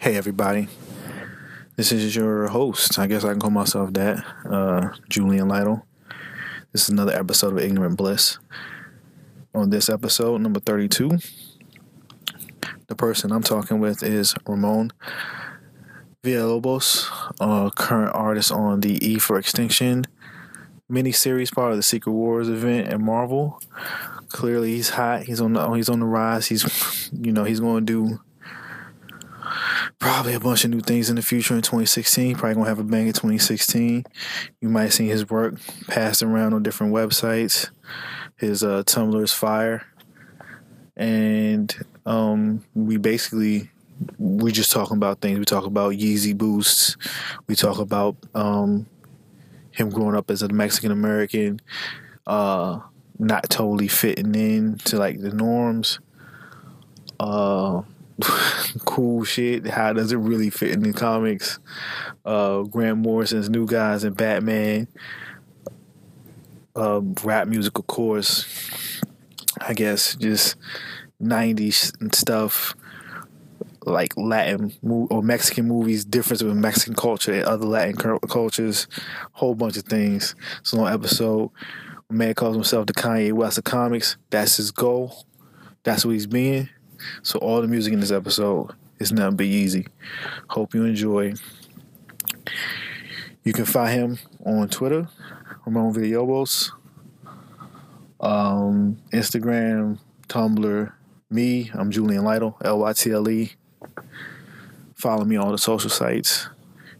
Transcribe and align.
Hey, 0.00 0.14
everybody. 0.14 0.68
This 1.74 1.90
is 1.90 2.14
your 2.14 2.46
host. 2.46 3.00
I 3.00 3.08
guess 3.08 3.24
I 3.24 3.30
can 3.30 3.40
call 3.40 3.50
myself 3.50 3.92
that, 3.94 4.24
uh, 4.48 4.90
Julian 5.08 5.48
Lytle. 5.48 5.84
This 6.70 6.84
is 6.84 6.90
another 6.90 7.12
episode 7.12 7.54
of 7.54 7.58
Ignorant 7.58 7.96
Bliss. 7.96 8.38
On 9.56 9.70
this 9.70 9.88
episode, 9.88 10.40
number 10.40 10.60
32, 10.60 11.18
the 12.86 12.94
person 12.94 13.32
I'm 13.32 13.42
talking 13.42 13.80
with 13.80 14.04
is 14.04 14.36
Ramon 14.46 14.92
Villalobos, 16.22 17.74
current 17.74 18.14
artist 18.14 18.52
on 18.52 18.78
the 18.78 19.04
E 19.04 19.18
for 19.18 19.36
Extinction 19.36 20.04
mini-series 20.88 21.50
part 21.50 21.72
of 21.72 21.76
the 21.76 21.82
Secret 21.82 22.12
Wars 22.12 22.48
event 22.48 22.88
at 22.88 23.00
Marvel. 23.00 23.60
Clearly, 24.28 24.74
he's 24.74 24.90
hot. 24.90 25.24
He's 25.24 25.40
on 25.40 25.54
the 25.54 25.70
he's 25.72 25.88
on 25.88 26.00
the 26.00 26.06
rise. 26.06 26.46
He's 26.46 27.10
you 27.12 27.32
know 27.32 27.44
he's 27.44 27.60
going 27.60 27.84
to 27.84 27.92
do 27.92 28.20
probably 30.08 30.32
a 30.32 30.40
bunch 30.40 30.64
of 30.64 30.70
new 30.70 30.80
things 30.80 31.10
in 31.10 31.16
the 31.16 31.22
future 31.22 31.54
in 31.54 31.60
2016. 31.60 32.34
Probably 32.34 32.54
gonna 32.54 32.66
have 32.66 32.78
a 32.78 32.82
bang 32.82 33.08
in 33.08 33.12
2016. 33.12 34.06
You 34.58 34.68
might 34.70 34.88
see 34.88 35.06
his 35.06 35.28
work 35.28 35.56
passed 35.86 36.22
around 36.22 36.54
on 36.54 36.62
different 36.62 36.94
websites. 36.94 37.68
His 38.36 38.64
uh, 38.64 38.84
Tumblr 38.84 39.22
is 39.22 39.34
fire, 39.34 39.84
and 40.96 41.76
um, 42.06 42.64
we 42.74 42.96
basically 42.96 43.70
we 44.16 44.50
just 44.50 44.72
talking 44.72 44.96
about 44.96 45.20
things. 45.20 45.38
We 45.38 45.44
talk 45.44 45.66
about 45.66 45.92
Yeezy 45.92 46.34
boosts. 46.34 46.96
We 47.46 47.54
talk 47.54 47.78
about 47.78 48.16
um, 48.34 48.86
him 49.72 49.90
growing 49.90 50.16
up 50.16 50.30
as 50.30 50.40
a 50.40 50.48
Mexican 50.48 50.90
American, 50.90 51.60
uh, 52.26 52.80
not 53.18 53.50
totally 53.50 53.88
fitting 53.88 54.34
in 54.34 54.78
to 54.86 54.96
like 54.96 55.20
the 55.20 55.34
norms. 55.34 56.00
Uh, 57.20 57.82
cool 58.84 59.24
shit. 59.24 59.66
How 59.66 59.92
does 59.92 60.12
it 60.12 60.16
really 60.16 60.50
fit 60.50 60.72
in 60.72 60.82
the 60.82 60.92
comics? 60.92 61.58
Uh, 62.24 62.62
Grant 62.62 62.98
Morrison's 62.98 63.48
New 63.48 63.66
Guys 63.66 64.04
and 64.04 64.16
Batman. 64.16 64.88
Uh, 66.74 67.00
rap 67.24 67.48
music, 67.48 67.78
of 67.78 67.86
course. 67.86 69.00
I 69.60 69.74
guess 69.74 70.14
just 70.16 70.56
90s 71.20 72.14
stuff 72.14 72.74
like 73.84 74.16
Latin 74.16 74.72
or 74.82 75.22
Mexican 75.22 75.66
movies, 75.66 76.04
difference 76.04 76.42
with 76.42 76.54
Mexican 76.56 76.94
culture 76.94 77.32
and 77.32 77.44
other 77.44 77.66
Latin 77.66 77.96
cultures, 78.28 78.86
whole 79.32 79.54
bunch 79.54 79.76
of 79.76 79.84
things. 79.84 80.34
So 80.62 80.80
on 80.80 80.92
episode, 80.92 81.50
man 82.10 82.34
calls 82.34 82.54
himself 82.54 82.86
the 82.86 82.92
Kanye 82.92 83.32
West 83.32 83.58
of 83.58 83.64
comics. 83.64 84.16
That's 84.30 84.56
his 84.56 84.70
goal. 84.70 85.24
That's 85.84 86.04
what 86.04 86.12
he's 86.12 86.26
being. 86.26 86.68
So 87.22 87.38
all 87.38 87.60
the 87.60 87.68
music 87.68 87.92
in 87.92 88.00
this 88.00 88.10
episode 88.10 88.72
is 88.98 89.12
nothing 89.12 89.36
Be 89.36 89.48
easy. 89.48 89.86
Hope 90.48 90.74
you 90.74 90.84
enjoy. 90.84 91.34
You 93.44 93.52
can 93.52 93.64
find 93.64 93.90
him 93.90 94.18
on 94.44 94.68
Twitter, 94.68 95.08
Ramon 95.64 95.94
Villalobos, 95.94 96.70
um, 98.20 98.98
Instagram, 99.12 99.98
Tumblr, 100.28 100.92
me, 101.30 101.70
I'm 101.74 101.90
Julian 101.90 102.24
Lytle, 102.24 102.56
L 102.64 102.80
Y 102.80 102.92
T 102.92 103.12
L 103.12 103.28
E. 103.28 103.52
Follow 104.94 105.24
me 105.24 105.36
on 105.36 105.46
all 105.46 105.52
the 105.52 105.58
social 105.58 105.90
sites. 105.90 106.48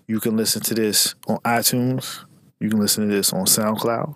You 0.07 0.21
can 0.21 0.37
listen 0.37 0.63
to 0.63 0.75
this 0.75 1.15
on 1.27 1.39
iTunes. 1.39 2.25
You 2.61 2.71
can 2.71 2.81
listen 2.81 3.09
to 3.09 3.15
this 3.15 3.33
on 3.33 3.45
SoundCloud. 3.47 4.15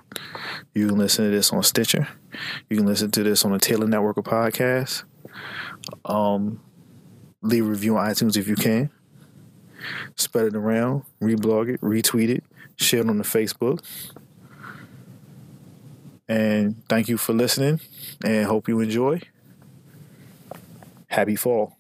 You 0.74 0.88
can 0.88 0.98
listen 0.98 1.24
to 1.24 1.30
this 1.30 1.52
on 1.52 1.62
Stitcher. 1.62 2.08
You 2.68 2.76
can 2.76 2.86
listen 2.86 3.10
to 3.12 3.22
this 3.22 3.44
on 3.44 3.52
the 3.52 3.58
Taylor 3.58 3.86
Network 3.86 4.16
of 4.16 4.24
Podcasts. 4.24 5.04
Um, 6.04 6.60
leave 7.42 7.66
a 7.66 7.68
review 7.70 7.96
on 7.96 8.08
iTunes 8.08 8.36
if 8.36 8.48
you 8.48 8.56
can. 8.56 8.90
Spread 10.16 10.46
it 10.46 10.56
around, 10.56 11.02
reblog 11.20 11.68
it, 11.68 11.80
retweet 11.80 12.28
it, 12.28 12.44
share 12.76 13.00
it 13.00 13.08
on 13.08 13.18
the 13.18 13.24
Facebook. 13.24 13.84
And 16.28 16.86
thank 16.88 17.08
you 17.08 17.18
for 17.18 17.32
listening 17.32 17.80
and 18.24 18.46
hope 18.46 18.68
you 18.68 18.80
enjoy. 18.80 19.20
Happy 21.08 21.36
fall. 21.36 21.76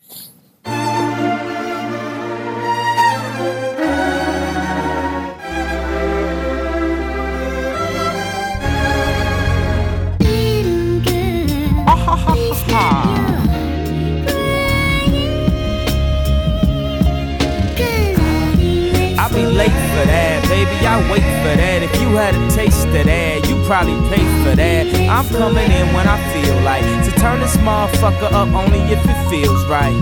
I 20.92 21.00
wait 21.10 21.24
for 21.40 21.56
that. 21.56 21.82
If 21.82 22.02
you 22.02 22.08
had 22.20 22.34
a 22.34 22.50
taste 22.52 22.84
of 22.84 22.92
that, 22.92 23.48
you 23.48 23.56
probably 23.64 23.96
pay 24.12 24.20
for 24.44 24.54
that. 24.54 24.84
I'm 25.08 25.26
coming 25.32 25.64
in 25.72 25.86
when 25.96 26.06
I 26.06 26.20
feel 26.36 26.60
like 26.60 26.84
to 26.84 27.10
turn 27.16 27.40
this 27.40 27.56
motherfucker 27.64 28.28
up 28.28 28.52
only 28.52 28.80
if 28.92 29.00
it 29.00 29.30
feels 29.32 29.64
right. 29.72 29.96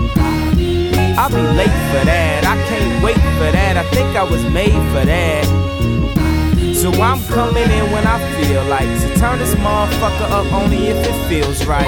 I'll 1.15 1.29
be 1.29 1.39
late 1.55 1.79
for 1.95 2.03
that. 2.03 2.43
I 2.43 2.59
can't 2.67 3.01
wait 3.01 3.15
for 3.39 3.49
that. 3.55 3.77
I 3.77 3.83
think 3.95 4.17
I 4.17 4.23
was 4.23 4.43
made 4.51 4.83
for 4.91 5.05
that. 5.07 5.47
So 6.75 6.91
I'm 7.01 7.23
coming 7.31 7.71
in 7.71 7.85
when 7.93 8.05
I 8.05 8.19
feel 8.35 8.65
like 8.65 8.91
to 8.99 9.15
turn 9.15 9.39
this 9.39 9.55
motherfucker 9.55 10.27
up 10.27 10.51
only 10.51 10.87
if 10.87 10.99
it 11.07 11.29
feels 11.29 11.65
right. 11.65 11.87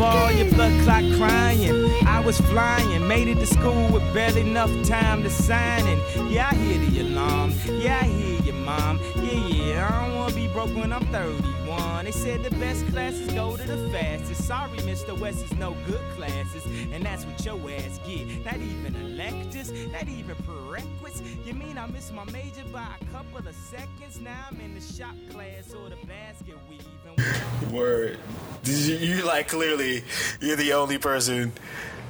Stop 0.00 0.14
all 0.14 0.32
your 0.32 0.50
blood 0.54 0.72
clot 0.82 1.04
crying. 1.18 2.06
I 2.06 2.20
was 2.20 2.40
flying, 2.40 3.06
made 3.06 3.28
it 3.28 3.34
to 3.34 3.44
school 3.44 3.86
with 3.92 4.14
barely 4.14 4.40
enough 4.40 4.72
time 4.88 5.22
to 5.24 5.28
sign 5.28 5.86
in. 5.86 5.98
Yeah, 6.32 6.48
I 6.50 6.54
hear 6.54 6.78
the 6.78 7.00
alarm. 7.02 7.52
Yeah, 7.66 7.98
I 8.00 8.06
hear 8.06 8.40
your 8.40 8.54
mom. 8.54 8.98
Yeah, 9.16 9.46
yeah, 9.48 9.88
I 9.90 10.06
don't 10.06 10.16
wanna 10.16 10.34
be 10.34 10.48
broke 10.48 10.74
when 10.74 10.90
I'm 10.94 11.04
31. 11.08 12.06
They 12.06 12.12
said 12.12 12.42
the 12.42 12.50
best 12.52 12.86
classes 12.86 13.30
go 13.34 13.58
to 13.58 13.62
the 13.62 13.90
fastest. 13.90 14.46
Sorry, 14.46 14.78
Mr. 14.78 15.18
West 15.18 15.44
is 15.44 15.52
no 15.58 15.76
good 15.86 16.00
classes, 16.16 16.64
and 16.94 17.04
that's 17.04 17.26
what 17.26 17.44
your 17.44 17.58
ass 17.70 18.00
get. 18.06 18.42
Not 18.42 18.56
even 18.56 18.96
electives, 18.96 19.70
not 19.92 20.08
even 20.08 20.34
prerequisites. 20.46 21.20
You 21.44 21.52
mean 21.52 21.76
I 21.76 21.86
missed 21.88 22.14
my 22.14 22.24
major 22.24 22.64
by 22.72 22.86
a 23.02 23.04
couple 23.12 23.46
of 23.46 23.54
seconds? 23.54 24.18
Now 24.18 24.46
I'm 24.50 24.58
in 24.62 24.74
the 24.74 24.80
shop 24.80 25.14
class 25.28 25.74
or 25.74 25.90
the 25.90 25.96
basket 26.06 26.56
weaving. 26.70 26.99
Word. 27.70 28.18
Did 28.62 28.78
you, 28.78 28.96
you 28.96 29.24
like 29.24 29.48
clearly 29.48 30.04
you're 30.40 30.56
the 30.56 30.74
only 30.74 30.98
person 30.98 31.52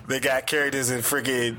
that 0.09 0.23
got 0.23 0.47
characters 0.47 0.91
in 0.91 1.01
freaking 1.01 1.59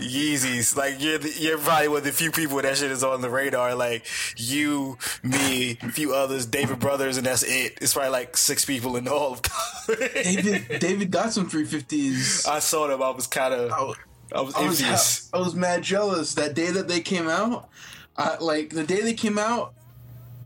Yeezys. 0.00 0.76
Like 0.76 1.00
you're 1.00 1.18
the, 1.18 1.30
you're 1.30 1.58
probably 1.58 1.88
one 1.88 1.98
of 1.98 2.04
the 2.04 2.12
few 2.12 2.30
people 2.30 2.60
that 2.62 2.76
shit 2.76 2.90
is 2.90 3.04
on 3.04 3.20
the 3.20 3.30
radar. 3.30 3.74
Like 3.74 4.06
you, 4.36 4.98
me, 5.22 5.78
a 5.82 5.90
few 5.90 6.14
others, 6.14 6.46
David 6.46 6.78
Brothers, 6.78 7.16
and 7.16 7.26
that's 7.26 7.42
it. 7.42 7.78
It's 7.80 7.92
probably 7.92 8.10
like 8.10 8.36
six 8.36 8.64
people 8.64 8.96
in 8.96 9.08
all 9.08 9.34
of 9.34 9.42
David 10.14 10.80
David 10.80 11.10
got 11.10 11.32
some 11.32 11.48
350s. 11.48 12.48
I 12.48 12.58
saw 12.58 12.88
them. 12.88 13.02
I 13.02 13.10
was 13.10 13.26
kind 13.26 13.54
of. 13.54 13.72
I, 13.72 14.38
I 14.38 14.40
was 14.42 14.54
I 14.54 14.66
was, 14.66 15.30
I 15.32 15.38
was 15.38 15.54
mad 15.54 15.82
jealous 15.82 16.34
that 16.34 16.54
day 16.54 16.70
that 16.70 16.88
they 16.88 17.00
came 17.00 17.28
out. 17.28 17.68
I, 18.16 18.36
like 18.38 18.70
the 18.70 18.84
day 18.84 19.00
they 19.00 19.14
came 19.14 19.38
out, 19.38 19.74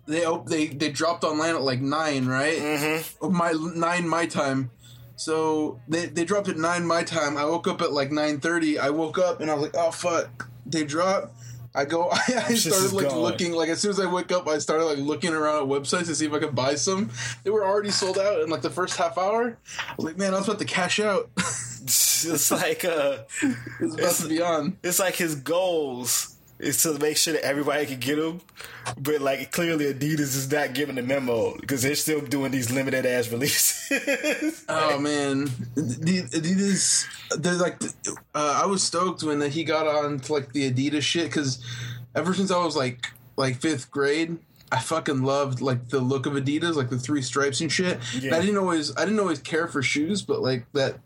they 0.06 0.24
op- 0.24 0.46
they 0.46 0.68
they 0.68 0.90
dropped 0.90 1.24
online 1.24 1.54
at 1.54 1.62
like 1.62 1.80
nine, 1.80 2.26
right? 2.26 2.58
Mm-hmm. 2.58 3.32
My 3.32 3.52
nine 3.74 4.08
my 4.08 4.26
time. 4.26 4.70
So 5.16 5.80
they 5.88 6.06
they 6.06 6.24
dropped 6.24 6.48
at 6.48 6.56
nine 6.56 6.86
my 6.86 7.02
time. 7.04 7.36
I 7.36 7.44
woke 7.44 7.68
up 7.68 7.80
at 7.82 7.92
like 7.92 8.10
nine 8.10 8.40
thirty. 8.40 8.78
I 8.78 8.90
woke 8.90 9.18
up 9.18 9.40
and 9.40 9.50
I 9.50 9.54
was 9.54 9.62
like, 9.64 9.76
oh 9.76 9.90
fuck, 9.90 10.48
they 10.66 10.84
dropped. 10.84 11.34
I 11.76 11.84
go. 11.84 12.08
I, 12.12 12.20
I 12.48 12.54
started 12.54 12.92
like 12.92 13.08
gone. 13.08 13.18
looking. 13.18 13.52
Like 13.52 13.68
as 13.68 13.80
soon 13.80 13.90
as 13.90 14.00
I 14.00 14.06
wake 14.06 14.30
up, 14.32 14.46
I 14.48 14.58
started 14.58 14.84
like 14.84 14.98
looking 14.98 15.32
around 15.32 15.62
at 15.62 15.68
websites 15.68 16.06
to 16.06 16.14
see 16.14 16.26
if 16.26 16.32
I 16.32 16.38
could 16.38 16.54
buy 16.54 16.74
some. 16.76 17.10
They 17.42 17.50
were 17.50 17.64
already 17.64 17.90
sold 17.90 18.18
out 18.18 18.40
in 18.42 18.48
like 18.50 18.62
the 18.62 18.70
first 18.70 18.96
half 18.96 19.16
hour. 19.18 19.56
I 19.88 19.94
was 19.96 20.04
like, 20.04 20.16
man, 20.18 20.34
I 20.34 20.38
was 20.38 20.46
about 20.48 20.58
to 20.60 20.64
cash 20.66 21.00
out. 21.00 21.30
It's 22.26 22.50
like 22.50 22.86
uh, 22.86 23.18
it 23.42 23.56
was 23.82 23.92
about 23.94 23.98
It's- 23.98 24.22
to 24.22 24.28
be 24.28 24.40
on. 24.40 24.78
it's 24.82 24.98
like 24.98 25.14
his 25.16 25.34
goals 25.34 26.33
is 26.64 26.82
to 26.82 26.98
make 26.98 27.16
sure 27.16 27.34
that 27.34 27.44
everybody 27.44 27.86
can 27.86 28.00
get 28.00 28.16
them, 28.16 28.40
but 28.98 29.20
like 29.20 29.52
clearly 29.52 29.92
Adidas 29.92 30.20
is 30.20 30.50
not 30.50 30.74
giving 30.74 30.96
the 30.96 31.02
memo 31.02 31.56
because 31.58 31.82
they're 31.82 31.94
still 31.94 32.20
doing 32.20 32.50
these 32.52 32.70
limited 32.70 33.06
ass 33.06 33.28
releases. 33.30 34.64
Oh 34.68 34.98
man, 34.98 35.48
Adidas. 35.76 37.06
They're 37.36 37.54
like, 37.54 37.82
uh, 38.34 38.60
I 38.62 38.66
was 38.66 38.82
stoked 38.82 39.22
when 39.22 39.40
he 39.50 39.64
got 39.64 39.86
on 39.86 40.20
to 40.20 40.32
like 40.32 40.52
the 40.52 40.70
Adidas 40.70 41.02
shit 41.02 41.26
because 41.26 41.62
ever 42.14 42.32
since 42.34 42.50
I 42.50 42.64
was 42.64 42.76
like 42.76 43.06
like 43.36 43.60
fifth 43.60 43.90
grade, 43.90 44.38
I 44.72 44.80
fucking 44.80 45.22
loved 45.22 45.60
like 45.60 45.88
the 45.90 46.00
look 46.00 46.26
of 46.26 46.32
Adidas, 46.32 46.74
like 46.74 46.90
the 46.90 46.98
three 46.98 47.22
stripes 47.22 47.60
and 47.60 47.70
shit. 47.70 47.98
And 48.22 48.34
I 48.34 48.40
didn't 48.40 48.58
always, 48.58 48.96
I 48.96 49.04
didn't 49.04 49.20
always 49.20 49.38
care 49.40 49.68
for 49.68 49.82
shoes, 49.82 50.22
but 50.22 50.40
like 50.40 50.66
that. 50.72 50.98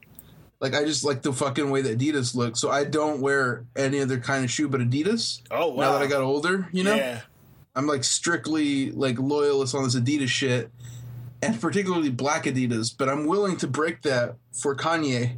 Like 0.61 0.75
I 0.75 0.85
just 0.85 1.05
like 1.05 1.23
the 1.23 1.33
fucking 1.33 1.71
way 1.71 1.83
that 1.83 1.99
Adidas 1.99 2.35
looks, 2.35 2.61
so 2.61 2.71
I 2.71 2.85
don't 2.85 3.21
wear 3.21 3.65
any 3.77 4.01
other 4.01 4.19
kind 4.19 4.45
of 4.45 4.51
shoe 4.51 4.69
but 4.69 4.81
Adidas. 4.81 5.41
Oh, 5.51 5.77
Now 5.77 5.93
that. 5.93 6.03
I 6.03 6.07
got 6.07 6.21
older, 6.23 6.69
you 6.73 6.83
know, 6.85 6.95
Yeah. 6.97 7.21
I'm 7.77 7.87
like 7.87 8.03
strictly 8.03 8.91
like 8.91 9.19
loyalist 9.21 9.75
on 9.75 9.85
this 9.85 9.95
Adidas 9.95 10.29
shit. 10.29 10.71
and 11.43 11.61
particularly 11.61 12.11
black 12.11 12.45
Adidas, 12.45 12.93
but 12.97 13.09
I'm 13.09 13.27
willing 13.27 13.57
to 13.59 13.69
break 13.69 14.03
that 14.03 14.35
for 14.53 14.75
Kanye. 14.75 15.37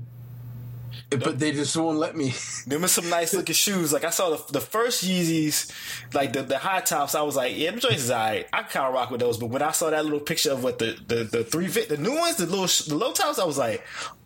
But 1.11 1.41
they 1.41 1.51
just 1.53 1.77
won't 1.77 1.99
let 1.99 2.17
me. 2.17 2.33
Them 2.67 2.85
are 2.85 2.89
some 2.89 3.09
nice 3.11 3.35
looking 3.35 3.55
shoes. 3.55 3.93
Like 3.93 4.05
I 4.05 4.11
saw 4.11 4.31
the, 4.31 4.53
the 4.53 4.61
first 4.61 5.05
Yeezys, 5.05 5.73
like 6.15 6.33
the, 6.33 6.43
the 6.43 6.59
high 6.59 6.81
tops. 6.81 7.15
I 7.17 7.23
was 7.23 7.35
like, 7.35 7.57
yeah, 7.59 7.73
joints 7.73 8.05
is 8.05 8.11
alright. 8.13 8.47
I 8.53 8.63
kind 8.63 8.87
of 8.87 8.95
rock 8.95 9.11
with 9.11 9.21
those. 9.21 9.37
But 9.37 9.47
when 9.51 9.61
I 9.63 9.73
saw 9.73 9.91
that 9.91 10.05
little 10.05 10.21
picture 10.21 10.53
of 10.53 10.63
what 10.63 10.79
the 10.79 10.97
the, 11.09 11.25
the 11.25 11.43
three 11.45 11.67
fit, 11.67 11.89
the 11.89 11.97
new 11.97 12.17
ones, 12.17 12.37
the 12.37 12.47
little 12.47 12.67
the 12.89 12.95
low 12.97 13.13
tops, 13.13 13.39
I 13.41 13.45
was 13.45 13.59
like, 13.59 13.85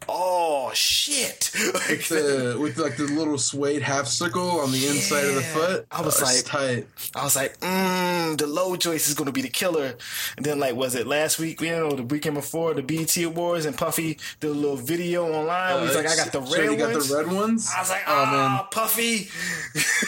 oh 0.09 0.71
shit! 0.75 1.51
Like, 1.75 2.07
the, 2.09 2.57
with 2.61 2.79
like 2.79 2.97
the 2.97 3.05
little 3.05 3.39
suede 3.39 3.83
half 3.83 4.07
circle 4.07 4.61
on 4.61 4.71
the 4.73 4.87
inside 4.87 5.25
of 5.25 5.35
the 5.35 5.41
foot. 5.43 5.87
I 5.91 6.03
was 6.03 6.21
Oh, 6.21 6.25
like- 6.25 6.45
tight. 6.45 6.87
I 7.15 7.25
was 7.25 7.37
like, 7.37 7.59
mm, 7.61 8.37
the 8.39 8.47
low 8.47 8.77
choice 8.77 9.09
is 9.09 9.15
going 9.15 9.27
to 9.27 9.33
be 9.33 9.43
the 9.43 9.49
killer. 9.49 9.95
And 10.37 10.45
then, 10.47 10.59
like, 10.61 10.75
was 10.75 10.95
it 10.95 11.07
last 11.07 11.39
week, 11.39 11.61
you 11.61 11.71
know, 11.71 11.93
the 11.93 12.03
weekend 12.03 12.35
before, 12.37 12.75
the 12.75 12.83
BET 12.83 13.17
Awards, 13.19 13.67
and 13.67 13.77
Puffy 13.77 14.19
did 14.41 14.51
a 14.51 14.55
little 14.55 14.77
video 14.77 15.27
online. 15.33 15.87
He's 15.87 15.97
like, 15.97 16.07
I 16.07 16.17
got 16.17 16.33
the 16.33 16.41
red 16.41 16.71
you 16.71 16.77
got 16.77 16.93
ones. 16.93 17.09
the 17.09 17.17
red 17.17 17.27
ones. 17.33 17.71
I 17.77 17.81
was 17.81 17.91
like, 17.91 18.03
oh 18.07 18.25
oh, 18.27 18.31
man, 18.33 18.61
Puffy. 18.71 19.29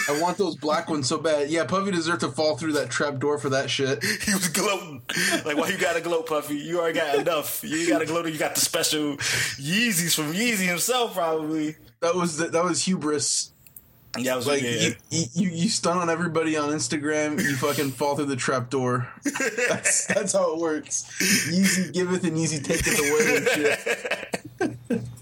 I 0.09 0.21
want 0.21 0.39
those 0.39 0.57
black 0.57 0.89
ones 0.89 1.09
so 1.09 1.19
bad. 1.19 1.51
Yeah, 1.51 1.65
Puffy 1.65 1.91
deserved 1.91 2.21
to 2.21 2.29
fall 2.29 2.57
through 2.57 2.73
that 2.73 2.91
trap 2.91 3.19
door 3.19 3.39
for 3.39 3.51
that 3.51 3.71
shit. 3.71 4.03
he 4.25 4.33
was 4.33 4.49
gloating. 4.49 5.03
Like, 5.45 5.57
why 5.57 5.69
you 5.69 5.79
got 5.79 5.95
to 5.95 6.01
gloat, 6.01 6.27
Puffy? 6.27 6.57
You 6.57 6.81
already 6.81 6.99
got 6.99 7.19
enough. 7.19 7.63
You 7.65 7.89
got 7.89 7.99
to 8.01 8.07
gloat. 8.07 8.27
You 8.33 8.39
got 8.39 8.55
the 8.55 8.61
special 8.61 9.17
Yeezys 9.87 10.15
from 10.15 10.33
Yeezy 10.33 10.67
himself, 10.67 11.15
probably. 11.15 11.77
That 12.01 12.15
was 12.15 12.39
that 12.39 12.65
was 12.65 12.85
hubris. 12.85 13.53
Yeah, 14.19 14.37
was 14.37 14.47
Like 14.47 14.63
you, 14.63 14.95
you, 15.11 15.49
you 15.51 15.69
stun 15.69 15.99
on 15.99 16.09
everybody 16.09 16.57
on 16.57 16.71
Instagram, 16.71 17.39
you 17.43 17.55
fucking 17.57 17.91
fall 17.91 18.17
through 18.17 18.25
the 18.27 18.37
trap 18.37 18.71
door. 18.71 19.07
That's 19.69 20.07
that's 20.07 20.33
how 20.33 20.55
it 20.55 20.59
works. 20.59 21.05
Yeezy 21.51 21.93
giveth 21.93 22.25
and 22.25 22.37
Yeezy 22.37 22.65
taketh 22.65 22.99
away 22.99 23.37
and 23.37 24.69
shit. 24.89 25.19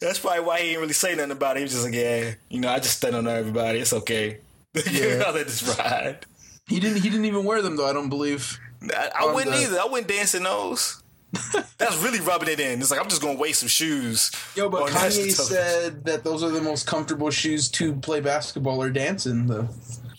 That's 0.00 0.18
probably 0.18 0.40
why 0.40 0.58
he 0.58 0.66
didn't 0.68 0.80
really 0.80 0.92
say 0.92 1.14
nothing 1.14 1.30
about 1.30 1.56
it. 1.56 1.60
He 1.60 1.64
was 1.64 1.72
just 1.72 1.84
like, 1.84 1.94
yeah, 1.94 2.34
you 2.48 2.60
know, 2.60 2.68
I 2.68 2.78
just 2.80 2.96
stand 2.96 3.14
on 3.14 3.28
everybody. 3.28 3.78
It's 3.78 3.92
okay. 3.92 4.38
Yeah. 4.90 5.22
I'll 5.26 5.32
let 5.34 5.46
this 5.46 5.76
ride. 5.78 6.24
He 6.66 6.78
didn't 6.78 7.02
he 7.02 7.08
didn't 7.10 7.24
even 7.24 7.44
wear 7.44 7.62
them 7.62 7.76
though. 7.76 7.86
I 7.88 7.92
don't 7.92 8.08
believe. 8.10 8.58
I, 8.94 9.10
I 9.20 9.32
wouldn't 9.32 9.54
the- 9.54 9.62
either. 9.62 9.80
I 9.80 9.86
wouldn't 9.86 10.08
dance 10.08 10.34
in 10.34 10.42
those. 10.44 11.02
That's 11.78 11.96
really 11.98 12.20
rubbing 12.20 12.48
it 12.48 12.58
in. 12.58 12.80
It's 12.80 12.90
like 12.90 13.00
I'm 13.00 13.08
just 13.08 13.20
gonna 13.20 13.38
waste 13.38 13.60
some 13.60 13.68
shoes. 13.68 14.30
Yo, 14.56 14.68
but 14.68 14.88
Kanye 14.88 15.30
said 15.30 16.04
that 16.04 16.24
those 16.24 16.42
are 16.42 16.50
the 16.50 16.62
most 16.62 16.86
comfortable 16.86 17.30
shoes 17.30 17.68
to 17.72 17.94
play 17.94 18.20
basketball 18.20 18.82
or 18.82 18.88
dance 18.88 19.26
in. 19.26 19.46
Though, 19.46 19.68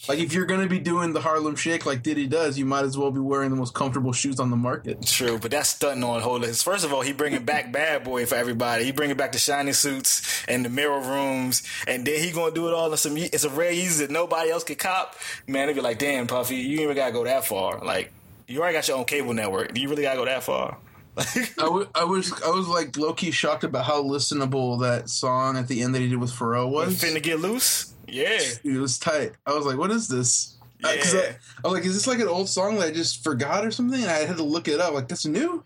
like 0.07 0.19
if 0.19 0.33
you're 0.33 0.45
gonna 0.45 0.67
be 0.67 0.77
doing 0.77 1.13
the 1.13 1.21
Harlem 1.21 1.55
Shake 1.55 1.87
like 1.87 2.03
Diddy 2.03 2.27
does, 2.27 2.59
you 2.59 2.65
might 2.65 2.85
as 2.85 2.95
well 2.95 3.09
be 3.09 3.19
wearing 3.19 3.49
the 3.49 3.55
most 3.55 3.73
comfortable 3.73 4.13
shoes 4.13 4.39
on 4.39 4.51
the 4.51 4.55
market. 4.55 5.01
True, 5.01 5.39
but 5.39 5.49
that's 5.49 5.69
stunting 5.69 6.03
on 6.03 6.21
whole 6.21 6.37
list. 6.37 6.63
First 6.63 6.85
of 6.85 6.93
all, 6.93 7.01
he 7.01 7.11
bringing 7.11 7.43
back 7.43 7.71
Bad 7.71 8.03
Boy 8.03 8.27
for 8.27 8.35
everybody. 8.35 8.83
He 8.83 8.91
bringing 8.91 9.17
back 9.17 9.31
the 9.31 9.39
shiny 9.39 9.73
suits 9.73 10.45
and 10.47 10.63
the 10.63 10.69
mirror 10.69 11.01
rooms, 11.01 11.63
and 11.87 12.05
then 12.05 12.23
he 12.23 12.31
gonna 12.31 12.53
do 12.53 12.67
it 12.67 12.73
all 12.75 12.91
in 12.91 12.97
some. 12.97 13.17
It's 13.17 13.45
a 13.45 13.49
rare 13.49 13.71
Yeezy 13.71 13.99
that 13.99 14.11
nobody 14.11 14.51
else 14.51 14.63
could 14.63 14.77
cop. 14.77 15.15
Man, 15.47 15.67
they 15.67 15.73
be 15.73 15.81
like, 15.81 15.97
damn, 15.97 16.27
Puffy, 16.27 16.57
you 16.57 16.73
ain't 16.73 16.81
even 16.81 16.95
gotta 16.95 17.13
go 17.13 17.23
that 17.23 17.45
far. 17.45 17.83
Like, 17.83 18.11
you 18.47 18.59
already 18.59 18.73
got 18.73 18.87
your 18.87 18.97
own 18.97 19.05
cable 19.05 19.33
network. 19.33 19.73
Do 19.73 19.81
you 19.81 19.89
really 19.89 20.03
gotta 20.03 20.17
go 20.17 20.25
that 20.25 20.43
far? 20.43 20.77
Like, 21.15 21.27
I, 21.59 21.63
w- 21.63 21.89
I 21.95 22.03
was 22.03 22.31
I 22.43 22.49
was 22.49 22.67
like 22.67 22.95
low 22.97 23.13
key 23.13 23.31
shocked 23.31 23.63
about 23.63 23.85
how 23.85 24.01
listenable 24.03 24.79
that 24.81 25.09
song 25.09 25.57
at 25.57 25.67
the 25.67 25.81
end 25.81 25.93
that 25.95 25.99
he 25.99 26.07
did 26.09 26.17
with 26.19 26.31
Pharrell 26.31 26.69
was. 26.71 27.01
finna 27.01 27.21
get 27.21 27.39
loose? 27.39 27.93
Yeah. 28.07 28.39
It 28.63 28.79
was 28.79 28.97
tight. 28.97 29.33
I 29.45 29.53
was 29.53 29.65
like, 29.65 29.77
what 29.77 29.91
is 29.91 30.07
this? 30.07 30.55
'cause 30.81 31.13
Yeah. 31.13 31.19
I, 31.21 31.35
I 31.63 31.67
was 31.67 31.73
like, 31.73 31.85
is 31.85 31.93
this 31.93 32.07
like 32.07 32.19
an 32.19 32.27
old 32.27 32.47
song 32.49 32.75
that 32.79 32.87
I 32.87 32.91
just 32.91 33.23
forgot 33.23 33.65
or 33.65 33.71
something? 33.71 34.01
And 34.01 34.09
I 34.09 34.19
had 34.25 34.37
to 34.37 34.43
look 34.43 34.67
it 34.67 34.79
up. 34.79 34.93
Like, 34.93 35.07
that's 35.09 35.25
new? 35.25 35.63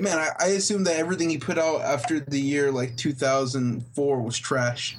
Man, 0.00 0.18
I, 0.18 0.30
I 0.40 0.46
assumed 0.48 0.86
that 0.86 0.96
everything 0.96 1.30
he 1.30 1.38
put 1.38 1.56
out 1.58 1.82
after 1.82 2.18
the 2.18 2.40
year 2.40 2.72
like 2.72 2.96
2004 2.96 4.20
was 4.22 4.38
trash. 4.38 4.96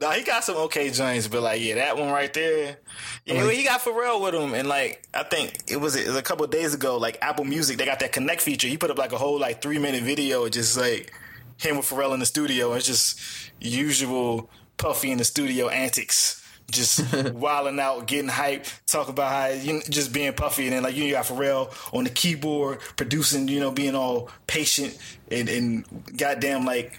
No, 0.00 0.10
he 0.10 0.22
got 0.22 0.44
some 0.44 0.56
okay 0.56 0.90
joints, 0.90 1.28
but 1.28 1.42
like, 1.42 1.60
yeah, 1.62 1.76
that 1.76 1.96
one 1.96 2.10
right 2.10 2.32
there. 2.32 2.78
Yeah, 3.24 3.42
Like- 3.44 3.56
he 3.56 3.64
got 3.64 3.80
Pharrell 3.80 4.20
with 4.22 4.34
him, 4.34 4.54
and 4.54 4.68
like, 4.68 5.02
I 5.14 5.22
think 5.22 5.58
it 5.68 5.76
was, 5.76 5.94
it 5.96 6.06
was 6.08 6.16
a 6.16 6.22
couple 6.22 6.44
of 6.44 6.50
days 6.50 6.74
ago. 6.74 6.96
Like 6.98 7.18
Apple 7.22 7.44
Music, 7.44 7.78
they 7.78 7.84
got 7.84 8.00
that 8.00 8.12
Connect 8.12 8.40
feature. 8.40 8.68
He 8.68 8.76
put 8.76 8.90
up 8.90 8.98
like 8.98 9.12
a 9.12 9.18
whole 9.18 9.38
like 9.38 9.62
three 9.62 9.78
minute 9.78 10.02
video, 10.02 10.48
just 10.48 10.76
like 10.76 11.12
him 11.58 11.76
with 11.76 11.86
Pharrell 11.86 12.14
in 12.14 12.20
the 12.20 12.26
studio. 12.26 12.72
It's 12.74 12.86
just 12.86 13.20
usual 13.60 14.50
Puffy 14.76 15.10
in 15.10 15.18
the 15.18 15.24
studio 15.24 15.68
antics. 15.68 16.38
Just 16.70 17.12
wilding 17.34 17.78
out, 17.80 18.06
getting 18.06 18.28
hype, 18.28 18.66
talk 18.86 19.08
about 19.08 19.30
how 19.30 19.46
you 19.48 19.74
know, 19.74 19.80
just 19.90 20.12
being 20.12 20.32
puffy, 20.32 20.64
and 20.64 20.72
then 20.72 20.82
like 20.84 20.96
you 20.96 21.10
got 21.10 21.26
Pharrell 21.26 21.70
on 21.94 22.04
the 22.04 22.10
keyboard 22.10 22.78
producing, 22.96 23.46
you 23.48 23.60
know, 23.60 23.70
being 23.70 23.94
all 23.94 24.30
patient 24.46 24.96
and, 25.30 25.48
and 25.50 25.84
goddamn 26.16 26.64
like 26.64 26.98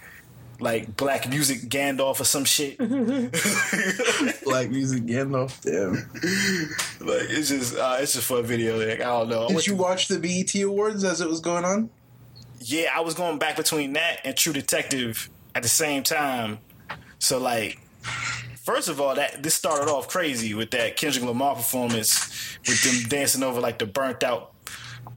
like 0.60 0.96
black 0.96 1.28
music 1.28 1.62
Gandalf 1.62 2.20
or 2.20 2.24
some 2.24 2.44
shit. 2.44 2.78
Black 4.44 4.70
music 4.70 5.02
Gandalf. 5.04 5.60
Damn. 5.62 5.94
Like 7.06 7.26
it's 7.28 7.48
just 7.48 7.76
uh, 7.76 7.96
it's 8.00 8.14
just 8.14 8.26
for 8.26 8.38
a 8.38 8.42
video. 8.42 8.78
Like 8.78 9.00
I 9.00 9.04
don't 9.04 9.28
know. 9.28 9.48
Did 9.48 9.66
you 9.66 9.74
to- 9.76 9.82
watch 9.82 10.08
the 10.08 10.18
BET 10.18 10.54
Awards 10.62 11.04
as 11.04 11.20
it 11.20 11.28
was 11.28 11.40
going 11.40 11.64
on? 11.64 11.90
yeah, 12.60 12.88
I 12.94 13.00
was 13.00 13.12
going 13.14 13.38
back 13.38 13.56
between 13.56 13.92
that 13.92 14.20
and 14.24 14.34
True 14.34 14.54
Detective 14.54 15.28
at 15.54 15.62
the 15.62 15.68
same 15.68 16.02
time. 16.02 16.58
So 17.18 17.36
like, 17.38 17.78
first 18.64 18.88
of 18.88 19.02
all, 19.02 19.14
that 19.16 19.42
this 19.42 19.54
started 19.54 19.90
off 19.90 20.08
crazy 20.08 20.54
with 20.54 20.70
that 20.70 20.96
Kendrick 20.96 21.26
Lamar 21.26 21.56
performance 21.56 22.56
with 22.66 22.82
them 22.82 23.08
dancing 23.10 23.42
over 23.42 23.60
like 23.60 23.78
the 23.78 23.86
burnt 23.86 24.22
out 24.24 24.53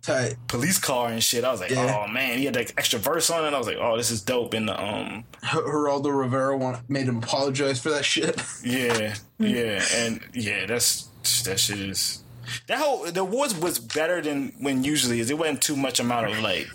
Tight. 0.07 0.35
police 0.47 0.79
car 0.79 1.09
and 1.09 1.21
shit. 1.21 1.43
I 1.43 1.51
was 1.51 1.59
like, 1.59 1.69
Yeah. 1.71 2.03
oh 2.03 2.07
man, 2.07 2.37
he 2.37 2.45
had 2.45 2.53
that 2.55 2.71
extra 2.77 2.97
verse 2.97 3.29
on 3.29 3.45
it. 3.45 3.53
I 3.53 3.57
was 3.57 3.67
like, 3.67 3.77
oh, 3.79 3.97
this 3.97 4.09
is 4.09 4.21
dope. 4.21 4.53
And 4.53 4.69
the 4.69 4.81
um, 4.81 5.25
H- 5.43 5.51
Geraldo 5.51 6.17
Rivera 6.17 6.55
want, 6.57 6.89
made 6.89 7.07
him 7.07 7.17
apologize 7.17 7.81
for 7.81 7.89
that 7.89 8.05
shit. 8.05 8.41
yeah, 8.63 9.15
yeah, 9.37 9.83
and 9.95 10.21
yeah, 10.33 10.65
that's 10.65 11.03
that 11.43 11.59
shit 11.59 11.79
is. 11.79 12.23
That 12.67 12.79
whole 12.79 13.05
the 13.11 13.19
awards 13.21 13.53
was 13.59 13.79
better 13.79 14.21
than 14.21 14.53
when 14.59 14.83
usually 14.85 15.19
is. 15.19 15.29
It 15.29 15.37
wasn't 15.37 15.61
too 15.61 15.75
much 15.75 15.99
amount 15.99 16.27
of 16.31 16.39
like 16.39 16.67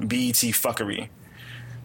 BET 0.00 0.34
fuckery. 0.56 1.08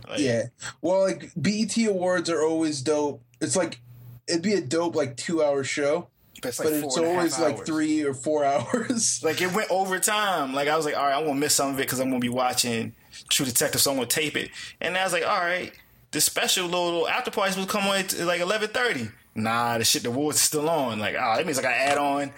Like, 0.09 0.19
Yeah. 0.19 0.43
Well, 0.81 1.01
like 1.03 1.31
BET 1.35 1.75
Awards 1.85 2.29
are 2.29 2.41
always 2.43 2.81
dope. 2.81 3.21
It's 3.41 3.57
like 3.57 3.81
it'd 4.25 4.41
be 4.41 4.53
a 4.53 4.61
dope 4.61 4.95
like 4.95 5.17
two 5.17 5.43
hour 5.43 5.65
show, 5.65 6.07
like 6.43 6.57
but 6.57 6.73
it's 6.73 6.97
and 6.97 7.05
a 7.05 7.09
half 7.09 7.17
always 7.17 7.39
like 7.39 7.65
three 7.65 8.03
or 8.03 8.13
four 8.13 8.43
hours. 8.45 9.21
Like 9.23 9.41
it 9.41 9.53
went 9.53 9.69
over 9.71 9.99
time. 9.99 10.53
Like 10.53 10.67
I 10.67 10.75
was 10.75 10.85
like, 10.85 10.97
all 10.97 11.03
right, 11.03 11.15
I'm 11.15 11.25
gonna 11.25 11.39
miss 11.39 11.55
some 11.55 11.71
of 11.71 11.79
it 11.79 11.83
because 11.83 11.99
I'm 11.99 12.09
gonna 12.09 12.19
be 12.19 12.29
watching 12.29 12.95
True 13.29 13.45
Detective, 13.45 13.81
so 13.81 13.91
I'm 13.91 13.97
gonna 13.97 14.07
tape 14.07 14.35
it. 14.35 14.51
And 14.81 14.97
I 14.97 15.03
was 15.03 15.13
like, 15.13 15.25
all 15.27 15.39
right, 15.39 15.71
the 16.11 16.21
special 16.21 16.65
little 16.65 17.07
after 17.07 17.31
party 17.31 17.59
will 17.59 17.67
come 17.67 17.87
on 17.87 17.97
at 17.97 18.17
like 18.19 18.41
11:30. 18.41 19.11
Nah, 19.35 19.77
the 19.77 19.83
shit, 19.83 20.03
the 20.03 20.09
awards 20.09 20.37
is 20.37 20.43
still 20.43 20.69
on. 20.69 20.99
Like, 20.99 21.15
oh, 21.15 21.35
that 21.35 21.45
means 21.45 21.59
I 21.59 21.61
got 21.61 21.69
to 21.69 21.75
add 21.75 21.97
on 21.97 22.31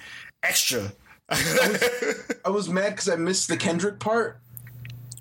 extra. 0.44 0.92
I 1.30 2.50
was 2.50 2.68
mad 2.68 2.90
because 2.92 3.08
I 3.08 3.16
missed 3.16 3.48
the 3.48 3.56
Kendrick 3.56 4.00
part. 4.00 4.40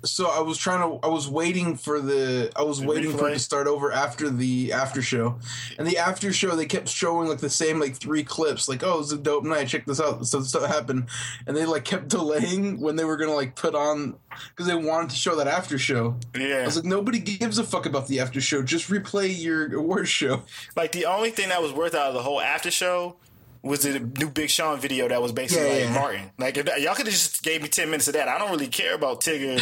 So 0.03 0.27
I 0.29 0.39
was 0.39 0.57
trying 0.57 0.79
to. 0.79 1.05
I 1.05 1.09
was 1.09 1.27
waiting 1.29 1.75
for 1.75 1.99
the. 1.99 2.51
I 2.55 2.63
was 2.63 2.83
waiting 2.83 3.11
for 3.17 3.29
it 3.29 3.33
to 3.33 3.39
start 3.39 3.67
over 3.67 3.91
after 3.91 4.29
the 4.29 4.71
after 4.71 5.01
show, 5.01 5.39
and 5.77 5.87
the 5.87 5.97
after 5.97 6.31
show 6.31 6.55
they 6.55 6.65
kept 6.65 6.87
showing 6.87 7.27
like 7.27 7.39
the 7.39 7.49
same 7.49 7.79
like 7.79 7.95
three 7.97 8.23
clips. 8.23 8.69
Like, 8.69 8.83
oh, 8.83 8.99
it's 8.99 9.11
a 9.11 9.17
dope 9.17 9.43
night. 9.43 9.67
Check 9.67 9.85
this 9.85 9.99
out. 9.99 10.25
So 10.25 10.41
stuff 10.41 10.65
happened, 10.65 11.07
and 11.47 11.55
they 11.55 11.65
like 11.65 11.85
kept 11.85 12.07
delaying 12.09 12.79
when 12.79 12.95
they 12.95 13.05
were 13.05 13.17
gonna 13.17 13.33
like 13.33 13.55
put 13.55 13.75
on 13.75 14.15
because 14.49 14.67
they 14.67 14.75
wanted 14.75 15.09
to 15.09 15.15
show 15.15 15.35
that 15.35 15.47
after 15.47 15.77
show. 15.77 16.17
Yeah. 16.37 16.57
I 16.57 16.65
was 16.65 16.77
like, 16.77 16.85
nobody 16.85 17.19
gives 17.19 17.57
a 17.57 17.63
fuck 17.63 17.85
about 17.85 18.07
the 18.07 18.19
after 18.19 18.39
show. 18.41 18.61
Just 18.61 18.89
replay 18.89 19.37
your 19.37 19.73
award 19.75 20.07
show. 20.07 20.43
like 20.75 20.91
the 20.91 21.05
only 21.05 21.31
thing 21.31 21.49
that 21.49 21.61
was 21.61 21.73
worth 21.73 21.93
out 21.93 22.07
of 22.09 22.13
the 22.13 22.23
whole 22.23 22.41
after 22.41 22.71
show 22.71 23.15
was 23.61 23.81
the 23.81 23.99
new 23.99 24.29
Big 24.29 24.49
Sean 24.49 24.79
video 24.79 25.07
that 25.09 25.21
was 25.21 25.31
basically 25.31 25.67
Yeah, 25.67 25.73
like 25.73 25.83
yeah. 25.83 25.93
Martin. 25.93 26.31
Like 26.37 26.57
if, 26.57 26.65
y'all 26.81 26.95
could 26.95 27.07
have 27.07 27.13
just 27.13 27.43
gave 27.43 27.61
me 27.61 27.67
ten 27.67 27.89
minutes 27.89 28.07
of 28.07 28.13
that. 28.13 28.27
I 28.27 28.37
don't 28.37 28.51
really 28.51 28.67
care 28.67 28.95
about 28.95 29.21
Tigger 29.21 29.59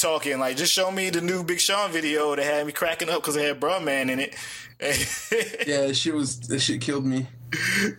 talking. 0.00 0.38
Like 0.38 0.56
just 0.56 0.72
show 0.72 0.90
me 0.90 1.10
the 1.10 1.20
new 1.20 1.44
Big 1.44 1.60
Sean 1.60 1.90
video 1.90 2.34
that 2.34 2.44
had 2.44 2.66
me 2.66 2.72
cracking 2.72 3.10
up 3.10 3.16
because 3.22 3.36
it 3.36 3.44
had 3.44 3.60
Bruh 3.60 3.82
Man 3.82 4.10
in 4.10 4.20
it. 4.20 4.34
Yeah, 5.66 5.86
that 5.86 5.94
shit 5.96 6.14
was 6.14 6.40
that 6.48 6.60
shit 6.60 6.80
killed 6.80 7.06
me. 7.06 7.26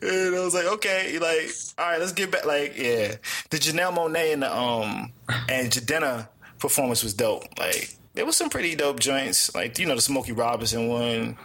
and 0.01 0.35
I 0.35 0.39
was 0.43 0.53
like, 0.53 0.65
okay, 0.65 1.17
like, 1.17 1.49
all 1.79 1.89
right, 1.89 1.99
let's 1.99 2.11
get 2.11 2.29
back. 2.31 2.45
Like, 2.45 2.77
yeah, 2.77 3.15
the 3.49 3.57
Janelle 3.57 3.95
Monáe 3.95 4.33
and 4.33 4.43
the 4.43 4.55
um 4.55 5.11
and 5.49 5.71
Jidenna 5.71 6.27
performance 6.59 7.01
was 7.03 7.13
dope. 7.13 7.43
Like, 7.57 7.95
there 8.13 8.25
was 8.25 8.35
some 8.35 8.49
pretty 8.49 8.75
dope 8.75 8.99
joints. 8.99 9.55
Like, 9.55 9.79
you 9.79 9.85
know, 9.87 9.95
the 9.95 10.01
Smokey 10.01 10.33
Robinson 10.33 10.87
one. 10.89 11.37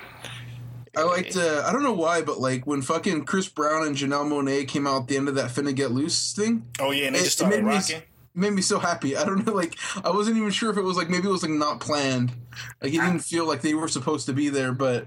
I 0.97 1.03
liked. 1.05 1.37
Uh, 1.37 1.63
I 1.67 1.73
don't 1.73 1.83
know 1.83 1.93
why, 1.93 2.23
but 2.23 2.41
like 2.41 2.67
when 2.67 2.83
fucking 2.83 3.25
Chris 3.25 3.49
Brown 3.49 3.87
and 3.87 3.95
Janelle 3.97 4.27
Monáe 4.29 4.67
came 4.67 4.87
out 4.87 5.03
at 5.03 5.09
the 5.09 5.17
end 5.17 5.29
of 5.29 5.35
that 5.37 5.51
"Finna 5.51 5.75
Get 5.75 5.93
Loose" 5.93 6.33
thing, 6.33 6.67
Oh 6.81 6.91
yeah, 6.91 7.07
and 7.07 7.15
they 7.15 7.21
it, 7.21 7.25
just 7.25 7.41
it 7.41 7.45
started 7.45 7.63
made 7.65 7.71
me 7.71 7.77
rocking. 7.77 7.97
it 7.99 8.05
made 8.35 8.53
me 8.53 8.63
so 8.63 8.79
happy. 8.81 9.17
I 9.17 9.25
don't 9.25 9.47
know, 9.47 9.53
like 9.53 9.77
I 10.05 10.11
wasn't 10.11 10.37
even 10.37 10.51
sure 10.51 10.71
if 10.71 10.77
it 10.77 10.83
was 10.83 10.97
like 10.97 11.09
maybe 11.09 11.29
it 11.29 11.31
was 11.31 11.43
like 11.43 11.53
not 11.53 11.79
planned. 11.81 12.33
Like 12.83 12.93
it 12.93 13.01
didn't 13.01 13.21
feel 13.21 13.47
like 13.47 13.61
they 13.63 13.75
were 13.75 13.89
supposed 13.89 14.27
to 14.27 14.33
be 14.33 14.49
there, 14.49 14.73
but 14.73 15.07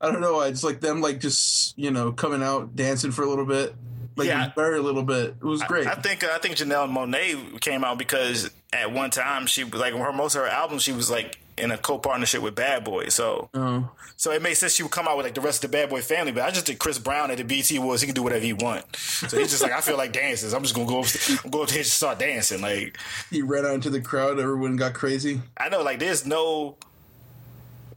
I 0.00 0.12
don't 0.12 0.20
know. 0.20 0.38
I 0.38 0.50
just 0.50 0.62
like 0.64 0.80
them 0.80 1.00
like 1.00 1.20
just 1.20 1.76
you 1.78 1.90
know 1.90 2.12
coming 2.12 2.42
out 2.42 2.76
dancing 2.76 3.10
for 3.10 3.22
a 3.22 3.28
little 3.28 3.46
bit, 3.46 3.74
like 4.16 4.28
Yeah. 4.28 4.52
very 4.54 4.78
little 4.78 5.02
bit. 5.02 5.34
It 5.40 5.44
was 5.44 5.62
great. 5.64 5.88
I 5.88 5.94
think 5.94 6.22
I 6.22 6.38
think 6.38 6.54
Janelle 6.56 6.88
Monáe 6.88 7.60
came 7.60 7.82
out 7.82 7.98
because 7.98 8.48
at 8.72 8.92
one 8.92 9.10
time 9.10 9.46
she 9.46 9.64
was 9.64 9.80
like 9.80 9.92
her 9.94 10.12
most 10.12 10.36
of 10.36 10.42
her 10.42 10.48
albums 10.48 10.82
she 10.82 10.92
was 10.92 11.10
like 11.10 11.40
in 11.58 11.70
a 11.70 11.78
co-partnership 11.78 12.42
with 12.42 12.54
Bad 12.54 12.84
Boy. 12.84 13.08
So 13.08 13.48
Oh. 13.54 13.88
so 14.16 14.30
it 14.32 14.42
made 14.42 14.54
sense 14.54 14.74
she 14.74 14.82
would 14.82 14.92
come 14.92 15.08
out 15.08 15.16
with 15.16 15.24
like 15.26 15.34
the 15.34 15.40
rest 15.40 15.64
of 15.64 15.70
the 15.70 15.76
Bad 15.76 15.88
Boy 15.90 16.02
family. 16.02 16.32
But 16.32 16.42
I 16.44 16.50
just 16.50 16.66
think 16.66 16.78
Chris 16.78 16.98
Brown 16.98 17.30
at 17.30 17.38
the 17.38 17.44
BT 17.44 17.76
Awards, 17.76 18.02
he 18.02 18.06
can 18.06 18.14
do 18.14 18.22
whatever 18.22 18.44
he 18.44 18.52
want. 18.52 18.84
So 18.96 19.38
he's 19.38 19.50
just 19.50 19.62
like 19.62 19.72
I 19.72 19.80
feel 19.80 19.96
like 19.96 20.12
dancing. 20.12 20.52
I'm 20.54 20.62
just 20.62 20.74
gonna 20.74 20.86
go 20.88 21.00
up, 21.00 21.06
I'm 21.44 21.50
go 21.50 21.62
up 21.62 21.68
there 21.68 21.78
and 21.78 21.86
start 21.86 22.18
dancing. 22.18 22.60
Like 22.60 22.98
He 23.30 23.42
ran 23.42 23.64
out 23.64 23.74
into 23.74 23.90
the 23.90 24.00
crowd. 24.00 24.38
Everyone 24.38 24.76
got 24.76 24.94
crazy. 24.94 25.40
I 25.56 25.68
know 25.68 25.82
like 25.82 25.98
there's 25.98 26.26
no 26.26 26.76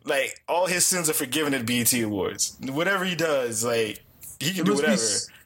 like 0.05 0.39
all 0.47 0.65
his 0.67 0.85
sins 0.85 1.09
are 1.09 1.13
forgiven 1.13 1.53
at 1.53 1.65
BET 1.65 1.91
Awards. 1.93 2.57
Whatever 2.61 3.05
he 3.05 3.15
does, 3.15 3.63
like 3.63 3.99
he 4.39 4.51
can 4.51 4.61
It 4.61 4.65
do 4.65 4.71
must 4.71 4.83
be. 4.83 4.89
whatever. 4.89 5.03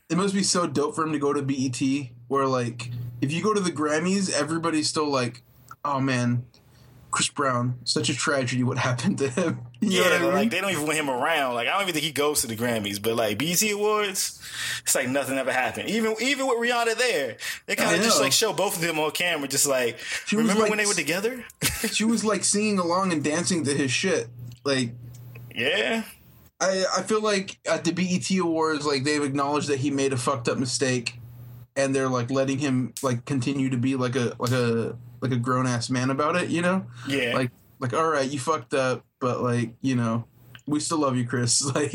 It 0.09 0.17
must 0.17 0.33
be 0.35 0.43
so 0.43 0.67
dope 0.67 0.95
for 0.95 1.03
him 1.03 1.13
to 1.13 1.19
go 1.19 1.33
to 1.33 1.41
BET, 1.41 1.81
where 2.27 2.45
like 2.45 2.91
if 3.21 3.31
you 3.31 3.41
go 3.41 3.53
to 3.53 3.59
the 3.59 3.71
Grammys, 3.71 4.31
everybody's 4.31 4.87
still 4.87 5.09
like, 5.09 5.41
"Oh 5.83 5.99
man, 5.99 6.45
Chris 7.13 7.29
Brown, 7.29 7.75
such 7.83 8.09
a 8.09 8.15
tragedy. 8.15 8.63
What 8.63 8.77
happened 8.77 9.19
to 9.19 9.29
him?" 9.29 9.59
You 9.83 9.99
know 10.01 10.09
Yeah, 10.09 10.15
I 10.15 10.19
mean? 10.19 10.33
like 10.33 10.49
they 10.49 10.61
don't 10.61 10.71
even 10.71 10.85
want 10.85 10.97
him 10.97 11.09
around. 11.09 11.55
Like 11.55 11.67
I 11.67 11.71
don't 11.71 11.81
even 11.81 11.93
think 11.93 12.05
he 12.05 12.13
goes 12.13 12.39
to 12.41 12.47
the 12.47 12.55
Grammys, 12.55 13.01
but 13.01 13.15
like 13.15 13.37
BT 13.37 13.71
Awards, 13.71 14.41
it's 14.81 14.95
like 14.95 15.09
nothing 15.09 15.37
ever 15.37 15.51
happened. 15.51 15.89
Even 15.89 16.15
even 16.21 16.47
with 16.47 16.57
Rihanna 16.57 16.97
there, 16.97 17.35
they 17.65 17.75
kind 17.75 17.93
of 17.93 18.01
just 18.01 18.21
like 18.21 18.31
show 18.31 18.53
both 18.53 18.77
of 18.77 18.81
them 18.81 18.97
on 18.97 19.11
camera, 19.11 19.45
just 19.47 19.67
like 19.67 19.99
She 20.25 20.37
remember 20.37 20.61
like, 20.61 20.69
when 20.69 20.77
they 20.77 20.85
were 20.85 20.93
together? 20.93 21.43
she 21.91 22.05
was 22.05 22.23
like 22.23 22.45
singing 22.45 22.79
along 22.79 23.11
and 23.11 23.21
dancing 23.23 23.65
to 23.65 23.73
his 23.73 23.91
shit. 23.91 24.29
Like 24.63 24.91
yeah, 25.53 26.03
I, 26.61 26.85
I 26.97 27.03
feel 27.03 27.21
like 27.21 27.59
at 27.69 27.83
the 27.83 27.91
BET 27.91 28.31
Awards, 28.39 28.85
like 28.85 29.03
they've 29.03 29.21
acknowledged 29.21 29.67
that 29.67 29.79
he 29.79 29.91
made 29.91 30.13
a 30.13 30.17
fucked 30.17 30.47
up 30.47 30.57
mistake, 30.57 31.19
and 31.75 31.93
they're 31.93 32.07
like 32.07 32.31
letting 32.31 32.59
him 32.59 32.93
like 33.03 33.25
continue 33.25 33.69
to 33.69 33.77
be 33.77 33.97
like 33.97 34.15
a 34.15 34.33
like 34.39 34.51
a 34.51 34.95
like 35.23 35.31
a 35.31 35.37
grown 35.37 35.65
ass 35.65 35.89
man 35.89 36.11
about 36.11 36.35
it. 36.35 36.49
You 36.49 36.61
know, 36.61 36.85
yeah. 37.07 37.33
like 37.33 37.51
like 37.79 37.93
all 37.93 38.07
right, 38.07 38.29
you 38.29 38.37
fucked 38.37 38.73
up, 38.75 39.03
but 39.19 39.41
like 39.41 39.73
you 39.81 39.95
know, 39.95 40.25
we 40.67 40.79
still 40.79 40.99
love 40.99 41.17
you, 41.17 41.25
Chris. 41.25 41.63
Like, 41.73 41.93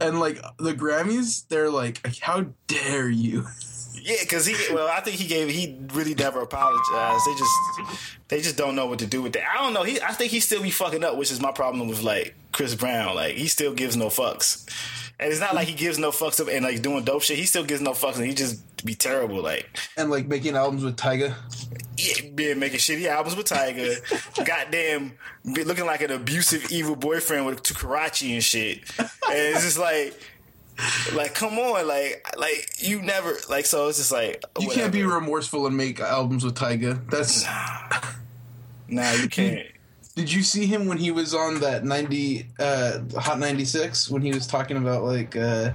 and 0.00 0.18
like 0.18 0.42
the 0.58 0.74
Grammys, 0.74 1.46
they're 1.48 1.70
like, 1.70 2.04
how 2.20 2.46
dare 2.66 3.08
you? 3.08 3.46
Yeah, 4.02 4.16
because 4.20 4.46
he. 4.46 4.54
Well, 4.74 4.88
I 4.88 5.00
think 5.00 5.16
he 5.16 5.26
gave. 5.26 5.48
He 5.48 5.78
really 5.92 6.14
never 6.14 6.40
apologized. 6.40 7.26
They 7.26 7.34
just, 7.34 7.52
they 8.28 8.40
just 8.40 8.56
don't 8.56 8.74
know 8.74 8.86
what 8.86 9.00
to 9.00 9.06
do 9.06 9.20
with 9.20 9.32
that. 9.34 9.44
I 9.48 9.62
don't 9.62 9.72
know. 9.72 9.82
He. 9.82 10.00
I 10.00 10.12
think 10.12 10.32
he 10.32 10.40
still 10.40 10.62
be 10.62 10.70
fucking 10.70 11.04
up, 11.04 11.16
which 11.16 11.30
is 11.30 11.40
my 11.40 11.52
problem 11.52 11.88
with 11.88 12.02
like 12.02 12.34
Chris 12.52 12.74
Brown. 12.74 13.14
Like 13.14 13.34
he 13.34 13.48
still 13.48 13.74
gives 13.74 13.96
no 13.96 14.06
fucks, 14.06 14.68
and 15.18 15.30
it's 15.30 15.40
not 15.40 15.54
like 15.54 15.66
he 15.68 15.74
gives 15.74 15.98
no 15.98 16.10
fucks 16.10 16.40
up 16.40 16.48
and 16.48 16.64
like 16.64 16.82
doing 16.82 17.04
dope 17.04 17.22
shit. 17.22 17.38
He 17.38 17.44
still 17.46 17.64
gives 17.64 17.80
no 17.80 17.92
fucks, 17.92 18.16
and 18.16 18.26
he 18.26 18.34
just 18.34 18.84
be 18.84 18.94
terrible. 18.94 19.42
Like 19.42 19.68
And 19.96 20.10
like 20.10 20.26
making 20.26 20.56
albums 20.56 20.84
with 20.84 20.96
Tyga. 20.96 21.34
yeah, 21.96 22.28
being 22.34 22.58
making 22.58 22.78
shitty 22.78 23.06
albums 23.06 23.36
with 23.36 23.46
Tyga, 23.46 24.44
goddamn, 24.46 25.12
be 25.54 25.64
looking 25.64 25.86
like 25.86 26.02
an 26.02 26.10
abusive 26.10 26.70
evil 26.70 26.96
boyfriend 26.96 27.46
with 27.46 27.62
to 27.62 27.74
Karrueche 27.74 28.32
and 28.32 28.44
shit. 28.44 28.78
And 28.98 29.10
it's 29.30 29.62
just 29.62 29.78
like. 29.78 30.14
Like, 31.14 31.34
come 31.34 31.58
on, 31.58 31.88
like, 31.88 32.36
like 32.36 32.68
you 32.80 33.00
never, 33.00 33.32
like, 33.48 33.64
so 33.64 33.88
it's 33.88 33.96
just 33.96 34.12
like 34.12 34.44
You 34.60 34.68
can't 34.68 34.92
be 34.92 35.04
remorseful 35.04 35.66
and 35.66 35.74
make 35.74 36.00
albums 36.00 36.44
with 36.44 36.54
Tyga. 36.54 37.00
That's. 37.10 37.46
Nah, 38.86 39.12
you 39.22 39.26
can't. 39.30 39.66
Did 40.16 40.32
you 40.32 40.42
see 40.42 40.66
him 40.66 40.86
when 40.86 40.96
he 40.98 41.10
was 41.10 41.34
on 41.34 41.60
that 41.60 41.84
ninety 41.84 42.48
uh, 42.58 43.00
Hot 43.18 43.38
ninety 43.38 43.66
six 43.66 44.10
when 44.10 44.22
he 44.22 44.32
was 44.32 44.46
talking 44.46 44.78
about 44.78 45.04
like 45.04 45.36
uh, 45.36 45.72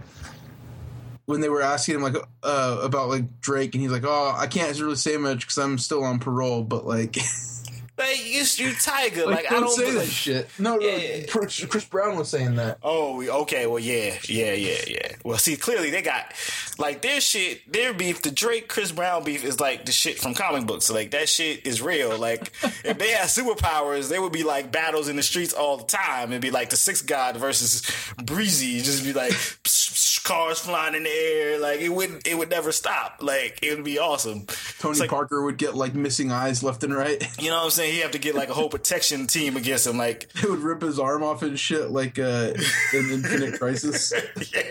when 1.26 1.42
they 1.42 1.50
were 1.50 1.62
asking 1.62 1.96
him 1.96 2.02
like 2.02 2.16
uh, 2.44 2.80
about 2.84 3.10
like 3.10 3.40
Drake 3.40 3.74
and 3.76 3.82
he's 3.82 3.92
like, 3.92 4.04
oh, 4.04 4.36
I 4.36 4.48
can't 4.48 4.78
really 4.80 4.96
say 4.96 5.16
much 5.18 5.42
because 5.42 5.58
I'm 5.58 5.78
still 5.78 6.04
on 6.04 6.20
parole, 6.20 6.64
but 6.64 6.86
like, 6.86 7.18
Like 7.98 8.26
you, 8.26 8.44
you 8.56 8.74
Tiger. 8.74 9.26
like, 9.28 9.44
Like, 9.44 9.50
don't, 9.50 9.58
I 9.58 9.60
don't 9.68 9.76
say 9.76 9.92
that 9.92 10.06
shit. 10.08 10.50
No, 10.58 10.78
no, 10.78 10.86
Yeah. 10.86 11.26
Chris, 11.30 11.64
Chris 11.66 11.86
Brown 11.86 12.16
was 12.18 12.30
saying 12.30 12.56
that. 12.56 12.80
Oh, 12.82 13.22
okay. 13.44 13.68
Well, 13.68 13.78
yeah, 13.80 14.16
yeah, 14.28 14.54
yeah, 14.54 14.78
yeah. 14.88 15.12
Well, 15.24 15.38
see, 15.38 15.56
clearly 15.56 15.92
they 15.92 16.02
got 16.02 16.34
like 16.80 17.02
their 17.04 17.22
shit, 17.22 17.72
their 17.72 17.94
beef. 17.94 18.22
The 18.24 18.32
Drake 18.32 18.68
Chris 18.68 18.92
Brown 18.92 19.24
beef 19.24 19.44
is 19.44 19.60
like 19.60 19.86
the 19.86 19.92
shit 19.92 20.18
from 20.20 20.34
comic 20.34 20.66
books. 20.66 20.86
So, 20.86 20.94
like 20.96 21.12
that 21.12 21.30
shit 21.30 21.68
is 21.68 21.82
real. 21.82 22.18
Like 22.18 22.52
if 22.64 22.98
they 22.98 23.12
had 23.12 23.28
superpowers, 23.28 24.10
they 24.10 24.18
would 24.18 24.32
be 24.34 24.44
like 24.44 24.72
battles 24.72 25.08
in 25.08 25.16
the 25.16 25.24
streets 25.24 25.54
all 25.54 25.78
the 25.78 25.86
time. 25.86 26.32
It'd 26.32 26.42
be 26.42 26.50
like 26.52 26.70
the 26.72 26.78
Six 26.78 27.02
God 27.04 27.38
versus 27.38 27.84
Breezy. 28.24 28.76
It'd 28.78 28.86
just 28.86 29.04
be 29.04 29.14
like 29.14 29.34
cars 30.24 30.60
flying 30.60 30.96
in 30.96 31.04
the 31.04 31.10
air. 31.10 31.60
Like 31.60 31.82
it 31.82 31.90
would, 31.90 32.26
it 32.26 32.38
would 32.38 32.50
never 32.50 32.72
stop. 32.72 33.18
Like 33.22 33.60
it 33.62 33.76
would 33.76 33.86
be 33.86 34.00
awesome. 34.00 34.48
Tony 34.80 34.98
like- 35.00 35.10
Parker 35.10 35.44
would 35.44 35.58
get 35.58 35.76
like 35.76 35.94
missing 35.94 36.32
eyes 36.32 36.64
left 36.64 36.84
and 36.84 36.96
right. 36.96 37.22
You 37.40 37.50
know 37.50 37.58
what 37.58 37.66
I'm 37.66 37.70
saying? 37.70 37.91
He 37.92 38.00
have 38.00 38.12
to 38.12 38.20
get 38.20 38.36
like 38.36 38.50
a 38.50 38.54
whole 38.54 38.70
protection 38.70 39.28
team 39.28 39.58
against 39.58 39.86
him. 39.88 39.98
Like 39.98 40.30
It 40.44 40.50
would 40.50 40.60
rip 40.60 40.82
his 40.82 41.00
arm 41.00 41.24
off 41.24 41.44
and 41.44 41.60
shit 41.60 41.92
like 41.92 42.18
uh, 42.20 42.54
in 42.94 43.12
Infinite 43.12 43.60
Crisis. 43.60 44.14
yeah. 44.54 44.62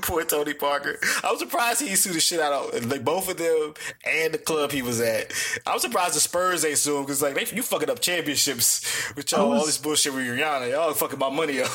Poor 0.00 0.24
Tony 0.24 0.54
Parker. 0.54 0.98
I 1.22 1.30
was 1.30 1.40
surprised 1.40 1.82
he 1.82 1.94
sued 1.94 2.14
the 2.14 2.20
shit 2.20 2.40
out 2.40 2.74
of 2.74 2.86
like 2.90 3.04
both 3.04 3.30
of 3.30 3.36
them 3.36 3.74
and 4.02 4.32
the 4.32 4.38
club 4.38 4.72
he 4.72 4.80
was 4.80 4.98
at. 4.98 5.30
I 5.66 5.74
was 5.74 5.82
surprised 5.82 6.14
the 6.14 6.20
Spurs 6.20 6.64
ain't 6.64 6.78
sued 6.78 6.96
him 6.96 7.02
because 7.02 7.20
like 7.20 7.34
they, 7.34 7.54
you 7.54 7.62
fucking 7.62 7.90
up 7.90 8.00
championships 8.00 9.12
with 9.14 9.30
y'all, 9.30 9.50
was- 9.50 9.60
all 9.60 9.66
this 9.66 9.76
bullshit 9.76 10.14
with 10.14 10.24
Rihanna. 10.24 10.70
Y'all 10.70 10.94
fucking 10.94 11.18
my 11.18 11.28
money 11.28 11.60
up. 11.60 11.70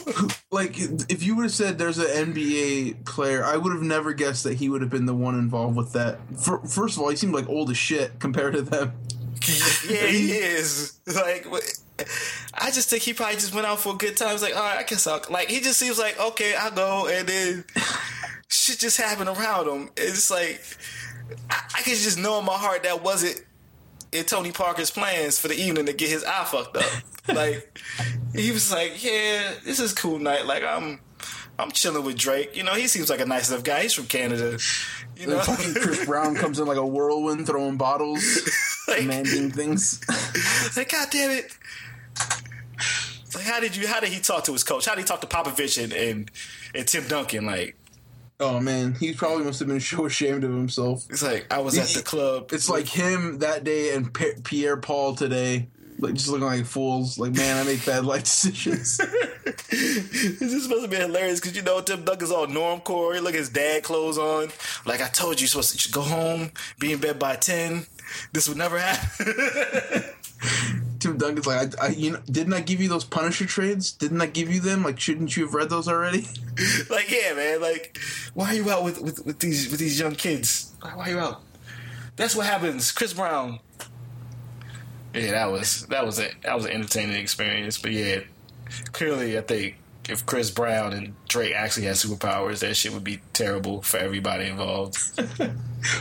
like 0.50 0.74
if 1.08 1.22
you 1.22 1.36
would 1.36 1.44
have 1.44 1.52
said 1.52 1.78
there's 1.78 1.98
an 1.98 2.32
NBA 2.34 3.04
player, 3.04 3.44
I 3.44 3.56
would 3.56 3.72
have 3.72 3.82
never 3.82 4.12
guessed 4.12 4.42
that 4.42 4.54
he 4.54 4.68
would 4.68 4.80
have 4.80 4.90
been 4.90 5.06
the 5.06 5.14
one 5.14 5.38
involved 5.38 5.76
with 5.76 5.92
that. 5.92 6.18
For, 6.36 6.58
first 6.66 6.96
of 6.96 7.02
all, 7.04 7.10
he 7.10 7.16
seemed 7.16 7.32
like 7.34 7.48
old 7.48 7.70
as 7.70 7.78
shit 7.78 8.18
compared 8.18 8.54
to 8.54 8.62
them. 8.62 8.92
yeah, 9.88 10.06
he 10.06 10.32
is. 10.32 10.98
Like, 11.06 11.46
I 12.54 12.70
just 12.70 12.90
think 12.90 13.02
he 13.02 13.12
probably 13.12 13.36
just 13.36 13.54
went 13.54 13.66
out 13.66 13.80
for 13.80 13.94
a 13.94 13.96
good 13.96 14.16
time. 14.16 14.32
He's 14.32 14.42
like, 14.42 14.56
all 14.56 14.62
right, 14.62 14.78
I 14.78 14.82
guess 14.82 15.06
I'll. 15.06 15.22
Like, 15.30 15.48
he 15.48 15.60
just 15.60 15.78
seems 15.78 15.98
like, 15.98 16.18
okay, 16.18 16.54
I'll 16.54 16.70
go. 16.70 17.08
And 17.08 17.28
then 17.28 17.64
shit 18.48 18.78
just 18.78 18.96
happened 18.96 19.28
around 19.28 19.68
him. 19.68 19.90
It's 19.96 20.30
like, 20.30 20.60
I, 21.50 21.62
I 21.76 21.82
can 21.82 21.94
just 21.94 22.18
know 22.18 22.38
in 22.38 22.44
my 22.44 22.56
heart 22.56 22.82
that 22.84 23.02
wasn't 23.02 23.42
in 24.12 24.24
Tony 24.24 24.52
Parker's 24.52 24.90
plans 24.90 25.38
for 25.38 25.48
the 25.48 25.54
evening 25.54 25.86
to 25.86 25.92
get 25.92 26.08
his 26.08 26.24
eye 26.24 26.44
fucked 26.44 26.76
up. 26.76 27.02
like, 27.34 27.78
he 28.34 28.50
was 28.50 28.70
like, 28.72 29.02
yeah, 29.02 29.54
this 29.64 29.80
is 29.80 29.92
cool 29.92 30.18
night. 30.18 30.46
Like, 30.46 30.62
I'm. 30.62 31.00
I'm 31.58 31.70
chilling 31.70 32.04
with 32.04 32.18
Drake. 32.18 32.54
You 32.54 32.64
know, 32.64 32.74
he 32.74 32.86
seems 32.86 33.08
like 33.08 33.20
a 33.20 33.24
nice 33.24 33.50
enough 33.50 33.64
guy. 33.64 33.84
He's 33.84 33.94
from 33.94 34.04
Canada. 34.04 34.58
You 35.16 35.26
know, 35.26 35.40
fucking 35.40 35.72
Chris 35.72 36.04
Brown 36.04 36.34
comes 36.34 36.58
in 36.58 36.66
like 36.66 36.76
a 36.76 36.86
whirlwind, 36.86 37.46
throwing 37.46 37.78
bottles, 37.78 38.22
Like- 38.88 39.00
commanding 39.00 39.50
things. 39.50 40.00
like, 40.76 40.90
God 40.92 41.08
damn 41.10 41.30
it. 41.32 41.52
Like, 43.34 43.44
how 43.44 43.60
did 43.60 43.76
you? 43.76 43.86
How 43.86 44.00
did 44.00 44.10
he 44.10 44.20
talk 44.20 44.44
to 44.44 44.52
his 44.52 44.64
coach? 44.64 44.86
How 44.86 44.94
did 44.94 45.02
he 45.02 45.06
talk 45.06 45.20
to 45.22 45.26
Popovich 45.26 45.82
and 45.82 45.92
and, 45.92 46.30
and 46.74 46.86
Tim 46.86 47.06
Duncan? 47.08 47.46
Like, 47.46 47.76
Oh 48.38 48.60
man, 48.60 48.94
he 48.94 49.12
probably 49.12 49.44
must 49.44 49.58
have 49.60 49.68
been 49.68 49.80
so 49.92 50.06
ashamed 50.06 50.44
of 50.44 50.50
himself. 50.50 51.06
it's 51.10 51.22
like 51.22 51.46
I 51.52 51.58
was 51.58 51.76
at 51.78 51.88
the 51.88 52.02
club. 52.02 52.52
It's 52.52 52.68
like 52.68 52.86
him 52.86 53.40
that 53.40 53.64
day 53.64 53.94
and 53.94 54.12
P- 54.12 54.34
Pierre 54.44 54.76
Paul 54.76 55.14
today, 55.16 55.68
like 55.98 56.14
just 56.14 56.28
looking 56.28 56.46
like 56.46 56.64
fools. 56.64 57.18
Like 57.18 57.32
man, 57.34 57.56
I 57.58 57.64
make 57.64 57.84
bad 57.84 58.04
life 58.06 58.22
decisions. 58.24 58.98
this 58.98 60.40
is 60.42 60.62
supposed 60.62 60.84
to 60.84 60.88
be 60.90 60.96
hilarious 60.96 61.40
because 61.40 61.56
you 61.56 61.62
know 61.62 61.80
Tim 61.80 62.04
Duncan's 62.04 62.30
all 62.30 62.46
normcore. 62.46 63.14
He 63.14 63.20
look 63.20 63.34
at 63.34 63.40
his 63.40 63.48
dad 63.50 63.82
clothes 63.82 64.16
on. 64.18 64.48
Like 64.86 65.02
I 65.02 65.08
told 65.08 65.40
you, 65.40 65.44
you're 65.44 65.48
supposed 65.48 65.78
to 65.80 65.92
go 65.92 66.02
home, 66.02 66.52
be 66.78 66.92
in 66.92 67.00
bed 67.00 67.18
by 67.18 67.36
ten. 67.36 67.86
This 68.32 68.48
would 68.48 68.58
never 68.58 68.78
happen. 68.78 69.26
Tim 70.98 71.18
Duncan's 71.18 71.46
like, 71.46 71.80
I, 71.80 71.86
I, 71.86 71.88
you 71.90 72.12
know, 72.12 72.20
didn't 72.30 72.52
I 72.52 72.60
give 72.60 72.80
you 72.80 72.88
those 72.88 73.04
Punisher 73.04 73.46
trades? 73.46 73.92
Didn't 73.92 74.20
I 74.20 74.26
give 74.26 74.50
you 74.50 74.60
them? 74.60 74.82
Like, 74.82 74.98
shouldn't 74.98 75.36
you 75.36 75.44
have 75.44 75.54
read 75.54 75.70
those 75.70 75.88
already? 75.88 76.26
like, 76.90 77.10
yeah, 77.10 77.34
man. 77.34 77.60
Like, 77.60 77.98
why 78.34 78.48
are 78.48 78.54
you 78.54 78.70
out 78.70 78.84
with, 78.84 79.00
with, 79.00 79.24
with 79.24 79.38
these 79.38 79.70
with 79.70 79.80
these 79.80 79.98
young 80.00 80.14
kids? 80.14 80.74
Why, 80.80 80.96
why 80.96 81.06
are 81.08 81.10
you 81.10 81.18
out? 81.18 81.42
That's 82.16 82.34
what 82.34 82.46
happens. 82.46 82.92
Chris 82.92 83.12
Brown. 83.12 83.60
Yeah, 85.14 85.32
that 85.32 85.46
was 85.46 85.86
that 85.86 86.04
was 86.04 86.18
it. 86.18 86.34
That 86.42 86.54
was 86.54 86.64
an 86.64 86.72
entertaining 86.72 87.16
experience. 87.16 87.78
But 87.78 87.92
yeah, 87.92 88.20
clearly, 88.92 89.38
I 89.38 89.42
think 89.42 89.76
if 90.08 90.24
Chris 90.26 90.50
Brown 90.50 90.92
and 90.92 91.14
Drake 91.36 91.54
actually 91.54 91.86
had 91.86 91.96
superpowers, 91.96 92.60
that 92.60 92.74
shit 92.76 92.92
would 92.92 93.04
be 93.04 93.20
terrible 93.32 93.82
for 93.82 93.98
everybody 93.98 94.46
involved. 94.46 94.96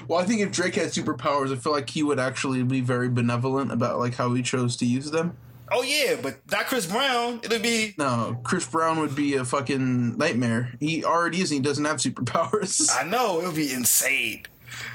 Well, 0.07 0.19
I 0.19 0.23
think 0.25 0.41
if 0.41 0.51
Drake 0.51 0.73
had 0.75 0.87
superpowers, 0.87 1.51
I 1.53 1.57
feel 1.57 1.71
like 1.71 1.87
he 1.91 2.01
would 2.01 2.17
actually 2.19 2.63
be 2.63 2.81
very 2.81 3.07
benevolent 3.07 3.71
about 3.71 3.99
like 3.99 4.15
how 4.15 4.33
he 4.33 4.41
chose 4.41 4.75
to 4.77 4.85
use 4.85 5.11
them. 5.11 5.37
oh 5.71 5.83
yeah, 5.83 6.15
but 6.19 6.39
not 6.51 6.65
Chris 6.65 6.87
Brown. 6.87 7.39
It'd 7.43 7.61
be 7.61 7.93
No, 7.95 8.39
Chris 8.43 8.65
Brown 8.67 8.99
would 9.01 9.13
be 9.15 9.35
a 9.35 9.45
fucking 9.45 10.17
nightmare. 10.17 10.71
He 10.79 11.03
already 11.05 11.41
is, 11.41 11.51
and 11.51 11.59
he 11.59 11.63
doesn't 11.69 11.85
have 11.85 11.97
superpowers. 11.97 12.89
I 12.99 13.03
know 13.03 13.41
it 13.41 13.45
would 13.47 13.55
be 13.55 13.71
insane. 13.71 14.45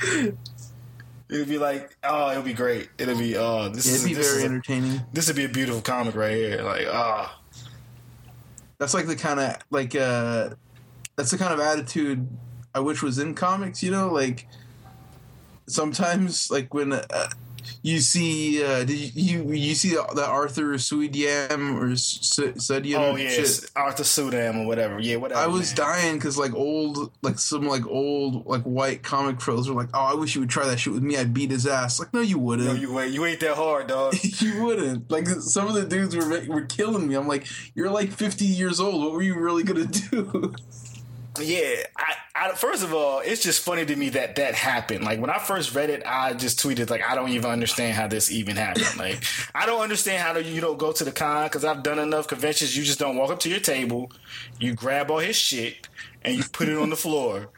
It 0.03 0.35
would 1.39 1.49
be 1.49 1.59
like, 1.59 1.97
oh, 2.03 2.31
it 2.31 2.37
would 2.37 2.45
be 2.45 2.53
great. 2.55 2.89
It'd 2.99 3.17
be, 3.17 3.37
oh, 3.37 3.69
this 3.69 3.87
It'd 3.87 4.01
is 4.01 4.05
be 4.09 4.15
this 4.15 4.27
very 4.27 4.39
is 4.39 4.43
a- 4.45 4.47
entertaining. 4.47 5.01
this 5.13 5.29
would 5.29 5.37
be 5.37 5.45
a 5.45 5.49
beautiful 5.49 5.81
comic 5.83 6.17
right 6.17 6.35
here. 6.35 6.63
Like, 6.63 6.87
ah, 6.91 7.40
That's 8.81 8.95
like 8.95 9.07
the 9.07 9.15
kind 9.15 9.39
of 9.39 9.57
like 9.71 9.95
uh, 9.95 10.49
that's 11.15 11.31
the 11.31 11.37
kind 11.37 11.53
of 11.53 11.61
attitude 11.61 12.27
I 12.75 12.81
wish 12.81 13.03
was 13.03 13.19
in 13.19 13.35
comics. 13.35 13.83
You 13.83 13.91
know, 13.91 14.09
like 14.09 14.49
sometimes 15.69 16.51
like 16.51 16.73
when 16.73 16.95
uh, 16.95 17.29
You 17.83 18.01
see, 18.01 18.63
uh, 18.63 18.85
did 18.85 18.91
you 18.91 19.11
you, 19.15 19.53
you 19.53 19.75
see 19.75 19.91
that 19.91 20.27
Arthur 20.29 20.75
Suidiam 20.75 21.81
or 21.81 21.97
Su- 21.97 22.53
Sudiam? 22.53 22.99
Oh 22.99 23.17
shit? 23.17 23.71
Arthur 23.75 24.03
Sudam 24.03 24.63
or 24.63 24.67
whatever. 24.67 25.01
Yeah, 25.01 25.17
whatever. 25.17 25.41
I 25.41 25.47
was 25.47 25.71
man. 25.71 25.77
dying 25.77 26.15
because 26.17 26.37
like 26.37 26.53
old, 26.53 27.11
like 27.23 27.39
some 27.39 27.67
like 27.67 27.87
old 27.87 28.45
like 28.47 28.63
white 28.65 29.03
comic 29.03 29.39
pros 29.39 29.69
were 29.69 29.75
like, 29.75 29.89
"Oh, 29.95 30.01
I 30.01 30.15
wish 30.15 30.35
you 30.35 30.43
would 30.43 30.51
try 30.51 30.67
that 30.67 30.79
shit 30.79 30.93
with 30.93 31.03
me. 31.03 31.17
I'd 31.17 31.33
beat 31.33 31.51
his 31.51 31.67
ass." 31.67 31.99
Like, 31.99 32.13
no, 32.13 32.21
you 32.21 32.39
wouldn't. 32.39 32.69
No, 32.69 32.75
you 32.75 33.01
ain't. 33.01 33.13
You 33.13 33.25
ain't 33.25 33.41
that 33.41 33.57
hard, 33.57 33.87
dog. 33.87 34.15
you 34.23 34.63
wouldn't. 34.63 35.11
Like 35.11 35.27
some 35.27 35.67
of 35.67 35.73
the 35.73 35.87
dudes 35.87 36.15
were 36.15 36.45
were 36.49 36.67
killing 36.67 37.09
me. 37.09 37.15
I'm 37.15 37.29
like, 37.29 37.47
you're 37.75 37.91
like 37.91 38.13
50 38.13 38.45
years 38.45 38.79
old. 38.79 39.03
What 39.03 39.13
were 39.13 39.23
you 39.23 39.39
really 39.39 39.63
gonna 39.63 39.87
do? 39.87 40.55
Yeah, 41.43 41.83
I, 41.97 42.15
I 42.35 42.53
first 42.53 42.83
of 42.83 42.93
all, 42.95 43.21
it's 43.21 43.43
just 43.43 43.63
funny 43.63 43.85
to 43.87 43.97
me 43.97 44.11
that 44.11 44.37
that 44.37 44.55
happened. 44.55 45.05
Like 45.05 45.21
when 45.21 45.31
I 45.31 45.39
first 45.39 45.75
read 45.75 45.91
it, 45.91 46.03
I 46.07 46.33
just 46.35 46.59
tweeted 46.59 46.91
like, 46.91 47.03
I 47.03 47.15
don't 47.15 47.31
even 47.31 47.51
understand 47.51 47.95
how 47.95 48.07
this 48.07 48.31
even 48.31 48.57
happened. 48.57 48.97
Like 48.99 49.23
I 49.55 49.67
don't 49.67 49.81
understand 49.81 50.23
how 50.23 50.37
you 50.39 50.61
don't 50.61 50.79
go 50.79 50.93
to 50.93 51.05
the 51.05 51.13
con 51.13 51.47
because 51.47 51.65
I've 51.65 51.83
done 51.83 51.99
enough 51.99 52.29
conventions. 52.29 52.77
You 52.77 52.85
just 52.85 52.99
don't 52.99 53.17
walk 53.17 53.31
up 53.31 53.41
to 53.41 53.49
your 53.49 53.61
table, 53.61 54.11
you 54.59 54.75
grab 54.75 55.11
all 55.11 55.19
his 55.19 55.37
shit 55.37 55.89
and 56.23 56.37
you 56.37 56.45
put 56.53 56.69
it 56.69 56.77
on 56.77 56.91
the 56.91 56.97
floor, 56.97 57.49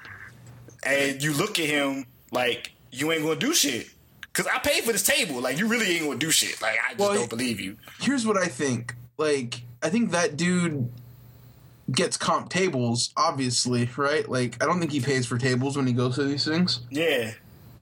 and 0.85 1.23
you 1.23 1.33
look 1.35 1.59
at 1.59 1.67
him 1.67 2.07
like 2.31 2.73
you 2.91 3.11
ain't 3.12 3.23
gonna 3.23 3.37
do 3.37 3.53
shit. 3.53 3.89
Cause 4.33 4.47
I 4.47 4.59
paid 4.61 4.85
for 4.85 4.93
this 4.93 5.03
table. 5.03 5.41
Like 5.41 5.59
you 5.59 5.67
really 5.69 5.97
ain't 5.97 6.07
gonna 6.07 6.19
do 6.19 6.31
shit. 6.31 6.61
Like 6.62 6.79
I 6.85 6.91
just 6.91 7.01
Well, 7.01 7.15
don't 7.15 7.29
believe 7.29 7.61
you. 7.61 7.77
Here's 8.01 8.27
what 8.27 8.39
I 8.39 8.47
think. 8.47 8.95
Like, 9.19 9.62
I 9.83 9.91
think 9.91 10.11
that 10.12 10.37
dude 10.37 10.91
gets 11.91 12.17
comp 12.17 12.49
tables, 12.51 13.12
obviously, 13.17 13.89
right? 13.97 14.29
Like, 14.29 14.62
I 14.62 14.67
don't 14.67 14.79
think 14.79 14.93
he 14.93 15.01
pays 15.01 15.27
for 15.27 15.39
tables 15.39 15.77
when 15.77 15.87
he 15.87 15.93
goes 15.93 16.15
to 16.17 16.25
these 16.25 16.45
things. 16.45 16.81
Yeah. 16.91 17.33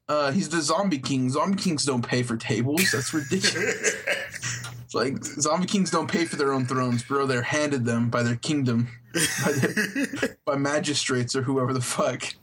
Uh, 0.08 0.32
he's 0.32 0.48
the 0.48 0.60
Zombie 0.60 0.98
King. 0.98 1.30
Zombie 1.30 1.62
Kings 1.62 1.84
don't 1.84 2.04
pay 2.04 2.22
for 2.22 2.36
tables. 2.36 2.90
That's 2.92 3.14
ridiculous. 3.14 3.94
It's 4.84 4.94
like 4.94 5.22
Zombie 5.24 5.66
Kings 5.66 5.90
don't 5.90 6.10
pay 6.10 6.24
for 6.24 6.34
their 6.34 6.52
own 6.52 6.66
thrones, 6.66 7.04
bro. 7.04 7.26
They're 7.26 7.42
handed 7.42 7.84
them 7.84 8.10
by 8.10 8.24
their 8.24 8.34
kingdom, 8.34 8.88
by, 9.14 9.52
their, 9.52 10.36
by 10.44 10.56
magistrates 10.56 11.36
or 11.36 11.42
whoever 11.42 11.72
the 11.72 11.80
fuck. 11.80 12.34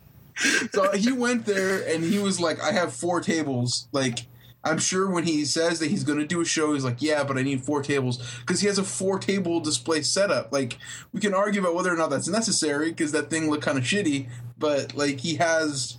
So 0.72 0.94
he 0.94 1.12
went 1.12 1.46
there 1.46 1.86
and 1.86 2.06
he 2.06 2.20
was 2.20 2.40
like, 2.40 2.62
"I 2.62 2.72
have 2.72 2.94
four 2.94 3.20
tables." 3.20 3.90
Like, 3.92 4.28
I'm 4.68 4.78
sure 4.80 5.10
when 5.10 5.24
he 5.24 5.46
says 5.46 5.80
that 5.80 5.90
he's 5.90 6.04
going 6.04 6.20
to 6.20 6.26
do 6.26 6.42
a 6.42 6.46
show, 6.46 6.74
he's 6.74 6.84
like, 6.84 7.02
"Yeah, 7.02 7.24
but 7.24 7.38
I 7.38 7.44
need 7.44 7.64
four 7.64 7.82
tables," 7.82 8.40
because 8.40 8.60
he 8.62 8.68
has 8.68 8.78
a 8.78 8.84
four 8.84 9.20
table 9.20 9.60
display 9.60 10.02
setup. 10.02 10.52
Like, 10.52 10.78
we 11.14 11.20
can 11.20 11.34
argue 11.34 11.62
about 11.62 11.76
whether 11.76 11.94
or 11.94 11.98
not 11.98 12.10
that's 12.10 12.28
necessary 12.28 12.90
because 12.90 13.12
that 13.14 13.30
thing 13.30 13.50
looked 13.50 13.64
kind 13.64 13.78
of 13.78 13.84
shitty, 13.84 14.30
but 14.58 14.96
like 14.96 15.20
he 15.22 15.36
has 15.36 15.98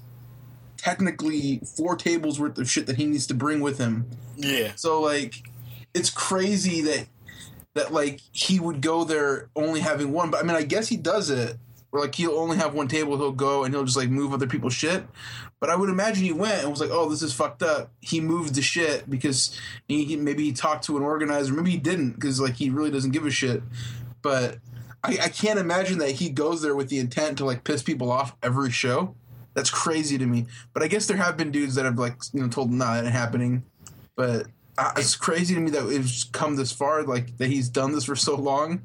technically 0.76 1.60
four 1.76 1.96
tables 1.96 2.38
worth 2.38 2.56
of 2.58 2.70
shit 2.70 2.86
that 2.86 2.96
he 2.96 3.06
needs 3.06 3.26
to 3.26 3.34
bring 3.34 3.60
with 3.60 3.78
him. 3.78 4.08
Yeah. 4.36 4.72
So 4.76 5.00
like, 5.00 5.34
it's 5.94 6.10
crazy 6.10 6.80
that 6.82 7.06
that 7.74 7.92
like 7.92 8.20
he 8.32 8.60
would 8.60 8.80
go 8.80 9.04
there 9.04 9.48
only 9.54 9.80
having 9.80 10.12
one. 10.12 10.30
But 10.30 10.40
I 10.40 10.46
mean, 10.46 10.56
I 10.56 10.62
guess 10.62 10.88
he 10.88 10.96
does 10.96 11.30
it. 11.30 11.56
Or 11.90 12.00
like 12.00 12.14
he'll 12.14 12.38
only 12.38 12.58
have 12.58 12.74
one 12.74 12.86
table. 12.86 13.16
He'll 13.16 13.32
go 13.32 13.64
and 13.64 13.72
he'll 13.72 13.84
just 13.84 13.96
like 13.96 14.10
move 14.10 14.34
other 14.34 14.46
people's 14.46 14.74
shit. 14.74 15.04
But 15.60 15.70
I 15.70 15.76
would 15.76 15.88
imagine 15.88 16.24
he 16.24 16.32
went 16.32 16.62
and 16.62 16.70
was 16.70 16.80
like, 16.80 16.90
"Oh, 16.92 17.08
this 17.08 17.22
is 17.22 17.32
fucked 17.32 17.62
up." 17.62 17.90
He 18.00 18.20
moved 18.20 18.54
the 18.54 18.62
shit 18.62 19.08
because 19.10 19.58
he, 19.88 20.16
maybe 20.16 20.44
he 20.44 20.52
talked 20.52 20.84
to 20.84 20.96
an 20.96 21.02
organizer. 21.02 21.52
Maybe 21.52 21.72
he 21.72 21.76
didn't 21.78 22.12
because 22.12 22.40
like 22.40 22.54
he 22.54 22.70
really 22.70 22.90
doesn't 22.90 23.10
give 23.10 23.26
a 23.26 23.30
shit. 23.30 23.62
But 24.22 24.58
I, 25.02 25.18
I 25.22 25.28
can't 25.28 25.58
imagine 25.58 25.98
that 25.98 26.12
he 26.12 26.30
goes 26.30 26.62
there 26.62 26.76
with 26.76 26.88
the 26.88 26.98
intent 26.98 27.38
to 27.38 27.44
like 27.44 27.64
piss 27.64 27.82
people 27.82 28.10
off 28.10 28.36
every 28.42 28.70
show. 28.70 29.14
That's 29.54 29.70
crazy 29.70 30.18
to 30.18 30.26
me. 30.26 30.46
But 30.72 30.82
I 30.82 30.88
guess 30.88 31.06
there 31.06 31.16
have 31.16 31.36
been 31.36 31.50
dudes 31.50 31.74
that 31.74 31.84
have 31.84 31.98
like 31.98 32.16
you 32.32 32.40
know 32.40 32.48
told 32.48 32.70
not 32.70 33.02
nah, 33.02 33.10
happening. 33.10 33.64
But 34.14 34.46
uh, 34.76 34.92
it's 34.96 35.16
crazy 35.16 35.54
to 35.54 35.60
me 35.60 35.70
that 35.72 35.88
it's 35.88 36.24
come 36.24 36.54
this 36.54 36.70
far. 36.70 37.02
Like 37.02 37.36
that 37.38 37.48
he's 37.48 37.68
done 37.68 37.92
this 37.92 38.04
for 38.04 38.16
so 38.16 38.36
long. 38.36 38.82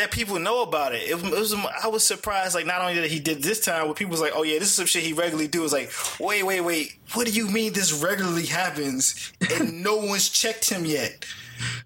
That 0.00 0.10
people 0.10 0.38
know 0.38 0.62
about 0.62 0.94
it. 0.94 1.02
It, 1.08 1.14
was- 1.14 1.24
it 1.32 1.38
was. 1.38 1.54
I 1.82 1.88
was 1.88 2.04
surprised. 2.04 2.54
Like 2.54 2.66
not 2.66 2.80
only 2.80 2.94
that 3.00 3.10
he 3.10 3.20
did 3.20 3.42
this 3.42 3.60
time, 3.60 3.84
where 3.84 3.94
people 3.94 4.10
was 4.10 4.20
like, 4.20 4.32
"Oh 4.34 4.42
yeah, 4.42 4.58
this 4.58 4.68
is 4.68 4.74
some 4.74 4.86
shit 4.86 5.02
he 5.02 5.12
regularly 5.12 5.48
do." 5.48 5.62
It's 5.62 5.72
like, 5.72 5.90
wait, 6.18 6.42
wait, 6.42 6.60
wait. 6.62 6.98
What 7.14 7.26
do 7.26 7.32
you 7.32 7.46
mean 7.48 7.72
this 7.72 7.92
regularly 7.92 8.46
happens 8.46 9.32
and 9.58 9.82
no 9.84 9.96
one's 9.96 10.28
checked 10.28 10.68
him 10.70 10.84
yet? 10.84 11.24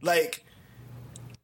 Like, 0.03 0.45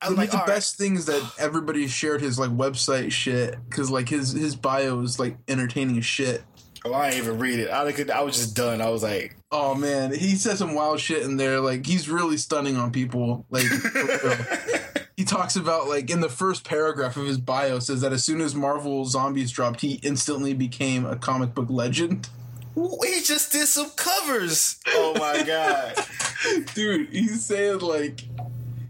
I'm 0.01 0.15
like, 0.15 0.31
the 0.31 0.37
all 0.39 0.45
right. 0.45 0.55
best 0.55 0.79
things 0.79 1.07
that 1.07 1.23
everybody 1.39 1.87
shared 1.89 2.21
his 2.21 2.39
like 2.39 2.51
website 2.51 3.13
shit 3.13 3.57
because 3.69 3.91
like 3.91 4.09
his 4.09 4.33
his 4.33 4.55
bio 4.57 5.01
is 5.01 5.19
like 5.19 5.37
entertaining 5.49 5.99
as 5.99 6.05
shit. 6.07 6.43
Oh, 6.85 6.95
I 6.95 7.11
didn't 7.11 7.25
even 7.27 7.39
read 7.39 7.59
it. 7.59 7.71
I, 7.71 7.93
could, 7.93 8.11
I 8.11 8.23
was 8.23 8.37
just 8.37 8.57
done. 8.57 8.81
I 8.81 8.89
was 8.89 9.03
like, 9.03 9.37
Oh 9.53 9.75
man, 9.75 10.15
he 10.15 10.35
says 10.37 10.61
some 10.61 10.75
wild 10.75 10.99
shit 10.99 11.23
in 11.23 11.37
there. 11.37 11.61
Like 11.61 11.85
he's 11.85 12.09
really 12.09 12.39
stunning 12.39 12.77
on 12.79 12.91
people. 12.91 13.45
Like. 13.51 13.67
he 15.21 15.27
talks 15.27 15.55
about 15.55 15.87
like 15.87 16.09
in 16.09 16.23
the 16.23 16.31
first 16.31 16.65
paragraph 16.65 17.15
of 17.19 17.27
his 17.27 17.37
bio 17.37 17.79
says 17.79 18.01
that 18.01 18.11
as 18.11 18.25
soon 18.25 18.41
as 18.41 18.55
Marvel 18.55 19.05
Zombies 19.05 19.51
dropped, 19.51 19.83
he 19.83 19.97
instantly 20.03 20.55
became 20.55 21.05
a 21.05 21.15
comic 21.15 21.53
book 21.53 21.69
legend. 21.69 22.31
we 22.75 23.21
just 23.21 23.53
did 23.53 23.67
some 23.67 23.91
covers. 23.97 24.81
Oh 24.87 25.13
my 25.19 25.43
god. 25.43 25.95
Dude, 26.75 27.11
he's 27.11 27.45
saying 27.45 27.81
like 27.81 28.23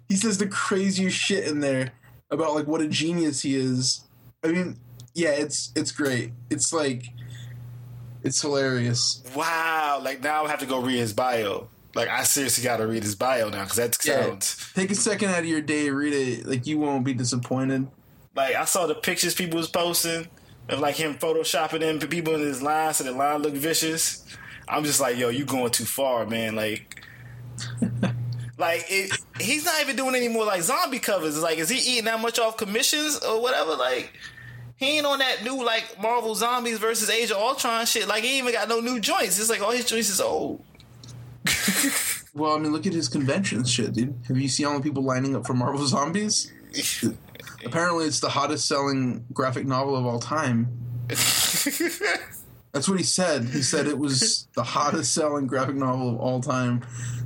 he 0.09 0.15
says 0.15 0.39
the 0.39 0.47
craziest 0.47 1.17
shit 1.17 1.49
in 1.49 1.59
there 1.59 1.91
about 2.31 2.55
like 2.55 2.69
what 2.69 2.81
a 2.81 2.87
genius 2.87 3.43
he 3.43 3.57
is. 3.57 4.03
I 4.45 4.53
mean, 4.53 4.77
yeah, 5.15 5.31
it's 5.31 5.73
it's 5.75 5.91
great. 5.91 6.31
It's 6.49 6.73
like 6.73 7.07
it's 8.23 8.41
hilarious. 8.41 9.21
wow. 9.35 10.01
Like 10.01 10.23
now 10.23 10.45
I 10.45 10.51
have 10.51 10.61
to 10.61 10.67
go 10.67 10.81
read 10.81 10.99
his 10.99 11.13
bio. 11.13 11.67
Like 11.95 12.09
I 12.09 12.23
seriously 12.23 12.63
got 12.65 12.77
to 12.79 12.87
read 12.87 13.03
his 13.03 13.15
bio 13.15 13.49
now 13.49 13.63
because 13.65 13.77
that 13.77 13.99
Yeah. 14.05 14.27
sounds. 14.27 14.73
Take 14.75 14.91
a 14.91 14.95
second 14.95 15.31
out 15.31 15.41
of 15.41 15.47
your 15.47 15.61
day, 15.61 15.91
read 15.91 16.13
it. 16.13 16.47
Like 16.47 16.67
you 16.67 16.79
won't 16.79 17.05
be 17.05 17.15
disappointed. 17.15 17.89
Like 18.35 18.55
I 18.55 18.65
saw 18.65 18.87
the 18.87 18.95
pictures 18.95 19.35
people 19.35 19.57
was 19.59 19.69
posting 19.69 20.29
of 20.69 20.79
like 20.79 20.95
him 20.95 21.15
photoshopping 21.17 21.83
in 21.83 21.99
people 22.09 22.35
in 22.35 22.41
his 22.43 22.63
line 22.63 22.95
so 22.95 23.03
the 23.05 23.13
line 23.13 23.43
looked 23.43 23.57
vicious. 23.57 24.25
I'm 24.69 24.85
just 24.85 25.01
like, 25.01 25.17
yo, 25.19 25.31
you 25.31 25.45
going 25.45 25.73
too 25.73 25.85
far, 25.85 26.27
man. 26.27 26.55
Like, 26.55 27.03
like 28.59 28.85
it, 28.89 29.11
he's 29.41 29.65
not 29.65 29.81
even 29.83 29.97
doing 29.97 30.15
any 30.15 30.29
more 30.29 30.45
like 30.45 30.63
zombie 30.63 31.01
covers. 31.01 31.35
It's 31.35 31.43
like, 31.43 31.59
is 31.59 31.69
he 31.69 31.79
eating 31.93 32.05
that 32.05 32.21
much 32.21 32.39
off 32.39 32.57
commissions 32.57 33.19
or 33.19 33.43
whatever? 33.43 33.75
Like, 33.75 34.13
he 34.77 34.99
ain't 34.99 35.07
on 35.07 35.19
that 35.19 35.43
new 35.43 35.65
like 35.65 36.01
Marvel 36.01 36.35
Zombies 36.37 36.79
versus 36.79 37.11
Age 37.11 37.31
of 37.33 37.39
Ultron 37.39 37.85
shit. 37.87 38.07
Like, 38.07 38.23
he 38.23 38.39
ain't 38.39 38.49
even 38.49 38.53
got 38.53 38.69
no 38.69 38.81
new 38.81 39.01
joints. 39.01 39.39
It's 39.41 39.51
like 39.51 39.61
all 39.61 39.73
his 39.73 39.85
joints 39.87 40.09
is 40.09 40.21
old. 40.21 40.65
Well, 42.33 42.55
I 42.55 42.59
mean, 42.59 42.73
look 42.73 42.87
at 42.87 42.93
his 42.93 43.09
conventions 43.09 43.71
shit, 43.71 43.93
dude. 43.93 44.15
Have 44.29 44.39
you 44.39 44.49
seen 44.49 44.67
all 44.67 44.77
the 44.79 44.83
people 44.83 45.03
lining 45.03 45.35
up 45.35 45.47
for 45.47 45.55
Marvel 45.55 45.85
Zombies? 45.87 46.53
Apparently, 47.65 48.07
it's 48.07 48.21
the 48.21 48.29
hottest 48.29 48.69
selling 48.69 49.25
graphic 49.33 49.67
novel 49.67 49.97
of 49.97 50.07
all 50.07 50.21
time. 50.21 50.69
That's 51.09 52.89
what 52.89 52.99
he 52.99 53.05
said. 53.05 53.45
He 53.45 53.63
said 53.63 53.87
it 53.87 53.99
was 53.99 54.47
the 54.55 54.63
hottest 54.63 55.13
selling 55.13 55.49
graphic 55.49 55.75
novel 55.75 56.11
of 56.11 56.21
all 56.21 56.41
time, 56.41 56.83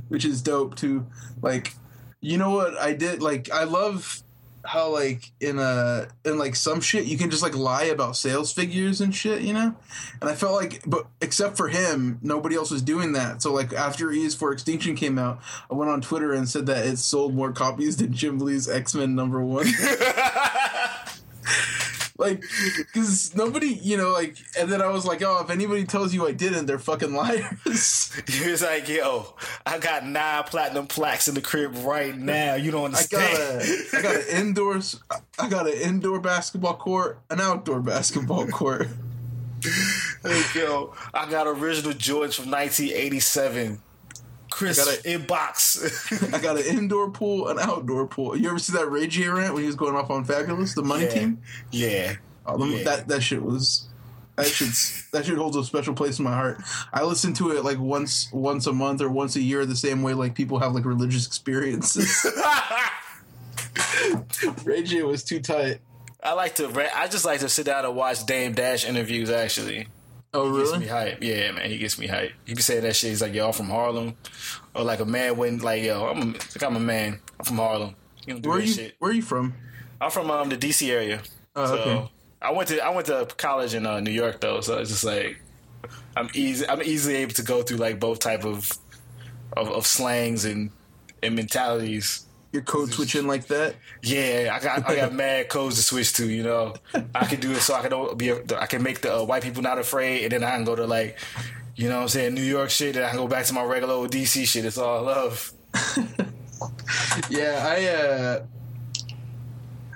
which 0.07 0.25
is 0.25 0.41
dope 0.41 0.75
too. 0.75 1.05
Like, 1.41 1.73
you 2.19 2.37
know 2.37 2.49
what 2.49 2.75
I 2.77 2.93
did? 2.93 3.21
Like, 3.21 3.51
I 3.51 3.65
love 3.65 4.23
how 4.65 4.89
like 4.89 5.31
in 5.39 5.59
a 5.59 6.07
in 6.23 6.37
like 6.37 6.55
some 6.55 6.81
shit 6.81 7.05
you 7.05 7.17
can 7.17 7.29
just 7.29 7.43
like 7.43 7.55
lie 7.55 7.83
about 7.83 8.15
sales 8.15 8.51
figures 8.51 9.01
and 9.01 9.13
shit, 9.13 9.41
you 9.41 9.53
know. 9.53 9.75
And 10.21 10.29
I 10.29 10.35
felt 10.35 10.53
like, 10.53 10.81
but 10.85 11.07
except 11.21 11.57
for 11.57 11.67
him, 11.67 12.19
nobody 12.21 12.55
else 12.55 12.71
was 12.71 12.81
doing 12.81 13.13
that. 13.13 13.41
So 13.41 13.53
like 13.53 13.73
after 13.73 14.11
E's 14.11 14.35
for 14.35 14.51
Extinction 14.51 14.95
came 14.95 15.17
out, 15.17 15.39
I 15.69 15.75
went 15.75 15.91
on 15.91 16.01
Twitter 16.01 16.33
and 16.33 16.47
said 16.47 16.65
that 16.67 16.85
it 16.85 16.97
sold 16.97 17.33
more 17.33 17.51
copies 17.51 17.97
than 17.97 18.13
Jim 18.13 18.39
Lee's 18.39 18.69
X 18.69 18.93
Men 18.95 19.15
number 19.15 19.41
one. 19.41 19.67
like 22.17 22.41
because 22.77 23.35
nobody 23.35 23.67
you 23.81 23.97
know 23.97 24.11
like 24.13 24.37
and 24.57 24.71
then 24.71 24.81
i 24.81 24.87
was 24.87 25.05
like 25.05 25.21
oh 25.21 25.41
if 25.43 25.49
anybody 25.49 25.83
tells 25.83 26.13
you 26.13 26.25
i 26.25 26.31
didn't 26.31 26.65
they're 26.65 26.79
fucking 26.79 27.13
liars 27.13 28.13
He 28.27 28.49
was 28.49 28.61
like, 28.61 28.87
yo, 28.87 29.35
I 29.65 29.79
got 29.79 30.05
nine 30.05 30.43
platinum 30.43 30.87
plaques 30.87 31.27
in 31.27 31.35
the 31.35 31.41
crib 31.41 31.75
right 31.83 32.17
now. 32.17 32.55
You 32.55 32.71
don't 32.71 32.95
i 32.95 33.03
got 33.11 33.39
understand. 33.39 33.93
a 33.93 33.97
i 33.97 34.01
got 34.01 34.15
an 34.15 34.27
indoors 34.31 34.99
i 35.39 35.49
got 35.49 35.67
an 35.67 35.73
indoor 35.73 36.19
basketball 36.19 36.75
court 36.77 37.19
an 37.29 37.41
outdoor 37.41 37.81
basketball 37.81 38.47
court 38.59 38.87
Like, 40.23 40.53
yo, 40.55 40.93
I 41.13 41.29
got 41.29 41.47
original 41.47 41.93
Jordans 41.93 42.35
from 42.35 42.51
1987. 42.51 43.81
Chris 44.55 44.79
I 44.79 44.95
got 44.95 45.05
in 45.05 45.25
box. 45.25 46.31
i 46.33 46.39
got 46.39 46.57
an 46.57 46.63
indoor 46.65 47.11
pool 47.11 47.49
an 47.49 47.59
outdoor 47.59 48.07
pool 48.07 48.37
you 48.37 48.47
ever 48.49 48.57
see 48.57 48.71
that 48.71 48.89
ray 48.89 49.05
j 49.05 49.27
rant 49.27 49.53
when 49.53 49.63
he 49.63 49.67
was 49.67 49.75
going 49.75 49.95
off 49.95 50.09
on 50.09 50.23
Fabolous 50.25 50.73
the 50.75 50.81
money 50.81 51.03
yeah. 51.03 51.09
team 51.09 51.41
yeah. 51.71 52.15
Oh, 52.45 52.63
Yeah. 52.65 52.83
that 52.85 53.07
that 53.09 53.21
shit 53.21 53.41
was 53.43 53.89
that 54.37 54.45
shit 54.47 54.69
that 55.11 55.25
shit 55.25 55.37
holds 55.37 55.57
a 55.57 55.63
special 55.65 55.93
place 55.93 56.19
in 56.19 56.25
my 56.25 56.33
heart. 56.33 56.61
I 56.93 57.03
listen 57.03 57.33
to 57.35 57.51
it 57.51 57.63
like 57.65 57.79
once 57.79 58.29
once 58.31 58.65
a 58.67 58.73
month 58.73 59.01
or 59.01 59.09
once 59.09 59.35
a 59.35 59.41
year, 59.41 59.65
the 59.65 59.75
same 59.75 60.03
way 60.03 60.13
like 60.13 60.35
people 60.35 60.59
have 60.59 60.73
like 60.73 60.85
religious 60.85 61.25
experiences. 61.25 62.25
Ray 64.63 64.83
J 64.83 65.03
was 65.03 65.23
too 65.23 65.39
tight. 65.41 65.79
I 66.23 66.33
like 66.33 66.55
to. 66.55 66.67
I 66.97 67.07
just 67.07 67.25
like 67.25 67.39
to 67.41 67.49
sit 67.49 67.65
down 67.65 67.85
and 67.85 67.95
watch 67.95 68.25
Dame 68.25 68.53
Dash 68.53 68.85
interviews. 68.85 69.29
Actually, 69.29 69.87
Oh, 70.35 70.51
He 70.51 70.57
gets 70.59 70.71
really? 70.71 70.79
me 70.85 70.87
hype. 70.87 71.23
Yeah, 71.23 71.51
man, 71.51 71.69
he 71.69 71.77
gets 71.77 71.97
me 71.97 72.07
hype. 72.07 72.31
He 72.45 72.53
be 72.53 72.61
saying 72.61 72.83
that 72.83 72.95
shit. 72.95 73.09
He's 73.11 73.21
like, 73.21 73.35
I'm 73.35 73.53
from 73.53 73.69
Harlem, 73.69 74.15
or 74.73 74.83
like 74.83 74.99
a 74.99 75.05
man 75.05 75.37
when 75.37 75.59
like, 75.59 75.83
yo, 75.83 76.05
I'm 76.07 76.21
a, 76.21 76.25
like 76.25 76.63
I'm 76.63 76.75
a 76.75 76.79
man. 76.79 77.19
I'm 77.39 77.45
from 77.45 77.57
Harlem. 77.57 77.95
You 78.25 78.33
don't 78.33 78.41
do 78.41 78.49
Where 78.49 78.59
that 78.59 78.67
you? 78.67 78.73
shit. 78.73 78.95
Where 78.99 79.11
are 79.11 79.13
you 79.13 79.21
from? 79.21 79.53
I'm 80.01 80.11
from 80.11 80.29
um 80.31 80.49
the 80.49 80.57
DC 80.57 80.89
area. 80.89 81.21
Oh, 81.55 81.65
so 81.65 81.73
okay. 81.75 82.11
I 82.41 82.51
went 82.51 82.67
to 82.69 82.83
I 82.83 82.89
went 82.89 83.07
to 83.07 83.27
college 83.37 83.73
in 83.73 83.85
uh, 83.85 83.99
New 84.01 84.11
York 84.11 84.41
though, 84.41 84.61
so 84.61 84.77
it's 84.79 84.89
just 84.91 85.03
like 85.03 85.41
I'm 86.17 86.29
easy. 86.33 86.67
I'm 86.67 86.81
easily 86.83 87.15
able 87.15 87.33
to 87.33 87.43
go 87.43 87.61
through 87.63 87.77
like 87.77 87.99
both 87.99 88.19
type 88.19 88.43
of 88.45 88.71
of, 89.55 89.69
of 89.69 89.85
slangs 89.87 90.45
and 90.45 90.71
and 91.23 91.35
mentalities. 91.35 92.24
You're 92.55 92.63
code 92.63 92.89
switching 92.93 93.27
like 93.27 93.47
that. 93.47 93.75
Yeah, 94.01 94.57
I 94.57 94.63
got 94.63 94.89
I 94.89 94.95
got 94.95 95.13
mad 95.25 95.49
codes 95.49 95.75
to 95.75 95.83
switch 95.83 96.13
to. 96.13 96.29
You 96.29 96.43
know, 96.43 96.73
I 97.13 97.25
can 97.25 97.41
do 97.41 97.51
it 97.51 97.59
so 97.59 97.73
I 97.73 97.81
can 97.81 97.91
don't 97.91 98.17
be. 98.17 98.31
I 98.31 98.65
can 98.65 98.81
make 98.81 99.01
the 99.01 99.17
uh, 99.17 99.25
white 99.25 99.43
people 99.43 99.61
not 99.61 99.77
afraid, 99.77 100.23
and 100.23 100.31
then 100.31 100.43
I 100.45 100.55
can 100.55 100.63
go 100.63 100.73
to 100.73 100.85
like, 100.85 101.19
you 101.75 101.89
know, 101.89 101.97
what 101.97 102.01
I'm 102.03 102.07
saying 102.07 102.33
New 102.33 102.41
York 102.41 102.69
shit, 102.69 102.95
and 102.95 103.03
I 103.03 103.09
can 103.09 103.17
go 103.17 103.27
back 103.27 103.43
to 103.47 103.53
my 103.53 103.63
regular 103.65 103.93
old 103.95 104.09
DC 104.11 104.47
shit. 104.47 104.63
It's 104.63 104.77
all 104.77 105.03
love. 105.03 105.51
Yeah, 107.29 107.65
I 107.67 107.85
uh 107.87 108.45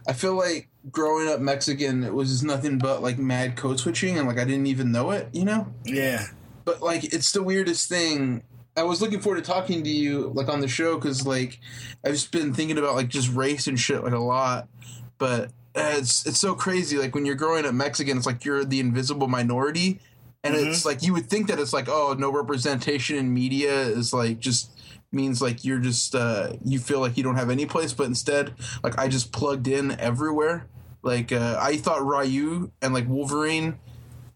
I 0.08 0.14
feel 0.14 0.36
like 0.36 0.68
growing 0.92 1.30
up 1.30 1.40
Mexican 1.40 2.04
it 2.04 2.14
was 2.14 2.30
just 2.30 2.44
nothing 2.44 2.78
but 2.78 3.02
like 3.02 3.18
mad 3.18 3.56
code 3.56 3.80
switching 3.80 4.18
and 4.18 4.28
like 4.28 4.38
I 4.38 4.44
didn't 4.44 4.68
even 4.68 4.92
know 4.92 5.12
it, 5.12 5.30
you 5.32 5.46
know? 5.46 5.68
Yeah, 5.86 6.26
But 6.66 6.82
like 6.82 7.14
it's 7.14 7.32
the 7.32 7.44
weirdest 7.44 7.88
thing. 7.90 8.44
I 8.80 8.84
was 8.84 9.02
looking 9.02 9.20
forward 9.20 9.44
to 9.44 9.52
talking 9.52 9.84
to 9.84 9.90
you 9.90 10.32
like 10.34 10.48
on 10.48 10.62
the 10.62 10.68
show 10.70 10.98
cuz 10.98 11.28
like 11.28 11.60
I've 12.06 12.14
just 12.14 12.32
been 12.32 12.54
thinking 12.54 12.78
about 12.78 12.96
like 12.96 13.10
just 13.10 13.30
race 13.34 13.68
and 13.68 13.78
shit 13.78 14.04
like 14.04 14.14
a 14.14 14.20
lot. 14.20 14.70
But 15.18 15.48
uh, 15.76 15.96
it's 15.98 16.26
it's 16.26 16.40
so 16.40 16.56
crazy 16.56 16.98
like 16.98 17.14
when 17.14 17.26
you're 17.26 17.36
growing 17.36 17.66
up 17.66 17.74
Mexican 17.74 18.18
it's 18.18 18.26
like 18.26 18.46
you're 18.46 18.64
the 18.64 18.80
invisible 18.80 19.28
minority. 19.28 20.00
And 20.42 20.56
it's 20.56 20.86
like 20.86 21.04
you 21.04 21.14
would 21.14 21.30
think 21.30 21.48
that 21.48 21.60
it's 21.60 21.74
like 21.74 21.90
oh 21.90 22.16
no 22.18 22.32
representation 22.32 23.18
in 23.18 23.34
media 23.34 23.82
is 23.82 24.14
like 24.14 24.40
just 24.40 24.72
means 25.12 25.42
like 25.42 25.66
you're 25.66 25.80
just 25.80 26.16
uh 26.16 26.54
you 26.64 26.80
feel 26.80 27.02
like 27.02 27.18
you 27.18 27.24
don't 27.24 27.36
have 27.36 27.50
any 27.50 27.66
place. 27.66 27.92
But 27.92 28.08
instead 28.08 28.54
like 28.82 28.98
i 28.98 29.10
just 29.10 29.34
plugged 29.34 29.68
in 29.68 29.92
everywhere. 30.00 30.68
Like 31.04 31.34
uh 31.34 31.58
i 31.60 31.76
thought 31.76 32.06
ryu 32.06 32.72
and 32.82 32.94
like 32.94 33.10
wolverine 33.10 33.78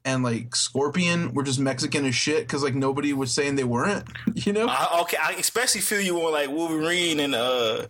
and 0.06 0.24
like 0.24 0.56
scorpion 0.56 1.34
were 1.34 1.44
just 1.44 1.60
mexican 1.60 2.06
as 2.06 2.14
shit 2.16 2.40
because 2.46 2.64
like 2.64 2.76
nobody 2.76 3.14
was 3.14 3.32
saying 3.34 3.56
they 3.56 3.64
weren't 3.64 4.04
you 4.34 4.52
know 4.54 4.68
I, 4.68 5.00
okay. 5.02 5.18
I 5.22 5.32
especially 5.34 5.82
feel 5.82 6.02
you 6.02 6.18
on 6.22 6.32
like 6.34 6.50
Wolverine 6.50 7.20
and 7.20 7.36
uh. 7.36 7.88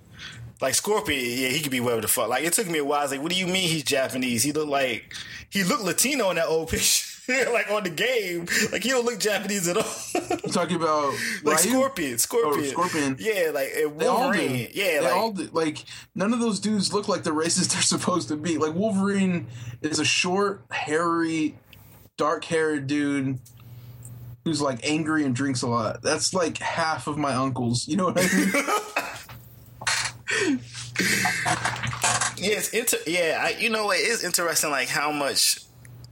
Like 0.62 0.76
Scorpion, 0.76 1.20
yeah, 1.20 1.50
he 1.50 1.60
could 1.60 1.72
be 1.72 1.82
whatever 1.82 2.02
the 2.02 2.08
fuck. 2.08 2.30
Like 2.30 2.46
it 2.46 2.54
took 2.54 2.70
me 2.70 2.80
a 2.80 2.86
while. 2.86 3.00
I 3.00 3.04
was 3.04 3.12
like, 3.12 3.22
what 3.22 3.32
do 3.34 3.38
you 3.38 3.48
mean 3.48 3.68
he's 3.68 3.84
Japanese? 3.84 4.44
He 4.44 4.54
looked 4.54 4.70
like 4.70 5.14
he 5.50 5.66
looked 5.66 5.84
Latino 5.84 6.30
in 6.30 6.38
that 6.38 6.46
old 6.46 6.70
picture. 6.70 7.52
like 7.52 7.70
on 7.70 7.84
the 7.84 7.90
game, 7.90 8.46
like 8.72 8.82
he 8.82 8.90
don't 8.90 9.04
look 9.04 9.20
Japanese 9.20 9.68
at 9.68 9.76
all. 9.76 9.84
i'm 10.16 10.52
talking 10.52 10.78
about 10.78 11.14
like 11.44 11.62
Ryu? 11.66 11.72
Scorpion, 11.72 12.18
Scorpion, 12.18 12.66
Oh, 12.66 12.84
Scorpion. 12.86 13.18
Yeah, 13.20 13.52
like 13.54 13.72
and 13.76 13.96
Wolverine. 13.96 14.70
Yeah, 14.74 14.86
they 14.86 15.02
like 15.02 15.14
all 15.16 15.32
do. 15.34 15.50
Like 15.52 15.84
none 16.16 16.32
of 16.32 16.40
those 16.40 16.62
dudes 16.62 16.94
look 16.94 17.10
like 17.10 17.24
the 17.24 17.34
races 17.34 17.68
they're 17.68 17.82
supposed 17.82 18.30
to 18.30 18.38
be. 18.38 18.58
Like 18.58 18.74
Wolverine 18.74 19.48
is 19.82 20.00
a 20.00 20.06
short, 20.06 20.64
hairy, 20.72 21.58
dark-haired 22.24 22.88
dude 22.88 23.38
who's 24.46 24.62
like 24.62 24.80
angry 24.90 25.26
and 25.26 25.36
drinks 25.36 25.62
a 25.62 25.68
lot. 25.68 26.02
That's 26.02 26.34
like 26.34 26.58
half 26.58 27.08
of 27.08 27.18
my 27.18 27.34
uncles. 27.34 27.86
You 27.88 27.98
know 27.98 28.06
what 28.06 28.18
I 28.20 28.28
mean? 28.34 28.54
Yeah, 32.38 32.58
it's 32.58 32.70
inter- 32.70 32.98
yeah, 33.08 33.40
I, 33.42 33.50
you 33.58 33.70
know, 33.70 33.92
it 33.92 33.98
is 34.02 34.22
interesting, 34.24 34.70
like 34.70 34.90
how 34.90 35.12
much, 35.14 35.60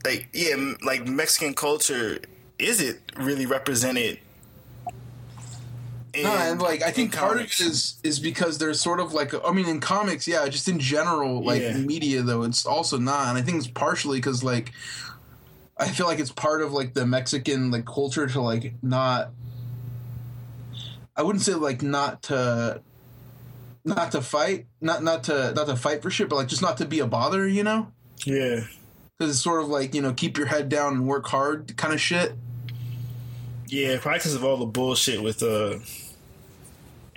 like 0.04 0.28
yeah, 0.32 0.52
m- 0.54 0.78
like 0.82 1.06
Mexican 1.06 1.52
culture 1.52 2.18
is 2.58 2.80
it 2.80 3.00
really 3.18 3.44
represented? 3.44 4.18
In, 6.14 6.22
No, 6.22 6.30
and 6.34 6.62
like 6.62 6.80
I 6.82 6.90
think 6.90 7.14
part 7.14 7.32
of 7.32 7.36
it 7.42 7.56
comics? 7.56 7.60
is 7.60 7.96
is 8.02 8.18
because 8.18 8.56
there's 8.58 8.80
sort 8.80 8.98
of 9.00 9.12
like 9.12 9.34
I 9.46 9.52
mean 9.52 9.68
in 9.68 9.80
comics, 9.80 10.26
yeah, 10.26 10.48
just 10.48 10.68
in 10.68 10.78
general, 10.78 11.44
like 11.44 11.60
Yeah. 11.60 11.76
media 11.76 12.22
though, 12.22 12.44
it's 12.44 12.64
also 12.64 12.96
not, 12.98 13.28
and 13.28 13.36
I 13.36 13.42
think 13.42 13.58
it's 13.58 13.66
partially 13.66 14.16
because 14.18 14.42
like 14.42 14.72
I 15.76 15.88
feel 15.88 16.06
like 16.06 16.18
it's 16.18 16.30
part 16.32 16.62
of 16.62 16.72
like 16.72 16.94
the 16.94 17.06
Mexican 17.06 17.70
like 17.70 17.84
culture 17.86 18.26
to 18.26 18.40
like 18.40 18.74
not. 18.82 19.30
I 21.16 21.22
wouldn't 21.22 21.42
say 21.44 21.54
like 21.54 21.82
not 21.82 22.22
to, 22.24 22.80
not 23.84 24.12
to 24.12 24.22
fight, 24.22 24.66
not 24.80 25.02
not 25.02 25.24
to 25.24 25.52
not 25.54 25.66
to 25.66 25.76
fight 25.76 26.02
for 26.02 26.10
shit, 26.10 26.28
but 26.28 26.36
like 26.36 26.48
just 26.48 26.62
not 26.62 26.76
to 26.78 26.84
be 26.86 27.00
a 27.00 27.06
bother, 27.06 27.46
you 27.48 27.62
know, 27.64 27.88
yeah, 28.24 28.60
because 29.18 29.30
it's 29.34 29.40
sort 29.42 29.62
of 29.62 29.68
like 29.68 29.94
you 29.94 30.02
know 30.02 30.12
keep 30.12 30.38
your 30.38 30.46
head 30.46 30.68
down 30.68 30.94
and 30.94 31.06
work 31.06 31.26
hard 31.26 31.76
kind 31.76 31.92
of 31.92 32.00
shit. 32.00 32.32
yeah, 33.68 33.98
practice 33.98 34.34
of 34.34 34.44
all 34.44 34.56
the 34.58 34.66
bullshit 34.66 35.22
with 35.22 35.42
uh 35.42 35.78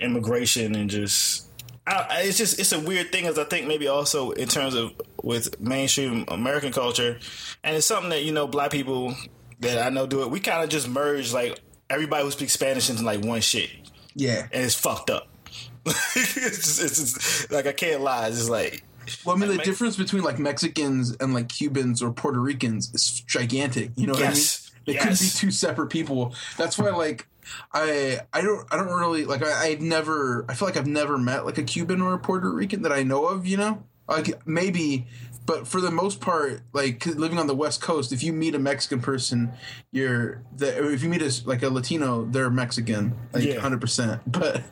immigration 0.00 0.74
and 0.74 0.90
just. 0.90 1.44
I, 1.86 2.06
I- 2.10 2.22
it's 2.22 2.38
just 2.38 2.58
it's 2.58 2.72
a 2.72 2.80
weird 2.80 3.12
thing, 3.12 3.26
as 3.26 3.38
I 3.38 3.44
think 3.44 3.66
maybe 3.66 3.86
also 3.88 4.30
in 4.32 4.48
terms 4.48 4.74
of 4.74 4.92
with 5.26 5.60
mainstream 5.60 6.24
American 6.28 6.72
culture, 6.72 7.18
and 7.64 7.74
it's 7.76 7.84
something 7.86 8.10
that 8.10 8.22
you 8.24 8.32
know 8.32 8.46
black 8.46 8.70
people 8.70 9.12
that 9.60 9.84
I 9.84 9.90
know 9.90 10.06
do 10.06 10.22
it. 10.22 10.30
We 10.30 10.38
kind 10.38 10.62
of 10.62 10.68
just 10.70 10.88
merge 10.88 11.32
like 11.32 11.58
everybody 11.90 12.22
who 12.24 12.30
speaks 12.30 12.52
Spanish 12.52 12.88
into 12.88 13.02
like 13.02 13.24
one 13.24 13.40
shit. 13.40 13.70
Yeah. 14.14 14.46
and 14.52 14.64
it's 14.64 14.74
fucked 14.74 15.10
up. 15.10 15.28
it's, 15.86 16.34
just, 16.34 16.82
it's 16.82 16.96
just 17.14 17.50
like 17.52 17.66
I 17.66 17.72
can't 17.72 18.00
lie. 18.02 18.28
It's 18.28 18.36
just 18.38 18.50
like 18.50 18.82
Well, 19.24 19.36
I 19.36 19.38
mean, 19.38 19.48
the 19.50 19.56
Like- 19.56 19.64
difference 19.64 19.96
between 19.96 20.22
like 20.22 20.38
Mexicans 20.38 21.16
and 21.16 21.34
like 21.34 21.48
Cubans 21.48 22.02
or 22.02 22.12
Puerto 22.12 22.40
Ricans 22.40 22.94
is 22.94 23.20
gigantic. 23.26 23.90
You 23.96 24.06
know 24.06 24.12
what 24.14 24.20
Yes. 24.22 24.70
I 24.70 24.78
mean? 24.78 24.82
They 24.86 24.92
Yes. 24.94 25.04
could 25.04 25.24
be 25.24 25.46
two 25.46 25.50
separate 25.50 25.88
people. 25.88 26.34
That's 26.56 26.78
why, 26.78 26.90
like, 26.90 27.26
I 27.72 28.20
I 28.32 28.40
don't 28.42 28.66
I 28.72 28.76
don't 28.76 28.88
really 28.88 29.24
like 29.24 29.42
I 29.44 29.66
I've 29.68 29.80
never 29.80 30.44
I 30.48 30.54
feel 30.54 30.66
like 30.68 30.76
I've 30.76 30.86
never 30.86 31.18
met 31.18 31.44
like 31.44 31.58
a 31.58 31.62
Cuban 31.64 32.00
or 32.00 32.14
a 32.14 32.18
Puerto 32.18 32.48
Rican 32.50 32.82
that 32.82 32.92
I 32.92 33.02
know 33.02 33.26
of. 33.26 33.46
You 33.46 33.56
know, 33.56 33.84
like 34.08 34.46
maybe. 34.46 35.06
But 35.46 35.68
for 35.68 35.80
the 35.80 35.92
most 35.92 36.20
part, 36.20 36.62
like 36.72 37.06
living 37.06 37.38
on 37.38 37.46
the 37.46 37.54
West 37.54 37.80
Coast, 37.80 38.10
if 38.12 38.24
you 38.24 38.32
meet 38.32 38.56
a 38.56 38.58
Mexican 38.58 39.00
person, 39.00 39.52
you're 39.92 40.42
the, 40.56 40.92
if 40.92 41.04
you 41.04 41.08
meet 41.08 41.22
a 41.22 41.32
like 41.44 41.62
a 41.62 41.68
Latino, 41.70 42.24
they're 42.24 42.50
Mexican, 42.50 43.14
like 43.32 43.44
Yeah. 43.44 43.60
hundred 43.60 43.80
percent. 43.80 44.22
But 44.26 44.62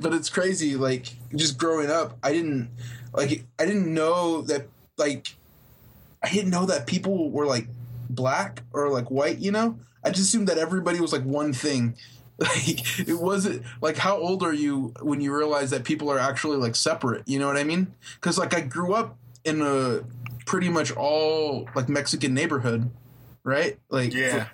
but 0.00 0.14
it's 0.14 0.28
crazy. 0.30 0.76
Like 0.76 1.08
just 1.34 1.58
growing 1.58 1.90
up, 1.90 2.18
I 2.22 2.32
didn't 2.32 2.70
like 3.12 3.44
I 3.58 3.66
didn't 3.66 3.92
know 3.92 4.42
that 4.42 4.68
like 4.96 5.34
I 6.22 6.30
didn't 6.30 6.50
know 6.50 6.66
that 6.66 6.86
people 6.86 7.28
were 7.32 7.46
like 7.46 7.66
black 8.08 8.62
or 8.72 8.90
like 8.90 9.10
white. 9.10 9.38
You 9.38 9.50
know, 9.50 9.76
I 10.04 10.10
just 10.10 10.28
assumed 10.28 10.46
that 10.46 10.58
everybody 10.58 11.00
was 11.00 11.12
like 11.12 11.24
one 11.24 11.52
thing. 11.52 11.96
Like 12.42 12.98
it 12.98 13.20
wasn't 13.20 13.62
like 13.80 13.96
how 13.96 14.16
old 14.16 14.42
are 14.42 14.52
you 14.52 14.92
when 15.00 15.20
you 15.20 15.32
realize 15.36 15.70
that 15.70 15.84
people 15.84 16.10
are 16.10 16.18
actually 16.18 16.56
like 16.56 16.74
separate? 16.74 17.22
You 17.26 17.38
know 17.38 17.46
what 17.46 17.56
I 17.56 17.62
mean? 17.62 17.94
Because 18.16 18.36
like 18.36 18.52
I 18.52 18.60
grew 18.60 18.94
up 18.94 19.16
in 19.44 19.62
a 19.62 20.00
pretty 20.44 20.68
much 20.68 20.90
all 20.92 21.68
like 21.76 21.88
Mexican 21.88 22.34
neighborhood, 22.34 22.90
right? 23.44 23.78
Like 23.90 24.12
yeah, 24.12 24.48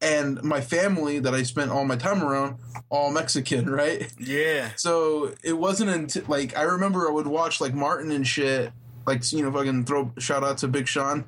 and 0.00 0.42
my 0.42 0.60
family 0.60 1.18
that 1.18 1.34
I 1.34 1.42
spent 1.42 1.70
all 1.70 1.84
my 1.84 1.96
time 1.96 2.22
around, 2.22 2.56
all 2.88 3.10
Mexican, 3.10 3.68
right? 3.70 4.10
yeah, 4.18 4.70
So 4.76 5.34
it 5.42 5.54
wasn't 5.54 5.90
until 5.90 6.24
like 6.28 6.56
I 6.56 6.62
remember 6.62 7.08
I 7.08 7.12
would 7.12 7.26
watch 7.26 7.60
like 7.60 7.74
Martin 7.74 8.10
and 8.10 8.26
shit, 8.26 8.72
like 9.06 9.30
you 9.32 9.42
know, 9.42 9.48
if 9.48 9.56
I 9.56 9.64
can 9.64 9.84
throw 9.84 10.12
shout 10.18 10.44
out 10.44 10.58
to 10.58 10.68
Big 10.68 10.86
Sean. 10.88 11.24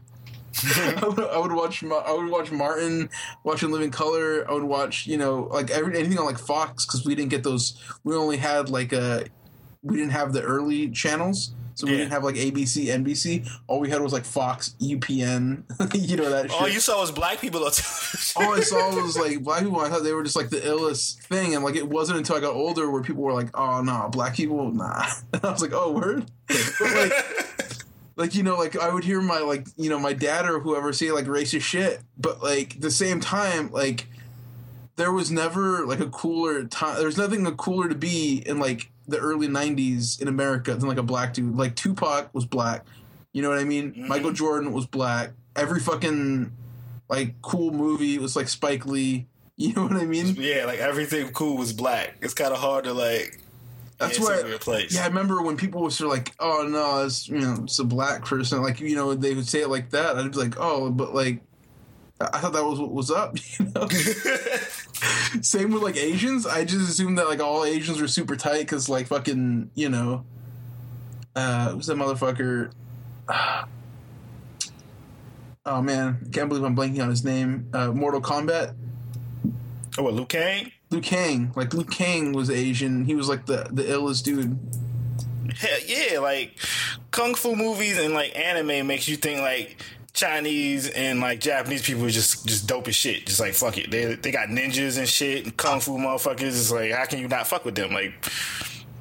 I, 1.02 1.06
would, 1.06 1.20
I 1.20 1.38
would 1.38 1.52
watch 1.52 1.82
I 1.84 2.12
would 2.12 2.30
watch 2.30 2.50
Martin, 2.50 3.08
watching 3.44 3.70
Living 3.70 3.90
Color. 3.90 4.48
I 4.48 4.54
would 4.54 4.64
watch 4.64 5.06
you 5.06 5.16
know 5.16 5.48
like 5.52 5.70
every 5.70 5.98
anything 5.98 6.18
on 6.18 6.24
like 6.26 6.38
Fox 6.38 6.86
because 6.86 7.04
we 7.04 7.14
didn't 7.14 7.30
get 7.30 7.42
those. 7.42 7.80
We 8.04 8.14
only 8.14 8.36
had 8.36 8.68
like 8.70 8.92
a 8.92 9.24
we 9.82 9.96
didn't 9.96 10.12
have 10.12 10.32
the 10.32 10.42
early 10.42 10.90
channels, 10.90 11.52
so 11.74 11.86
we 11.86 11.92
Yeah. 11.92 11.98
didn't 11.98 12.12
have 12.12 12.24
like 12.24 12.34
ABC, 12.34 12.86
NBC. 12.86 13.48
All 13.68 13.78
we 13.80 13.88
had 13.90 14.00
was 14.02 14.12
like 14.12 14.24
Fox, 14.24 14.74
UPN, 14.80 15.62
you 16.08 16.16
know 16.16 16.28
that. 16.30 16.50
All 16.50 16.64
shit. 16.64 16.74
you 16.74 16.80
saw 16.80 17.00
was 17.00 17.12
black 17.12 17.40
people 17.40 17.60
all 17.60 17.68
I 17.68 18.60
saw 18.60 18.94
was 19.02 19.16
like 19.16 19.42
black 19.44 19.62
people. 19.62 19.80
I 19.80 19.88
thought 19.88 20.02
they 20.02 20.12
were 20.12 20.24
just 20.24 20.36
like 20.36 20.48
the 20.50 20.58
illest 20.60 21.22
thing, 21.24 21.54
and 21.54 21.62
like 21.64 21.76
it 21.76 21.88
wasn't 21.88 22.18
until 22.18 22.36
I 22.36 22.40
got 22.40 22.54
older 22.54 22.90
where 22.90 23.02
people 23.02 23.22
were 23.22 23.32
like, 23.34 23.56
"Oh 23.56 23.80
no, 23.82 24.08
black 24.10 24.34
people, 24.34 24.72
nah." 24.72 25.04
And 25.32 25.44
I 25.44 25.52
was 25.52 25.62
like, 25.62 25.72
"Oh, 25.72 25.92
word." 25.92 26.30
But, 26.48 26.80
like, 26.80 27.77
like 28.18 28.34
you 28.34 28.42
know, 28.42 28.56
like 28.56 28.76
I 28.76 28.92
would 28.92 29.04
hear 29.04 29.20
my 29.22 29.38
like 29.38 29.66
you 29.76 29.88
know 29.88 29.98
my 29.98 30.12
dad 30.12 30.44
or 30.44 30.58
whoever 30.58 30.92
say 30.92 31.12
like 31.12 31.26
racist 31.26 31.62
shit, 31.62 32.00
but 32.18 32.42
like 32.42 32.80
the 32.80 32.90
same 32.90 33.20
time, 33.20 33.70
like 33.70 34.08
there 34.96 35.12
was 35.12 35.30
never 35.30 35.86
like 35.86 36.00
a 36.00 36.08
cooler 36.08 36.64
time. 36.64 36.98
there's 36.98 37.16
nothing 37.16 37.46
cooler 37.56 37.88
to 37.88 37.94
be 37.94 38.42
in 38.44 38.58
like 38.58 38.90
the 39.06 39.18
early 39.18 39.46
'90s 39.46 40.20
in 40.20 40.26
America 40.26 40.74
than 40.74 40.88
like 40.88 40.98
a 40.98 41.02
black 41.02 41.32
dude. 41.32 41.56
Like 41.56 41.76
Tupac 41.76 42.34
was 42.34 42.44
black. 42.44 42.84
You 43.32 43.40
know 43.40 43.50
what 43.50 43.58
I 43.58 43.64
mean? 43.64 43.92
Mm. 43.92 44.08
Michael 44.08 44.32
Jordan 44.32 44.72
was 44.72 44.86
black. 44.86 45.30
Every 45.54 45.78
fucking 45.78 46.50
like 47.08 47.40
cool 47.40 47.70
movie 47.70 48.18
was 48.18 48.34
like 48.36 48.48
Spike 48.48 48.84
Lee. 48.84 49.26
You 49.60 49.72
know 49.72 49.82
what 49.82 49.96
I 49.96 50.04
mean? 50.04 50.36
yeah, 50.38 50.66
like 50.66 50.78
everything 50.78 51.32
cool 51.32 51.56
was 51.56 51.72
black. 51.72 52.14
It's 52.20 52.32
kind 52.32 52.52
of 52.52 52.60
hard 52.60 52.84
to 52.84 52.92
like. 52.92 53.40
That's 53.98 54.20
why. 54.20 54.42
weird 54.42 54.60
place. 54.60 54.94
Yeah, 54.94 55.04
I 55.04 55.08
remember 55.08 55.42
when 55.42 55.56
people 55.56 55.82
were 55.82 55.90
sort 55.90 56.12
of 56.12 56.18
like, 56.18 56.34
"Oh 56.38 56.66
no, 56.68 57.04
it's 57.04 57.28
you 57.28 57.40
know, 57.40 57.56
it's 57.64 57.78
a 57.78 57.84
black 57.84 58.24
person." 58.24 58.62
Like 58.62 58.80
you 58.80 58.94
know, 58.94 59.14
they 59.14 59.34
would 59.34 59.48
say 59.48 59.60
it 59.60 59.68
like 59.68 59.90
that. 59.90 60.16
I'd 60.16 60.30
be 60.30 60.38
like, 60.38 60.54
"Oh, 60.58 60.90
but 60.90 61.14
like, 61.14 61.40
I 62.20 62.38
thought 62.38 62.52
that 62.52 62.64
was 62.64 62.78
what 62.78 62.92
was 62.92 63.10
up. 63.10 63.36
You 63.58 63.72
know? 63.74 63.88
Same 65.42 65.72
with 65.72 65.82
like 65.82 65.96
Asians. 65.96 66.46
I 66.46 66.64
just 66.64 66.88
assumed 66.88 67.18
that 67.18 67.28
like 67.28 67.40
all 67.40 67.64
Asians 67.64 68.00
were 68.00 68.08
super 68.08 68.36
tight 68.36 68.60
because 68.60 68.88
like 68.88 69.08
fucking 69.08 69.70
you 69.74 69.88
know, 69.88 70.24
uh, 71.34 71.70
who's 71.70 71.86
that 71.86 71.96
motherfucker? 71.96 72.72
Oh 75.66 75.82
man, 75.82 76.30
can't 76.32 76.48
believe 76.48 76.64
I'm 76.64 76.74
blanking 76.74 77.02
on 77.02 77.10
his 77.10 77.22
name. 77.22 77.68
Uh, 77.74 77.88
Mortal 77.88 78.22
Kombat. 78.22 78.74
Oh, 79.98 80.02
what, 80.02 80.14
Liu 80.14 80.24
Kang? 80.24 80.72
Liu 80.90 81.00
Kang. 81.00 81.52
Like 81.54 81.74
Liu 81.74 81.84
Kang 81.84 82.32
was 82.32 82.50
Asian. 82.50 83.04
He 83.04 83.14
was 83.14 83.28
like 83.28 83.46
the 83.46 83.68
the 83.70 83.84
illest 83.84 84.24
dude. 84.24 84.58
Hell 85.56 85.78
yeah, 85.86 86.18
like 86.18 86.58
kung 87.10 87.34
fu 87.34 87.56
movies 87.56 87.98
and 87.98 88.14
like 88.14 88.36
anime 88.38 88.86
makes 88.86 89.08
you 89.08 89.16
think 89.16 89.40
like 89.40 89.82
Chinese 90.12 90.88
and 90.90 91.20
like 91.20 91.40
Japanese 91.40 91.82
people 91.82 92.04
are 92.04 92.10
just 92.10 92.46
just 92.46 92.66
dope 92.66 92.88
as 92.88 92.96
shit. 92.96 93.26
Just 93.26 93.40
like 93.40 93.54
fuck 93.54 93.76
it, 93.76 93.90
they 93.90 94.14
they 94.14 94.30
got 94.30 94.48
ninjas 94.48 94.98
and 94.98 95.08
shit 95.08 95.44
and 95.44 95.56
kung 95.56 95.80
fu 95.80 95.98
motherfuckers. 95.98 96.48
It's 96.48 96.70
like 96.70 96.92
how 96.92 97.04
can 97.04 97.18
you 97.18 97.28
not 97.28 97.46
fuck 97.46 97.64
with 97.64 97.74
them? 97.74 97.92
Like 97.92 98.12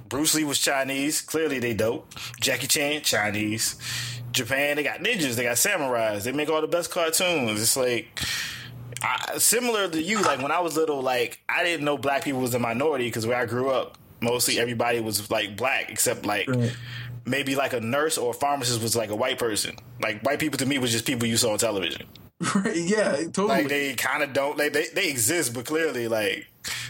Bruce 0.10 0.36
Lee 0.36 0.44
was 0.44 0.60
Chinese, 0.60 1.22
clearly 1.22 1.60
they 1.60 1.74
dope. 1.74 2.14
Jackie 2.40 2.68
Chan 2.68 3.02
Chinese. 3.02 3.76
Japan 4.32 4.76
they 4.76 4.84
got 4.84 5.00
ninjas, 5.00 5.36
they 5.36 5.44
got 5.44 5.56
samurais. 5.56 6.24
They 6.24 6.32
make 6.34 6.50
all 6.50 6.62
the 6.62 6.68
best 6.68 6.92
cartoons. 6.92 7.62
It's 7.62 7.78
like. 7.78 8.20
I, 9.02 9.38
similar 9.38 9.88
to 9.90 10.02
you, 10.02 10.22
like 10.22 10.42
when 10.42 10.52
I 10.52 10.60
was 10.60 10.76
little, 10.76 11.02
like 11.02 11.42
I 11.48 11.64
didn't 11.64 11.86
know 11.86 11.98
black 11.98 12.24
people 12.24 12.42
was 12.42 12.54
a 12.54 12.60
minority 12.60 13.06
because 13.06 13.26
where 13.28 13.38
I 13.38 13.46
grew 13.46 13.70
up, 13.70 13.98
mostly 14.22 14.60
everybody 14.60 15.00
was 15.00 15.30
like 15.30 15.56
black, 15.56 15.90
except 15.92 16.26
like 16.26 16.48
Right. 16.50 16.76
maybe 17.26 17.56
like 17.56 17.74
a 17.74 17.80
nurse 17.82 18.18
or 18.18 18.32
a 18.32 18.34
pharmacist 18.34 18.82
was 18.82 18.96
like 18.96 19.10
a 19.10 19.16
white 19.16 19.38
person. 19.38 19.76
Like 20.02 20.22
white 20.24 20.40
people 20.40 20.58
to 20.60 20.66
me 20.66 20.80
was 20.80 20.92
just 20.92 21.06
people 21.06 21.28
you 21.28 21.38
saw 21.38 21.52
on 21.52 21.58
television. 21.60 22.08
Right? 22.56 22.76
Yeah, 22.76 23.16
totally. 23.16 23.48
Like 23.48 23.68
they 23.70 23.94
kind 23.96 24.22
of 24.22 24.32
don't 24.34 24.58
like 24.58 24.72
they 24.74 24.88
they 24.94 25.10
exist, 25.10 25.54
but 25.56 25.66
clearly 25.66 26.08
like 26.08 26.48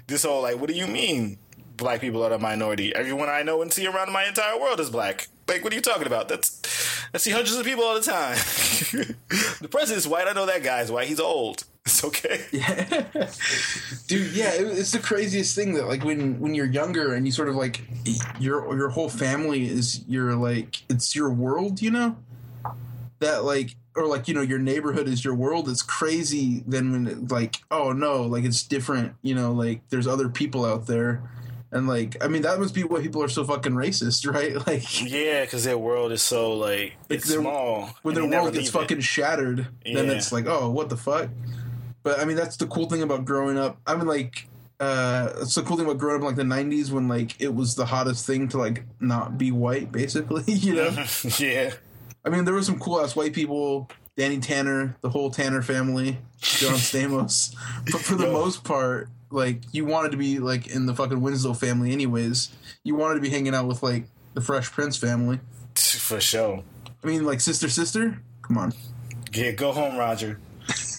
this 0.07 0.23
whole 0.23 0.41
like 0.41 0.59
what 0.59 0.69
do 0.69 0.75
you 0.75 0.87
mean 0.87 1.37
black 1.77 2.01
people 2.01 2.21
are 2.23 2.29
the 2.29 2.37
minority? 2.39 2.93
Everyone 2.95 3.29
I 3.29 3.43
know 3.43 3.61
and 3.61 3.71
see 3.71 3.87
around 3.87 4.11
my 4.11 4.25
entire 4.25 4.59
world 4.59 4.79
is 4.81 4.89
black. 4.89 5.27
Like 5.47 5.63
what 5.63 5.71
are 5.71 5.75
you 5.77 5.81
talking 5.81 6.05
about? 6.07 6.27
That's 6.27 6.61
I 7.13 7.17
see 7.17 7.31
hundreds 7.31 7.55
of 7.55 7.65
people 7.65 7.85
all 7.85 7.95
the 7.95 8.01
time. 8.01 8.35
the 9.61 9.67
president's 9.69 10.05
white. 10.05 10.27
I 10.27 10.33
know 10.33 10.45
that 10.45 10.63
guy's 10.63 10.91
white. 10.91 11.07
He's 11.07 11.19
old. 11.21 11.63
It's 11.87 12.03
okay. 12.03 12.41
dude 14.07 14.33
yeah 14.33 14.53
it, 14.53 14.65
it's 14.77 14.91
the 14.91 14.99
craziest 14.99 15.55
thing 15.55 15.73
that 15.75 15.87
like 15.87 16.03
when 16.03 16.39
when 16.39 16.53
you're 16.53 16.65
younger 16.65 17.13
and 17.13 17.25
you 17.25 17.31
sort 17.31 17.47
of 17.49 17.55
like 17.55 17.81
your 18.39 18.75
your 18.75 18.89
whole 18.89 19.09
family 19.09 19.67
is 19.69 20.03
your 20.07 20.35
like 20.35 20.83
it's 20.89 21.15
your 21.15 21.29
world 21.29 21.81
you 21.81 21.91
know 21.91 22.17
that 23.19 23.43
like 23.45 23.75
or 23.95 24.05
like 24.05 24.27
you 24.27 24.33
know 24.33 24.41
your 24.41 24.59
neighborhood 24.59 25.07
is 25.07 25.23
your 25.23 25.33
world 25.35 25.69
it's 25.69 25.81
crazy 25.81 26.63
then 26.67 26.91
when 26.91 27.07
it, 27.07 27.31
like 27.31 27.57
oh 27.71 27.91
no 27.93 28.23
like 28.23 28.43
it's 28.43 28.63
different 28.63 29.15
you 29.21 29.33
know 29.33 29.51
like 29.53 29.81
there's 29.89 30.07
other 30.07 30.29
people 30.29 30.65
out 30.65 30.87
there 30.87 31.21
and 31.71 31.87
like 31.87 32.15
i 32.23 32.27
mean 32.27 32.43
that 32.43 32.59
must 32.59 32.73
be 32.73 32.83
why 32.83 33.01
people 33.01 33.21
are 33.21 33.27
so 33.27 33.43
fucking 33.43 33.73
racist 33.73 34.31
right 34.33 34.65
like 34.67 35.01
Yeah, 35.09 35.41
because 35.41 35.63
their 35.63 35.77
world 35.77 36.11
is 36.11 36.21
so 36.21 36.53
like 36.53 36.93
it's 37.09 37.33
small. 37.33 37.89
when 38.03 38.15
their 38.15 38.25
world 38.25 38.53
gets 38.53 38.67
leave 38.67 38.67
it. 38.67 38.71
fucking 38.79 38.99
shattered, 39.01 39.67
then 39.83 40.05
Yeah. 40.07 40.11
it's 40.13 40.31
like, 40.31 40.45
oh, 40.47 40.69
what 40.69 40.89
the 40.89 40.95
fuck? 40.97 41.29
But 42.07 42.21
I 42.21 42.23
mean, 42.23 42.37
that's 42.37 42.55
the 42.55 42.67
cool 42.67 42.87
thing 42.87 43.01
about 43.01 43.25
growing 43.25 43.57
up. 43.57 43.81
I 43.85 43.93
mean, 43.93 44.07
like, 44.07 44.47
uh, 44.79 45.33
it's 45.41 45.55
the 45.55 45.61
cool 45.61 45.75
thing 45.75 45.87
about 45.87 45.97
growing 45.97 46.15
up 46.15 46.21
in 46.21 46.27
like 46.27 46.37
the 46.37 46.73
'90s 46.73 46.89
when 46.89 47.09
like 47.09 47.35
it 47.41 47.53
was 47.53 47.75
the 47.75 47.85
hottest 47.85 48.25
thing 48.25 48.47
to 48.47 48.57
like 48.57 48.85
not 49.01 49.37
be 49.37 49.51
white, 49.51 49.91
basically. 49.91 50.43
You 50.53 50.75
know, 50.75 51.05
yeah. 51.37 51.73
I 52.23 52.29
mean, 52.29 52.45
there 52.45 52.53
were 52.53 52.61
some 52.63 52.79
cool 52.79 53.01
ass 53.01 53.13
white 53.13 53.33
people. 53.33 53.89
Danny 54.15 54.39
Tanner, 54.39 54.95
the 55.01 55.09
whole 55.09 55.29
Tanner 55.29 55.61
family, 55.61 56.17
John 56.39 56.75
Stamos. 56.75 57.53
But 57.91 57.99
for 57.99 58.15
the 58.15 58.27
Yo. 58.27 58.31
most 58.31 58.63
part, 58.63 59.09
like 59.29 59.63
you 59.73 59.83
wanted 59.83 60.11
to 60.11 60.17
be 60.17 60.39
like 60.39 60.67
in 60.67 60.85
the 60.85 60.95
fucking 60.95 61.19
Winslow 61.19 61.55
family, 61.55 61.91
anyways. 61.91 62.55
You 62.85 62.95
wanted 62.95 63.15
to 63.15 63.21
be 63.21 63.29
hanging 63.29 63.53
out 63.53 63.67
with 63.67 63.83
like 63.83 64.05
the 64.33 64.39
Fresh 64.39 64.71
Prince 64.71 64.95
family. 64.95 65.41
For 65.75 66.21
sure. 66.21 66.63
I 67.03 67.05
mean, 67.05 67.25
like 67.25 67.41
sister, 67.41 67.67
sister. 67.67 68.21
Come 68.43 68.57
on. 68.57 68.71
Yeah, 69.33 69.51
go 69.51 69.73
home, 69.73 69.97
Roger. 69.97 70.39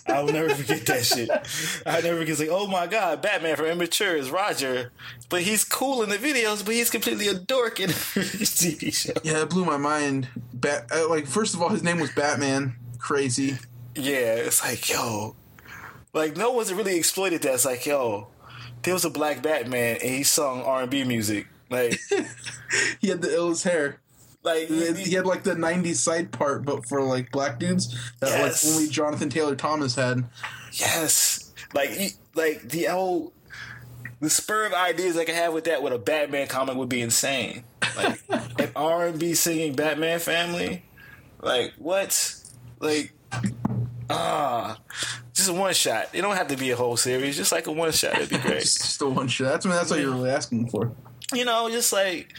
I 0.09 0.23
will 0.23 0.33
never 0.33 0.55
forget 0.55 0.87
that 0.87 1.05
shit. 1.05 1.31
I 1.87 2.01
never 2.01 2.19
forget. 2.19 2.39
Like, 2.39 2.49
oh 2.51 2.67
my 2.67 2.87
god, 2.87 3.23
Batman 3.23 3.57
from 3.57 3.67
Immature 3.67 4.17
is 4.17 4.31
Roger, 4.31 4.93
but 5.29 5.43
he's 5.43 5.65
cool 5.65 6.03
in 6.03 6.09
the 6.11 6.17
videos, 6.17 6.65
but 6.65 6.75
he's 6.75 6.91
completely 6.91 7.29
a 7.29 7.35
dork 7.35 7.81
in 7.81 7.89
the 7.89 7.95
TV 7.95 8.93
show. 8.95 9.13
Yeah, 9.23 9.43
it 9.43 9.51
blew 9.51 9.65
my 9.65 9.77
mind. 9.77 10.29
Bat, 10.55 10.87
uh, 10.95 11.09
like 11.09 11.27
first 11.27 11.55
of 11.55 11.63
all, 11.63 11.69
his 11.69 11.83
name 11.83 12.01
was 12.01 12.11
Batman. 12.13 12.77
Crazy. 12.99 13.59
Yeah, 13.95 14.35
it's 14.35 14.63
like, 14.63 14.89
yo, 14.89 15.37
like 16.13 16.37
no 16.37 16.53
one's 16.53 16.73
really 16.73 16.97
exploited 16.97 17.43
that. 17.43 17.55
It's 17.55 17.65
like, 17.65 17.85
yo, 17.87 18.29
there 18.83 18.95
was 18.95 19.05
a 19.05 19.11
black 19.11 19.43
Batman 19.43 19.99
and 20.03 20.11
he 20.11 20.23
sung 20.23 20.63
R 20.63 20.83
and 20.83 20.91
B 20.91 21.05
music. 21.05 21.47
Like, 21.71 21.99
He 23.01 23.09
had 23.09 23.23
the 23.23 23.29
illest 23.29 23.65
hair. 23.65 24.01
Like 24.49 24.97
He 24.97 25.15
had, 25.15 25.27
like 25.27 25.43
the 25.43 25.55
'90s 25.55 25.97
side 25.97 26.33
part, 26.33 26.65
but 26.65 26.87
for 26.87 27.03
like 27.03 27.31
black 27.31 27.59
dudes 27.59 27.89
that 28.21 28.31
Yes. 28.31 28.65
like 28.65 28.75
only 28.75 28.89
Jonathan 28.89 29.29
Taylor 29.31 29.55
Thomas 29.57 29.95
had. 29.95 30.25
Yes, 30.73 31.53
like 31.75 31.99
you- 31.99 32.11
like 32.35 32.69
the 32.69 32.85
whole 32.85 33.33
the 34.21 34.31
spur 34.31 34.67
of 34.67 34.73
ideas 34.75 35.17
I 35.17 35.25
could 35.25 35.35
have 35.35 35.53
with 35.53 35.65
that 35.65 35.83
with 35.83 35.93
a 35.93 35.99
Batman 35.99 36.47
comic 36.49 36.77
would 36.77 36.89
be 36.89 37.01
insane. 37.01 37.65
Like 37.97 38.21
an 38.59 38.71
R 38.75 39.07
and 39.07 39.19
B 39.19 39.35
singing 39.35 39.75
Batman 39.75 40.19
family, 40.21 40.85
like 41.41 41.73
what? 41.79 42.35
Like 42.81 43.13
ah, 44.11 44.79
just 45.35 45.49
a 45.49 45.53
one 45.53 45.75
shot. 45.75 46.09
It 46.13 46.23
don't 46.23 46.37
have 46.37 46.49
to 46.49 46.57
be 46.57 46.71
a 46.71 46.77
whole 46.77 46.97
series. 46.97 47.37
Just 47.37 47.53
like 47.53 47.67
a 47.67 47.73
one 47.73 47.93
shot, 47.93 48.15
it'd 48.17 48.29
be 48.31 48.39
great. 48.49 48.61
just 48.63 49.01
a 49.03 49.07
one 49.09 49.29
shot. 49.29 49.45
That's 49.53 49.67
I 49.67 49.69
mean, 49.69 49.77
that's 49.79 49.91
what 49.91 50.01
you're 50.01 50.11
really 50.13 50.31
asking 50.31 50.69
for. 50.71 50.93
you 51.35 51.45
know, 51.45 51.69
just 51.71 51.93
like 51.93 52.33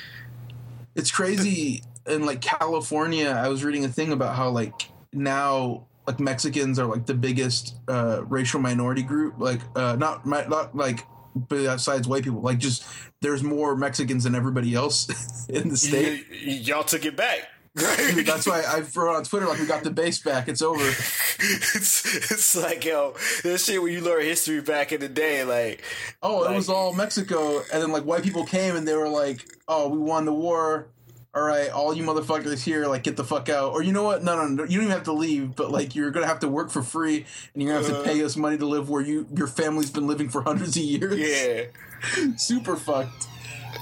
It's 0.95 1.11
crazy 1.11 1.83
in 2.09 2.25
like 2.25 2.41
California. 2.41 3.29
I 3.29 3.47
was 3.47 3.63
reading 3.63 3.85
a 3.85 3.89
thing 3.89 4.11
about 4.11 4.35
how 4.35 4.49
like 4.49 4.89
now 5.13 5.85
like 6.07 6.19
Mexicans 6.19 6.79
are 6.79 6.85
like 6.87 7.05
the 7.05 7.13
biggest 7.13 7.75
uh, 7.87 8.23
racial 8.25 8.59
minority 8.59 9.03
group. 9.03 9.35
Like 9.37 9.61
uh, 9.75 9.95
not 9.95 10.25
mi- 10.25 10.47
not 10.47 10.75
like 10.75 11.05
besides 11.47 12.07
white 12.07 12.23
people. 12.23 12.41
Like 12.41 12.57
just 12.57 12.83
there's 13.21 13.43
more 13.43 13.75
Mexicans 13.75 14.23
than 14.23 14.33
everybody 14.35 14.73
else 14.73 15.07
in 15.49 15.69
the 15.69 15.77
state. 15.77 16.25
y- 16.29 16.37
y- 16.47 16.51
y'all 16.53 16.83
took 16.83 17.05
it 17.05 17.15
back. 17.15 17.47
Dude, 17.75 18.25
that's 18.25 18.47
why 18.47 18.61
I 18.67 18.79
wrote 18.95 19.15
on 19.15 19.23
Twitter 19.23 19.45
like 19.45 19.59
we 19.59 19.67
got 19.67 19.83
the 19.83 19.91
base 19.91 20.19
back. 20.19 20.47
It's 20.47 20.61
over. 20.63 20.83
it's, 20.83 22.31
it's 22.31 22.55
like 22.55 22.83
yo, 22.83 23.13
this 23.43 23.65
shit 23.65 23.81
when 23.81 23.91
you 23.93 24.01
learn 24.01 24.23
history 24.23 24.61
back 24.61 24.91
in 24.91 24.99
the 24.99 25.07
day, 25.07 25.43
like 25.43 25.83
Oh, 26.21 26.43
it 26.51 26.55
was 26.55 26.67
all 26.69 26.93
Mexico, 26.93 27.59
and 27.71 27.81
then 27.81 27.91
like 27.91 28.03
white 28.03 28.23
people 28.23 28.45
came 28.45 28.75
and 28.75 28.87
they 28.87 28.95
were 28.95 29.07
like, 29.07 29.45
"Oh, 29.67 29.89
we 29.89 29.99
won 29.99 30.25
the 30.25 30.33
war. 30.33 30.87
All 31.35 31.43
right, 31.43 31.69
all 31.69 31.93
you 31.93 32.03
motherfuckers 32.03 32.63
here, 32.63 32.87
like 32.87 33.03
get 33.03 33.15
the 33.15 33.23
fuck 33.23 33.49
out." 33.49 33.73
Or 33.73 33.83
you 33.83 33.91
know 33.91 34.03
what? 34.03 34.23
No, 34.23 34.35
no, 34.35 34.47
no. 34.47 34.63
You 34.63 34.77
don't 34.77 34.85
even 34.85 34.89
have 34.89 35.03
to 35.03 35.13
leave, 35.13 35.55
but 35.55 35.69
like 35.71 35.95
you're 35.95 36.09
gonna 36.09 36.25
have 36.25 36.39
to 36.39 36.47
work 36.47 36.71
for 36.71 36.81
free, 36.81 37.25
and 37.53 37.61
you're 37.61 37.73
gonna 37.73 37.85
have 37.85 37.97
to 37.97 38.03
pay 38.03 38.17
uh-huh. 38.17 38.25
us 38.25 38.35
money 38.35 38.57
to 38.57 38.65
live 38.65 38.89
where 38.89 39.01
you 39.01 39.27
your 39.35 39.47
family's 39.47 39.91
been 39.91 40.07
living 40.07 40.29
for 40.29 40.41
hundreds 40.41 40.75
of 40.75 40.83
years. 40.83 41.17
yeah. 41.17 41.65
super 42.37 42.75
fucked. 42.75 43.27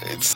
It's 0.02 0.34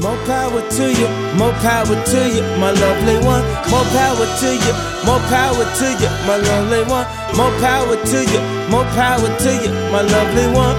More 0.00 0.16
power 0.24 0.62
to 0.62 0.92
you, 0.92 1.08
more 1.36 1.52
power 1.60 1.84
to 1.84 2.20
you, 2.32 2.42
my 2.56 2.70
lovely 2.70 3.18
one. 3.26 3.44
More 3.68 3.84
power 3.92 4.24
to 4.24 4.50
you, 4.54 4.72
more 5.04 5.20
power 5.28 5.64
to 5.64 5.86
you, 6.00 6.10
my 6.26 6.36
lovely 6.36 6.82
one. 6.88 7.06
More 7.36 7.52
power 7.60 7.96
to 7.96 8.18
you, 8.24 8.40
more 8.70 8.84
power 8.96 9.28
to 9.38 9.50
you, 9.62 9.70
my 9.92 10.02
lovely 10.02 10.46
one. 10.54 10.76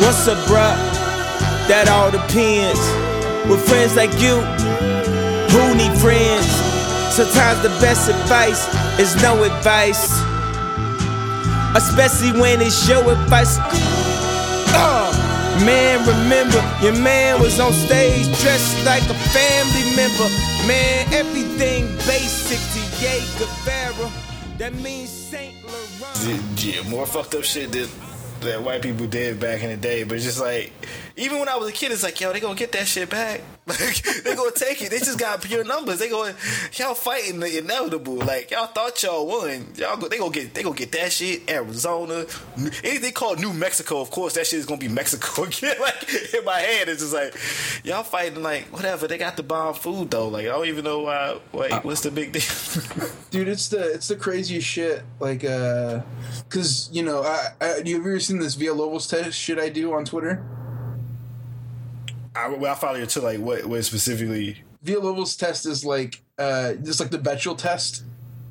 What's 0.00 0.28
up, 0.28 0.38
bruh? 0.48 0.95
That 1.68 1.88
all 1.90 2.10
depends. 2.10 2.78
With 3.50 3.62
friends 3.68 3.94
like 3.96 4.10
you, 4.22 4.38
who 5.50 5.74
need 5.74 5.90
friends? 5.98 6.46
Sometimes 7.14 7.62
the 7.62 7.70
best 7.82 8.08
advice 8.08 8.66
is 8.98 9.14
no 9.22 9.42
advice, 9.42 10.10
especially 11.74 12.38
when 12.40 12.60
it's 12.60 12.88
your 12.88 13.02
advice. 13.10 13.58
Uh, 14.78 15.10
man, 15.64 16.06
remember, 16.06 16.62
your 16.82 16.94
man 17.02 17.40
was 17.40 17.58
on 17.58 17.72
stage 17.72 18.26
dressed 18.42 18.84
like 18.84 19.02
a 19.10 19.14
family 19.34 19.96
member. 19.96 20.28
Man, 20.66 21.06
everything 21.14 21.86
basic 22.06 22.62
to 22.74 22.80
Ye 23.02 23.22
Guevara. 23.38 24.10
That 24.58 24.74
means 24.74 25.10
Saint 25.10 25.56
Laurent. 25.64 26.64
yeah, 26.64 26.82
more 26.88 27.06
fucked 27.06 27.34
up 27.34 27.44
shit 27.44 27.72
that 27.72 27.88
that 28.40 28.62
white 28.62 28.82
people 28.82 29.06
did 29.06 29.40
back 29.40 29.62
in 29.62 29.70
the 29.70 29.76
day. 29.76 30.04
But 30.04 30.16
it's 30.16 30.24
just 30.24 30.40
like, 30.40 30.72
even 31.16 31.38
when 31.38 31.48
I 31.48 31.56
was 31.56 31.68
a 31.68 31.72
kid, 31.72 31.92
it's 31.92 32.02
like, 32.02 32.20
yo, 32.20 32.32
they 32.32 32.40
gonna 32.40 32.54
get 32.54 32.72
that 32.72 32.86
shit 32.86 33.10
back. 33.10 33.40
Like 33.68 34.00
they 34.22 34.36
gonna 34.36 34.52
take 34.52 34.80
it. 34.80 34.90
They 34.92 34.98
just 34.98 35.18
got 35.18 35.42
pure 35.42 35.64
numbers. 35.64 35.98
They 35.98 36.08
going 36.08 36.36
y'all 36.74 36.94
fighting 36.94 37.40
the 37.40 37.58
inevitable. 37.58 38.14
Like 38.14 38.52
y'all 38.52 38.68
thought 38.68 39.02
y'all 39.02 39.26
won. 39.26 39.66
Y'all 39.74 39.96
go, 39.96 40.06
they 40.06 40.18
gonna 40.18 40.30
get 40.30 40.54
they 40.54 40.62
gonna 40.62 40.76
get 40.76 40.92
that 40.92 41.10
shit. 41.10 41.50
Arizona, 41.50 42.26
anything 42.84 43.12
called 43.12 43.40
New 43.40 43.52
Mexico. 43.52 44.00
Of 44.00 44.12
course, 44.12 44.34
that 44.34 44.46
shit 44.46 44.60
is 44.60 44.66
gonna 44.66 44.78
be 44.78 44.86
Mexico 45.02 45.42
again. 45.42 45.74
like 45.80 46.32
in 46.32 46.44
my 46.44 46.60
head, 46.60 46.88
it's 46.88 47.00
just 47.00 47.12
like 47.12 47.34
y'all 47.82 48.04
fighting 48.04 48.40
like 48.40 48.66
whatever. 48.72 49.08
They 49.08 49.18
got 49.18 49.36
the 49.36 49.42
bomb 49.42 49.74
food 49.74 50.12
though. 50.12 50.28
Like 50.28 50.44
I 50.44 50.50
don't 50.50 50.66
even 50.66 50.84
know 50.84 51.00
why. 51.00 51.36
Wait, 51.52 51.72
what's 51.84 52.02
the 52.02 52.12
big 52.12 52.30
deal? 52.30 52.42
dude 53.30 53.48
it's 53.48 53.68
the 53.68 53.92
it's 53.92 54.08
the 54.08 54.16
craziest 54.16 54.66
shit 54.66 55.02
like 55.18 55.44
uh 55.44 56.00
because 56.48 56.88
you 56.92 57.02
know 57.02 57.22
I, 57.22 57.48
I 57.60 57.76
you 57.84 57.98
ever 57.98 58.18
seen 58.26 58.38
this 58.38 58.56
Villalobos 58.56 59.08
test 59.08 59.38
shit 59.38 59.58
i 59.58 59.68
do 59.68 59.92
on 59.92 60.04
twitter 60.04 60.44
I, 62.36 62.48
well, 62.48 62.70
I 62.70 62.74
follow 62.74 62.98
you 62.98 63.06
to 63.06 63.20
like 63.22 63.38
what 63.38 63.64
what 63.64 63.82
specifically. 63.82 64.62
Villalobos 64.84 65.38
test 65.38 65.64
is 65.64 65.84
like 65.84 66.22
uh 66.38 66.74
just 66.74 67.00
like 67.00 67.10
the 67.10 67.18
Bechdel 67.18 67.56
test 67.56 68.04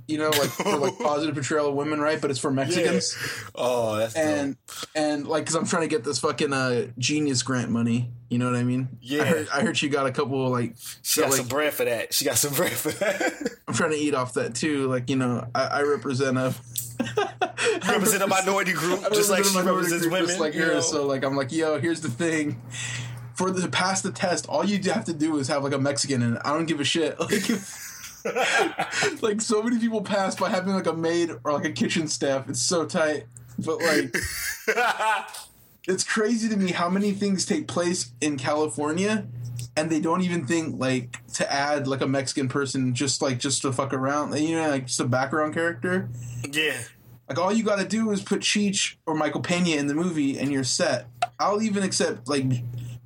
you 0.07 0.17
know 0.17 0.29
like 0.29 0.49
for 0.49 0.77
like 0.77 0.97
positive 0.99 1.33
portrayal 1.35 1.67
of 1.69 1.73
women 1.75 1.99
right 1.99 2.21
but 2.21 2.29
it's 2.29 2.39
for 2.39 2.51
mexicans 2.51 3.17
Oh, 3.55 3.95
that's 3.97 4.13
dope. 4.13 4.23
and 4.23 4.57
and 4.93 5.27
like 5.27 5.43
because 5.43 5.55
i'm 5.55 5.65
trying 5.65 5.81
to 5.83 5.87
get 5.87 6.03
this 6.03 6.19
fucking 6.19 6.53
uh 6.53 6.87
genius 6.97 7.41
grant 7.43 7.71
money 7.71 8.11
you 8.29 8.37
know 8.37 8.45
what 8.45 8.55
i 8.55 8.63
mean 8.63 8.87
Yeah. 9.01 9.21
i 9.23 9.25
heard, 9.25 9.47
I 9.53 9.61
heard 9.61 9.77
she 9.77 9.89
got 9.89 10.05
a 10.05 10.11
couple 10.11 10.47
like 10.49 10.75
She 11.01 11.21
got 11.21 11.29
like, 11.31 11.37
some 11.37 11.47
bread 11.47 11.73
for 11.73 11.85
that. 11.85 12.13
She 12.13 12.23
got 12.25 12.37
some 12.37 12.53
bread 12.53 12.71
for 12.71 12.91
that. 12.91 13.49
i'm 13.67 13.73
trying 13.73 13.91
to 13.91 13.97
eat 13.97 14.13
off 14.13 14.33
that 14.35 14.53
too 14.55 14.87
like 14.87 15.09
you 15.09 15.15
know 15.15 15.47
i, 15.55 15.63
I 15.65 15.81
represent 15.83 16.37
a 16.37 16.53
represent 17.87 18.23
a 18.23 18.27
minority 18.27 18.73
group, 18.73 19.03
I 19.03 19.09
just 19.09 19.29
like 19.29 19.43
she 19.43 19.57
represents 19.59 20.05
women. 20.05 20.27
just 20.27 20.39
like 20.39 20.53
her. 20.53 20.81
So 20.81 21.05
like 21.05 21.23
I'm 21.23 21.35
like, 21.35 21.51
yo, 21.51 21.79
here's 21.79 22.01
the 22.01 22.09
thing. 22.09 22.61
For 23.33 23.51
the 23.51 23.61
to 23.63 23.67
pass 23.67 24.01
the 24.01 24.11
test, 24.13 24.47
all 24.47 24.63
you 24.63 24.79
have 24.93 25.03
to 25.05 25.13
do 25.13 25.37
is 25.37 25.49
have 25.49 25.61
like 25.63 25.73
a 25.73 25.77
Mexican, 25.77 26.21
and 26.21 26.39
I 26.45 26.53
don't 26.53 26.65
give 26.67 26.79
a 26.79 26.85
shit. 26.85 27.19
Like, 27.19 27.43
like 29.21 29.41
so 29.41 29.61
many 29.61 29.79
people 29.79 30.01
pass 30.01 30.35
by 30.35 30.49
having 30.49 30.73
like 30.73 30.88
a 30.88 30.93
maid 30.93 31.31
or 31.43 31.53
like 31.53 31.65
a 31.65 31.71
kitchen 31.71 32.07
staff. 32.07 32.49
It's 32.49 32.61
so 32.61 32.85
tight, 32.85 33.25
but 33.59 33.81
like, 33.81 34.15
it's 35.88 36.03
crazy 36.03 36.49
to 36.49 36.57
me 36.57 36.71
how 36.71 36.89
many 36.89 37.11
things 37.11 37.45
take 37.45 37.67
place 37.67 38.11
in 38.21 38.38
California, 38.38 39.27
and 39.75 39.89
they 39.89 39.99
don't 39.99 40.21
even 40.21 40.45
think 40.45 40.79
like 40.79 41.21
to 41.33 41.51
add 41.51 41.88
like 41.88 42.01
a 42.01 42.07
Mexican 42.07 42.49
person 42.49 42.93
just 42.93 43.21
like 43.21 43.39
just 43.39 43.61
to 43.61 43.71
fuck 43.71 43.93
around. 43.93 44.38
You 44.38 44.55
know, 44.55 44.69
like 44.69 44.88
just 44.88 44.99
a 44.99 45.05
background 45.05 45.53
character. 45.53 46.09
yeah. 46.51 46.77
Like 47.27 47.39
all 47.39 47.51
you 47.51 47.63
got 47.63 47.79
to 47.79 47.88
do 47.88 48.11
is 48.11 48.21
put 48.21 48.41
Cheech 48.41 48.97
or 49.07 49.15
Michael 49.15 49.41
Pena 49.41 49.77
in 49.77 49.88
the 49.88 49.95
movie, 49.95 50.38
and 50.38 50.51
you're 50.51 50.63
set. 50.63 51.07
I'll 51.39 51.61
even 51.61 51.83
accept 51.83 52.27
like 52.27 52.45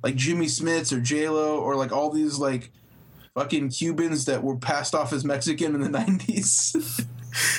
like 0.02 0.14
Jimmy 0.14 0.46
Smits 0.46 0.96
or 0.96 1.00
J 1.00 1.28
Lo 1.28 1.58
or 1.58 1.76
like 1.76 1.92
all 1.92 2.10
these 2.10 2.38
like 2.38 2.70
fucking 3.40 3.70
Cubans 3.70 4.26
that 4.26 4.42
were 4.42 4.56
passed 4.56 4.94
off 4.94 5.12
as 5.12 5.24
Mexican 5.24 5.74
in 5.74 5.80
the 5.80 5.88
'90s. 5.98 7.04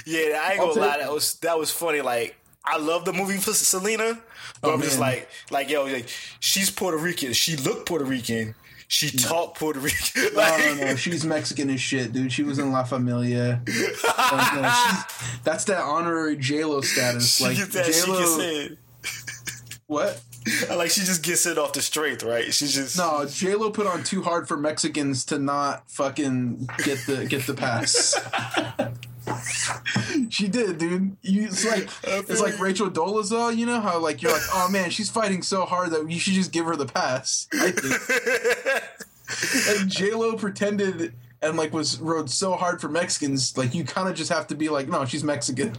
Yeah, 0.05 0.39
I 0.43 0.51
ain't 0.53 0.59
gonna 0.59 0.79
lie. 0.79 0.97
That 0.99 1.11
was 1.11 1.35
that 1.35 1.57
was 1.57 1.71
funny. 1.71 2.01
Like 2.01 2.35
I 2.63 2.77
love 2.77 3.05
the 3.05 3.13
movie 3.13 3.37
for 3.37 3.53
Selena, 3.53 4.19
but 4.61 4.69
Oh, 4.69 4.73
I'm 4.73 4.81
just 4.81 4.99
like 4.99 5.27
like 5.49 5.69
yo, 5.69 5.85
like 5.85 6.07
she's 6.39 6.69
Puerto 6.69 6.97
Rican. 6.97 7.33
She 7.33 7.55
looked 7.57 7.87
Puerto 7.87 8.05
Rican. 8.05 8.53
She 8.87 9.09
talked 9.09 9.57
Puerto 9.57 9.79
Rican. 9.79 10.21
no, 10.23 10.29
Like, 10.35 10.65
no, 10.65 10.85
no, 10.87 10.95
she's 10.97 11.23
Mexican 11.23 11.69
as 11.69 11.79
shit, 11.79 12.11
dude. 12.11 12.31
She 12.33 12.43
was 12.43 12.59
in 12.59 12.73
La 12.73 12.83
Familia. 12.83 13.61
Like, 13.65 14.53
no, 14.53 14.61
that's 15.45 15.63
that 15.65 15.81
honorary 15.81 16.35
J 16.35 16.65
Lo 16.65 16.81
status. 16.81 17.37
she 17.37 17.43
Like 17.45 17.55
gets 17.57 17.73
that. 17.73 17.85
She 17.85 18.01
J 18.01 18.11
Lo, 18.11 18.75
what? 19.87 20.21
Like 20.69 20.89
she 20.89 21.01
just 21.01 21.23
gets 21.23 21.45
it 21.45 21.57
off 21.57 21.73
the 21.73 21.81
strength, 21.81 22.23
right? 22.23 22.53
She 22.53 22.67
just 22.67 22.97
No, 22.97 23.25
J 23.25 23.55
Lo 23.55 23.69
put 23.69 23.85
on 23.85 24.03
too 24.03 24.23
hard 24.23 24.47
for 24.47 24.57
Mexicans 24.57 25.25
to 25.25 25.37
not 25.37 25.89
fucking 25.91 26.69
get 26.83 27.05
the 27.05 27.25
get 27.25 27.45
the 27.45 27.53
pass. 27.53 28.15
she 30.29 30.47
did, 30.47 30.77
dude. 30.77 31.15
You, 31.21 31.45
it's 31.45 31.65
like 31.65 31.89
it's 32.03 32.41
like 32.41 32.59
Rachel 32.59 32.89
Dolezal. 32.89 33.55
You 33.55 33.65
know 33.65 33.79
how 33.79 33.99
like 33.99 34.21
you're 34.21 34.31
like, 34.31 34.41
oh 34.53 34.69
man, 34.69 34.89
she's 34.89 35.09
fighting 35.09 35.43
so 35.43 35.65
hard 35.65 35.91
that 35.91 36.09
you 36.09 36.19
should 36.19 36.33
just 36.33 36.51
give 36.51 36.65
her 36.65 36.75
the 36.75 36.87
pass. 36.87 37.47
I 37.53 37.71
think. 37.71 39.79
and 39.79 39.89
J 39.89 40.13
Lo 40.13 40.35
pretended 40.35 41.13
and 41.41 41.57
like 41.57 41.73
was 41.73 41.99
rode 41.99 42.29
so 42.29 42.53
hard 42.53 42.81
for 42.81 42.89
Mexicans. 42.89 43.57
Like 43.57 43.73
you 43.73 43.83
kind 43.83 44.09
of 44.09 44.15
just 44.15 44.31
have 44.31 44.47
to 44.47 44.55
be 44.55 44.69
like, 44.69 44.87
no, 44.87 45.05
she's 45.05 45.23
Mexican. 45.23 45.75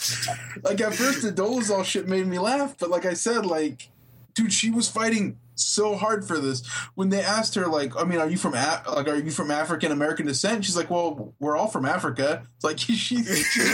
Like 0.62 0.80
at 0.80 0.94
first 0.94 1.22
the 1.22 1.32
Dolezal 1.32 1.84
shit 1.84 2.08
made 2.08 2.26
me 2.26 2.38
laugh, 2.38 2.76
but 2.78 2.90
like 2.90 3.06
I 3.06 3.14
said, 3.14 3.46
like, 3.46 3.88
dude, 4.34 4.52
she 4.52 4.70
was 4.70 4.88
fighting 4.88 5.38
so 5.54 5.96
hard 5.96 6.24
for 6.24 6.38
this. 6.38 6.66
When 6.94 7.08
they 7.10 7.20
asked 7.20 7.54
her, 7.54 7.66
like, 7.66 7.96
I 7.96 8.04
mean, 8.04 8.18
are 8.18 8.28
you 8.28 8.36
from 8.36 8.54
Af- 8.54 8.86
like, 8.86 9.08
are 9.08 9.16
you 9.16 9.30
from 9.30 9.50
African 9.50 9.92
American 9.92 10.26
descent? 10.26 10.64
She's 10.64 10.76
like, 10.76 10.90
well, 10.90 11.34
we're 11.38 11.56
all 11.56 11.68
from 11.68 11.84
Africa. 11.84 12.42
It's 12.56 12.64
like 12.64 12.78
she, 12.86 12.94
she's 12.96 13.24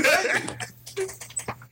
right. 0.05 0.57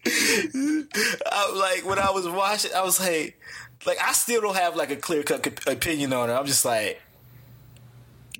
I, 0.06 1.52
like 1.54 1.88
when 1.88 1.98
I 1.98 2.10
was 2.10 2.28
watching, 2.28 2.72
I 2.74 2.82
was 2.82 3.00
like, 3.00 3.38
like 3.86 3.98
I 4.02 4.12
still 4.12 4.40
don't 4.40 4.56
have 4.56 4.76
like 4.76 4.90
a 4.90 4.96
clear 4.96 5.22
cut 5.22 5.46
opinion 5.66 6.12
on 6.12 6.30
it. 6.30 6.34
I'm 6.34 6.46
just 6.46 6.64
like, 6.64 7.00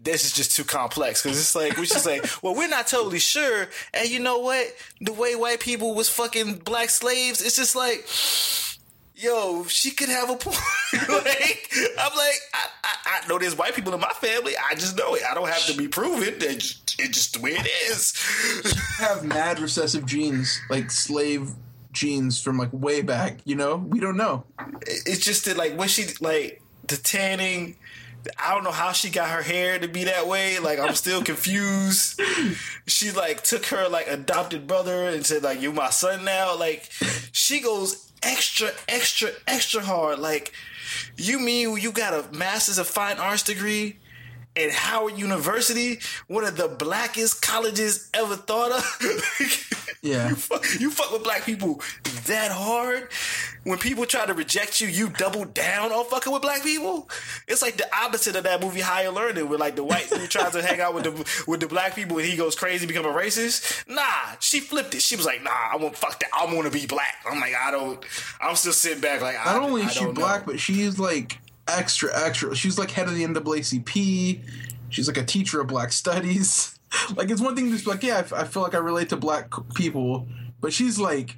this 0.04 0.24
is 0.24 0.32
just 0.32 0.54
too 0.54 0.64
complex 0.64 1.22
because 1.22 1.38
it's 1.38 1.54
like 1.54 1.76
we're 1.76 1.86
just 1.86 2.06
like, 2.06 2.24
well, 2.42 2.54
we're 2.54 2.68
not 2.68 2.86
totally 2.86 3.18
sure. 3.18 3.68
And 3.92 4.08
you 4.08 4.20
know 4.20 4.38
what? 4.38 4.66
The 5.00 5.12
way 5.12 5.34
white 5.34 5.60
people 5.60 5.94
was 5.94 6.08
fucking 6.08 6.56
black 6.58 6.90
slaves, 6.90 7.42
it's 7.42 7.56
just 7.56 7.74
like. 7.74 8.06
Yo, 9.16 9.64
she 9.68 9.92
could 9.92 10.08
have 10.08 10.28
a 10.28 10.34
point. 10.34 10.58
like, 10.92 11.70
I'm 11.98 12.16
like, 12.16 12.36
I, 12.52 12.66
I, 12.82 13.20
I 13.22 13.28
know 13.28 13.38
there's 13.38 13.56
white 13.56 13.72
people 13.72 13.94
in 13.94 14.00
my 14.00 14.10
family. 14.20 14.54
I 14.56 14.74
just 14.74 14.98
know 14.98 15.14
it. 15.14 15.22
I 15.22 15.34
don't 15.34 15.48
have 15.48 15.64
to 15.66 15.76
be 15.76 15.86
proven. 15.86 16.34
It's 16.40 16.74
just, 16.74 17.00
it's 17.00 17.10
just 17.10 17.34
the 17.34 17.40
way 17.40 17.52
it 17.52 17.66
is. 17.88 18.12
have 18.98 19.24
mad 19.24 19.60
recessive 19.60 20.04
genes, 20.04 20.60
like 20.68 20.90
slave 20.90 21.52
genes 21.92 22.42
from 22.42 22.58
like 22.58 22.70
way 22.72 23.02
back. 23.02 23.38
You 23.44 23.54
know, 23.54 23.76
we 23.76 24.00
don't 24.00 24.16
know. 24.16 24.44
it's 24.82 25.24
just 25.24 25.44
that 25.44 25.56
like 25.56 25.78
when 25.78 25.86
she 25.86 26.06
like 26.20 26.60
the 26.88 26.96
tanning 26.96 27.76
I 28.38 28.54
don't 28.54 28.64
know 28.64 28.70
how 28.70 28.92
she 28.92 29.10
got 29.10 29.30
her 29.30 29.42
hair 29.42 29.78
to 29.78 29.88
be 29.88 30.04
that 30.04 30.26
way. 30.26 30.58
Like 30.58 30.78
I'm 30.78 30.94
still 30.94 31.22
confused. 31.22 32.20
She 32.86 33.10
like 33.10 33.42
took 33.42 33.66
her 33.66 33.88
like 33.88 34.06
adopted 34.08 34.66
brother 34.66 35.08
and 35.08 35.24
said 35.24 35.42
like 35.42 35.60
you 35.60 35.72
my 35.72 35.90
son 35.90 36.24
now. 36.24 36.58
Like 36.58 36.90
she 37.32 37.60
goes 37.60 38.12
extra 38.22 38.70
extra 38.88 39.30
extra 39.46 39.82
hard. 39.82 40.18
Like 40.18 40.52
you 41.16 41.38
mean 41.38 41.76
you 41.78 41.92
got 41.92 42.12
a 42.14 42.32
master's 42.36 42.78
of 42.78 42.86
fine 42.86 43.18
arts 43.18 43.42
degree 43.42 43.96
at 44.56 44.70
Howard 44.70 45.18
University, 45.18 45.98
one 46.28 46.44
of 46.44 46.56
the 46.56 46.68
blackest 46.68 47.42
colleges 47.42 48.10
ever 48.14 48.36
thought 48.36 48.72
of. 48.72 49.80
Yeah. 50.04 50.28
you, 50.28 50.34
fuck, 50.34 50.66
you 50.78 50.90
fuck 50.90 51.10
with 51.12 51.24
black 51.24 51.46
people 51.46 51.80
that 52.26 52.52
hard. 52.52 53.08
When 53.62 53.78
people 53.78 54.04
try 54.04 54.26
to 54.26 54.34
reject 54.34 54.78
you, 54.82 54.86
you 54.88 55.08
double 55.08 55.46
down 55.46 55.92
on 55.92 56.04
fucking 56.04 56.30
with 56.30 56.42
black 56.42 56.62
people. 56.62 57.08
It's 57.48 57.62
like 57.62 57.78
the 57.78 57.86
opposite 57.96 58.36
of 58.36 58.44
that 58.44 58.60
movie 58.60 58.80
Higher 58.82 59.08
Learning, 59.10 59.48
where 59.48 59.58
like 59.58 59.76
the 59.76 59.82
white 59.84 60.10
dude 60.10 60.28
tries 60.28 60.52
to 60.52 60.60
hang 60.60 60.78
out 60.78 60.92
with 60.94 61.04
the 61.04 61.44
with 61.48 61.60
the 61.60 61.68
black 61.68 61.94
people 61.96 62.18
and 62.18 62.26
he 62.28 62.36
goes 62.36 62.54
crazy, 62.54 62.86
become 62.86 63.06
a 63.06 63.14
racist. 63.14 63.88
Nah, 63.88 64.36
she 64.40 64.60
flipped 64.60 64.94
it. 64.94 65.00
She 65.00 65.16
was 65.16 65.24
like, 65.24 65.42
Nah, 65.42 65.50
I 65.72 65.76
want 65.76 65.96
fuck 65.96 66.20
that. 66.20 66.28
I 66.38 66.44
want 66.54 66.70
to 66.70 66.78
be 66.78 66.84
black. 66.86 67.24
I'm 67.26 67.40
like, 67.40 67.54
I 67.54 67.70
don't. 67.70 68.04
I'm 68.42 68.56
still 68.56 68.74
sitting 68.74 69.00
back 69.00 69.22
like, 69.22 69.36
I, 69.40 69.54
Not 69.54 69.62
only 69.62 69.84
I 69.84 69.86
is 69.86 69.94
she 69.94 70.04
black, 70.04 70.46
know. 70.46 70.52
but 70.52 70.60
she's 70.60 70.98
like 70.98 71.38
extra, 71.68 72.10
extra. 72.14 72.54
She's 72.54 72.78
like 72.78 72.90
head 72.90 73.08
of 73.08 73.14
the 73.14 73.24
NAACP. 73.24 74.40
She's 74.90 75.08
like 75.08 75.16
a 75.16 75.24
teacher 75.24 75.60
of 75.60 75.66
black 75.66 75.92
studies. 75.92 76.70
Like 77.16 77.28
it's 77.28 77.40
one 77.40 77.56
thing 77.56 77.64
to 77.64 77.72
just 77.72 77.84
be 77.86 77.90
like, 77.90 78.04
yeah, 78.04 78.22
I 78.32 78.44
feel 78.44 78.62
like 78.62 78.76
I 78.76 78.78
relate 78.78 79.08
to 79.08 79.16
black 79.16 79.52
people, 79.74 80.28
but 80.60 80.72
she's 80.72 80.96
like, 80.96 81.36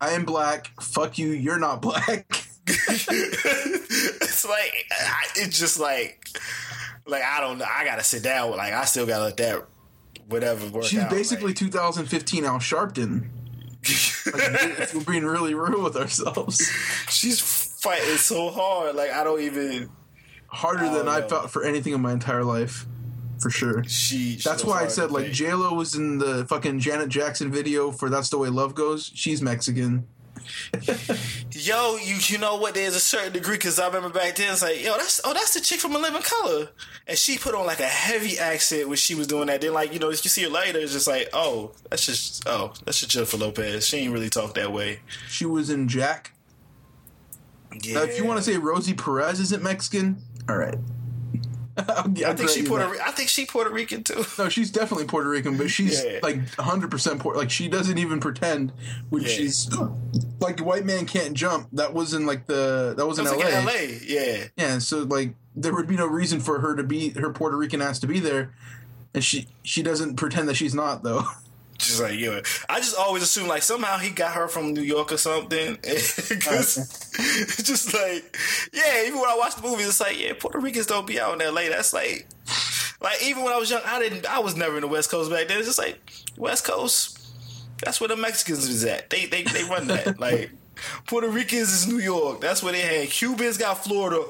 I 0.00 0.10
am 0.10 0.24
black. 0.24 0.72
Fuck 0.82 1.16
you. 1.16 1.28
You're 1.28 1.60
not 1.60 1.80
black. 1.80 2.26
it's 2.66 4.44
like 4.44 4.86
I, 4.90 5.26
it's 5.36 5.56
just 5.56 5.78
like 5.78 6.26
like 7.06 7.22
I 7.22 7.40
don't 7.40 7.58
know. 7.58 7.66
I 7.72 7.84
gotta 7.84 8.02
sit 8.02 8.24
down. 8.24 8.56
Like 8.56 8.72
I 8.72 8.84
still 8.84 9.06
gotta 9.06 9.24
let 9.24 9.36
that 9.36 9.66
whatever 10.28 10.68
work. 10.70 10.84
She's 10.84 11.00
out, 11.00 11.10
basically 11.10 11.48
like. 11.48 11.56
2015 11.56 12.44
Al 12.44 12.58
Sharpton. 12.58 13.28
Like, 14.32 14.94
we're 14.94 15.00
being 15.00 15.24
really 15.24 15.54
real 15.54 15.82
with 15.82 15.96
ourselves, 15.96 16.70
she's 17.08 17.40
fighting 17.82 18.16
so 18.16 18.50
hard. 18.50 18.94
Like 18.96 19.10
I 19.10 19.24
don't 19.24 19.40
even. 19.40 19.90
harder 20.48 20.84
I 20.84 20.94
than 20.94 21.06
don't 21.06 21.08
I 21.08 21.20
know. 21.20 21.28
felt 21.28 21.50
for 21.50 21.64
anything 21.64 21.92
in 21.92 22.00
my 22.00 22.12
entire 22.12 22.44
life, 22.44 22.86
for 23.40 23.50
sure. 23.50 23.84
She. 23.84 24.36
she 24.38 24.48
That's 24.48 24.64
why 24.64 24.82
I 24.82 24.88
said 24.88 25.10
like. 25.10 25.32
J 25.32 25.52
Lo 25.54 25.74
was 25.74 25.94
in 25.94 26.18
the 26.18 26.44
fucking 26.46 26.80
Janet 26.80 27.08
Jackson 27.08 27.50
video 27.50 27.90
for 27.90 28.08
"That's 28.10 28.28
the 28.30 28.38
Way 28.38 28.48
Love 28.48 28.74
Goes." 28.74 29.10
She's 29.14 29.40
Mexican. 29.42 30.06
Yo, 31.52 31.96
you 31.96 32.16
you 32.22 32.38
know 32.38 32.56
what? 32.56 32.74
There's 32.74 32.96
a 32.96 33.00
certain 33.00 33.32
degree 33.32 33.56
because 33.56 33.78
I 33.78 33.86
remember 33.86 34.08
back 34.08 34.36
then. 34.36 34.52
It's 34.52 34.62
like, 34.62 34.82
yo, 34.82 34.96
that's 34.96 35.20
oh, 35.24 35.32
that's 35.32 35.54
the 35.54 35.60
chick 35.60 35.78
from 35.80 35.94
A 35.94 35.98
Living 35.98 36.22
Color, 36.22 36.70
and 37.06 37.16
she 37.18 37.38
put 37.38 37.54
on 37.54 37.66
like 37.66 37.78
a 37.80 37.84
heavy 37.86 38.38
accent 38.38 38.88
when 38.88 38.96
she 38.96 39.14
was 39.14 39.26
doing 39.26 39.46
that. 39.46 39.60
Then 39.60 39.74
like 39.74 39.92
you 39.92 39.98
know, 39.98 40.10
if 40.10 40.24
you 40.24 40.28
see 40.30 40.42
her 40.44 40.48
later, 40.48 40.78
it's 40.78 40.92
just 40.92 41.06
like, 41.06 41.28
oh, 41.32 41.72
that's 41.88 42.06
just 42.06 42.42
oh, 42.48 42.72
that's 42.84 42.98
just 43.00 43.10
Jennifer 43.12 43.36
Lopez. 43.36 43.86
She 43.86 43.98
ain't 43.98 44.12
really 44.12 44.30
talk 44.30 44.54
that 44.54 44.72
way. 44.72 45.00
She 45.28 45.44
was 45.44 45.70
in 45.70 45.86
Jack. 45.88 46.32
Yeah. 47.82 47.94
Now, 47.94 48.02
if 48.02 48.18
you 48.18 48.24
want 48.24 48.38
to 48.38 48.42
say 48.44 48.56
Rosie 48.58 48.94
Perez 48.94 49.40
isn't 49.40 49.62
Mexican, 49.62 50.22
all 50.48 50.56
right. 50.56 50.76
I'll, 51.88 52.12
I 52.26 52.34
think 52.34 52.50
she 52.50 52.62
Puerto. 52.64 52.92
I 53.02 53.10
think 53.12 53.28
she 53.28 53.46
Puerto 53.46 53.70
Rican 53.70 54.02
too. 54.02 54.24
No, 54.38 54.48
she's 54.48 54.70
definitely 54.70 55.06
Puerto 55.06 55.28
Rican, 55.30 55.56
but 55.56 55.70
she's 55.70 56.04
Yeah. 56.04 56.18
like 56.22 56.36
100 56.56 56.90
percent 56.90 57.20
Puerto. 57.20 57.38
Like 57.38 57.50
she 57.50 57.68
doesn't 57.68 57.96
even 57.96 58.20
pretend 58.20 58.72
when 59.08 59.22
Yeah. 59.22 59.28
she's 59.28 59.70
like 60.40 60.60
white 60.60 60.84
man 60.84 61.06
can't 61.06 61.32
jump. 61.34 61.68
That 61.72 61.94
was 61.94 62.12
in 62.12 62.26
like 62.26 62.46
the 62.46 62.94
that 62.96 63.06
was 63.06 63.18
It 63.18 63.22
in 63.22 63.28
was 63.28 63.36
LA. 63.38 63.44
like 63.44 63.54
in 63.54 63.68
L.A. 63.68 63.98
Yeah. 64.04 64.44
Yeah, 64.56 64.78
so 64.78 65.04
like 65.04 65.34
there 65.56 65.72
would 65.74 65.86
be 65.86 65.96
no 65.96 66.06
reason 66.06 66.40
for 66.40 66.60
her 66.60 66.74
to 66.76 66.82
be 66.82 67.10
her 67.10 67.30
Puerto 67.32 67.56
Rican 67.56 67.80
ass 67.80 67.98
to 68.00 68.06
be 68.06 68.18
there, 68.20 68.52
and 69.14 69.22
she 69.24 69.46
she 69.62 69.82
doesn't 69.82 70.16
pretend 70.16 70.48
that 70.48 70.56
she's 70.56 70.74
not 70.74 71.02
though. 71.02 71.24
Just 71.80 72.00
like 72.00 72.18
yeah, 72.18 72.40
I 72.68 72.78
just 72.80 72.96
always 72.96 73.22
assume 73.22 73.48
like 73.48 73.62
somehow 73.62 73.96
he 73.98 74.10
got 74.10 74.34
her 74.34 74.48
from 74.48 74.74
New 74.74 74.82
York 74.82 75.12
or 75.12 75.16
something. 75.16 75.76
'Cause 75.82 76.78
it's 77.18 77.62
just 77.62 77.94
like 77.94 78.36
yeah, 78.72 79.04
even 79.06 79.18
when 79.18 79.28
I 79.30 79.36
watch 79.38 79.56
the 79.56 79.62
movies, 79.62 79.88
it's 79.88 80.00
like 80.00 80.20
yeah, 80.20 80.32
Puerto 80.38 80.58
Ricans 80.58 80.86
don't 80.86 81.06
be 81.06 81.18
out 81.18 81.34
in 81.34 81.42
L.A. 81.42 81.68
That's 81.68 81.92
like 81.92 82.26
like 83.00 83.22
even 83.24 83.42
when 83.42 83.52
I 83.52 83.56
was 83.56 83.70
young, 83.70 83.82
I 83.86 83.98
didn't, 83.98 84.26
I 84.26 84.40
was 84.40 84.56
never 84.56 84.74
in 84.76 84.82
the 84.82 84.88
West 84.88 85.10
Coast 85.10 85.30
back 85.30 85.48
then. 85.48 85.58
It's 85.58 85.66
just 85.66 85.78
like 85.78 85.98
West 86.36 86.64
Coast. 86.64 87.18
That's 87.82 87.98
where 87.98 88.08
the 88.08 88.16
Mexicans 88.16 88.68
is 88.68 88.84
at. 88.84 89.08
They 89.08 89.24
they 89.26 89.42
they 89.42 89.64
run 89.64 89.86
that 89.86 90.20
like 90.26 90.50
Puerto 91.06 91.28
Ricans 91.28 91.72
is 91.72 91.86
New 91.88 91.98
York. 91.98 92.40
That's 92.42 92.62
where 92.62 92.72
they 92.72 92.80
had. 92.82 93.08
Cubans 93.08 93.56
got 93.56 93.82
Florida 93.84 94.22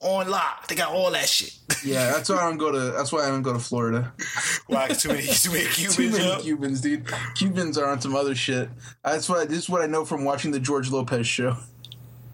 on 0.00 0.28
lock. 0.30 0.66
They 0.68 0.74
got 0.74 0.92
all 0.92 1.10
that 1.12 1.28
shit. 1.28 1.54
Yeah, 1.84 2.10
that's 2.12 2.28
why 2.28 2.36
I 2.36 2.40
don't 2.48 2.56
go 2.58 2.72
to. 2.72 2.78
That's 2.96 3.12
why 3.12 3.24
I 3.24 3.28
don't 3.28 3.42
go 3.42 3.52
to 3.52 3.58
Florida. 3.58 4.12
Why 4.66 4.88
too 4.88 5.08
many 5.08 5.22
too 5.26 5.50
many 5.52 5.64
Cubans? 5.70 5.96
Too 5.96 6.10
many? 6.10 6.42
Cubans, 6.42 6.80
dude. 6.80 7.06
Cubans 7.36 7.78
are 7.78 7.88
on 7.88 8.00
some 8.00 8.14
other 8.16 8.34
shit. 8.34 8.68
That's 9.04 9.28
what. 9.28 9.48
This 9.48 9.58
is 9.60 9.68
what 9.68 9.82
I 9.82 9.86
know 9.86 10.04
from 10.04 10.24
watching 10.24 10.50
the 10.50 10.60
George 10.60 10.90
Lopez 10.90 11.26
show. 11.26 11.56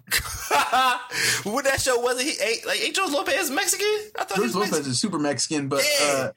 what 1.43 1.63
that 1.65 1.77
show 1.81 1.99
wasn't 1.99 2.27
he? 2.29 2.41
Ain't, 2.43 2.65
like 2.65 2.81
ain't 2.81 2.95
George 2.95 3.11
Lopez 3.11 3.49
Mexican? 3.49 3.87
I 4.19 4.23
thought 4.23 4.29
he 4.29 4.35
George 4.35 4.45
was 4.47 4.55
Lopez 4.55 4.71
Mexican. 4.71 4.91
is 4.91 4.99
super 4.99 5.19
Mexican, 5.19 5.67
but 5.67 5.83
Yeah. 6.01 6.07
uh, 6.13 6.31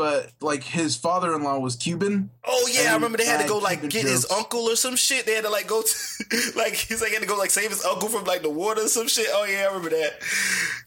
but 0.00 0.32
like 0.40 0.64
his 0.64 0.96
father-in-law 0.96 1.58
was 1.58 1.76
Cuban. 1.76 2.30
Oh 2.46 2.70
yeah, 2.72 2.92
I 2.92 2.94
remember 2.94 3.18
they 3.18 3.26
had 3.26 3.42
to 3.42 3.46
go 3.46 3.58
like 3.58 3.80
Cuban 3.80 3.90
get 3.90 4.06
his 4.06 4.26
uncle 4.30 4.60
or 4.60 4.74
some 4.74 4.96
shit. 4.96 5.26
They 5.26 5.34
had 5.34 5.44
to 5.44 5.50
like 5.50 5.66
go 5.66 5.82
to 5.82 5.94
like 6.56 6.72
he's 6.72 7.02
like 7.02 7.12
had 7.12 7.20
to 7.20 7.28
go 7.28 7.36
like 7.36 7.50
save 7.50 7.68
his 7.68 7.84
uncle 7.84 8.08
from 8.08 8.24
like 8.24 8.40
the 8.40 8.48
water 8.48 8.80
or 8.80 8.88
some 8.88 9.08
shit. 9.08 9.26
Oh 9.30 9.44
yeah, 9.44 9.64
I 9.64 9.66
remember 9.66 9.90
that. 9.90 10.12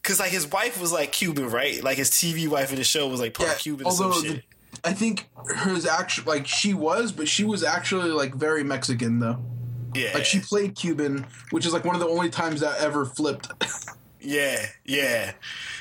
Cause 0.02 0.20
like 0.20 0.32
his 0.32 0.48
wife 0.52 0.82
was 0.82 0.92
like 0.92 1.12
Cuban, 1.12 1.48
right? 1.52 1.84
Like 1.84 1.98
his 1.98 2.10
TV 2.10 2.48
wife 2.48 2.72
in 2.72 2.78
the 2.78 2.84
show 2.84 3.08
was 3.08 3.20
like 3.20 3.36
part 3.36 3.50
Yeah, 3.50 3.56
Cuban 3.56 3.86
or 3.86 3.92
some 3.92 4.06
although 4.08 4.22
shit. 4.24 4.44
the, 4.82 4.90
I 4.90 4.94
think 4.94 5.30
hers 5.46 5.86
actually 5.86 6.26
like 6.26 6.48
she 6.48 6.74
was, 6.74 7.12
but 7.12 7.28
she 7.28 7.44
was 7.44 7.64
actually 7.64 8.10
like 8.10 8.34
very 8.34 8.64
Mexican 8.64 9.20
though. 9.20 9.38
yeah, 9.94 10.10
Like 10.16 10.26
she 10.26 10.40
played 10.40 10.76
Cuban, 10.76 11.28
which 11.52 11.68
is 11.68 11.72
like 11.74 11.86
one 11.86 11.94
of 11.94 12.02
the 12.02 12.08
only 12.08 12.32
times 12.32 12.62
that 12.62 12.80
ever 12.80 13.06
flipped. 13.06 13.52
yeah, 14.24 14.66
yeah. 14.86 15.34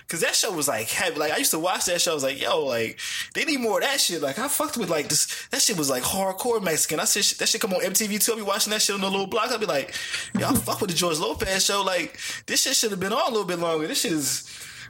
Cause 0.09 0.21
that 0.21 0.35
show 0.35 0.53
was 0.53 0.69
like 0.69 0.89
heavy. 0.91 1.19
Like 1.19 1.33
I 1.33 1.39
used 1.39 1.53
to 1.53 1.59
watch 1.59 1.87
that 1.87 1.99
show. 2.03 2.11
I 2.11 2.15
was 2.15 2.23
like, 2.23 2.39
yo, 2.39 2.65
like 2.67 2.99
they 3.35 3.47
need 3.47 3.61
more 3.61 3.79
of 3.79 3.85
that 3.85 3.99
shit. 3.99 4.21
Like 4.21 4.39
I 4.39 4.47
fucked 4.49 4.77
with 4.77 4.91
like 4.91 5.09
this. 5.09 5.47
That 5.51 5.63
shit 5.63 5.79
was 5.79 5.89
like 5.89 6.03
hardcore 6.03 6.63
Mexican. 6.63 7.01
I 7.01 7.05
said 7.05 7.23
that 7.39 7.49
shit 7.49 7.63
come 7.63 7.73
on 7.73 7.81
MTV 7.81 8.23
too. 8.23 8.35
I 8.35 8.37
be 8.37 8.43
watching 8.43 8.73
that 8.73 8.83
shit 8.83 8.95
on 8.95 9.01
the 9.01 9.09
little 9.11 9.27
block. 9.27 9.51
I'd 9.51 9.59
be 9.61 9.65
like, 9.65 9.95
yo, 10.39 10.49
I 10.49 10.53
fuck 10.55 10.83
with 10.83 10.91
the 10.91 10.97
George 10.97 11.19
Lopez 11.19 11.65
show. 11.65 11.83
Like 11.83 12.19
this 12.47 12.61
shit 12.63 12.75
should 12.77 12.91
have 12.91 13.01
been 13.01 13.13
on 13.15 13.23
a 13.23 13.31
little 13.31 13.47
bit 13.47 13.59
longer. 13.59 13.87
This 13.87 14.03
shit 14.03 14.13
is. 14.13 14.47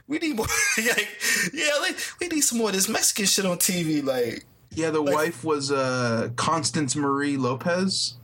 We 0.09 0.19
need 0.19 0.35
more. 0.35 0.47
like, 0.77 1.07
yeah, 1.53 1.69
like 1.79 1.95
we 2.19 2.27
need 2.27 2.41
some 2.41 2.57
more 2.57 2.67
of 2.67 2.75
this 2.75 2.89
Mexican 2.89 3.25
shit 3.25 3.45
on 3.45 3.57
TV. 3.59 4.03
Like, 4.03 4.43
yeah, 4.71 4.89
the 4.89 5.01
wife 5.01 5.45
was 5.45 5.71
uh, 5.71 6.31
Constance 6.35 6.97
Marie 6.97 7.37
Lopez. 7.37 8.15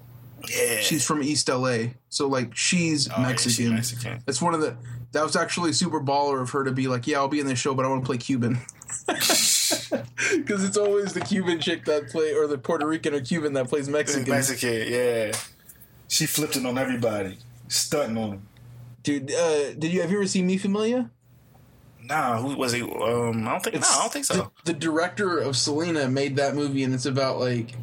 yeah, 0.49 0.81
She's 0.81 1.05
from 1.07 1.23
East 1.23 1.47
LA, 1.47 1.91
so 2.09 2.27
like 2.27 2.53
she's 2.57 3.07
Oh, 3.09 3.13
yeah, 3.19 3.27
Mexican. 3.27 3.51
she's 3.53 3.69
Mexican. 3.71 4.19
That's 4.25 4.41
one 4.41 4.53
of 4.53 4.59
the. 4.59 4.75
That 5.11 5.23
was 5.23 5.35
actually 5.35 5.73
super 5.73 5.99
baller 5.99 6.41
of 6.41 6.51
her 6.51 6.63
to 6.63 6.71
be 6.71 6.87
like, 6.87 7.07
yeah, 7.07 7.17
I'll 7.17 7.27
be 7.27 7.39
in 7.39 7.47
this 7.47 7.59
show, 7.59 7.73
but 7.73 7.85
I 7.85 7.89
want 7.89 8.03
to 8.03 8.05
play 8.05 8.17
Cuban. 8.17 8.59
Because 10.31 10.63
it's 10.63 10.77
always 10.77 11.13
the 11.13 11.21
Cuban 11.21 11.59
chick 11.59 11.85
that 11.85 12.09
play, 12.09 12.33
or 12.33 12.47
the 12.47 12.57
Puerto 12.57 12.87
Rican 12.87 13.13
or 13.13 13.21
Cuban 13.21 13.53
that 13.53 13.67
plays 13.67 13.87
Mexican. 13.87 14.29
Mexican. 14.29 14.91
Yeah, 14.91 15.31
she 16.07 16.25
flipped 16.25 16.55
it 16.55 16.65
on 16.65 16.77
everybody, 16.77 17.37
stunting 17.67 18.17
on 18.17 18.29
them. 18.31 18.47
Dude, 19.03 19.31
uh, 19.31 19.73
did 19.73 19.93
you 19.93 20.01
have 20.01 20.11
you 20.11 20.17
ever 20.17 20.27
seen 20.27 20.47
Mi 20.47 20.57
Familia? 20.57 21.09
Nah, 22.03 22.41
who 22.41 22.55
was 22.55 22.73
he? 22.73 22.81
Um, 22.81 23.47
I 23.47 23.51
don't 23.51 23.63
think. 23.63 23.75
no, 23.75 23.87
I 23.87 23.99
don't 24.01 24.13
think 24.13 24.25
so. 24.25 24.51
The, 24.65 24.73
the 24.73 24.73
director 24.73 25.37
of 25.37 25.55
Selena 25.55 26.09
made 26.09 26.35
that 26.37 26.55
movie, 26.55 26.83
and 26.83 26.93
it's 26.93 27.05
about 27.05 27.39
like 27.39 27.73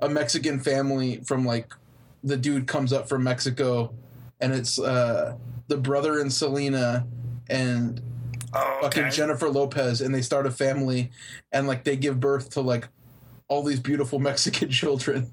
a 0.00 0.08
Mexican 0.08 0.60
family 0.60 1.22
from 1.24 1.44
like 1.44 1.72
the 2.22 2.36
dude 2.36 2.66
comes 2.66 2.92
up 2.92 3.08
from 3.08 3.22
Mexico, 3.24 3.92
and 4.40 4.52
it's 4.52 4.78
uh, 4.78 5.36
the 5.68 5.76
brother 5.76 6.20
and 6.20 6.32
Selena 6.32 7.06
and 7.48 8.00
oh, 8.52 8.78
fucking. 8.82 9.10
Jennifer 9.10 9.48
Lopez, 9.48 10.00
and 10.00 10.14
they 10.14 10.22
start 10.22 10.46
a 10.46 10.50
family, 10.50 11.10
and 11.52 11.66
like 11.66 11.84
they 11.84 11.96
give 11.96 12.20
birth 12.20 12.50
to 12.50 12.60
like 12.60 12.88
all 13.48 13.62
these 13.62 13.80
beautiful 13.80 14.18
Mexican 14.30 14.70
children. 14.70 15.30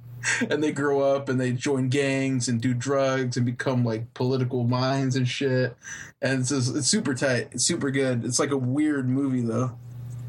And 0.52 0.64
they 0.64 0.72
grow 0.72 1.02
up 1.02 1.30
and 1.30 1.42
they 1.42 1.52
join 1.52 1.90
gangs 1.90 2.48
and 2.48 2.62
do 2.62 2.76
drugs 2.76 3.38
and 3.38 3.46
become 3.46 3.84
like 3.84 4.14
political 4.14 4.64
minds 4.64 5.16
and 5.16 5.28
shit. 5.28 5.76
And 6.22 6.42
it's 6.42 6.50
just, 6.50 6.76
it's 6.76 6.86
super 6.86 7.16
tight. 7.16 7.48
It's 7.54 7.66
super 7.66 7.90
good. 7.90 8.24
It's 8.24 8.38
like 8.38 8.52
a 8.52 8.58
weird 8.58 9.10
movie 9.10 9.42
though. 9.42 9.72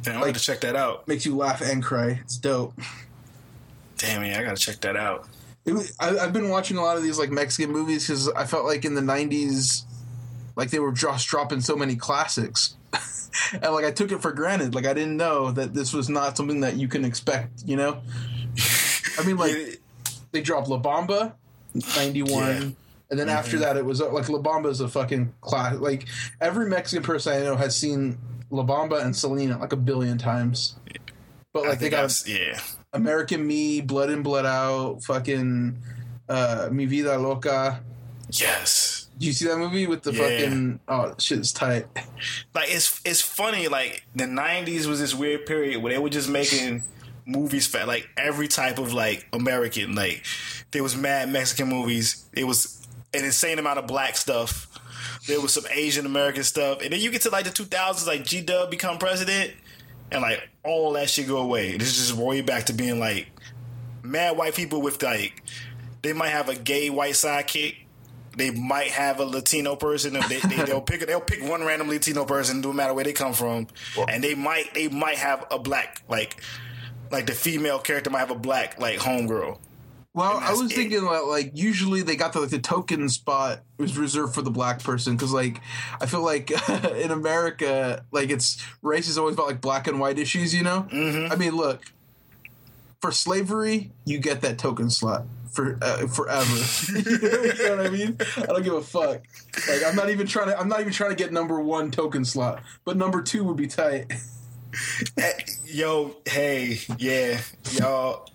Damn, 0.01 0.17
I 0.17 0.21
like- 0.23 0.35
to 0.35 0.41
check 0.41 0.63
that 0.63 0.77
out. 0.77 1.07
Makes 1.07 1.27
you 1.27 1.37
laugh 1.37 1.61
and 1.61 1.83
cry. 1.83 2.21
It's 2.23 2.39
dope. 2.39 2.73
Damn, 3.99 4.25
yeah, 4.25 4.41
I 4.41 4.45
gotta 4.45 4.57
check 4.57 4.81
that 4.81 4.97
out. 4.97 5.29
It 5.65 5.93
I, 6.01 6.19
I've 6.19 6.33
been 6.33 6.49
watching 6.49 6.77
a 6.77 6.83
lot 6.83 6.97
of 6.97 7.03
these 7.03 7.19
like 7.19 7.31
Mexican 7.31 7.71
movies 7.73 8.07
because 8.07 8.29
I 8.29 8.45
felt 8.47 8.65
like 8.65 8.85
in 8.85 8.95
the 8.95 9.01
'90s, 9.01 9.83
like 10.57 10.71
they 10.71 10.79
were 10.81 10.93
just 10.93 11.29
dropping 11.29 11.61
so 11.61 11.77
many 11.77 11.95
classics, 11.97 12.77
and 13.53 13.73
like 13.73 13.85
I 13.85 13.93
took 13.93 14.11
it 14.13 14.21
for 14.21 14.33
granted. 14.33 14.75
Like 14.75 14.87
I 14.87 14.93
didn't 14.95 15.17
know 15.17 15.53
that 15.53 15.73
this 15.75 15.93
was 15.93 16.09
not 16.09 16.37
something 16.37 16.61
that 16.61 16.77
you 16.77 16.89
can 16.89 17.05
expect. 17.05 17.63
You 17.65 17.77
know, 17.77 18.01
I 19.19 19.25
mean, 19.25 19.37
like 19.37 19.55
Yeah. 19.57 19.75
they 20.33 20.41
dropped 20.41 20.69
La 20.69 20.81
Bamba, 20.81 21.35
'91. 21.75 22.27
Yeah. 22.29 22.71
And 23.11 23.21
then 23.21 23.29
after 23.29 23.59
that, 23.59 23.77
it 23.77 23.85
was 23.85 24.01
uh, 24.01 24.11
like 24.11 24.29
La 24.31 24.39
Bamba 24.39 24.71
is 24.71 24.81
a 24.81 24.89
fucking 24.89 25.35
class. 25.43 25.77
Like 25.77 26.07
every 26.41 26.69
Mexican 26.69 27.03
person 27.05 27.35
I 27.35 27.45
know 27.45 27.57
has 27.57 27.77
seen 27.77 28.19
La 28.51 28.65
Bamba 28.65 29.05
and 29.05 29.15
Selena 29.15 29.59
like 29.59 29.73
a 29.73 29.77
billion 29.77 30.17
times. 30.19 30.77
But 31.53 31.65
like 31.65 31.79
they 31.79 31.91
got 31.91 32.05
I've, 32.05 32.23
yeah, 32.27 32.59
American 32.93 33.47
Me, 33.47 33.81
Blood 33.81 34.11
In, 34.11 34.23
Blood 34.23 34.47
Out, 34.47 35.03
fucking 35.05 35.79
uh, 36.29 36.69
Mi 36.71 36.85
Vida 36.87 37.17
Loca. 37.19 37.81
yes. 38.31 38.99
Did 39.19 39.27
you 39.27 39.33
see 39.35 39.47
that 39.47 39.59
movie 39.59 39.87
with 39.87 40.03
the 40.03 40.13
Yeah. 40.13 40.19
fucking 40.41 40.81
oh 40.89 41.15
shit's 41.19 41.53
tight. 41.53 41.87
Like 42.55 42.69
it's 42.71 43.01
it's 43.05 43.21
funny. 43.21 43.69
Like 43.69 44.05
the 44.17 44.25
'90s 44.25 44.87
was 44.87 45.01
this 45.01 45.15
weird 45.15 45.47
period 45.47 45.83
where 45.83 45.93
they 45.93 45.99
were 45.99 46.09
just 46.09 46.29
making 46.29 46.83
movies 47.27 47.67
for 47.67 47.85
like 47.85 48.09
every 48.17 48.49
type 48.49 48.79
of 48.79 48.93
like 48.93 49.27
American. 49.33 49.95
Like 49.95 50.25
there 50.71 50.83
was 50.83 50.97
mad 50.97 51.29
Mexican 51.31 51.69
movies. 51.69 52.25
It 52.33 52.45
was 52.45 52.87
an 53.15 53.25
insane 53.25 53.59
amount 53.59 53.79
of 53.79 53.87
black 53.87 54.17
stuff. 54.17 54.69
There 55.29 55.41
was 55.41 55.53
some 55.53 55.65
Asian 55.71 56.05
American 56.07 56.43
stuff, 56.43 56.81
and 56.83 56.93
then 56.93 57.01
you 57.01 57.11
get 57.11 57.23
to 57.23 57.31
like 57.31 57.45
the 57.45 57.51
2000s, 57.51 58.07
like 58.07 58.25
G 58.25 58.41
Dub 58.41 58.71
become 58.71 58.99
president, 58.99 59.53
and 60.13 60.23
like 60.23 60.49
all 60.65 60.93
that 60.93 61.11
shit 61.11 61.29
go 61.29 61.39
away. 61.39 61.77
This 61.77 61.89
is 61.89 62.09
just 62.09 62.13
way 62.21 62.41
back 62.41 62.65
to 62.65 62.73
being 62.73 62.99
like 63.01 63.29
mad 64.03 64.37
white 64.37 64.55
people 64.55 64.83
with 64.83 65.03
like 65.03 65.43
they 66.03 66.13
might 66.13 66.29
have 66.29 66.49
a 66.49 66.55
gay 66.55 66.91
white 66.91 67.15
sidekick. 67.15 67.77
They 68.35 68.51
might 68.51 68.91
have 68.93 69.21
a 69.21 69.25
Latino 69.25 69.77
person. 69.77 70.15
They, 70.15 70.39
they, 70.39 70.65
they'll 70.65 70.81
pick 70.81 71.07
they'll 71.07 71.21
pick 71.21 71.43
one 71.43 71.65
random 71.65 71.89
Latino 71.89 72.25
person, 72.25 72.63
no 72.63 72.73
matter 72.73 72.95
where 72.95 73.05
they 73.05 73.13
come 73.13 73.35
from, 73.35 73.67
and 74.09 74.25
they 74.25 74.35
might 74.35 74.73
they 74.75 74.89
might 74.89 75.19
have 75.19 75.45
a 75.51 75.59
black 75.59 76.03
like 76.09 76.43
like 77.11 77.27
the 77.27 77.35
female 77.35 77.79
character 77.79 78.09
might 78.09 78.21
have 78.21 78.31
a 78.31 78.35
black 78.35 78.81
like 78.81 78.99
homegirl. 78.99 79.59
Well, 80.15 80.39
I 80.43 80.53
was 80.53 80.71
it. 80.71 80.75
thinking 80.75 81.05
that 81.05 81.27
like 81.27 81.53
usually 81.55 82.03
they 82.03 82.17
got 82.17 82.35
the 82.35 82.41
like 82.41 82.51
the 82.51 82.59
token 82.59 83.09
spot 83.09 83.61
was 83.79 83.97
reserved 83.97 84.35
for 84.35 84.43
the 84.43 84.51
black 84.51 84.83
person 84.83 85.17
because 85.17 85.33
like 85.33 85.61
I 86.01 86.07
feel 86.07 86.23
like 86.23 86.51
in 86.69 87.11
America 87.11 88.05
like 88.13 88.31
it's 88.31 88.63
race 88.83 89.09
is 89.09 89.17
always 89.17 89.35
about 89.35 89.47
like 89.47 89.61
black 89.61 89.87
and 89.87 89.99
white 89.99 90.19
issues, 90.19 90.55
you 90.55 90.63
know. 90.63 90.87
Mm-hmm. 90.93 91.33
I 91.33 91.37
mean, 91.37 91.57
look 91.57 91.83
for 93.01 93.11
slavery, 93.11 93.91
you 94.05 94.19
get 94.19 94.43
that 94.43 94.59
token 94.59 94.89
slot 94.89 95.25
for 95.51 95.79
uh, 95.83 96.07
forever. 96.07 96.57
you 96.95 97.69
know 97.69 97.77
what 97.77 97.87
I 97.87 97.91
mean? 97.91 98.17
I 98.37 98.47
don't 98.47 98.63
give 98.63 98.75
a 98.75 98.83
fuck. 98.83 99.23
Like 99.69 99.85
I'm 99.85 99.97
not 99.97 100.11
even 100.11 100.27
trying 100.27 100.49
to. 100.49 100.59
I'm 100.59 100.69
not 100.69 100.81
even 100.81 100.93
trying 100.93 101.11
to 101.11 101.17
get 101.17 101.33
number 101.33 101.61
one 101.61 101.91
token 101.91 102.25
slot, 102.25 102.63
but 102.85 102.97
number 102.97 103.23
two 103.23 103.45
would 103.45 103.57
be 103.57 103.67
tight. 103.67 104.13
Eh, 105.19 105.33
Yo, 105.67 106.17
hey, 106.25 106.79
yeah, 106.97 107.39
y'all. 107.73 108.27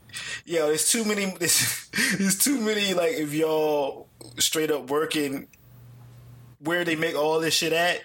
Yo, 0.45 0.67
there's 0.67 0.91
too 0.91 1.03
many. 1.03 1.25
There's, 1.39 1.89
there's 2.17 2.37
too 2.37 2.59
many. 2.59 2.93
Like 2.93 3.13
if 3.13 3.33
y'all 3.33 4.07
straight 4.37 4.71
up 4.71 4.89
working 4.89 5.47
where 6.59 6.83
they 6.83 6.95
make 6.95 7.15
all 7.15 7.39
this 7.39 7.53
shit 7.53 7.73
at 7.73 8.01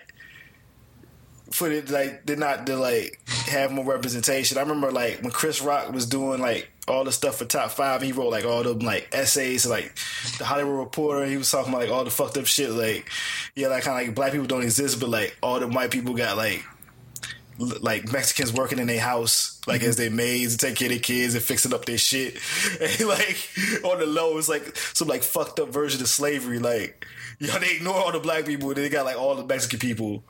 for 1.52 1.70
it 1.70 1.90
like 1.90 2.24
they're 2.24 2.36
not 2.36 2.66
to 2.66 2.76
like 2.76 3.20
have 3.46 3.70
more 3.70 3.84
representation. 3.84 4.58
I 4.58 4.62
remember 4.62 4.90
like 4.90 5.20
when 5.22 5.30
Chris 5.30 5.60
Rock 5.60 5.92
was 5.92 6.06
doing 6.06 6.40
like 6.40 6.70
all 6.88 7.04
the 7.04 7.12
stuff 7.12 7.36
for 7.36 7.44
top 7.44 7.70
five, 7.70 8.02
he 8.02 8.12
wrote 8.12 8.30
like 8.30 8.44
all 8.44 8.62
the 8.62 8.72
like 8.72 9.08
essays 9.12 9.66
like 9.66 9.94
the 10.38 10.44
Hollywood 10.44 10.78
Reporter. 10.78 11.26
He 11.26 11.36
was 11.36 11.50
talking 11.50 11.72
about 11.72 11.82
like 11.82 11.90
all 11.90 12.04
the 12.04 12.10
fucked 12.10 12.38
up 12.38 12.46
shit. 12.46 12.70
Like 12.70 13.10
yeah, 13.54 13.68
like 13.68 13.84
kind 13.84 14.00
of 14.00 14.06
like 14.06 14.14
black 14.14 14.32
people 14.32 14.46
don't 14.46 14.62
exist, 14.62 14.98
but 14.98 15.10
like 15.10 15.36
all 15.42 15.60
the 15.60 15.68
white 15.68 15.90
people 15.90 16.14
got 16.14 16.36
like 16.36 16.64
like 17.58 18.10
Mexicans 18.12 18.52
working 18.52 18.78
in 18.78 18.86
their 18.86 19.00
house, 19.00 19.60
like 19.66 19.80
mm-hmm. 19.80 19.90
as 19.90 19.96
their 19.96 20.10
maids 20.10 20.52
and 20.52 20.60
take 20.60 20.76
care 20.76 20.86
of 20.86 20.90
their 20.90 20.98
kids 20.98 21.34
and 21.34 21.42
fixing 21.42 21.74
up 21.74 21.84
their 21.84 21.98
shit. 21.98 22.38
And 22.80 23.08
like 23.08 23.48
on 23.84 23.98
the 23.98 24.06
low, 24.06 24.38
it's 24.38 24.48
like 24.48 24.76
some 24.76 25.08
like 25.08 25.22
fucked 25.22 25.60
up 25.60 25.68
version 25.68 26.00
of 26.00 26.08
slavery. 26.08 26.58
Like 26.58 27.06
you 27.38 27.48
know, 27.48 27.58
they 27.58 27.76
ignore 27.76 27.94
all 27.94 28.12
the 28.12 28.20
black 28.20 28.46
people, 28.46 28.68
and 28.68 28.78
they 28.78 28.88
got 28.88 29.04
like 29.04 29.18
all 29.18 29.34
the 29.34 29.44
Mexican 29.44 29.78
people 29.78 30.24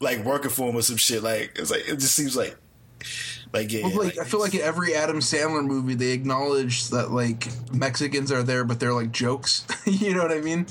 like 0.00 0.24
working 0.24 0.50
for 0.50 0.66
them 0.66 0.76
or 0.76 0.82
some 0.82 0.96
shit. 0.96 1.22
Like 1.22 1.52
it's 1.56 1.70
like 1.70 1.88
it 1.88 1.96
just 1.98 2.14
seems 2.14 2.36
like 2.36 2.56
like 3.52 3.72
yeah. 3.72 3.82
Well, 3.82 4.04
like, 4.04 4.18
I 4.18 4.24
feel 4.24 4.38
like 4.38 4.54
in 4.54 4.60
every 4.60 4.94
Adam 4.94 5.18
Sandler 5.18 5.64
movie, 5.64 5.94
they 5.94 6.12
acknowledge 6.12 6.88
that 6.90 7.10
like 7.10 7.48
Mexicans 7.72 8.30
are 8.30 8.44
there, 8.44 8.64
but 8.64 8.78
they're 8.78 8.94
like 8.94 9.10
jokes. 9.10 9.66
you 9.84 10.14
know 10.14 10.22
what 10.22 10.30
I 10.30 10.40
mean? 10.40 10.66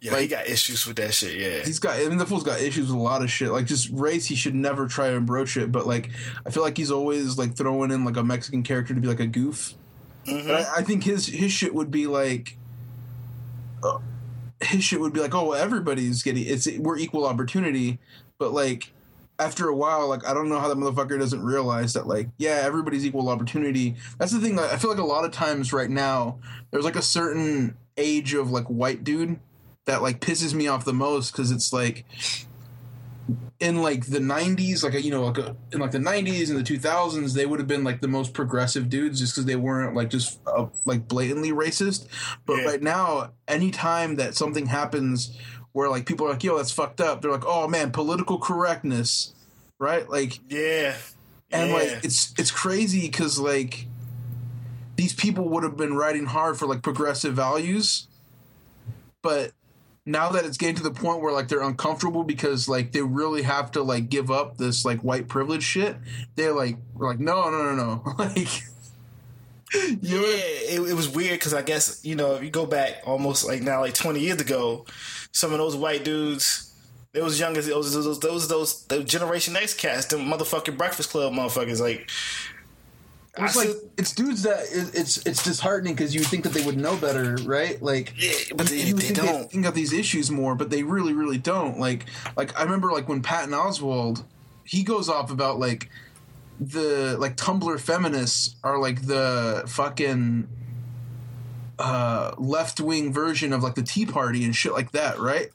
yeah, 0.00 0.10
he 0.10 0.16
like- 0.16 0.30
got 0.30 0.48
issues 0.48 0.84
with 0.86 0.96
that 0.96 1.14
shit. 1.14 1.38
Yeah, 1.38 1.64
He's 1.64 1.78
got. 1.78 1.96
I 1.96 2.08
mean, 2.08 2.18
the 2.18 2.26
fool's 2.26 2.42
got 2.42 2.60
issues 2.60 2.88
with 2.88 2.96
a 2.96 3.02
lot 3.02 3.22
of 3.22 3.30
shit. 3.30 3.52
Like 3.52 3.66
just 3.66 3.88
race, 3.90 4.26
he 4.26 4.34
should 4.34 4.54
never 4.54 4.88
try 4.88 5.08
and 5.08 5.24
broach 5.24 5.56
it. 5.56 5.70
But 5.70 5.86
like, 5.86 6.10
I 6.44 6.50
feel 6.50 6.64
like 6.64 6.76
he's 6.76 6.90
always 6.90 7.38
like 7.38 7.56
throwing 7.56 7.92
in 7.92 8.04
like 8.04 8.16
a 8.16 8.24
Mexican 8.24 8.64
character 8.64 8.94
to 8.94 9.00
be 9.00 9.08
like 9.08 9.20
a 9.20 9.28
goof. 9.28 9.74
Mm-hmm. 10.26 10.48
But 10.48 10.66
I, 10.66 10.78
I 10.78 10.82
think 10.82 11.04
his 11.04 11.26
his 11.26 11.52
shit 11.52 11.74
would 11.74 11.90
be 11.90 12.06
like. 12.06 12.56
Uh, 13.82 13.98
his 14.60 14.82
shit 14.82 14.98
would 14.98 15.12
be 15.12 15.20
like, 15.20 15.34
oh, 15.34 15.50
well, 15.50 15.62
everybody's 15.62 16.22
getting 16.22 16.44
it's 16.46 16.66
we're 16.78 16.98
equal 16.98 17.26
opportunity, 17.26 17.98
but 18.38 18.52
like 18.52 18.92
after 19.38 19.68
a 19.68 19.74
while, 19.74 20.08
like 20.08 20.26
I 20.26 20.32
don't 20.34 20.48
know 20.48 20.60
how 20.60 20.68
that 20.68 20.76
motherfucker 20.78 21.18
doesn't 21.18 21.42
realize 21.42 21.92
that 21.94 22.06
like 22.06 22.28
yeah, 22.38 22.60
everybody's 22.64 23.04
equal 23.04 23.28
opportunity. 23.28 23.96
That's 24.18 24.32
the 24.32 24.40
thing. 24.40 24.56
Like, 24.56 24.72
I 24.72 24.76
feel 24.76 24.90
like 24.90 25.00
a 25.00 25.04
lot 25.04 25.24
of 25.24 25.32
times 25.32 25.72
right 25.72 25.90
now, 25.90 26.38
there's 26.70 26.84
like 26.84 26.96
a 26.96 27.02
certain 27.02 27.76
age 27.96 28.34
of 28.34 28.50
like 28.50 28.66
white 28.66 29.04
dude 29.04 29.38
that 29.86 30.02
like 30.02 30.20
pisses 30.20 30.54
me 30.54 30.66
off 30.68 30.84
the 30.84 30.92
most 30.92 31.32
because 31.32 31.50
it's 31.50 31.72
like 31.72 32.04
in 33.58 33.80
like 33.80 34.04
the 34.06 34.18
90s 34.18 34.82
like 34.82 35.02
you 35.02 35.10
know 35.10 35.24
like 35.24 35.38
a, 35.38 35.56
in 35.72 35.78
like 35.78 35.92
the 35.92 35.98
90s 35.98 36.50
and 36.50 36.58
the 36.58 36.62
2000s 36.62 37.32
they 37.34 37.46
would 37.46 37.58
have 37.58 37.68
been 37.68 37.82
like 37.84 38.02
the 38.02 38.08
most 38.08 38.34
progressive 38.34 38.90
dudes 38.90 39.20
just 39.20 39.32
because 39.34 39.46
they 39.46 39.56
weren't 39.56 39.94
like 39.94 40.10
just 40.10 40.40
uh, 40.46 40.66
like 40.84 41.08
blatantly 41.08 41.50
racist 41.50 42.06
but 42.44 42.56
Yeah. 42.58 42.64
right 42.66 42.82
now 42.82 43.32
anytime 43.48 44.16
that 44.16 44.34
something 44.34 44.66
happens 44.66 45.38
where 45.74 45.90
like 45.90 46.06
people 46.06 46.26
are 46.26 46.30
like 46.30 46.42
yo 46.42 46.56
that's 46.56 46.72
fucked 46.72 47.02
up. 47.02 47.20
They're 47.20 47.30
like 47.30 47.46
oh 47.46 47.68
man 47.68 47.92
political 47.92 48.38
correctness 48.38 49.34
right? 49.78 50.08
Like 50.08 50.40
yeah, 50.50 50.96
and 51.50 51.70
yeah. 51.70 51.76
like 51.76 52.04
it's 52.04 52.34
it's 52.38 52.50
crazy 52.50 53.02
because 53.02 53.38
like 53.38 53.86
these 54.96 55.12
people 55.12 55.48
would 55.50 55.62
have 55.62 55.76
been 55.76 55.94
writing 55.94 56.26
hard 56.26 56.56
for 56.56 56.66
like 56.66 56.82
progressive 56.82 57.34
values. 57.34 58.08
But 59.22 59.52
now 60.06 60.30
that 60.30 60.44
it's 60.44 60.58
getting 60.58 60.76
to 60.76 60.82
the 60.82 60.90
point 60.90 61.22
where 61.22 61.32
like 61.32 61.48
they're 61.48 61.62
uncomfortable 61.62 62.24
because 62.24 62.68
like 62.68 62.92
they 62.92 63.02
really 63.02 63.42
have 63.42 63.70
to 63.72 63.82
like 63.82 64.08
give 64.08 64.30
up 64.30 64.58
this 64.58 64.84
like 64.84 65.00
white 65.00 65.28
privilege 65.28 65.62
shit 65.62 65.96
they're 66.36 66.52
like 66.52 66.76
we're 66.92 67.08
like 67.08 67.18
no 67.18 67.48
no 67.48 67.64
no 67.64 67.74
no. 67.74 68.14
Like 68.18 68.62
you 70.02 70.20
Yeah, 70.20 70.20
it, 70.22 70.90
it 70.90 70.94
was 70.94 71.08
weird 71.08 71.38
because 71.38 71.54
I 71.54 71.62
guess 71.62 72.04
you 72.04 72.14
know 72.14 72.34
if 72.34 72.44
you 72.44 72.50
go 72.50 72.66
back 72.66 73.02
almost 73.04 73.46
like 73.46 73.62
now 73.62 73.80
like 73.80 73.94
twenty 73.94 74.20
years 74.20 74.40
ago, 74.40 74.84
some 75.34 75.52
of 75.52 75.58
those 75.58 75.76
white 75.76 76.04
dudes, 76.04 76.72
they 77.12 77.20
was 77.20 77.38
young 77.38 77.56
as 77.56 77.66
those 77.66 77.92
those 77.92 78.20
those 78.20 78.48
those, 78.48 78.84
those 78.86 79.04
Generation 79.04 79.54
X 79.54 79.74
cats, 79.74 80.06
them 80.06 80.20
motherfucking 80.20 80.78
Breakfast 80.78 81.10
Club 81.10 81.32
motherfuckers. 81.32 81.80
Like, 81.80 82.08
it's 83.36 83.56
like 83.56 83.68
it's 83.98 84.12
dudes 84.12 84.44
that 84.44 84.60
it, 84.70 84.94
it's 84.94 85.26
it's 85.26 85.42
disheartening 85.42 85.94
because 85.94 86.14
you 86.14 86.22
think 86.22 86.44
that 86.44 86.52
they 86.52 86.64
would 86.64 86.76
know 86.76 86.96
better 86.96 87.36
right 87.44 87.82
like 87.82 88.14
yeah, 88.16 88.32
but 88.54 88.68
they, 88.68 88.76
you 88.76 88.94
they 88.94 89.08
think 89.08 89.16
don't. 89.16 89.50
think 89.50 89.66
of 89.66 89.74
these 89.74 89.92
issues 89.92 90.30
more, 90.30 90.54
but 90.54 90.70
they 90.70 90.84
really, 90.84 91.12
really 91.12 91.38
don't. 91.38 91.78
Like, 91.80 92.06
like 92.36 92.58
I 92.58 92.62
remember, 92.62 92.92
like 92.92 93.08
when 93.08 93.20
Patton 93.20 93.50
Oswalt, 93.50 94.22
he 94.62 94.84
goes 94.84 95.08
off 95.08 95.32
about 95.32 95.58
like 95.58 95.90
the 96.60 97.16
like 97.18 97.36
Tumblr 97.36 97.80
feminists 97.80 98.54
are 98.62 98.78
like 98.78 99.06
the 99.06 99.64
fucking 99.66 100.46
uh 101.78 102.34
left 102.38 102.80
wing 102.80 103.12
version 103.12 103.52
of 103.52 103.62
like 103.62 103.74
the 103.74 103.82
Tea 103.82 104.06
Party 104.06 104.44
and 104.44 104.54
shit 104.54 104.72
like 104.72 104.92
that, 104.92 105.18
right? 105.18 105.50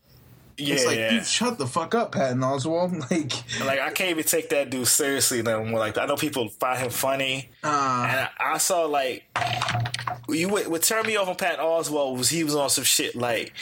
Yeah, 0.60 0.74
it's 0.74 0.86
like, 0.86 0.98
yeah. 0.98 1.10
dude, 1.12 1.26
shut 1.26 1.58
the 1.58 1.66
fuck 1.66 1.96
up, 1.96 2.12
Patton 2.12 2.40
Oswalt. 2.40 2.90
Like, 3.10 3.66
like 3.66 3.80
I 3.80 3.92
can't 3.92 4.12
even 4.12 4.26
take 4.26 4.50
that 4.50 4.70
dude 4.70 4.88
seriously 4.88 5.42
no 5.42 5.64
more. 5.64 5.80
Like 5.80 5.98
I 5.98 6.06
know 6.06 6.16
people 6.16 6.50
find 6.50 6.80
him 6.80 6.90
funny, 6.90 7.50
uh, 7.64 7.68
and 7.68 8.20
I, 8.20 8.30
I 8.40 8.58
saw 8.58 8.86
like 8.86 9.24
you 10.28 10.50
what, 10.50 10.68
what 10.68 10.84
turned 10.84 11.08
me 11.08 11.16
off 11.16 11.30
on 11.30 11.36
Pat 11.36 11.60
Oswalt 11.60 12.18
was 12.18 12.30
he 12.30 12.44
was 12.44 12.56
on 12.56 12.70
some 12.70 12.84
shit 12.84 13.16
like. 13.16 13.54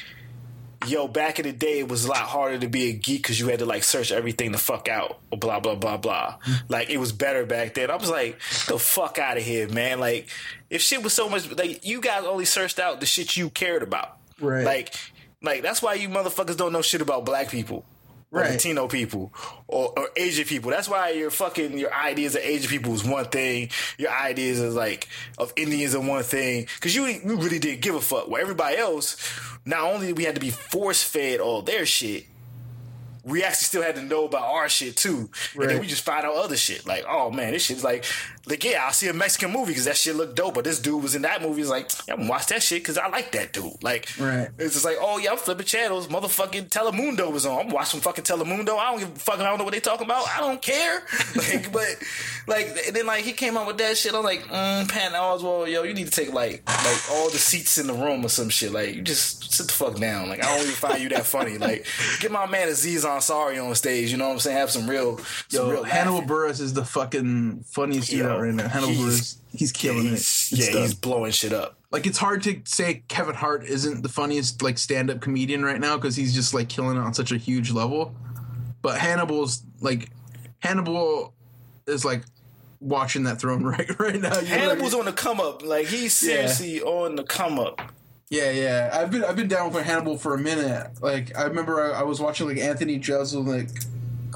Yo, 0.85 1.07
back 1.07 1.39
in 1.39 1.45
the 1.45 1.51
day, 1.51 1.79
it 1.79 1.89
was 1.89 2.05
a 2.05 2.09
lot 2.09 2.17
harder 2.17 2.59
to 2.59 2.67
be 2.67 2.89
a 2.89 2.93
geek 2.93 3.23
because 3.23 3.39
you 3.39 3.47
had 3.47 3.59
to 3.59 3.65
like 3.65 3.83
search 3.83 4.11
everything 4.11 4.51
the 4.51 4.57
fuck 4.57 4.87
out, 4.87 5.19
or 5.31 5.37
blah 5.37 5.59
blah 5.59 5.75
blah 5.75 5.97
blah. 5.97 6.35
Mm-hmm. 6.35 6.71
Like 6.71 6.89
it 6.89 6.97
was 6.97 7.11
better 7.11 7.45
back 7.45 7.73
then. 7.73 7.89
I 7.89 7.95
was 7.95 8.09
like, 8.09 8.39
the 8.67 8.77
fuck 8.77 9.17
out 9.17 9.37
of 9.37 9.43
here, 9.43 9.67
man. 9.67 9.99
Like 9.99 10.27
if 10.69 10.81
shit 10.81 11.01
was 11.01 11.13
so 11.13 11.29
much, 11.29 11.49
like 11.51 11.85
you 11.85 11.99
guys 12.01 12.25
only 12.25 12.45
searched 12.45 12.79
out 12.79 12.99
the 12.99 13.05
shit 13.05 13.35
you 13.35 13.49
cared 13.49 13.81
about, 13.83 14.17
Right. 14.39 14.63
Like, 14.63 14.93
like 15.41 15.61
that's 15.61 15.81
why 15.81 15.95
you 15.95 16.09
motherfuckers 16.09 16.57
don't 16.57 16.73
know 16.73 16.81
shit 16.81 17.01
about 17.01 17.25
black 17.25 17.49
people 17.49 17.85
Right. 18.29 18.51
Latino 18.51 18.89
people 18.89 19.33
or, 19.67 19.93
or 19.97 20.09
Asian 20.17 20.43
people. 20.43 20.69
That's 20.69 20.89
why 20.89 21.11
your 21.11 21.31
fucking 21.31 21.77
your 21.77 21.93
ideas 21.93 22.35
of 22.35 22.41
Asian 22.41 22.69
people 22.69 22.93
is 22.93 23.05
one 23.05 23.23
thing. 23.25 23.69
Your 23.97 24.11
ideas 24.11 24.59
of 24.59 24.73
like 24.73 25.07
of 25.37 25.53
Indians 25.55 25.95
are 25.95 26.01
one 26.01 26.23
thing 26.23 26.67
because 26.75 26.93
you 26.93 27.05
you 27.05 27.37
really 27.37 27.59
didn't 27.59 27.79
give 27.79 27.95
a 27.95 28.01
fuck. 28.01 28.27
Where 28.27 28.41
everybody 28.41 28.75
else, 28.75 29.15
not 29.67 29.83
only 29.83 30.13
we 30.13 30.23
had 30.23 30.35
to 30.35 30.41
be 30.41 30.49
force 30.49 31.03
fed 31.03 31.39
all 31.39 31.61
their 31.61 31.85
shit. 31.85 32.25
We 33.23 33.43
actually 33.43 33.65
still 33.65 33.83
had 33.83 33.95
to 33.95 34.01
know 34.01 34.23
about 34.23 34.43
our 34.43 34.69
shit 34.69 34.95
too, 34.95 35.29
and 35.59 35.69
then 35.69 35.81
we 35.81 35.87
just 35.87 36.03
find 36.03 36.25
out 36.25 36.35
other 36.35 36.55
shit. 36.55 36.87
Like, 36.87 37.03
oh 37.09 37.29
man, 37.29 37.51
this 37.51 37.63
shit's 37.63 37.83
like, 37.83 38.05
like 38.49 38.63
yeah, 38.63 38.83
I'll 38.85 38.93
see 38.93 39.07
a 39.07 39.13
Mexican 39.13 39.51
movie 39.51 39.71
because 39.71 39.85
that 39.85 39.97
shit 39.97 40.15
looked 40.15 40.35
dope. 40.35 40.53
But 40.55 40.63
this 40.63 40.79
dude 40.79 41.01
was 41.03 41.15
in 41.15 41.21
that 41.23 41.41
movie. 41.41 41.61
It's 41.61 41.69
like, 41.69 41.89
I'm 42.09 42.17
gonna 42.17 42.29
watch 42.29 42.47
that 42.47 42.63
shit 42.63 42.81
because 42.81 42.97
I 42.97 43.07
like 43.09 43.31
that 43.33 43.53
dude. 43.53 43.83
Like, 43.83 44.07
Right. 44.19 44.49
it's 44.57 44.73
just 44.73 44.85
like, 44.85 44.97
oh 44.99 45.17
yeah, 45.17 45.31
I'm 45.31 45.37
flipping 45.37 45.65
channels. 45.65 46.07
Motherfucking 46.07 46.69
Telemundo 46.69 47.31
was 47.31 47.45
on. 47.45 47.67
I'm 47.67 47.69
watching 47.69 47.99
fucking 47.99 48.23
Telemundo. 48.23 48.77
I 48.77 48.91
don't 48.91 48.99
give 48.99 49.09
a 49.15 49.19
fuck. 49.19 49.39
I 49.39 49.43
don't 49.43 49.57
know 49.57 49.63
what 49.63 49.73
they 49.73 49.79
talking 49.79 50.05
about. 50.05 50.27
I 50.29 50.39
don't 50.39 50.61
care. 50.61 51.03
Like, 51.37 51.71
but 51.71 51.87
like, 52.47 52.67
and 52.87 52.95
then 52.95 53.05
like 53.05 53.23
he 53.23 53.31
came 53.33 53.57
out 53.57 53.67
with 53.67 53.77
that 53.77 53.95
shit. 53.97 54.13
I'm 54.13 54.23
like, 54.23 54.41
mm, 54.43 54.89
Patton 54.89 55.13
Oswalt, 55.13 55.71
yo, 55.71 55.83
you 55.83 55.93
need 55.93 56.05
to 56.05 56.11
take 56.11 56.33
like 56.33 56.63
like 56.67 57.11
all 57.11 57.29
the 57.29 57.37
seats 57.37 57.77
in 57.77 57.85
the 57.87 57.93
room 57.93 58.25
or 58.25 58.29
some 58.29 58.49
shit. 58.49 58.71
Like, 58.71 58.95
you 58.95 59.01
just 59.01 59.53
sit 59.53 59.67
the 59.67 59.73
fuck 59.73 59.97
down. 59.99 60.29
Like, 60.29 60.43
I 60.43 60.47
don't 60.55 60.61
even 60.63 60.73
find 60.73 60.99
you 61.01 61.09
that 61.09 61.25
funny. 61.25 61.57
Like, 61.57 61.85
get 62.21 62.31
my 62.31 62.45
man 62.47 62.69
Aziz 62.69 63.05
Ansari 63.05 63.63
on 63.63 63.75
stage. 63.75 64.11
You 64.11 64.17
know 64.17 64.27
what 64.27 64.33
I'm 64.33 64.39
saying? 64.39 64.57
Have 64.57 64.71
some 64.71 64.89
real, 64.89 65.17
some 65.49 65.67
yo, 65.67 65.71
real 65.71 65.83
Hannibal. 65.83 66.21
Buress 66.23 66.59
is 66.59 66.73
the 66.73 66.85
fucking 66.85 67.63
funniest 67.67 68.11
Yo, 68.11 68.36
out 68.37 68.43
right 68.43 68.53
now. 68.53 68.67
Hannibal 68.67 68.93
he's- 68.93 69.19
Buress, 69.19 69.37
he's 69.57 69.71
killing 69.71 70.03
yeah, 70.05 70.09
it. 70.11 70.11
he's, 70.11 70.49
It's 70.53 70.67
yeah, 70.67 70.73
done. 70.73 70.81
he's 70.83 70.93
blowing 70.93 71.31
shit 71.31 71.53
up. 71.53 71.77
like 71.91 72.05
it's 72.05 72.17
hard 72.17 72.43
to 72.43 72.61
say 72.65 73.03
Kevin 73.07 73.35
Hart 73.35 73.65
isn't 73.65 74.03
the 74.03 74.09
funniest 74.09 74.61
like 74.61 74.77
stand-up 74.77 75.21
comedian 75.21 75.63
right 75.63 75.79
now 75.79 75.95
because 75.97 76.15
he's 76.15 76.33
just 76.35 76.53
like 76.53 76.69
killing 76.69 76.97
it 76.97 76.99
on 76.99 77.13
such 77.13 77.31
a 77.31 77.37
huge 77.37 77.71
level. 77.71 78.15
But 78.81 78.99
Hannibal's 78.99 79.63
like 79.81 80.09
Hannibal 80.59 81.33
is 81.87 82.03
like 82.05 82.23
watching 82.79 83.23
that 83.23 83.39
throne 83.39 83.63
right 83.73 83.99
right 83.99 84.19
now. 84.21 84.39
You 84.39 84.47
know 84.49 84.55
I 84.55 84.57
Hannibal's 84.59 84.91
mean? 84.93 84.99
on 85.01 85.05
the 85.05 85.13
come 85.13 85.39
up. 85.39 85.63
Like 85.63 85.87
he's 85.87 86.13
seriously 86.13 86.81
on 86.81 87.15
the 87.15 87.23
come 87.23 87.57
up. 87.59 87.81
yeah, 88.29 88.51
yeah. 88.51 88.89
I've 88.93 89.09
been 89.11 89.23
I've 89.23 89.35
been 89.35 89.47
down 89.47 89.71
for 89.71 89.81
Hannibal 89.81 90.17
for 90.17 90.35
a 90.35 90.39
minute. 90.39 90.91
Like 91.01 91.35
I 91.37 91.43
remember 91.45 91.81
I, 91.93 92.01
I 92.01 92.03
was 92.03 92.19
watching 92.19 92.47
like 92.47 92.57
Anthony 92.57 92.99
Jeselnik 92.99 93.85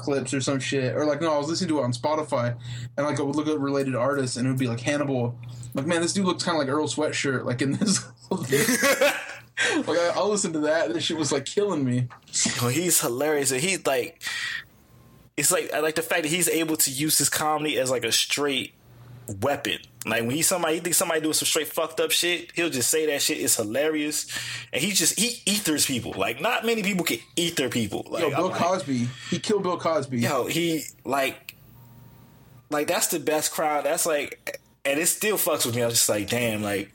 clips 0.02 0.34
or 0.34 0.40
some 0.40 0.60
shit, 0.60 0.94
or 0.94 1.04
like 1.04 1.20
no, 1.20 1.32
I 1.32 1.38
was 1.38 1.48
listening 1.48 1.68
to 1.68 1.78
it 1.80 1.84
on 1.84 1.92
Spotify, 1.92 2.56
and 2.96 3.06
like 3.06 3.18
I 3.18 3.22
would 3.22 3.36
look 3.36 3.48
at 3.48 3.58
related 3.58 3.94
artists, 3.94 4.36
and 4.36 4.46
it 4.46 4.50
would 4.50 4.58
be 4.58 4.68
like 4.68 4.80
Hannibal. 4.80 5.38
Like 5.74 5.86
man, 5.86 6.02
this 6.02 6.12
dude 6.12 6.26
looks 6.26 6.44
kind 6.44 6.56
of 6.56 6.66
like 6.66 6.74
Earl 6.74 6.86
Sweatshirt, 6.86 7.44
like 7.44 7.62
in 7.62 7.72
this. 7.72 8.04
like 9.76 9.98
I, 9.98 10.12
I'll 10.14 10.28
listen 10.28 10.52
to 10.54 10.60
that. 10.60 10.86
And 10.86 10.94
this 10.94 11.04
shit 11.04 11.16
was 11.16 11.32
like 11.32 11.44
killing 11.44 11.84
me. 11.84 12.08
Yo, 12.60 12.68
he's 12.68 13.00
hilarious. 13.00 13.50
And 13.52 13.60
he's 13.60 13.84
like, 13.86 14.22
it's 15.36 15.50
like 15.50 15.72
I 15.72 15.80
like 15.80 15.94
the 15.94 16.02
fact 16.02 16.22
that 16.22 16.28
he's 16.30 16.48
able 16.48 16.76
to 16.76 16.90
use 16.90 17.18
his 17.18 17.28
comedy 17.28 17.78
as 17.78 17.90
like 17.90 18.04
a 18.04 18.12
straight 18.12 18.74
weapon. 19.40 19.78
Like 20.04 20.22
when 20.22 20.30
he 20.30 20.42
somebody 20.42 20.74
he 20.74 20.80
thinks 20.80 20.98
somebody 20.98 21.20
doing 21.20 21.34
some 21.34 21.46
straight 21.46 21.68
fucked 21.68 22.00
up 22.00 22.10
shit, 22.10 22.50
he'll 22.54 22.70
just 22.70 22.90
say 22.90 23.06
that 23.06 23.22
shit. 23.22 23.38
It's 23.38 23.56
hilarious, 23.56 24.26
and 24.72 24.82
he 24.82 24.90
just 24.92 25.18
he 25.18 25.40
ethers 25.46 25.86
people. 25.86 26.12
Like 26.16 26.40
not 26.40 26.64
many 26.64 26.82
people 26.82 27.04
can 27.04 27.18
ether 27.36 27.68
people. 27.68 28.06
Like 28.10 28.22
Yo, 28.22 28.30
Bill 28.30 28.48
like, 28.48 28.60
Cosby. 28.60 29.08
He 29.30 29.38
killed 29.38 29.62
Bill 29.62 29.78
Cosby. 29.78 30.18
yo, 30.18 30.46
he 30.46 30.82
like, 31.04 31.54
like 32.70 32.88
that's 32.88 33.08
the 33.08 33.20
best 33.20 33.52
crowd. 33.52 33.84
That's 33.84 34.06
like 34.06 34.60
and 34.84 34.98
it 34.98 35.06
still 35.06 35.36
fucks 35.36 35.64
with 35.64 35.76
me. 35.76 35.82
I 35.82 35.86
was 35.86 35.94
just 35.94 36.08
like, 36.08 36.28
damn, 36.28 36.62
like. 36.62 36.92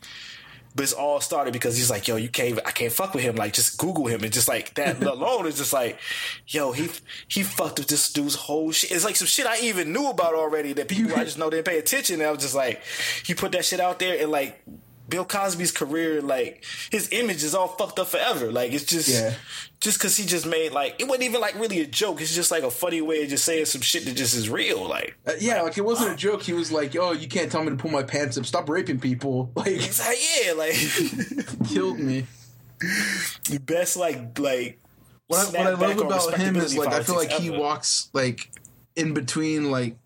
But 0.74 0.84
it's 0.84 0.92
all 0.92 1.20
started 1.20 1.52
because 1.52 1.76
he's 1.76 1.90
like, 1.90 2.06
yo, 2.06 2.16
you 2.16 2.28
can't, 2.28 2.58
I 2.64 2.70
can't 2.70 2.92
fuck 2.92 3.14
with 3.14 3.24
him. 3.24 3.36
Like, 3.36 3.52
just 3.52 3.78
Google 3.78 4.06
him, 4.06 4.22
and 4.22 4.32
just 4.32 4.48
like 4.48 4.74
that 4.74 5.02
alone 5.02 5.46
is 5.46 5.56
just 5.58 5.72
like, 5.72 5.98
yo, 6.46 6.72
he 6.72 6.88
he 7.26 7.42
fucked 7.42 7.78
with 7.78 7.88
this 7.88 8.12
dude's 8.12 8.34
whole 8.34 8.70
shit. 8.70 8.92
It's 8.92 9.04
like 9.04 9.16
some 9.16 9.26
shit 9.26 9.46
I 9.46 9.58
even 9.60 9.92
knew 9.92 10.08
about 10.08 10.34
already 10.34 10.72
that 10.74 10.88
people 10.88 11.14
I 11.16 11.24
just 11.24 11.38
know 11.38 11.50
didn't 11.50 11.66
pay 11.66 11.78
attention. 11.78 12.20
And 12.20 12.28
I 12.28 12.30
was 12.30 12.40
just 12.40 12.54
like, 12.54 12.82
he 13.24 13.34
put 13.34 13.52
that 13.52 13.64
shit 13.64 13.80
out 13.80 13.98
there, 13.98 14.20
and 14.22 14.30
like 14.30 14.62
Bill 15.08 15.24
Cosby's 15.24 15.72
career, 15.72 16.20
like 16.20 16.64
his 16.90 17.08
image 17.12 17.42
is 17.42 17.54
all 17.54 17.68
fucked 17.68 17.98
up 17.98 18.08
forever. 18.08 18.52
Like 18.52 18.72
it's 18.72 18.84
just, 18.84 19.08
Yeah. 19.08 19.34
Just 19.80 19.98
because 19.98 20.16
he 20.16 20.24
just 20.26 20.46
made 20.46 20.72
like 20.72 20.96
it 20.98 21.04
wasn't 21.06 21.24
even 21.24 21.40
like 21.40 21.54
really 21.54 21.80
a 21.80 21.86
joke. 21.86 22.20
It's 22.20 22.34
just 22.34 22.50
like 22.50 22.62
a 22.62 22.70
funny 22.70 23.00
way 23.00 23.22
of 23.22 23.28
just 23.30 23.44
saying 23.44 23.66
some 23.66 23.80
shit 23.80 24.04
that 24.06 24.16
just 24.16 24.34
is 24.34 24.48
real. 24.50 24.88
Like 24.88 25.16
Uh, 25.26 25.32
yeah, 25.38 25.62
like 25.62 25.78
it 25.78 25.84
wasn't 25.84 26.12
a 26.12 26.16
joke. 26.16 26.42
He 26.42 26.52
was 26.52 26.72
like, 26.72 26.96
"Oh, 26.96 27.12
you 27.12 27.28
can't 27.28 27.50
tell 27.50 27.62
me 27.62 27.70
to 27.70 27.76
pull 27.76 27.90
my 27.90 28.02
pants 28.02 28.36
up. 28.38 28.46
Stop 28.46 28.68
raping 28.68 28.98
people." 29.00 29.50
Like, 29.56 29.68
it's 29.68 30.00
like 30.00 30.18
yeah, 30.44 30.52
like 30.52 31.68
killed 31.68 31.98
me. 31.98 32.26
the 32.80 33.60
best 33.64 33.96
like 33.96 34.38
like. 34.38 34.80
What 35.26 35.54
I, 35.54 35.74
what 35.74 35.82
I 35.82 35.92
love 35.92 35.98
about 36.00 36.38
him 36.38 36.56
is 36.56 36.76
like 36.76 36.88
I 36.88 37.02
feel 37.02 37.16
like 37.16 37.30
he 37.32 37.48
ever. 37.48 37.58
walks 37.58 38.08
like 38.14 38.50
in 38.96 39.12
between 39.12 39.70
like 39.70 39.96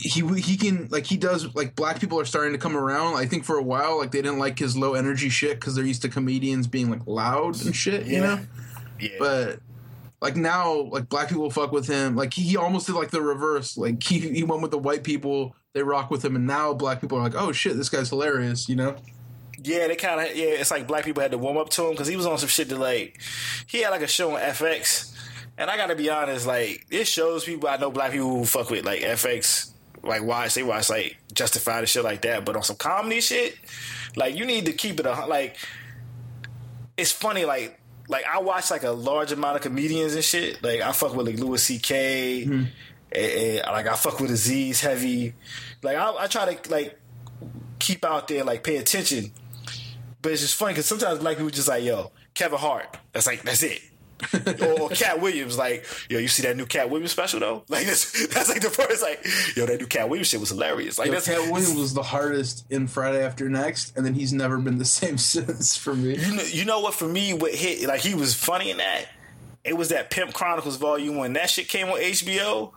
he 0.00 0.22
he 0.40 0.56
can 0.56 0.88
like 0.90 1.06
he 1.06 1.16
does 1.16 1.54
like 1.54 1.74
black 1.74 2.00
people 2.00 2.18
are 2.20 2.24
starting 2.24 2.52
to 2.52 2.58
come 2.58 2.76
around. 2.76 3.16
I 3.16 3.26
think 3.26 3.44
for 3.44 3.56
a 3.56 3.62
while 3.62 3.98
like 3.98 4.10
they 4.10 4.22
didn't 4.22 4.38
like 4.38 4.58
his 4.58 4.76
low 4.76 4.94
energy 4.94 5.28
shit 5.28 5.58
because 5.60 5.74
they're 5.74 5.84
used 5.84 6.02
to 6.02 6.08
comedians 6.08 6.66
being 6.66 6.90
like 6.90 7.06
loud 7.06 7.60
and 7.64 7.74
shit, 7.74 8.06
you 8.06 8.14
Yeah. 8.16 8.20
know. 8.20 8.40
Yeah. 9.00 9.08
But 9.18 9.60
like 10.20 10.36
now, 10.36 10.72
like 10.90 11.08
black 11.08 11.28
people 11.28 11.50
fuck 11.50 11.70
with 11.72 11.86
him. 11.86 12.16
Like 12.16 12.34
he, 12.34 12.42
he 12.42 12.56
almost 12.56 12.86
did 12.86 12.94
like 12.96 13.10
the 13.10 13.22
reverse. 13.22 13.76
Like 13.78 14.02
he 14.02 14.18
he 14.18 14.42
went 14.44 14.62
with 14.62 14.70
the 14.72 14.78
white 14.78 15.04
people. 15.04 15.54
They 15.74 15.82
rock 15.82 16.10
with 16.10 16.24
him, 16.24 16.34
and 16.34 16.46
now 16.46 16.72
black 16.74 17.00
people 17.00 17.18
are 17.18 17.22
like, 17.22 17.36
oh 17.36 17.52
shit, 17.52 17.76
this 17.76 17.88
guy's 17.88 18.08
hilarious. 18.08 18.68
You 18.68 18.76
know? 18.76 18.96
Yeah, 19.62 19.86
they 19.86 19.96
kind 19.96 20.20
of 20.20 20.36
yeah. 20.36 20.46
It's 20.46 20.70
like 20.70 20.88
black 20.88 21.04
people 21.04 21.22
had 21.22 21.30
to 21.32 21.38
warm 21.38 21.56
up 21.56 21.68
to 21.70 21.84
him 21.84 21.90
because 21.92 22.08
he 22.08 22.16
was 22.16 22.26
on 22.26 22.38
some 22.38 22.48
shit 22.48 22.68
that 22.70 22.78
like 22.78 23.20
he 23.66 23.82
had 23.82 23.90
like 23.90 24.02
a 24.02 24.06
show 24.08 24.34
on 24.34 24.40
FX, 24.40 25.14
and 25.56 25.70
I 25.70 25.76
gotta 25.76 25.94
be 25.94 26.10
honest, 26.10 26.46
like 26.46 26.86
it 26.90 27.06
shows 27.06 27.44
people 27.44 27.68
I 27.68 27.76
know 27.76 27.90
black 27.92 28.10
people 28.12 28.28
who 28.30 28.44
fuck 28.44 28.70
with 28.70 28.84
like 28.84 29.02
FX, 29.02 29.67
like 30.08 30.22
watch 30.22 30.54
they 30.54 30.62
watch 30.62 30.90
like 30.90 31.16
Justified 31.32 31.80
and 31.80 31.88
shit 31.88 32.02
like 32.02 32.22
that. 32.22 32.44
But 32.44 32.56
on 32.56 32.62
some 32.62 32.76
comedy 32.76 33.20
shit, 33.20 33.56
like 34.16 34.34
you 34.34 34.44
need 34.44 34.66
to 34.66 34.72
keep 34.72 34.98
it 34.98 35.06
a 35.06 35.26
like. 35.26 35.56
It's 36.96 37.12
funny, 37.12 37.44
like 37.44 37.78
like 38.08 38.24
I 38.26 38.40
watch 38.40 38.70
like 38.70 38.82
a 38.82 38.90
large 38.90 39.30
amount 39.30 39.56
of 39.56 39.62
comedians 39.62 40.14
and 40.14 40.24
shit. 40.24 40.62
Like 40.62 40.80
I 40.80 40.92
fuck 40.92 41.14
with 41.14 41.26
like 41.26 41.38
Louis 41.38 41.62
C.K. 41.62 42.44
Mm-hmm. 42.44 42.64
and, 43.12 43.32
and, 43.32 43.66
like 43.66 43.86
I 43.86 43.94
fuck 43.94 44.18
with 44.18 44.30
Aziz 44.30 44.80
heavy. 44.80 45.34
Like 45.82 45.96
I, 45.96 46.24
I 46.24 46.26
try 46.26 46.52
to 46.52 46.70
like 46.70 46.98
keep 47.78 48.04
out 48.04 48.26
there, 48.26 48.42
like 48.42 48.64
pay 48.64 48.78
attention. 48.78 49.32
But 50.20 50.32
it's 50.32 50.40
just 50.40 50.56
funny 50.56 50.72
because 50.72 50.86
sometimes 50.86 51.20
black 51.20 51.36
people 51.36 51.50
just 51.50 51.68
like, 51.68 51.84
yo, 51.84 52.10
Kevin 52.34 52.58
Hart. 52.58 52.96
That's 53.12 53.26
like 53.26 53.42
that's 53.42 53.62
it. 53.62 53.80
or, 54.60 54.80
or 54.80 54.88
Katt 54.90 55.20
Williams, 55.20 55.56
like, 55.56 55.86
yo, 56.08 56.18
you 56.18 56.28
see 56.28 56.42
that 56.42 56.56
new 56.56 56.66
Katt 56.66 56.90
Williams 56.90 57.12
special 57.12 57.40
though? 57.40 57.62
Like 57.68 57.86
that's 57.86 58.28
that's 58.28 58.48
like 58.48 58.60
the 58.60 58.70
first 58.70 59.02
like, 59.02 59.24
yo, 59.56 59.66
that 59.66 59.80
new 59.80 59.86
Katt 59.86 60.08
Williams 60.08 60.28
shit 60.28 60.40
was 60.40 60.48
hilarious. 60.48 60.98
Like 60.98 61.06
Yo, 61.06 61.12
that's 61.12 61.26
Katt 61.26 61.50
Williams 61.50 61.74
was 61.74 61.94
the 61.94 62.02
hardest 62.02 62.66
in 62.70 62.88
Friday 62.88 63.24
After 63.24 63.48
Next, 63.48 63.96
and 63.96 64.04
then 64.04 64.14
he's 64.14 64.32
never 64.32 64.58
been 64.58 64.78
the 64.78 64.84
same 64.98 65.18
since 65.18 65.76
for 65.76 65.94
me. 65.94 66.16
You 66.16 66.34
know, 66.34 66.42
you 66.42 66.64
know 66.64 66.80
what? 66.80 66.94
For 66.94 67.06
me, 67.06 67.34
what 67.34 67.54
hit 67.54 67.86
like 67.86 68.00
he 68.00 68.14
was 68.14 68.34
funny 68.34 68.70
in 68.70 68.78
that. 68.78 69.06
It 69.64 69.76
was 69.76 69.90
that 69.90 70.10
Pimp 70.10 70.32
Chronicles 70.32 70.76
Volume 70.76 71.16
One. 71.16 71.34
That 71.34 71.50
shit 71.50 71.68
came 71.68 71.88
on 71.88 71.98
HBO. 71.98 72.72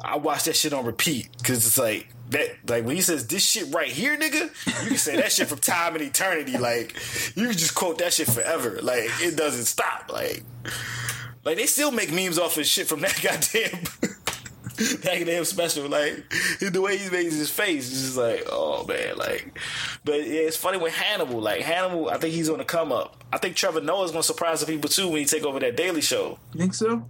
I 0.00 0.16
watched 0.16 0.46
that 0.46 0.56
shit 0.56 0.72
on 0.72 0.84
repeat 0.84 1.28
because 1.38 1.66
it's 1.66 1.78
like 1.78 2.08
that. 2.32 2.68
Like 2.68 2.84
when 2.84 2.96
he 2.96 3.02
says 3.02 3.26
this 3.26 3.44
shit 3.44 3.72
right 3.74 3.88
here, 3.88 4.16
nigga, 4.18 4.42
you 4.82 4.88
can 4.88 4.98
say 4.98 5.16
that 5.16 5.32
shit 5.32 5.48
from 5.48 5.58
time 5.58 5.94
and 5.94 6.02
eternity. 6.04 6.58
Like 6.58 6.94
you 7.36 7.46
can 7.46 7.52
just 7.56 7.74
quote 7.74 7.98
that 7.98 8.12
shit 8.12 8.28
forever. 8.28 8.78
Like 8.82 9.08
it 9.20 9.36
doesn't 9.36 9.64
stop. 9.64 10.10
Like 10.12 10.42
like 11.44 11.56
they 11.56 11.66
still 11.66 11.90
make 11.92 12.12
memes 12.12 12.38
off 12.38 12.56
of 12.56 12.66
shit 12.66 12.86
from 12.88 13.00
that 13.00 13.18
goddamn. 13.22 13.84
That 15.02 15.18
goddamn 15.18 15.44
special, 15.44 15.86
like 15.88 16.24
the 16.60 16.80
way 16.80 16.96
he 16.96 17.08
makes 17.10 17.34
his 17.34 17.50
face 17.50 17.92
is 17.92 18.02
just 18.02 18.16
like, 18.16 18.44
oh 18.50 18.84
man, 18.86 19.16
like. 19.16 19.56
But 20.04 20.26
yeah, 20.26 20.40
it's 20.40 20.56
funny 20.56 20.78
with 20.78 20.94
Hannibal. 20.94 21.40
Like 21.40 21.60
Hannibal, 21.60 22.08
I 22.08 22.16
think 22.16 22.34
he's 22.34 22.48
on 22.48 22.58
the 22.58 22.64
come 22.64 22.90
up. 22.90 23.22
I 23.32 23.38
think 23.38 23.54
Trevor 23.54 23.80
Noah's 23.82 24.10
gonna 24.10 24.22
surprise 24.22 24.60
the 24.60 24.66
people 24.66 24.88
too 24.88 25.08
when 25.08 25.18
he 25.18 25.24
take 25.26 25.44
over 25.44 25.60
that 25.60 25.76
Daily 25.76 26.00
Show. 26.00 26.38
You 26.52 26.60
think 26.60 26.74
so? 26.74 27.06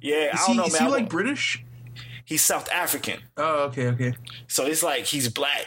Yeah, 0.00 0.30
I 0.32 0.36
Is 0.36 0.46
don't 0.46 0.48
he, 0.50 0.56
know, 0.56 0.64
is 0.64 0.72
man. 0.72 0.82
he 0.82 0.88
like 0.88 1.08
British? 1.10 1.62
He's 2.24 2.42
South 2.42 2.70
African, 2.70 3.20
Oh, 3.36 3.64
okay, 3.64 3.88
okay. 3.88 4.14
so 4.48 4.66
it's 4.66 4.82
like 4.82 5.04
he's 5.04 5.28
black, 5.28 5.66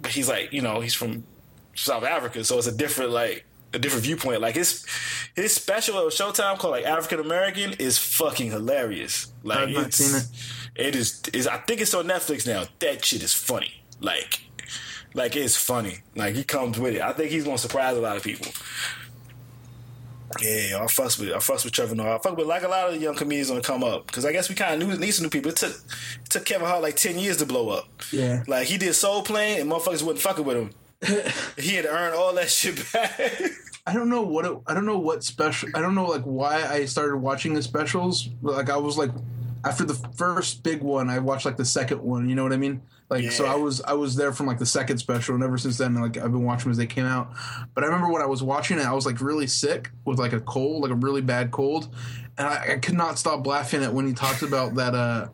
but 0.00 0.10
he's 0.12 0.28
like 0.28 0.52
you 0.52 0.62
know 0.62 0.80
he's 0.80 0.94
from 0.94 1.24
South 1.74 2.04
Africa, 2.04 2.44
so 2.44 2.58
it's 2.58 2.66
a 2.66 2.72
different 2.76 3.10
like 3.12 3.44
a 3.74 3.78
different 3.78 4.04
viewpoint. 4.04 4.40
Like 4.40 4.54
his 4.54 4.86
his 5.34 5.54
special 5.54 5.98
on 5.98 6.06
Showtime 6.10 6.58
called 6.58 6.72
like 6.72 6.84
African 6.86 7.20
American 7.20 7.72
is 7.74 7.98
fucking 7.98 8.50
hilarious. 8.50 9.32
Like 9.42 9.68
it's, 9.68 9.96
seen 9.96 10.16
it. 10.16 10.86
It 10.88 10.96
is 10.96 11.22
is 11.32 11.46
I 11.46 11.58
think 11.58 11.80
it's 11.80 11.92
on 11.94 12.06
Netflix 12.06 12.46
now. 12.46 12.64
That 12.78 13.04
shit 13.04 13.22
is 13.22 13.34
funny. 13.34 13.82
Like 14.00 14.40
like 15.14 15.34
it's 15.36 15.56
funny. 15.56 15.98
Like 16.14 16.34
he 16.34 16.44
comes 16.44 16.78
with 16.78 16.94
it. 16.94 17.00
I 17.02 17.12
think 17.12 17.30
he's 17.30 17.44
gonna 17.44 17.58
surprise 17.58 17.96
a 17.96 18.00
lot 18.00 18.16
of 18.16 18.22
people. 18.22 18.50
Yeah, 20.40 20.80
I 20.82 20.86
fuss 20.86 21.18
with 21.18 21.32
I 21.32 21.38
fuss 21.38 21.64
with 21.64 21.72
Trevor 21.72 21.94
Noah. 21.94 22.16
I 22.16 22.18
fuck 22.18 22.36
with 22.36 22.46
like 22.46 22.62
a 22.62 22.68
lot 22.68 22.88
of 22.88 22.94
the 22.94 23.00
young 23.00 23.14
comedians 23.14 23.48
gonna 23.48 23.62
come 23.62 23.84
up 23.84 24.06
because 24.06 24.24
I 24.24 24.32
guess 24.32 24.48
we 24.48 24.54
kind 24.54 24.82
of 24.82 24.88
knew 24.88 24.96
need 24.96 25.12
some 25.12 25.24
new 25.24 25.30
people. 25.30 25.50
It 25.50 25.56
took 25.56 25.70
it 25.72 26.30
took 26.30 26.44
Kevin 26.44 26.66
Hart 26.66 26.82
like 26.82 26.96
ten 26.96 27.18
years 27.18 27.36
to 27.38 27.46
blow 27.46 27.68
up. 27.70 27.88
Yeah. 28.12 28.42
like 28.46 28.66
he 28.66 28.78
did 28.78 28.94
Soul 28.94 29.22
Plane 29.22 29.60
and 29.60 29.70
motherfuckers 29.70 30.02
wasn't 30.02 30.20
fucking 30.20 30.44
with 30.44 30.56
him. 30.56 30.70
he 31.58 31.74
had 31.74 31.84
to 31.84 31.90
earn 31.90 32.14
all 32.14 32.34
that 32.34 32.50
shit 32.50 32.92
back. 32.92 33.20
I 33.86 33.92
don't 33.92 34.08
know 34.08 34.22
what 34.22 34.44
it, 34.44 34.58
I 34.66 34.74
don't 34.74 34.86
know 34.86 34.98
what 34.98 35.22
special. 35.22 35.68
I 35.74 35.80
don't 35.80 35.94
know 35.94 36.06
like 36.06 36.22
why 36.22 36.64
I 36.66 36.86
started 36.86 37.16
watching 37.18 37.54
the 37.54 37.62
specials. 37.62 38.28
Like 38.42 38.68
I 38.68 38.76
was 38.76 38.98
like 38.98 39.10
after 39.64 39.84
the 39.84 39.94
first 39.94 40.62
big 40.62 40.82
one, 40.82 41.08
I 41.08 41.18
watched 41.18 41.44
like 41.44 41.56
the 41.56 41.64
second 41.64 42.02
one. 42.02 42.28
You 42.28 42.34
know 42.34 42.42
what 42.42 42.52
I 42.52 42.56
mean? 42.56 42.82
Like 43.08 43.30
so, 43.30 43.46
I 43.46 43.54
was 43.54 43.80
I 43.82 43.92
was 43.92 44.16
there 44.16 44.32
from 44.32 44.46
like 44.46 44.58
the 44.58 44.66
second 44.66 44.98
special, 44.98 45.34
and 45.34 45.44
ever 45.44 45.58
since 45.58 45.78
then, 45.78 45.94
like 45.94 46.16
I've 46.16 46.32
been 46.32 46.44
watching 46.44 46.64
them 46.64 46.72
as 46.72 46.76
they 46.76 46.86
came 46.86 47.06
out. 47.06 47.30
But 47.74 47.84
I 47.84 47.86
remember 47.86 48.10
when 48.12 48.22
I 48.22 48.26
was 48.26 48.42
watching 48.42 48.78
it, 48.78 48.86
I 48.86 48.92
was 48.92 49.06
like 49.06 49.20
really 49.20 49.46
sick 49.46 49.90
with 50.04 50.18
like 50.18 50.32
a 50.32 50.40
cold, 50.40 50.82
like 50.82 50.90
a 50.90 50.96
really 50.96 51.22
bad 51.22 51.52
cold, 51.52 51.88
and 52.36 52.46
I, 52.48 52.72
I 52.72 52.76
could 52.78 52.96
not 52.96 53.18
stop 53.18 53.46
laughing 53.46 53.84
at 53.84 53.94
when 53.94 54.06
he 54.06 54.12
talked 54.12 54.42
about 54.42 54.74
that. 54.74 54.94
uh 54.94 55.28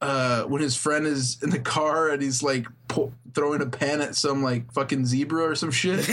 uh, 0.00 0.42
when 0.44 0.60
his 0.60 0.76
friend 0.76 1.06
is 1.06 1.42
in 1.42 1.48
the 1.48 1.58
car 1.58 2.10
and 2.10 2.20
he's 2.20 2.42
like 2.42 2.66
po- 2.88 3.12
throwing 3.34 3.62
a 3.62 3.66
pen 3.66 4.02
at 4.02 4.14
some 4.14 4.42
like 4.42 4.70
fucking 4.72 5.06
zebra 5.06 5.42
or 5.42 5.54
some 5.54 5.70
shit. 5.70 6.06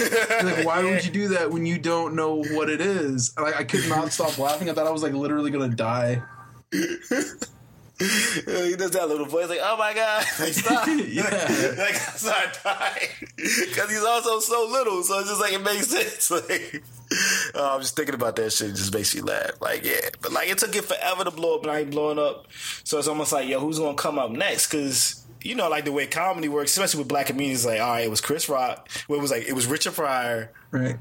like, 0.44 0.66
why 0.66 0.82
would 0.90 1.04
you 1.04 1.12
do 1.12 1.28
that 1.30 1.52
when 1.52 1.66
you 1.66 1.78
don't 1.78 2.16
know 2.16 2.42
what 2.52 2.70
it 2.70 2.80
is? 2.80 3.34
Like, 3.38 3.56
I 3.60 3.66
could 3.66 3.90
not 3.90 4.14
stop 4.14 4.38
laughing. 4.38 4.70
I 4.70 4.74
thought 4.74 4.88
I 4.88 4.92
was 4.92 5.04
like 5.04 5.14
literally 5.14 5.52
gonna 5.52 5.76
die. 5.76 6.22
he 8.02 8.76
does 8.76 8.92
that 8.92 9.08
little 9.08 9.26
voice 9.26 9.50
like, 9.50 9.60
"Oh 9.62 9.78
my 9.78 9.94
god!" 9.94 10.26
Like 10.40 10.54
stop. 10.54 10.88
Yeah. 11.08 11.24
like 11.78 11.96
I 11.96 12.16
start 12.16 12.60
dying 12.64 13.10
because 13.38 13.90
he's 13.90 14.04
also 14.04 14.40
so 14.40 14.68
little. 14.72 15.04
So 15.04 15.20
it's 15.20 15.30
just 15.30 15.42
like 15.42 15.54
it 15.54 15.62
makes 15.64 15.88
sense. 15.88 16.32
Like 16.42 16.84
oh, 17.56 17.76
I'm 17.76 17.82
just 17.82 17.96
thinking 17.96 18.16
about 18.16 18.36
that 18.38 18.54
shit. 18.54 18.70
It 18.70 18.76
just 18.76 18.94
makes 18.94 19.14
me 19.14 19.22
laugh. 19.22 19.62
Like 19.62 19.84
yeah, 19.84 20.00
but 20.22 20.32
like 20.32 20.50
it 20.50 20.58
took 20.58 20.76
it 20.76 20.86
forever 20.86 21.24
to 21.26 21.32
blow 21.32 21.56
up, 21.58 21.64
and 21.64 21.72
I 21.72 21.80
ain't 21.80 21.92
blowing 21.92 22.18
up. 22.18 22.48
So 22.84 22.98
it's 23.00 23.08
almost 23.08 23.32
like 23.32 23.48
yo, 23.48 23.60
who's 23.60 23.80
gonna 23.80 23.96
come 23.96 24.18
up 24.18 24.32
next? 24.32 24.72
Because 24.72 25.26
you 25.44 25.56
know, 25.56 25.70
like 25.70 25.86
the 25.86 25.92
way 25.92 26.08
comedy 26.08 26.48
works, 26.48 26.72
especially 26.72 27.00
with 27.00 27.08
black 27.08 27.28
comedians. 27.28 27.66
Like 27.66 27.82
all 27.82 27.90
right, 27.90 28.06
it 28.06 28.10
was 28.10 28.22
Chris 28.22 28.48
Rock. 28.48 28.90
Well, 29.08 29.20
it 29.20 29.22
was 29.22 29.32
like 29.32 29.44
it 29.48 29.54
was 29.54 29.68
Richard 29.68 29.94
Pryor. 29.94 30.52
Right. 30.72 30.98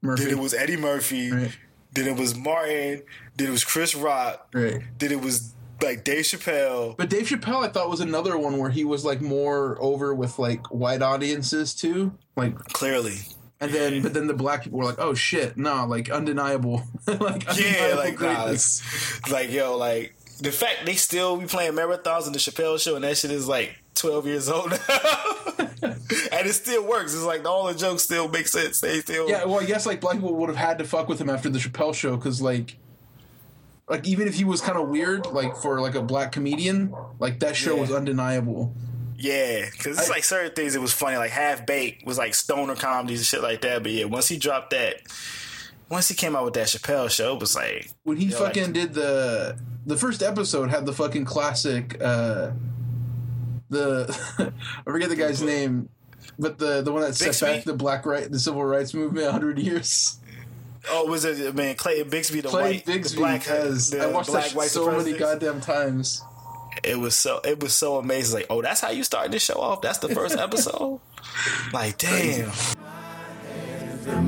Murphy. 0.00 0.24
Then 0.24 0.32
it 0.32 0.38
was 0.38 0.54
Eddie 0.54 0.76
Murphy. 0.76 1.30
Right. 1.30 1.56
Then 1.92 2.06
it 2.08 2.16
was 2.16 2.34
Martin. 2.34 3.02
Then 3.36 3.48
it 3.48 3.50
was 3.50 3.64
Chris 3.64 3.94
Rock. 3.94 4.48
Right. 4.54 4.82
Then 4.98 5.12
it 5.12 5.20
was 5.20 5.54
like 5.82 6.04
Dave 6.04 6.24
Chappelle. 6.24 6.96
But 6.96 7.10
Dave 7.10 7.26
Chappelle, 7.26 7.64
I 7.64 7.68
thought 7.68 7.90
was 7.90 8.00
another 8.00 8.36
one 8.38 8.58
where 8.58 8.70
he 8.70 8.84
was 8.84 9.04
like 9.04 9.20
more 9.20 9.76
over 9.80 10.14
with 10.14 10.38
like 10.38 10.66
white 10.72 11.02
audiences 11.02 11.74
too. 11.74 12.12
Like, 12.36 12.56
Clearly. 12.72 13.16
and 13.60 13.72
then 13.72 14.02
but 14.02 14.14
then 14.14 14.26
the 14.26 14.34
black 14.34 14.64
people 14.64 14.78
were 14.78 14.84
like, 14.84 14.98
"Oh 14.98 15.14
shit, 15.14 15.56
no, 15.56 15.86
like 15.86 16.10
undeniable." 16.10 16.82
like 17.06 17.44
Yeah, 17.44 17.50
undeniable 17.50 17.96
like 17.96 18.20
nah, 18.20 18.34
greatness. 18.34 18.80
it's- 19.18 19.30
like 19.32 19.50
yo, 19.50 19.76
like 19.76 20.14
the 20.40 20.50
fact 20.52 20.86
they 20.86 20.94
still 20.94 21.36
be 21.36 21.46
playing 21.46 21.72
marathons 21.72 22.26
in 22.26 22.32
the 22.32 22.38
Chappelle 22.38 22.80
show 22.80 22.94
and 22.96 23.04
that 23.04 23.16
shit 23.16 23.30
is 23.30 23.46
like 23.46 23.76
twelve 23.94 24.26
years 24.26 24.48
old 24.48 24.70
now. 24.70 24.78
and 26.32 26.46
it 26.46 26.52
still 26.54 26.84
works. 26.86 27.14
It's 27.14 27.22
like 27.22 27.46
all 27.46 27.66
the 27.66 27.74
jokes 27.74 28.02
still 28.02 28.28
make 28.28 28.48
sense. 28.48 28.80
They 28.80 29.00
still 29.00 29.28
Yeah, 29.28 29.44
well, 29.44 29.60
I 29.60 29.64
guess 29.64 29.86
like 29.86 30.00
black 30.00 30.16
people 30.16 30.34
would 30.36 30.48
have 30.48 30.56
had 30.58 30.78
to 30.78 30.84
fuck 30.84 31.08
with 31.08 31.20
him 31.20 31.30
after 31.30 31.48
the 31.48 31.58
Chappelle 31.58 31.94
show 31.94 32.16
because 32.16 32.40
like, 32.42 32.76
like 33.92 34.06
even 34.08 34.26
if 34.26 34.34
he 34.34 34.44
was 34.44 34.60
kind 34.62 34.78
of 34.78 34.88
weird, 34.88 35.26
like 35.26 35.54
for 35.56 35.80
like 35.80 35.94
a 35.94 36.02
black 36.02 36.32
comedian, 36.32 36.92
like 37.18 37.38
that 37.40 37.54
show 37.54 37.74
Yeah. 37.74 37.80
was 37.82 37.92
undeniable. 37.92 38.74
Yeah, 39.18 39.66
because 39.70 39.98
it's 39.98 40.08
I- 40.10 40.14
like 40.14 40.24
certain 40.24 40.52
things. 40.52 40.74
It 40.74 40.80
was 40.80 40.92
funny, 40.92 41.16
like 41.18 41.30
Half 41.30 41.66
Baked 41.66 42.04
was 42.06 42.16
like 42.18 42.34
stoner 42.34 42.74
comedies 42.74 43.20
and 43.20 43.26
shit 43.26 43.42
like 43.42 43.60
that. 43.60 43.82
But 43.82 43.92
yeah, 43.92 44.06
once 44.06 44.26
he 44.28 44.38
dropped 44.38 44.70
that, 44.70 44.96
once 45.90 46.08
he 46.08 46.14
came 46.14 46.34
out 46.34 46.44
with 46.46 46.54
that 46.54 46.66
Chappelle 46.68 47.10
show, 47.10 47.34
it 47.34 47.40
was 47.40 47.54
like 47.54 47.90
When 48.04 48.16
he 48.16 48.26
Yeah, 48.26 48.38
like- 48.38 48.54
fucking 48.54 48.72
did 48.72 48.94
the 48.94 49.58
the 49.86 49.96
first 49.96 50.22
episode 50.22 50.70
had 50.70 50.86
the 50.86 50.92
fucking 50.92 51.24
classic 51.26 51.98
uh 52.02 52.52
the 53.70 54.08
I 54.86 54.90
forget 54.90 55.08
the 55.08 55.16
guy's 55.16 55.42
name, 55.42 55.88
but 56.38 56.58
the 56.58 56.82
the 56.82 56.92
one 56.92 57.02
that 57.02 57.14
set 57.14 57.30
Bigsby? 57.30 57.40
back 57.56 57.64
the 57.64 57.74
black 57.74 58.06
right 58.06 58.30
the 58.30 58.38
civil 58.38 58.64
rights 58.64 58.94
movement 58.94 59.30
hundred 59.30 59.58
years. 59.58 60.18
Oh, 60.90 61.06
was 61.06 61.24
it 61.24 61.54
man 61.54 61.76
Clayton 61.76 62.10
Bigsby 62.10 62.42
the 62.42 62.48
Clay 62.48 62.62
white 62.62 62.86
Bigsby 62.86 63.10
the 63.10 63.16
black 63.16 63.42
has 63.44 63.90
the 63.90 64.02
I 64.02 64.06
watched 64.06 64.30
black 64.30 64.46
that 64.46 64.54
white 64.54 64.68
so 64.68 64.90
many 64.90 65.12
goddamn 65.12 65.60
times. 65.60 66.22
It 66.82 66.98
was 66.98 67.14
so 67.14 67.40
it 67.44 67.60
was 67.62 67.74
so 67.74 67.96
amazing. 67.96 68.40
Like, 68.40 68.46
oh, 68.50 68.62
that's 68.62 68.80
how 68.80 68.90
you 68.90 69.04
started 69.04 69.32
this 69.32 69.44
show 69.44 69.60
off. 69.60 69.82
That's 69.82 69.98
the 69.98 70.08
first 70.08 70.36
episode. 70.36 71.00
like, 71.72 71.98
damn. 71.98 72.50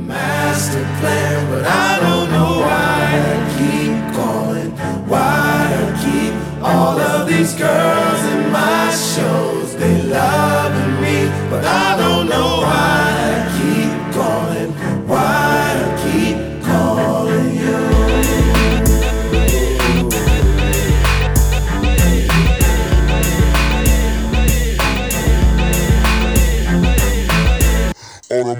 master 0.07 0.84
plan, 1.00 1.50
but 1.50 1.64
I 1.64 1.98
don't 2.00 2.30
know 2.30 2.61
why 2.61 3.09
I 3.24 3.34
keep 3.59 4.14
calling. 4.14 4.70
Why 5.09 5.66
I 5.72 5.84
keep 6.05 6.62
all 6.62 6.98
of 7.00 7.28
these 7.28 7.55
girls 7.55 8.24
in 8.32 8.52
my 8.52 8.90
shows. 8.94 9.76
They 9.76 10.02
loving 10.02 11.02
me, 11.02 11.26
but 11.50 11.64
I 11.64 11.96
don't 11.96 12.28
know 12.28 12.59
why 12.62 13.13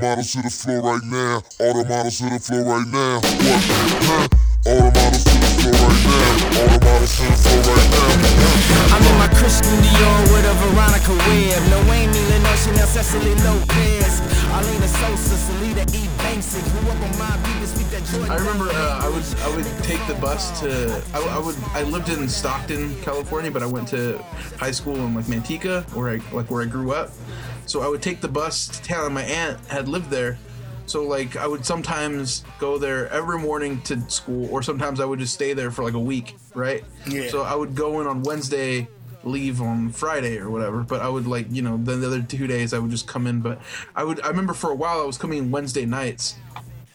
models 0.05 0.32
to 0.32 0.42
the 0.42 0.50
floor 0.50 0.80
right 0.84 1.05
now. 1.05 1.42
All 1.64 1.72
the 1.72 1.84
models 1.88 2.18
to 2.18 2.28
the 2.28 2.38
floor 2.38 2.61
right 2.61 2.88
now. 2.92 3.24
What? 3.24 3.61
Huh? 4.05 4.28
All 4.68 4.84
the 4.84 4.92
models 4.92 5.24
to 5.24 5.32
the 5.32 5.48
floor 5.57 5.76
right 5.80 6.00
now. 6.05 6.61
All 6.61 6.68
the 6.68 6.80
models 6.84 7.14
to 7.16 7.24
the 7.24 7.36
floor 7.40 7.61
right 7.72 7.88
now. 7.88 8.92
I'm 8.92 9.00
in 9.00 9.16
my 9.16 9.30
Christian 9.40 9.78
Dior 9.80 10.20
with 10.28 10.44
a 10.44 10.55
Veronica 10.61 11.14
Webb. 11.24 11.62
No 11.72 11.80
Amy 11.88 12.20
Lenore, 12.20 12.59
Chanel, 12.61 12.86
Cecily 12.86 13.34
Lopez. 13.48 14.20
Arlena 14.52 14.88
Sosa, 14.88 15.36
Salida 15.40 15.84
E. 15.96 16.05
Banksy. 16.20 16.61
Grew 16.68 16.84
up 16.92 17.00
on 17.00 17.12
my 17.16 17.32
beat, 17.40 17.64
speak 17.66 17.88
that 17.88 18.05
Jordan. 18.05 18.30
I 18.30 18.36
remember 18.36 18.68
uh, 18.76 19.00
I 19.00 19.09
would 19.09 19.24
I 19.40 19.48
would 19.57 19.68
take 19.88 20.05
the 20.07 20.20
bus 20.20 20.61
to 20.61 21.00
I, 21.16 21.18
I 21.32 21.40
would 21.40 21.57
I 21.72 21.82
lived 21.82 22.11
in 22.11 22.28
Stockton, 22.28 22.94
California, 23.00 23.50
but 23.50 23.62
I 23.62 23.66
went 23.66 23.88
to 23.88 24.20
high 24.61 24.70
school 24.70 24.96
in 24.96 25.14
like 25.14 25.24
Manteca, 25.24 25.82
where 25.96 26.11
I 26.12 26.20
like 26.36 26.50
where 26.50 26.62
I 26.62 26.66
grew 26.66 26.92
up. 26.92 27.11
So 27.67 27.81
I 27.81 27.89
would 27.89 28.03
take 28.03 28.21
the 28.21 28.29
bus 28.29 28.69
to 28.69 28.83
town. 28.83 29.15
My 29.15 29.23
aunt 29.23 29.59
had 29.67 29.89
lived 29.89 30.11
there, 30.11 30.39
so 30.87 31.03
like 31.05 31.37
I 31.37 31.47
would 31.47 31.65
sometimes 31.65 32.45
go 32.59 32.79
there 32.79 33.09
every 33.09 33.39
morning 33.39 33.81
to 33.83 34.01
school, 34.11 34.49
or 34.51 34.62
sometimes 34.62 35.01
I 35.01 35.05
would 35.05 35.19
just 35.19 35.35
stay 35.35 35.53
there 35.55 35.71
for 35.71 35.83
like 35.83 35.95
a 35.95 36.01
week, 36.01 36.37
right? 36.55 36.85
Yeah. 37.09 37.29
So 37.29 37.43
I 37.43 37.55
would 37.55 37.75
go 37.75 38.01
in 38.01 38.07
on 38.07 38.23
Wednesday, 38.23 38.87
leave 39.25 39.62
on 39.62 39.91
Friday 39.91 40.39
or 40.39 40.51
whatever. 40.51 40.83
But 40.83 41.01
I 41.01 41.09
would 41.09 41.27
like 41.27 41.47
you 41.51 41.62
know 41.62 41.79
then 41.79 42.01
the 42.01 42.07
other 42.07 42.23
two 42.23 42.47
days 42.47 42.75
I 42.75 42.79
would 42.79 42.91
just 42.91 43.07
come 43.07 43.27
in. 43.27 43.41
But 43.41 43.61
I 43.97 44.05
would 44.05 44.23
I 44.23 44.29
remember 44.29 44.53
for 44.55 44.71
a 44.71 44.75
while 44.75 45.01
I 45.01 45.05
was 45.05 45.19
coming 45.19 45.39
in 45.39 45.51
Wednesday 45.51 45.87
nights. 45.87 46.37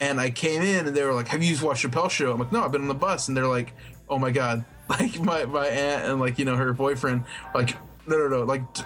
And 0.01 0.21
I 0.21 0.29
came 0.29 0.61
in 0.61 0.87
and 0.87 0.95
they 0.95 1.03
were 1.03 1.13
like, 1.13 1.27
Have 1.27 1.43
you 1.43 1.57
watched 1.61 1.85
Chappelle 1.85 2.09
show? 2.09 2.31
I'm 2.31 2.39
like, 2.39 2.53
No, 2.53 2.63
I've 2.63 2.71
been 2.71 2.83
on 2.83 2.87
the 2.87 2.93
bus. 2.93 3.27
And 3.27 3.35
they're 3.35 3.47
like, 3.47 3.73
Oh 4.07 4.17
my 4.17 4.31
God. 4.31 4.63
Like 4.89 5.19
my, 5.19 5.45
my 5.45 5.67
aunt 5.67 6.05
and 6.05 6.19
like, 6.19 6.39
you 6.39 6.45
know, 6.45 6.55
her 6.55 6.73
boyfriend, 6.73 7.25
like, 7.53 7.75
no, 8.07 8.17
no, 8.17 8.27
no. 8.27 8.43
Like, 8.43 8.73
d- 8.73 8.81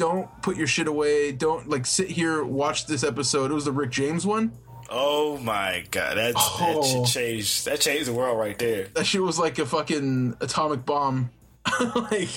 don't 0.00 0.28
put 0.42 0.56
your 0.56 0.66
shit 0.66 0.88
away. 0.88 1.30
Don't 1.30 1.68
like 1.68 1.84
sit 1.84 2.08
here, 2.08 2.42
watch 2.42 2.86
this 2.86 3.04
episode. 3.04 3.50
It 3.50 3.54
was 3.54 3.66
the 3.66 3.72
Rick 3.72 3.90
James 3.90 4.24
one. 4.26 4.52
Oh 4.88 5.36
my 5.38 5.84
god, 5.90 6.16
that 6.16 6.34
that 6.34 6.36
Oh. 6.36 6.82
shit 6.82 7.06
changed. 7.06 7.66
That 7.66 7.80
changed 7.80 8.06
the 8.08 8.14
world 8.14 8.38
right 8.38 8.58
there. 8.58 8.88
That 8.94 9.04
shit 9.04 9.22
was 9.22 9.38
like 9.38 9.58
a 9.58 9.66
fucking 9.66 10.36
atomic 10.40 10.86
bomb. 10.86 11.30
like, 12.10 12.30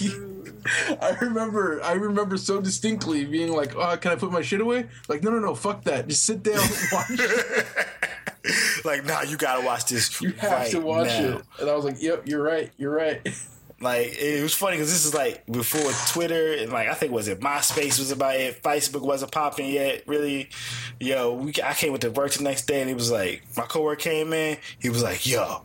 I 1.01 1.15
remember, 1.21 1.81
I 1.81 1.93
remember 1.93 2.35
so 2.37 2.59
distinctly 2.59 3.23
being 3.25 3.53
like, 3.53 3.75
"Oh, 3.77 3.95
can 3.97 4.11
I 4.11 4.15
put 4.15 4.29
my 4.31 4.41
shit 4.41 4.59
away?" 4.59 4.87
Like, 5.07 5.23
no, 5.23 5.31
no, 5.31 5.39
no, 5.39 5.55
fuck 5.55 5.85
that. 5.85 6.07
Just 6.09 6.23
sit 6.25 6.43
down 6.43 6.59
and 6.59 6.69
watch. 6.91 7.05
it. 7.11 7.65
Like, 8.83 9.05
nah, 9.05 9.21
you 9.21 9.37
gotta 9.37 9.65
watch 9.65 9.85
this. 9.85 10.19
You 10.21 10.31
have 10.33 10.51
right 10.51 10.71
to 10.71 10.81
watch 10.81 11.07
now. 11.07 11.37
it. 11.37 11.41
And 11.61 11.69
I 11.69 11.75
was 11.75 11.85
like, 11.85 12.01
"Yep, 12.01 12.27
you're 12.27 12.43
right. 12.43 12.69
You're 12.77 12.93
right." 12.93 13.21
Like 13.83 14.17
it 14.17 14.41
was 14.41 14.53
funny 14.53 14.77
because 14.77 14.89
this 14.89 15.05
is 15.05 15.13
like 15.13 15.45
before 15.45 15.91
Twitter 16.07 16.53
and 16.53 16.71
like 16.71 16.87
I 16.87 16.93
think 16.93 17.11
was 17.11 17.27
it 17.27 17.41
MySpace 17.41 17.99
was 17.99 18.11
about 18.11 18.35
it. 18.35 18.63
Facebook 18.63 19.01
wasn't 19.01 19.31
popping 19.31 19.69
yet. 19.69 20.03
Really, 20.07 20.49
yo, 20.99 21.33
we 21.33 21.53
I 21.63 21.73
came 21.73 21.91
with 21.91 22.01
the 22.01 22.11
work 22.11 22.31
the 22.31 22.43
next 22.43 22.65
day 22.65 22.79
and 22.79 22.89
he 22.89 22.95
was 22.95 23.11
like, 23.11 23.43
my 23.57 23.63
coworker 23.63 23.99
came 23.99 24.31
in. 24.31 24.57
He 24.79 24.89
was 24.89 25.03
like, 25.03 25.25
yo, 25.25 25.63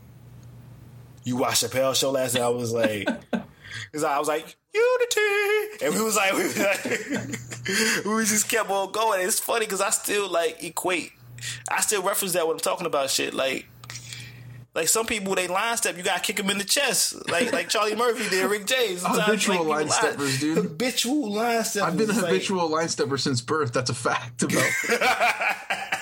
you 1.22 1.36
watched 1.36 1.62
Chappelle 1.62 1.94
show 1.94 2.10
last 2.10 2.34
night? 2.34 2.42
I 2.42 2.48
was 2.48 2.72
like, 2.72 3.06
because 3.30 4.02
I 4.04 4.18
was 4.18 4.26
like 4.26 4.56
unity, 4.74 5.84
and 5.84 5.94
we 5.94 6.02
was 6.02 6.16
like, 6.16 6.32
we, 6.34 6.42
was 6.42 6.58
like, 6.58 6.84
we 8.04 8.24
just 8.24 8.48
kept 8.48 8.68
on 8.68 8.90
going. 8.90 9.26
It's 9.26 9.38
funny 9.38 9.66
because 9.66 9.80
I 9.80 9.90
still 9.90 10.28
like 10.28 10.62
equate. 10.64 11.12
I 11.70 11.80
still 11.82 12.02
reference 12.02 12.32
that 12.32 12.46
when 12.46 12.56
I'm 12.56 12.60
talking 12.60 12.86
about 12.86 13.10
shit 13.10 13.32
like. 13.32 13.68
Like 14.78 14.86
some 14.86 15.06
people, 15.06 15.34
they 15.34 15.48
line 15.48 15.76
step, 15.76 15.96
you 15.96 16.04
gotta 16.04 16.20
kick 16.20 16.36
them 16.36 16.50
in 16.50 16.58
the 16.58 16.62
chest, 16.62 17.28
like 17.28 17.52
like 17.52 17.68
Charlie 17.68 17.96
Murphy 17.96 18.28
did, 18.28 18.48
Rick 18.48 18.64
James. 18.66 19.00
Sometimes, 19.00 19.24
Habitual 19.26 19.64
like, 19.64 19.66
line 19.66 19.88
steppers, 19.88 20.38
dude. 20.38 20.56
Habitual 20.56 21.32
line 21.32 21.64
steppers. 21.64 21.88
I've 21.88 21.96
been 21.98 22.06
a 22.08 22.12
It's 22.12 22.22
like- 22.22 22.30
habitual 22.30 22.68
line 22.68 22.88
stepper 22.88 23.18
since 23.18 23.40
birth. 23.40 23.72
That's 23.72 23.90
a 23.90 23.94
fact 23.94 24.44
about. 24.44 24.70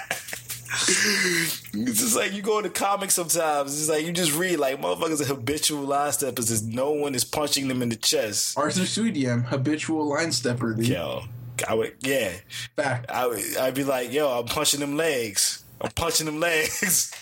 It's 0.88 2.00
just 2.00 2.16
like 2.16 2.32
you 2.34 2.42
go 2.42 2.58
into 2.58 2.68
comics 2.70 3.14
sometimes. 3.14 3.78
It's 3.80 3.88
like 3.88 4.04
you 4.04 4.12
just 4.12 4.34
read 4.36 4.58
like 4.58 4.80
motherfuckers 4.80 5.20
are 5.22 5.24
habitual 5.24 5.82
line 5.84 6.12
steppers. 6.12 6.50
Is 6.50 6.62
no 6.62 6.90
one 6.92 7.14
is 7.14 7.24
punching 7.24 7.68
them 7.68 7.80
in 7.82 7.88
the 7.88 7.96
chest. 7.96 8.58
Arthur 8.58 8.82
Sudiam, 8.82 9.44
habitual 9.46 10.06
line 10.06 10.32
stepper, 10.32 10.74
dude. 10.74 10.88
Yo, 10.88 11.22
I 11.66 11.74
would 11.74 11.94
yeah. 12.02 12.32
Fact. 12.76 13.10
I 13.10 13.26
would 13.26 13.56
I'd 13.56 13.74
be 13.74 13.84
like, 13.84 14.12
yo, 14.12 14.28
I'm 14.28 14.44
punching 14.46 14.80
them 14.80 14.96
legs. 14.96 15.64
I'm 15.80 15.90
punching 15.90 16.26
them 16.26 16.40
legs. 16.40 17.12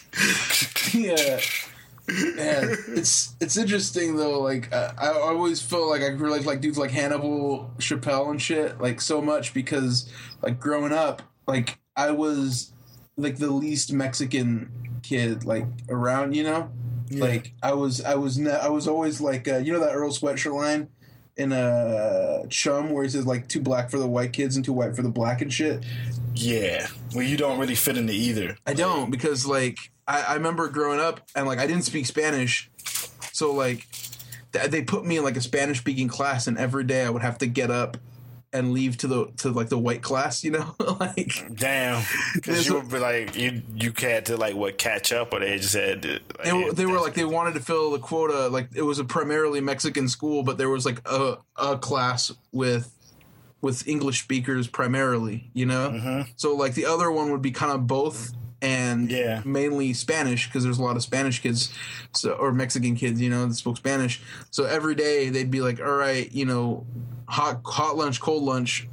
yeah. 0.94 1.40
Man, 2.06 2.76
it's 2.88 3.34
it's 3.40 3.56
interesting 3.56 4.16
though. 4.16 4.40
Like 4.40 4.72
uh, 4.72 4.92
I 4.98 5.08
always 5.08 5.62
felt 5.62 5.88
like 5.88 6.02
I 6.02 6.10
grew 6.10 6.30
like 6.30 6.44
like 6.44 6.60
dudes 6.60 6.76
like 6.76 6.90
Hannibal 6.90 7.70
Chappelle 7.78 8.30
and 8.30 8.40
shit 8.40 8.78
like 8.78 9.00
so 9.00 9.22
much 9.22 9.54
because 9.54 10.10
like 10.42 10.60
growing 10.60 10.92
up 10.92 11.22
like 11.46 11.78
I 11.96 12.10
was 12.10 12.72
like 13.16 13.36
the 13.36 13.50
least 13.50 13.92
Mexican 13.92 14.70
kid 15.02 15.44
like 15.44 15.64
around. 15.88 16.34
You 16.34 16.44
know, 16.44 16.70
like 17.10 17.54
I 17.62 17.72
was 17.72 18.02
I 18.04 18.16
was 18.16 18.38
ne- 18.38 18.50
I 18.50 18.68
was 18.68 18.86
always 18.86 19.22
like 19.22 19.48
uh, 19.48 19.56
you 19.56 19.72
know 19.72 19.80
that 19.80 19.94
Earl 19.94 20.10
Sweatshirt 20.10 20.54
line 20.54 20.88
in 21.36 21.52
uh, 21.52 22.44
Chum 22.48 22.90
where 22.90 23.04
he 23.04 23.10
says 23.10 23.26
like 23.26 23.48
too 23.48 23.60
black 23.60 23.90
for 23.90 23.98
the 23.98 24.06
white 24.06 24.32
kids 24.32 24.56
and 24.56 24.64
too 24.64 24.72
white 24.72 24.94
for 24.94 25.02
the 25.02 25.08
black 25.08 25.40
and 25.40 25.52
shit. 25.52 25.84
Yeah. 26.34 26.86
Well, 27.14 27.24
you 27.24 27.36
don't 27.36 27.58
really 27.58 27.74
fit 27.74 27.96
into 27.96 28.12
either. 28.12 28.56
I 28.66 28.74
don't 28.74 29.10
because 29.10 29.46
like 29.46 29.78
I, 30.06 30.22
I 30.22 30.34
remember 30.34 30.68
growing 30.68 31.00
up 31.00 31.20
and 31.34 31.46
like 31.46 31.58
I 31.58 31.66
didn't 31.66 31.84
speak 31.84 32.06
Spanish, 32.06 32.70
so 33.32 33.52
like 33.52 33.86
th- 34.52 34.70
they 34.70 34.82
put 34.82 35.04
me 35.04 35.16
in 35.16 35.24
like 35.24 35.36
a 35.36 35.40
Spanish 35.40 35.78
speaking 35.78 36.08
class 36.08 36.46
and 36.46 36.58
every 36.58 36.84
day 36.84 37.04
I 37.04 37.10
would 37.10 37.22
have 37.22 37.38
to 37.38 37.46
get 37.46 37.70
up 37.70 37.96
and 38.54 38.72
leave 38.72 38.96
to 38.98 39.08
the 39.08 39.26
to 39.38 39.50
like 39.50 39.68
the 39.68 39.76
white 39.76 40.00
class, 40.00 40.44
you 40.44 40.52
know, 40.52 40.74
like 41.00 41.32
Damn, 41.54 42.02
because 42.34 42.66
you 42.66 42.74
would 42.74 42.88
be 42.88 42.98
like 42.98 43.36
you 43.36 43.62
you 43.74 43.92
had 43.96 44.26
to 44.26 44.36
like 44.36 44.54
what 44.54 44.78
catch 44.78 45.12
up 45.12 45.34
or 45.34 45.40
they 45.40 45.58
just 45.58 45.74
had 45.74 46.02
to. 46.02 46.20
Like, 46.38 46.44
they 46.44 46.52
were, 46.52 46.72
they 46.72 46.86
were 46.86 47.00
like 47.00 47.14
they 47.14 47.24
wanted 47.24 47.54
to 47.54 47.60
fill 47.60 47.90
the 47.90 47.98
quota. 47.98 48.48
Like 48.48 48.68
it 48.74 48.82
was 48.82 48.98
a 48.98 49.04
primarily 49.04 49.60
Mexican 49.60 50.08
school, 50.08 50.44
but 50.44 50.56
there 50.56 50.68
was 50.68 50.86
like 50.86 51.00
a 51.06 51.38
a 51.56 51.76
class 51.76 52.32
with 52.52 52.92
with 53.64 53.88
English 53.88 54.22
speakers 54.22 54.68
primarily, 54.68 55.50
you 55.54 55.66
know. 55.66 56.24
So 56.36 56.54
like 56.54 56.74
the 56.74 56.86
other 56.86 57.10
one 57.10 57.32
would 57.32 57.42
be 57.42 57.50
kind 57.50 57.72
of 57.72 57.86
both 57.88 58.32
and 58.62 59.10
Yeah. 59.10 59.42
mainly 59.44 59.92
Spanish 59.92 60.46
because 60.46 60.62
there's 60.64 60.78
a 60.78 60.82
lot 60.82 60.96
of 60.96 61.02
Spanish 61.02 61.40
kids, 61.42 61.72
so 62.12 62.32
or 62.32 62.52
Mexican 62.52 62.94
kids, 62.94 63.20
you 63.20 63.28
know, 63.30 63.46
that 63.46 63.54
spoke 63.54 63.76
Spanish. 63.76 64.20
So 64.50 64.64
every 64.64 64.94
day 64.94 65.30
they'd 65.30 65.50
be 65.50 65.60
like, 65.60 65.80
"All 65.80 65.96
right, 65.96 66.30
you 66.32 66.44
know, 66.46 66.86
hot 67.26 67.60
hot 67.64 67.96
lunch, 67.96 68.20
cold 68.20 68.42
lunch," 68.44 68.86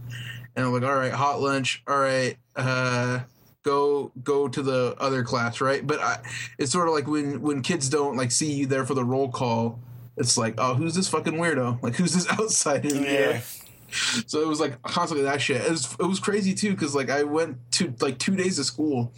and 0.56 0.66
I'm 0.66 0.74
like, 0.74 0.84
"All 0.84 0.96
right, 0.96 1.14
hot 1.14 1.40
lunch, 1.42 1.84
all 1.88 2.00
right." 2.00 2.36
uh 2.58 3.20
go 3.64 4.12
go 4.24 4.48
to 4.50 4.62
the 4.64 4.94
other 5.00 5.24
class 5.24 5.62
right 5.62 5.86
but 5.88 6.00
I, 6.02 6.18
it's 6.58 6.72
sort 6.72 6.88
of 6.90 6.94
like 6.94 7.08
when 7.08 7.42
when 7.42 7.62
kids 7.62 7.88
don't 7.90 8.18
like 8.18 8.32
see 8.32 8.52
you 8.52 8.66
there 8.66 8.86
for 8.86 8.94
the 8.96 9.06
roll 9.06 9.30
call 9.30 9.80
it's 10.18 10.36
like 10.36 10.56
oh 10.58 10.74
who's 10.74 10.96
this 10.96 11.08
fucking 11.08 11.36
weirdo 11.36 11.82
like 11.82 11.96
who's 11.96 12.14
this 12.14 12.28
outsider 12.40 12.90
you 12.90 12.96
know? 13.02 13.40
so 14.26 14.42
it 14.42 14.48
was 14.48 14.60
like 14.60 14.82
constantly 14.84 15.26
that 15.26 15.42
shit. 15.42 15.62
It 15.62 15.72
was 15.72 15.96
it 16.00 16.06
was 16.06 16.20
crazy 16.20 16.54
too 16.54 16.72
because 16.72 16.96
like 16.96 17.10
I 17.10 17.24
went 17.24 17.58
to 17.74 17.94
like 18.00 18.18
two 18.18 18.36
days 18.36 18.58
of 18.60 18.66
school, 18.66 19.14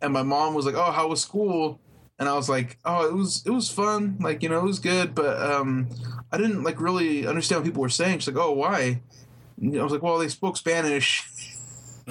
and 0.00 0.12
my 0.12 0.22
mom 0.22 0.54
was 0.54 0.66
like, 0.66 0.74
"Oh, 0.74 0.92
how 0.92 1.08
was 1.08 1.20
school?" 1.20 1.80
And 2.18 2.28
I 2.28 2.34
was 2.34 2.48
like, 2.48 2.78
"Oh, 2.84 3.06
it 3.06 3.14
was 3.14 3.42
it 3.44 3.50
was 3.50 3.70
fun. 3.70 4.18
Like 4.20 4.42
you 4.42 4.48
know, 4.48 4.58
it 4.58 4.64
was 4.64 4.78
good, 4.78 5.14
but 5.14 5.40
um, 5.42 5.88
I 6.30 6.36
didn't 6.36 6.62
like 6.62 6.80
really 6.80 7.26
understand 7.26 7.60
what 7.60 7.66
people 7.66 7.82
were 7.82 7.88
saying." 7.88 8.20
She's 8.20 8.34
like, 8.34 8.44
"Oh, 8.44 8.52
why?" 8.52 9.02
And 9.60 9.78
I 9.78 9.82
was 9.82 9.92
like, 9.92 10.02
"Well, 10.02 10.18
they 10.18 10.28
spoke 10.28 10.56
Spanish." 10.56 11.28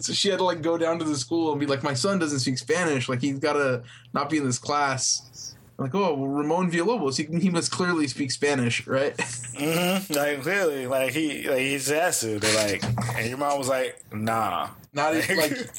so 0.00 0.12
she 0.12 0.28
had 0.28 0.38
to 0.38 0.44
like 0.44 0.60
go 0.60 0.76
down 0.76 0.98
to 0.98 1.04
the 1.04 1.16
school 1.16 1.50
and 1.50 1.60
be 1.60 1.66
like, 1.66 1.82
"My 1.82 1.94
son 1.94 2.18
doesn't 2.18 2.40
speak 2.40 2.58
Spanish. 2.58 3.08
Like 3.08 3.22
he's 3.22 3.38
got 3.38 3.54
to 3.54 3.84
not 4.12 4.28
be 4.28 4.36
in 4.36 4.44
this 4.44 4.58
class." 4.58 5.30
Like, 5.78 5.94
oh, 5.94 6.14
well, 6.14 6.28
Ramon 6.28 6.70
Villalobos, 6.70 7.16
he, 7.16 7.38
he 7.40 7.50
must 7.50 7.72
clearly 7.72 8.06
speak 8.06 8.30
Spanish, 8.30 8.86
right? 8.86 9.16
Mm-hmm. 9.16 10.12
Like 10.12 10.42
clearly, 10.42 10.86
like 10.86 11.12
he 11.12 11.48
like 11.48 11.60
he's 11.60 11.86
to. 11.86 12.38
Like, 12.56 12.84
and 13.16 13.28
your 13.28 13.38
mom 13.38 13.58
was 13.58 13.68
like, 13.68 14.02
nah. 14.12 14.68
Not 14.94 15.14
even, 15.14 15.38
like, 15.38 15.70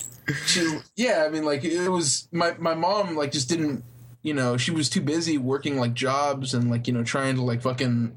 she, 0.47 0.79
yeah, 0.95 1.23
I 1.27 1.29
mean, 1.29 1.45
like, 1.45 1.63
it 1.63 1.87
was, 1.87 2.27
my, 2.31 2.55
my 2.57 2.73
mom, 2.73 3.15
like, 3.15 3.31
just 3.31 3.47
didn't, 3.47 3.83
you 4.23 4.33
know, 4.33 4.57
she 4.57 4.71
was 4.71 4.89
too 4.89 5.01
busy 5.01 5.37
working, 5.37 5.77
like, 5.77 5.93
jobs 5.93 6.55
and, 6.55 6.71
like, 6.71 6.87
you 6.87 6.93
know, 6.93 7.03
trying 7.03 7.35
to, 7.35 7.43
like, 7.43 7.61
fucking 7.61 8.15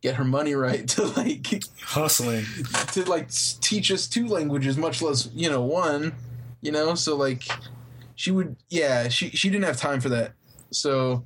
get 0.00 0.14
her 0.14 0.24
money 0.24 0.54
right 0.54 0.86
to, 0.90 1.06
like, 1.06 1.64
hustling. 1.82 2.44
to, 2.92 3.02
like, 3.06 3.30
teach 3.60 3.90
us 3.90 4.06
two 4.06 4.28
languages, 4.28 4.78
much 4.78 5.02
less, 5.02 5.28
you 5.34 5.50
know, 5.50 5.62
one, 5.62 6.14
you 6.60 6.70
know, 6.70 6.94
so, 6.94 7.16
like, 7.16 7.42
she 8.14 8.30
would, 8.30 8.54
yeah, 8.68 9.08
she, 9.08 9.30
she 9.30 9.50
didn't 9.50 9.64
have 9.64 9.76
time 9.76 10.00
for 10.00 10.08
that. 10.10 10.34
So, 10.70 11.24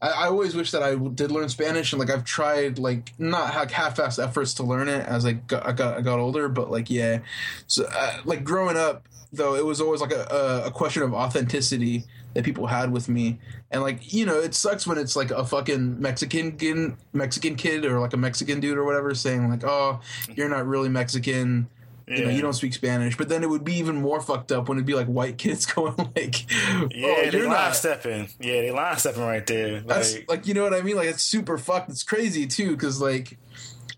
I, 0.00 0.08
I 0.08 0.26
always 0.26 0.54
wish 0.54 0.70
that 0.72 0.82
I 0.82 0.94
did 0.94 1.30
learn 1.30 1.48
Spanish, 1.48 1.92
and 1.92 2.00
like 2.00 2.10
I've 2.10 2.24
tried 2.24 2.78
like 2.78 3.12
not 3.18 3.54
like 3.54 3.70
half-assed 3.70 4.22
efforts 4.22 4.54
to 4.54 4.62
learn 4.62 4.88
it 4.88 5.06
as 5.06 5.24
I 5.24 5.32
got 5.32 5.66
I 5.66 5.72
got, 5.72 5.98
I 5.98 6.00
got 6.02 6.18
older, 6.18 6.48
but 6.48 6.70
like 6.70 6.90
yeah, 6.90 7.20
so 7.66 7.88
uh, 7.92 8.18
like 8.24 8.44
growing 8.44 8.76
up 8.76 9.08
though, 9.32 9.54
it 9.54 9.64
was 9.64 9.80
always 9.80 10.00
like 10.00 10.12
a, 10.12 10.62
a, 10.66 10.70
question 10.70 11.02
of 11.02 11.12
authenticity 11.12 12.04
that 12.34 12.44
people 12.44 12.66
had 12.66 12.92
with 12.92 13.08
me, 13.08 13.38
and 13.70 13.82
like 13.82 14.12
you 14.12 14.26
know, 14.26 14.38
it 14.38 14.54
sucks 14.54 14.86
when 14.86 14.98
it's 14.98 15.16
like 15.16 15.30
a 15.30 15.44
fucking 15.44 16.00
Mexican 16.00 16.96
Mexican 17.12 17.56
kid 17.56 17.84
or 17.84 17.98
like 18.00 18.12
a 18.12 18.18
Mexican 18.18 18.60
dude 18.60 18.78
or 18.78 18.84
whatever 18.84 19.14
saying 19.14 19.48
like, 19.48 19.64
oh, 19.64 20.00
you're 20.34 20.48
not 20.48 20.66
really 20.66 20.88
Mexican. 20.88 21.68
You 22.08 22.24
know, 22.24 22.30
you 22.30 22.40
don't 22.40 22.52
speak 22.52 22.72
Spanish, 22.72 23.16
but 23.16 23.28
then 23.28 23.42
it 23.42 23.50
would 23.50 23.64
be 23.64 23.74
even 23.74 23.96
more 23.96 24.20
fucked 24.20 24.52
up 24.52 24.68
when 24.68 24.78
it'd 24.78 24.86
be 24.86 24.94
like 24.94 25.08
white 25.08 25.38
kids 25.44 25.66
going 25.66 25.96
like, 25.96 26.48
Yeah, 26.50 27.06
"Oh, 27.08 27.30
they 27.30 27.30
you're 27.32 27.48
line 27.48 27.52
not." 27.52 27.76
stepping. 27.76 28.28
Yeah, 28.40 28.60
they 28.60 28.70
line 28.70 28.96
stepping 28.96 29.22
right 29.24 29.44
there. 29.44 29.80
That's 29.80 30.14
Like, 30.14 30.24
like, 30.28 30.46
you 30.46 30.54
know 30.54 30.62
what 30.62 30.72
I 30.72 30.82
mean? 30.82 30.94
Like 30.96 31.08
it's 31.08 31.22
super 31.24 31.58
fucked. 31.58 31.90
It's 31.90 32.04
crazy 32.04 32.46
too, 32.46 32.72
because 32.72 33.00
like, 33.00 33.36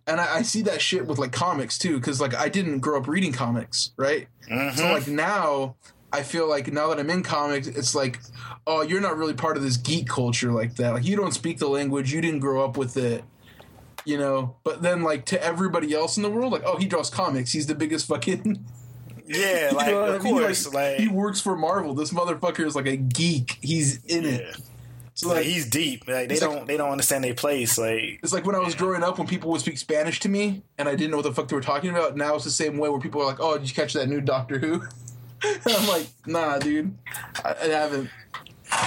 and 0.07 0.21
I, 0.21 0.37
I 0.37 0.43
see 0.43 0.63
that 0.63 0.81
shit 0.81 1.07
with 1.07 1.19
like 1.19 1.33
comics 1.33 1.77
too, 1.77 1.97
because 1.99 2.19
like 2.19 2.35
I 2.35 2.49
didn't 2.49 2.79
grow 2.81 2.97
up 2.99 3.09
reading 3.09 3.33
comics, 3.33 3.93
right? 3.97 4.29
Mm-hmm. 4.51 4.79
So 4.79 4.93
like 4.93 5.07
now. 5.09 5.77
I 6.11 6.23
feel 6.23 6.49
like 6.49 6.73
now 6.73 6.89
that 6.89 6.99
I'm 6.99 7.11
in 7.11 7.23
comics, 7.23 7.67
it's 7.67 7.95
like, 7.95 8.19
oh, 8.67 8.81
you're 8.81 9.03
not 9.03 9.19
really 9.19 9.35
part 9.35 9.59
of 9.59 9.63
this 9.63 9.77
geek 9.77 10.09
culture 10.09 10.51
like 10.51 10.77
that. 10.77 10.95
Like 10.95 11.05
you 11.05 11.17
don't 11.17 11.35
speak 11.35 11.59
the 11.59 11.69
language, 11.69 12.11
you 12.11 12.23
didn't 12.23 12.41
grow 12.41 12.65
up 12.65 12.79
with 12.79 12.97
it, 12.97 13.25
you 14.09 14.17
know. 14.17 14.57
But 14.65 14.83
then 14.83 15.03
like 15.03 15.27
to 15.27 15.43
everybody 15.43 15.95
else 15.95 16.17
in 16.17 16.23
the 16.23 16.31
world, 16.31 16.53
like, 16.53 16.63
oh, 16.65 16.79
he 16.79 16.87
draws 16.87 17.11
comics, 17.11 17.53
he's 17.53 17.67
the 17.67 17.75
biggest 17.75 18.09
fucking 18.09 18.65
yeah, 19.27 19.71
like 19.75 19.89
You 19.89 19.93
know 19.93 20.05
of 20.05 20.21
I 20.21 20.25
mean? 20.25 20.33
course, 20.33 20.73
like, 20.73 20.99
he 20.99 21.09
works 21.09 21.41
for 21.41 21.57
Marvel. 21.57 21.95
This 21.95 22.13
motherfucker 22.13 22.67
is 22.67 22.75
like 22.75 22.87
a 22.87 22.97
geek. 22.97 23.59
He's 23.61 24.03
in 24.05 24.25
yeah. 24.25 24.31
it. 24.31 24.57
So 25.13 25.29
like 25.29 25.39
like, 25.39 25.47
he's 25.47 25.69
deep. 25.69 26.07
Like 26.07 26.29
they 26.29 26.37
don't 26.37 26.67
they 26.67 26.77
don't 26.77 26.91
understand 26.91 27.25
their 27.25 27.35
place. 27.35 27.77
Like 27.77 28.21
it's 28.23 28.33
like 28.33 28.47
when 28.47 28.55
I 28.55 28.61
was 28.61 28.77
growing 28.77 29.03
up, 29.03 29.19
when 29.19 29.27
people 29.27 29.51
would 29.51 29.61
speak 29.61 29.77
Spanish 29.77 30.21
to 30.21 30.29
me, 30.29 30.63
and 30.79 30.89
I 30.89 30.95
didn't 30.95 31.11
know 31.11 31.17
what 31.17 31.25
the 31.25 31.35
fuck 31.35 31.49
they 31.49 31.57
were 31.57 31.61
talking 31.61 31.91
about. 31.91 32.17
Now 32.17 32.37
it's 32.37 32.45
the 32.45 32.51
same 32.51 32.79
way 32.79 32.89
where 32.89 33.01
people 33.01 33.21
are 33.23 33.27
like, 33.27 33.41
"Oh, 33.41 33.59
did 33.59 33.69
you 33.69 33.75
catch 33.75 33.95
that 33.95 34.09
new 34.09 34.21
Doctor 34.21 34.59
Who?" 34.61 34.75
and 35.43 35.61
I'm 35.67 35.89
like, 35.89 36.07
"Nah, 36.25 36.59
dude, 36.59 36.97
I, 37.45 37.55
I 37.63 37.67
haven't." 37.67 38.11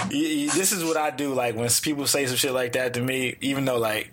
this 0.08 0.72
is 0.72 0.82
what 0.82 0.96
I 0.96 1.10
do. 1.10 1.34
Like 1.34 1.54
when 1.54 1.68
people 1.82 2.06
say 2.06 2.24
some 2.24 2.36
shit 2.36 2.52
like 2.52 2.72
that 2.72 2.94
to 2.94 3.02
me, 3.02 3.36
even 3.42 3.66
though 3.66 3.78
like 3.78 4.10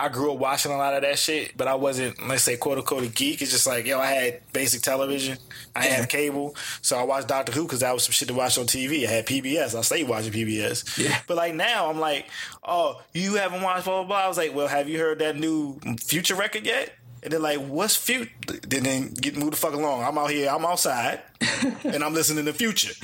I 0.00 0.08
grew 0.08 0.32
up 0.32 0.38
watching 0.38 0.72
a 0.72 0.78
lot 0.78 0.94
of 0.94 1.02
that 1.02 1.18
shit, 1.18 1.54
but 1.56 1.68
I 1.68 1.74
wasn't, 1.74 2.26
let's 2.26 2.42
say, 2.42 2.56
quote 2.56 2.78
unquote, 2.78 3.02
a 3.04 3.08
geek. 3.08 3.42
It's 3.42 3.50
just 3.50 3.66
like, 3.66 3.86
yo, 3.86 3.98
I 3.98 4.06
had 4.06 4.52
basic 4.52 4.80
television. 4.80 5.36
I 5.76 5.84
had 5.84 6.08
cable. 6.08 6.56
So 6.80 6.98
I 6.98 7.02
watched 7.02 7.28
Doctor 7.28 7.52
Who 7.52 7.64
because 7.64 7.80
that 7.80 7.92
was 7.92 8.04
some 8.04 8.12
shit 8.12 8.28
to 8.28 8.34
watch 8.34 8.56
on 8.56 8.66
TV. 8.66 9.06
I 9.06 9.10
had 9.10 9.26
PBS. 9.26 9.74
I 9.74 9.82
stayed 9.82 10.08
watching 10.08 10.32
PBS. 10.32 10.98
Yeah. 10.98 11.18
But 11.26 11.36
like 11.36 11.54
now, 11.54 11.90
I'm 11.90 12.00
like, 12.00 12.26
oh, 12.64 13.02
you 13.12 13.34
haven't 13.34 13.60
watched 13.60 13.84
blah, 13.84 14.02
blah, 14.02 14.04
blah. 14.04 14.24
I 14.24 14.28
was 14.28 14.38
like, 14.38 14.54
well, 14.54 14.68
have 14.68 14.88
you 14.88 14.98
heard 14.98 15.18
that 15.18 15.36
new 15.36 15.78
Future 15.98 16.34
record 16.34 16.64
yet? 16.64 16.94
And 17.22 17.30
they're 17.32 17.38
like, 17.38 17.58
what's 17.58 17.94
Future? 17.94 18.30
Then, 18.46 18.84
then 18.84 19.12
get 19.12 19.36
move 19.36 19.50
the 19.50 19.56
fuck 19.58 19.74
along. 19.74 20.02
I'm 20.02 20.16
out 20.16 20.30
here, 20.30 20.48
I'm 20.48 20.64
outside, 20.64 21.20
and 21.84 22.02
I'm 22.02 22.14
listening 22.14 22.46
to 22.46 22.54
Future. 22.54 22.94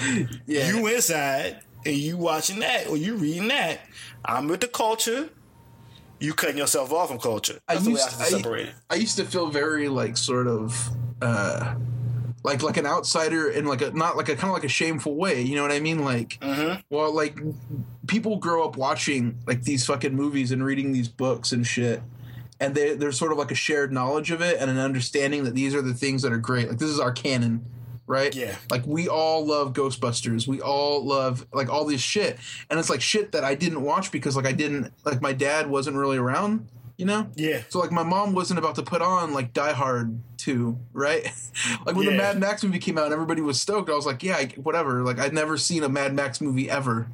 Yeah. 0.47 0.71
You 0.71 0.87
inside, 0.87 1.61
and 1.85 1.95
you 1.95 2.17
watching 2.17 2.61
that, 2.61 2.89
or 2.89 2.97
you 2.97 3.17
reading 3.17 3.49
that. 3.49 3.81
I'm 4.25 4.49
with 4.49 4.63
the 4.63 4.69
culture. 4.69 5.29
You 6.21 6.33
cutting 6.35 6.57
yourself 6.57 6.93
off 6.93 7.09
from 7.09 7.19
culture. 7.19 7.59
That's 7.69 7.85
the 7.85 7.91
way 7.93 8.01
I 8.01 8.29
to 8.41 8.53
it. 8.55 8.75
I 8.91 8.95
used 8.95 9.17
to 9.19 9.25
feel 9.25 9.49
very 9.49 9.89
like 9.89 10.17
sort 10.17 10.47
of 10.47 10.89
uh 11.21 11.75
like 12.43 12.63
like 12.63 12.77
an 12.77 12.87
outsider 12.87 13.51
in 13.51 13.67
like 13.67 13.83
a 13.83 13.91
not 13.91 14.17
like 14.17 14.29
a 14.29 14.35
kind 14.37 14.49
of 14.49 14.55
like 14.55 14.65
a 14.65 14.69
shameful 14.69 15.15
way. 15.17 15.43
You 15.43 15.57
know 15.57 15.63
what 15.63 15.73
I 15.73 15.81
mean? 15.81 16.05
Like, 16.05 16.39
Mm-hmm. 16.41 16.81
well, 16.91 17.13
like 17.13 17.39
people 18.07 18.37
grow 18.37 18.65
up 18.65 18.77
watching 18.77 19.39
like 19.47 19.63
these 19.63 19.85
fucking 19.85 20.15
movies 20.15 20.53
and 20.53 20.65
reading 20.65 20.93
these 20.93 21.09
books 21.09 21.53
and 21.53 21.67
shit. 21.67 22.03
And 22.61 22.75
they, 22.75 22.95
there's 22.95 23.19
sort 23.19 23.33
of 23.33 23.39
like 23.39 23.51
a 23.51 23.55
shared 23.57 23.93
knowledge 23.93 24.31
of 24.31 24.41
it 24.41 24.57
and 24.59 24.71
an 24.71 24.79
understanding 24.79 25.45
that 25.45 25.55
these 25.55 25.75
are 25.75 25.83
the 25.83 25.93
things 25.93 26.23
that 26.23 26.33
are 26.33 26.39
great. 26.39 26.69
Like 26.69 26.79
this 26.79 26.89
is 26.89 26.99
our 27.01 27.13
canon, 27.13 27.65
right? 28.07 28.35
Yeah. 28.35 28.57
Like 28.71 28.87
we 28.87 29.09
all 29.09 29.45
love 29.47 29.73
Ghostbusters. 29.73 30.47
We 30.47 30.61
all 30.61 31.05
love 31.05 31.47
like 31.53 31.69
all 31.69 31.85
this 31.85 32.01
shit. 32.01 32.39
And 32.71 32.79
it's 32.79 32.91
like 32.91 33.01
shit 33.01 33.33
that 33.33 33.45
I 33.45 33.55
didn't 33.55 33.83
watch 33.83 34.13
because 34.13 34.37
like 34.37 34.47
I 34.47 34.53
didn't 34.53 34.93
like 35.05 35.21
my 35.21 35.33
dad 35.33 35.69
wasn't 35.69 35.97
really 35.97 36.17
around, 36.17 36.69
you 36.97 37.05
know? 37.05 37.29
Yeah. 37.35 37.63
So 37.69 37.79
like 37.81 37.93
my 37.93 38.03
mom 38.05 38.33
wasn't 38.35 38.59
about 38.59 38.77
to 38.77 38.83
put 38.83 39.03
on 39.03 39.33
like 39.33 39.53
Die 39.53 39.73
Hard 39.73 40.21
2, 40.39 40.79
right? 40.93 41.25
like 41.87 41.97
when 41.97 42.07
the 42.07 42.13
Mad 42.13 42.39
Max 42.39 42.63
movie 42.63 42.79
came 42.79 42.97
out 42.99 43.07
and 43.07 43.13
everybody 43.15 43.41
was 43.41 43.61
stoked, 43.61 43.91
I 43.91 43.95
was 43.95 44.07
like, 44.07 44.23
yeah, 44.23 44.45
whatever. 44.57 45.03
Like 45.03 45.19
I'd 45.19 45.35
never 45.35 45.57
seen 45.57 45.83
a 45.83 45.89
Mad 45.89 46.15
Max 46.15 46.41
movie 46.41 46.71
ever. 46.71 47.09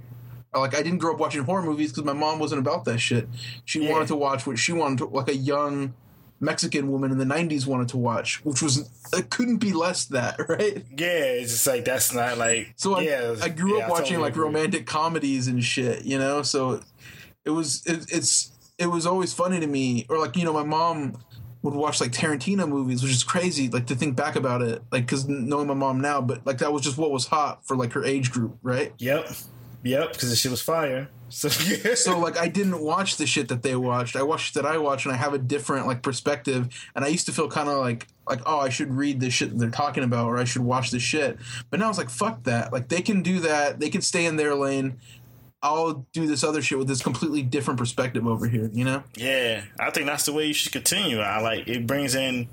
Like 0.55 0.74
I 0.74 0.82
didn't 0.82 0.99
grow 0.99 1.14
up 1.14 1.18
watching 1.18 1.45
horror 1.45 1.62
movies 1.62 1.90
because 1.93 2.05
my 2.05 2.12
mom 2.12 2.38
wasn't 2.38 2.59
about 2.59 2.84
that 2.84 2.99
shit. 2.99 3.26
She 3.64 3.82
Yeah. 3.84 3.93
wanted 3.93 4.09
to 4.09 4.16
watch 4.16 4.47
what 4.47 4.59
she 4.59 4.72
wanted 4.72 4.99
to 4.99 5.07
like 5.07 5.28
a 5.28 5.34
young 5.34 5.95
Mexican 6.43 6.90
woman 6.90 7.12
in 7.12 7.18
the 7.18 7.24
90s 7.24 7.66
wanted 7.66 7.88
to 7.90 7.97
watch, 7.97 8.45
which 8.45 8.61
was 8.61 8.90
it 9.12 9.30
couldn't 9.30 9.59
be 9.59 9.72
less 9.72 10.07
that, 10.07 10.36
right? 10.49 10.84
Yeah, 10.90 11.07
it's 11.07 11.53
just 11.53 11.66
like 11.66 11.84
that's 11.84 12.12
not 12.12 12.36
like. 12.36 12.74
So 12.76 12.97
I, 12.97 13.03
yeah, 13.03 13.36
I 13.40 13.49
grew 13.49 13.78
yeah, 13.78 13.84
up 13.84 13.90
watching 13.90 14.16
totally 14.16 14.22
like 14.22 14.32
agree. 14.32 14.45
romantic 14.45 14.86
comedies 14.86 15.47
and 15.47 15.62
shit, 15.64 16.05
you 16.05 16.18
know. 16.18 16.43
So 16.43 16.82
it 17.45 17.51
was 17.51 17.86
it, 17.86 18.07
it's 18.12 18.51
it 18.76 18.86
was 18.86 19.07
always 19.07 19.32
funny 19.32 19.61
to 19.61 19.66
me, 19.66 20.05
or 20.09 20.18
like 20.18 20.36
you 20.36 20.45
know, 20.45 20.53
my 20.53 20.64
mom 20.64 21.16
would 21.62 21.74
watch 21.74 22.01
like 22.01 22.11
Tarantino 22.11 22.68
movies, 22.68 23.05
which 23.05 23.12
is 23.12 23.22
crazy, 23.22 23.68
like 23.68 23.86
to 23.86 23.95
think 23.95 24.16
back 24.16 24.34
about 24.34 24.62
it, 24.62 24.82
like 24.90 25.07
because 25.07 25.28
knowing 25.28 25.68
my 25.68 25.74
mom 25.74 26.01
now, 26.01 26.20
but 26.20 26.45
like 26.45 26.59
that 26.59 26.72
was 26.72 26.82
just 26.82 26.99
what 26.99 27.12
was 27.12 27.26
hot 27.26 27.64
for 27.64 27.76
like 27.76 27.93
her 27.93 28.05
age 28.05 28.32
group, 28.32 28.59
right? 28.62 28.93
Yep, 28.99 29.30
yep, 29.84 30.12
because 30.12 30.28
the 30.30 30.36
shit 30.36 30.51
was 30.51 30.61
fire. 30.61 31.09
So 31.33 31.49
yeah. 31.85 31.95
So 31.95 32.18
like 32.18 32.37
I 32.39 32.49
didn't 32.49 32.80
watch 32.80 33.16
the 33.16 33.26
shit 33.26 33.49
that 33.49 33.62
they 33.62 33.74
watched. 33.74 34.16
I 34.16 34.22
watched 34.22 34.55
that 34.55 34.66
I 34.66 34.78
watched, 34.78 35.07
and 35.07 35.14
I 35.14 35.18
have 35.18 35.35
a 35.35 35.39
different 35.39 35.87
like 35.87 36.03
perspective. 36.03 36.68
And 36.95 37.05
I 37.05 37.09
used 37.09 37.26
to 37.26 37.33
feel 37.33 37.49
kind 37.49 37.68
of 37.68 37.78
like 37.78 38.07
like 38.28 38.41
oh 38.47 38.59
I 38.59 38.68
should 38.68 38.93
read 38.93 39.20
the 39.20 39.30
shit 39.30 39.51
that 39.51 39.59
they're 39.59 39.70
talking 39.70 40.05
about, 40.05 40.26
or 40.26 40.39
I 40.39 40.45
should 40.45 40.62
watch 40.62 40.91
this 40.91 41.03
shit. 41.03 41.39
But 41.70 41.80
now 41.80 41.89
it's 41.89 41.99
like 41.99 42.11
fuck 42.11 42.45
that. 42.45 42.72
Like 42.72 42.89
they 42.89 43.03
can 43.03 43.22
do 43.22 43.41
that. 43.41 43.80
They 43.80 43.91
can 43.91 44.03
stay 44.03 44.26
in 44.26 44.37
their 44.37 44.55
lane. 44.55 44.99
I'll 45.64 46.07
do 46.12 46.26
this 46.26 46.43
other 46.43 46.61
shit 46.61 46.76
with 46.76 46.89
this 46.89 47.03
completely 47.03 47.43
different 47.43 47.78
perspective 47.78 48.26
over 48.26 48.49
here. 48.49 48.68
You 48.72 48.85
know? 48.85 49.05
Yeah, 49.16 49.62
I 49.78 49.91
think 49.91 50.07
that's 50.07 50.24
the 50.24 50.33
way 50.33 50.47
you 50.47 50.55
should 50.55 50.72
continue. 50.72 51.20
I 51.20 51.41
like 51.41 51.68
it 51.68 51.87
brings 51.87 52.14
in 52.14 52.49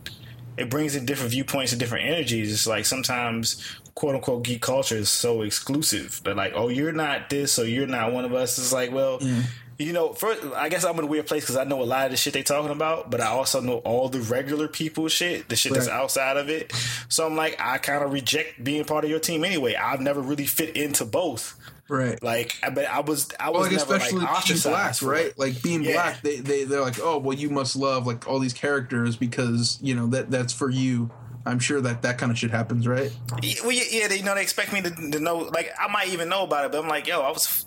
it 0.57 0.69
brings 0.69 0.95
in 0.95 1.05
different 1.05 1.31
viewpoints 1.31 1.71
and 1.71 1.79
different 1.79 2.05
energies. 2.05 2.51
It's 2.51 2.67
like 2.67 2.85
sometimes 2.85 3.63
quote 3.95 4.15
unquote 4.15 4.43
geek 4.43 4.61
culture 4.61 4.95
is 4.95 5.09
so 5.09 5.41
exclusive. 5.41 6.21
But 6.23 6.37
like, 6.37 6.53
oh, 6.55 6.69
you're 6.69 6.93
not 6.93 7.29
this, 7.29 7.59
or 7.59 7.65
you're 7.65 7.87
not 7.87 8.13
one 8.13 8.25
of 8.25 8.33
us. 8.33 8.57
It's 8.57 8.71
like, 8.71 8.91
well, 8.91 9.19
mm. 9.19 9.43
you 9.77 9.93
know, 9.93 10.13
first 10.13 10.43
I 10.55 10.69
guess 10.69 10.85
I'm 10.85 10.97
in 10.99 11.05
a 11.05 11.07
weird 11.07 11.27
place 11.27 11.43
because 11.43 11.57
I 11.57 11.65
know 11.65 11.81
a 11.81 11.83
lot 11.83 12.05
of 12.05 12.11
the 12.11 12.17
shit 12.17 12.33
they 12.33 12.43
talking 12.43 12.71
about, 12.71 13.11
but 13.11 13.21
I 13.21 13.27
also 13.27 13.59
know 13.61 13.79
all 13.79 14.07
the 14.09 14.21
regular 14.21 14.67
people 14.67 15.07
shit, 15.09 15.49
the 15.49 15.55
shit 15.55 15.73
that's 15.73 15.89
outside 15.89 16.37
of 16.37 16.49
it. 16.49 16.71
So 17.09 17.25
I'm 17.25 17.35
like, 17.35 17.57
I 17.59 17.77
kind 17.77 18.03
of 18.03 18.13
reject 18.13 18.63
being 18.63 18.85
part 18.85 19.03
of 19.03 19.09
your 19.09 19.19
team 19.19 19.43
anyway. 19.43 19.75
I've 19.75 20.01
never 20.01 20.21
really 20.21 20.45
fit 20.45 20.77
into 20.77 21.05
both. 21.05 21.58
Right. 21.89 22.21
Like, 22.23 22.55
I 22.63 22.69
but 22.69 22.85
I 22.85 22.99
was, 23.01 23.29
I 23.39 23.49
Well, 23.49 23.61
was 23.61 23.71
like 23.71 23.77
never 23.79 23.95
especially 23.95 24.19
like 24.21 24.45
being 24.45 24.59
black, 24.61 25.01
right? 25.01 25.39
Like 25.39 25.61
being 25.63 25.83
Yeah. 25.83 25.93
black, 25.93 26.21
they 26.21 26.37
they 26.37 26.63
they're 26.63 26.81
like, 26.81 26.99
oh 27.01 27.17
well, 27.17 27.35
you 27.37 27.49
must 27.49 27.75
love 27.75 28.05
like 28.07 28.27
all 28.27 28.39
these 28.39 28.53
characters 28.53 29.15
because 29.15 29.79
you 29.81 29.95
know 29.95 30.07
that 30.07 30.29
that's 30.31 30.53
for 30.53 30.69
you. 30.69 31.09
I'm 31.45 31.57
sure 31.59 31.81
that 31.81 32.01
that 32.03 32.17
kind 32.19 32.31
of 32.31 32.37
shit 32.37 32.51
happens, 32.51 32.85
right? 32.87 33.11
Yeah, 33.41 33.55
Well, 33.63 33.71
yeah, 33.71 33.83
yeah, 33.89 34.07
they 34.07 34.17
you 34.17 34.23
know 34.23 34.35
they 34.35 34.41
expect 34.41 34.71
me 34.71 34.81
to, 34.81 34.89
to 34.91 35.19
know. 35.19 35.37
Like, 35.37 35.71
I 35.79 35.87
might 35.91 36.09
even 36.09 36.29
know 36.29 36.43
about 36.43 36.65
it, 36.65 36.71
but 36.71 36.83
I'm 36.83 36.89
like, 36.89 37.07
yo, 37.07 37.21
I 37.21 37.31
was 37.31 37.65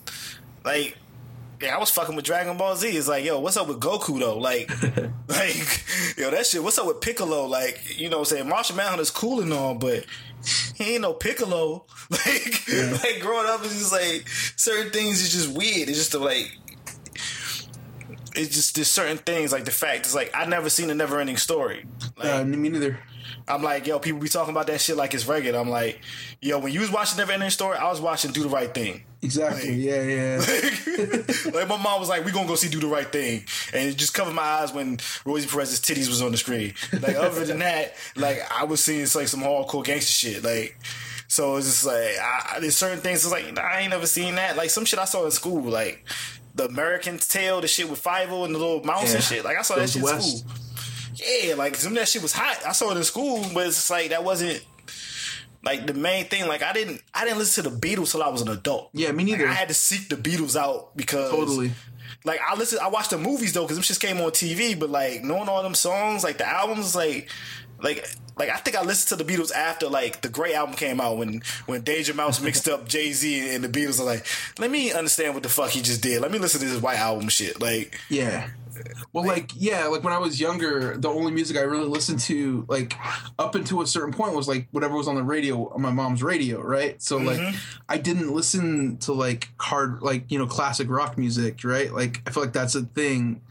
like, 0.63 0.95
yeah, 1.61 1.75
I 1.75 1.79
was 1.79 1.89
fucking 1.89 2.15
with 2.15 2.23
Dragon 2.23 2.55
Ball 2.55 2.75
Z. 2.75 2.87
It's 2.87 3.07
like, 3.07 3.25
yo, 3.25 3.39
what's 3.39 3.57
up 3.57 3.67
with 3.67 3.79
Goku 3.79 4.19
though? 4.19 4.37
Like, 4.37 4.69
like, 5.27 5.83
yo, 6.17 6.29
that 6.31 6.45
shit. 6.45 6.63
What's 6.63 6.77
up 6.77 6.85
with 6.87 7.01
Piccolo? 7.01 7.45
Like, 7.47 7.99
you 7.99 8.09
know, 8.09 8.19
what 8.19 8.31
I'm 8.31 8.37
saying 8.37 8.49
Martian 8.49 8.75
Manhunter's 8.77 9.11
cool 9.11 9.41
and 9.41 9.51
all, 9.51 9.73
but 9.75 10.05
he 10.75 10.93
ain't 10.93 11.01
no 11.01 11.13
Piccolo. 11.13 11.85
Like, 12.09 12.67
like 13.03 13.19
growing 13.21 13.47
up, 13.49 13.61
it's 13.63 13.77
just 13.79 13.91
like 13.91 14.27
certain 14.55 14.91
things 14.91 15.21
is 15.21 15.31
just 15.31 15.57
weird. 15.57 15.89
It's 15.89 15.97
just 15.97 16.13
like. 16.13 16.51
It's 18.35 18.53
just 18.55 18.75
there's 18.75 18.89
certain 18.89 19.17
things 19.17 19.51
like 19.51 19.65
the 19.65 19.71
fact 19.71 20.05
is 20.07 20.15
like 20.15 20.31
I 20.33 20.45
never 20.45 20.69
seen 20.69 20.89
a 20.89 20.95
never 20.95 21.19
ending 21.19 21.37
story. 21.37 21.85
Like, 22.17 22.27
Uh, 22.27 22.43
me 22.45 22.69
neither. 22.69 22.99
I'm 23.47 23.61
like, 23.61 23.85
yo, 23.87 23.99
people 23.99 24.19
be 24.21 24.29
talking 24.29 24.51
about 24.53 24.67
that 24.67 24.79
shit 24.79 24.95
like 24.95 25.13
it's 25.13 25.27
regular. 25.27 25.59
I'm 25.59 25.69
like, 25.69 25.99
yo, 26.41 26.59
when 26.59 26.71
you 26.71 26.79
was 26.79 26.91
watching 26.91 27.17
Never 27.17 27.31
Ending 27.33 27.49
Story, 27.49 27.77
I 27.77 27.89
was 27.89 27.99
watching 27.99 28.31
Do 28.31 28.43
the 28.43 28.49
Right 28.49 28.73
Thing. 28.73 29.03
Exactly. 29.21 29.73
Yeah, 29.73 30.01
yeah. 30.01 30.37
like 31.53 31.67
my 31.67 31.77
mom 31.81 31.99
was 31.99 32.09
like, 32.09 32.25
"We 32.25 32.31
gonna 32.31 32.47
go 32.47 32.55
see 32.55 32.69
Do 32.69 32.79
the 32.81 32.87
Right 32.87 33.09
Thing," 33.09 33.45
and 33.73 33.89
it 33.89 33.95
just 33.97 34.13
covered 34.13 34.33
my 34.33 34.41
eyes 34.41 34.73
when 34.73 34.99
Rosie 35.25 35.47
Perez's 35.47 35.79
titties 35.79 36.07
was 36.09 36.21
on 36.21 36.31
the 36.31 36.37
screen. 36.37 36.73
Like 36.91 37.15
other 37.15 37.45
than 37.45 37.59
that, 37.59 37.93
like 38.17 38.41
I 38.51 38.65
was 38.65 38.83
seeing 38.83 39.07
like 39.15 39.27
some 39.29 39.39
hardcore 39.41 39.83
gangster 39.85 40.11
shit. 40.11 40.43
Like 40.43 40.77
so, 41.29 41.55
it's 41.55 41.67
just 41.67 41.85
like 41.85 42.17
I, 42.21 42.59
there's 42.59 42.75
certain 42.75 42.99
things. 42.99 43.23
It's 43.23 43.31
like 43.31 43.57
I 43.57 43.81
ain't 43.81 43.91
never 43.91 44.07
seen 44.07 44.35
that. 44.35 44.57
Like 44.57 44.69
some 44.69 44.83
shit 44.83 44.99
I 44.99 45.05
saw 45.05 45.23
in 45.25 45.31
school, 45.31 45.63
like 45.63 46.03
the 46.55 46.65
American 46.65 47.17
Tail, 47.17 47.61
the 47.61 47.67
shit 47.69 47.89
with 47.89 48.03
Fievel 48.03 48.45
and 48.45 48.53
the 48.53 48.59
little 48.59 48.83
mouse 48.83 49.09
Yeah. 49.09 49.15
and 49.15 49.23
shit. 49.23 49.45
Like 49.45 49.57
I 49.57 49.61
saw 49.61 49.75
that 49.75 49.89
shit 49.89 50.01
in 50.03 50.21
school. 50.21 50.51
Yeah, 51.15 51.55
like 51.55 51.75
some 51.75 51.93
of 51.93 51.99
that 51.99 52.07
shit 52.07 52.21
was 52.21 52.33
hot. 52.33 52.59
I 52.65 52.71
saw 52.71 52.91
it 52.91 52.97
in 52.97 53.03
school, 53.03 53.45
but 53.53 53.67
it's 53.67 53.89
like 53.89 54.09
that 54.09 54.23
wasn't 54.23 54.65
like 55.63 55.87
the 55.87 55.93
main 55.93 56.25
thing. 56.25 56.47
Like 56.47 56.61
I 56.63 56.73
didn't 56.73 57.01
I 57.13 57.25
didn't 57.25 57.39
listen 57.39 57.63
to 57.63 57.69
the 57.69 57.75
Beatles 57.77 58.11
till 58.11 58.23
I 58.23 58.29
was 58.29 58.41
an 58.41 58.49
adult. 58.49 58.89
Yeah, 58.93 59.11
me 59.11 59.23
Like, 59.23 59.25
neither. 59.25 59.47
I 59.47 59.53
had 59.53 59.69
to 59.69 59.73
seek 59.73 60.09
the 60.09 60.15
Beatles 60.15 60.55
out 60.55 60.95
because 60.95 61.31
Totally. 61.31 61.71
Like 62.25 62.39
I 62.45 62.55
listen, 62.55 62.79
I 62.81 62.87
watched 62.87 63.09
the 63.09 63.17
movies 63.17 63.53
though 63.53 63.63
because 63.63 63.77
them 63.77 63.83
just 63.83 64.01
came 64.01 64.17
on 64.17 64.31
TV. 64.31 64.79
But 64.79 64.89
like 64.89 65.23
knowing 65.23 65.49
all 65.49 65.63
them 65.63 65.75
songs, 65.75 66.23
like 66.23 66.37
the 66.37 66.47
albums, 66.47 66.95
like 66.95 67.29
like 67.81 68.07
like 68.37 68.49
I 68.49 68.57
think 68.57 68.77
I 68.77 68.83
listened 68.83 69.17
to 69.17 69.23
the 69.23 69.31
Beatles 69.31 69.51
after 69.51 69.87
like 69.87 70.21
the 70.21 70.29
Grey 70.29 70.53
album 70.53 70.75
came 70.75 71.01
out 71.01 71.17
when 71.17 71.41
when 71.65 71.81
Danger 71.81 72.13
Mouse 72.13 72.41
mixed 72.41 72.67
up 72.69 72.87
Jay 72.87 73.11
Z 73.11 73.53
and 73.53 73.63
the 73.63 73.69
Beatles. 73.69 73.99
are 73.99 74.05
like, 74.05 74.25
let 74.57 74.71
me 74.71 74.91
understand 74.91 75.33
what 75.33 75.43
the 75.43 75.49
fuck 75.49 75.69
he 75.69 75.81
just 75.81 76.01
did. 76.01 76.21
Let 76.21 76.31
me 76.31 76.39
listen 76.39 76.61
to 76.61 76.67
this 76.67 76.81
White 76.81 76.99
album 76.99 77.29
shit. 77.29 77.61
Like 77.61 77.99
Yeah. 78.09 78.49
Well, 79.11 79.25
like, 79.25 79.51
yeah, 79.55 79.87
like 79.87 80.03
when 80.03 80.13
I 80.13 80.17
was 80.17 80.39
younger, 80.39 80.97
the 80.97 81.09
only 81.09 81.31
music 81.31 81.57
I 81.57 81.61
really 81.61 81.87
listened 81.87 82.19
to, 82.21 82.65
like, 82.67 82.95
up 83.37 83.55
until 83.55 83.81
a 83.81 83.87
certain 83.87 84.13
point 84.13 84.35
was 84.35 84.47
like 84.47 84.67
whatever 84.71 84.95
was 84.95 85.07
on 85.07 85.15
the 85.15 85.23
radio, 85.23 85.69
on 85.73 85.81
my 85.81 85.91
mom's 85.91 86.23
radio, 86.23 86.61
right? 86.61 87.01
So, 87.01 87.17
like, 87.17 87.39
mm-hmm. 87.39 87.55
I 87.89 87.97
didn't 87.97 88.33
listen 88.33 88.97
to 88.99 89.13
like 89.13 89.49
hard, 89.59 90.01
like, 90.01 90.31
you 90.31 90.39
know, 90.39 90.47
classic 90.47 90.89
rock 90.89 91.17
music, 91.17 91.63
right? 91.63 91.93
Like, 91.93 92.21
I 92.25 92.31
feel 92.31 92.43
like 92.43 92.53
that's 92.53 92.75
a 92.75 92.81
thing. 92.81 93.41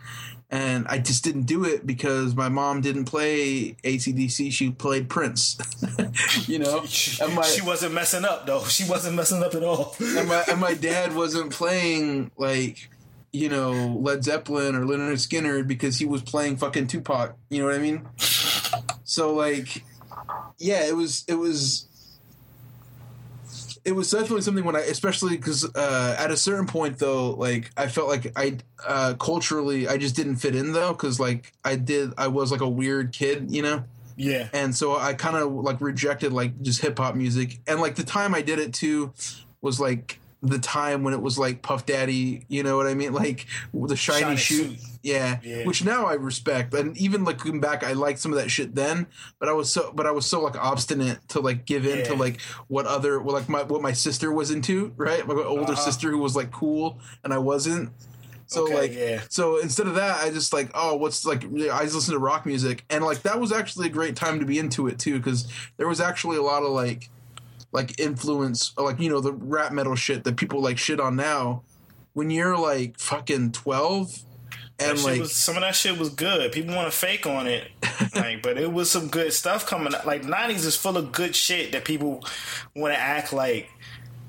And 0.50 0.86
I 0.86 0.98
just 0.98 1.24
didn't 1.24 1.44
do 1.44 1.64
it 1.64 1.86
because 1.86 2.34
my 2.34 2.50
mom 2.50 2.82
didn't 2.82 3.06
play 3.06 3.74
ACDC. 3.84 4.52
She 4.52 4.70
played 4.70 5.08
Prince, 5.08 5.56
you 6.46 6.58
know? 6.58 6.84
And 7.22 7.34
my, 7.34 7.42
she 7.42 7.62
wasn't 7.62 7.94
messing 7.94 8.26
up 8.26 8.44
though. 8.44 8.62
She 8.64 8.84
wasn't 8.84 9.16
messing 9.16 9.42
up 9.42 9.54
at 9.54 9.62
all. 9.62 9.96
and 9.98 10.28
my 10.28 10.44
and 10.50 10.60
my 10.60 10.74
dad 10.74 11.16
wasn't 11.16 11.52
playing 11.52 12.30
like 12.36 12.90
you 13.32 13.48
know 13.48 13.98
Led 14.00 14.24
Zeppelin 14.24 14.74
or 14.74 14.84
Lynyrd 14.84 15.14
Skynyrd 15.14 15.66
because 15.66 15.98
he 15.98 16.04
was 16.04 16.22
playing 16.22 16.56
fucking 16.56 16.86
Tupac. 16.86 17.36
You 17.50 17.60
know 17.60 17.66
what 17.66 17.74
I 17.74 17.78
mean? 17.78 18.06
So 19.04 19.34
like, 19.34 19.82
yeah, 20.58 20.84
it 20.86 20.96
was 20.96 21.24
it 21.28 21.34
was 21.34 21.86
it 23.84 23.92
was 23.92 24.10
definitely 24.10 24.42
something 24.42 24.64
when 24.64 24.76
I, 24.76 24.80
especially 24.80 25.36
because 25.36 25.64
uh, 25.74 26.16
at 26.18 26.30
a 26.30 26.36
certain 26.36 26.66
point 26.66 26.98
though, 26.98 27.30
like 27.30 27.70
I 27.76 27.88
felt 27.88 28.08
like 28.08 28.32
I 28.36 28.58
uh, 28.86 29.14
culturally 29.14 29.88
I 29.88 29.96
just 29.96 30.14
didn't 30.14 30.36
fit 30.36 30.54
in 30.54 30.72
though 30.72 30.92
because 30.92 31.18
like 31.18 31.52
I 31.64 31.76
did 31.76 32.12
I 32.16 32.28
was 32.28 32.52
like 32.52 32.60
a 32.60 32.68
weird 32.68 33.12
kid, 33.12 33.50
you 33.50 33.62
know 33.62 33.84
yeah. 34.16 34.48
and 34.52 34.74
so 34.74 34.96
I 34.96 35.14
kind 35.14 35.36
of 35.36 35.52
like 35.52 35.80
rejected 35.80 36.32
like 36.32 36.60
just 36.62 36.80
hip 36.80 36.98
hop 36.98 37.14
music, 37.14 37.60
and 37.66 37.80
like 37.80 37.94
the 37.96 38.04
time 38.04 38.34
I 38.34 38.42
did 38.42 38.58
it 38.58 38.74
too 38.74 39.12
was 39.60 39.80
like 39.80 40.18
the 40.44 40.58
time 40.58 41.04
when 41.04 41.14
it 41.14 41.22
was 41.22 41.38
like 41.38 41.62
Puff 41.62 41.86
Daddy, 41.86 42.44
you 42.48 42.62
know 42.64 42.76
what 42.76 42.86
I 42.88 42.94
mean, 42.94 43.12
like 43.12 43.46
the 43.72 43.94
shiny, 43.96 44.20
Shiny 44.20 44.36
shoot. 44.36 44.76
Yeah. 45.04 45.38
Yeah. 45.42 45.64
which 45.64 45.84
now 45.84 46.06
I 46.06 46.14
respect, 46.14 46.74
and 46.74 46.96
even 46.96 47.24
looking 47.24 47.60
back, 47.60 47.82
I 47.84 47.92
liked 47.92 48.18
some 48.20 48.32
of 48.32 48.38
that 48.38 48.50
shit 48.50 48.74
then. 48.74 49.06
But 49.40 49.48
I 49.48 49.52
was 49.52 49.68
so, 49.70 49.92
but 49.94 50.06
I 50.06 50.10
was 50.12 50.26
so 50.26 50.40
like 50.40 50.56
obstinate 50.56 51.26
to 51.28 51.40
like 51.40 51.64
give 51.64 51.86
in 51.86 52.04
to 52.06 52.14
like 52.14 52.40
what 52.68 52.86
other, 52.86 53.20
well, 53.20 53.34
like 53.34 53.48
my 53.48 53.62
what 53.62 53.82
my 53.82 53.92
sister 53.92 54.30
was 54.32 54.50
into, 54.50 54.92
right? 54.96 55.26
My 55.26 55.34
older 55.34 55.72
Uh-huh. 55.72 55.80
sister 55.80 56.10
who 56.10 56.18
was 56.18 56.36
like 56.36 56.50
cool, 56.52 56.98
and 57.24 57.32
I 57.32 57.38
wasn't. 57.38 57.90
So 58.46 58.64
Okay, 58.64 58.74
like, 58.74 58.94
yeah. 58.94 59.22
so 59.30 59.58
instead 59.60 59.86
of 59.86 59.94
that, 59.94 60.22
I 60.22 60.30
just 60.30 60.52
like, 60.52 60.70
oh, 60.74 60.94
what's 60.96 61.24
like? 61.24 61.44
I 61.44 61.82
just 61.84 61.94
listen 61.94 62.12
to 62.14 62.18
rock 62.20 62.44
music, 62.46 62.84
and 62.90 63.02
like 63.04 63.22
that 63.22 63.40
was 63.40 63.50
actually 63.50 63.86
a 63.86 63.90
great 63.90 64.14
time 64.14 64.38
to 64.40 64.44
be 64.46 64.58
into 64.58 64.88
it 64.88 64.98
too, 64.98 65.16
because 65.18 65.46
there 65.78 65.88
was 65.88 66.00
actually 66.00 66.36
a 66.36 66.42
lot 66.42 66.62
of 66.62 66.70
like, 66.70 67.08
like 67.72 67.98
influence, 67.98 68.72
or 68.76 68.84
like 68.84 69.00
you 69.00 69.10
know 69.10 69.20
the 69.20 69.32
rap 69.32 69.72
metal 69.72 69.96
shit 69.96 70.24
that 70.24 70.36
people 70.36 70.60
like 70.60 70.78
shit 70.78 71.00
on 71.00 71.16
now. 71.16 71.62
When 72.12 72.30
you're 72.30 72.58
like 72.58 72.98
fucking 72.98 73.52
twelve, 73.52 74.18
and 74.78 74.98
shit 74.98 75.06
like 75.06 75.20
was, 75.20 75.32
some 75.34 75.56
of 75.56 75.62
that 75.62 75.74
shit 75.74 75.98
was 75.98 76.10
good. 76.10 76.52
People 76.52 76.74
want 76.74 76.90
to 76.92 76.96
fake 76.96 77.26
on 77.26 77.46
it, 77.46 77.70
like, 78.14 78.42
but 78.42 78.58
it 78.58 78.72
was 78.72 78.90
some 78.90 79.08
good 79.08 79.32
stuff 79.32 79.66
coming. 79.66 79.94
up. 79.94 80.04
Like 80.04 80.22
'90s 80.22 80.66
is 80.66 80.76
full 80.76 80.96
of 80.96 81.12
good 81.12 81.34
shit 81.34 81.72
that 81.72 81.84
people 81.84 82.24
want 82.74 82.94
to 82.94 83.00
act 83.00 83.32
like 83.32 83.70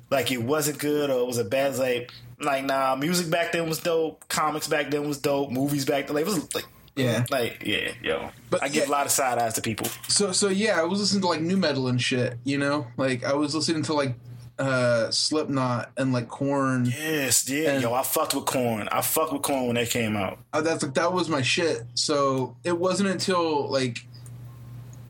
like 0.10 0.32
it 0.32 0.42
wasn't 0.42 0.80
good 0.80 1.10
or 1.10 1.20
it 1.20 1.28
was 1.28 1.38
a 1.38 1.44
bad. 1.44 1.78
Like, 1.78 2.14
like 2.40 2.64
nah, 2.64 2.96
music 2.96 3.30
back 3.30 3.52
then 3.52 3.68
was 3.68 3.80
dope. 3.80 4.28
Comics 4.30 4.68
back 4.68 4.92
then 4.92 5.08
was 5.08 5.18
dope. 5.18 5.52
Movies 5.52 5.86
back 5.86 6.08
then, 6.08 6.16
like, 6.16 6.26
it 6.26 6.28
was 6.28 6.56
like. 6.56 6.66
Yeah. 6.96 7.26
like 7.32 7.64
yeah, 7.66 7.92
yo. 8.04 8.30
But 8.50 8.62
I 8.64 8.68
give 8.68 8.84
yeah. 8.84 8.90
a 8.90 8.92
lot 8.92 9.06
of 9.06 9.12
side 9.12 9.40
eyes 9.40 9.54
to 9.56 9.62
people. 9.62 9.88
so 10.08 10.32
so 10.32 10.50
yeah, 10.50 10.80
I 10.80 10.84
was 10.84 11.00
listening 11.00 11.22
to 11.22 11.28
like 11.28 11.42
new 11.42 11.58
metal 11.58 11.88
and 11.88 12.02
shit, 12.02 12.38
you 12.44 12.58
know, 12.58 12.88
like 12.98 13.24
I 13.24 13.34
was 13.34 13.56
listening 13.56 13.84
to 13.84 13.94
like 13.94 14.16
uh 14.60 15.10
Slipknot 15.10 15.92
and 15.98 16.14
like 16.14 16.28
Korn. 16.30 16.86
Yes, 16.86 17.50
yeah, 17.50 17.72
And- 17.72 17.82
yo. 17.82 17.94
I 17.94 18.04
fucked 18.04 18.36
with 18.36 18.46
Korn. 18.46 18.88
I 18.92 19.02
fucked 19.02 19.34
with 19.34 19.42
Korn 19.42 19.66
when 19.66 19.76
they 19.76 19.88
came 19.88 20.16
out. 20.16 20.38
uh, 20.54 20.62
that's 20.62 20.84
like 20.84 20.94
that 20.94 21.12
was 21.12 21.30
my 21.30 21.42
shit. 21.42 21.82
So 21.96 22.56
it 22.64 22.78
wasn't 22.78 23.10
until 23.10 23.68
like 23.72 24.06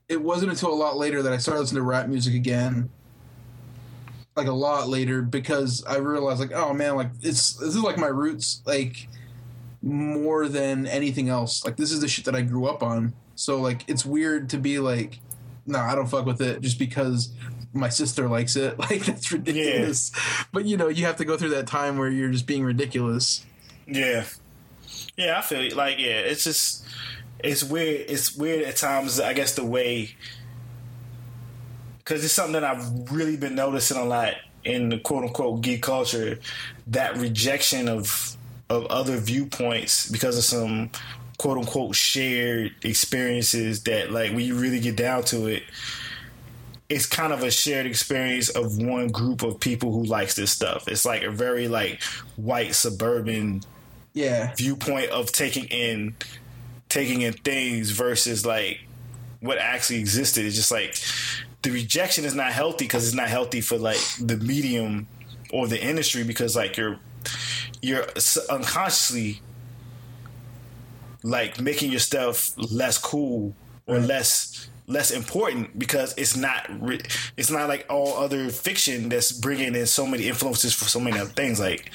it 0.07 0.21
wasn't 0.21 0.51
until 0.51 0.71
a 0.71 0.75
lot 0.75 0.95
later 0.97 1.21
that 1.23 1.33
I 1.33 1.37
started 1.37 1.61
listening 1.61 1.81
to 1.81 1.85
rap 1.85 2.07
music 2.07 2.33
again. 2.33 2.89
Like 4.35 4.47
a 4.47 4.53
lot 4.53 4.87
later 4.87 5.21
because 5.21 5.83
I 5.85 5.97
realized 5.97 6.39
like 6.39 6.53
oh 6.53 6.73
man 6.73 6.95
like 6.95 7.09
it's 7.21 7.53
this 7.55 7.75
is 7.75 7.83
like 7.83 7.97
my 7.97 8.07
roots 8.07 8.61
like 8.65 9.07
more 9.83 10.47
than 10.47 10.87
anything 10.87 11.29
else. 11.29 11.63
Like 11.65 11.77
this 11.77 11.91
is 11.91 11.99
the 11.99 12.07
shit 12.07 12.25
that 12.25 12.35
I 12.35 12.41
grew 12.41 12.65
up 12.65 12.81
on. 12.81 13.13
So 13.35 13.59
like 13.59 13.83
it's 13.87 14.05
weird 14.05 14.49
to 14.49 14.57
be 14.57 14.79
like 14.79 15.19
no, 15.65 15.79
I 15.79 15.95
don't 15.95 16.07
fuck 16.07 16.25
with 16.25 16.41
it 16.41 16.61
just 16.61 16.77
because 16.77 17.31
my 17.73 17.89
sister 17.89 18.27
likes 18.27 18.55
it. 18.55 18.77
Like 18.79 19.05
that's 19.05 19.31
ridiculous. 19.31 20.11
But 20.51 20.65
you 20.65 20.77
know, 20.77 20.87
you 20.87 21.05
have 21.05 21.17
to 21.17 21.25
go 21.25 21.37
through 21.37 21.51
that 21.51 21.67
time 21.67 21.97
where 21.97 22.09
you're 22.09 22.31
just 22.31 22.47
being 22.47 22.63
ridiculous. 22.63 23.45
Yeah, 23.85 24.25
yeah, 25.17 25.37
I 25.37 25.41
feel 25.41 25.61
you. 25.61 25.75
like 25.75 25.99
yeah. 25.99 26.19
It's 26.19 26.43
just 26.45 26.85
it's 27.39 27.63
weird. 27.63 28.09
It's 28.09 28.35
weird 28.35 28.63
at 28.63 28.77
times. 28.77 29.19
I 29.19 29.33
guess 29.33 29.55
the 29.55 29.65
way 29.65 30.15
because 31.99 32.23
it's 32.23 32.33
something 32.33 32.53
that 32.53 32.63
I've 32.63 33.11
really 33.11 33.37
been 33.37 33.55
noticing 33.55 33.97
a 33.97 34.03
lot 34.03 34.33
in 34.63 34.89
the 34.89 34.99
quote 34.99 35.23
unquote 35.23 35.61
geek 35.61 35.81
culture. 35.81 36.39
That 36.87 37.17
rejection 37.17 37.87
of 37.87 38.37
of 38.73 38.85
other 38.87 39.17
viewpoints 39.17 40.09
because 40.09 40.37
of 40.37 40.43
some 40.43 40.89
quote 41.37 41.57
unquote 41.57 41.95
shared 41.95 42.71
experiences 42.83 43.83
that 43.83 44.11
like 44.11 44.31
when 44.31 44.41
you 44.41 44.55
really 44.55 44.79
get 44.79 44.95
down 44.95 45.23
to 45.23 45.47
it 45.47 45.63
it's 46.89 47.05
kind 47.05 47.33
of 47.33 47.41
a 47.43 47.49
shared 47.49 47.85
experience 47.85 48.49
of 48.49 48.77
one 48.77 49.07
group 49.07 49.41
of 49.41 49.59
people 49.59 49.91
who 49.91 50.03
likes 50.03 50.35
this 50.35 50.51
stuff. 50.51 50.87
It's 50.87 51.05
like 51.05 51.23
a 51.23 51.31
very 51.31 51.67
like 51.67 52.01
white 52.35 52.75
suburban 52.75 53.63
Yeah. 54.13 54.53
viewpoint 54.55 55.09
of 55.09 55.31
taking 55.31 55.65
in 55.65 56.15
taking 56.89 57.21
in 57.21 57.33
things 57.33 57.89
versus 57.89 58.45
like 58.45 58.81
what 59.39 59.57
actually 59.57 59.99
existed. 59.99 60.45
It's 60.45 60.55
just 60.55 60.71
like 60.71 60.95
the 61.63 61.71
rejection 61.71 62.25
is 62.25 62.35
not 62.35 62.51
healthy 62.51 62.85
because 62.85 63.07
it's 63.07 63.15
not 63.15 63.29
healthy 63.29 63.61
for 63.61 63.77
like 63.77 64.01
the 64.19 64.37
medium 64.37 65.07
or 65.51 65.67
the 65.67 65.81
industry 65.83 66.23
because 66.23 66.55
like 66.55 66.77
you're 66.77 66.99
you're 67.81 68.05
unconsciously 68.49 69.41
like 71.23 71.59
making 71.61 71.91
your 71.91 71.99
stuff 71.99 72.51
less 72.71 72.97
cool 72.97 73.55
or 73.87 73.99
less 73.99 74.69
less 74.85 75.11
important 75.11 75.79
because 75.79 76.13
it's 76.17 76.35
not 76.35 76.69
it's 77.37 77.49
not 77.49 77.69
like 77.69 77.85
all 77.89 78.15
other 78.17 78.49
fiction 78.49 79.07
that's 79.07 79.31
bringing 79.31 79.75
in 79.75 79.85
so 79.85 80.05
many 80.05 80.27
influences 80.27 80.73
for 80.73 80.83
so 80.85 80.99
many 80.99 81.17
other 81.17 81.29
things 81.29 81.57
like 81.57 81.89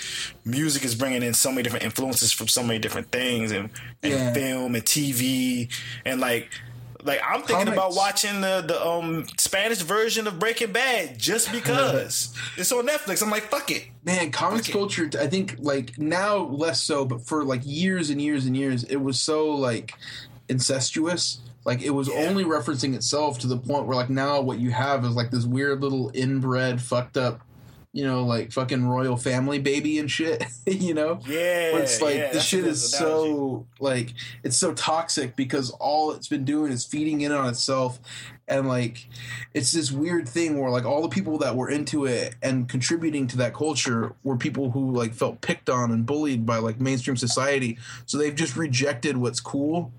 music 0.47 0.83
is 0.85 0.95
bringing 0.95 1.23
in 1.23 1.35
so 1.35 1.51
many 1.51 1.63
different 1.63 1.85
influences 1.85 2.33
from 2.33 2.49
so 2.49 2.63
many 2.63 2.79
different 2.79 3.11
things 3.13 3.51
and, 3.53 3.69
and 4.03 4.13
Yeah. 4.13 4.33
film 4.33 4.75
and 4.75 4.85
TV 4.85 5.71
and 6.07 6.19
like 6.19 6.49
like 7.05 7.21
I'm 7.27 7.43
thinking 7.43 7.69
about 7.69 7.95
watching 7.95 8.41
the 8.41 8.65
the 8.67 8.85
um 8.85 9.27
Spanish 9.39 9.79
version 9.79 10.27
of 10.27 10.39
Breaking 10.39 10.73
Bad 10.73 11.19
just 11.19 11.53
because 11.53 12.35
it's 12.57 12.73
on 12.73 12.87
Netflix. 12.87 13.23
I'm 13.23 13.31
like 13.31 13.45
fuck 13.45 13.71
it. 13.71 13.89
Man, 14.05 14.31
comics 14.31 14.69
culture, 14.69 15.11
I 15.21 15.27
think, 15.27 15.57
like, 15.59 15.99
now 15.99 16.37
less 16.39 16.83
so, 16.83 17.05
but 17.05 17.27
for, 17.27 17.45
like, 17.45 17.61
years 17.65 18.09
and 18.09 18.23
years 18.23 18.47
and 18.47 18.57
years, 18.57 18.85
it 18.85 18.97
was 18.97 19.21
so, 19.21 19.51
like, 19.51 19.93
incestuous. 20.49 21.41
Like, 21.67 21.83
it 21.83 21.91
was 21.91 22.09
only 22.09 22.45
referencing 22.45 22.95
itself 22.95 23.39
to 23.41 23.47
the 23.47 23.59
point 23.59 23.87
where, 23.87 23.97
like, 23.97 24.09
now 24.09 24.41
what 24.41 24.59
you 24.61 24.71
have 24.71 25.05
is, 25.05 25.15
like, 25.15 25.31
this 25.31 25.45
weird 25.45 25.83
little 25.83 26.11
inbred, 26.15 26.81
fucked 26.81 27.19
up 27.19 27.43
you 27.93 28.05
know, 28.05 28.25
like 28.25 28.53
fucking 28.53 28.87
royal 28.87 29.17
family 29.17 29.59
baby 29.59 29.99
and 29.99 30.11
shit. 30.11 30.45
you 30.67 30.95
know, 30.95 31.21
Yeah, 31.27 31.73
But 31.73 31.81
it's 31.83 32.01
like 32.03 32.17
yeah, 32.17 32.33
the 32.33 32.41
shit 32.41 32.65
is 32.65 32.95
analogy. 32.95 33.29
so 33.31 33.67
like 33.81 34.15
it's 34.43 34.57
so 34.57 34.75
toxic 34.75 35.37
because 35.37 35.71
all 35.71 36.13
it's 36.13 36.29
been 36.29 36.45
doing 36.45 36.71
is 36.73 36.85
feeding 36.85 37.23
in 37.23 37.33
on 37.33 37.49
itself 37.49 37.99
and 38.47 38.67
like 38.69 39.09
it's 39.55 39.73
this 39.73 39.91
weird 39.93 40.29
thing 40.29 40.59
where 40.61 40.71
like 40.71 40.85
all 40.85 41.03
the 41.03 41.09
people 41.09 41.39
that 41.39 41.55
were 41.57 41.69
into 41.69 42.07
it 42.07 42.35
and 42.43 42.69
contributing 42.69 43.27
to 43.29 43.37
that 43.39 43.55
culture 43.55 44.15
were 44.23 44.37
people 44.37 44.71
who 44.71 44.91
like 44.93 45.13
felt 45.13 45.41
picked 45.41 45.69
on 45.69 45.91
and 45.91 46.07
bullied 46.07 46.47
by 46.47 46.57
like 46.57 46.81
mainstream 46.81 47.17
society 47.17 47.79
so 48.07 48.17
they've 48.17 48.35
just 48.35 48.57
rejected 48.57 49.17
what's 49.17 49.41
cool 49.41 49.93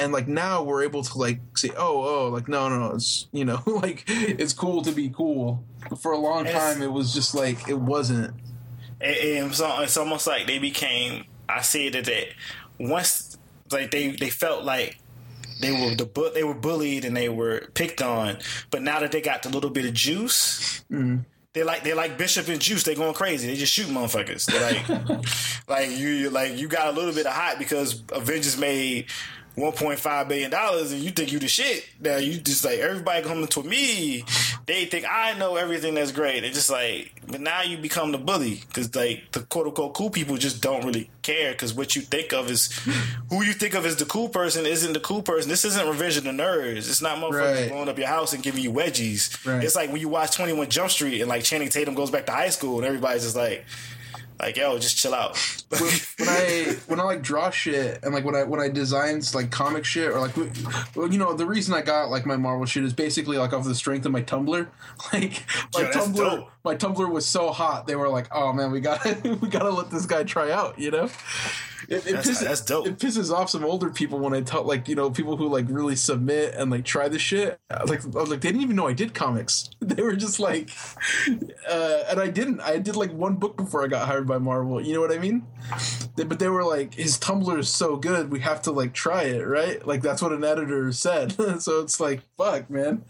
and 0.00 0.12
like 0.12 0.26
now 0.26 0.62
we're 0.62 0.82
able 0.82 1.02
to 1.02 1.18
like 1.18 1.40
say 1.56 1.70
oh 1.76 2.02
oh 2.26 2.28
like 2.28 2.48
no 2.48 2.68
no 2.68 2.78
no 2.78 2.94
it's 2.94 3.28
you 3.32 3.44
know 3.44 3.62
like 3.66 4.04
it's 4.08 4.52
cool 4.52 4.82
to 4.82 4.90
be 4.92 5.10
cool 5.10 5.62
but 5.88 6.00
for 6.00 6.12
a 6.12 6.18
long 6.18 6.46
it's- 6.46 6.74
time 6.74 6.82
it 6.82 6.90
was 6.92 7.14
just 7.14 7.34
like 7.34 7.68
it 7.68 7.78
wasn't 7.78 8.34
it, 9.00 9.44
it 9.46 9.60
it's 9.60 9.96
almost 9.96 10.26
like 10.26 10.46
they 10.46 10.58
became 10.58 11.24
I 11.48 11.62
see 11.62 11.88
that 11.90 12.04
they 12.04 12.32
once 12.78 13.36
like 13.70 13.90
they 13.90 14.10
they 14.12 14.30
felt 14.30 14.64
like 14.64 14.98
they 15.60 15.72
were 15.72 15.94
the 15.94 16.06
bu- 16.06 16.32
they 16.32 16.42
were 16.44 16.54
bullied 16.54 17.04
and 17.04 17.14
they 17.16 17.28
were 17.28 17.68
picked 17.74 18.00
on, 18.00 18.38
but 18.70 18.82
now 18.82 19.00
that 19.00 19.12
they 19.12 19.20
got 19.20 19.42
the 19.42 19.50
little 19.50 19.68
bit 19.68 19.84
of 19.84 19.92
juice, 19.92 20.82
mm. 20.90 21.22
they 21.52 21.62
like 21.62 21.84
they 21.84 21.92
like 21.92 22.16
Bishop 22.16 22.48
and 22.48 22.60
Juice. 22.62 22.82
They 22.84 22.94
going 22.94 23.12
crazy. 23.12 23.46
They 23.48 23.56
just 23.56 23.72
shoot 23.72 23.88
motherfuckers. 23.88 24.46
They're 24.46 24.72
like 24.72 25.68
like 25.68 25.90
you 25.98 26.08
you- 26.08 26.30
like 26.30 26.56
you 26.56 26.66
got 26.66 26.88
a 26.88 26.92
little 26.92 27.12
bit 27.12 27.26
of 27.26 27.32
hot 27.32 27.58
because 27.58 28.02
Avengers 28.12 28.56
made. 28.58 29.06
1.5 29.60 30.28
billion 30.28 30.50
dollars 30.50 30.92
and 30.92 31.00
you 31.02 31.10
think 31.10 31.32
you 31.32 31.38
the 31.38 31.48
shit. 31.48 31.86
Now 32.00 32.16
you 32.16 32.38
just 32.40 32.64
like 32.64 32.78
everybody 32.78 33.22
coming 33.26 33.46
to 33.48 33.62
me 33.62 34.24
they 34.66 34.84
think 34.84 35.04
i 35.10 35.36
know 35.38 35.56
everything 35.56 35.94
that's 35.94 36.12
great. 36.12 36.44
It's 36.44 36.54
just 36.56 36.70
like 36.70 37.12
but 37.26 37.40
now 37.40 37.62
you 37.62 37.76
become 37.78 38.12
the 38.12 38.18
bully 38.18 38.62
because 38.68 38.94
like 38.94 39.30
the 39.32 39.40
quote-unquote 39.40 39.94
cool 39.94 40.10
people 40.10 40.36
just 40.36 40.60
don't 40.62 40.84
really 40.84 41.10
care 41.22 41.52
because 41.52 41.72
what 41.74 41.94
you 41.94 42.02
think 42.02 42.32
of 42.32 42.50
is 42.50 42.72
who 43.28 43.42
you 43.44 43.52
think 43.52 43.74
of 43.74 43.84
as 43.86 43.96
the 43.96 44.04
cool 44.06 44.28
person 44.28 44.66
isn't 44.66 44.92
the 44.94 45.00
cool 45.00 45.22
person. 45.22 45.48
This 45.48 45.64
isn't 45.64 45.86
Revenge 45.88 46.16
of 46.16 46.24
Nerds. 46.24 46.78
It's 46.78 47.02
not 47.02 47.18
motherfuckers 47.18 47.54
Right. 47.60 47.68
blowing 47.70 47.88
up 47.88 47.98
your 47.98 48.08
house 48.08 48.32
and 48.32 48.42
giving 48.42 48.62
you 48.62 48.72
wedgies. 48.72 49.44
Right. 49.46 49.62
it's 49.62 49.76
like 49.76 49.90
when 49.92 50.00
you 50.00 50.08
watch 50.08 50.34
21 50.36 50.68
jump 50.70 50.90
street 50.90 51.20
and 51.20 51.28
like 51.28 51.44
channing 51.44 51.68
tatum 51.68 51.94
goes 51.94 52.10
back 52.10 52.26
to 52.26 52.32
high 52.32 52.48
school 52.50 52.78
and 52.78 52.86
everybody's 52.86 53.22
just 53.22 53.36
like 53.36 53.64
like 54.40 54.56
yo 54.56 54.78
just 54.78 54.96
chill 54.96 55.14
out 55.14 55.36
when 55.68 56.28
I 56.28 56.76
when 56.86 57.00
I 57.00 57.02
like 57.02 57.22
draw 57.22 57.50
shit 57.50 58.00
and 58.02 58.14
like 58.14 58.24
when 58.24 58.34
I 58.34 58.44
when 58.44 58.60
I 58.60 58.68
design 58.68 59.20
like 59.34 59.50
comic 59.50 59.84
shit 59.84 60.10
or 60.10 60.20
like 60.20 60.36
well 60.94 61.12
you 61.12 61.18
know 61.18 61.34
the 61.34 61.46
reason 61.46 61.74
I 61.74 61.82
got 61.82 62.10
like 62.10 62.26
my 62.26 62.36
Marvel 62.36 62.66
shit 62.66 62.84
is 62.84 62.92
basically 62.92 63.36
like 63.38 63.52
off 63.52 63.64
the 63.64 63.74
strength 63.74 64.06
of 64.06 64.12
my 64.12 64.22
Tumblr 64.22 64.66
like 65.12 65.44
my 65.74 65.82
Yo, 65.82 65.90
Tumblr 65.90 66.16
dope. 66.16 66.48
My 66.64 66.74
Tumblr 66.74 67.10
was 67.10 67.26
so 67.26 67.50
hot 67.50 67.86
they 67.86 67.96
were 67.96 68.08
like 68.08 68.28
oh 68.32 68.52
man 68.52 68.70
we 68.70 68.80
got 68.80 69.02
to 69.02 69.34
we 69.42 69.48
got 69.48 69.62
to 69.62 69.70
let 69.70 69.90
this 69.90 70.06
guy 70.06 70.24
try 70.24 70.50
out 70.50 70.78
you 70.78 70.90
know 70.90 71.08
it, 71.88 72.06
it 72.06 72.12
That's- 72.12 72.28
pisses, 72.28 72.44
that's 72.44 72.60
dope. 72.60 72.86
it 72.86 72.98
pisses 72.98 73.32
off 73.32 73.50
some 73.50 73.64
older 73.64 73.90
people 73.90 74.18
when 74.18 74.34
I 74.34 74.42
tell 74.42 74.62
like 74.64 74.88
you 74.88 74.94
know 74.94 75.10
people 75.10 75.36
who 75.36 75.48
like 75.48 75.66
really 75.68 75.96
submit 75.96 76.54
and 76.54 76.70
like 76.70 76.84
try 76.84 77.08
the 77.08 77.18
shit 77.18 77.58
like 77.86 78.04
I 78.04 78.08
was 78.08 78.28
like 78.30 78.40
they 78.40 78.48
didn't 78.48 78.62
even 78.62 78.76
know 78.76 78.86
I 78.86 78.92
did 78.92 79.14
comics 79.14 79.70
they 79.80 80.02
were 80.02 80.16
just 80.16 80.38
like 80.38 80.70
uh, 81.68 82.04
and 82.08 82.20
I 82.20 82.28
didn't 82.28 82.60
I 82.60 82.78
did 82.78 82.96
like 82.96 83.12
one 83.12 83.36
book 83.36 83.56
before 83.56 83.82
I 83.84 83.88
got 83.88 84.06
hired 84.06 84.26
by 84.26 84.38
Marvel 84.38 84.80
you 84.80 84.94
know 84.94 85.00
what 85.00 85.12
I 85.12 85.18
mean 85.18 85.46
they, 86.16 86.24
but 86.24 86.38
they 86.38 86.48
were 86.48 86.64
like, 86.64 86.94
his 86.94 87.18
Tumblr 87.18 87.58
is 87.58 87.68
so 87.68 87.96
good, 87.96 88.30
we 88.30 88.40
have 88.40 88.62
to 88.62 88.72
like 88.72 88.92
try 88.92 89.22
it, 89.24 89.46
right? 89.46 89.86
Like 89.86 90.02
that's 90.02 90.20
what 90.20 90.32
an 90.32 90.44
editor 90.44 90.90
said. 90.92 91.32
so 91.60 91.80
it's 91.80 92.00
like, 92.00 92.22
fuck, 92.36 92.68
man. 92.68 93.04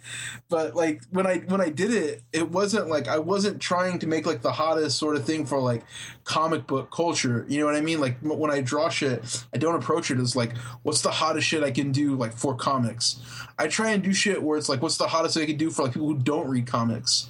But 0.48 0.74
like 0.74 1.02
when 1.10 1.26
I 1.26 1.38
when 1.38 1.60
I 1.60 1.70
did 1.70 1.92
it, 1.92 2.22
it 2.32 2.50
wasn't 2.50 2.88
like 2.88 3.08
I 3.08 3.18
wasn't 3.40 3.58
trying 3.60 3.98
to 3.98 4.06
make 4.06 4.26
like 4.26 4.42
the 4.42 4.52
hottest 4.52 4.98
sort 4.98 5.16
of 5.16 5.24
thing 5.24 5.46
for 5.46 5.58
like 5.58 5.82
comic 6.24 6.66
book 6.66 6.90
culture. 6.90 7.46
You 7.48 7.60
know 7.60 7.64
what 7.66 7.74
I 7.74 7.80
mean? 7.80 7.98
Like 7.98 8.18
when 8.20 8.50
I 8.50 8.60
draw 8.60 8.90
shit, 8.90 9.44
I 9.54 9.56
don't 9.56 9.74
approach 9.74 10.10
it 10.10 10.18
as 10.18 10.36
like, 10.36 10.54
what's 10.82 11.00
the 11.00 11.10
hottest 11.10 11.46
shit 11.46 11.62
I 11.62 11.70
can 11.70 11.90
do 11.90 12.16
like 12.16 12.34
for 12.34 12.54
comics. 12.54 13.18
I 13.58 13.66
try 13.66 13.92
and 13.92 14.02
do 14.02 14.12
shit 14.12 14.42
where 14.42 14.58
it's 14.58 14.68
like, 14.68 14.82
what's 14.82 14.98
the 14.98 15.08
hottest 15.08 15.38
I 15.38 15.46
can 15.46 15.56
do 15.56 15.70
for 15.70 15.84
like 15.84 15.94
people 15.94 16.08
who 16.08 16.18
don't 16.18 16.48
read 16.48 16.66
comics. 16.66 17.28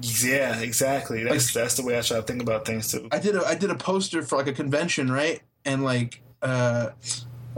yeah 0.00 0.58
exactly 0.60 1.22
that's 1.22 1.52
that's 1.52 1.76
the 1.76 1.84
way 1.84 1.96
i 1.96 2.00
try 2.00 2.16
to 2.16 2.24
think 2.24 2.42
about 2.42 2.64
things 2.64 2.90
too 2.90 3.06
I 3.12 3.18
did 3.20 3.36
a 3.36 3.46
I 3.46 3.54
did 3.54 3.70
a 3.70 3.76
poster 3.76 4.22
for 4.22 4.36
like 4.36 4.48
a 4.48 4.52
convention, 4.52 5.12
right? 5.12 5.40
And 5.64 5.84
like 5.84 6.22
uh 6.40 6.90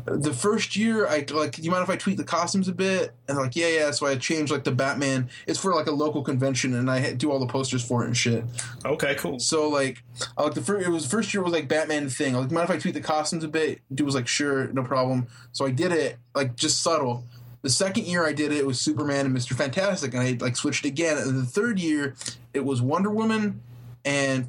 the 0.05 0.33
first 0.33 0.77
year 0.77 1.07
I 1.07 1.25
like 1.31 1.53
do 1.53 1.63
you 1.63 1.71
mind 1.71 1.83
if 1.83 1.91
I 1.91 1.97
tweak 1.97 2.17
the 2.17 2.25
costumes 2.25 2.69
a 2.69 2.73
bit? 2.73 3.13
And 3.29 3.39
like, 3.39 3.57
yeah, 3.57 3.69
yeah. 3.69 3.91
So 3.91 4.07
I 4.07 4.17
changed 4.17 4.53
like 4.53 4.65
the 4.65 4.73
Batman. 4.73 5.31
It's 5.47 5.59
for 5.59 5.75
like 5.75 5.87
a 5.87 5.93
local 5.93 6.23
convention 6.23 6.75
and 6.75 6.91
I 6.91 7.15
do 7.15 7.31
all 7.31 7.39
the 7.39 7.47
posters 7.47 7.85
for 7.85 8.03
it 8.03 8.07
and 8.07 8.17
shit. 8.17 8.45
okay 8.85 9.15
cool 9.17 9.39
So 9.39 9.69
like 9.69 10.03
I 10.37 10.43
like 10.43 10.55
the 10.55 10.63
first 10.63 10.87
it 10.87 10.91
was 10.91 11.07
first 11.07 11.33
year 11.33 11.43
was 11.43 11.53
like 11.53 11.69
Batman 11.69 12.09
thing. 12.09 12.35
I 12.35 12.41
like, 12.41 12.51
mind 12.51 12.69
if 12.69 12.75
I 12.75 12.79
tweak 12.79 12.95
the 12.95 13.01
costumes 13.01 13.45
a 13.45 13.49
bit? 13.49 13.81
Dude 13.95 14.07
was 14.07 14.15
like, 14.15 14.29
sure, 14.29 14.69
no 14.69 14.83
problem. 14.83 15.29
So 15.53 15.67
I 15.67 15.71
did 15.71 15.93
it 15.93 16.19
like 16.35 16.57
just 16.57 16.83
subtle. 16.83 17.25
The 17.63 17.71
second 17.71 18.07
year 18.07 18.27
I 18.27 18.35
did 18.35 18.53
it, 18.53 18.59
it 18.59 18.67
was 18.67 18.79
Superman 18.79 19.25
and 19.25 19.35
Mr. 19.35 19.55
Fantastic, 19.57 20.13
and 20.13 20.23
I 20.23 20.37
like 20.39 20.55
switched 20.55 20.85
again. 20.85 21.17
And 21.17 21.39
the 21.39 21.47
third 21.47 21.81
year, 21.81 22.15
it 22.53 22.63
was 22.63 22.83
Wonder 22.83 23.09
Woman 23.09 23.63
and 24.05 24.49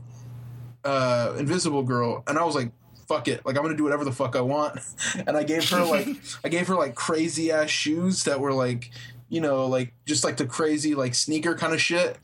uh, 0.83 1.33
Invisible 1.39 1.83
Girl, 1.83 2.25
and 2.27 2.37
I 2.37 2.43
was 2.43 2.55
like, 2.55 2.73
"Fuck 3.07 3.27
it!" 3.27 3.45
Like 3.45 3.57
I'm 3.57 3.63
gonna 3.63 3.77
do 3.77 3.83
whatever 3.83 4.03
the 4.03 4.11
fuck 4.11 4.35
I 4.35 4.41
want. 4.41 4.79
And 5.27 5.35
I 5.37 5.43
gave 5.43 5.67
her 5.69 5.83
like 5.83 6.07
I 6.43 6.49
gave 6.49 6.67
her 6.67 6.75
like 6.75 6.95
crazy 6.95 7.51
ass 7.51 7.69
shoes 7.69 8.23
that 8.23 8.39
were 8.39 8.53
like 8.53 8.91
you 9.29 9.41
know 9.41 9.65
like 9.67 9.93
just 10.05 10.23
like 10.23 10.37
the 10.37 10.45
crazy 10.45 10.95
like 10.95 11.15
sneaker 11.15 11.55
kind 11.55 11.73
of 11.73 11.81
shit. 11.81 12.17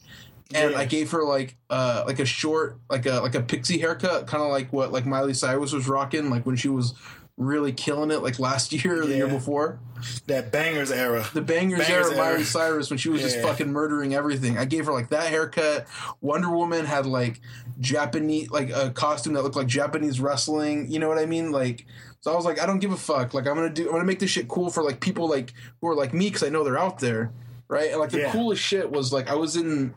And 0.54 0.72
Yeah. 0.72 0.78
I 0.80 0.86
gave 0.86 1.12
her 1.12 1.24
like 1.24 1.56
uh 1.70 2.04
like 2.06 2.20
a 2.20 2.26
short 2.26 2.78
like 2.90 3.06
a 3.06 3.22
like 3.22 3.36
a 3.36 3.42
pixie 3.42 3.80
haircut, 3.80 4.28
kind 4.28 4.44
of 4.44 4.50
like 4.50 4.72
what 4.74 4.92
like 4.92 5.06
Miley 5.06 5.34
Cyrus 5.34 5.72
was 5.72 5.88
rocking 5.88 6.30
like 6.30 6.46
when 6.46 6.56
she 6.58 6.68
was 6.70 6.94
really 7.38 7.72
killing 7.74 8.12
it 8.12 8.22
like 8.22 8.40
last 8.40 8.72
year 8.84 9.02
or 9.02 9.06
the 9.06 9.16
year 9.16 9.28
before. 9.28 9.80
that 10.28 10.52
Bangerz 10.52 10.92
era 10.96 11.26
The 11.34 11.42
Bangerz, 11.42 11.80
Bangerz 11.80 12.12
era, 12.12 12.18
Miley. 12.18 12.44
Cyrus 12.44 12.90
when 12.90 12.98
she 12.98 13.10
was 13.10 13.22
just 13.22 13.40
fucking 13.42 13.72
murdering 13.72 14.14
everything. 14.16 14.58
I 14.58 14.66
gave 14.66 14.86
her 14.88 14.94
like 14.94 15.10
that 15.10 15.28
haircut. 15.28 15.88
Wonder 16.22 16.50
Woman 16.50 16.86
had 16.86 17.06
like 17.06 17.40
Japanese 17.80 18.50
like 18.50 18.70
a 18.72 18.92
costume 18.92 19.34
that 19.34 19.44
looked 19.44 19.56
like 19.56 19.68
Japanese 19.68 20.20
wrestling. 20.20 20.92
You 20.92 21.00
know 21.00 21.08
what 21.08 21.18
I 21.20 21.26
mean? 21.26 21.52
Like 21.52 21.86
so 22.22 22.32
I 22.32 22.36
was 22.36 22.46
like, 22.46 22.60
I 22.62 22.66
don't 22.68 22.80
give 22.80 22.92
a 22.92 22.98
fuck. 22.98 23.34
Like 23.34 23.48
I'm 23.48 23.56
gonna 23.56 23.70
do 23.70 23.86
I'm 23.88 23.94
gonna 23.94 24.04
make 24.06 24.20
this 24.20 24.30
shit 24.32 24.48
cool 24.48 24.70
for 24.70 24.84
like 24.84 25.00
people 25.00 25.28
like 25.30 25.54
who 25.82 25.88
are 25.88 25.96
like 25.96 26.14
me 26.14 26.28
because 26.28 26.44
I 26.44 26.50
know 26.50 26.64
they're 26.64 26.78
out 26.80 27.00
there, 27.00 27.32
right? 27.68 27.92
And 27.92 28.00
like 28.00 28.10
the 28.12 28.20
Yeah. 28.22 28.32
coolest 28.32 28.62
shit 28.62 28.92
was 28.92 29.12
like 29.14 29.30
I 29.30 29.36
was 29.36 29.56
in 29.56 29.94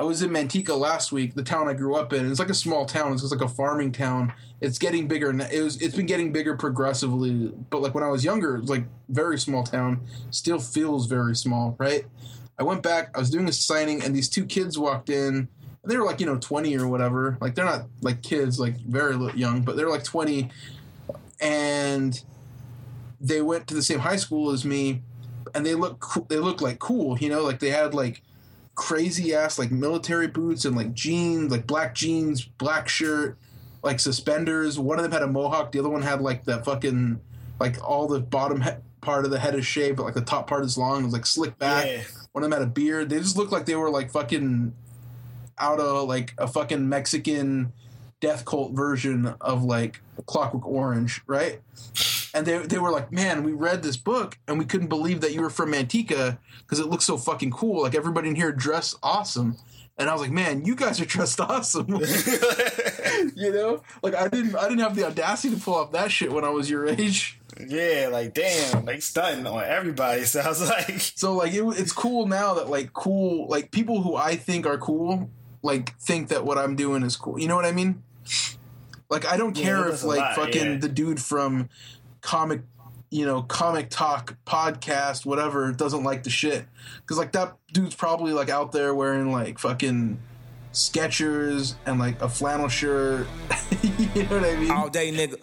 I 0.00 0.02
was 0.02 0.22
in 0.22 0.30
Manteca 0.30 0.74
last 0.78 1.12
week, 1.12 1.34
the 1.34 1.42
town 1.42 1.68
I 1.68 1.74
grew 1.74 1.94
up 1.94 2.14
in. 2.14 2.30
It's 2.30 2.40
like 2.40 2.48
a 2.48 2.54
small 2.54 2.86
town. 2.86 3.12
It's 3.12 3.30
like 3.30 3.42
a 3.42 3.48
farming 3.48 3.92
town. 3.92 4.32
It's 4.62 4.78
getting 4.78 5.06
bigger. 5.06 5.28
n- 5.28 5.42
It 5.52 5.60
was. 5.60 5.76
It's 5.82 5.94
been 5.94 6.06
getting 6.06 6.32
bigger 6.32 6.56
progressively. 6.56 7.52
But 7.68 7.82
like 7.82 7.94
when 7.94 8.02
I 8.02 8.08
was 8.08 8.24
younger, 8.24 8.56
it 8.56 8.60
was 8.62 8.70
like 8.70 8.84
very 9.10 9.38
small 9.38 9.62
town. 9.62 10.00
Still 10.30 10.58
feels 10.58 11.06
very 11.06 11.36
small, 11.36 11.76
right? 11.78 12.06
I 12.58 12.62
went 12.62 12.82
back. 12.82 13.14
I 13.14 13.18
was 13.20 13.28
doing 13.28 13.46
a 13.46 13.52
signing, 13.52 14.02
and 14.02 14.16
these 14.16 14.30
two 14.30 14.46
kids 14.46 14.78
walked 14.78 15.10
in. 15.10 15.48
They 15.84 15.98
were 15.98 16.04
like 16.06 16.18
you 16.18 16.24
know 16.24 16.38
twenty 16.38 16.78
or 16.78 16.88
whatever. 16.88 17.36
Like 17.38 17.54
they're 17.54 17.66
not 17.66 17.82
like 18.00 18.22
kids, 18.22 18.58
like 18.58 18.76
very 18.78 19.14
young, 19.34 19.60
but 19.60 19.76
they're 19.76 19.90
like 19.90 20.04
twenty, 20.04 20.48
and 21.42 22.22
they 23.20 23.42
went 23.42 23.66
to 23.66 23.74
the 23.74 23.82
same 23.82 23.98
high 23.98 24.16
school 24.16 24.50
as 24.50 24.64
me, 24.64 25.02
and 25.54 25.66
they 25.66 25.74
look 25.74 26.06
they 26.30 26.36
look 26.36 26.62
like 26.62 26.78
cool. 26.78 27.18
You 27.18 27.28
know, 27.28 27.42
like 27.42 27.58
they 27.58 27.68
had 27.68 27.92
like 27.92 28.22
crazy 28.74 29.34
ass 29.34 29.58
like 29.58 29.70
military 29.70 30.26
boots 30.26 30.64
and 30.64 30.76
like 30.76 30.94
jeans, 30.94 31.50
like 31.50 31.66
black 31.66 31.94
jeans, 31.94 32.44
black 32.44 32.88
shirt, 32.88 33.38
like 33.82 34.00
suspenders. 34.00 34.78
One 34.78 34.98
of 34.98 35.02
them 35.02 35.12
had 35.12 35.22
a 35.22 35.26
mohawk. 35.26 35.72
The 35.72 35.80
other 35.80 35.88
one 35.88 36.02
had 36.02 36.20
like 36.20 36.44
the 36.44 36.62
fucking 36.62 37.20
like 37.58 37.82
all 37.86 38.08
the 38.08 38.20
bottom 38.20 38.62
he- 38.62 38.70
part 39.00 39.24
of 39.24 39.30
the 39.30 39.38
head 39.38 39.54
is 39.54 39.66
shaved, 39.66 39.96
but 39.96 40.04
like 40.04 40.14
the 40.14 40.20
top 40.20 40.46
part 40.46 40.64
is 40.64 40.76
long. 40.78 41.02
It 41.02 41.04
was 41.04 41.12
like 41.12 41.26
slick 41.26 41.58
back. 41.58 41.86
Yeah. 41.86 42.02
One 42.32 42.44
of 42.44 42.50
them 42.50 42.58
had 42.58 42.66
a 42.66 42.70
beard. 42.70 43.10
They 43.10 43.18
just 43.18 43.36
looked 43.36 43.52
like 43.52 43.66
they 43.66 43.76
were 43.76 43.90
like 43.90 44.10
fucking 44.10 44.74
out 45.58 45.80
of 45.80 46.08
like 46.08 46.34
a 46.38 46.46
fucking 46.46 46.88
Mexican 46.88 47.72
death 48.20 48.44
cult 48.44 48.72
version 48.72 49.34
of 49.40 49.64
like 49.64 50.00
Clockwork 50.26 50.66
Orange, 50.66 51.22
right? 51.26 51.60
And 52.34 52.46
they, 52.46 52.58
they 52.58 52.78
were 52.78 52.90
like, 52.90 53.10
man, 53.10 53.42
we 53.42 53.52
read 53.52 53.82
this 53.82 53.96
book 53.96 54.38
and 54.46 54.58
we 54.58 54.64
couldn't 54.64 54.88
believe 54.88 55.20
that 55.20 55.32
you 55.32 55.42
were 55.42 55.50
from 55.50 55.72
Manteca 55.72 56.38
because 56.60 56.78
it 56.78 56.86
looks 56.86 57.04
so 57.04 57.16
fucking 57.16 57.50
cool. 57.50 57.82
Like 57.82 57.94
everybody 57.94 58.28
in 58.28 58.36
here 58.36 58.52
dressed 58.52 58.96
awesome. 59.02 59.56
And 59.98 60.08
I 60.08 60.12
was 60.12 60.22
like, 60.22 60.30
man, 60.30 60.64
you 60.64 60.74
guys 60.74 61.00
are 61.00 61.04
dressed 61.04 61.40
awesome. 61.40 61.88
you 63.34 63.52
know, 63.52 63.82
like 64.02 64.14
I 64.14 64.28
didn't 64.28 64.56
I 64.56 64.62
didn't 64.68 64.80
have 64.80 64.96
the 64.96 65.04
audacity 65.04 65.54
to 65.54 65.60
pull 65.60 65.74
off 65.74 65.92
that 65.92 66.10
shit 66.10 66.32
when 66.32 66.44
I 66.44 66.48
was 66.48 66.70
your 66.70 66.86
age. 66.86 67.38
Yeah, 67.68 68.08
like 68.10 68.32
damn, 68.32 68.86
like 68.86 69.02
stunting 69.02 69.46
on 69.46 69.62
everybody. 69.62 70.24
Sounds 70.24 70.66
like 70.66 71.00
So 71.00 71.34
like 71.34 71.52
it, 71.52 71.62
it's 71.78 71.92
cool 71.92 72.26
now 72.26 72.54
that 72.54 72.70
like 72.70 72.92
cool 72.92 73.46
like 73.48 73.70
people 73.72 74.02
who 74.02 74.16
I 74.16 74.36
think 74.36 74.66
are 74.66 74.78
cool 74.78 75.30
like 75.62 75.98
think 75.98 76.28
that 76.28 76.44
what 76.44 76.56
I'm 76.56 76.76
doing 76.76 77.02
is 77.02 77.16
cool. 77.16 77.38
You 77.38 77.48
know 77.48 77.56
what 77.56 77.66
I 77.66 77.72
mean? 77.72 78.02
Like 79.10 79.26
I 79.26 79.36
don't 79.36 79.54
care 79.54 79.84
that 79.84 79.94
if 79.94 80.04
like 80.04 80.20
lot, 80.20 80.36
fucking 80.36 80.72
yeah. 80.72 80.78
the 80.78 80.88
dude 80.88 81.20
from 81.20 81.68
comic 82.20 82.62
you 83.10 83.26
know 83.26 83.42
comic 83.42 83.90
talk 83.90 84.36
podcast 84.46 85.26
whatever 85.26 85.72
doesn't 85.72 86.04
like 86.04 86.22
the 86.22 86.30
shit 86.30 86.64
because 87.00 87.18
like 87.18 87.32
that 87.32 87.56
dude's 87.72 87.94
probably 87.94 88.32
like 88.32 88.48
out 88.48 88.72
there 88.72 88.94
wearing 88.94 89.32
like 89.32 89.58
fucking 89.58 90.18
Skechers 90.72 91.74
and 91.84 91.98
like 91.98 92.20
a 92.22 92.28
flannel 92.28 92.68
shirt. 92.68 93.26
you 93.82 94.22
know 94.22 94.40
what 94.40 94.44
I 94.44 94.56
mean? 94.56 94.70
All 94.70 94.88
day, 94.88 95.10
nigga. 95.12 95.36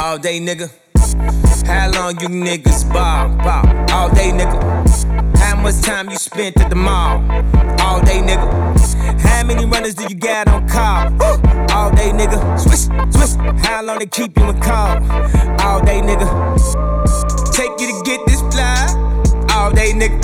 All 0.00 0.18
day, 0.18 0.40
nigga. 0.40 0.70
How 1.66 1.90
long 1.92 2.20
you 2.20 2.28
niggas 2.28 2.92
ball, 2.92 3.28
ball? 3.38 3.66
All 3.90 4.10
day, 4.14 4.30
nigga. 4.32 5.36
How 5.38 5.56
much 5.56 5.80
time 5.80 6.10
you 6.10 6.16
spent 6.16 6.60
at 6.60 6.68
the 6.68 6.76
mall? 6.76 7.22
All 7.80 8.02
day, 8.02 8.20
nigga. 8.20 9.29
How 9.40 9.46
many 9.46 9.64
runners 9.64 9.94
do 9.94 10.04
you 10.06 10.16
got 10.16 10.48
on 10.48 10.68
call? 10.68 11.06
All 11.74 11.90
day, 11.92 12.10
nigga. 12.12 12.60
Swish, 12.60 12.92
swish. 13.10 13.64
How 13.64 13.82
long 13.82 13.98
they 13.98 14.04
keep 14.04 14.36
you 14.36 14.50
in 14.50 14.60
call? 14.60 14.98
All 15.64 15.80
day, 15.80 16.02
nigga. 16.02 16.28
Take 17.50 17.70
you 17.80 17.86
to 17.88 18.02
get 18.04 18.20
this 18.26 18.42
fly. 18.52 18.84
All 19.54 19.72
day, 19.72 19.92
nigga. 19.92 20.20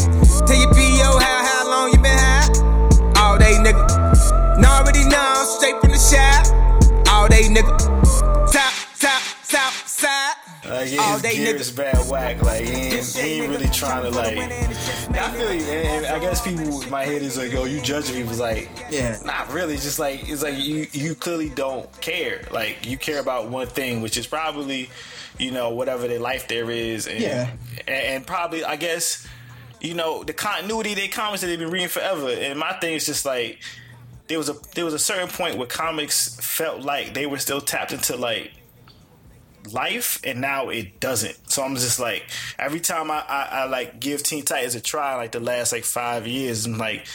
Tell 0.47 0.59
your 0.59 0.71
PO 0.71 1.19
how, 1.19 1.45
how 1.49 1.71
long 1.71 1.93
you 1.93 1.99
been 1.99 2.19
high. 2.19 3.23
All 3.23 3.39
day, 3.39 3.55
nigga. 3.55 4.61
Now 4.61 4.81
already 4.83 5.07
know, 5.09 5.47
straight 5.57 5.81
from 5.81 5.93
the 5.93 5.99
shop. 5.99 7.09
All 7.09 7.27
day, 7.27 7.45
nigga. 7.45 8.06
Like 10.77 10.93
yeah, 10.93 11.01
All 11.03 11.13
his 11.15 11.23
day, 11.23 11.37
gear 11.37 11.55
nigga. 11.55 11.61
is 11.61 11.71
bad 11.71 12.11
whack. 12.11 12.43
Like 12.43 12.63
he 12.65 12.71
ain't, 12.73 13.07
he 13.17 13.21
ain't 13.41 13.51
really 13.51 13.69
trying 13.69 14.03
to 14.05 14.11
like. 14.11 14.37
I 14.39 15.31
feel 15.33 15.53
you, 15.53 15.61
man. 15.63 16.05
And 16.05 16.07
I 16.07 16.19
guess 16.19 16.41
people 16.47 16.83
my 16.91 17.05
head 17.05 17.23
is 17.23 17.37
like, 17.39 17.53
yo, 17.53 17.65
you 17.65 17.81
judging 17.81 18.15
people. 18.17 18.31
It's 18.31 18.41
like, 18.41 18.69
Yeah. 18.91 19.19
not 19.25 19.53
really. 19.53 19.75
It's 19.75 19.85
just 19.85 19.99
like 19.99 20.29
it's 20.29 20.43
like 20.43 20.59
you 20.59 20.87
you 20.93 21.15
clearly 21.15 21.49
don't 21.51 21.91
care. 22.01 22.43
Like 22.51 22.87
you 22.87 22.99
care 22.99 23.19
about 23.21 23.49
one 23.49 23.67
thing, 23.67 24.03
which 24.03 24.17
is 24.17 24.27
probably, 24.27 24.91
you 25.39 25.51
know, 25.51 25.71
whatever 25.71 26.07
their 26.09 26.21
life 26.21 26.49
there 26.49 26.71
is. 26.71 27.07
And, 27.07 27.21
Yeah. 27.21 27.51
And, 27.87 28.05
and 28.05 28.27
probably, 28.27 28.65
I 28.65 28.77
guess, 28.77 29.27
you 29.81 29.95
know, 29.95 30.25
the 30.25 30.33
continuity 30.33 30.95
they 30.95 31.09
comics 31.09 31.41
that 31.43 31.47
they've 31.49 31.59
been 31.59 31.71
reading 31.71 31.89
forever. 31.89 32.29
And 32.31 32.59
my 32.59 32.73
thing 32.75 32.95
is 32.95 33.07
just 33.07 33.25
like. 33.25 33.61
There 34.29 34.39
was 34.39 34.49
a 34.49 34.57
there 34.75 34.85
was 34.85 34.93
a 34.93 34.99
certain 34.99 35.29
point 35.29 35.57
where 35.57 35.69
comics 35.69 36.35
felt 36.45 36.81
like 36.81 37.15
they 37.15 37.27
were 37.27 37.39
still 37.39 37.61
tapped 37.61 37.93
into 37.93 38.17
like 38.17 38.51
life 39.73 40.21
and 40.25 40.41
now 40.41 40.69
it 40.69 41.01
doesn't. 41.01 41.51
So 41.51 41.63
i'm 41.63 41.75
just 41.75 41.99
like 41.99 42.25
every 42.59 42.81
time 42.81 43.11
i 43.11 43.25
i, 43.29 43.49
I 43.51 43.65
like 43.65 44.01
give 44.01 44.23
teen 44.23 44.45
titans 44.45 44.75
a 44.75 44.81
try 44.81 45.15
like 45.17 45.33
the 45.33 45.41
last 45.41 45.73
like 45.73 45.85
five 45.85 46.27
years 46.27 46.67
i'm 46.67 46.79
like 46.79 47.07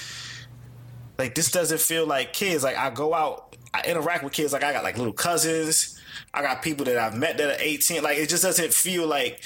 like 1.17 1.35
this 1.35 1.51
doesn't 1.51 1.79
feel 1.81 2.05
like 2.05 2.33
kids. 2.33 2.63
Like 2.63 2.77
i 2.77 2.89
go 2.89 3.13
out 3.13 3.55
i 3.73 3.83
interact 3.83 4.23
with 4.23 4.33
kids. 4.33 4.53
Like 4.53 4.63
i 4.63 4.73
got 4.73 4.83
like 4.83 4.97
little 4.97 5.13
cousins. 5.13 5.99
I 6.33 6.41
got 6.41 6.61
people 6.61 6.85
that 6.85 6.97
i've 6.97 7.15
met 7.15 7.37
that 7.37 7.59
are 7.59 7.61
18 7.61 8.03
like 8.03 8.17
it 8.17 8.29
just 8.29 8.43
doesn't 8.43 8.73
feel 8.73 9.07
like 9.07 9.41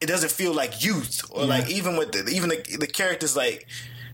it 0.00 0.06
doesn't 0.06 0.30
feel 0.30 0.52
like 0.52 0.84
youth. 0.84 1.22
Or 1.30 1.44
like 1.44 1.70
even 1.70 1.96
with 1.96 2.12
the, 2.12 2.28
even 2.30 2.50
the, 2.50 2.76
the 2.78 2.86
characters 2.86 3.36
like 3.36 3.66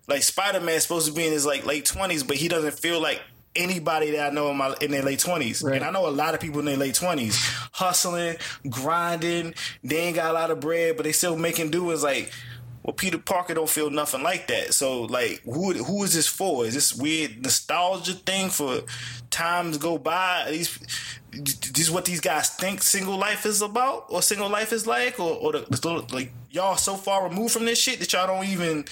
like 0.06 0.22
spider-man's 0.22 0.82
supposed 0.82 1.06
to 1.06 1.12
be 1.12 1.26
in 1.26 1.32
his 1.32 1.46
like 1.46 1.64
late 1.64 1.84
20s 1.84 2.26
but 2.26 2.36
he 2.36 2.48
doesn't 2.48 2.74
feel 2.74 3.00
like 3.00 3.22
anybody 3.54 4.12
that 4.12 4.30
i 4.30 4.34
know 4.34 4.50
in 4.50 4.56
my 4.56 4.74
in 4.80 4.90
their 4.90 5.02
late 5.02 5.18
20s 5.18 5.62
Right. 5.62 5.76
and 5.76 5.84
i 5.84 5.90
know 5.90 6.08
a 6.08 6.10
lot 6.10 6.34
of 6.34 6.40
people 6.40 6.60
in 6.60 6.66
their 6.66 6.76
late 6.76 6.94
20s 6.94 7.34
hustling 7.72 8.36
grinding. 8.68 9.54
They 9.84 9.96
ain't 9.98 10.16
got 10.16 10.30
a 10.30 10.32
lot 10.34 10.50
of 10.50 10.60
bread 10.60 10.96
but 10.96 11.04
they 11.04 11.12
still 11.12 11.36
making 11.36 11.70
do. 11.70 11.90
Is 11.90 12.02
like 12.02 12.32
well 12.82 12.94
peter 12.94 13.18
parker 13.18 13.54
don't 13.54 13.68
feel 13.68 13.90
nothing 13.90 14.22
like 14.22 14.46
that. 14.48 14.74
So 14.74 15.02
like 15.02 15.42
who 15.44 15.72
who 15.72 16.04
is 16.04 16.14
this 16.14 16.26
for? 16.26 16.64
Is 16.66 16.74
this 16.74 16.94
weird 16.94 17.42
nostalgia 17.42 18.14
thing 18.14 18.50
for 18.50 18.80
times 19.30 19.78
go 19.78 19.98
by? 19.98 20.46
These 20.50 20.78
this 21.32 21.80
is 21.80 21.90
what 21.90 22.04
these 22.04 22.20
guys 22.20 22.50
think 22.50 22.82
single 22.82 23.16
life 23.16 23.46
is 23.46 23.62
about 23.62 24.06
or 24.10 24.20
single 24.20 24.50
life 24.50 24.70
is 24.72 24.86
like? 24.86 25.18
Or, 25.18 25.32
or 25.32 25.52
the, 25.52 25.60
the 25.60 26.14
like 26.14 26.30
y'all 26.50 26.76
so 26.76 26.94
far 26.94 27.26
removed 27.26 27.54
from 27.54 27.64
this 27.64 27.78
shit 27.80 28.00
that 28.00 28.12
y'all 28.12 28.26
don't 28.26 28.46
even 28.46 28.84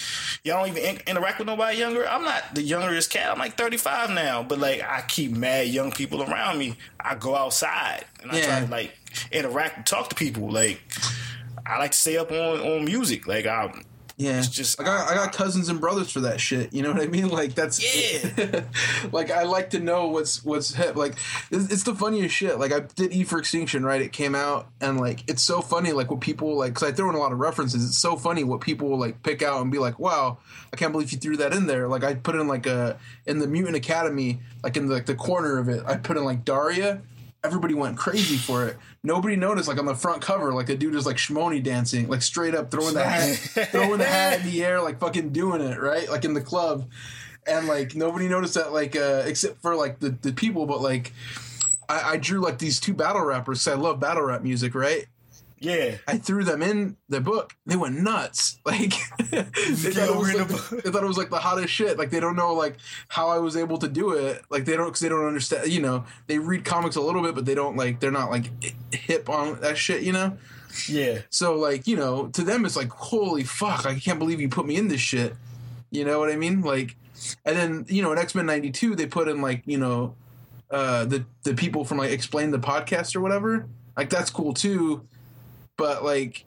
y'all 0.42 0.64
don't 0.64 0.76
even 0.76 0.96
in- 0.96 1.02
interact 1.06 1.38
with 1.38 1.46
nobody 1.46 1.78
younger? 1.78 2.08
I'm 2.08 2.24
not 2.24 2.54
the 2.54 2.62
youngest 2.62 3.10
cat. 3.10 3.30
I'm 3.30 3.38
like 3.38 3.58
35 3.58 4.10
now. 4.10 4.42
But 4.42 4.58
like 4.58 4.82
i 4.82 5.02
keep 5.06 5.32
mad 5.32 5.68
young 5.68 5.92
people 5.92 6.22
around 6.22 6.58
me. 6.58 6.76
I 6.98 7.14
go 7.14 7.34
outside 7.34 8.04
and 8.22 8.30
i 8.30 8.40
try 8.40 8.60
to 8.60 8.70
like 8.70 8.96
interact 9.30 9.76
and 9.76 9.86
talk 9.86 10.08
to 10.08 10.14
people. 10.14 10.50
Like 10.50 10.80
i 11.70 11.78
like 11.78 11.92
to 11.92 11.98
stay 11.98 12.16
up 12.16 12.30
on 12.30 12.60
on 12.60 12.84
music 12.84 13.26
like 13.26 13.46
i 13.46 13.72
Yeah, 14.16 14.38
It's 14.38 14.48
just- 14.48 14.78
I 14.78 14.84
got 14.84 15.08
I 15.10 15.14
got 15.14 15.32
cousins 15.32 15.70
and 15.70 15.80
brothers 15.80 16.12
for 16.12 16.20
that 16.20 16.42
shit. 16.42 16.74
You 16.74 16.82
know 16.82 16.92
what 16.92 17.00
I 17.00 17.06
mean? 17.06 17.28
Like 17.40 17.54
that's 17.54 17.80
Yeah. 17.80 18.64
like 19.12 19.30
I 19.30 19.44
like 19.44 19.70
to 19.70 19.80
know 19.80 20.08
what's 20.08 20.44
what's 20.44 20.74
hip. 20.74 20.94
Like 20.94 21.14
it's, 21.50 21.72
it's 21.72 21.84
the 21.84 21.94
funniest 21.94 22.34
shit. 22.34 22.58
Like 22.58 22.70
I 22.70 22.80
did 22.80 23.14
E 23.14 23.24
for 23.24 23.38
Extinction, 23.38 23.82
right? 23.82 24.02
It 24.02 24.12
came 24.12 24.34
out 24.34 24.68
and 24.78 25.00
like 25.00 25.24
it's 25.26 25.40
so 25.42 25.62
funny. 25.62 25.92
Like 25.92 26.10
what 26.10 26.20
people 26.20 26.54
like 26.58 26.74
because 26.74 26.86
I 26.90 26.92
throw 26.92 27.08
in 27.08 27.14
a 27.14 27.18
lot 27.18 27.32
of 27.32 27.38
references. 27.38 27.82
It's 27.82 27.96
so 27.98 28.14
funny 28.16 28.44
what 28.44 28.60
people 28.60 28.98
like 28.98 29.22
pick 29.22 29.40
out 29.42 29.62
and 29.62 29.72
be 29.72 29.78
like, 29.78 29.98
"Wow, 29.98 30.36
I 30.70 30.76
can't 30.76 30.92
believe 30.92 31.12
you 31.12 31.18
threw 31.18 31.38
that 31.38 31.54
in 31.54 31.66
there." 31.66 31.88
Like 31.88 32.04
I 32.04 32.12
put 32.14 32.34
in 32.34 32.46
like 32.46 32.66
a 32.66 32.98
in 33.24 33.38
the 33.38 33.46
Mutant 33.46 33.76
Academy, 33.76 34.40
like 34.62 34.76
in 34.76 34.86
the, 34.88 34.92
like 34.94 35.06
the 35.06 35.14
corner 35.14 35.56
of 35.56 35.70
it, 35.70 35.82
I 35.86 35.96
put 35.96 36.18
in 36.18 36.24
like 36.26 36.44
Daria. 36.44 37.00
Everybody 37.42 37.72
went 37.74 37.96
crazy 37.96 38.36
for 38.36 38.66
it. 38.66 38.76
Nobody 39.02 39.34
noticed, 39.34 39.66
like 39.68 39.78
on 39.78 39.86
the 39.86 39.94
front 39.94 40.20
cover, 40.20 40.52
like 40.52 40.68
a 40.68 40.76
dude 40.76 40.94
is 40.94 41.06
like 41.06 41.16
shmoney 41.16 41.62
dancing, 41.62 42.08
like 42.08 42.20
straight 42.22 42.54
up 42.54 42.70
throwing 42.70 42.92
the 42.94 43.02
hat, 43.04 43.36
throwing 43.72 43.98
the 43.98 44.04
hat 44.04 44.40
in 44.40 44.46
the 44.46 44.62
air, 44.62 44.80
like 44.82 45.00
fucking 45.00 45.30
doing 45.30 45.62
it, 45.62 45.80
right? 45.80 46.08
Like 46.10 46.24
in 46.24 46.34
the 46.34 46.42
club. 46.42 46.88
And 47.46 47.66
like 47.66 47.94
nobody 47.94 48.28
noticed 48.28 48.54
that, 48.54 48.72
like 48.72 48.94
uh 48.94 49.22
except 49.24 49.62
for 49.62 49.74
like 49.74 50.00
the, 50.00 50.10
the 50.10 50.32
people, 50.32 50.66
but 50.66 50.82
like 50.82 51.12
I, 51.88 52.10
I 52.12 52.16
drew 52.18 52.40
like 52.40 52.58
these 52.58 52.78
two 52.78 52.92
battle 52.92 53.22
rappers 53.24 53.64
'cause 53.64 53.72
I 53.72 53.76
love 53.76 53.98
battle 53.98 54.22
rap 54.24 54.42
music, 54.42 54.74
right? 54.74 55.06
Yeah 55.60 55.96
I 56.08 56.16
threw 56.18 56.42
them 56.42 56.62
in 56.62 56.96
the 57.08 57.20
book. 57.20 57.54
They 57.66 57.76
went 57.76 58.00
nuts. 58.00 58.58
Like 58.66 58.92
they, 59.30 59.42
thought 59.42 60.08
it 60.08 60.16
was 60.16 60.34
like 60.34 60.48
the 60.48 60.54
the- 60.76 60.82
they 60.82 60.90
thought 60.90 61.02
it 61.04 61.06
was 61.06 61.18
like 61.18 61.30
the 61.30 61.38
hottest 61.38 61.72
shit. 61.72 61.98
Like 61.98 62.10
they 62.10 62.20
don't 62.20 62.36
know 62.36 62.54
like 62.54 62.76
how 63.08 63.28
I 63.28 63.38
was 63.38 63.56
able 63.56 63.78
to 63.78 63.88
do 63.88 64.12
it. 64.12 64.42
Like 64.50 64.64
they 64.64 64.76
don't 64.76 64.86
because 64.86 65.00
they 65.00 65.08
don't 65.08 65.26
understand. 65.26 65.70
You 65.70 65.80
know, 65.80 66.04
they 66.26 66.38
read 66.38 66.64
comics 66.64 66.96
a 66.96 67.00
little 67.00 67.22
bit, 67.22 67.34
but 67.34 67.44
they 67.46 67.54
don't 67.54 67.76
like 67.76 68.00
they're 68.00 68.10
not 68.10 68.30
like 68.30 68.50
hip 68.92 69.28
on 69.28 69.60
that 69.60 69.76
shit. 69.76 70.02
You 70.02 70.12
know. 70.12 70.38
yeah 70.88 71.18
So 71.30 71.56
like 71.56 71.86
you 71.86 71.96
know, 71.96 72.28
to 72.28 72.42
them 72.42 72.64
it's 72.64 72.76
like 72.76 72.90
holy 72.90 73.44
fuck! 73.44 73.86
I 73.86 73.98
can't 73.98 74.18
believe 74.18 74.40
you 74.40 74.48
put 74.48 74.66
me 74.66 74.76
in 74.76 74.88
this 74.88 75.00
shit. 75.00 75.34
You 75.90 76.04
know 76.04 76.18
what 76.20 76.30
I 76.30 76.36
mean? 76.36 76.62
Like, 76.62 76.96
and 77.44 77.56
then 77.56 77.84
you 77.88 78.02
know 78.02 78.12
in 78.12 78.18
X 78.18 78.34
Men 78.34 78.46
'92 78.46 78.94
they 78.94 79.06
put 79.06 79.26
in 79.28 79.42
like 79.42 79.62
you 79.66 79.78
know 79.78 80.14
uh, 80.70 81.04
the 81.04 81.24
the 81.42 81.54
people 81.54 81.84
from 81.84 81.98
like 81.98 82.12
Explain 82.12 82.50
the 82.52 82.58
podcast 82.58 83.16
or 83.16 83.20
whatever. 83.20 83.66
Like 83.96 84.08
that's 84.10 84.30
cool 84.30 84.54
too, 84.54 85.06
but 85.80 86.04
like. 86.04 86.44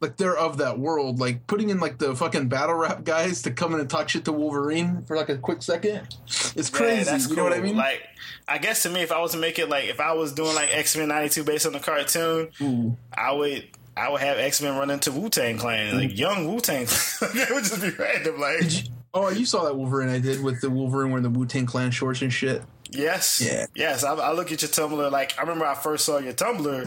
Like 0.00 0.16
they're 0.16 0.36
of 0.38 0.58
that 0.58 0.78
world, 0.78 1.18
like 1.18 1.48
putting 1.48 1.70
in 1.70 1.80
like 1.80 1.98
the 1.98 2.14
fucking 2.14 2.46
battle 2.48 2.76
rap 2.76 3.02
guys 3.02 3.42
to 3.42 3.50
come 3.50 3.74
in 3.74 3.80
and 3.80 3.90
talk 3.90 4.08
shit 4.08 4.24
to 4.26 4.32
Wolverine 4.32 5.02
for 5.02 5.16
like 5.16 5.28
a 5.28 5.36
quick 5.36 5.60
second. 5.60 6.14
It's 6.54 6.70
crazy. 6.70 6.98
Yeah, 6.98 7.02
that's 7.02 7.28
you 7.28 7.34
know 7.34 7.42
what 7.42 7.52
I 7.52 7.56
cool. 7.56 7.64
mean? 7.64 7.76
Like, 7.76 8.02
I 8.46 8.58
guess 8.58 8.84
to 8.84 8.90
me, 8.90 9.00
if 9.00 9.10
I 9.10 9.20
was 9.20 9.32
to 9.32 9.38
make 9.38 9.58
it 9.58 9.68
like, 9.68 9.86
if 9.86 9.98
I 9.98 10.12
was 10.12 10.32
doing 10.32 10.54
like 10.54 10.68
X 10.72 10.96
Men 10.96 11.08
'92 11.08 11.42
based 11.42 11.66
on 11.66 11.72
the 11.72 11.80
cartoon, 11.80 12.96
I 13.12 13.32
would. 13.32 13.66
I 13.96 14.08
would 14.10 14.20
have 14.20 14.38
X 14.38 14.62
Men 14.62 14.78
run 14.78 14.90
into 14.92 15.10
Wu 15.10 15.28
Tang 15.30 15.58
Clan, 15.58 15.96
like 15.96 16.16
young 16.16 16.46
Wu 16.46 16.60
Tang. 16.60 16.84
that 17.20 17.48
would 17.50 17.64
just 17.64 17.82
be 17.82 17.90
random. 17.90 18.38
Like, 18.38 18.72
you- 18.84 18.90
oh, 19.14 19.30
you 19.30 19.44
saw 19.44 19.64
that 19.64 19.74
Wolverine 19.74 20.10
I 20.10 20.20
did 20.20 20.44
with 20.44 20.60
the 20.60 20.70
Wolverine 20.70 21.10
wearing 21.10 21.24
the 21.24 21.30
Wu 21.36 21.44
Tang 21.44 21.66
Clan 21.66 21.90
shorts 21.90 22.22
and 22.22 22.32
shit. 22.32 22.62
yes, 22.92 23.40
Yeah. 23.44 23.66
yes. 23.74 24.04
I, 24.04 24.14
I 24.14 24.32
look 24.32 24.52
at 24.52 24.62
your 24.62 24.68
Tumblr. 24.68 25.10
Like, 25.10 25.36
I 25.38 25.40
remember 25.40 25.66
I 25.66 25.74
first 25.74 26.04
saw 26.04 26.18
your 26.18 26.34
Tumblr, 26.34 26.84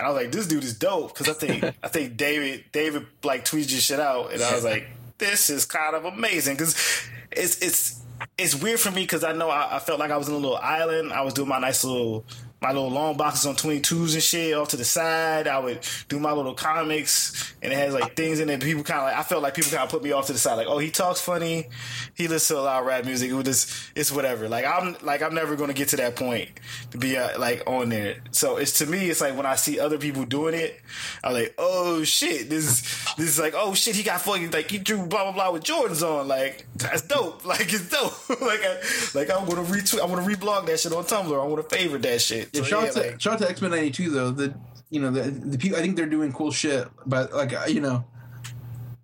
and 0.00 0.06
I 0.06 0.10
was 0.10 0.22
like, 0.22 0.32
this 0.32 0.46
dude 0.46 0.64
is 0.64 0.76
dope. 0.76 1.14
Because 1.14 1.28
I 1.28 1.34
think 1.34 1.64
I 1.82 1.88
think 1.88 2.16
David 2.16 2.64
David 2.72 3.06
like 3.22 3.44
tweeted 3.44 3.70
your 3.70 3.80
shit 3.80 4.00
out, 4.00 4.32
and 4.32 4.42
I 4.42 4.54
was 4.54 4.64
like, 4.64 4.88
this 5.18 5.50
is 5.50 5.64
kind 5.64 5.94
of 5.94 6.04
amazing. 6.04 6.54
Because 6.56 6.74
it's 7.30 7.60
it's 7.62 8.00
it's 8.36 8.54
weird 8.54 8.80
for 8.80 8.90
me 8.90 9.02
because 9.02 9.24
I 9.24 9.32
know 9.32 9.50
I, 9.50 9.76
I 9.76 9.78
felt 9.78 9.98
like 9.98 10.10
I 10.10 10.16
was 10.16 10.28
in 10.28 10.34
a 10.34 10.38
little 10.38 10.56
island. 10.56 11.12
I 11.12 11.22
was 11.22 11.34
doing 11.34 11.48
my 11.48 11.58
nice 11.58 11.84
little 11.84 12.24
my 12.62 12.72
little 12.72 12.90
long 12.90 13.16
boxes 13.16 13.46
on 13.46 13.54
22s 13.54 14.14
and 14.14 14.22
shit 14.22 14.54
off 14.54 14.68
to 14.68 14.76
the 14.76 14.84
side. 14.84 15.48
I 15.48 15.58
would 15.58 15.86
do 16.08 16.18
my 16.18 16.32
little 16.32 16.54
comics 16.54 17.54
and 17.62 17.72
it 17.72 17.76
has 17.76 17.94
like 17.94 18.14
things 18.16 18.40
in 18.40 18.50
it. 18.50 18.60
People 18.60 18.82
kind 18.82 19.00
of 19.00 19.06
like, 19.06 19.16
I 19.16 19.22
felt 19.22 19.42
like 19.42 19.54
people 19.54 19.70
kind 19.70 19.82
of 19.82 19.90
put 19.90 20.02
me 20.02 20.12
off 20.12 20.26
to 20.26 20.32
the 20.32 20.38
side. 20.38 20.54
Like, 20.54 20.66
oh, 20.66 20.78
he 20.78 20.90
talks 20.90 21.20
funny. 21.20 21.68
He 22.14 22.28
listens 22.28 22.48
to 22.56 22.58
a 22.58 22.64
lot 22.64 22.80
of 22.80 22.86
rap 22.86 23.04
music. 23.04 23.30
It 23.30 23.34
was 23.34 23.44
just, 23.44 23.92
it's 23.94 24.12
whatever. 24.12 24.48
Like, 24.48 24.66
I'm 24.66 24.96
like, 25.02 25.22
I'm 25.22 25.34
never 25.34 25.56
going 25.56 25.68
to 25.68 25.74
get 25.74 25.88
to 25.88 25.96
that 25.96 26.16
point 26.16 26.50
to 26.90 26.98
be 26.98 27.16
uh, 27.16 27.38
like 27.38 27.62
on 27.66 27.88
there. 27.88 28.16
So 28.30 28.58
it's 28.58 28.78
to 28.78 28.86
me, 28.86 29.08
it's 29.08 29.20
like 29.20 29.36
when 29.36 29.46
I 29.46 29.54
see 29.54 29.80
other 29.80 29.98
people 29.98 30.24
doing 30.24 30.54
it, 30.54 30.80
I'm 31.24 31.32
like, 31.32 31.54
oh 31.56 32.04
shit, 32.04 32.50
this, 32.50 32.82
this 33.16 33.26
is 33.26 33.38
like, 33.38 33.54
oh 33.56 33.72
shit, 33.74 33.96
he 33.96 34.02
got 34.02 34.20
fucking, 34.20 34.50
like, 34.50 34.70
he 34.70 34.78
drew 34.78 35.06
blah, 35.06 35.24
blah, 35.24 35.32
blah 35.32 35.50
with 35.52 35.64
Jordans 35.64 36.02
on. 36.02 36.28
Like, 36.28 36.66
that's 36.76 37.02
dope. 37.02 37.40
Like, 37.50 37.72
it's 37.72 37.88
dope. 37.90 38.28
like, 38.42 38.60
I, 38.62 38.78
like, 39.14 39.28
I'm 39.28 39.44
going 39.44 39.64
to 39.64 39.72
retweet, 39.72 40.00
I'm 40.00 40.10
going 40.10 40.24
to 40.24 40.36
reblog 40.36 40.66
that 40.66 40.78
shit 40.78 40.92
on 40.92 41.02
Tumblr. 41.02 41.32
I 41.32 41.44
want 41.44 41.68
to 41.68 41.76
favorite 41.76 42.02
that 42.02 42.20
shit. 42.20 42.49
Yeah, 42.52 42.62
shout, 42.62 42.84
out 42.88 42.92
to, 42.94 43.20
shout 43.20 43.34
out 43.34 43.38
to 43.40 43.50
X 43.50 43.60
Men 43.62 43.70
'92 43.70 44.10
though. 44.10 44.30
The 44.30 44.54
you 44.90 45.00
know 45.00 45.10
the 45.10 45.22
the 45.30 45.58
people. 45.58 45.78
I 45.78 45.82
think 45.82 45.96
they're 45.96 46.06
doing 46.06 46.32
cool 46.32 46.50
shit, 46.50 46.88
but 47.06 47.32
like 47.32 47.52
you 47.68 47.80
know, 47.80 48.04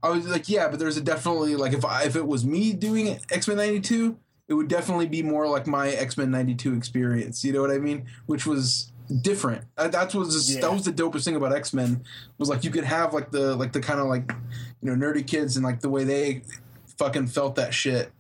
I 0.03 0.11
was 0.11 0.27
like, 0.29 0.49
yeah, 0.49 0.69
but 0.69 0.79
there's 0.79 0.97
a 0.97 1.01
definitely 1.01 1.57
like 1.57 1.73
if 1.73 1.85
I, 1.85 2.05
if 2.05 2.17
it 2.17 2.27
was 2.27 2.45
me 2.45 2.73
doing 2.73 3.19
X 3.31 3.49
Men 3.49 3.57
'92, 3.57 4.17
it 4.49 4.55
would 4.55 4.69
definitely 4.69 5.07
be 5.07 5.23
more 5.23 5.47
like 5.49 5.67
my 5.67 5.91
X 5.91 6.17
Men 6.17 6.31
'92 6.31 6.75
experience. 6.75 7.45
You 7.45 7.53
know 7.53 7.61
what 7.61 7.71
I 7.71 7.79
mean? 7.79 8.07
Which 8.27 8.47
was 8.47 8.93
different. 9.23 9.65
Uh, 9.79 9.89
That's 9.89 10.15
was 10.15 10.35
just, 10.35 10.51
Yeah. 10.51 10.63
that 10.63 10.73
was 10.73 10.85
the 10.85 10.93
dopest 10.93 11.25
thing 11.25 11.37
about 11.37 11.55
X 11.55 11.73
Men 11.73 12.03
was 12.39 12.49
like 12.49 12.65
you 12.65 12.71
could 12.71 12.85
have 12.85 13.15
like 13.15 13.31
the 13.31 13.55
like 13.57 13.73
the 13.73 13.81
kind 13.81 14.01
of 14.01 14.07
like 14.07 14.33
you 14.81 14.95
know 14.95 15.07
nerdy 15.07 15.27
kids 15.27 15.57
and 15.57 15.65
like 15.65 15.81
the 15.81 15.89
way 15.89 16.05
they 16.05 16.43
fucking 16.99 17.29
felt 17.29 17.55
that 17.57 17.73
shit, 17.73 18.11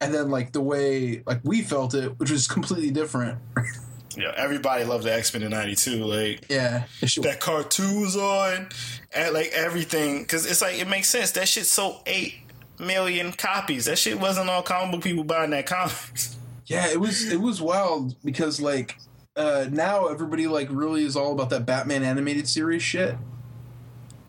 and 0.00 0.14
then 0.14 0.30
like 0.30 0.52
the 0.52 0.60
way 0.60 1.22
like 1.26 1.40
we 1.44 1.62
felt 1.62 1.94
it, 1.94 2.18
which 2.18 2.30
was 2.30 2.46
completely 2.46 2.90
different. 2.90 3.38
Yeah, 4.16 4.32
everybody 4.36 4.84
loved 4.84 5.04
the 5.04 5.12
X 5.14 5.32
Men 5.32 5.42
in 5.44 5.50
'92. 5.50 6.04
Like 6.04 6.44
Yeah, 6.48 6.84
That 7.00 7.06
shit- 7.08 7.24
that 7.24 7.40
cartoon 7.40 8.00
was 8.00 8.16
on, 8.16 8.68
and 9.14 9.32
like 9.34 9.52
everything, 9.54 10.22
because 10.22 10.46
it's 10.46 10.60
like 10.60 10.78
it 10.78 10.88
makes 10.88 11.08
sense. 11.08 11.30
That 11.32 11.48
shit 11.48 11.66
sold 11.66 12.00
eight 12.06 12.34
million 12.78 13.32
copies. 13.32 13.84
That 13.84 13.98
shit 13.98 14.18
wasn't 14.18 14.50
all 14.50 14.62
comic 14.62 14.92
book 14.92 15.02
people 15.04 15.24
buying 15.24 15.50
that 15.50 15.66
comics. 15.66 16.36
Yeah, 16.66 16.88
it 16.88 17.00
was 17.00 17.30
it 17.30 17.40
was 17.40 17.60
wild 17.60 18.16
because 18.24 18.60
like 18.60 18.96
uh 19.36 19.66
now 19.70 20.06
everybody 20.08 20.46
like 20.46 20.68
really 20.70 21.04
is 21.04 21.16
all 21.16 21.32
about 21.32 21.50
that 21.50 21.66
Batman 21.66 22.02
animated 22.02 22.48
series 22.48 22.82
shit. 22.82 23.16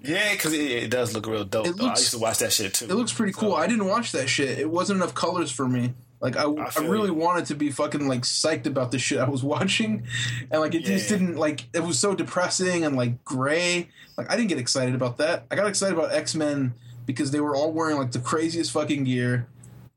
Yeah, 0.03 0.31
because 0.31 0.53
it, 0.53 0.59
it 0.71 0.89
does 0.91 1.13
look 1.13 1.27
real 1.27 1.43
dope. 1.43 1.67
Though. 1.77 1.85
I 1.85 1.91
used 1.91 2.11
to 2.11 2.17
watch 2.19 2.39
that 2.39 2.51
shit 2.51 2.73
too. 2.73 2.85
It 2.85 2.95
looks 2.95 3.13
pretty 3.13 3.33
cool. 3.33 3.53
I 3.53 3.67
didn't 3.67 3.85
watch 3.85 4.11
that 4.13 4.27
shit. 4.29 4.57
It 4.57 4.69
wasn't 4.69 4.97
enough 4.97 5.13
colors 5.13 5.51
for 5.51 5.67
me. 5.67 5.93
Like 6.21 6.37
I, 6.37 6.43
I, 6.43 6.69
feel 6.69 6.87
really 6.87 7.07
you. 7.07 7.15
wanted 7.15 7.47
to 7.47 7.55
be 7.55 7.71
fucking 7.71 8.07
like 8.07 8.21
psyched 8.21 8.67
about 8.67 8.91
the 8.91 8.99
shit 8.99 9.17
I 9.19 9.27
was 9.27 9.43
watching, 9.55 10.03
and 10.51 10.61
like 10.61 10.75
it 10.75 10.85
just 10.85 11.09
Yeah. 11.09 11.17
didn't 11.17 11.35
like 11.37 11.65
it 11.73 11.83
was 11.83 11.97
so 11.99 12.13
depressing 12.13 12.85
and 12.85 12.95
like 12.95 13.23
gray. 13.25 13.89
Like 14.17 14.31
I 14.31 14.35
didn't 14.35 14.49
get 14.49 14.59
excited 14.59 14.93
about 14.93 15.17
that. 15.17 15.45
I 15.49 15.55
got 15.55 15.67
excited 15.67 15.97
about 15.97 16.13
X 16.13 16.35
Men 16.35 16.73
because 17.07 17.31
they 17.31 17.39
were 17.39 17.55
all 17.55 17.71
wearing 17.71 17.97
like 17.97 18.11
the 18.11 18.19
craziest 18.19 18.71
fucking 18.71 19.05
gear. 19.05 19.47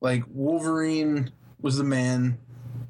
Like 0.01 0.25
Wolverine 0.33 1.31
was 1.61 1.77
the 1.77 1.85
man. 1.85 2.39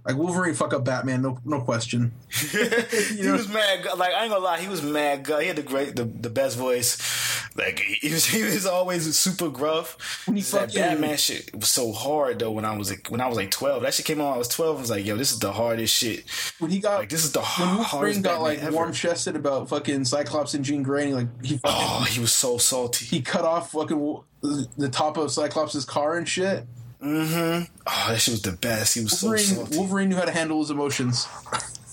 Like 0.06 0.16
Wolverine 0.16 0.54
fuck 0.54 0.74
up 0.74 0.84
Batman, 0.84 1.22
no 1.22 1.38
no 1.44 1.60
question. 1.62 2.12
he 2.30 3.28
was 3.30 3.48
mad. 3.48 3.84
Like 3.96 4.12
I 4.12 4.22
ain't 4.24 4.30
gonna 4.32 4.44
lie, 4.44 4.60
he 4.60 4.68
was 4.68 4.82
mad. 4.82 5.26
He 5.26 5.46
had 5.46 5.56
the 5.56 5.62
great, 5.62 5.96
the, 5.96 6.04
the 6.04 6.30
best 6.30 6.56
voice. 6.56 7.33
Like 7.56 7.78
he 8.00 8.10
was, 8.12 8.26
he 8.26 8.42
was 8.42 8.66
always 8.66 9.16
super 9.16 9.48
gruff. 9.48 10.22
When 10.26 10.36
he 10.36 10.42
that 10.42 10.74
Batman 10.74 11.16
shit 11.16 11.54
was 11.54 11.68
so 11.68 11.92
hard 11.92 12.38
though. 12.40 12.50
When 12.50 12.64
I 12.64 12.76
was 12.76 12.90
like, 12.90 13.08
when 13.08 13.20
I 13.20 13.28
was 13.28 13.36
like 13.36 13.50
twelve, 13.50 13.82
that 13.82 13.94
shit 13.94 14.06
came 14.06 14.20
on. 14.20 14.34
I 14.34 14.36
was 14.38 14.48
twelve. 14.48 14.78
I 14.78 14.80
was 14.80 14.90
like, 14.90 15.06
yo, 15.06 15.16
this 15.16 15.32
is 15.32 15.38
the 15.38 15.52
hardest 15.52 15.94
shit. 15.94 16.24
When 16.58 16.70
he 16.70 16.80
got 16.80 16.98
Like 17.00 17.08
this 17.08 17.24
is 17.24 17.32
the 17.32 17.40
when 17.40 17.46
hardest 17.84 18.22
got 18.22 18.42
Batman 18.44 18.64
like 18.64 18.74
warm 18.74 18.92
chested 18.92 19.36
about 19.36 19.68
fucking 19.68 20.04
Cyclops 20.04 20.54
and 20.54 20.64
Jean 20.64 20.82
Grey, 20.82 21.04
and 21.10 21.14
like 21.14 21.44
he 21.44 21.58
fucking 21.58 21.76
Oh, 21.80 22.04
he 22.08 22.20
was 22.20 22.32
so 22.32 22.58
salty. 22.58 23.06
he 23.06 23.22
cut 23.22 23.44
off 23.44 23.70
fucking 23.72 24.20
the 24.42 24.88
top 24.90 25.16
of 25.16 25.30
Cyclops' 25.30 25.84
car 25.84 26.16
and 26.16 26.28
shit. 26.28 26.66
Mm-hmm. 27.02 27.64
Oh, 27.86 28.06
that 28.08 28.18
shit 28.20 28.32
was 28.32 28.42
the 28.42 28.52
best. 28.52 28.94
He 28.94 29.02
was 29.02 29.18
so 29.18 29.26
Wolverine, 29.26 29.44
salty. 29.44 29.76
Wolverine 29.76 30.08
knew 30.08 30.16
how 30.16 30.24
to 30.24 30.30
handle 30.32 30.60
his 30.60 30.70
emotions. 30.70 31.26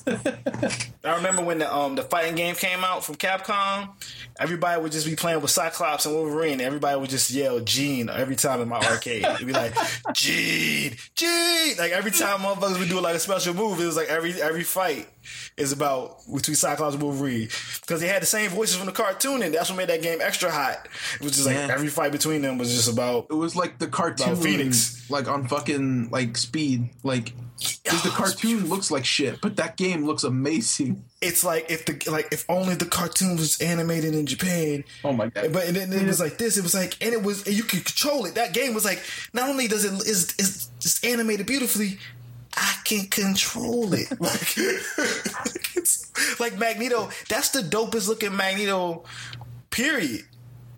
I 1.03 1.15
remember 1.15 1.43
when 1.43 1.59
the 1.59 1.73
um 1.73 1.95
the 1.95 2.03
fighting 2.03 2.35
game 2.35 2.55
came 2.55 2.83
out 2.83 3.03
from 3.03 3.15
Capcom. 3.15 3.89
Everybody 4.39 4.81
would 4.81 4.91
just 4.91 5.05
be 5.05 5.15
playing 5.15 5.41
with 5.41 5.51
Cyclops 5.51 6.05
and 6.05 6.15
Wolverine. 6.15 6.61
Everybody 6.61 6.99
would 6.99 7.09
just 7.09 7.29
yell 7.31 7.59
Jean 7.59 8.09
every 8.09 8.35
time 8.35 8.61
in 8.61 8.69
my 8.69 8.79
arcade. 8.79 9.23
It'd 9.23 9.45
be 9.47 9.53
like 9.53 9.75
Jean, 10.13 10.95
Jean. 11.15 11.77
Like 11.77 11.91
every 11.91 12.11
time 12.11 12.39
motherfuckers 12.39 12.79
would 12.79 12.89
do 12.89 12.99
like 12.99 13.15
a 13.15 13.19
special 13.19 13.53
move, 13.53 13.79
it 13.79 13.85
was 13.85 13.95
like 13.95 14.09
every 14.09 14.41
every 14.41 14.63
fight 14.63 15.07
is 15.57 15.72
about 15.72 16.18
between 16.34 16.56
Cyclops 16.56 16.93
and 16.95 17.03
Wolverine 17.03 17.49
because 17.81 18.02
they 18.02 18.07
had 18.07 18.22
the 18.22 18.26
same 18.27 18.49
voices 18.49 18.76
from 18.76 18.85
the 18.88 18.91
cartoon, 18.91 19.41
and 19.43 19.53
that's 19.53 19.69
what 19.69 19.77
made 19.77 19.89
that 19.89 20.02
game 20.02 20.19
extra 20.22 20.52
hot. 20.52 20.88
It 21.15 21.22
was 21.23 21.34
just 21.34 21.45
like 21.45 21.56
Yeah. 21.56 21.69
every 21.72 21.89
fight 21.89 22.11
between 22.11 22.41
them 22.41 22.57
was 22.57 22.73
just 22.73 22.89
about 22.91 23.27
It 23.30 23.35
was 23.35 23.56
like 23.56 23.80
the 23.80 23.88
cartoon, 23.88 24.35
Phoenix. 24.35 25.03
like 25.10 25.27
on 25.27 25.48
fucking 25.48 26.10
like 26.11 26.38
speed, 26.38 26.89
like 27.03 27.34
'cause 27.85 28.02
the 28.03 28.10
cartoon 28.14 28.68
looks 28.69 28.89
like 28.91 29.06
shit, 29.06 29.39
but 29.41 29.56
that 29.57 29.77
game 29.77 30.06
looks 30.06 30.23
amazing. 30.23 31.03
it's 31.22 31.43
like 31.43 31.69
if 31.69 31.85
the 31.85 31.93
like 32.10 32.27
if 32.31 32.43
only 32.49 32.73
the 32.73 32.85
cartoon 32.85 33.35
was 33.38 33.61
animated 33.61 34.15
in 34.15 34.26
Japan. 34.26 34.84
Oh 35.03 35.14
my 35.14 35.27
god! 35.27 35.53
But 35.53 35.65
and 35.68 35.76
then 35.76 35.93
it 35.93 36.07
was 36.07 36.19
like 36.19 36.38
this. 36.39 36.57
It 36.57 36.64
was 36.64 36.73
like, 36.73 36.98
and 36.99 37.14
it 37.14 37.22
was, 37.22 37.45
and 37.45 37.56
you 37.56 37.61
could 37.64 37.85
control 37.85 38.26
it. 38.26 38.34
That 38.35 38.53
game 38.53 38.73
was 38.73 38.84
like, 38.85 38.99
not 39.34 39.48
only 39.49 39.68
does 39.68 39.85
it 39.85 39.93
is 40.07 40.34
is 40.39 40.69
just 40.80 41.06
animated 41.06 41.45
beautifully, 41.45 41.99
I 42.55 42.75
can 42.83 43.05
control 43.07 43.93
it. 43.93 44.09
like, 44.21 44.57
it's 45.75 46.39
like 46.39 46.57
Magneto. 46.57 47.09
That's 47.29 47.49
the 47.49 47.61
dopest 47.61 48.07
looking 48.07 48.35
Magneto. 48.35 49.03
Period. 49.69 50.25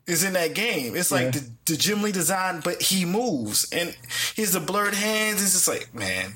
Is 0.06 0.26
in 0.26 0.34
that 0.34 0.54
game. 0.54 0.98
It's 0.98 1.12
like 1.12 1.34
Yeah. 1.34 1.40
the, 1.42 1.50
the 1.66 1.78
Jim 1.78 2.02
Lee 2.02 2.12
design, 2.12 2.60
but 2.62 2.82
he 2.82 3.06
moves 3.06 3.66
and 3.72 3.96
he's 4.36 4.52
the 4.52 4.60
blurred 4.60 4.94
hands. 4.94 5.42
It's 5.42 5.54
just 5.54 5.68
like, 5.68 5.94
man. 5.96 6.34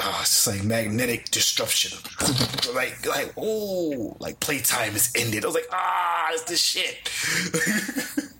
Oh, 0.00 0.18
it's 0.22 0.44
just 0.44 0.46
like 0.48 0.64
magnetic 0.64 1.30
disruption. 1.30 1.96
like, 2.74 3.06
like, 3.06 3.32
oh, 3.36 4.16
like 4.18 4.40
playtime 4.40 4.96
is 4.96 5.12
ended. 5.16 5.44
I 5.44 5.46
was 5.46 5.54
like, 5.54 5.68
ah, 5.70 6.28
it's 6.32 6.42
the 6.42 6.56
shit. 6.56 7.08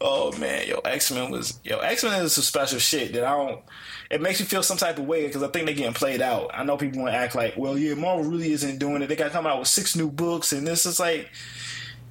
oh 0.00 0.32
man, 0.38 0.66
yo, 0.66 0.78
X 0.78 1.10
Men 1.10 1.30
was 1.30 1.58
yo 1.64 1.78
X 1.78 2.04
Men 2.04 2.22
is 2.22 2.34
some 2.34 2.44
special 2.44 2.78
shit 2.78 3.12
that 3.14 3.24
I 3.24 3.36
don't. 3.36 3.60
It 4.10 4.20
makes 4.20 4.40
me 4.40 4.46
feel 4.46 4.62
some 4.62 4.76
type 4.76 4.98
of 4.98 5.06
way 5.06 5.26
because 5.26 5.42
I 5.42 5.48
think 5.48 5.66
they're 5.66 5.74
getting 5.74 5.94
played 5.94 6.22
out. 6.22 6.50
I 6.54 6.64
know 6.64 6.76
people 6.76 7.02
want 7.02 7.12
to 7.12 7.18
act 7.18 7.34
like, 7.34 7.56
well, 7.56 7.76
yeah, 7.76 7.94
Marvel 7.94 8.30
really 8.30 8.52
isn't 8.52 8.78
doing 8.78 9.02
it. 9.02 9.08
They 9.08 9.16
got 9.16 9.24
to 9.24 9.30
come 9.30 9.46
out 9.46 9.58
with 9.58 9.68
six 9.68 9.96
new 9.96 10.10
books, 10.10 10.52
and 10.52 10.66
this 10.66 10.86
is 10.86 11.00
like, 11.00 11.30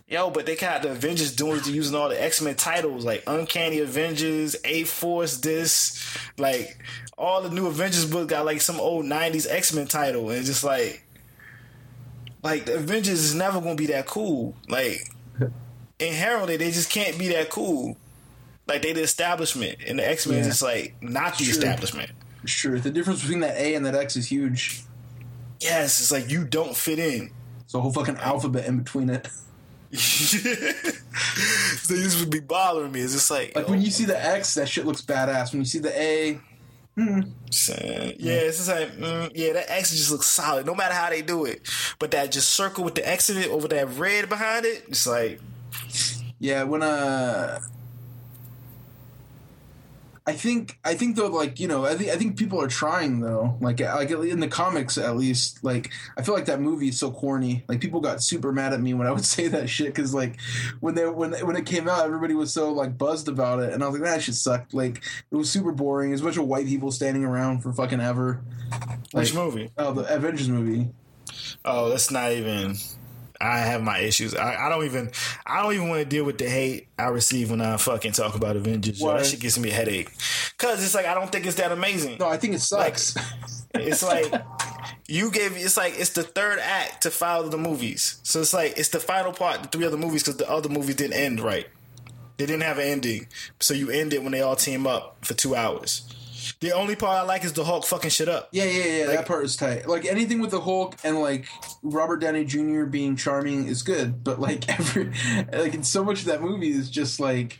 yo, 0.07 0.29
but 0.29 0.45
they 0.45 0.55
got 0.55 0.81
the 0.81 0.91
Avengers 0.91 1.33
doing 1.33 1.57
it 1.57 1.67
using 1.67 1.95
all 1.95 2.09
the 2.09 2.21
X 2.21 2.41
Men 2.41 2.55
titles 2.55 3.05
like 3.05 3.23
Uncanny 3.27 3.79
Avengers, 3.79 4.55
A 4.65 4.83
Force, 4.83 5.37
this, 5.37 6.17
like 6.37 6.77
all 7.17 7.41
the 7.41 7.49
new 7.49 7.67
Avengers 7.67 8.05
book 8.05 8.29
got 8.29 8.45
like 8.45 8.61
some 8.61 8.79
old 8.79 9.05
'90s 9.05 9.47
X 9.49 9.73
Men 9.73 9.87
title, 9.87 10.29
and 10.29 10.45
just 10.45 10.63
like, 10.63 11.03
like 12.43 12.65
the 12.65 12.75
Avengers 12.75 13.23
is 13.23 13.35
never 13.35 13.61
gonna 13.61 13.75
be 13.75 13.87
that 13.87 14.05
cool. 14.05 14.55
Like 14.67 14.99
inherently, 15.99 16.57
they 16.57 16.71
just 16.71 16.89
can't 16.89 17.17
be 17.17 17.27
that 17.29 17.49
cool. 17.49 17.97
Like 18.67 18.81
they 18.81 18.93
the 18.93 19.01
establishment, 19.03 19.77
and 19.87 19.99
the 19.99 20.07
X 20.09 20.25
Men 20.27 20.39
is 20.39 20.45
Yeah. 20.45 20.51
just 20.51 20.61
like 20.61 20.95
not 21.01 21.37
the 21.37 21.43
Sure. 21.45 21.53
establishment. 21.53 22.11
Sure, 22.45 22.79
the 22.79 22.89
difference 22.91 23.21
between 23.21 23.39
that 23.41 23.55
A 23.57 23.75
and 23.75 23.85
that 23.85 23.95
X 23.95 24.15
is 24.15 24.27
huge. 24.27 24.81
Yes, 25.59 25.99
it's 25.99 26.11
like 26.11 26.29
you 26.29 26.43
don't 26.45 26.75
fit 26.75 26.99
in. 26.99 27.31
It's 27.63 27.73
a 27.73 27.79
whole 27.81 27.91
fucking 27.93 28.17
alphabet 28.17 28.65
in 28.65 28.77
between 28.79 29.09
it. 29.09 29.27
so 29.95 31.93
this 31.93 32.19
would 32.19 32.29
be 32.29 32.39
bothering 32.39 32.91
me. 32.91 33.01
It's 33.01 33.13
just 33.13 33.31
like, 33.31 33.55
Like 33.55 33.67
when 33.69 33.81
you 33.81 33.89
see 33.91 34.05
the 34.05 34.19
X, 34.23 34.53
that 34.55 34.67
shit 34.67 34.85
looks 34.85 35.01
badass. 35.01 35.51
When 35.51 35.61
you 35.61 35.65
see 35.65 35.79
the 35.79 35.97
A, 35.99 36.39
saying- 37.51 38.15
yeah, 38.19 38.33
it's 38.33 38.57
just 38.57 38.69
like, 38.69 38.91
mm, 38.97 39.31
yeah, 39.35 39.53
that 39.53 39.71
X 39.71 39.91
just 39.91 40.11
looks 40.11 40.27
solid, 40.27 40.65
no 40.65 40.75
matter 40.75 40.93
how 40.93 41.09
they 41.09 41.21
do 41.21 41.45
it. 41.45 41.67
But 41.99 42.11
that 42.11 42.31
just 42.31 42.49
circle 42.51 42.83
with 42.83 42.95
the 42.95 43.07
X 43.07 43.29
in 43.29 43.37
it 43.37 43.49
over 43.49 43.67
that 43.69 43.89
red 43.97 44.27
behind 44.29 44.65
it, 44.65 44.83
it's 44.87 45.05
like, 45.07 45.39
Yeah, 46.39 46.63
when 46.63 46.83
uh 46.83 47.59
I 50.27 50.33
think 50.33 50.79
I 50.83 50.95
think 50.95 51.15
though 51.15 51.27
like 51.27 51.59
you 51.59 51.67
know 51.67 51.85
I 51.85 51.93
think 51.95 52.09
I 52.09 52.15
think 52.15 52.35
people 52.35 52.59
are 52.59 52.67
trying 52.67 53.19
though 53.19 53.57
like 53.61 53.79
like 53.79 54.09
in 54.09 54.39
the 54.39 54.47
comics 54.47 54.97
at 54.97 55.15
least 55.15 55.63
like 55.63 55.91
I 56.17 56.23
feel 56.23 56.33
like 56.33 56.45
that 56.45 56.59
movie 56.59 56.87
is 56.87 56.97
so 56.97 57.11
corny 57.11 57.63
like 57.67 57.79
people 57.79 58.01
got 58.01 58.23
super 58.23 58.51
mad 58.51 58.73
at 58.73 58.81
me 58.81 58.95
when 58.95 59.05
I 59.05 59.11
would 59.11 59.23
say 59.35 59.47
that 59.49 59.69
shit 59.69 59.87
because 59.87 60.15
like 60.15 60.39
when 60.79 60.95
they 60.95 61.07
when 61.07 61.33
when 61.45 61.55
it 61.55 61.67
came 61.67 61.87
out 61.87 62.05
everybody 62.05 62.33
was 62.33 62.51
so 62.51 62.71
like 62.71 62.97
buzzed 62.97 63.27
about 63.27 63.59
it 63.59 63.71
and 63.71 63.83
I 63.83 63.87
was 63.87 63.99
like 63.99 64.09
that 64.09 64.23
shit 64.23 64.33
sucked 64.33 64.73
like 64.73 65.03
it 65.29 65.35
was 65.35 65.47
super 65.47 65.71
boring 65.71 66.09
it 66.09 66.13
was 66.13 66.21
a 66.21 66.23
bunch 66.23 66.37
of 66.37 66.47
white 66.47 66.65
people 66.65 66.91
standing 66.91 67.23
around 67.23 67.61
for 67.61 67.71
fucking 67.71 68.01
ever 68.01 68.41
which 69.11 69.35
movie? 69.35 69.69
oh 69.77 69.93
the 69.93 70.11
Avengers 70.11 70.49
movie 70.49 70.89
Oh, 71.63 71.89
that's 71.89 72.11
not 72.11 72.31
even. 72.31 72.75
I 73.45 73.59
have 73.59 73.83
my 73.83 73.99
issues. 73.99 74.35
I, 74.35 74.65
I 74.65 74.69
don't 74.69 74.85
even. 74.85 75.11
I 75.45 75.61
don't 75.61 75.73
even 75.73 75.89
want 75.89 76.03
to 76.03 76.09
deal 76.09 76.23
with 76.23 76.37
the 76.37 76.49
hate 76.49 76.87
I 76.97 77.07
receive 77.07 77.51
when 77.51 77.61
I 77.61 77.77
fucking 77.77 78.13
talk 78.13 78.35
about 78.35 78.55
Avengers. 78.55 78.99
Yo, 78.99 79.15
that 79.15 79.25
shit 79.25 79.39
gives 79.39 79.59
me 79.59 79.69
a 79.69 79.73
headache. 79.73 80.11
Cause 80.57 80.83
it's 80.83 80.95
like 80.95 81.05
I 81.05 81.13
don't 81.13 81.31
think 81.31 81.45
it's 81.45 81.57
that 81.57 81.71
amazing. 81.71 82.17
no 82.19 82.27
I 82.27 82.37
think 82.37 82.55
it 82.55 82.61
sucks 82.61 83.15
It's 83.73 84.03
like 84.03 84.33
you 85.07 85.31
gave. 85.31 85.55
It's 85.57 85.77
like 85.77 85.93
it's 85.97 86.11
the 86.11 86.23
third 86.23 86.59
act 86.59 87.03
to 87.03 87.11
follow 87.11 87.49
the 87.49 87.57
movies. 87.57 88.19
So 88.23 88.41
it's 88.41 88.53
like 88.53 88.77
it's 88.77 88.89
the 88.89 88.99
final 88.99 89.33
part, 89.33 89.63
the 89.63 89.67
three 89.67 89.85
other 89.85 89.97
movies, 89.97 90.23
because 90.23 90.37
the 90.37 90.49
other 90.49 90.69
movies 90.69 90.95
didn't 90.95 91.13
end 91.13 91.39
right. 91.39 91.67
They 92.37 92.45
didn't 92.45 92.63
have 92.63 92.79
an 92.79 92.87
ending. 92.87 93.27
So 93.59 93.73
you 93.73 93.89
end 93.89 94.13
it 94.13 94.23
when 94.23 94.31
they 94.31 94.41
all 94.41 94.55
team 94.55 94.87
up 94.87 95.25
for 95.25 95.33
two 95.33 95.55
hours. 95.55 96.09
The 96.59 96.71
only 96.71 96.95
part 96.95 97.17
I 97.17 97.21
like 97.23 97.43
is 97.43 97.53
the 97.53 97.63
Hulk 97.63 97.85
fucking 97.85 98.09
shit 98.09 98.29
up. 98.29 98.49
Yeah, 98.51 98.65
yeah, 98.65 98.85
yeah. 98.85 99.05
that 99.07 99.25
part 99.25 99.45
is 99.45 99.55
tight. 99.55 99.87
Like 99.87 100.05
anything 100.05 100.39
with 100.39 100.51
the 100.51 100.61
Hulk 100.61 100.95
and 101.03 101.19
like 101.19 101.47
Robert 101.83 102.17
Downey 102.17 102.45
Jr. 102.45 102.85
being 102.85 103.15
charming 103.15 103.67
is 103.67 103.83
good, 103.83 104.23
but 104.23 104.39
like 104.39 104.67
every 104.79 105.11
like 105.51 105.73
in 105.73 105.83
so 105.83 106.03
much 106.03 106.19
of 106.19 106.25
that 106.25 106.41
movie 106.41 106.71
is 106.71 106.89
just 106.89 107.19
like 107.19 107.59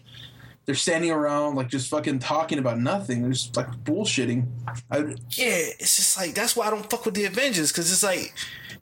they're 0.65 0.75
standing 0.75 1.11
around 1.11 1.55
like 1.55 1.69
just 1.69 1.89
fucking 1.89 2.19
talking 2.19 2.59
about 2.59 2.79
nothing. 2.79 3.21
They're 3.21 3.31
just 3.31 3.55
like 3.55 3.71
bullshitting. 3.83 4.47
I, 4.89 4.97
Yeah, 4.97 5.69
it's 5.79 5.95
just 5.97 6.17
like 6.17 6.33
that's 6.33 6.55
why 6.55 6.67
I 6.67 6.69
don't 6.69 6.89
fuck 6.89 7.05
with 7.05 7.15
the 7.15 7.25
Avengers 7.25 7.71
because 7.71 7.91
it's 7.91 8.03
like 8.03 8.33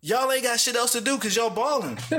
y'all 0.01 0.31
ain't 0.31 0.43
got 0.43 0.59
shit 0.59 0.75
else 0.75 0.91
to 0.93 1.01
do 1.01 1.15
because 1.15 1.35
y'all 1.35 1.49
balling. 1.49 1.97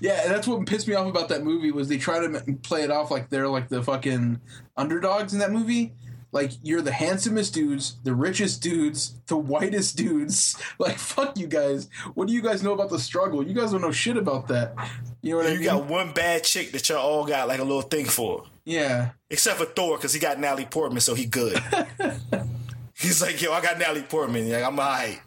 yeah, 0.00 0.22
and 0.22 0.32
that's 0.32 0.46
what 0.46 0.64
pissed 0.66 0.88
me 0.88 0.94
off 0.94 1.06
about 1.06 1.28
that 1.28 1.42
movie 1.44 1.70
was 1.70 1.88
they 1.88 1.98
try 1.98 2.20
to 2.20 2.56
play 2.62 2.82
it 2.82 2.90
off 2.90 3.10
like 3.10 3.28
they're 3.28 3.48
like 3.48 3.68
the 3.68 3.82
fucking 3.82 4.40
underdogs 4.76 5.32
in 5.32 5.40
that 5.40 5.52
movie. 5.52 5.92
Like 6.30 6.52
you're 6.62 6.82
the 6.82 6.92
handsomest 6.92 7.54
dudes, 7.54 7.96
the 8.04 8.14
richest 8.14 8.62
dudes, 8.62 9.14
the 9.26 9.36
whitest 9.36 9.96
dudes. 9.96 10.56
Like 10.78 10.98
fuck 10.98 11.38
you 11.38 11.46
guys. 11.46 11.88
What 12.14 12.28
do 12.28 12.34
you 12.34 12.42
guys 12.42 12.62
know 12.62 12.72
about 12.72 12.90
the 12.90 12.98
struggle? 12.98 13.44
You 13.46 13.54
guys 13.54 13.72
don't 13.72 13.80
know 13.80 13.90
shit 13.90 14.16
about 14.16 14.48
that. 14.48 14.74
You 15.22 15.32
know 15.32 15.38
what 15.38 15.46
I 15.46 15.52
You 15.54 15.64
got 15.64 15.86
one 15.86 16.12
bad 16.12 16.44
chick 16.44 16.72
that 16.72 16.88
y'all 16.88 16.98
all 16.98 17.26
got 17.26 17.48
like 17.48 17.60
a 17.60 17.64
little 17.64 17.82
thing 17.82 18.06
for. 18.06 18.44
yeah. 18.64 19.10
Except 19.30 19.58
for 19.58 19.64
Thor, 19.66 19.96
because 19.96 20.12
he 20.14 20.20
got 20.20 20.38
Natalie 20.38 20.64
Portman, 20.66 21.00
so 21.00 21.14
he 21.14 21.26
good. 21.26 21.58
He's 22.94 23.20
like, 23.22 23.40
yo, 23.42 23.52
I 23.52 23.60
got 23.60 23.78
Natalie 23.78 24.02
Portman. 24.02 24.50
Like, 24.50 24.64
I'm 24.64 24.78
alright. 24.78 25.20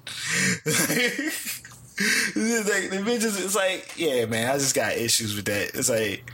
like, 0.66 2.90
the 2.90 3.04
bitches, 3.06 3.44
it's 3.44 3.56
like, 3.56 3.94
yeah, 3.98 4.26
man, 4.26 4.50
I 4.50 4.54
just 4.58 4.76
got 4.76 4.94
issues 4.94 5.36
with 5.36 5.46
that. 5.46 5.72
It's 5.76 5.90
like, 5.90 6.30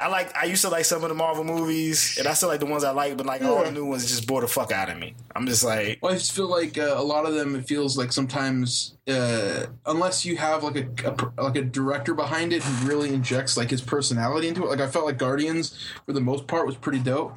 I 0.00 0.08
like, 0.08 0.34
I 0.36 0.44
used 0.44 0.62
to 0.62 0.68
like 0.68 0.84
some 0.84 1.02
of 1.02 1.08
the 1.08 1.14
Marvel 1.14 1.44
movies, 1.44 2.16
and 2.18 2.26
I 2.28 2.34
still 2.34 2.48
like 2.48 2.60
the 2.60 2.66
ones 2.66 2.84
I 2.84 2.90
like, 2.90 3.16
but 3.16 3.26
like 3.26 3.42
all 3.42 3.64
the 3.64 3.72
new 3.72 3.84
ones 3.86 4.06
just 4.06 4.26
bore 4.26 4.40
the 4.40 4.48
fuck 4.48 4.70
out 4.72 4.88
of 4.88 4.98
me. 4.98 5.14
I'm 5.34 5.46
just 5.46 5.64
like, 5.64 5.98
Well, 6.02 6.12
I 6.12 6.16
just 6.16 6.32
feel 6.32 6.48
like 6.48 6.78
uh, 6.78 6.94
a 6.96 7.02
lot 7.02 7.26
of 7.26 7.34
them. 7.34 7.54
It 7.56 7.66
feels 7.66 7.98
like 7.98 8.12
sometimes, 8.12 8.96
uh, 9.08 9.66
unless 9.86 10.24
you 10.24 10.36
have 10.36 10.62
like 10.62 10.76
a, 10.76 11.14
a 11.38 11.42
like 11.42 11.56
a 11.56 11.62
director 11.62 12.14
behind 12.14 12.52
it 12.52 12.62
who 12.62 12.88
really 12.88 13.12
injects 13.12 13.56
like 13.56 13.70
his 13.70 13.80
personality 13.80 14.48
into 14.48 14.62
it. 14.64 14.68
Like 14.68 14.80
I 14.80 14.86
felt 14.88 15.04
like 15.06 15.18
Guardians, 15.18 15.78
for 16.06 16.12
the 16.12 16.20
most 16.20 16.46
part, 16.46 16.66
was 16.66 16.76
pretty 16.76 17.00
dope. 17.00 17.34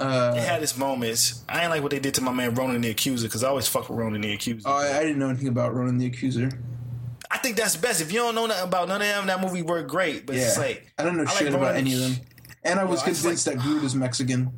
Uh, 0.00 0.34
it 0.36 0.40
had 0.42 0.62
its 0.62 0.76
moments. 0.76 1.44
I 1.48 1.62
ain't 1.62 1.70
like 1.70 1.82
what 1.82 1.90
they 1.90 1.98
did 1.98 2.14
to 2.14 2.20
my 2.22 2.32
man 2.32 2.54
Ronan 2.54 2.80
the 2.80 2.90
Accuser, 2.90 3.26
because 3.26 3.42
I 3.42 3.48
always 3.48 3.66
fuck 3.66 3.88
with 3.88 3.98
Ronan 3.98 4.20
the 4.20 4.32
Accuser. 4.32 4.68
oh, 4.68 4.72
I, 4.72 4.98
I 4.98 5.02
didn't 5.02 5.18
know 5.18 5.28
anything 5.28 5.48
about 5.48 5.74
Ronan 5.74 5.98
the 5.98 6.06
Accuser. 6.06 6.50
I 7.30 7.38
think 7.38 7.56
that's 7.56 7.76
best. 7.76 8.00
If 8.00 8.12
you 8.12 8.20
don't 8.20 8.34
know 8.34 8.46
nothing 8.46 8.64
about 8.64 8.88
none 8.88 9.02
of 9.02 9.06
them, 9.06 9.26
that 9.26 9.40
movie 9.40 9.62
worked 9.62 9.90
great. 9.90 10.26
But 10.26 10.36
Yeah, 10.36 10.42
it's 10.42 10.58
like 10.58 10.90
I 10.98 11.04
don't 11.04 11.16
know 11.16 11.22
I 11.24 11.26
like 11.26 11.36
shit 11.36 11.54
about 11.54 11.76
any 11.76 11.92
of 11.94 12.00
them. 12.00 12.12
And 12.64 12.80
I 12.80 12.84
was 12.84 13.02
I 13.02 13.06
just 13.06 13.22
convinced 13.22 13.46
like- 13.46 13.56
that 13.56 13.62
Groot 13.62 13.84
is 13.84 13.94
Mexican. 13.94 14.52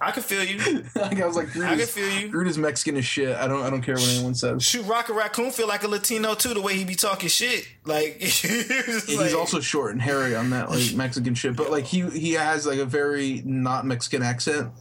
I 0.00 0.10
can 0.10 0.24
feel 0.24 0.42
you. 0.42 0.58
like 0.96 1.20
I 1.20 1.26
was 1.26 1.36
like, 1.36 1.52
Groot, 1.52 1.64
I 1.68 1.76
can 1.76 1.86
feel 1.86 2.10
you. 2.20 2.28
Groot 2.28 2.48
is 2.48 2.58
Mexican 2.58 2.96
as 2.96 3.04
shit. 3.04 3.36
I 3.36 3.46
don't 3.46 3.62
I 3.62 3.70
don't 3.70 3.82
care 3.82 3.94
what 3.94 4.08
anyone 4.08 4.34
says. 4.34 4.64
Shoot, 4.64 4.82
Rocket 4.86 5.14
Raccoon 5.14 5.52
feel 5.52 5.68
like 5.68 5.84
a 5.84 5.88
Latino 5.88 6.34
too, 6.34 6.54
the 6.54 6.60
way 6.60 6.74
he 6.74 6.84
be 6.84 6.96
talking 6.96 7.28
shit. 7.28 7.68
Like, 7.84 8.14
He's 8.20 9.16
like- 9.16 9.32
also 9.34 9.60
short 9.60 9.92
and 9.92 10.02
hairy 10.02 10.34
on 10.34 10.50
that 10.50 10.70
like 10.70 10.92
Mexican 10.96 11.36
shit, 11.36 11.54
but 11.54 11.70
like 11.70 11.84
he 11.84 12.00
he 12.10 12.32
has 12.32 12.66
like 12.66 12.80
a 12.80 12.84
very 12.84 13.42
not 13.44 13.86
Mexican 13.86 14.24
accent, 14.24 14.72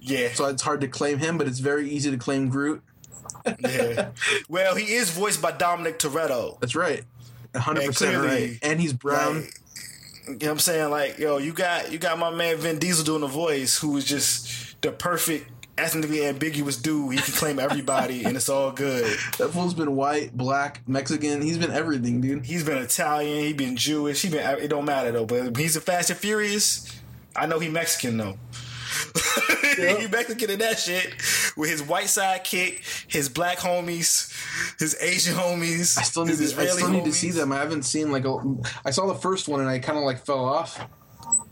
yeah, 0.00 0.30
so 0.34 0.46
it's 0.46 0.62
hard 0.62 0.80
to 0.80 0.88
claim 0.88 1.18
him. 1.18 1.38
But 1.38 1.46
it's 1.46 1.60
very 1.60 1.88
easy 1.88 2.10
to 2.10 2.16
claim 2.18 2.48
Groot. 2.48 2.82
Yeah. 3.60 4.10
Well, 4.48 4.74
he 4.74 4.94
is 4.94 5.10
voiced 5.10 5.42
by 5.42 5.52
Dominic 5.52 5.98
Toretto. 5.98 6.58
That's 6.60 6.74
right, 6.74 7.04
hundred 7.54 7.84
And 7.84 7.88
percent 7.92 8.16
clearly, 8.16 8.48
right. 8.48 8.58
And 8.62 8.80
he's 8.80 8.92
brown. 8.92 9.42
Like, 9.42 9.60
you 10.26 10.32
know 10.32 10.38
what 10.38 10.50
I'm 10.52 10.58
saying? 10.58 10.90
Like, 10.90 11.18
yo, 11.18 11.38
you 11.38 11.52
got 11.52 11.92
you 11.92 11.98
got 11.98 12.18
my 12.18 12.30
man 12.30 12.56
Vin 12.56 12.78
Diesel 12.78 13.04
doing 13.04 13.20
the 13.20 13.26
voice, 13.26 13.78
who 13.78 13.96
is 13.96 14.04
just 14.04 14.80
the 14.80 14.90
perfect 14.90 15.50
ethnically 15.76 16.24
ambiguous 16.24 16.76
dude. 16.76 17.12
He 17.12 17.18
can 17.18 17.34
claim 17.34 17.58
everybody, 17.58 18.24
and 18.24 18.36
it's 18.36 18.48
all 18.48 18.70
good. 18.70 19.04
That 19.38 19.50
fool's 19.50 19.74
been 19.74 19.96
white, 19.96 20.36
black, 20.36 20.80
Mexican. 20.86 21.42
He's 21.42 21.58
been 21.58 21.70
everything, 21.70 22.20
dude. 22.20 22.46
He's 22.46 22.64
been 22.64 22.78
Italian. 22.78 23.44
He's 23.44 23.54
been 23.54 23.76
Jewish. 23.76 24.22
He 24.22 24.30
been. 24.30 24.58
It 24.60 24.68
don't 24.68 24.84
matter 24.84 25.12
though. 25.12 25.26
But 25.26 25.56
he's 25.56 25.76
a 25.76 25.80
Fast 25.80 26.10
and 26.10 26.18
Furious. 26.18 26.90
I 27.36 27.46
know 27.46 27.58
he 27.58 27.68
Mexican 27.68 28.16
though. 28.16 28.38
He 29.14 30.06
Mexican 30.08 30.50
in 30.50 30.58
that 30.58 30.78
shit 30.78 31.14
with 31.56 31.70
his 31.70 31.82
white 31.82 32.06
sidekick, 32.06 32.80
his 33.08 33.28
black 33.28 33.58
homies, 33.58 34.32
his 34.78 34.96
Asian 35.00 35.34
homies. 35.34 35.96
I 35.98 36.02
still 36.02 36.24
need 36.24 36.36
to. 36.36 36.44
I 36.44 36.66
still 36.66 36.90
need 36.90 37.04
to 37.04 37.12
see 37.12 37.30
them. 37.30 37.52
I 37.52 37.58
haven't 37.58 37.84
seen 37.84 38.10
like 38.10 38.24
a. 38.24 38.38
I 38.84 38.90
saw 38.90 39.06
the 39.06 39.14
first 39.14 39.48
one 39.48 39.60
and 39.60 39.68
I 39.68 39.78
kind 39.78 39.98
of 39.98 40.04
like 40.04 40.24
fell 40.24 40.44
off. 40.44 40.80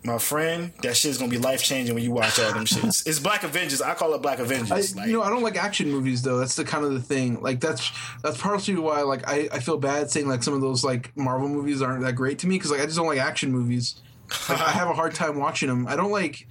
My 0.05 0.19
friend, 0.19 0.73
that 0.83 0.97
shit's 0.97 1.19
gonna 1.19 1.31
be 1.31 1.39
life 1.39 1.63
changing 1.63 1.95
when 1.95 2.03
you 2.03 2.11
watch 2.11 2.37
all 2.41 2.53
them 2.53 2.65
shits. 2.65 3.07
It's 3.07 3.21
Black 3.21 3.45
Avengers. 3.45 3.81
I 3.81 3.95
call 3.95 4.13
it 4.15 4.23
Black 4.23 4.41
I, 4.41 4.43
Avengers. 4.43 4.97
like, 4.97 5.07
you 5.07 5.13
know, 5.13 5.23
I 5.23 5.31
don't 5.31 5.45
like 5.45 5.57
action 5.57 5.93
movies 5.93 6.23
though. 6.23 6.39
That's 6.39 6.57
the 6.57 6.65
kind 6.65 6.85
of 6.85 6.93
the 6.93 7.01
thing. 7.01 7.41
Like 7.41 7.61
that's 7.61 7.93
that's 8.21 8.37
partially 8.37 8.75
why 8.75 9.03
like 9.03 9.29
I, 9.29 9.49
I 9.53 9.61
feel 9.61 9.79
bad 9.79 10.11
saying 10.11 10.27
like 10.27 10.43
some 10.43 10.55
of 10.55 10.61
those 10.61 10.83
like 10.83 11.17
Marvel 11.17 11.49
movies 11.49 11.83
aren't 11.83 12.03
that 12.03 12.15
great 12.17 12.41
to 12.41 12.49
me 12.49 12.57
because 12.57 12.73
like 12.73 12.81
I 12.81 12.87
just 12.87 12.97
don't 12.97 13.07
like 13.07 13.21
action 13.21 13.53
movies. 13.53 14.03
Like, 14.49 14.61
I 14.61 14.71
have 14.73 14.89
a 14.89 14.93
hard 14.95 15.15
time 15.15 15.39
watching 15.39 15.69
them. 15.69 15.87
I 15.87 15.95
don't 15.95 16.11
like. 16.11 16.49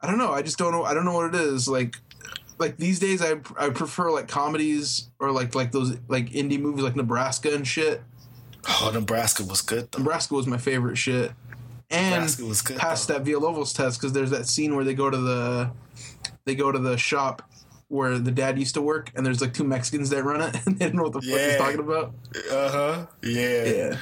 I 0.00 0.06
don't 0.06 0.18
know. 0.18 0.32
I 0.32 0.42
just 0.42 0.58
don't 0.58 0.72
know. 0.72 0.84
I 0.84 0.94
don't 0.94 1.04
know 1.04 1.14
what 1.14 1.34
it 1.34 1.40
is. 1.40 1.68
Like 1.68 1.96
like 2.58 2.76
these 2.76 2.98
days, 2.98 3.22
I 3.22 3.40
I 3.58 3.70
prefer 3.70 4.10
like 4.10 4.28
comedies 4.28 5.10
or 5.18 5.30
like 5.32 5.54
like 5.54 5.72
those 5.72 5.96
like 6.08 6.30
indie 6.30 6.60
movies 6.60 6.84
like 6.84 6.96
Nebraska 6.96 7.54
and 7.54 7.66
shit. 7.66 8.02
oh, 8.68 8.90
Nebraska 8.92 9.44
was 9.44 9.62
good 9.62 9.90
though. 9.92 9.98
Nebraska 9.98 10.34
was 10.34 10.46
my 10.46 10.58
favorite 10.58 10.96
shit. 10.96 11.32
And 11.90 12.10
Nebraska 12.10 12.44
was 12.44 12.62
good, 12.62 12.78
passed 12.78 13.08
though. 13.08 13.18
that 13.18 13.24
Villalobos 13.24 13.74
test 13.74 14.00
because 14.00 14.12
there's 14.12 14.30
that 14.30 14.46
scene 14.46 14.74
where 14.74 14.84
they 14.84 14.94
go 14.94 15.08
to 15.08 15.16
the 15.16 15.70
they 16.44 16.54
go 16.54 16.72
to 16.72 16.78
the 16.78 16.96
shop 16.96 17.42
where 17.88 18.18
the 18.18 18.32
dad 18.32 18.58
used 18.58 18.74
to 18.74 18.82
work, 18.82 19.12
and 19.14 19.24
there's 19.24 19.40
like 19.40 19.54
two 19.54 19.62
Mexicans 19.62 20.10
that 20.10 20.24
run 20.24 20.40
it, 20.40 20.56
and 20.66 20.78
they 20.78 20.86
don't 20.86 20.96
know 20.96 21.02
what 21.04 21.12
the 21.12 21.20
fuck 21.22 21.40
he's 21.40 21.56
talking 21.56 21.80
about. 21.80 22.14
Uh 22.50 22.68
huh. 22.70 23.06
Yeah. 23.22 23.64
Yeah, 23.64 23.98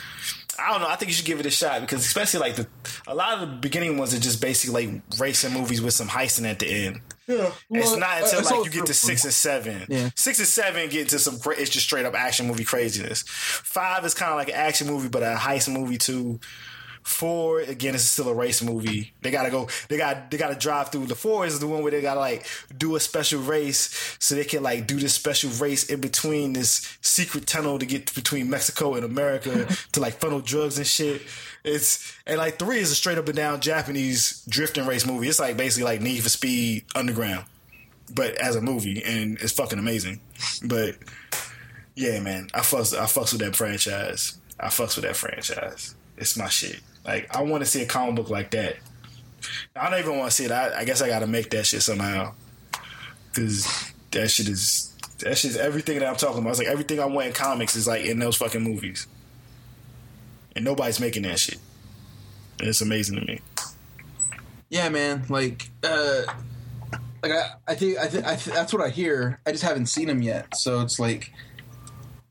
I 0.58 0.72
don't 0.72 0.80
know. 0.80 0.88
I 0.88 0.96
think 0.96 1.10
you 1.10 1.14
should 1.14 1.26
give 1.26 1.40
it 1.40 1.46
a 1.46 1.50
shot 1.50 1.80
because 1.80 2.04
especially 2.04 2.40
like 2.40 2.56
the 2.56 2.66
a 3.06 3.14
lot 3.14 3.34
of 3.34 3.40
the 3.40 3.56
beginning 3.56 3.96
ones 3.98 4.14
are 4.14 4.20
just 4.20 4.40
basically 4.40 4.86
like 4.86 5.02
racing 5.18 5.52
movies 5.52 5.80
with 5.82 5.94
some 5.94 6.08
heisting 6.08 6.48
at 6.48 6.58
the 6.58 6.86
end. 6.86 7.00
yeah. 7.26 7.50
it's 7.70 7.96
not 7.96 8.20
uh, 8.20 8.24
until 8.24 8.38
I 8.38 8.42
saw 8.42 8.56
like 8.56 8.64
you 8.66 8.70
get 8.70 8.86
to 8.86 8.94
six 8.94 9.24
and 9.24 9.32
seven. 9.32 9.86
Yeah. 9.88 10.10
Six 10.14 10.38
and 10.38 10.48
seven 10.48 10.88
get 10.88 11.02
into 11.02 11.18
some. 11.18 11.38
great. 11.38 11.58
It's 11.58 11.70
just 11.70 11.86
straight 11.86 12.06
up 12.06 12.14
action 12.14 12.46
movie 12.46 12.64
craziness. 12.64 13.22
Five 13.26 14.04
is 14.04 14.14
kind 14.14 14.30
of 14.30 14.36
like 14.36 14.48
an 14.48 14.54
action 14.54 14.86
movie, 14.86 15.08
but 15.08 15.22
a 15.22 15.34
heist 15.36 15.72
movie 15.72 15.98
too. 15.98 16.40
Four 17.04 17.60
again 17.60 17.94
is 17.94 18.08
still 18.08 18.30
a 18.30 18.34
race 18.34 18.62
movie. 18.62 19.12
They 19.20 19.30
gotta 19.30 19.50
go. 19.50 19.68
They 19.88 19.98
got. 19.98 20.30
They 20.30 20.38
gotta 20.38 20.54
drive 20.54 20.90
through. 20.90 21.04
The 21.04 21.14
four 21.14 21.44
is 21.44 21.60
the 21.60 21.66
one 21.66 21.82
where 21.82 21.90
they 21.90 22.00
gotta 22.00 22.18
like 22.18 22.46
do 22.76 22.96
a 22.96 23.00
special 23.00 23.42
race 23.42 24.16
so 24.18 24.34
they 24.34 24.44
can 24.44 24.62
like 24.62 24.86
do 24.86 24.98
this 24.98 25.12
special 25.12 25.50
race 25.50 25.90
in 25.90 26.00
between 26.00 26.54
this 26.54 26.96
secret 27.02 27.46
tunnel 27.46 27.78
to 27.78 27.84
get 27.84 28.14
between 28.14 28.48
Mexico 28.48 28.94
and 28.94 29.04
America 29.04 29.66
to 29.92 30.00
like 30.00 30.14
funnel 30.14 30.40
drugs 30.40 30.78
and 30.78 30.86
shit. 30.86 31.20
It's 31.62 32.16
and 32.26 32.38
like 32.38 32.58
three 32.58 32.78
is 32.78 32.90
a 32.90 32.94
straight 32.94 33.18
up 33.18 33.28
and 33.28 33.36
down 33.36 33.60
Japanese 33.60 34.42
drifting 34.48 34.86
race 34.86 35.06
movie. 35.06 35.28
It's 35.28 35.38
like 35.38 35.58
basically 35.58 35.84
like 35.84 36.00
Need 36.00 36.22
for 36.22 36.30
Speed 36.30 36.84
Underground, 36.94 37.44
but 38.14 38.34
as 38.36 38.56
a 38.56 38.62
movie, 38.62 39.02
and 39.04 39.38
it's 39.42 39.52
fucking 39.52 39.78
amazing. 39.78 40.20
But 40.64 40.96
yeah, 41.94 42.18
man, 42.20 42.48
I 42.54 42.60
fucks 42.60 42.96
I 42.98 43.04
fucks 43.04 43.32
with 43.32 43.42
that 43.42 43.56
franchise. 43.56 44.38
I 44.58 44.68
fucks 44.68 44.96
with 44.96 45.04
that 45.04 45.16
franchise. 45.16 45.94
It's 46.16 46.36
my 46.36 46.48
shit. 46.48 46.80
Like 47.04 47.34
I 47.34 47.42
want 47.42 47.62
to 47.62 47.70
see 47.70 47.82
a 47.82 47.86
comic 47.86 48.16
book 48.16 48.30
like 48.30 48.50
that. 48.52 48.76
I 49.76 49.90
don't 49.90 49.98
even 49.98 50.18
want 50.18 50.30
to 50.30 50.36
see 50.36 50.44
it. 50.46 50.50
I, 50.50 50.80
I 50.80 50.84
guess 50.84 51.02
I 51.02 51.08
got 51.08 51.18
to 51.20 51.26
make 51.26 51.50
that 51.50 51.66
shit 51.66 51.82
somehow 51.82 52.32
because 53.28 53.92
that 54.12 54.30
shit 54.30 54.48
is 54.48 54.94
that 55.18 55.36
shit 55.36 55.52
is 55.52 55.56
everything 55.56 55.98
that 55.98 56.08
I'm 56.08 56.16
talking 56.16 56.38
about. 56.38 56.50
It's 56.50 56.58
like 56.58 56.68
everything 56.68 57.00
I 57.00 57.06
want 57.06 57.28
in 57.28 57.32
comics 57.32 57.76
is 57.76 57.86
like 57.86 58.04
in 58.04 58.18
those 58.18 58.36
fucking 58.36 58.62
movies, 58.62 59.06
and 60.56 60.64
nobody's 60.64 61.00
making 61.00 61.22
that 61.22 61.38
shit. 61.38 61.58
And 62.60 62.68
it's 62.68 62.80
amazing 62.80 63.18
to 63.18 63.26
me. 63.26 63.40
Yeah, 64.70 64.88
man. 64.88 65.24
Like, 65.28 65.68
uh, 65.82 66.22
like 67.22 67.32
I, 67.32 67.50
I 67.68 67.74
think, 67.74 67.98
I 67.98 68.06
think, 68.06 68.26
I 68.26 68.36
th- 68.36 68.54
that's 68.54 68.72
what 68.72 68.82
I 68.82 68.90
hear. 68.90 69.40
I 69.46 69.52
just 69.52 69.62
haven't 69.62 69.86
seen 69.86 70.08
them 70.08 70.22
yet, 70.22 70.56
so 70.56 70.80
it's 70.80 70.98
like, 70.98 71.32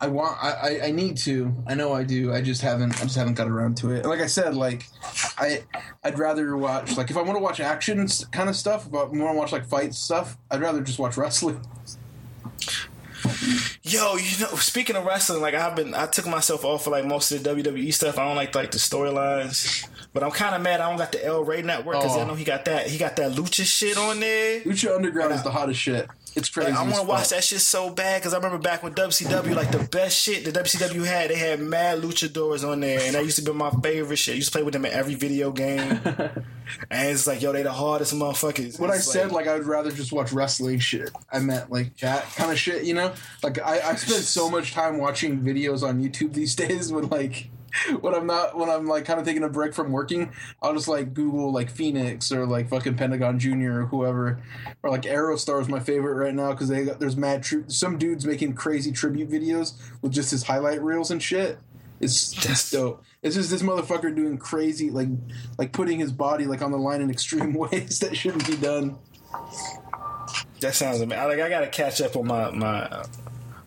I 0.03 0.07
want, 0.07 0.37
I, 0.43 0.81
I, 0.87 0.91
need 0.91 1.15
to. 1.19 1.55
I 1.65 1.75
know 1.75 1.93
I 1.93 2.03
do. 2.03 2.33
I 2.33 2.41
just 2.41 2.61
haven't. 2.61 2.99
I 2.99 3.03
just 3.03 3.15
haven't 3.15 3.35
got 3.35 3.47
around 3.47 3.77
to 3.77 3.91
it. 3.91 3.99
And 3.99 4.07
like 4.07 4.19
I 4.19 4.25
said, 4.25 4.53
like, 4.53 4.85
I, 5.37 5.63
I'd 6.03 6.19
rather 6.19 6.57
watch 6.57 6.97
like 6.97 7.09
if 7.09 7.15
I 7.15 7.21
want 7.21 7.37
to 7.37 7.41
watch 7.41 7.61
action 7.61 8.05
kind 8.33 8.49
of 8.49 8.57
stuff, 8.57 8.91
but 8.91 9.11
want 9.11 9.33
to 9.33 9.37
watch 9.37 9.53
like 9.53 9.65
fight 9.65 9.93
stuff, 9.93 10.37
I'd 10.51 10.59
rather 10.59 10.81
just 10.81 10.99
watch 10.99 11.15
wrestling. 11.15 11.61
Yo, 13.83 14.15
you 14.17 14.39
know, 14.39 14.47
speaking 14.57 14.97
of 14.97 15.05
wrestling, 15.05 15.41
like 15.41 15.53
I've 15.53 15.77
been, 15.77 15.93
I 15.93 16.07
took 16.07 16.27
myself 16.27 16.65
off 16.65 16.83
for 16.83 16.89
like 16.89 17.05
most 17.05 17.31
of 17.31 17.41
the 17.41 17.49
WWE 17.49 17.93
stuff. 17.93 18.19
I 18.19 18.25
don't 18.25 18.35
like 18.35 18.53
like 18.55 18.71
the 18.71 18.79
storylines, 18.79 19.87
but 20.11 20.21
I'm 20.21 20.31
kind 20.31 20.53
of 20.53 20.61
mad 20.61 20.81
I 20.81 20.89
don't 20.89 20.97
got 20.97 21.13
the 21.13 21.23
El 21.25 21.45
Rey 21.45 21.61
network 21.61 21.95
because 22.01 22.17
Oh. 22.17 22.21
I 22.21 22.25
know 22.25 22.35
he 22.35 22.43
got 22.43 22.65
that, 22.65 22.87
he 22.87 22.97
got 22.97 23.15
that 23.15 23.31
lucha 23.31 23.63
shit 23.63 23.97
on 23.97 24.19
there. 24.19 24.59
Lucha 24.61 24.93
Underground 24.93 25.33
is 25.33 25.43
the 25.43 25.51
hottest 25.51 25.79
shit. 25.79 26.09
It's 26.35 26.49
crazy. 26.49 26.71
Like, 26.71 26.79
I 26.79 26.83
want 26.83 26.95
to 26.95 27.03
watch 27.03 27.29
that 27.29 27.43
shit 27.43 27.61
so 27.61 27.89
bad 27.89 28.21
because 28.21 28.33
I 28.33 28.37
remember 28.37 28.57
back 28.57 28.81
when 28.81 28.93
WCW, 28.93 29.55
like 29.55 29.71
the 29.71 29.87
best 29.89 30.17
shit 30.17 30.45
the 30.45 30.51
WCW 30.51 31.05
had, 31.05 31.29
they 31.29 31.35
had 31.35 31.59
mad 31.59 32.01
luchadors 32.01 32.67
on 32.67 32.79
there, 32.79 32.99
and 33.01 33.15
that 33.15 33.23
used 33.23 33.37
to 33.37 33.43
be 33.43 33.51
my 33.51 33.69
favorite 33.83 34.17
shit. 34.17 34.33
I 34.33 34.35
used 34.37 34.51
to 34.51 34.57
play 34.57 34.63
with 34.63 34.73
them 34.73 34.85
in 34.85 34.91
every 34.91 35.15
video 35.15 35.51
game, 35.51 35.99
and 36.05 37.09
it's 37.09 37.27
like, 37.27 37.41
yo, 37.41 37.51
they 37.51 37.63
the 37.63 37.71
hardest 37.71 38.13
motherfuckers. 38.15 38.79
When 38.79 38.89
I 38.89 38.95
It's 38.95 39.11
said 39.11 39.31
like 39.31 39.47
I 39.47 39.53
would 39.53 39.67
rather 39.67 39.91
just 39.91 40.11
watch 40.11 40.31
wrestling 40.31 40.79
shit, 40.79 41.11
I 41.31 41.39
meant 41.39 41.71
like 41.71 41.97
that 41.97 42.23
kind 42.35 42.51
of 42.51 42.57
shit, 42.57 42.83
you 42.83 42.93
know? 42.93 43.13
Like 43.43 43.61
I, 43.61 43.81
I 43.91 43.95
spend 43.95 44.23
so 44.23 44.49
much 44.49 44.73
time 44.73 44.97
watching 44.97 45.41
videos 45.41 45.83
on 45.83 46.01
YouTube 46.01 46.33
these 46.33 46.55
days 46.63 46.91
when 46.91 47.09
like 47.09 47.49
when 48.01 48.13
I'm 48.13 48.27
not 48.27 48.57
when 48.57 48.69
I'm 48.69 48.85
like 48.85 49.05
kind 49.05 49.19
of 49.19 49.25
taking 49.25 49.43
a 49.43 49.49
break 49.49 49.73
from 49.73 49.91
working, 49.91 50.31
I'll 50.61 50.73
just 50.73 50.87
like 50.87 51.13
Google 51.13 51.51
like 51.51 51.69
Phoenix 51.69 52.31
or 52.31 52.45
like 52.45 52.69
fucking 52.69 52.95
Pentagon 52.95 53.39
Junior 53.39 53.81
or 53.81 53.85
whoever, 53.85 54.39
or 54.81 54.89
like 54.89 55.03
Aerostar 55.03 55.61
is 55.61 55.69
my 55.69 55.79
favorite 55.79 56.15
right 56.15 56.33
now 56.33 56.51
because 56.51 56.69
they 56.69 56.85
got 56.85 56.99
there's 56.99 57.17
mad 57.17 57.43
tri- 57.43 57.63
some 57.67 57.97
dudes 57.97 58.25
making 58.25 58.53
crazy 58.53 58.91
tribute 58.91 59.29
videos 59.29 59.73
with 60.01 60.11
just 60.11 60.31
his 60.31 60.43
highlight 60.43 60.81
reels 60.81 61.11
and 61.11 61.21
shit. 61.21 61.57
It's 61.99 62.31
just 62.31 62.71
dope. 62.71 63.03
It's 63.21 63.35
just 63.35 63.49
this 63.49 63.61
motherfucker 63.61 64.13
doing 64.13 64.37
crazy, 64.37 64.89
like 64.89 65.09
like 65.57 65.71
putting 65.71 65.99
his 65.99 66.11
body 66.11 66.45
like 66.45 66.61
on 66.61 66.71
the 66.71 66.77
line 66.77 67.01
in 67.01 67.09
extreme 67.09 67.53
ways 67.53 67.99
that 67.99 68.15
shouldn't 68.15 68.47
be 68.47 68.57
done. 68.57 68.97
That 70.59 70.75
sounds 70.75 71.01
amazing. 71.01 71.27
Like 71.27 71.39
I 71.39 71.49
gotta 71.49 71.67
catch 71.67 72.01
up 72.01 72.15
on 72.15 72.27
my 72.27 72.51
my 72.51 73.03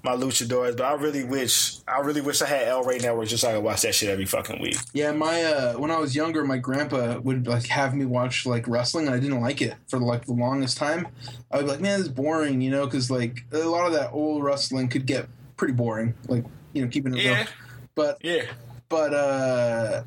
my 0.07 0.15
luchadors, 0.15 0.77
but 0.77 0.85
I 0.85 0.93
really 0.95 1.25
wish 1.25 1.79
I 1.87 1.99
really 2.01 2.21
wish 2.23 2.41
I 2.41 2.47
had 2.47 2.69
El 2.69 2.83
Rey 2.85 2.99
Network 2.99 3.29
just 3.29 3.43
so 3.43 3.51
I 3.51 3.55
could 3.55 3.65
watch 3.65 3.83
that 3.83 3.95
shit 3.95 4.09
every 4.09 4.25
fucking 4.25 4.63
week. 4.63 4.77
Yeah, 4.95 5.13
my 5.13 5.43
uh, 5.43 5.75
when 5.75 5.91
I 5.91 5.99
was 5.99 6.15
younger, 6.17 6.45
my 6.45 6.57
grandpa 6.59 7.19
would 7.19 7.47
like 7.47 7.67
have 7.67 7.95
me 7.95 8.05
watch 8.07 8.47
like 8.47 8.67
wrestling, 8.69 9.07
and 9.07 9.15
I 9.15 9.19
didn't 9.19 9.41
like 9.43 9.61
it 9.61 9.75
for 9.89 9.99
like 9.99 10.25
the 10.25 10.33
longest 10.33 10.79
time. 10.79 11.09
I 11.51 11.57
would 11.59 11.65
be 11.67 11.71
like, 11.73 11.81
man, 11.81 11.99
this 11.99 12.07
is 12.09 12.13
boring, 12.15 12.61
you 12.63 12.71
know, 12.71 12.87
because 12.87 13.11
like 13.11 13.45
a 13.53 13.59
lot 13.59 13.87
of 13.87 13.93
that 13.93 14.13
old 14.13 14.43
wrestling 14.43 14.89
could 14.89 15.05
get 15.07 15.29
pretty 15.57 15.75
boring, 15.75 16.15
like 16.29 16.45
you 16.73 16.83
know, 16.83 16.89
keeping 16.89 17.15
it 17.17 17.23
Yeah. 17.23 17.37
real. 17.39 17.47
But 17.95 18.19
Yeah. 18.23 18.45
but 18.89 19.13
uh, 19.13 20.03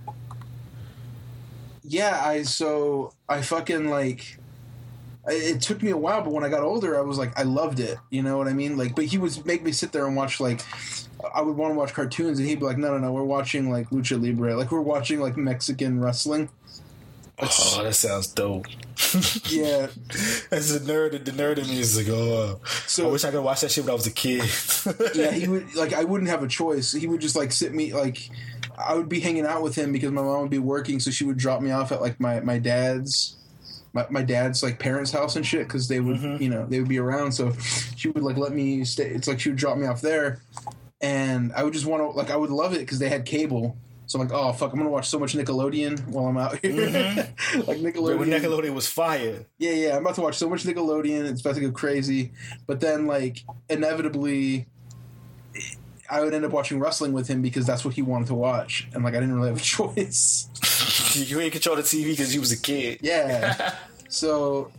yeah, 1.83 2.21
I 2.25 2.43
so 2.43 3.13
I 3.27 3.41
fucking 3.41 3.89
like. 3.89 4.37
It 5.29 5.61
took 5.61 5.81
me 5.83 5.91
a 5.91 5.97
while, 5.97 6.21
but 6.21 6.31
when 6.33 6.43
I 6.43 6.49
got 6.49 6.61
older, 6.61 6.97
I 6.97 7.01
was 7.01 7.17
like, 7.17 7.37
I 7.39 7.43
loved 7.43 7.79
it. 7.79 7.97
You 8.09 8.23
know 8.23 8.37
what 8.37 8.47
I 8.47 8.53
mean? 8.53 8.77
Like, 8.77 8.95
but 8.95 9.05
he 9.05 9.17
would 9.17 9.45
make 9.45 9.63
me 9.63 9.71
sit 9.71 9.91
there 9.91 10.05
and 10.07 10.15
watch 10.15 10.39
like, 10.39 10.61
I 11.35 11.41
would 11.41 11.55
want 11.55 11.73
to 11.73 11.77
watch 11.77 11.93
cartoons, 11.93 12.39
and 12.39 12.47
he'd 12.47 12.59
be 12.59 12.65
like, 12.65 12.77
No, 12.77 12.89
no, 12.91 12.97
no, 12.97 13.11
we're 13.11 13.23
watching 13.23 13.71
like 13.71 13.89
lucha 13.89 14.21
libre, 14.21 14.55
like 14.55 14.71
we're 14.71 14.81
watching 14.81 15.19
like 15.19 15.37
Mexican 15.37 15.99
wrestling. 16.01 16.49
Oh, 17.41 17.81
that 17.83 17.95
sounds 17.95 18.27
dope. 18.27 18.65
Yeah, 19.45 19.87
As 20.51 20.75
a 20.75 20.79
nerd, 20.81 21.23
the 21.23 21.31
nerd 21.31 21.57
in 21.57 21.67
me 21.67 21.79
is 21.79 21.97
like, 21.97 22.09
oh, 22.09 22.59
So- 22.85 23.07
I 23.07 23.11
wish 23.11 23.23
I 23.23 23.31
could 23.31 23.41
watch 23.41 23.61
that 23.61 23.71
shit 23.71 23.85
when 23.85 23.91
I 23.91 23.95
was 23.95 24.05
a 24.07 24.11
kid. 24.11 24.43
yeah. 25.15 25.31
He 25.31 25.47
would 25.47 25.73
like, 25.75 25.93
I 25.93 26.03
wouldn't 26.03 26.29
have 26.29 26.43
a 26.43 26.47
choice. 26.47 26.91
He 26.91 27.07
would 27.07 27.21
just 27.21 27.35
like 27.35 27.51
sit 27.53 27.73
me 27.73 27.93
like, 27.93 28.29
I 28.77 28.93
would 28.93 29.09
be 29.09 29.19
hanging 29.21 29.45
out 29.45 29.63
with 29.63 29.75
him 29.75 29.91
because 29.93 30.11
my 30.11 30.21
mom 30.21 30.41
would 30.41 30.51
be 30.51 30.59
working, 30.59 30.99
so 30.99 31.11
she 31.11 31.23
would 31.25 31.37
drop 31.37 31.61
me 31.61 31.71
off 31.71 31.91
at 31.91 32.01
like 32.01 32.19
my 32.19 32.39
my 32.41 32.59
dad's. 32.59 33.35
My, 33.93 34.05
my 34.09 34.21
dad's 34.21 34.61
like 34.61 34.79
parents' 34.79 35.11
house 35.11 35.35
and 35.35 35.45
shit 35.45 35.67
because 35.67 35.87
they 35.87 35.99
would 35.99 36.17
mm-hmm. 36.17 36.41
you 36.41 36.49
know 36.49 36.65
they 36.65 36.79
would 36.79 36.89
be 36.89 36.99
around 36.99 37.31
so 37.31 37.53
she 37.95 38.09
would 38.09 38.23
like 38.23 38.37
let 38.37 38.53
me 38.53 38.85
stay 38.85 39.09
it's 39.09 39.27
like 39.27 39.39
she 39.39 39.49
would 39.49 39.57
drop 39.57 39.77
me 39.77 39.87
off 39.87 40.01
there 40.01 40.41
and 41.01 41.51
I 41.53 41.63
would 41.63 41.73
just 41.73 41.85
want 41.85 42.03
to 42.03 42.09
like 42.09 42.29
I 42.29 42.35
would 42.35 42.51
love 42.51 42.73
it 42.73 42.79
because 42.79 42.99
they 42.99 43.09
had 43.09 43.25
cable 43.25 43.77
so 44.05 44.19
I'm 44.19 44.27
like 44.27 44.37
oh 44.37 44.53
fuck 44.53 44.71
I'm 44.71 44.77
gonna 44.77 44.89
watch 44.89 45.09
so 45.09 45.17
much 45.17 45.33
Nickelodeon 45.33 46.07
while 46.07 46.27
I'm 46.27 46.37
out 46.37 46.59
here 46.59 46.71
mm-hmm. 46.71 47.59
like 47.67 47.79
Nickelodeon 47.79 48.19
when 48.19 48.29
Nickelodeon 48.29 48.73
was 48.73 48.87
fire. 48.87 49.45
yeah, 49.57 49.71
yeah, 49.71 49.95
I'm 49.95 50.01
about 50.01 50.15
to 50.15 50.21
watch 50.21 50.37
so 50.37 50.49
much 50.49 50.63
Nickelodeon. 50.63 51.29
It's 51.29 51.41
about 51.41 51.55
to 51.55 51.61
go 51.61 51.71
crazy. 51.71 52.31
But 52.67 52.79
then, 52.79 53.07
like, 53.07 53.43
inevitably, 53.69 54.67
I 56.09 56.21
would 56.21 56.33
end 56.33 56.43
up 56.45 56.51
watching 56.51 56.79
wrestling 56.79 57.13
with 57.13 57.27
him 57.27 57.41
because 57.41 57.65
that's 57.65 57.85
what 57.85 57.93
he 57.93 58.01
wanted 58.01 58.27
to 58.27 58.35
watch. 58.35 58.87
And, 58.93 59.03
like, 59.03 59.13
I 59.15 59.19
didn't 59.19 59.35
really 59.35 59.49
have 59.49 59.57
a 59.57 59.61
choice. 59.63 60.49
You 61.13 61.39
ain't 61.39 61.51
control 61.51 61.75
the 61.75 61.81
TV 61.83 62.05
because 62.11 62.33
you 62.33 62.39
was 62.39 62.51
a 62.51 62.57
kid. 62.59 62.99
Yeah. 63.01 63.75
so 64.09 64.71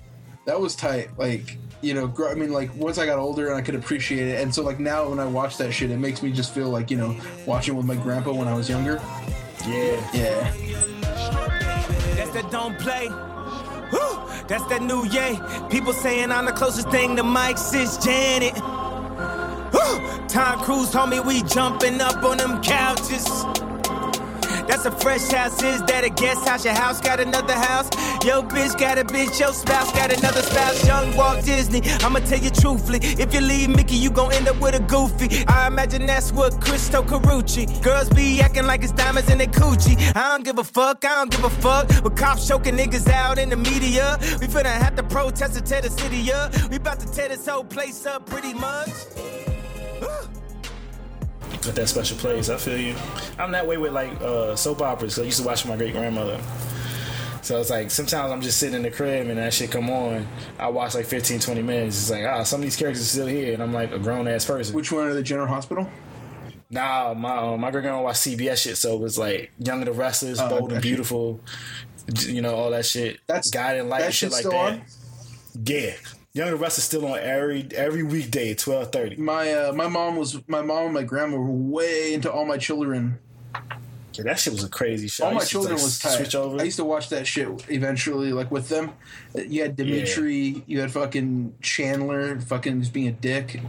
that 0.47 0.61
was 0.61 0.75
tight. 0.75 1.11
Like, 1.19 1.57
you 1.83 1.95
know, 1.95 2.07
gr- 2.07 2.29
I 2.29 2.35
mean, 2.35 2.53
like, 2.53 2.75
once 2.75 2.99
I 2.99 3.07
got 3.07 3.19
older 3.19 3.49
and 3.49 3.57
I 3.57 3.63
could 3.63 3.75
appreciate 3.75 4.27
it. 4.27 4.43
And 4.43 4.55
so, 4.55 4.63
like, 4.63 4.81
now 4.81 5.09
when 5.09 5.19
I 5.21 5.25
watch 5.27 5.57
that 5.59 5.73
shit, 5.73 5.91
it 5.91 5.99
makes 5.99 6.23
me 6.23 6.33
just 6.33 6.53
feel 6.53 6.69
like, 6.69 6.91
you 6.91 6.97
know, 6.97 7.17
watching 7.47 7.77
with 7.77 7.87
my 7.87 7.97
grandpa 7.97 8.33
when 8.33 8.49
I 8.49 8.55
was 8.55 8.69
younger. 8.69 9.01
Yeah. 9.67 10.11
Yeah. 10.13 10.53
That's 12.17 12.31
that 12.33 12.51
don't 12.51 12.79
play. 12.79 13.09
Woo! 13.09 14.47
That's 14.47 14.65
that 14.67 14.83
new 14.83 15.05
yay. 15.07 15.39
People 15.71 15.93
saying 15.93 16.31
I'm 16.31 16.45
the 16.45 16.53
closest 16.53 16.91
thing 16.91 17.17
to 17.17 17.23
Mike 17.23 17.59
Sis 17.59 17.97
Janet. 17.99 18.55
Tom 20.29 20.61
Cruise 20.61 20.91
told 20.91 21.11
me 21.11 21.21
we 21.21 21.43
jumping 21.43 22.01
up 22.01 22.23
on 22.23 22.37
them 22.39 22.63
couches. 22.63 23.27
That's 24.71 24.85
a 24.85 24.93
fresh 24.93 25.29
house. 25.33 25.61
Is 25.65 25.83
that 25.83 26.05
a 26.05 26.11
guest 26.11 26.47
house? 26.47 26.65
Your 26.65 26.75
house 26.75 27.01
got 27.01 27.19
another 27.19 27.55
house. 27.55 27.91
Yo, 28.25 28.41
bitch 28.41 28.79
got 28.79 28.99
a 28.99 29.05
bitch. 29.05 29.41
Your 29.41 29.53
spouse 29.53 29.91
got 29.91 30.17
another 30.17 30.43
spouse. 30.43 30.87
Young 30.87 31.17
Walt 31.17 31.45
Disney. 31.45 31.83
I'ma 32.05 32.21
tell 32.21 32.39
you 32.39 32.51
truthfully. 32.51 33.01
If 33.03 33.35
you 33.35 33.41
leave 33.41 33.69
Mickey, 33.69 33.97
you 33.97 34.11
gon' 34.11 34.33
end 34.33 34.47
up 34.47 34.61
with 34.61 34.77
a 34.77 34.81
goofy. 34.81 35.45
I 35.49 35.67
imagine 35.67 36.07
that's 36.07 36.31
what 36.31 36.61
Cristo 36.61 37.03
Carucci. 37.03 37.83
Girls 37.83 38.09
be 38.11 38.41
acting 38.41 38.65
like 38.65 38.85
it's 38.85 38.93
diamonds 38.93 39.29
in 39.29 39.39
their 39.39 39.49
coochie. 39.49 39.97
I 40.15 40.29
don't 40.31 40.45
give 40.45 40.59
a 40.59 40.65
fuck. 40.65 41.05
I 41.05 41.17
don't 41.17 41.33
give 41.33 41.43
a 41.43 41.51
fuck. 41.51 41.89
With 42.05 42.17
cops 42.17 42.47
choking 42.47 42.77
niggas 42.77 43.09
out 43.09 43.39
in 43.39 43.49
the 43.51 43.57
media. 43.57 44.19
We 44.41 44.47
finna 44.47 44.67
have 44.67 44.95
to 44.97 45.03
protest 45.03 45.57
and 45.57 45.67
tear 45.67 45.83
the 45.83 45.91
city 45.91 46.33
up. 46.33 46.55
We 46.71 46.77
about 46.77 47.01
to 47.01 47.13
tear 47.13 47.29
this 47.29 47.45
whole 47.45 47.65
place 47.65 48.07
up 48.07 48.25
pretty 48.25 48.55
much. 48.55 48.89
Got 50.01 51.75
that 51.75 51.89
special 51.89 52.17
place. 52.17 52.49
I 52.49 52.57
feel 52.57 52.79
you. 52.79 52.95
I'm 53.39 53.51
that 53.53 53.67
way 53.67 53.77
with 53.77 53.93
like 53.93 54.19
uh, 54.23 54.57
soap 54.57 54.81
operas. 54.81 55.15
So 55.15 55.23
I 55.23 55.27
used 55.27 55.41
to 55.41 55.47
watch 55.47 55.67
my 55.67 55.77
great 55.77 55.93
grandmother. 55.93 56.41
So 57.43 57.59
it's 57.59 57.71
like 57.71 57.91
sometimes 57.91 58.33
I'm 58.33 58.41
just 58.41 58.59
sitting 58.59 58.77
in 58.77 58.83
the 58.83 58.91
crib 58.91 59.27
and 59.29 59.39
that 59.39 59.53
shit 59.53 59.71
come 59.71 59.91
on. 59.91 60.27
I 60.59 60.69
watch 60.69 60.95
like 60.95 61.07
15, 61.07 61.41
20 61.41 61.63
minutes. 61.63 61.97
It's 62.01 62.11
like, 62.11 62.25
ah, 62.25 62.43
some 62.45 62.61
of 62.61 62.65
these 62.65 62.77
characters 62.77 63.03
are 63.03 63.07
still 63.07 63.27
here, 63.27 63.53
and 63.55 63.63
I'm 63.63 63.73
like 63.73 63.93
a 63.93 63.99
grown 63.99 64.29
ass 64.29 64.45
person. 64.45 64.75
Which 64.75 64.93
one 64.93 65.07
are 65.07 65.15
the 65.15 65.23
General 65.23 65.49
Hospital? 65.49 65.89
Nah, 66.71 67.15
my 67.15 67.37
uh, 67.37 67.57
my 67.57 67.71
great 67.71 67.83
grandma 67.83 68.03
watched 68.03 68.21
CBS 68.21 68.63
shit, 68.63 68.77
so 68.77 68.95
it 68.95 69.01
was 69.01 69.19
like 69.19 69.51
Young 69.59 69.79
and 69.79 69.89
the 69.89 69.93
Restless, 69.93 70.39
Oh, 70.41 70.49
Bold 70.49 70.73
and. 70.73 70.81
Beautiful, 70.81 71.41
you 72.21 72.41
know 72.43 72.55
all 72.55 72.71
that 72.71 72.87
shit. 72.87 73.19
That's- 73.27 73.51
Guiding 73.51 73.89
Light 73.89 74.01
that 74.01 74.05
and 74.07 74.15
shit 74.15 74.31
like 74.33 74.45
that. 74.45 74.55
on? 74.55 74.83
Yeah, 75.65 75.95
Young 76.33 76.49
and 76.49 76.57
the 76.57 76.61
Restless 76.61 76.85
still 76.85 77.07
on 77.07 77.19
every 77.19 77.67
every 77.75 78.05
weekday 78.05 78.53
at 78.53 78.59
twelve 78.59 78.93
thirty. 78.93 79.17
My 79.17 79.53
uh, 79.53 79.73
my 79.73 79.89
mom 79.89 80.17
was 80.17 80.41
my 80.47 80.63
mom 80.63 80.85
and 80.87 80.95
my 80.95 81.03
grandma 81.03 81.37
were 81.37 81.51
way 81.51 82.15
into 82.15 82.31
all 82.31 82.45
my 82.45 82.57
children. 82.57 83.19
Yeah, 84.15 84.25
that 84.25 84.39
shit 84.39 84.53
was 84.53 84.63
a 84.63 84.69
crazy 84.69 85.09
show. 85.09 85.25
All 85.25 85.31
my 85.33 85.37
used 85.37 85.49
to, 85.49 85.53
children 85.53 85.75
like, 85.75 85.83
was 85.83 85.99
tight. 85.99 86.17
Switch 86.17 86.35
over. 86.37 86.61
I 86.61 86.65
used 86.65 86.77
to 86.77 86.85
watch 86.85 87.09
that 87.09 87.27
shit 87.27 87.49
eventually, 87.69 88.33
like 88.33 88.51
with 88.51 88.69
them. 88.69 88.93
You 89.35 89.63
had 89.63 89.75
Dimitri, 89.77 90.63
you 90.67 90.81
had 90.81 90.93
fucking 90.93 91.55
Chandler, 91.63 92.41
fucking 92.41 92.81
just 92.81 92.93
being 92.93 93.09
a 93.09 93.13
dick. 93.13 93.61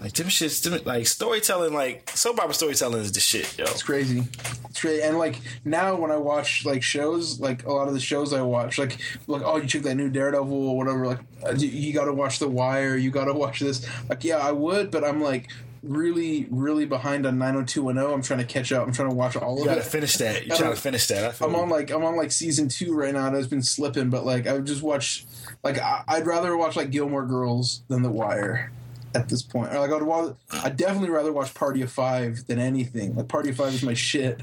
Like 0.00 0.12
them 0.12 0.26
shits, 0.28 0.62
them, 0.62 0.80
like 0.84 1.06
storytelling, 1.06 1.72
like 1.74 2.10
soap 2.10 2.38
opera 2.40 2.54
storytelling 2.54 3.00
is 3.02 3.12
the 3.12 3.20
shit, 3.20 3.58
yo. 3.58 3.64
It's 3.64 3.82
crazy. 3.82 4.24
It's 4.70 4.80
crazy. 4.80 5.02
And 5.02 5.18
like 5.18 5.40
now, 5.64 5.94
when 5.96 6.10
I 6.10 6.16
watch 6.16 6.64
like 6.64 6.82
shows, 6.82 7.40
like 7.40 7.64
a 7.66 7.72
lot 7.72 7.88
of 7.88 7.94
the 7.94 8.00
shows 8.00 8.32
I 8.32 8.42
watch, 8.42 8.78
like 8.78 8.98
like 9.26 9.42
oh, 9.44 9.56
you 9.56 9.68
took 9.68 9.82
that 9.82 9.94
new 9.94 10.08
Daredevil 10.10 10.52
or 10.68 10.76
whatever. 10.76 11.06
Like 11.06 11.20
uh, 11.46 11.52
you, 11.56 11.68
you 11.68 11.92
got 11.92 12.04
to 12.06 12.12
watch 12.12 12.38
The 12.38 12.48
Wire. 12.48 12.96
You 12.96 13.10
got 13.10 13.24
to 13.26 13.32
watch 13.34 13.60
this. 13.60 13.86
Like 14.08 14.24
yeah, 14.24 14.38
I 14.38 14.52
would, 14.52 14.90
but 14.90 15.04
I'm 15.04 15.20
like 15.20 15.48
really, 15.82 16.46
really 16.50 16.86
behind 16.86 17.26
on 17.26 17.38
90210. 17.38 18.14
I'm 18.14 18.22
trying 18.22 18.38
to 18.40 18.46
catch 18.46 18.72
up. 18.72 18.86
I'm 18.86 18.92
trying 18.94 19.10
to 19.10 19.14
watch 19.14 19.36
all 19.36 19.56
You 19.56 19.62
of 19.62 19.66
gotta 19.68 19.80
it. 19.82 19.86
finish 19.86 20.16
that. 20.16 20.42
You 20.42 20.48
Gotta- 20.48 20.62
trying 20.62 20.74
to 20.74 20.80
finish 20.80 21.06
that? 21.08 21.40
I'm 21.42 21.54
on 21.54 21.68
like 21.68 21.90
I'm 21.90 22.04
on 22.04 22.16
like 22.16 22.32
season 22.32 22.68
two 22.68 22.94
right 22.94 23.12
now, 23.12 23.26
and 23.26 23.36
it's 23.36 23.48
been 23.48 23.62
slipping. 23.62 24.08
But 24.10 24.24
like 24.24 24.46
I 24.46 24.54
would 24.54 24.64
just 24.66 24.82
watch, 24.82 25.26
like 25.62 25.78
I, 25.78 26.02
I'd 26.08 26.26
rather 26.26 26.56
watch 26.56 26.74
like 26.76 26.90
Gilmore 26.90 27.26
Girls 27.26 27.82
than 27.88 28.02
The 28.02 28.10
Wire 28.10 28.72
at 29.14 29.28
this 29.28 29.42
point. 29.42 29.72
Or 29.72 29.78
like 29.78 29.90
I'd 29.90 30.02
wa- 30.02 30.34
I'd 30.50 30.76
definitely 30.76 31.10
rather 31.10 31.32
watch 31.32 31.54
Party 31.54 31.82
of 31.82 31.90
Five 31.92 32.46
than 32.46 32.58
anything. 32.58 33.14
Like 33.16 33.28
Party 33.28 33.50
of 33.50 33.56
Five 33.56 33.74
is 33.74 33.82
my 33.82 33.94
shit. 33.94 34.40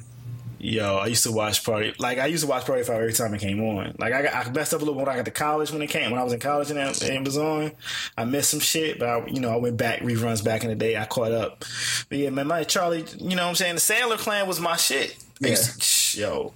Yo, 0.63 0.97
I 0.97 1.07
used 1.07 1.23
to 1.23 1.31
watch 1.31 1.63
Party. 1.63 1.91
Like 1.97 2.19
I 2.19 2.27
used 2.27 2.43
to 2.43 2.49
watch 2.49 2.65
Party 2.65 2.81
of 2.81 2.87
Five 2.87 2.97
every 2.97 3.13
time 3.13 3.33
it 3.33 3.41
came 3.41 3.61
on. 3.63 3.95
Like 3.97 4.13
I, 4.13 4.21
got, 4.21 4.47
I 4.47 4.51
messed 4.51 4.73
up 4.73 4.81
a 4.81 4.85
little 4.85 4.99
when 4.99 5.09
I 5.09 5.15
got 5.15 5.25
to 5.25 5.31
college 5.31 5.71
when 5.71 5.81
it 5.81 5.89
came. 5.89 6.11
When 6.11 6.19
I 6.19 6.23
was 6.23 6.33
in 6.33 6.39
college 6.39 6.69
and 6.69 6.77
it, 6.79 7.01
it 7.01 7.25
was 7.25 7.37
on, 7.37 7.71
I 8.15 8.25
missed 8.25 8.51
some 8.51 8.59
shit. 8.59 8.99
But 8.99 9.09
I, 9.09 9.25
you 9.25 9.39
know, 9.39 9.49
I 9.49 9.55
went 9.55 9.77
back 9.77 10.01
reruns 10.01 10.43
back 10.43 10.63
in 10.63 10.69
the 10.69 10.75
day. 10.75 10.97
I 10.97 11.05
caught 11.05 11.31
up. 11.31 11.65
But 12.09 12.19
yeah, 12.19 12.29
man, 12.29 12.45
my 12.45 12.63
Charlie. 12.63 13.05
You 13.17 13.35
know 13.35 13.43
what 13.43 13.49
I'm 13.49 13.55
saying? 13.55 13.75
The 13.75 13.81
Salinger 13.81 14.17
Clan 14.17 14.47
was 14.47 14.59
my 14.59 14.75
shit. 14.77 15.17
To- 15.41 16.19
yo. 16.19 16.53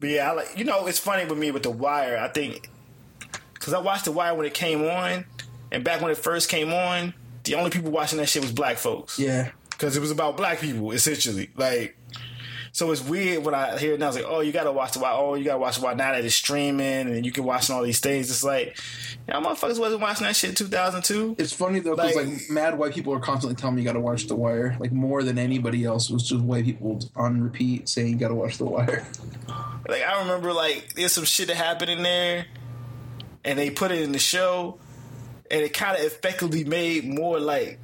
But 0.00 0.08
yeah, 0.08 0.30
I 0.30 0.34
like. 0.34 0.58
You 0.58 0.64
know, 0.64 0.86
it's 0.86 0.98
funny 0.98 1.24
with 1.24 1.38
me 1.38 1.52
with 1.52 1.62
the 1.62 1.70
Wire. 1.70 2.18
I 2.18 2.28
think 2.28 2.68
because 3.54 3.74
I 3.74 3.78
watched 3.78 4.06
the 4.06 4.12
Wire 4.12 4.34
when 4.34 4.46
it 4.46 4.54
came 4.54 4.82
on, 4.84 5.24
and 5.70 5.84
back 5.84 6.00
when 6.00 6.10
it 6.10 6.16
first 6.18 6.48
came 6.48 6.72
on, 6.72 7.14
the 7.50 7.58
only 7.58 7.70
people 7.70 7.90
watching 7.90 8.18
that 8.18 8.28
shit 8.28 8.42
was 8.42 8.52
black 8.52 8.78
folks 8.78 9.18
Yeah. 9.18 9.50
because 9.70 9.96
it 9.96 10.00
was 10.00 10.10
about 10.10 10.36
black 10.36 10.60
people 10.60 10.92
essentially. 10.92 11.50
Like, 11.56 11.96
so 12.72 12.92
it's 12.92 13.02
weird 13.02 13.44
when 13.44 13.52
I 13.52 13.76
hear 13.78 13.94
it 13.94 14.00
now. 14.00 14.06
It's 14.08 14.16
like, 14.16 14.26
oh, 14.28 14.40
you 14.40 14.52
gotta 14.52 14.70
watch 14.70 14.92
the 14.92 15.00
why. 15.00 15.10
Oh, 15.12 15.34
you 15.34 15.44
gotta 15.44 15.58
watch 15.58 15.78
the 15.78 15.84
why 15.84 15.94
now 15.94 16.12
that 16.12 16.24
it's 16.24 16.36
streaming 16.36 17.08
and 17.08 17.26
you 17.26 17.32
can 17.32 17.42
watch 17.42 17.68
all 17.68 17.82
these 17.82 17.98
things. 17.98 18.30
It's 18.30 18.44
like, 18.44 18.78
yeah, 19.26 19.40
motherfuckers 19.40 19.80
wasn't 19.80 20.00
watching 20.02 20.24
that 20.26 20.36
shit 20.36 20.50
in 20.50 20.56
2002. 20.56 21.34
It's 21.38 21.52
funny 21.52 21.80
though, 21.80 21.96
because 21.96 22.14
Like- 22.14 22.26
like, 22.28 22.50
mad 22.50 22.78
white 22.78 22.94
people 22.94 23.12
are 23.12 23.18
constantly 23.18 23.56
telling 23.60 23.74
me 23.74 23.82
you 23.82 23.86
got 23.86 23.94
to 23.94 24.00
watch 24.00 24.28
The 24.28 24.36
Wire. 24.36 24.76
Like 24.78 24.92
more 24.92 25.24
than 25.24 25.36
anybody 25.36 25.84
else 25.84 26.10
was 26.10 26.22
just 26.28 26.42
white 26.42 26.64
people 26.64 27.00
on 27.16 27.42
repeat 27.42 27.88
saying 27.88 28.08
you 28.08 28.16
got 28.16 28.28
to 28.28 28.34
watch 28.36 28.58
The 28.58 28.66
Wire. 28.66 29.04
Like, 29.88 30.02
I 30.04 30.20
remember 30.20 30.52
like 30.52 30.94
there's 30.94 31.10
some 31.12 31.24
shit 31.24 31.48
that 31.48 31.56
happened 31.56 31.90
in 31.90 32.02
there, 32.04 32.46
and 33.44 33.58
they 33.58 33.70
put 33.70 33.90
it 33.90 34.00
in 34.02 34.12
the 34.12 34.18
show, 34.20 34.78
and 35.50 35.62
it 35.62 35.72
kind 35.72 35.98
of 35.98 36.04
effectively 36.04 36.64
made 36.64 37.04
more 37.04 37.40
like 37.40 37.78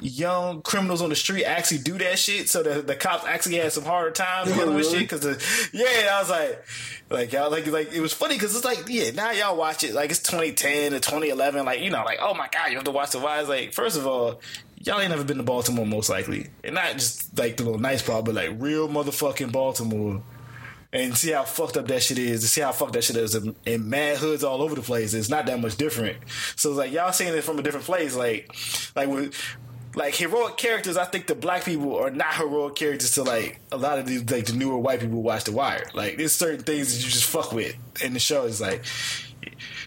young 0.00 0.62
criminals 0.62 1.02
on 1.02 1.08
the 1.08 1.16
street 1.16 1.44
actually 1.44 1.78
do 1.78 1.98
that 1.98 2.16
shit 2.16 2.48
so 2.48 2.62
the, 2.62 2.80
the 2.82 2.94
cops 2.94 3.24
actually 3.26 3.56
had 3.56 3.72
some 3.72 3.82
harder 3.84 4.12
times 4.12 4.48
Yeah, 4.48 4.56
dealing 4.58 4.76
with 4.76 4.86
really? 4.86 5.00
shit 5.00 5.10
because 5.10 5.70
yeah 5.72 6.10
I 6.12 6.20
was 6.20 6.30
like 6.30 6.64
like 7.10 7.32
y'all 7.32 7.50
like 7.50 7.66
like 7.66 7.92
it 7.92 8.00
was 8.00 8.12
funny 8.12 8.36
because 8.36 8.54
it's 8.54 8.64
like 8.64 8.84
yeah 8.88 9.10
now 9.10 9.32
y'all 9.32 9.56
watch 9.56 9.82
it 9.82 9.94
like 9.94 10.10
it's 10.10 10.20
2010 10.20 10.94
or 10.94 11.00
2011 11.00 11.64
like 11.64 11.80
you 11.80 11.90
know 11.90 12.04
like 12.04 12.18
oh 12.22 12.32
my 12.34 12.48
god 12.52 12.68
you 12.68 12.76
have 12.76 12.84
to 12.84 12.92
watch 12.92 13.10
the 13.10 13.18
why 13.18 13.40
it's 13.40 13.48
like 13.48 13.72
first 13.72 13.96
of 13.98 14.06
all 14.06 14.40
y'all 14.84 15.00
ain't 15.00 15.10
never 15.10 15.24
been 15.24 15.38
to 15.38 15.42
Baltimore, 15.42 15.84
most 15.84 16.08
likely, 16.08 16.46
and 16.62 16.76
not 16.76 16.92
just 16.92 17.36
like 17.36 17.56
the 17.56 17.64
little 17.64 17.80
nice 17.80 18.00
part, 18.00 18.24
but 18.24 18.36
like 18.36 18.50
real 18.58 18.88
motherfucking 18.88 19.50
Baltimore. 19.50 20.22
And 20.90 21.14
see 21.16 21.32
how 21.32 21.44
fucked 21.44 21.76
up 21.76 21.86
that 21.88 22.02
shit 22.02 22.18
is. 22.18 22.40
To 22.40 22.48
see 22.48 22.62
how 22.62 22.72
fucked 22.72 22.94
that 22.94 23.04
shit 23.04 23.16
is 23.16 23.34
in, 23.34 23.54
in 23.66 23.90
mad 23.90 24.16
hoods 24.16 24.42
all 24.42 24.62
over 24.62 24.74
the 24.74 24.80
place. 24.80 25.12
It's 25.12 25.28
not 25.28 25.44
that 25.46 25.60
much 25.60 25.76
different. 25.76 26.16
So 26.56 26.70
it's 26.70 26.78
like 26.78 26.92
y'all 26.92 27.12
seeing 27.12 27.34
it 27.34 27.44
from 27.44 27.58
a 27.58 27.62
different 27.62 27.84
place. 27.84 28.16
Like, 28.16 28.54
like 28.96 29.08
with 29.08 29.34
like 29.94 30.14
heroic 30.14 30.56
characters, 30.56 30.96
I 30.96 31.04
think 31.04 31.26
the 31.26 31.34
black 31.34 31.64
people 31.64 31.96
are 31.96 32.10
not 32.10 32.34
heroic 32.36 32.74
characters 32.74 33.12
to 33.12 33.22
like 33.22 33.60
a 33.70 33.76
lot 33.76 33.98
of 33.98 34.06
these 34.06 34.30
like 34.30 34.46
the 34.46 34.54
newer 34.54 34.78
white 34.78 35.00
people 35.00 35.22
watch 35.22 35.44
The 35.44 35.52
Wire. 35.52 35.90
Like 35.92 36.16
there's 36.16 36.32
certain 36.32 36.64
things 36.64 36.94
that 36.96 37.04
you 37.04 37.10
just 37.10 37.28
fuck 37.28 37.52
with 37.52 37.76
in 38.02 38.14
the 38.14 38.20
show. 38.20 38.44
Is 38.44 38.60
like, 38.60 38.84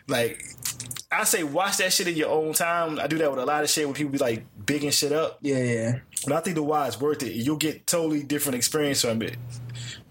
like 0.07 0.43
I 1.11 1.23
say 1.23 1.43
watch 1.43 1.77
that 1.77 1.93
shit 1.93 2.09
in 2.09 2.15
your 2.15 2.29
own 2.29 2.53
time. 2.53 2.99
I 2.99 3.07
do 3.07 3.17
that 3.19 3.31
with 3.31 3.39
a 3.39 3.45
lot 3.45 3.63
of 3.63 3.69
shit 3.71 3.87
when 3.87 3.95
people 3.95 4.11
be 4.11 4.17
like 4.19 4.45
bigging 4.65 4.91
shit 4.91 5.11
up. 5.11 5.39
Yeah, 5.41 5.63
yeah. 5.63 5.99
But 6.25 6.35
I 6.35 6.39
think 6.41 6.55
The 6.55 6.63
Wire 6.63 6.89
is 6.89 7.01
worth 7.01 7.23
it. 7.23 7.33
You'll 7.33 7.57
get 7.57 7.87
totally 7.87 8.21
different 8.21 8.55
experience 8.55 9.01
from 9.01 9.23
it 9.23 9.37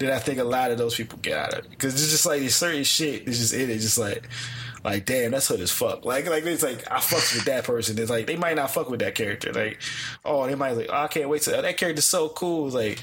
than 0.01 0.11
I 0.11 0.19
think 0.19 0.39
a 0.39 0.45
lot 0.45 0.71
of 0.71 0.79
those 0.79 0.95
people 0.95 1.19
get 1.21 1.37
out 1.37 1.53
of 1.53 1.59
it. 1.65 1.71
Because 1.71 1.95
it's 1.95 2.11
just 2.11 2.27
like 2.27 2.41
this 2.41 2.57
certain 2.57 2.85
shit. 2.85 3.29
It's 3.29 3.39
just 3.39 3.53
in 3.53 3.71
it. 3.71 3.79
Just 3.79 3.99
like, 3.99 4.29
like 4.83 5.05
damn, 5.05 5.31
that's 5.31 5.47
hood 5.47 5.61
as 5.61 5.71
fuck. 5.71 6.07
Like, 6.07 6.29
like 6.29 6.45
it's 6.45 6.63
like 6.63 6.91
I 6.91 6.97
fucks 6.97 7.35
with 7.35 7.45
that 7.45 7.65
person. 7.65 7.99
It's 7.99 8.11
like 8.11 8.27
they 8.27 8.37
might 8.37 8.57
not 8.57 8.71
fuck 8.71 8.89
with 8.89 9.01
that 9.01 9.15
character. 9.15 9.53
Like, 9.53 9.81
oh, 10.25 10.47
they 10.47 10.55
might 10.55 10.73
like, 10.73 10.89
oh, 10.91 10.97
I 11.05 11.09
can't 11.09 11.29
wait 11.29 11.43
to 11.43 11.59
oh, 11.59 11.63
that 11.63 11.77
character's 11.77 12.07
so 12.07 12.31
cool. 12.31 12.67
It's 12.67 12.75
like, 12.75 13.03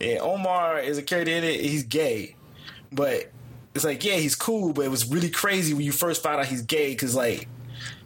yeah, 0.00 0.18
Omar 0.18 0.80
is 0.80 0.98
a 0.98 1.02
character 1.02 1.32
in 1.32 1.44
it. 1.44 1.60
He's 1.60 1.84
gay, 1.84 2.34
but 2.90 3.30
it's 3.74 3.84
like, 3.84 4.04
yeah, 4.04 4.16
he's 4.16 4.34
cool, 4.34 4.72
but 4.72 4.84
it 4.84 4.90
was 4.90 5.08
really 5.08 5.30
crazy 5.30 5.74
when 5.74 5.84
you 5.84 5.92
first 5.92 6.24
found 6.24 6.40
out 6.40 6.46
he's 6.46 6.62
gay 6.62 6.90
because 6.90 7.14
like 7.14 7.46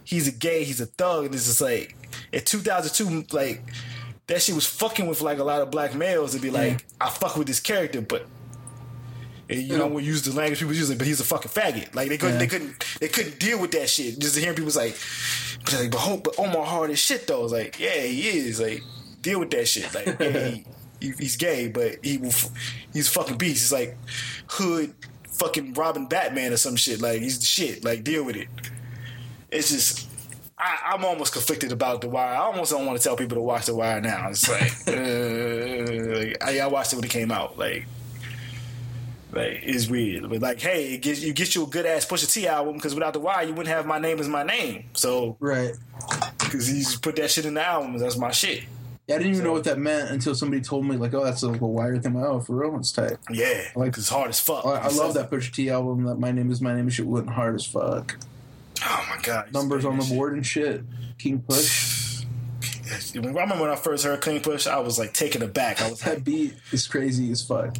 he's 0.03 0.27
a 0.27 0.31
gay, 0.31 0.63
he's 0.63 0.79
a 0.79 0.85
thug, 0.85 1.25
and 1.25 1.33
it's 1.33 1.47
just 1.47 1.59
like 1.59 1.95
in 2.31 2.41
2002, 2.41 3.35
like 3.35 3.63
that 4.27 4.41
shit 4.41 4.55
was 4.55 4.65
fucking 4.67 5.07
with 5.07 5.21
like 5.21 5.39
a 5.39 5.43
lot 5.43 5.61
of 5.61 5.71
black 5.71 5.95
males 5.95 6.33
to 6.33 6.39
be 6.39 6.49
like, 6.49 6.85
I 6.99 7.09
fuck 7.09 7.37
with 7.37 7.47
this 7.47 7.59
character, 7.59 8.01
but 8.01 8.25
and, 9.49 9.61
you 9.61 9.77
know, 9.77 9.87
when 9.87 10.03
you 10.03 10.11
use 10.11 10.23
the 10.23 10.33
language 10.33 10.59
people 10.59 10.73
use, 10.73 10.89
like, 10.89 10.97
but 10.97 11.07
he's 11.07 11.21
a 11.21 11.23
fucking 11.23 11.51
faggot. 11.51 11.95
Like 11.95 12.09
they 12.09 12.17
couldn't, 12.17 12.33
Yeah. 12.35 12.39
they 12.39 12.47
couldn't, 12.47 12.85
they 12.99 13.07
couldn't 13.07 13.39
deal 13.39 13.61
with 13.61 13.71
that 13.71 13.89
shit. 13.89 14.19
Just 14.19 14.37
hearing 14.37 14.55
people's 14.55 14.75
like, 14.75 14.97
but, 15.63 15.73
like, 15.79 15.91
but, 15.91 16.23
but 16.23 16.39
Omar 16.39 16.65
hard 16.65 16.91
as 16.91 16.99
shit 16.99 17.25
though. 17.27 17.45
It's 17.45 17.53
like, 17.53 17.79
yeah, 17.79 18.01
he 18.01 18.27
is. 18.27 18.59
Like, 18.59 18.81
deal 19.21 19.39
with 19.39 19.51
that 19.51 19.65
shit. 19.67 19.93
Like, 19.95 20.19
yeah, 20.19 20.47
he, 20.49 20.65
he, 20.99 21.13
he's 21.17 21.37
gay, 21.37 21.69
but 21.69 22.03
he 22.03 22.17
will, 22.17 22.33
he's 22.91 23.07
a 23.07 23.11
fucking 23.11 23.37
beast. 23.37 23.61
He's 23.61 23.71
like 23.71 23.97
hood, 24.49 24.93
fucking 25.29 25.73
Robin 25.75 26.07
Batman 26.07 26.51
or 26.51 26.57
some 26.57 26.75
shit. 26.75 26.99
Like 27.01 27.21
he's 27.21 27.39
the 27.39 27.45
shit. 27.45 27.85
Like 27.85 28.03
deal 28.03 28.25
with 28.25 28.35
it. 28.35 28.49
It's 29.49 29.71
just. 29.71 30.09
I, 30.59 30.93
I'm 30.93 31.05
almost 31.05 31.33
conflicted 31.33 31.71
about 31.71 32.01
The 32.01 32.09
Wire. 32.09 32.33
I 32.33 32.37
almost 32.39 32.71
don't 32.71 32.85
want 32.85 32.97
to 32.97 33.03
tell 33.03 33.15
people 33.15 33.35
to 33.35 33.41
watch 33.41 33.67
The 33.67 33.75
Wire 33.75 34.01
now. 34.01 34.29
It's 34.29 34.49
like, 34.49 34.71
uh, 34.87 36.19
like 36.19 36.43
I, 36.43 36.59
I 36.61 36.67
watched 36.67 36.93
it 36.93 36.95
when 36.95 37.05
it 37.05 37.11
came 37.11 37.31
out. 37.31 37.59
Like, 37.59 37.85
like 39.31 39.59
it's 39.63 39.87
weird, 39.87 40.27
but 40.29 40.41
like, 40.41 40.59
hey, 40.59 40.93
it 40.95 41.01
gets 41.01 41.21
you 41.21 41.33
get 41.33 41.53
you 41.53 41.63
a 41.63 41.67
good 41.67 41.85
ass 41.85 42.05
Pusha 42.05 42.31
T 42.31 42.47
album 42.47 42.75
because 42.75 42.95
without 42.95 43.13
the 43.13 43.19
wire, 43.19 43.43
you 43.43 43.49
wouldn't 43.53 43.67
have 43.75 43.85
my 43.85 43.99
name 43.99 44.19
as 44.19 44.27
my 44.27 44.43
name. 44.43 44.85
So 44.93 45.37
Right. 45.39 45.73
because 46.39 46.67
he 46.67 46.79
just 46.79 47.01
put 47.03 47.17
that 47.17 47.29
shit 47.29 47.45
in 47.45 47.53
the 47.53 47.63
album, 47.65 47.97
that's 47.97 48.17
my 48.17 48.31
shit. 48.31 48.63
Yeah, 49.07 49.15
I 49.15 49.17
didn't 49.19 49.33
even 49.33 49.45
know 49.45 49.53
what 49.53 49.63
that 49.65 49.77
meant 49.79 50.09
until 50.09 50.35
somebody 50.35 50.61
told 50.61 50.85
me, 50.85 50.97
like, 50.97 51.13
oh, 51.13 51.23
that's 51.23 51.41
like 51.43 51.61
a 51.61 51.65
wire 51.67 51.97
thing. 51.97 52.13
Like, 52.13 52.25
oh, 52.25 52.39
for 52.41 52.55
real? 52.55 52.75
It's 52.77 52.91
tight. 52.91 53.13
Yeah, 53.31 53.45
like- 53.67 53.75
like 53.77 53.97
it's 53.97 54.09
hard 54.09 54.29
as 54.29 54.39
fuck. 54.41 54.65
I, 54.65 54.69
I 54.71 54.83
love 54.85 54.91
says- 54.91 55.13
that 55.15 55.29
Pusha 55.29 55.53
T 55.53 55.69
album. 55.69 56.03
That 56.05 56.15
My 56.19 56.31
Name 56.31 56.49
Is 56.51 56.61
My 56.61 56.73
Name 56.73 56.89
shit 56.89 57.05
went 57.05 57.29
hard 57.29 57.55
as 57.55 57.65
fuck. 57.65 58.17
Oh 58.83 59.05
my 59.09 59.21
god, 59.21 59.51
Numbers 59.53 59.85
on 59.85 59.97
the 59.97 60.03
shit. 60.03 60.15
board 60.15 60.33
and 60.33 60.45
shit. 60.45 60.83
King 61.17 61.39
Push. 61.47 62.23
I 63.15 63.17
remember 63.19 63.59
when 63.59 63.69
I 63.69 63.75
first 63.75 64.05
heard 64.05 64.21
King 64.21 64.39
Push, 64.41 64.65
I 64.67 64.79
was 64.79 64.97
like 64.97 65.13
taken 65.13 65.41
aback. 65.43 65.81
I 65.81 65.89
was 65.89 66.05
like, 66.05 66.15
That 66.15 66.23
beat 66.23 66.53
is 66.71 66.87
crazy 66.87 67.31
as 67.31 67.41
fuck. 67.45 67.75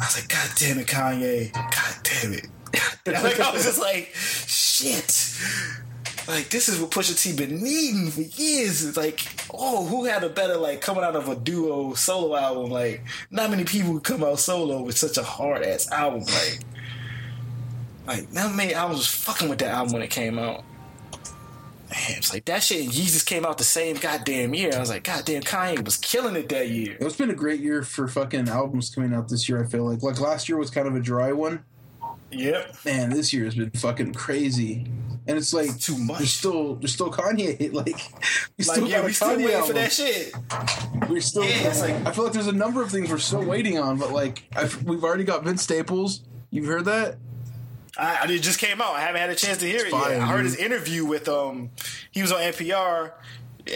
I 0.00 0.04
was 0.04 0.16
like, 0.16 0.28
God 0.28 0.48
damn 0.56 0.78
it, 0.78 0.86
Kanye. 0.86 1.52
God 1.52 1.94
damn 2.02 2.32
it. 2.32 2.46
God 2.72 2.98
damn. 3.04 3.24
Like, 3.24 3.40
I 3.40 3.52
was 3.52 3.64
just 3.64 3.80
like, 3.80 4.10
shit. 4.14 5.34
Like, 6.28 6.50
this 6.50 6.68
is 6.68 6.78
what 6.80 6.90
Pusha 6.90 7.20
T 7.20 7.34
been 7.34 7.62
needing 7.62 8.10
for 8.10 8.20
years. 8.20 8.84
It's 8.84 8.96
like, 8.96 9.26
oh, 9.52 9.86
who 9.86 10.04
had 10.04 10.22
a 10.22 10.28
better, 10.28 10.56
like, 10.56 10.80
coming 10.80 11.02
out 11.02 11.16
of 11.16 11.28
a 11.28 11.34
duo 11.34 11.94
solo 11.94 12.36
album? 12.36 12.70
Like, 12.70 13.02
not 13.30 13.50
many 13.50 13.64
people 13.64 13.94
would 13.94 14.04
come 14.04 14.22
out 14.22 14.38
solo 14.38 14.82
with 14.82 14.96
such 14.96 15.16
a 15.18 15.22
hard 15.22 15.62
ass 15.64 15.90
album. 15.90 16.20
Like, 16.20 16.60
like, 18.08 18.32
not 18.32 18.54
many 18.54 18.74
albums 18.74 18.98
was 18.98 19.06
fucking 19.08 19.48
with 19.48 19.58
that 19.60 19.70
album 19.70 19.92
when 19.92 20.02
it 20.02 20.10
came 20.10 20.38
out. 20.38 20.64
Man, 21.90 22.18
it's 22.18 22.34
like 22.34 22.44
that 22.46 22.62
shit 22.62 22.82
and 22.84 22.90
Yeezus 22.92 23.24
came 23.24 23.46
out 23.46 23.56
the 23.56 23.64
same 23.64 23.96
goddamn 23.96 24.52
year. 24.52 24.72
I 24.74 24.78
was 24.78 24.90
like, 24.90 25.04
goddamn, 25.04 25.42
Kanye 25.42 25.82
was 25.82 25.96
killing 25.96 26.36
it 26.36 26.48
that 26.50 26.68
year. 26.68 26.98
It's 27.00 27.16
been 27.16 27.30
a 27.30 27.34
great 27.34 27.60
year 27.60 27.82
for 27.82 28.06
fucking 28.08 28.46
albums 28.48 28.94
coming 28.94 29.14
out 29.14 29.28
this 29.30 29.48
year. 29.48 29.62
I 29.62 29.66
feel 29.66 29.84
like 29.90 30.02
like 30.02 30.20
last 30.20 30.50
year 30.50 30.58
was 30.58 30.70
kind 30.70 30.86
of 30.86 30.94
a 30.94 31.00
dry 31.00 31.32
one. 31.32 31.64
Yep. 32.30 32.76
Man, 32.84 33.08
this 33.10 33.32
year 33.32 33.46
has 33.46 33.54
been 33.54 33.70
fucking 33.70 34.12
crazy. 34.12 34.86
And 35.26 35.38
it's 35.38 35.54
like 35.54 35.78
Too 35.78 35.96
much. 35.96 36.18
There's 36.18 36.32
still 36.34 36.74
there's 36.74 36.92
still 36.92 37.10
Kanye. 37.10 37.72
Like 37.72 37.96
we 38.58 38.64
still 38.64 38.82
Like, 38.82 38.90
yeah, 38.92 39.04
we 39.06 39.12
still 39.12 39.28
waiting 39.36 39.50
album. 39.52 39.66
for 39.68 39.72
that 39.72 39.90
shit. 39.92 40.34
We're 41.08 41.22
still. 41.22 41.44
Yeah, 41.44 41.68
it's 41.70 41.80
like- 41.80 42.06
I 42.06 42.12
feel 42.12 42.24
like 42.24 42.34
there's 42.34 42.48
a 42.48 42.52
number 42.52 42.82
of 42.82 42.90
things 42.90 43.08
we're 43.10 43.16
still 43.16 43.42
waiting 43.44 43.78
on, 43.78 43.96
but 43.96 44.12
like 44.12 44.42
I've, 44.54 44.82
we've 44.84 45.04
already 45.04 45.24
got 45.24 45.42
Vince 45.44 45.62
Staples. 45.62 46.22
You've 46.50 46.66
heard 46.66 46.84
that? 46.84 47.16
I, 47.98 48.26
it 48.30 48.38
just 48.42 48.58
came 48.60 48.80
out. 48.80 48.94
I 48.94 49.00
haven't 49.00 49.20
had 49.20 49.30
a 49.30 49.34
chance 49.34 49.58
to 49.58 49.66
hear 49.66 49.84
it 49.84 49.90
fire, 49.90 50.12
yet. 50.12 50.22
I 50.22 50.26
heard 50.26 50.44
his 50.44 50.56
interview 50.56 51.04
with 51.04 51.28
um, 51.28 51.70
he 52.12 52.22
was 52.22 52.30
on 52.30 52.38
NPR, 52.40 53.12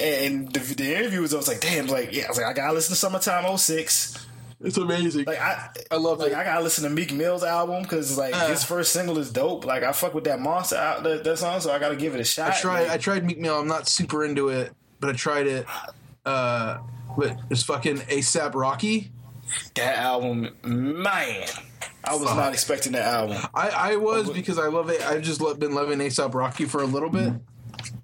and 0.00 0.52
the, 0.52 0.60
the 0.60 0.96
interview 0.96 1.20
was. 1.20 1.34
I 1.34 1.38
was 1.38 1.48
like, 1.48 1.60
damn, 1.60 1.86
like 1.88 2.14
yeah. 2.14 2.24
I 2.26 2.28
was 2.28 2.36
like, 2.38 2.46
I 2.46 2.52
gotta 2.52 2.72
listen 2.72 2.92
to 2.94 2.98
Summertime 2.98 3.56
06. 3.58 4.26
It's 4.64 4.76
amazing. 4.76 5.24
Like 5.24 5.40
I, 5.40 5.70
I 5.90 5.96
love 5.96 6.20
like 6.20 6.30
it. 6.30 6.36
I 6.38 6.44
gotta 6.44 6.62
listen 6.62 6.84
to 6.84 6.90
Meek 6.90 7.12
Mill's 7.12 7.42
album 7.42 7.82
because 7.82 8.16
like 8.16 8.32
Uh. 8.32 8.46
his 8.48 8.62
first 8.62 8.92
single 8.92 9.18
is 9.18 9.32
dope. 9.32 9.64
Like 9.64 9.82
I 9.82 9.90
fuck 9.90 10.14
with 10.14 10.22
that 10.24 10.38
monster 10.40 10.76
out 10.76 11.02
that, 11.02 11.24
that 11.24 11.38
song, 11.38 11.58
so 11.60 11.72
I 11.72 11.80
gotta 11.80 11.96
give 11.96 12.14
it 12.14 12.20
a 12.20 12.24
shot. 12.24 12.52
I 12.52 12.60
tried. 12.60 12.82
Like, 12.82 12.90
I 12.92 12.98
tried 12.98 13.24
Meek 13.24 13.40
Mill. 13.40 13.58
I'm 13.58 13.66
not 13.66 13.88
super 13.88 14.24
into 14.24 14.50
it, 14.50 14.72
but 15.00 15.10
I 15.10 15.12
tried 15.14 15.48
it. 15.48 15.66
Uh, 16.24 16.78
but 17.18 17.36
it's 17.50 17.64
fucking 17.64 17.96
ASAP 17.98 18.54
Rocky. 18.54 19.10
that 19.74 19.98
album, 19.98 20.50
man. 20.62 21.48
I 22.04 22.14
was 22.14 22.24
Fuck. 22.24 22.36
not 22.36 22.52
expecting 22.52 22.92
that 22.92 23.02
album. 23.06 23.38
I, 23.54 23.68
I 23.68 23.96
was 23.96 24.30
because 24.30 24.58
I 24.58 24.66
love 24.68 24.90
it. 24.90 25.00
I've 25.02 25.22
just 25.22 25.40
lo- 25.40 25.54
been 25.54 25.74
loving 25.74 25.98
ASAP 26.00 26.34
Rocky 26.34 26.64
for 26.64 26.82
a 26.82 26.86
little 26.86 27.10
bit. 27.10 27.32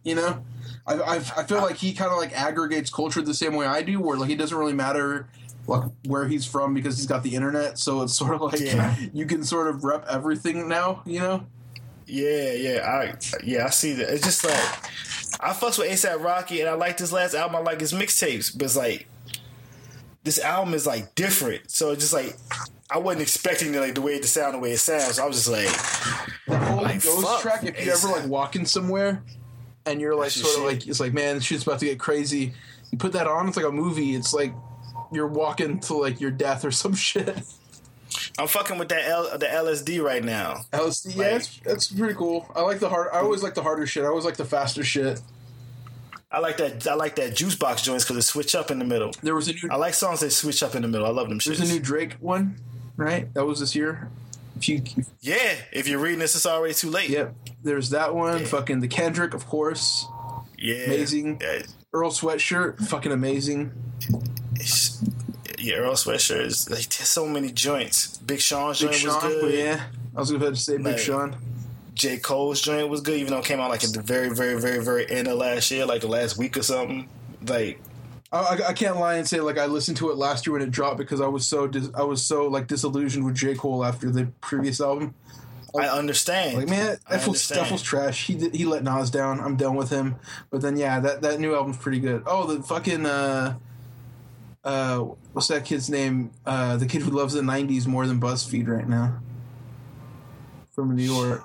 You 0.04 0.14
know, 0.14 0.44
I 0.86 0.94
I, 0.94 1.14
I 1.16 1.42
feel 1.44 1.58
like 1.60 1.76
he 1.76 1.92
kind 1.92 2.10
of 2.12 2.18
like 2.18 2.32
aggregates 2.32 2.90
culture 2.90 3.20
the 3.22 3.34
same 3.34 3.54
way 3.54 3.66
I 3.66 3.82
do, 3.82 4.00
where 4.00 4.16
like 4.16 4.30
it 4.30 4.36
doesn't 4.38 4.56
really 4.56 4.72
matter 4.72 5.28
like 5.66 5.82
where 6.06 6.26
he's 6.28 6.46
from 6.46 6.72
because 6.74 6.96
he's 6.96 7.06
got 7.06 7.22
the 7.22 7.34
internet. 7.34 7.78
So 7.78 8.02
it's 8.02 8.16
sort 8.16 8.34
of 8.34 8.40
like 8.40 8.60
Yeah. 8.60 8.94
you 9.12 9.26
can 9.26 9.42
sort 9.44 9.68
of 9.68 9.84
rep 9.84 10.06
everything 10.08 10.68
now. 10.68 11.02
You 11.04 11.18
know. 11.20 11.46
Yeah, 12.06 12.52
yeah, 12.52 12.86
I 12.88 13.14
yeah, 13.44 13.66
I 13.66 13.70
see 13.70 13.92
that. 13.94 14.08
It's 14.14 14.24
just 14.24 14.44
like 14.44 14.54
I 15.40 15.50
fucks 15.52 15.78
with 15.78 15.90
ASAP 15.90 16.22
Rocky 16.24 16.60
and 16.60 16.70
I 16.70 16.74
like 16.74 16.96
this 16.96 17.12
last 17.12 17.34
album. 17.34 17.56
I 17.56 17.58
like 17.60 17.80
his 17.80 17.92
mixtapes, 17.92 18.56
but 18.56 18.64
it's 18.64 18.76
like 18.76 19.06
this 20.24 20.38
album 20.38 20.72
is 20.72 20.86
like 20.86 21.14
different. 21.14 21.70
So 21.70 21.90
it's 21.90 22.00
just 22.00 22.14
like 22.14 22.36
I 22.90 22.98
wasn't 22.98 23.22
expecting 23.22 23.72
like 23.74 23.94
the 23.94 24.00
way 24.00 24.14
it 24.14 24.24
sound, 24.24 24.54
the 24.54 24.58
way 24.58 24.72
it 24.72 24.78
sounds. 24.78 25.16
So 25.16 25.24
I 25.24 25.26
was 25.26 25.36
just 25.44 25.48
like, 25.48 25.66
The 26.46 26.56
whole 26.66 26.82
Like, 26.82 27.02
Ghost 27.02 27.42
track. 27.42 27.64
If 27.64 27.84
you're 27.84 27.94
ever 27.94 28.08
like 28.08 28.26
walking 28.26 28.64
somewhere 28.64 29.22
and 29.86 30.00
you're 30.00 30.14
like 30.14 30.30
sort 30.30 30.56
of 30.58 30.64
like 30.64 30.86
it's 30.88 31.00
like 31.00 31.12
man, 31.12 31.36
this 31.36 31.44
shit's 31.44 31.64
about 31.64 31.80
to 31.80 31.86
get 31.86 31.98
crazy. 31.98 32.54
You 32.90 32.98
put 32.98 33.12
that 33.12 33.26
on, 33.26 33.48
it's 33.48 33.56
like 33.56 33.66
a 33.66 33.72
movie. 33.72 34.14
It's 34.14 34.32
like 34.32 34.54
you're 35.12 35.26
walking 35.26 35.80
to 35.80 35.94
like 35.94 36.20
your 36.20 36.30
death 36.30 36.64
or 36.64 36.70
some 36.82 36.94
shit. 36.94 37.38
I'm 38.38 38.46
fucking 38.46 38.78
with 38.78 38.88
that 38.88 39.04
L, 39.06 39.36
the 39.38 39.46
LSD 39.46 40.02
right 40.02 40.24
now. 40.24 40.62
LSD, 40.72 41.14
yeah, 41.16 41.22
Like- 41.22 41.32
that's, 41.32 41.60
that's 41.60 41.86
pretty 41.88 42.14
cool. 42.14 42.50
I 42.56 42.62
like 42.62 42.78
the 42.78 42.88
hard. 42.88 43.08
I 43.12 43.18
always 43.18 43.42
like 43.42 43.54
the 43.54 43.62
harder 43.62 43.86
shit. 43.86 44.04
I 44.04 44.06
always 44.06 44.24
like 44.24 44.36
the 44.36 44.44
faster 44.46 44.82
shit. 44.82 45.20
I 46.30 46.40
like 46.40 46.56
that. 46.58 46.86
I 46.86 46.94
like 46.94 47.16
that 47.16 47.34
juice 47.34 47.54
box 47.54 47.82
joints 47.82 48.04
because 48.04 48.16
it 48.18 48.22
switch 48.22 48.54
up 48.54 48.70
in 48.70 48.78
the 48.78 48.84
middle. 48.84 49.12
There 49.22 49.34
was 49.34 49.48
a 49.48 49.52
new. 49.52 49.68
I 49.70 49.76
like 49.76 49.94
songs 49.94 50.20
that 50.20 50.30
switch 50.30 50.62
up 50.62 50.74
in 50.74 50.82
the 50.82 50.88
middle. 50.88 51.06
I 51.06 51.10
love 51.10 51.28
them 51.28 51.38
There's 51.44 51.60
a 51.60 51.64
new 51.64 51.80
Drake 51.80 52.14
one, 52.20 52.56
right? 52.98 53.32
That 53.32 53.46
was 53.46 53.60
this 53.60 53.74
year. 53.74 54.10
If 54.56 54.68
you, 54.68 54.82
yeah, 55.20 55.54
if 55.72 55.86
you're 55.88 56.00
reading 56.00 56.18
this, 56.18 56.34
it's 56.34 56.44
already 56.44 56.74
too 56.74 56.90
late. 56.90 57.08
yep. 57.08 57.34
There's 57.62 57.90
that 57.90 58.14
one. 58.14 58.40
Yeah. 58.40 58.46
Fucking 58.46 58.80
the 58.80 58.88
Kendrick, 58.88 59.32
of 59.32 59.46
course. 59.46 60.04
Yeah, 60.58 60.84
Amazing. 60.86 61.38
Yeah, 61.40 61.62
Earl 61.94 62.10
Sweatshirt, 62.10 62.86
fucking 62.88 63.12
amazing. 63.12 63.72
it's- 64.56 65.02
yeah 65.58 65.76
Earl 65.76 65.94
Sweatshirt 65.94 66.44
is 66.46 66.70
like 66.70 66.88
there's 66.88 67.08
so 67.08 67.26
many 67.26 67.50
joints. 67.52 68.18
Big 68.18 68.40
Sean's 68.40 68.80
Big 68.80 68.92
joint 68.92 69.04
was 69.14 69.22
good. 69.22 69.54
yeah. 69.54 69.84
I 70.16 70.20
was 70.20 70.30
about 70.30 70.50
to 70.54 70.60
say 70.60 70.76
Big 70.76 70.86
Like- 70.86 70.98
Sean. 70.98 71.36
J. 71.94 72.16
Cole's 72.18 72.60
joint 72.60 72.88
was 72.88 73.00
good, 73.00 73.18
even 73.18 73.32
though 73.32 73.40
it 73.40 73.44
came 73.44 73.58
out 73.58 73.70
like 73.70 73.82
at 73.82 73.92
the 73.92 74.00
very, 74.02 74.28
very, 74.30 74.60
very, 74.60 74.78
very 74.84 75.10
end 75.10 75.26
of 75.26 75.36
last 75.36 75.68
year, 75.72 75.84
like 75.84 76.00
the 76.00 76.06
last 76.06 76.38
week 76.38 76.56
or 76.56 76.62
something. 76.62 77.08
Like, 77.44 77.80
I, 78.30 78.58
I- 78.68 78.72
can't 78.74 78.98
lie 78.98 79.14
and 79.14 79.26
say 79.26 79.40
like 79.40 79.58
I 79.58 79.66
listened 79.66 79.96
to 79.98 80.10
it 80.10 80.16
last 80.16 80.46
year 80.46 80.52
when 80.52 80.62
it 80.62 80.70
dropped 80.70 80.98
because 80.98 81.20
I 81.20 81.26
was 81.28 81.46
so 81.46 81.66
dis- 81.66 81.90
I 81.94 82.02
was 82.02 82.24
so 82.24 82.46
like 82.46 82.66
disillusioned 82.66 83.24
with 83.24 83.34
J 83.36 83.54
Cole 83.54 83.84
after 83.84 84.10
the 84.10 84.26
previous 84.40 84.80
album. 84.80 85.14
I 85.78 85.84
I 85.86 85.98
understand. 85.98 86.56
Like 86.58 86.68
man, 86.68 86.86
that 86.86 87.04
that 87.08 87.26
understand. 87.26 87.66
fool's 87.68 87.82
trash. 87.82 88.26
He 88.26 88.34
did, 88.34 88.54
he 88.54 88.64
let 88.64 88.84
Nas 88.84 89.10
down. 89.10 89.40
I'm 89.40 89.56
done 89.56 89.76
with 89.76 89.90
him. 89.90 90.16
But 90.50 90.60
then 90.60 90.76
yeah, 90.76 91.00
that 91.00 91.22
that 91.22 91.40
new 91.40 91.54
album's 91.54 91.78
pretty 91.78 92.00
good. 92.00 92.22
Oh, 92.26 92.46
the 92.46 92.62
fucking 92.62 93.06
uh, 93.06 93.56
uh, 94.64 94.98
what's 95.32 95.48
that 95.48 95.64
kid's 95.64 95.88
name? 95.88 96.30
Uh, 96.44 96.76
the 96.76 96.86
kid 96.86 97.02
who 97.02 97.10
loves 97.10 97.32
the 97.34 97.40
'90s 97.42 97.86
more 97.86 98.06
than 98.06 98.20
BuzzFeed 98.20 98.68
right 98.68 98.88
now. 98.88 99.20
From 100.74 100.94
New 100.94 101.02
York, 101.02 101.42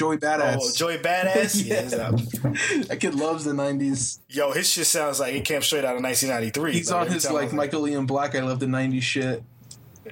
Joey 0.00 0.16
Badass. 0.16 0.56
Oh, 0.62 0.70
Joey 0.74 0.96
Badass. 1.08 1.62
Yeah. 1.62 1.82
yeah. 1.82 2.84
that 2.84 2.96
kid 3.00 3.14
loves 3.14 3.44
the 3.44 3.52
'90s. 3.52 4.20
Yo, 4.30 4.50
his 4.52 4.66
shit 4.70 4.86
sounds 4.86 5.20
like 5.20 5.34
it 5.34 5.44
came 5.44 5.60
straight 5.60 5.84
out 5.84 5.94
of 5.94 6.02
1993. 6.02 6.72
He's 6.72 6.90
Like, 6.90 7.00
on 7.08 7.12
his 7.12 7.30
like 7.30 7.52
Michael 7.52 7.86
Ian 7.86 8.06
Black. 8.06 8.34
I 8.34 8.40
love 8.40 8.60
the 8.60 8.66
'90s 8.66 9.02
shit. 9.02 9.42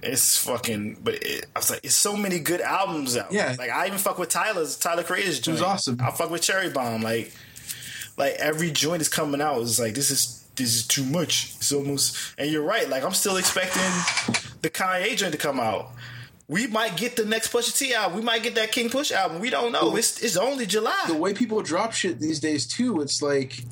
It's 0.03 0.37
fucking, 0.45 0.99
but 1.03 1.15
it, 1.15 1.47
I 1.57 1.59
was 1.59 1.71
like, 1.71 1.81
it's 1.85 1.95
so 1.95 2.19
many 2.19 2.39
good 2.39 2.61
albums 2.61 3.17
out. 3.17 3.33
Yeah. 3.33 3.57
like 3.59 3.71
I 3.71 3.87
even 3.87 3.99
fuck 3.99 4.19
with 4.19 4.29
Tyler's 4.29 4.77
Tyler 4.77 5.05
Creator's 5.05 5.41
joint. 5.41 5.55
was 5.55 5.63
awesome. 5.63 5.99
I 6.03 6.11
fuck 6.11 6.29
with 6.31 6.43
Cherry 6.43 6.69
Bomb. 6.69 7.01
Like, 7.03 7.33
like 8.19 8.35
every 8.35 8.71
joint 8.71 9.01
is 9.01 9.09
coming 9.09 9.41
out. 9.41 9.63
It's 9.63 9.81
like 9.81 9.95
this 9.95 10.11
is 10.11 10.47
this 10.57 10.75
is 10.75 10.87
too 10.87 11.05
much. 11.05 11.55
It's 11.57 11.73
almost, 11.73 12.35
and 12.37 12.51
you're 12.51 12.63
right. 12.63 12.87
Like 12.91 13.05
I'm 13.05 13.15
still 13.15 13.39
expecting 13.39 13.81
the 14.61 14.69
Kanye 14.69 15.17
joint 15.17 15.33
to 15.33 15.39
come 15.39 15.59
out. 15.59 15.93
We 16.49 16.67
might 16.67 16.97
get 16.97 17.17
the 17.17 17.27
next 17.27 17.53
Pusha 17.53 17.77
T 17.77 17.95
album. 17.95 18.19
We 18.19 18.25
might 18.25 18.43
get 18.43 18.55
that 18.55 18.73
King 18.73 18.89
Push 18.89 19.13
album. 19.13 19.39
We 19.39 19.51
don't 19.51 19.71
know. 19.71 19.97
It's 19.97 20.23
it's 20.23 20.37
only 20.37 20.65
July. 20.65 21.05
the 21.07 21.15
way 21.15 21.35
people 21.35 21.61
drop 21.61 21.93
shit 21.93 22.21
these 22.21 22.41
days 22.41 22.67
too, 22.67 23.03
it's 23.03 23.21
like 23.21 23.65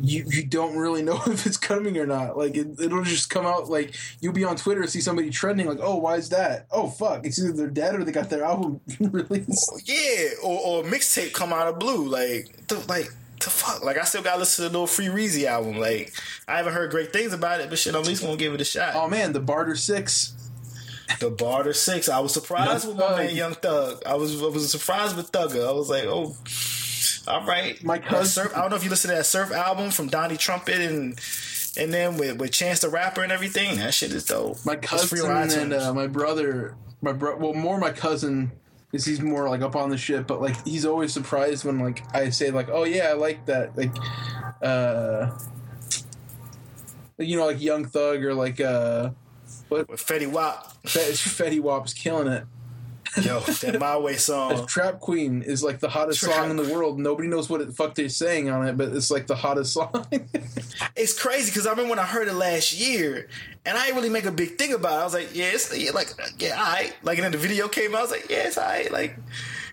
you 0.00 0.24
you 0.28 0.44
don't 0.44 0.76
really 0.76 1.02
know 1.02 1.20
if 1.26 1.46
it's 1.46 1.56
coming 1.56 1.96
or 1.96 2.06
not. 2.06 2.36
Like 2.36 2.56
it, 2.56 2.78
it'll 2.78 3.04
just 3.04 3.30
come 3.30 3.46
out 3.46 3.70
like 3.70 3.94
you'll 4.20 4.34
be 4.34 4.44
on 4.44 4.56
Twitter 4.56 4.82
and 4.82 4.90
see 4.90 5.00
somebody 5.00 5.30
trending 5.30 5.66
like, 5.66 5.78
oh, 5.80 5.96
why 5.96 6.16
is 6.16 6.28
that? 6.28 6.66
Oh 6.70 6.88
fuck, 6.88 7.24
it's 7.24 7.38
either 7.38 7.52
they're 7.52 7.68
dead 7.68 7.94
or 7.94 8.04
they 8.04 8.12
got 8.12 8.28
their 8.28 8.44
album 8.44 8.80
released. 9.00 9.70
Oh, 9.72 9.78
yeah, 9.84 10.28
or, 10.42 10.60
or 10.60 10.84
a 10.84 10.90
mixtape 10.90 11.32
come 11.32 11.52
out 11.52 11.68
of 11.68 11.78
blue. 11.78 12.06
Like, 12.06 12.66
the, 12.68 12.78
like 12.88 13.10
the 13.40 13.50
fuck. 13.50 13.84
Like, 13.84 13.98
I 13.98 14.02
still 14.04 14.22
got 14.22 14.34
to 14.34 14.40
listen 14.40 14.64
to 14.64 14.68
the 14.68 14.72
little 14.72 14.86
Free 14.86 15.06
Weezy 15.06 15.44
album. 15.44 15.78
Like, 15.78 16.12
I 16.48 16.56
haven't 16.56 16.74
heard 16.74 16.90
great 16.90 17.12
things 17.12 17.32
about 17.32 17.60
it, 17.60 17.70
but 17.70 17.78
shit, 17.78 17.94
I'm 17.94 18.02
at 18.02 18.06
least 18.06 18.22
gonna 18.22 18.36
give 18.36 18.54
it 18.54 18.60
a 18.60 18.64
shot. 18.64 18.94
Oh 18.94 19.08
man, 19.08 19.32
the 19.32 19.40
Barter 19.40 19.76
Six. 19.76 20.34
The 21.20 21.30
Barter 21.30 21.72
Six. 21.72 22.08
I 22.08 22.20
was 22.20 22.32
surprised 22.34 22.84
Young 22.84 22.96
with 22.96 22.98
my 22.98 23.08
Thug. 23.08 23.18
man 23.18 23.34
Young 23.36 23.54
Thug. 23.54 24.02
I 24.06 24.14
was 24.14 24.42
I 24.42 24.46
was 24.46 24.70
surprised 24.70 25.16
with 25.16 25.32
Thugger. 25.32 25.66
I 25.68 25.72
was 25.72 25.88
like, 25.90 26.04
oh, 26.04 26.36
all 27.28 27.46
right. 27.46 27.82
My 27.84 27.98
cousin- 27.98 28.48
I 28.54 28.60
don't 28.60 28.70
know 28.70 28.76
if 28.76 28.84
you 28.84 28.90
listen 28.90 29.10
to 29.10 29.16
that 29.16 29.26
Surf 29.26 29.52
album 29.52 29.90
from 29.90 30.08
Donnie 30.08 30.36
Trumpet 30.36 30.80
and. 30.80 31.20
And 31.78 31.92
then 31.92 32.16
with, 32.16 32.38
with 32.40 32.52
Chance 32.52 32.80
the 32.80 32.88
Rapper 32.88 33.22
and 33.22 33.30
everything, 33.30 33.76
that 33.76 33.92
shit 33.92 34.10
is 34.10 34.24
dope. 34.24 34.64
My 34.64 34.76
cousin 34.76 35.30
and 35.30 35.74
uh, 35.74 35.92
my 35.92 36.06
brother, 36.06 36.74
my 37.02 37.12
bro, 37.12 37.36
well, 37.36 37.52
more 37.52 37.76
my 37.76 37.92
cousin 37.92 38.50
because 38.90 39.04
he's 39.04 39.20
more 39.20 39.46
like 39.46 39.60
up 39.60 39.76
on 39.76 39.90
the 39.90 39.98
shit. 39.98 40.26
But 40.26 40.40
like, 40.40 40.56
he's 40.66 40.86
always 40.86 41.12
surprised 41.12 41.66
when 41.66 41.78
like 41.78 42.02
I 42.14 42.30
say 42.30 42.50
like, 42.50 42.70
oh 42.70 42.84
yeah, 42.84 43.08
I 43.08 43.12
like 43.12 43.44
that. 43.44 43.76
Like, 43.76 43.94
uh, 44.62 45.36
you 47.18 47.36
know, 47.36 47.44
like 47.44 47.60
Young 47.60 47.84
Thug 47.84 48.24
or 48.24 48.32
like 48.32 48.58
uh, 48.58 49.10
with 49.68 49.88
Fetty 49.88 50.30
Wap. 50.30 50.72
Fet- 50.86 51.12
Fetty 51.12 51.60
Wap's 51.60 51.92
killing 51.94 52.28
it. 52.28 52.44
Yo, 53.22 53.40
that 53.40 53.78
My 53.80 53.96
Way 53.96 54.16
song. 54.16 54.66
Trap 54.66 55.00
Queen 55.00 55.40
is 55.42 55.62
like 55.62 55.78
the 55.80 55.88
hottest 55.88 56.20
Trap- 56.20 56.34
song 56.34 56.50
in 56.50 56.56
the 56.56 56.70
world. 56.74 56.98
Nobody 56.98 57.28
knows 57.28 57.48
what 57.48 57.66
the 57.66 57.72
fuck 57.72 57.94
they're 57.94 58.08
saying 58.10 58.50
on 58.50 58.66
it, 58.68 58.76
but 58.76 58.88
it's 58.90 59.10
like 59.10 59.26
the 59.26 59.36
hottest 59.36 59.72
song. 59.72 60.06
it's 60.96 61.18
crazy 61.18 61.50
because 61.50 61.66
I 61.66 61.70
remember 61.70 61.90
when 61.90 61.98
I 61.98 62.04
heard 62.04 62.28
it 62.28 62.34
last 62.34 62.74
year, 62.74 63.28
and 63.64 63.78
I 63.78 63.84
didn't 63.86 63.96
really 63.96 64.10
make 64.10 64.26
a 64.26 64.32
big 64.32 64.58
thing 64.58 64.74
about 64.74 64.92
it. 64.92 65.00
I 65.00 65.04
was 65.04 65.14
like, 65.14 65.34
yeah, 65.34 65.50
it's 65.52 65.76
yeah, 65.76 65.92
like 65.92 66.08
yeah, 66.38 66.58
all 66.60 66.72
right. 66.72 66.94
Like, 67.02 67.16
and 67.18 67.24
then 67.24 67.32
the 67.32 67.38
video 67.38 67.68
came 67.68 67.94
out. 67.94 67.98
I 67.98 68.02
was 68.02 68.10
like, 68.10 68.28
yeah, 68.28 68.46
it's 68.48 68.58
all 68.58 68.64
right. 68.64 68.92
Like, 68.92 69.16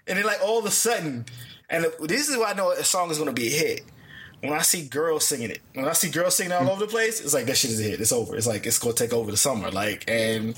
and 0.08 0.18
then 0.18 0.26
like 0.26 0.40
all 0.42 0.60
of 0.60 0.66
a 0.66 0.72
sudden, 0.72 1.26
and 1.70 1.86
this 2.02 2.30
is 2.30 2.38
why 2.38 2.52
I 2.52 2.54
know 2.54 2.72
a 2.72 2.84
song 2.84 3.12
is 3.12 3.18
gonna 3.18 3.34
be 3.34 3.48
a 3.48 3.52
hit. 3.52 3.82
When 4.44 4.52
I 4.52 4.62
see 4.62 4.86
girls 4.86 5.26
singing 5.26 5.52
it, 5.52 5.62
when 5.74 5.88
I 5.88 5.94
see 5.94 6.10
girls 6.10 6.36
singing 6.36 6.52
all 6.52 6.64
mm. 6.64 6.70
over 6.70 6.82
the 6.82 6.92
place, 6.92 7.22
it's 7.22 7.34
like 7.34 7.46
that 7.46 7.56
shit 7.56 7.72
is 7.72 7.80
a 7.80 7.84
hit. 7.84 8.02
It's 8.02 8.12
over. 8.12 8.36
It's 8.36 8.46
like 8.46 8.66
it's 8.66 8.78
gonna 8.78 8.94
take 8.94 9.14
over 9.14 9.32
the 9.32 9.38
summer. 9.38 9.72
Like, 9.72 10.04
and 10.10 10.54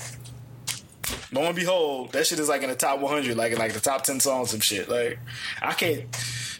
lo 1.32 1.42
and 1.42 1.54
behold, 1.54 2.10
that 2.12 2.26
shit 2.26 2.40
is 2.40 2.48
like 2.48 2.62
in 2.62 2.68
the 2.68 2.74
top 2.74 2.98
100, 2.98 3.36
like 3.36 3.52
in 3.52 3.58
like 3.58 3.74
the 3.74 3.80
top 3.80 4.02
10 4.02 4.18
songs 4.18 4.52
and 4.52 4.62
shit. 4.62 4.88
Like, 4.88 5.20
I 5.62 5.72
can't, 5.72 6.04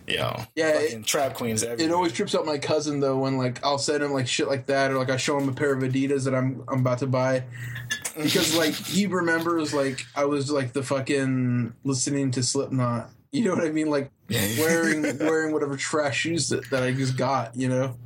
you 0.07 0.19
know, 0.19 0.36
Yeah, 0.55 0.78
fucking 0.78 1.03
trap 1.03 1.35
queens. 1.35 1.65
it 1.65 1.90
always 1.90 2.12
trips 2.12 2.32
up 2.35 2.47
my 2.47 2.59
cousin 2.59 3.01
though 3.01 3.19
when 3.19 3.39
like 3.39 3.65
I'll 3.65 3.78
send 3.78 4.05
him 4.05 4.12
like 4.12 4.28
shit 4.28 4.47
like 4.47 4.66
that 4.66 4.93
or 4.93 4.98
like 4.98 5.11
I 5.11 5.16
show 5.16 5.36
him 5.36 5.48
a 5.48 5.53
pair 5.53 5.73
of 5.73 5.82
Adidas 5.82 6.24
that 6.27 6.35
I'm 6.35 6.62
I'm 6.69 6.81
about 6.81 6.98
to 6.98 7.09
buy 7.09 7.43
because 8.16 8.57
like 8.57 8.74
he 8.74 9.07
remembers 9.07 9.74
like 9.74 10.07
I 10.15 10.27
was 10.27 10.51
like 10.51 10.73
the 10.73 10.82
fucking 10.82 11.74
listening 11.85 12.31
to 12.32 12.43
Slipknot. 12.43 13.11
You 13.36 13.44
know 13.44 13.54
what 13.54 13.64
I 13.64 13.70
mean? 13.70 13.90
Like 13.90 14.10
wearing 14.30 15.02
wearing 15.18 15.52
whatever 15.52 15.76
trash 15.76 16.20
shoes 16.20 16.48
that, 16.48 16.70
that 16.70 16.82
I 16.82 16.92
just 16.92 17.16
got. 17.18 17.54
You 17.54 17.68
know, 17.68 17.96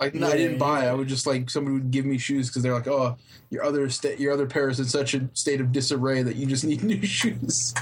like 0.00 0.14
no, 0.14 0.26
I 0.26 0.36
didn't 0.36 0.58
buy. 0.58 0.84
yeah. 0.84 0.92
I 0.92 0.94
would 0.94 1.06
just 1.06 1.26
like 1.26 1.50
somebody 1.50 1.74
would 1.74 1.90
give 1.90 2.06
me 2.06 2.16
shoes 2.16 2.48
because 2.48 2.62
they're 2.62 2.72
like, 2.72 2.88
oh, 2.88 3.16
your 3.50 3.62
other 3.62 3.90
state 3.90 4.18
your 4.18 4.32
other 4.32 4.46
pair 4.46 4.70
is 4.70 4.80
in 4.80 4.86
such 4.86 5.14
a 5.14 5.28
state 5.34 5.60
of 5.60 5.70
disarray 5.70 6.22
that 6.22 6.36
you 6.36 6.46
just 6.46 6.64
need 6.64 6.82
new 6.82 7.04
shoes. 7.04 7.74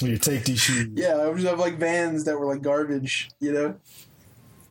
You 0.00 0.16
take 0.18 0.44
these 0.44 0.60
shoes. 0.60 0.88
yeah, 0.94 1.16
I 1.16 1.26
would 1.26 1.36
just 1.36 1.48
have 1.48 1.58
like 1.58 1.78
Vans 1.78 2.24
that 2.24 2.38
were 2.38 2.46
like 2.46 2.62
garbage. 2.62 3.30
You 3.40 3.52
know. 3.52 3.76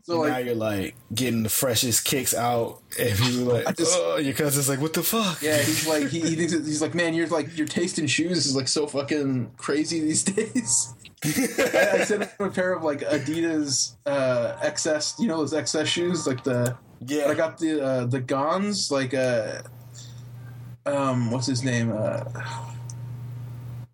So 0.09 0.23
now 0.23 0.29
like 0.29 0.45
you're 0.45 0.55
like 0.55 0.95
getting 1.13 1.43
the 1.43 1.49
freshest 1.49 2.03
kicks 2.03 2.33
out, 2.33 2.81
and 2.99 3.15
people 3.17 3.43
like, 3.53 3.67
I 3.67 3.71
just- 3.73 3.95
oh, 3.95 4.17
your 4.17 4.33
cousin's 4.33 4.67
like, 4.67 4.81
what 4.81 4.93
the 4.93 5.03
fuck? 5.03 5.39
Yeah, 5.41 5.57
he's 5.57 5.87
like 5.87 6.07
he, 6.09 6.21
he 6.21 6.35
thinks 6.35 6.51
he's 6.65 6.81
like, 6.81 6.95
man, 6.95 7.13
you're 7.13 7.27
like 7.27 7.55
your 7.55 7.67
taste 7.67 7.99
in 7.99 8.07
shoes 8.07 8.47
is 8.47 8.55
like 8.55 8.67
so 8.67 8.87
fucking 8.87 9.51
crazy 9.57 9.99
these 9.99 10.23
days. 10.35 10.95
I, 11.23 11.27
I 11.99 12.03
sent 12.05 12.23
him 12.23 12.29
a 12.39 12.49
pair 12.49 12.73
of 12.73 12.81
like 12.83 13.01
Adidas 13.01 13.97
uh, 14.07 14.55
XS, 14.63 15.19
you 15.19 15.27
know 15.27 15.37
those 15.37 15.53
XS 15.53 15.85
shoes, 15.85 16.25
like 16.25 16.43
the 16.43 16.75
yeah. 17.05 17.27
I 17.27 17.35
got 17.35 17.59
the 17.59 17.79
uh, 17.79 18.05
the 18.05 18.19
Gonz, 18.19 18.89
like 18.89 19.13
uh, 19.13 19.61
um, 20.87 21.29
what's 21.29 21.45
his 21.45 21.63
name? 21.63 21.91
Uh, 21.91 22.23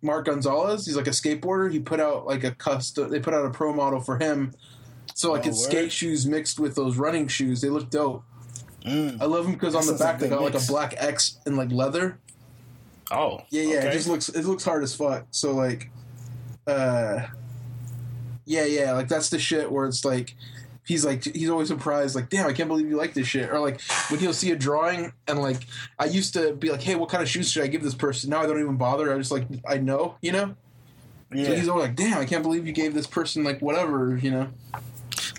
Mark 0.00 0.26
Gonzalez. 0.26 0.86
He's 0.86 0.96
like 0.96 1.08
a 1.08 1.10
skateboarder. 1.10 1.70
He 1.70 1.78
put 1.80 2.00
out 2.00 2.26
like 2.26 2.42
a 2.44 2.52
custom. 2.52 3.10
They 3.10 3.20
put 3.20 3.34
out 3.34 3.44
a 3.44 3.50
pro 3.50 3.74
model 3.74 4.00
for 4.00 4.18
him. 4.18 4.54
So 5.16 5.32
like 5.32 5.46
Oh, 5.46 5.48
it's 5.48 5.62
word? 5.62 5.70
skate 5.70 5.92
shoes 5.92 6.26
mixed 6.26 6.60
with 6.60 6.74
those 6.76 6.96
running 6.98 7.26
shoes. 7.26 7.62
They 7.62 7.70
look 7.70 7.88
dope. 7.88 8.22
Mm. 8.84 9.20
I 9.20 9.24
love 9.24 9.44
them 9.44 9.54
because 9.54 9.74
on 9.74 9.86
the 9.86 9.94
back 9.94 10.18
they 10.18 10.28
got 10.28 10.42
like 10.42 10.54
a 10.54 10.60
black 10.68 10.94
X 10.98 11.38
and 11.46 11.56
like 11.56 11.72
leather. 11.72 12.18
Oh, 13.10 13.40
Yeah, 13.50 13.62
yeah. 13.62 13.76
okay. 13.78 13.88
It 13.88 13.92
just 13.92 14.08
looks 14.08 14.28
it 14.28 14.44
looks 14.44 14.62
hard 14.62 14.82
as 14.82 14.94
fuck. 14.94 15.26
So 15.30 15.52
like, 15.54 15.90
uh, 16.66 17.26
yeah, 18.44 18.64
yeah. 18.64 18.92
Like 18.92 19.08
that's 19.08 19.30
the 19.30 19.38
shit 19.38 19.70
where 19.72 19.86
it's 19.86 20.04
like. 20.04 20.34
He's 20.84 21.04
like 21.04 21.24
he's 21.24 21.50
always 21.50 21.66
surprised, 21.66 22.14
like, 22.14 22.28
damn, 22.30 22.46
I 22.46 22.52
can't 22.52 22.68
believe 22.68 22.88
you 22.88 22.96
like 22.96 23.12
this 23.12 23.26
shit. 23.26 23.50
Or 23.50 23.58
like 23.58 23.80
when 24.08 24.20
he'll 24.20 24.32
see 24.32 24.52
a 24.52 24.56
drawing 24.56 25.12
and 25.26 25.40
like 25.40 25.66
I 25.98 26.04
used 26.04 26.32
to 26.34 26.52
be 26.52 26.70
like, 26.70 26.80
hey, 26.80 26.94
what 26.94 27.08
kind 27.08 27.24
of 27.24 27.28
shoes 27.28 27.50
should 27.50 27.64
I 27.64 27.66
give 27.66 27.82
this 27.82 27.96
person? 27.96 28.30
Now 28.30 28.40
I 28.42 28.46
don't 28.46 28.60
even 28.60 28.76
bother. 28.76 29.12
I 29.12 29.18
just 29.18 29.32
like 29.32 29.48
I 29.68 29.78
know, 29.78 30.14
you 30.22 30.30
know. 30.30 30.54
yeah. 31.32 31.46
So 31.46 31.56
he's 31.56 31.68
always 31.68 31.88
like, 31.88 31.96
damn, 31.96 32.18
I 32.18 32.24
can't 32.24 32.44
believe 32.44 32.68
you 32.68 32.72
gave 32.72 32.94
this 32.94 33.08
person 33.08 33.42
like 33.42 33.60
whatever, 33.60 34.16
you 34.16 34.30
know. 34.30 34.48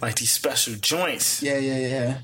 Like 0.02 0.16
these 0.16 0.32
special 0.32 0.76
joints. 0.76 1.42
Yeah, 1.42 1.58
yeah, 1.58 1.80
yeah. 1.80 2.18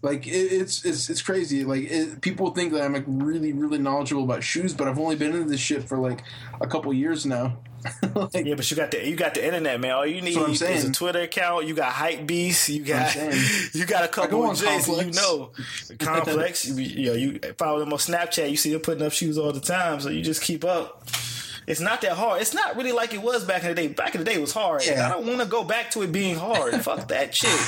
Like 0.00 0.26
it, 0.26 0.30
it's 0.30 0.84
it's 0.84 1.10
it's 1.10 1.22
crazy. 1.22 1.64
Like 1.64 1.82
it, 1.82 2.20
people 2.20 2.50
think 2.50 2.72
that 2.72 2.82
I'm 2.82 2.92
like 2.92 3.04
really 3.06 3.52
really 3.52 3.78
knowledgeable 3.78 4.24
about 4.24 4.44
shoes, 4.44 4.72
but 4.72 4.86
I've 4.86 4.98
only 4.98 5.16
been 5.16 5.34
in 5.34 5.48
this 5.48 5.60
shit 5.60 5.88
for 5.88 5.98
like 5.98 6.22
a 6.60 6.66
couple 6.66 6.92
years 6.94 7.26
now. 7.26 7.58
like, 8.14 8.46
Yeah, 8.46 8.54
but 8.54 8.70
you 8.70 8.76
got 8.76 8.90
the 8.92 9.08
you 9.08 9.16
got 9.16 9.34
the 9.34 9.44
internet, 9.44 9.80
man. 9.80 9.92
All 9.92 10.06
you 10.06 10.20
need 10.20 10.36
is 10.36 10.84
a. 10.84 10.92
Twitter 10.92 11.22
account. 11.22 11.66
You 11.66 11.74
got 11.74 11.92
Hypebeast. 11.92 12.68
You 12.68 12.84
got 12.84 13.14
what 13.14 13.24
I'm 13.24 13.32
saying. 13.32 13.70
you 13.72 13.86
got 13.86 14.04
a 14.04 14.08
couple 14.08 14.50
of 14.50 14.56
J's. 14.56 14.88
You 14.88 15.10
know, 15.10 15.50
complex. 15.98 16.66
you, 16.66 16.74
you 16.76 17.06
know, 17.06 17.12
you 17.14 17.40
follow 17.56 17.80
them 17.80 17.92
on 17.92 17.98
Snapchat. 17.98 18.50
You 18.50 18.56
see 18.56 18.72
them 18.72 18.80
putting 18.80 19.04
up 19.04 19.12
shoes 19.12 19.36
all 19.36 19.52
the 19.52 19.60
time, 19.60 20.00
so 20.00 20.10
you 20.10 20.22
just 20.22 20.42
keep 20.42 20.64
up. 20.64 21.08
It's 21.68 21.80
not 21.80 22.00
that 22.00 22.12
hard. 22.12 22.40
It's 22.40 22.54
not 22.54 22.76
really 22.76 22.92
like 22.92 23.12
it 23.12 23.20
was 23.20 23.44
back 23.44 23.62
in 23.62 23.68
the 23.68 23.74
day. 23.74 23.88
Back 23.88 24.14
in 24.14 24.20
the 24.20 24.24
day, 24.24 24.34
it 24.34 24.40
was 24.40 24.54
hard. 24.54 24.86
Yeah. 24.86 25.06
I 25.06 25.10
don't 25.10 25.26
want 25.26 25.40
to 25.40 25.46
go 25.46 25.62
back 25.62 25.90
to 25.92 26.02
it 26.02 26.10
being 26.10 26.34
hard. 26.34 26.74
Fuck 26.82 27.08
that 27.08 27.34
shit. 27.34 27.60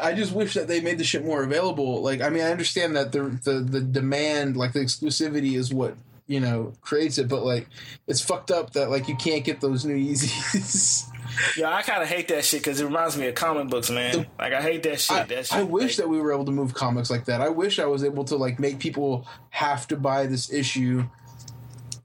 I 0.00 0.12
just 0.12 0.32
wish 0.32 0.52
that 0.54 0.68
they 0.68 0.80
made 0.80 0.98
the 0.98 1.04
shit 1.04 1.24
more 1.24 1.42
available. 1.42 2.02
Like, 2.02 2.20
I 2.20 2.28
mean, 2.28 2.42
I 2.42 2.50
understand 2.50 2.94
that 2.96 3.12
the 3.12 3.22
the 3.42 3.60
the 3.60 3.80
demand, 3.80 4.58
like 4.58 4.74
the 4.74 4.80
exclusivity, 4.80 5.54
is 5.54 5.72
what 5.72 5.94
you 6.26 6.40
know 6.40 6.74
creates 6.82 7.16
it. 7.16 7.26
But 7.26 7.42
like, 7.42 7.68
it's 8.06 8.20
fucked 8.20 8.50
up 8.50 8.74
that 8.74 8.90
like 8.90 9.08
you 9.08 9.16
can't 9.16 9.42
get 9.42 9.62
those 9.62 9.84
new 9.86 9.96
Yeezys. 9.96 11.06
Yeah, 11.56 11.72
I 11.72 11.82
kind 11.82 12.02
of 12.02 12.08
hate 12.08 12.26
that 12.28 12.44
shit 12.44 12.60
because 12.60 12.80
it 12.80 12.84
reminds 12.84 13.16
me 13.16 13.28
of 13.28 13.36
comic 13.36 13.68
books, 13.68 13.88
man. 13.88 14.26
Like 14.36 14.52
I 14.52 14.60
hate 14.60 14.82
that 14.82 14.98
shit. 14.98 15.16
I, 15.16 15.22
that 15.22 15.46
shit. 15.46 15.58
I 15.58 15.62
wish 15.62 15.92
like, 15.92 15.96
that 15.98 16.08
we 16.08 16.20
were 16.20 16.32
able 16.32 16.44
to 16.46 16.50
move 16.50 16.74
comics 16.74 17.08
like 17.08 17.26
that. 17.26 17.40
I 17.40 17.48
wish 17.48 17.78
I 17.78 17.86
was 17.86 18.02
able 18.02 18.24
to 18.24 18.36
like 18.36 18.58
make 18.58 18.80
people 18.80 19.28
have 19.50 19.86
to 19.88 19.96
buy 19.96 20.26
this 20.26 20.52
issue 20.52 21.04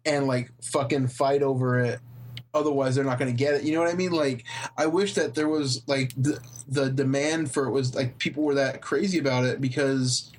and 0.06 0.28
like 0.28 0.52
fucking 0.64 1.08
fight 1.08 1.42
over 1.44 1.80
it. 1.80 2.00
Otherwise, 2.54 2.96
they're 2.96 3.04
not 3.04 3.20
going 3.20 3.30
to 3.30 3.38
get 3.38 3.54
it. 3.56 3.64
You 3.64 3.74
know 3.74 3.82
what 3.82 3.92
I 3.92 3.96
mean? 3.98 4.12
Like, 4.14 4.46
I 4.78 4.86
wish 4.86 5.14
that 5.16 5.36
there 5.36 5.50
was 5.50 5.82
like 5.88 6.12
the 6.16 6.40
the 6.68 6.90
demand 6.90 7.52
for 7.52 7.68
it 7.68 7.72
was 7.72 7.94
like 7.96 8.18
people 8.18 8.44
were 8.44 8.56
that 8.56 8.82
crazy 8.82 9.20
about 9.20 9.44
it 9.46 9.60
because 9.60 10.32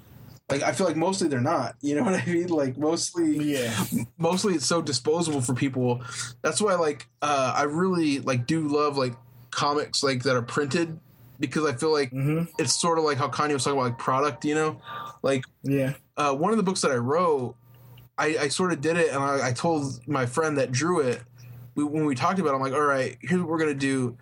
Like 0.50 0.62
I 0.62 0.72
feel 0.72 0.86
like 0.86 0.96
mostly 0.96 1.28
they're 1.28 1.40
not. 1.40 1.74
You 1.82 1.94
know 1.96 2.02
what 2.08 2.14
I 2.14 2.24
mean? 2.24 2.46
Like 2.48 2.78
mostly 2.78 3.36
Yeah. 3.54 3.84
mostly 4.16 4.54
it's 4.54 4.64
so 4.66 4.80
disposable 4.80 5.42
for 5.42 5.52
people. 5.54 6.00
That's 6.42 6.60
why 6.60 6.74
like 6.76 7.06
uh 7.20 7.52
I 7.54 7.64
really 7.64 8.20
like 8.20 8.46
do 8.46 8.66
love 8.66 8.96
like 8.96 9.14
comics 9.50 10.02
like 10.02 10.22
that 10.22 10.36
are 10.36 10.42
printed 10.42 10.98
because 11.38 11.66
I 11.66 11.74
feel 11.74 11.92
like 11.92 12.10
it's 12.58 12.74
sort 12.80 12.98
of 12.98 13.04
like 13.04 13.18
how 13.18 13.28
Kanye 13.28 13.52
was 13.52 13.64
talking 13.64 13.78
about 13.78 13.90
like 13.90 13.98
product, 13.98 14.44
you 14.46 14.54
know? 14.54 14.80
Like 15.22 15.44
Yeah. 15.62 15.94
uh, 16.16 16.34
one 16.34 16.50
of 16.52 16.56
the 16.56 16.62
books 16.62 16.80
that 16.80 16.90
I 16.92 16.96
wrote, 16.96 17.56
I, 18.18 18.36
I 18.42 18.48
sort 18.48 18.72
of 18.72 18.80
did 18.80 18.96
it, 18.96 19.08
and 19.12 19.22
I, 19.22 19.48
I 19.48 19.52
told 19.52 20.06
my 20.08 20.26
friend 20.26 20.58
that 20.58 20.72
drew 20.72 21.00
it 21.00 21.22
we, 21.74 21.84
when 21.84 22.04
we 22.06 22.14
talked 22.14 22.38
about. 22.38 22.52
it, 22.52 22.54
I'm 22.56 22.62
like, 22.62 22.72
all 22.72 22.80
right, 22.80 23.16
here's 23.20 23.40
what 23.40 23.50
we're 23.50 23.58
gonna 23.58 23.74
do. 23.74 24.16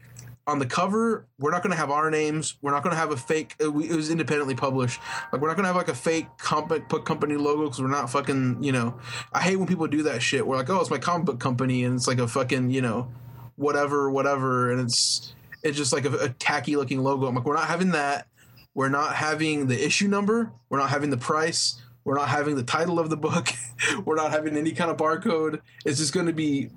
On 0.46 0.58
the 0.58 0.66
cover, 0.66 1.26
we're 1.38 1.52
not 1.52 1.62
gonna 1.62 1.76
have 1.76 1.90
our 1.90 2.10
names. 2.10 2.56
We're 2.60 2.72
not 2.72 2.82
gonna 2.82 2.96
have 2.96 3.10
a 3.12 3.16
fake. 3.16 3.54
It, 3.58 3.72
we- 3.72 3.88
it 3.88 3.96
was 3.96 4.10
independently 4.10 4.54
published. 4.54 5.00
Like, 5.32 5.40
we're 5.40 5.48
not 5.48 5.56
gonna 5.56 5.68
have 5.68 5.76
like 5.76 5.88
a 5.88 5.94
fake 5.94 6.26
comic 6.36 6.88
book 6.88 7.06
company 7.06 7.36
logo 7.36 7.62
because 7.64 7.80
we're 7.80 7.88
not 7.88 8.10
fucking. 8.10 8.62
You 8.62 8.72
know, 8.72 8.98
I 9.32 9.40
hate 9.40 9.56
when 9.56 9.66
people 9.66 9.86
do 9.86 10.02
that 10.02 10.20
shit. 10.20 10.46
We're 10.46 10.56
like, 10.56 10.68
oh, 10.68 10.80
it's 10.80 10.90
my 10.90 10.98
comic 10.98 11.24
book 11.26 11.40
company, 11.40 11.84
and 11.84 11.94
it's 11.96 12.06
like 12.06 12.18
a 12.18 12.28
fucking, 12.28 12.70
you 12.70 12.82
know, 12.82 13.10
whatever, 13.56 14.10
whatever, 14.10 14.70
and 14.70 14.80
it's 14.80 15.34
it's 15.62 15.78
just 15.78 15.92
like 15.94 16.04
a, 16.04 16.12
a 16.18 16.28
tacky 16.28 16.76
looking 16.76 17.02
logo. 17.02 17.26
I'm 17.26 17.34
like, 17.34 17.44
we're 17.46 17.54
not 17.54 17.68
having 17.68 17.92
that. 17.92 18.26
We're 18.74 18.88
not 18.90 19.14
having 19.14 19.68
the 19.68 19.82
issue 19.86 20.08
number. 20.08 20.52
We're 20.68 20.78
not 20.78 20.90
having 20.90 21.08
the 21.10 21.16
price. 21.16 21.80
We're 22.04 22.16
not 22.16 22.28
having 22.28 22.56
the 22.56 22.62
title 22.62 22.98
of 22.98 23.10
the 23.10 23.16
book. 23.16 23.48
we're 24.04 24.16
not 24.16 24.30
having 24.30 24.56
any 24.56 24.72
kind 24.72 24.90
of 24.90 24.96
barcode. 24.96 25.60
It's 25.84 25.98
just 25.98 26.12
going 26.12 26.26
to 26.26 26.32
be 26.32 26.70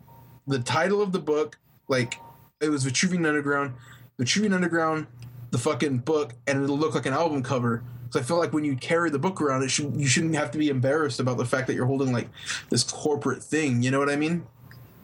the 0.48 0.60
title 0.60 1.02
of 1.02 1.12
the 1.12 1.20
book. 1.20 1.58
Like 1.88 2.20
it 2.62 2.70
was 2.70 2.86
Vitruvian 2.86 3.26
Underground, 3.28 3.74
Vitruvian 4.20 4.54
Underground, 4.54 5.08
the 5.52 5.58
fucking 5.58 6.00
book, 6.00 6.34
and 6.48 6.64
it'll 6.64 6.78
look 6.78 6.96
like 6.96 7.06
an 7.06 7.14
album 7.14 7.44
cover. 7.44 7.84
So 8.10 8.20
I 8.20 8.24
feel 8.24 8.38
like 8.38 8.54
when 8.54 8.64
you 8.64 8.76
carry 8.78 9.10
the 9.10 9.20
book 9.20 9.42
around, 9.42 9.64
it 9.64 9.70
should 9.70 9.96
you 10.00 10.08
shouldn't 10.08 10.36
have 10.36 10.52
to 10.52 10.58
be 10.58 10.70
embarrassed 10.70 11.20
about 11.20 11.38
the 11.38 11.46
fact 11.46 11.68
that 11.68 11.74
you're 11.74 11.86
holding 11.86 12.14
like 12.14 12.30
this 12.70 12.84
corporate 12.84 13.44
thing. 13.44 13.84
You 13.84 13.92
know 13.92 14.00
what 14.00 14.10
I 14.10 14.16
mean? 14.16 14.46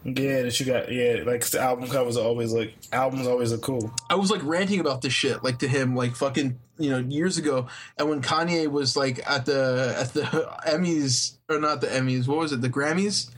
Yeah, 0.05 0.41
that 0.43 0.59
you 0.59 0.65
got. 0.65 0.91
Yeah, 0.91 1.23
like 1.25 1.45
the 1.45 1.61
album 1.61 1.87
covers 1.87 2.17
are 2.17 2.25
always 2.25 2.51
like 2.51 2.75
albums 2.91 3.25
always 3.25 3.51
look 3.51 3.61
cool. 3.61 3.93
I 4.09 4.15
was 4.15 4.29
like 4.29 4.43
ranting 4.43 4.79
about 4.79 5.01
this 5.01 5.13
shit 5.13 5.43
like 5.43 5.59
to 5.59 5.67
him 5.67 5.95
like 5.95 6.15
fucking 6.15 6.59
you 6.77 6.89
know 6.89 6.97
years 6.97 7.37
ago 7.37 7.67
and 7.97 8.09
when 8.09 8.21
Kanye 8.21 8.67
was 8.67 8.97
like 8.97 9.19
at 9.29 9.45
the 9.45 9.95
at 9.97 10.13
the 10.13 10.23
Emmys 10.67 11.35
or 11.47 11.59
not 11.59 11.81
the 11.81 11.87
Emmys 11.87 12.27
what 12.27 12.39
was 12.39 12.51
it 12.51 12.61
the 12.61 12.69
Grammys 12.69 13.29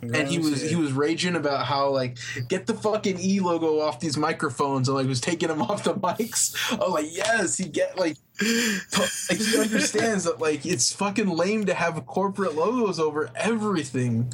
and 0.00 0.28
he 0.28 0.38
was 0.38 0.62
he 0.62 0.76
was 0.76 0.92
raging 0.92 1.34
about 1.34 1.66
how 1.66 1.90
like 1.90 2.18
get 2.48 2.66
the 2.66 2.74
fucking 2.74 3.18
E 3.20 3.40
logo 3.40 3.80
off 3.80 3.98
these 4.00 4.16
microphones 4.16 4.88
and 4.88 4.96
like 4.96 5.08
was 5.08 5.20
taking 5.20 5.48
them 5.48 5.62
off 5.70 5.84
the 5.84 5.94
mics. 5.94 6.54
Oh 6.80 6.92
like 6.92 7.06
yes 7.10 7.56
he 7.56 7.64
get 7.64 7.98
like 7.98 8.16
like 8.40 9.38
he 9.40 9.58
understands 9.58 10.24
that 10.24 10.38
like 10.40 10.64
it's 10.64 10.92
fucking 10.92 11.28
lame 11.28 11.66
to 11.66 11.74
have 11.74 12.04
corporate 12.06 12.54
logos 12.54 13.00
over 13.00 13.30
everything. 13.34 14.32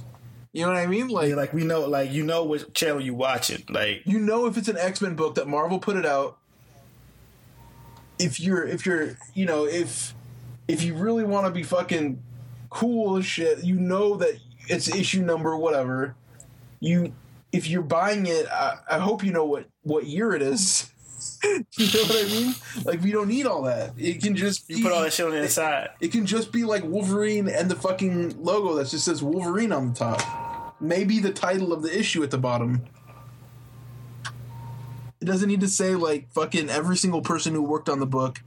You 0.55 0.63
know 0.63 0.69
what 0.69 0.79
I 0.79 0.87
mean? 0.87 1.09
Like 1.09 1.29
Yeah, 1.29 1.35
like 1.35 1.53
we 1.53 1.65
know, 1.65 1.81
like 1.87 2.13
you 2.13 2.23
know 2.23 2.45
what 2.45 2.73
channel 2.73 3.01
you 3.01 3.13
watching. 3.13 3.65
Like 3.69 4.03
you 4.07 4.19
know 4.19 4.47
if 4.47 4.57
it's 4.57 4.69
an 4.69 4.79
X-Men 4.79 5.17
book 5.17 5.35
that 5.35 5.49
Marvel 5.49 5.79
put 5.79 5.97
it 5.97 6.07
out 6.07 6.39
if 8.19 8.41
you're 8.41 8.67
if 8.67 8.87
you're 8.87 9.17
you 9.35 9.47
know 9.47 9.67
if 9.67 10.15
if 10.69 10.83
you 10.83 10.95
really 10.95 11.25
want 11.25 11.47
to 11.47 11.51
be 11.51 11.63
fucking 11.63 12.23
cool 12.71 13.17
as 13.17 13.27
shit 13.27 13.65
you 13.65 13.75
know 13.75 14.17
that 14.17 14.39
it's 14.69 14.89
issue 14.89 15.23
number 15.23 15.57
whatever 15.57 16.15
you 16.81 17.13
if 17.53 17.69
you're 17.69 17.83
buying 17.83 18.27
it 18.27 18.47
I, 18.49 18.79
I 18.91 18.99
hope 18.99 19.25
you 19.25 19.33
know 19.33 19.45
what 19.45 19.67
what 19.83 20.07
year 20.07 20.33
it 20.33 20.43
is 20.43 20.91
you 21.77 21.87
know 21.87 22.03
what 22.03 22.25
I 22.25 22.29
mean 22.29 22.55
like 22.85 23.03
we 23.03 23.13
don't 23.13 23.29
need 23.29 23.47
all 23.47 23.63
that 23.63 23.93
it 23.97 24.23
can 24.23 24.35
just 24.37 24.67
be 24.67 24.77
you 24.77 24.83
put 24.83 24.93
all 24.93 25.03
that 25.03 25.13
shit 25.13 25.27
on 25.27 25.33
the 25.33 25.43
inside. 25.43 25.91
it 26.01 26.13
can 26.13 26.27
just 26.27 26.53
be 26.53 26.65
like 26.65 26.85
Wolverine 26.85 27.49
and 27.49 27.71
the 27.71 27.77
fucking 27.77 28.43
logo 28.43 28.75
that 28.75 28.89
just 28.89 29.05
says 29.05 29.23
Wolverine 29.23 29.73
on 29.73 29.89
the 29.89 29.95
top. 29.95 30.77
Maybe 30.81 31.21
the 31.21 31.33
title 31.33 31.73
of 31.73 31.83
the 31.83 31.97
issue 31.97 32.23
at 32.23 32.31
the 32.31 32.39
bottom. 32.39 32.85
It 35.21 35.25
doesn't 35.25 35.49
need 35.49 35.61
to 35.61 35.69
say 35.69 35.95
like 35.95 36.31
fucking 36.33 36.69
every 36.69 36.97
single 36.97 37.23
person 37.23 37.55
who 37.55 37.63
worked 37.63 37.89
on 37.89 38.01
the 38.01 38.07
book 38.07 38.43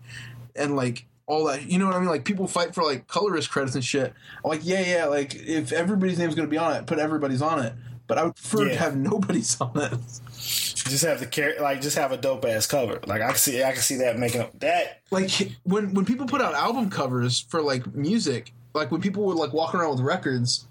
and 0.56 0.76
like 0.76 1.06
all 1.26 1.46
that. 1.46 1.70
You 1.70 1.80
know 1.80 1.88
what 1.88 1.96
I 1.96 2.00
mean? 2.00 2.10
Like 2.10 2.26
people 2.26 2.48
fight 2.48 2.76
for 2.76 2.84
like 2.84 3.08
colorist 3.08 3.50
credits 3.50 3.76
and 3.76 3.84
shit. 3.84 4.14
Like, 4.44 4.62
yeah, 4.64 4.82
yeah, 4.82 5.06
like 5.06 5.36
if 5.36 5.72
everybody's 5.72 6.20
name's 6.20 6.36
gonna 6.36 6.48
be 6.48 6.58
on 6.58 6.76
it, 6.76 6.86
put 6.86 7.00
everybody's 7.00 7.42
on 7.42 7.60
it. 7.64 7.74
But 8.08 8.18
I 8.18 8.24
would 8.24 8.36
prefer 8.36 8.70
to 8.70 8.76
have 8.76 8.96
nobody's 8.96 9.60
on 9.62 9.72
it. 9.76 10.00
Just 10.34 11.04
have 11.04 11.20
the 11.20 11.26
char- 11.26 11.60
like 11.60 11.82
just 11.82 11.98
have 11.98 12.12
a 12.12 12.18
dope 12.18 12.46
ass 12.46 12.66
cover. 12.66 13.00
Like 13.06 13.22
I 13.22 13.28
can 13.28 13.36
see 13.36 13.64
I 13.64 13.74
can 13.74 13.82
see 13.82 13.98
that 13.98 14.18
making 14.18 14.42
up 14.42 14.58
that. 14.60 15.02
like 15.12 15.30
when 15.64 15.94
when 15.94 16.06
people 16.06 16.26
put 16.26 16.42
out 16.42 16.54
album 16.54 16.90
covers 16.90 17.42
for 17.50 17.62
like 17.62 17.94
music, 17.94 18.54
like 18.74 18.92
when 18.92 19.02
people 19.02 19.26
were 19.26 19.36
like 19.36 19.52
walking 19.52 19.80
around 19.80 19.92
with 19.92 20.00
records, 20.00 20.66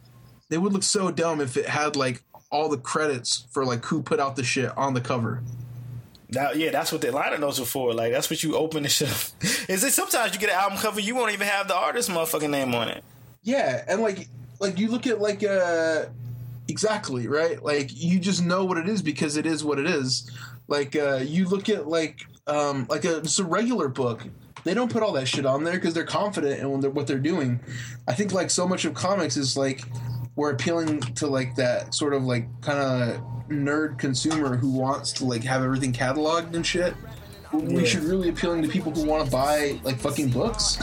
they 0.49 0.57
would 0.57 0.73
look 0.73 0.83
so 0.83 1.11
dumb 1.11 1.41
if 1.41 1.57
it 1.57 1.67
had 1.67 1.97
like 1.97 2.23
all 2.51 2.69
the 2.69 2.79
credits 2.79 3.47
for 3.51 3.65
like 3.65 3.85
who 3.85 4.03
put 4.03 4.19
out 4.21 4.37
the 4.37 4.45
shit 4.45 4.77
on 4.77 4.95
the 4.95 5.01
cover. 5.01 5.43
That, 6.31 6.57
yeah, 6.57 6.71
that's 6.71 6.91
what 6.91 7.03
the 7.03 7.13
liner 7.13 7.39
notes 7.39 7.61
are 7.61 7.65
for. 7.65 7.93
Like 7.95 8.13
that's 8.13 8.31
what 8.31 8.43
you 8.43 8.57
open 8.57 8.83
the 8.83 8.89
shit. 8.89 9.09
Is 9.69 9.85
it 9.85 9.93
sometimes 9.93 10.33
you 10.35 10.41
get 10.41 10.51
an 10.51 10.57
album 10.57 10.79
cover, 10.79 11.01
you 11.01 11.15
won't 11.15 11.33
even 11.33 11.47
have 11.47 11.69
the 11.69 11.77
artist 11.77 12.09
motherfucking 12.09 12.51
name 12.51 12.75
on 12.75 12.89
it. 12.89 13.05
Yeah, 13.43 13.85
and 13.87 14.01
like 14.01 14.29
like 14.59 14.79
you 14.79 14.89
look 14.89 15.07
at 15.07 15.21
like 15.21 15.45
uh 15.45 16.07
exactly, 16.69 17.29
right? 17.29 17.63
Like 17.63 17.91
you 17.93 18.19
just 18.19 18.45
know 18.45 18.65
what 18.65 18.79
it 18.79 18.89
is 18.89 19.03
because 19.03 19.37
it 19.37 19.47
is 19.47 19.65
what 19.65 19.79
it 19.79 19.87
is. 19.87 20.31
Like 20.69 20.97
uh 20.97 21.21
you 21.25 21.49
look 21.49 21.69
at 21.69 21.89
like 21.89 22.27
um 22.47 22.87
like 22.89 23.05
a 23.05 23.21
just 23.21 23.39
a 23.39 23.45
regular 23.45 23.89
book. 23.89 24.23
They 24.65 24.75
don't 24.75 24.91
put 24.91 25.03
all 25.05 25.13
that 25.13 25.29
shit 25.29 25.47
on 25.47 25.63
there 25.63 25.75
because 25.75 25.95
they're 25.95 26.05
confident 26.05 26.61
in 26.61 26.95
what 26.95 27.07
they're 27.07 27.19
doing. 27.19 27.61
I 28.09 28.15
think 28.15 28.33
like 28.33 28.51
so 28.51 28.67
much 28.67 28.85
of 28.85 28.95
comics 28.95 29.37
is 29.37 29.57
like 29.57 29.83
we're 30.35 30.51
appealing 30.51 31.01
to 31.01 31.27
like 31.29 31.55
that 31.57 31.95
sort 31.95 32.13
of 32.15 32.25
like 32.25 32.49
kind 32.63 32.79
of 32.79 33.21
nerd 33.49 33.99
consumer 33.99 34.57
who 34.57 34.71
wants 34.71 35.13
to 35.13 35.25
like 35.25 35.45
have 35.45 35.63
everything 35.63 35.93
cataloged 35.93 36.55
and 36.55 36.67
shit. 36.67 36.95
We 37.53 37.87
should 37.87 38.05
really 38.05 38.29
appealing 38.29 38.63
to 38.63 38.69
people 38.69 38.93
who 38.93 39.05
want 39.07 39.25
to 39.25 39.31
buy 39.31 39.79
like 39.83 39.99
fucking 39.99 40.31
books. 40.31 40.79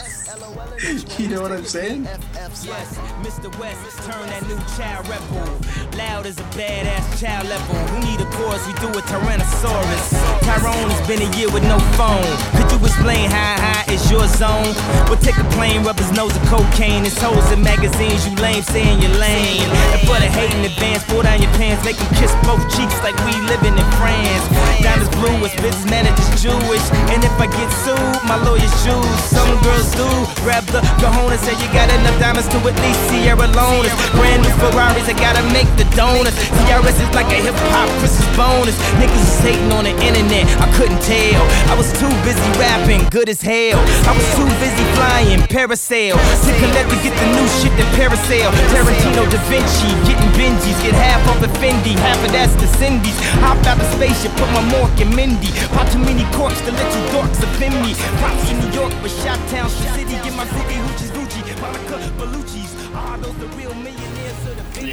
you 1.18 1.28
know 1.28 1.42
what 1.42 1.52
I'm 1.52 1.64
saying? 1.64 2.04
Yes, 2.04 2.98
Mr. 3.22 3.58
West, 3.58 3.98
turn 4.04 4.26
that 4.28 4.42
new 4.48 4.56
child 4.76 5.06
rebel. 5.08 5.98
Loud 5.98 6.26
as 6.26 6.38
a 6.38 6.44
badass 6.54 7.20
child 7.20 7.48
level. 7.48 7.74
Need 8.00 8.20
a? 8.20 8.66
We 8.66 8.72
do 8.74 8.88
a 8.88 9.02
Tyrannosaurus. 9.02 10.23
Tyrone 10.44 10.92
has 10.92 11.00
been 11.08 11.24
a 11.24 11.30
year 11.36 11.48
with 11.48 11.64
no 11.64 11.80
phone. 11.96 12.20
Could 12.52 12.68
you 12.68 12.78
explain 12.84 13.30
how 13.32 13.56
high 13.56 13.88
is 13.88 14.10
your 14.12 14.28
zone? 14.28 14.76
Well, 15.08 15.16
take 15.16 15.40
a 15.40 15.46
plane, 15.56 15.80
rub 15.82 15.96
his 15.96 16.12
nose 16.12 16.36
of 16.36 16.44
cocaine. 16.52 17.08
It's 17.08 17.16
hoes 17.16 17.48
in 17.48 17.64
magazines, 17.64 18.28
you 18.28 18.36
lame, 18.36 18.60
saying 18.60 19.00
you're 19.00 19.16
lame. 19.16 19.64
And 19.96 20.00
for 20.04 20.20
the 20.20 20.28
hate 20.28 20.52
in 20.52 20.64
advance, 20.64 21.04
pull 21.04 21.22
down 21.22 21.40
your 21.40 21.52
pants, 21.56 21.80
make 21.84 21.96
him 21.96 22.10
kiss 22.20 22.32
both 22.44 22.60
cheeks 22.76 22.92
like 23.00 23.16
we 23.24 23.32
living 23.48 23.72
in 23.72 23.88
France. 23.96 24.44
Diamonds 24.84 25.08
blue, 25.16 25.32
as 25.48 25.54
business 25.64 25.88
manager's 25.88 26.28
Jewish. 26.42 26.84
And 27.08 27.24
if 27.24 27.32
I 27.40 27.48
get 27.48 27.70
sued, 27.80 28.20
my 28.28 28.36
lawyer's 28.44 28.74
Jews. 28.84 29.16
Some 29.30 29.48
girls 29.64 29.88
do 29.96 30.08
grab 30.42 30.64
the 30.74 30.84
cojones, 31.00 31.40
say 31.40 31.54
you 31.56 31.68
got 31.72 31.88
enough 31.88 32.18
diamonds 32.18 32.48
to 32.52 32.58
at 32.58 32.76
least 32.84 33.00
Sierra 33.08 33.46
Leone. 33.48 33.88
Brand 34.18 34.42
new 34.42 34.52
Ferraris, 34.60 35.08
I 35.08 35.14
gotta 35.16 35.44
make 35.56 35.70
the 35.80 35.88
donuts. 35.96 36.36
TRS 36.68 37.00
is 37.00 37.12
like 37.14 37.30
a 37.30 37.40
hip 37.40 37.56
hop 37.72 37.88
Christmas 38.00 38.28
bonus. 38.36 38.76
Niggas 38.98 39.22
is 39.22 39.40
hating 39.40 39.70
on 39.70 39.84
the 39.86 39.94
internet, 40.02 40.33
I 40.42 40.66
couldn't 40.74 41.00
tell. 41.06 41.42
I 41.70 41.74
was 41.78 41.92
too 41.94 42.10
busy 42.26 42.50
rapping, 42.58 43.06
good 43.10 43.28
as 43.28 43.40
hell. 43.40 43.78
I 44.08 44.12
was 44.12 44.26
too 44.34 44.48
busy 44.58 44.84
flying, 44.98 45.40
parasail. 45.46 46.18
To 46.18 46.50
collect 46.58 46.90
to 46.90 46.98
get 47.06 47.14
the 47.14 47.28
new 47.38 47.46
shit 47.62 47.70
that 47.78 47.88
parasail. 47.94 48.50
Tarantino, 48.74 49.22
Da 49.30 49.38
Vinci, 49.46 49.90
getting 50.08 50.32
Benjis, 50.34 50.76
get 50.82 50.94
half 50.94 51.22
off 51.30 51.38
the 51.40 51.50
Fendi, 51.62 51.94
half 52.02 52.18
of 52.24 52.32
that's 52.32 52.54
the 52.58 52.66
Cindy's. 52.78 53.16
Hop 53.44 53.58
out 53.66 53.78
the 53.78 53.86
spaceship, 53.94 54.32
put 54.34 54.50
my 54.50 54.62
Mork 54.74 54.92
in 55.00 55.14
Mindy. 55.14 55.52
Pop 55.70 55.86
too 55.92 56.02
many 56.02 56.26
corks 56.34 56.58
let 56.74 56.90
you 56.90 57.02
dorks 57.14 57.38
offend 57.42 57.74
me. 57.82 57.94
Props 58.18 58.50
in 58.50 58.58
New 58.58 58.70
York, 58.74 58.92
but 59.02 59.10
Shop 59.22 59.38
Town, 59.50 59.70
City, 59.94 60.18
get 60.24 60.34
my 60.34 60.46
groovy 60.50 60.76
hoochies, 60.82 61.10
Gucci, 61.14 61.40
Monica 61.60 61.96
Bellucci's. 62.18 62.72
Ah, 62.94 63.16
those 63.20 63.36
the 63.38 63.46
real 63.56 63.70
the 63.70 64.03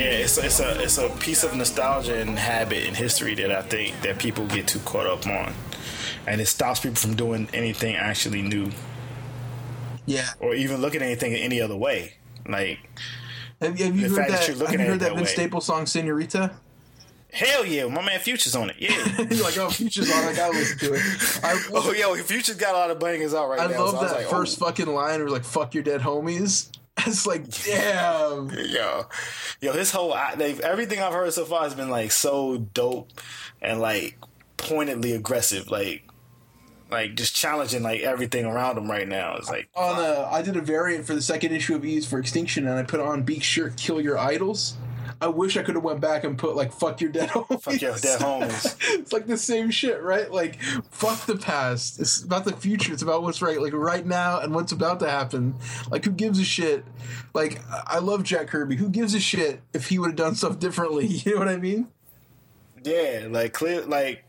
Yeah, 0.02 0.08
it's 0.14 0.38
it's 0.40 0.60
a 0.60 0.82
it's 0.82 0.98
a 0.98 1.10
piece 1.10 1.44
of 1.44 1.56
nostalgia 1.56 2.20
and 2.20 2.40
habit 2.40 2.88
and 2.88 2.98
history 2.98 3.36
that 3.36 3.52
I 3.52 3.62
think 3.62 4.02
that 4.02 4.18
people 4.18 4.48
get 4.48 4.68
too 4.68 4.80
caught 4.80 5.06
up 5.06 5.28
on, 5.28 5.54
and 6.26 6.42
it 6.42 6.48
stops 6.48 6.80
people 6.80 6.96
from 6.96 7.16
doing 7.16 7.48
anything 7.54 7.96
actually 7.96 8.42
new 8.42 8.72
Yeah. 10.08 10.30
or 10.40 10.56
even 10.56 10.82
looking 10.82 11.02
at 11.02 11.06
anything 11.06 11.36
any 11.36 11.62
other 11.62 11.78
way. 11.78 12.14
Like 12.50 12.80
Have, 13.62 13.78
have 13.78 13.96
you 13.96 14.10
heard 14.10 14.18
that 14.18 14.30
that? 14.30 14.48
you're 14.48 14.58
looking 14.58 14.80
have 14.80 14.88
you 14.88 14.94
heard 14.94 14.96
it 14.96 15.00
that 15.02 15.10
that 15.10 15.18
Vince. 15.18 15.30
Staples 15.30 15.66
song 15.66 15.86
"Senorita"? 15.86 16.52
hell 17.32 17.64
yeah, 17.64 17.86
my 17.86 18.04
man 18.04 18.20
Future's 18.20 18.56
on 18.56 18.72
it. 18.72 18.78
Yeah. 18.80 18.90
You're 19.30 19.44
like, 19.44 19.58
oh, 19.58 19.70
Future's 19.70 20.12
on. 20.12 20.24
It. 20.24 20.28
I 20.30 20.36
gotta 20.36 20.58
listen 20.58 20.78
to 20.80 20.94
it. 20.96 21.02
I, 21.44 21.64
oh 21.74 21.94
yo, 21.94 22.16
Future's 22.16 22.58
got 22.58 22.74
a 22.74 22.78
lot 22.78 22.92
of 22.92 23.00
bangers 23.00 23.34
out 23.34 23.50
right 23.50 23.60
I 23.60 23.68
now. 23.68 23.86
love 23.86 23.92
so 23.92 23.98
I 23.98 24.02
was 24.02 24.12
that 24.12 24.18
like, 24.18 24.26
oh. 24.26 24.30
first 24.32 24.62
oh, 24.62 24.66
fucking 24.66 24.88
line. 24.88 25.20
Where 25.20 25.24
it's 25.26 25.32
like, 25.32 25.46
"Fuck 25.46 25.74
your 25.76 25.84
dead 25.84 26.02
homies." 26.02 26.70
It's 27.08 27.26
like, 27.26 27.50
damn. 27.66 28.50
yo, 28.50 29.06
yo, 29.60 29.74
his 29.74 29.92
whole 29.92 30.14
everything 30.14 31.00
I've 31.00 31.14
heard 31.14 31.34
so 31.34 31.46
far 31.46 31.64
has 31.64 31.74
been 31.74 31.90
like 31.90 32.12
so 32.12 32.58
dope 32.58 33.10
and 33.62 33.80
like 33.80 34.20
pointedly 34.58 35.14
aggressive. 35.14 35.72
Like 35.72 36.04
like 36.92 37.16
just 37.16 37.36
challenging 37.36 37.82
like 37.82 38.02
everything 38.02 38.46
around 38.46 38.78
him 38.78 38.92
right 38.92 39.08
now. 39.08 39.36
It's 39.38 39.50
like 39.50 39.70
on 39.76 39.96
uh, 39.96 40.28
I 40.30 40.42
did 40.42 40.58
a 40.58 40.62
variant 40.62 41.08
for 41.08 41.16
the 41.16 41.22
second 41.22 41.54
issue 41.54 41.76
of 41.76 41.86
E's 41.86 42.06
for 42.06 42.20
Extinction, 42.20 42.68
and 42.68 42.78
I 42.78 42.84
put 42.84 43.00
on 43.00 43.24
Beak's 43.24 43.46
shirt 43.46 43.78
"Kill 43.78 44.02
Your 44.02 44.18
Idols." 44.18 44.76
I 45.22 45.28
wish 45.28 45.56
I 45.56 45.62
could 45.62 45.76
have 45.76 45.84
went 45.84 46.02
back 46.02 46.24
and 46.24 46.38
put 46.38 46.56
like 46.56 46.74
"Fuck 46.74 47.00
your 47.00 47.12
dead 47.12 47.30
homies." 47.32 47.62
fuck 47.62 47.80
your 47.82 47.96
dead 47.98 48.20
homies. 48.20 48.76
it's 49.00 49.14
like 49.14 49.28
the 49.28 49.38
same 49.38 49.70
shit, 49.70 50.02
right? 50.02 50.32
Like 50.32 50.62
fuck 50.90 51.26
the 51.28 51.38
past. 51.38 52.00
It's 52.00 52.24
about 52.24 52.46
the 52.46 52.54
future. 52.54 52.92
It's 52.92 53.04
about 53.04 53.22
what's 53.22 53.42
right, 53.42 53.62
like 53.62 53.74
right 53.74 54.06
now 54.06 54.40
and 54.40 54.54
what's 54.56 54.72
about 54.72 55.00
to 55.02 55.10
happen. 55.10 55.56
Like 55.90 56.04
who 56.06 56.12
gives 56.12 56.40
a 56.40 56.44
shit? 56.44 56.84
Like 57.34 57.62
I 57.70 58.00
love 58.00 58.24
Jack 58.24 58.48
Kirby. 58.48 58.78
Who 58.78 58.90
gives 58.90 59.14
a 59.14 59.20
shit 59.20 59.62
if 59.74 59.90
he 59.90 60.00
would 60.00 60.08
have 60.12 60.16
done 60.16 60.36
stuff 60.36 60.60
differently? 60.60 61.08
You 61.22 61.34
know 61.36 61.40
what 61.40 61.50
I 61.50 61.58
mean? 61.58 61.88
Yeah, 62.84 63.28
like 63.30 63.54
clear, 63.54 63.82
like 63.86 64.24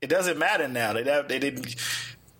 it 0.00 0.06
doesn't 0.06 0.38
matter 0.38 0.68
now. 0.68 0.92
They 0.92 1.02
they 1.02 1.38
didn't 1.40 1.74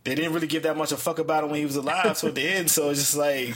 they 0.04 0.14
didn't 0.14 0.32
really 0.32 0.46
give 0.46 0.62
that 0.64 0.76
much 0.76 0.92
a 0.92 0.96
fuck 0.96 1.18
about 1.18 1.44
him 1.44 1.50
when 1.50 1.58
he 1.58 1.66
was 1.66 1.76
alive. 1.76 2.16
so 2.16 2.28
at 2.28 2.34
the 2.34 2.46
end, 2.46 2.70
so 2.70 2.90
it's 2.90 3.00
just 3.00 3.16
like 3.16 3.54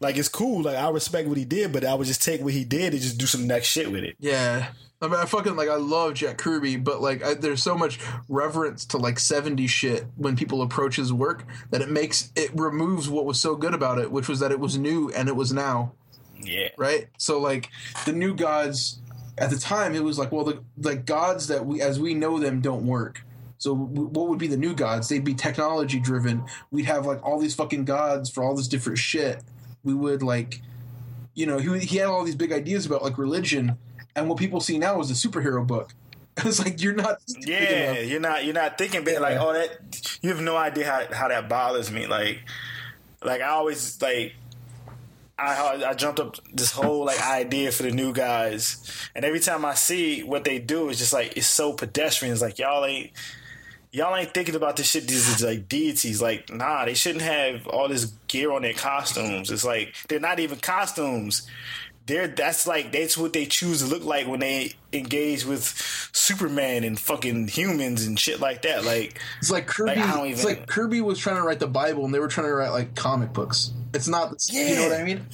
like 0.00 0.16
it's 0.16 0.28
cool. 0.28 0.62
Like 0.62 0.76
I 0.76 0.90
respect 0.90 1.28
what 1.28 1.38
he 1.38 1.44
did, 1.44 1.72
but 1.72 1.84
I 1.84 1.94
would 1.94 2.06
just 2.06 2.22
take 2.22 2.40
what 2.40 2.52
he 2.52 2.64
did 2.64 2.92
and 2.92 3.02
just 3.02 3.18
do 3.18 3.26
some 3.26 3.46
next 3.46 3.68
shit 3.68 3.90
with 3.90 4.04
it. 4.04 4.16
Yeah. 4.18 4.68
I 5.04 5.08
mean, 5.08 5.20
I 5.20 5.26
fucking 5.26 5.56
like 5.56 5.68
I 5.68 5.76
love 5.76 6.14
Jack 6.14 6.38
Kirby, 6.38 6.76
but 6.76 7.02
like 7.02 7.22
I, 7.22 7.34
there's 7.34 7.62
so 7.62 7.76
much 7.76 7.98
reverence 8.28 8.86
to 8.86 8.96
like 8.96 9.16
70s 9.16 9.68
shit 9.68 10.06
when 10.16 10.36
people 10.36 10.62
approach 10.62 10.96
his 10.96 11.12
work 11.12 11.44
that 11.70 11.82
it 11.82 11.90
makes 11.90 12.32
it 12.36 12.50
removes 12.54 13.08
what 13.08 13.26
was 13.26 13.38
so 13.38 13.54
good 13.54 13.74
about 13.74 13.98
it, 13.98 14.10
which 14.10 14.28
was 14.28 14.40
that 14.40 14.50
it 14.50 14.60
was 14.60 14.78
new 14.78 15.10
and 15.10 15.28
it 15.28 15.36
was 15.36 15.52
now. 15.52 15.92
Yeah, 16.42 16.68
right? 16.78 17.08
So 17.18 17.38
like 17.38 17.70
the 18.06 18.12
new 18.12 18.34
gods 18.34 19.00
at 19.36 19.50
the 19.50 19.58
time, 19.58 19.94
it 19.94 20.04
was 20.04 20.18
like 20.18 20.32
well 20.32 20.44
the 20.44 20.62
the 20.76 20.96
gods 20.96 21.48
that 21.48 21.66
we 21.66 21.82
as 21.82 22.00
we 22.00 22.14
know 22.14 22.38
them 22.38 22.60
don't 22.60 22.86
work. 22.86 23.22
So 23.58 23.74
what 23.74 24.28
would 24.28 24.38
be 24.38 24.46
the 24.46 24.56
new 24.56 24.74
gods? 24.74 25.08
They'd 25.08 25.24
be 25.24 25.34
technology 25.34 25.98
driven. 25.98 26.44
We'd 26.70 26.84
have 26.84 27.06
like 27.06 27.22
all 27.22 27.38
these 27.38 27.54
fucking 27.54 27.86
gods 27.86 28.30
for 28.30 28.44
all 28.44 28.54
this 28.54 28.68
different 28.68 28.98
shit. 28.98 29.42
We 29.84 29.94
would 29.94 30.22
like, 30.22 30.62
you 31.34 31.46
know, 31.46 31.58
he 31.58 31.78
he 31.80 31.96
had 31.98 32.08
all 32.08 32.24
these 32.24 32.34
big 32.36 32.52
ideas 32.52 32.86
about 32.86 33.02
like 33.02 33.18
religion, 33.18 33.78
and 34.16 34.28
what 34.28 34.38
people 34.38 34.60
see 34.60 34.78
now 34.78 35.00
is 35.00 35.10
a 35.10 35.14
superhero 35.28 35.66
book. 35.66 35.94
It's 36.44 36.58
like 36.58 36.82
you're 36.82 36.94
not. 36.94 37.20
Yeah, 37.40 38.00
you're 38.00 38.20
not. 38.20 38.44
You're 38.44 38.54
not 38.54 38.76
thinking 38.76 39.04
bit 39.04 39.20
like, 39.20 39.38
oh, 39.38 39.52
that. 39.52 40.18
You 40.20 40.30
have 40.30 40.40
no 40.40 40.56
idea 40.56 40.84
how 40.84 41.14
how 41.14 41.28
that 41.28 41.48
bothers 41.48 41.92
me. 41.92 42.06
Like, 42.06 42.40
like 43.22 43.40
I 43.40 43.48
always 43.48 44.00
like. 44.02 44.34
I 45.36 45.84
I 45.84 45.94
jumped 45.94 46.20
up 46.20 46.36
this 46.52 46.70
whole 46.70 47.04
like 47.04 47.20
idea 47.20 47.72
for 47.72 47.82
the 47.82 47.90
new 47.90 48.12
guys, 48.12 49.08
and 49.14 49.24
every 49.24 49.40
time 49.40 49.64
I 49.64 49.74
see 49.74 50.22
what 50.22 50.44
they 50.44 50.60
do, 50.60 50.88
it's 50.88 50.98
just 50.98 51.12
like 51.12 51.36
it's 51.36 51.48
so 51.48 51.72
pedestrian. 51.72 52.32
It's 52.32 52.42
like 52.42 52.58
y'all 52.58 52.84
ain't 52.84 53.10
y'all 53.94 54.16
ain't 54.16 54.34
thinking 54.34 54.56
about 54.56 54.76
this 54.76 54.90
shit. 54.90 55.06
These 55.06 55.42
are 55.42 55.46
like 55.46 55.68
deities. 55.68 56.20
Like 56.20 56.52
nah, 56.52 56.84
they 56.84 56.94
shouldn't 56.94 57.22
have 57.22 57.66
all 57.66 57.88
this 57.88 58.06
gear 58.26 58.52
on 58.52 58.62
their 58.62 58.74
costumes. 58.74 59.50
It's 59.50 59.64
like 59.64 59.94
they're 60.08 60.20
not 60.20 60.40
even 60.40 60.58
costumes. 60.58 61.48
They're 62.06 62.28
that's 62.28 62.66
like 62.66 62.92
that's 62.92 63.16
what 63.16 63.32
they 63.32 63.46
choose 63.46 63.80
to 63.80 63.86
look 63.86 64.04
like 64.04 64.26
when 64.26 64.40
they 64.40 64.72
engage 64.92 65.46
with 65.46 65.62
Superman 66.12 66.84
and 66.84 66.98
fucking 66.98 67.48
humans 67.48 68.06
and 68.06 68.18
shit 68.18 68.40
like 68.40 68.62
that. 68.62 68.84
Like 68.84 69.18
it's 69.38 69.50
like 69.50 69.66
Kirby. 69.66 69.94
Like, 69.94 70.32
it's 70.32 70.44
like 70.44 70.66
Kirby 70.66 71.00
was 71.00 71.18
trying 71.18 71.36
to 71.36 71.42
write 71.42 71.60
the 71.60 71.66
Bible, 71.66 72.04
and 72.04 72.12
they 72.12 72.18
were 72.18 72.28
trying 72.28 72.48
to 72.48 72.54
write 72.54 72.72
like 72.72 72.94
comic 72.94 73.32
books. 73.32 73.72
It's 73.94 74.08
not. 74.08 74.34
You 74.50 74.74
know 74.74 74.88
what 74.88 75.00
I 75.00 75.04
mean? 75.04 75.24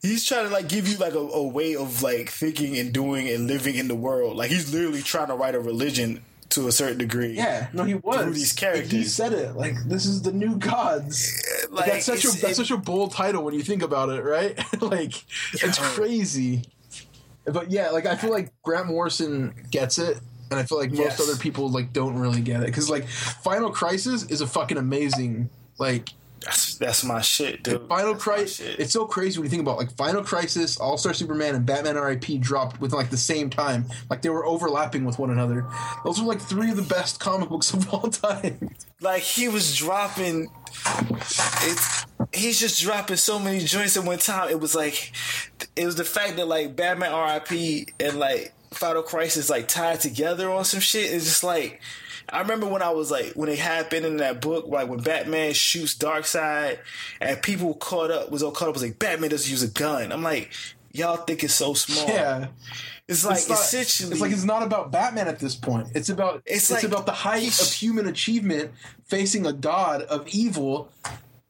he's 0.00 0.24
trying 0.24 0.46
to 0.46 0.52
like 0.52 0.68
give 0.68 0.86
you 0.86 0.96
like 0.98 1.14
a, 1.14 1.18
a 1.18 1.46
way 1.46 1.74
of 1.74 2.02
like 2.02 2.28
thinking 2.28 2.78
and 2.78 2.92
doing 2.92 3.28
and 3.28 3.46
living 3.46 3.76
in 3.76 3.88
the 3.88 3.94
world. 3.94 4.36
Like 4.36 4.50
he's 4.50 4.72
literally 4.72 5.02
trying 5.02 5.28
to 5.28 5.34
write 5.34 5.54
a 5.54 5.60
religion 5.60 6.22
to 6.50 6.66
a 6.68 6.72
certain 6.72 6.98
degree. 6.98 7.32
Yeah, 7.34 7.68
no, 7.72 7.84
he 7.84 7.94
was. 7.94 8.22
Through 8.22 8.32
these 8.34 8.52
characters. 8.52 8.90
He 8.90 9.04
said 9.04 9.32
it 9.32 9.54
like 9.54 9.74
this 9.84 10.06
is 10.06 10.22
the 10.22 10.32
new 10.32 10.56
gods. 10.56 11.42
like 11.70 11.86
that's 11.86 12.06
such 12.06 12.24
a 12.24 12.28
that's 12.28 12.42
it- 12.44 12.54
such 12.56 12.70
a 12.70 12.76
bold 12.76 13.12
title 13.12 13.42
when 13.44 13.54
you 13.54 13.62
think 13.62 13.82
about 13.82 14.08
it, 14.08 14.22
right? 14.24 14.58
like 14.82 15.12
it's 15.52 15.78
crazy. 15.94 16.62
But 17.44 17.70
yeah, 17.70 17.90
like 17.90 18.06
I 18.06 18.16
feel 18.16 18.30
like 18.30 18.52
Grant 18.62 18.86
Morrison 18.88 19.54
gets 19.70 19.98
it, 19.98 20.18
and 20.50 20.58
I 20.60 20.64
feel 20.64 20.78
like 20.78 20.90
most 20.90 20.98
Yes. 21.00 21.20
other 21.20 21.36
people 21.38 21.70
like 21.70 21.92
don't 21.92 22.18
really 22.18 22.40
get 22.40 22.60
it 22.62 22.66
because 22.66 22.88
like 22.90 23.06
Final 23.08 23.70
Crisis 23.70 24.24
is 24.24 24.40
a 24.40 24.46
fucking 24.46 24.76
amazing 24.78 25.48
like 25.78 26.10
That's 26.40 26.76
that's 26.76 27.04
my 27.04 27.20
shit, 27.20 27.62
dude. 27.62 27.88
Final 27.88 28.14
Crisis. 28.14 28.76
It's 28.78 28.92
so 28.92 29.06
crazy 29.06 29.38
when 29.38 29.46
you 29.46 29.50
think 29.50 29.62
about 29.62 29.78
like 29.78 29.90
Final 29.96 30.22
Crisis, 30.22 30.78
All 30.78 30.96
Star 30.96 31.12
Superman, 31.14 31.54
and 31.54 31.66
Batman 31.66 31.96
R.I.P. 31.96 32.38
dropped 32.38 32.80
within 32.80 32.98
like 32.98 33.10
the 33.10 33.16
same 33.16 33.50
time. 33.50 33.86
Like 34.08 34.22
they 34.22 34.28
were 34.30 34.46
overlapping 34.46 35.04
with 35.04 35.18
one 35.18 35.30
another. 35.30 35.66
Those 36.04 36.20
were 36.20 36.26
like 36.26 36.40
three 36.40 36.70
of 36.70 36.76
the 36.76 36.82
best 36.82 37.18
comic 37.20 37.48
books 37.48 37.72
of 37.74 37.92
all 37.92 38.08
time. 38.08 38.70
like 39.00 39.22
he 39.22 39.48
was 39.48 39.76
dropping 39.76 40.48
it's 41.62 42.06
he's 42.32 42.58
just 42.60 42.80
dropping 42.82 43.16
so 43.16 43.38
many 43.38 43.60
joints 43.60 43.96
at 43.96 44.04
one 44.04 44.18
time 44.18 44.50
it 44.50 44.60
was 44.60 44.74
like 44.74 45.12
it 45.76 45.86
was 45.86 45.96
the 45.96 46.04
fact 46.04 46.36
that 46.36 46.46
like 46.46 46.76
batman 46.76 47.12
rip 47.12 47.50
and 48.00 48.18
like 48.18 48.52
final 48.70 49.02
crisis 49.02 49.48
like 49.48 49.66
tied 49.66 50.00
together 50.00 50.50
on 50.50 50.64
some 50.64 50.80
shit 50.80 51.10
it's 51.12 51.24
just 51.24 51.42
like 51.42 51.80
I 52.30 52.40
remember 52.40 52.66
when 52.66 52.82
I 52.82 52.90
was 52.90 53.10
like 53.10 53.32
when 53.32 53.48
it 53.48 53.58
happened 53.58 54.04
in 54.06 54.16
that 54.18 54.40
book, 54.40 54.66
like 54.68 54.88
when 54.88 55.00
Batman 55.00 55.52
shoots 55.54 55.96
Darkseid, 55.96 56.78
and 57.20 57.42
people 57.42 57.74
caught 57.74 58.10
up 58.10 58.30
was 58.30 58.42
all 58.42 58.50
caught 58.52 58.68
up 58.68 58.74
was 58.74 58.82
like 58.82 58.98
Batman 58.98 59.30
doesn't 59.30 59.50
use 59.50 59.62
a 59.62 59.68
gun. 59.68 60.12
I'm 60.12 60.22
like, 60.22 60.50
y'all 60.92 61.16
think 61.16 61.42
it's 61.44 61.54
so 61.54 61.74
small. 61.74 62.06
Yeah. 62.08 62.48
it's 63.08 63.24
like 63.24 63.38
it's, 63.38 63.48
not- 63.48 63.58
essentially, 63.58 64.12
it's 64.12 64.20
like 64.20 64.32
it's 64.32 64.44
not 64.44 64.62
about 64.62 64.90
Batman 64.92 65.28
at 65.28 65.38
this 65.38 65.54
point. 65.56 65.88
It's 65.94 66.08
about 66.10 66.42
It's 66.44 66.70
it's, 66.70 66.82
like- 66.82 66.84
about 66.84 67.06
the 67.06 67.12
height 67.12 67.60
of 67.60 67.72
human 67.72 68.06
achievement 68.06 68.72
facing 69.06 69.46
a 69.46 69.52
god 69.52 70.02
of 70.02 70.28
evil, 70.28 70.90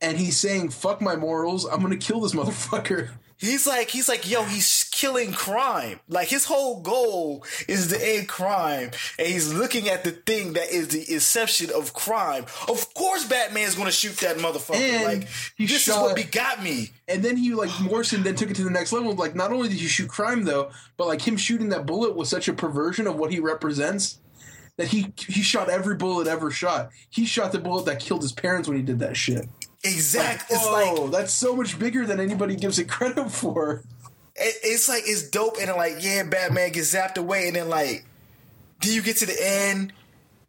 and 0.01 0.17
he's 0.17 0.37
saying 0.39 0.69
"fuck 0.71 1.01
my 1.01 1.17
morals. 1.17 1.65
I'm 1.65 1.83
gonna 1.83 1.97
kill 1.97 2.21
this 2.21 2.35
motherfucker." 2.35 3.11
He's 3.39 3.66
like, 3.66 3.89
he's 3.89 4.09
like, 4.09 4.28
yo, 4.28 4.43
he's 4.43 4.89
killing 4.90 5.32
crime. 5.32 6.01
Like 6.09 6.28
his 6.28 6.44
whole 6.44 6.81
goal 6.81 7.44
is 7.69 7.89
to 7.89 7.97
end 8.05 8.28
crime, 8.28 8.90
and 9.19 9.28
he's 9.28 9.52
looking 9.55 9.89
at 9.89 10.02
the 10.02 10.10
thing 10.10 10.55
that 10.55 10.70
is 10.70 10.89
the 10.89 11.12
inception 11.12 11.70
of 11.74 11.94
crime. 11.94 12.47
Of 12.69 12.93
course, 12.94 13.27
Batman's 13.27 13.77
gonna 13.77 13.93
shoot 13.93 14.16
that 14.19 14.39
motherfucker. 14.39 14.74
And 14.77 15.05
like 15.05 15.28
he 15.56 15.66
this 15.66 15.82
shot- 15.82 15.97
is 15.97 16.02
what 16.02 16.16
begot 16.16 16.62
me. 16.62 16.90
And 17.06 17.24
then 17.24 17.36
he 17.36 17.55
like 17.55 17.70
Morrison 17.81 18.24
then 18.24 18.35
took 18.35 18.51
it 18.51 18.56
to 18.56 18.65
the 18.65 18.70
next 18.70 18.93
level. 18.93 19.15
Like 19.15 19.36
not 19.36 19.52
only 19.52 19.69
did 19.69 19.78
he 19.78 19.86
shoot 19.86 20.09
crime 20.09 20.44
though, 20.44 20.70
but 20.97 21.06
like 21.06 21.23
him 21.23 21.36
shooting 21.36 21.69
that 21.69 21.86
bullet 21.86 22.16
was 22.16 22.28
such 22.28 22.48
a 22.48 22.52
perversion 22.52 23.06
of 23.06 23.16
what 23.16 23.31
he 23.31 23.39
represents 23.39 24.19
that 24.78 24.89
he 24.89 25.12
he 25.16 25.43
shot 25.43 25.69
every 25.69 25.97
bullet 25.97 26.27
ever 26.27 26.51
shot. 26.51 26.90
He 27.10 27.27
shot 27.27 27.52
the 27.52 27.59
bullet 27.59 27.85
that 27.86 28.01
killed 28.01 28.23
his 28.23 28.32
parents 28.32 28.69
when 28.69 28.77
he 28.78 28.82
did 28.82 29.01
that 29.01 29.16
shit. 29.16 29.48
Exactly. 29.85 30.57
It's 30.57 30.67
Whoa, 30.67 31.05
like 31.05 31.13
that's 31.13 31.33
so 31.33 31.55
much 31.55 31.79
bigger 31.79 32.05
than 32.05 32.21
anybody 32.21 32.57
gives 32.57 32.79
it 32.79 32.89
credit 32.89 33.31
for. 33.31 33.83
it, 34.37 34.55
it's 34.63 34.89
like 34.89 35.05
it's 35.07 35.29
dope, 35.31 35.57
and 35.61 35.71
like 35.77 35.97
yeah, 36.01 36.25
Batman 36.25 36.73
gets 36.73 36.95
zapped 36.95 37.17
away, 37.17 37.47
and 37.47 37.57
then 37.57 37.69
like 37.69 38.05
then 38.83 38.95
you 38.95 39.03
get 39.03 39.17
to 39.19 39.27
the 39.27 39.37
end. 39.41 39.93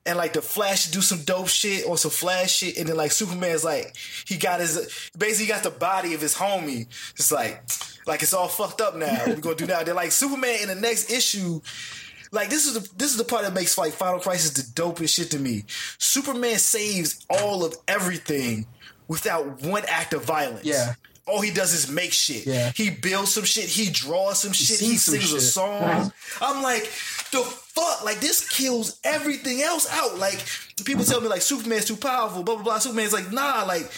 And 0.05 0.17
like 0.17 0.33
the 0.33 0.41
Flash 0.41 0.89
do 0.89 1.01
some 1.01 1.21
dope 1.23 1.49
shit 1.49 1.85
or 1.85 1.95
some 1.95 2.09
Flash 2.09 2.51
shit, 2.51 2.77
and 2.77 2.87
then 2.87 2.95
like 2.97 3.11
Superman's 3.11 3.63
like 3.63 3.95
he 4.25 4.37
got 4.37 4.59
his 4.59 5.09
basically 5.15 5.53
got 5.53 5.61
the 5.61 5.69
body 5.69 6.15
of 6.15 6.21
his 6.21 6.33
homie. 6.33 6.87
It's 7.11 7.31
like 7.31 7.61
like 8.07 8.23
it's 8.23 8.33
all 8.33 8.47
fucked 8.47 8.81
up 8.81 8.95
now. 8.95 9.13
What 9.25 9.35
we 9.35 9.41
gonna 9.41 9.55
do 9.55 9.67
now? 9.67 9.83
They're 9.83 9.93
like 9.93 10.11
Superman 10.11 10.59
in 10.63 10.67
the 10.69 10.75
next 10.75 11.11
issue. 11.11 11.61
Like 12.31 12.49
this 12.49 12.65
is 12.65 12.73
the 12.73 12.95
this 12.95 13.11
is 13.11 13.17
the 13.17 13.23
part 13.23 13.43
that 13.43 13.53
makes 13.53 13.77
like 13.77 13.93
Final 13.93 14.19
Crisis 14.19 14.51
the 14.51 14.81
dopest 14.81 15.13
shit 15.13 15.31
to 15.31 15.37
me. 15.37 15.65
Superman 15.99 16.57
saves 16.57 17.23
all 17.29 17.63
of 17.63 17.75
everything 17.87 18.65
without 19.09 19.61
one 19.63 19.83
act 19.89 20.13
of 20.13 20.23
violence. 20.23 20.63
Yeah. 20.63 20.93
All 21.27 21.41
he 21.41 21.51
does 21.51 21.73
is 21.73 21.91
make 21.91 22.13
shit. 22.13 22.47
Yeah. 22.47 22.71
He 22.73 22.89
builds 22.89 23.33
some 23.33 23.43
shit. 23.43 23.65
He 23.65 23.89
draws 23.91 24.39
some 24.39 24.53
shit. 24.53 24.79
He 24.79 24.95
sings 24.95 25.03
sings 25.03 25.33
a 25.33 25.35
shit. 25.35 25.41
song. 25.41 26.11
I'm 26.41 26.63
like, 26.63 26.83
the 27.31 27.43
fuck? 27.43 28.03
Like 28.05 28.19
this 28.19 28.47
kills 28.47 28.99
everything 29.03 29.61
else 29.61 29.87
out. 29.91 30.17
Like 30.17 30.43
people 30.85 31.03
tell 31.03 31.21
me 31.21 31.27
like 31.27 31.41
Superman's 31.41 31.85
too 31.85 31.97
powerful. 31.97 32.41
Blah 32.43 32.55
blah 32.55 32.63
blah. 32.63 32.79
Superman's 32.79 33.13
like 33.13 33.31
nah. 33.31 33.63
Like 33.67 33.91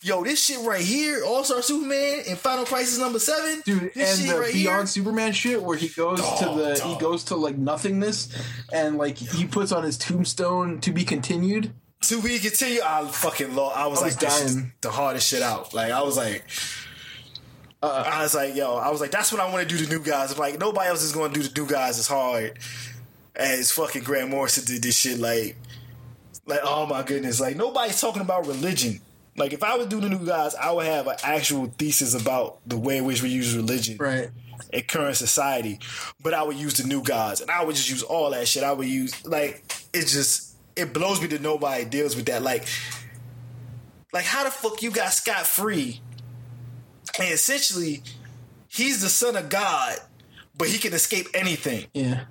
yo, 0.00 0.24
this 0.24 0.42
shit 0.44 0.60
right 0.60 0.80
here, 0.80 1.22
All 1.24 1.44
Star 1.44 1.60
Superman 1.62 2.22
in 2.26 2.36
Final 2.36 2.64
Crisis 2.64 2.98
number 2.98 3.18
seven, 3.18 3.62
dude 3.66 3.92
This 3.94 4.18
and 4.18 4.26
shit 4.26 4.34
the 4.34 4.40
right 4.40 4.52
beyond 4.52 4.78
here. 4.78 4.86
superman 4.86 5.32
shit 5.32 5.62
where 5.62 5.76
he 5.76 5.88
goes 5.88 6.18
to 6.20 6.44
Dog, 6.44 6.58
the 6.58 6.84
he 6.84 6.98
goes 6.98 7.24
to 7.24 7.36
like 7.36 7.56
nothingness 7.56 8.28
and 8.72 8.96
like 8.98 9.16
he 9.18 9.46
puts 9.46 9.72
on 9.72 9.82
his 9.84 9.98
tombstone 9.98 10.80
to 10.80 10.90
be 10.92 11.04
continued 11.04 11.72
To 12.02 12.20
we 12.20 12.38
continue, 12.38 12.80
I 12.84 13.06
fucking 13.06 13.54
lost. 13.54 13.76
I 13.76 13.86
was 13.86 14.00
I 14.00 14.06
like, 14.06 14.20
was 14.20 14.40
is 14.42 14.54
dying. 14.56 14.72
the 14.80 14.90
hardest 14.90 15.28
shit 15.28 15.42
out. 15.42 15.72
Like 15.74 15.92
I 15.92 16.02
was 16.02 16.16
like. 16.16 16.44
Uh, 17.84 18.04
I 18.06 18.22
was 18.22 18.32
like, 18.32 18.54
yo, 18.54 18.76
I 18.76 18.90
was 18.90 19.00
like, 19.00 19.10
that's 19.10 19.32
what 19.32 19.40
I 19.40 19.52
want 19.52 19.68
to 19.68 19.76
do 19.76 19.84
to 19.84 19.90
new 19.90 19.98
guys. 20.04 20.30
I'm 20.30 20.38
like, 20.38 20.56
nobody 20.60 20.88
else 20.88 21.02
is 21.02 21.10
going 21.10 21.32
to 21.32 21.40
do 21.40 21.48
the 21.48 21.60
new 21.60 21.66
guys 21.66 21.98
as 21.98 22.06
hard 22.06 22.56
as 23.34 23.72
fucking 23.72 24.04
Grant 24.04 24.30
Morrison 24.30 24.64
did 24.64 24.82
this 24.82 24.96
shit. 24.96 25.18
Like, 25.18 25.56
like, 26.46 26.60
oh 26.62 26.86
my 26.86 27.02
goodness, 27.02 27.40
like 27.40 27.56
nobody's 27.56 28.00
talking 28.00 28.22
about 28.22 28.46
religion. 28.46 29.00
Like, 29.36 29.52
if 29.52 29.62
I 29.62 29.76
would 29.76 29.88
do 29.88 30.00
the 30.00 30.08
new 30.08 30.24
guys, 30.24 30.54
I 30.54 30.70
would 30.70 30.86
have 30.86 31.06
an 31.06 31.16
actual 31.24 31.66
thesis 31.78 32.14
about 32.14 32.58
the 32.66 32.76
way 32.78 32.98
in 32.98 33.04
which 33.04 33.22
we 33.22 33.30
use 33.30 33.56
religion 33.56 33.96
right 33.98 34.30
in 34.72 34.82
current 34.82 35.16
society. 35.16 35.80
But 36.22 36.34
I 36.34 36.42
would 36.42 36.56
use 36.56 36.74
the 36.74 36.86
new 36.86 37.02
gods, 37.02 37.40
and 37.40 37.50
I 37.50 37.64
would 37.64 37.74
just 37.74 37.88
use 37.88 38.02
all 38.02 38.30
that 38.30 38.46
shit. 38.46 38.62
I 38.62 38.72
would 38.72 38.88
use 38.88 39.24
like 39.26 39.64
it's 39.94 40.12
just 40.12 40.51
it 40.76 40.92
blows 40.92 41.20
me 41.20 41.26
that 41.28 41.42
nobody 41.42 41.84
deals 41.84 42.16
with 42.16 42.26
that. 42.26 42.42
Like, 42.42 42.66
like 44.12 44.24
how 44.24 44.44
the 44.44 44.50
fuck 44.50 44.82
you 44.82 44.90
got 44.90 45.12
Scott 45.12 45.46
Free? 45.46 46.00
And 47.18 47.32
essentially, 47.32 48.02
he's 48.68 49.02
the 49.02 49.08
son 49.08 49.36
of 49.36 49.48
God, 49.48 49.98
but 50.56 50.68
he 50.68 50.78
can 50.78 50.92
escape 50.92 51.26
anything. 51.34 51.86
Yeah. 51.92 52.24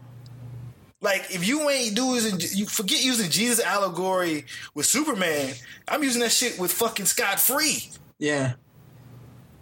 Like 1.02 1.34
if 1.34 1.48
you 1.48 1.68
ain't 1.70 1.98
using 1.98 2.40
you 2.56 2.68
forget 2.68 3.04
using 3.04 3.30
Jesus 3.32 3.64
allegory 3.64 4.46
with 4.76 4.86
Superman, 4.86 5.54
I'm 5.88 6.04
using 6.04 6.22
that 6.22 6.32
shit 6.32 6.60
with 6.60 6.72
fucking 6.72 7.08
Scott 7.08 7.40
Free. 7.40 7.90
Yeah. 8.20 8.54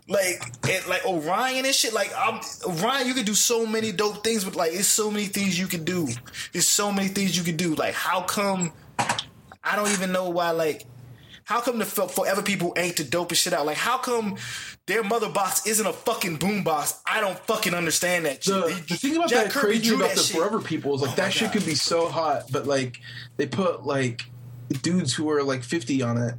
Like 0.09 0.41
and 0.67 0.87
like 0.87 1.05
Orion 1.05 1.65
and 1.65 1.73
shit. 1.75 1.93
Like 1.93 2.11
I'm, 2.17 2.41
Orion, 2.67 3.07
you 3.07 3.13
can 3.13 3.25
do 3.25 3.35
so 3.35 3.65
many 3.65 3.91
dope 3.91 4.23
things 4.23 4.43
with 4.45 4.55
like 4.55 4.73
it's 4.73 4.87
so 4.87 5.11
many 5.11 5.25
things 5.27 5.57
you 5.59 5.67
can 5.67 5.83
do. 5.83 6.07
There's 6.51 6.67
so 6.67 6.91
many 6.91 7.07
things 7.09 7.37
you 7.37 7.43
can 7.43 7.55
do. 7.55 7.75
Like 7.75 7.93
how 7.93 8.21
come 8.23 8.71
I 9.63 9.75
don't 9.75 9.91
even 9.91 10.11
know 10.11 10.29
why 10.29 10.49
like 10.51 10.85
how 11.43 11.61
come 11.61 11.77
the 11.79 11.85
forever 11.85 12.41
people 12.41 12.73
ain't 12.75 12.97
the 12.97 13.03
dopest 13.03 13.35
shit 13.43 13.53
out? 13.53 13.65
Like 13.67 13.77
how 13.77 13.97
come 13.99 14.37
their 14.87 15.03
mother 15.03 15.29
box 15.29 15.67
isn't 15.67 15.85
a 15.85 15.93
fucking 15.93 16.37
boom 16.37 16.63
box? 16.63 16.99
I 17.05 17.21
don't 17.21 17.37
fucking 17.39 17.75
understand 17.75 18.25
that. 18.25 18.43
shit. 18.43 18.53
The, 18.55 18.61
They- 18.61 18.73
the 18.81 18.95
thing 18.95 19.15
about 19.15 19.29
Jack 19.29 19.43
that 19.45 19.51
Kirby 19.53 19.77
crazy 19.77 19.93
about 19.95 20.07
that 20.09 20.17
the 20.17 20.23
shit. 20.23 20.37
Forever 20.37 20.59
people 20.59 20.95
is 20.95 21.01
like 21.01 21.11
Oh 21.11 21.15
that 21.17 21.33
shit 21.33 21.51
God. 21.51 21.53
could 21.59 21.65
be 21.67 21.75
so 21.75 22.07
hot, 22.09 22.43
but 22.51 22.65
like 22.65 22.99
they 23.37 23.45
put 23.45 23.85
like 23.85 24.23
dudes 24.81 25.13
who 25.13 25.29
are 25.29 25.43
like 25.43 25.63
fifty 25.63 26.01
on 26.01 26.17
it. 26.17 26.33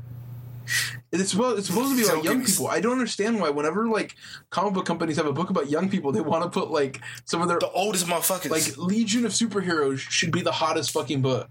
It's 1.12 1.32
supposed, 1.32 1.58
it's 1.58 1.66
supposed 1.66 1.90
to 1.90 1.96
be 1.96 2.08
like 2.08 2.24
young 2.24 2.44
people. 2.44 2.68
I 2.68 2.80
don't 2.80 2.92
understand 2.92 3.40
why 3.40 3.50
whenever 3.50 3.88
like 3.88 4.14
comic 4.50 4.74
book 4.74 4.86
companies 4.86 5.16
have 5.16 5.26
a 5.26 5.32
book 5.32 5.50
about 5.50 5.68
young 5.68 5.90
people, 5.90 6.12
they 6.12 6.20
want 6.20 6.44
to 6.44 6.50
put 6.50 6.70
like 6.70 7.00
some 7.24 7.42
of 7.42 7.48
their 7.48 7.58
the 7.58 7.70
oldest 7.70 8.06
motherfuckers. 8.06 8.50
like 8.50 8.76
Legion 8.78 9.26
of 9.26 9.32
Superheroes 9.32 9.98
should 9.98 10.30
be 10.30 10.40
the 10.40 10.52
hottest 10.52 10.92
fucking 10.92 11.20
book. 11.20 11.48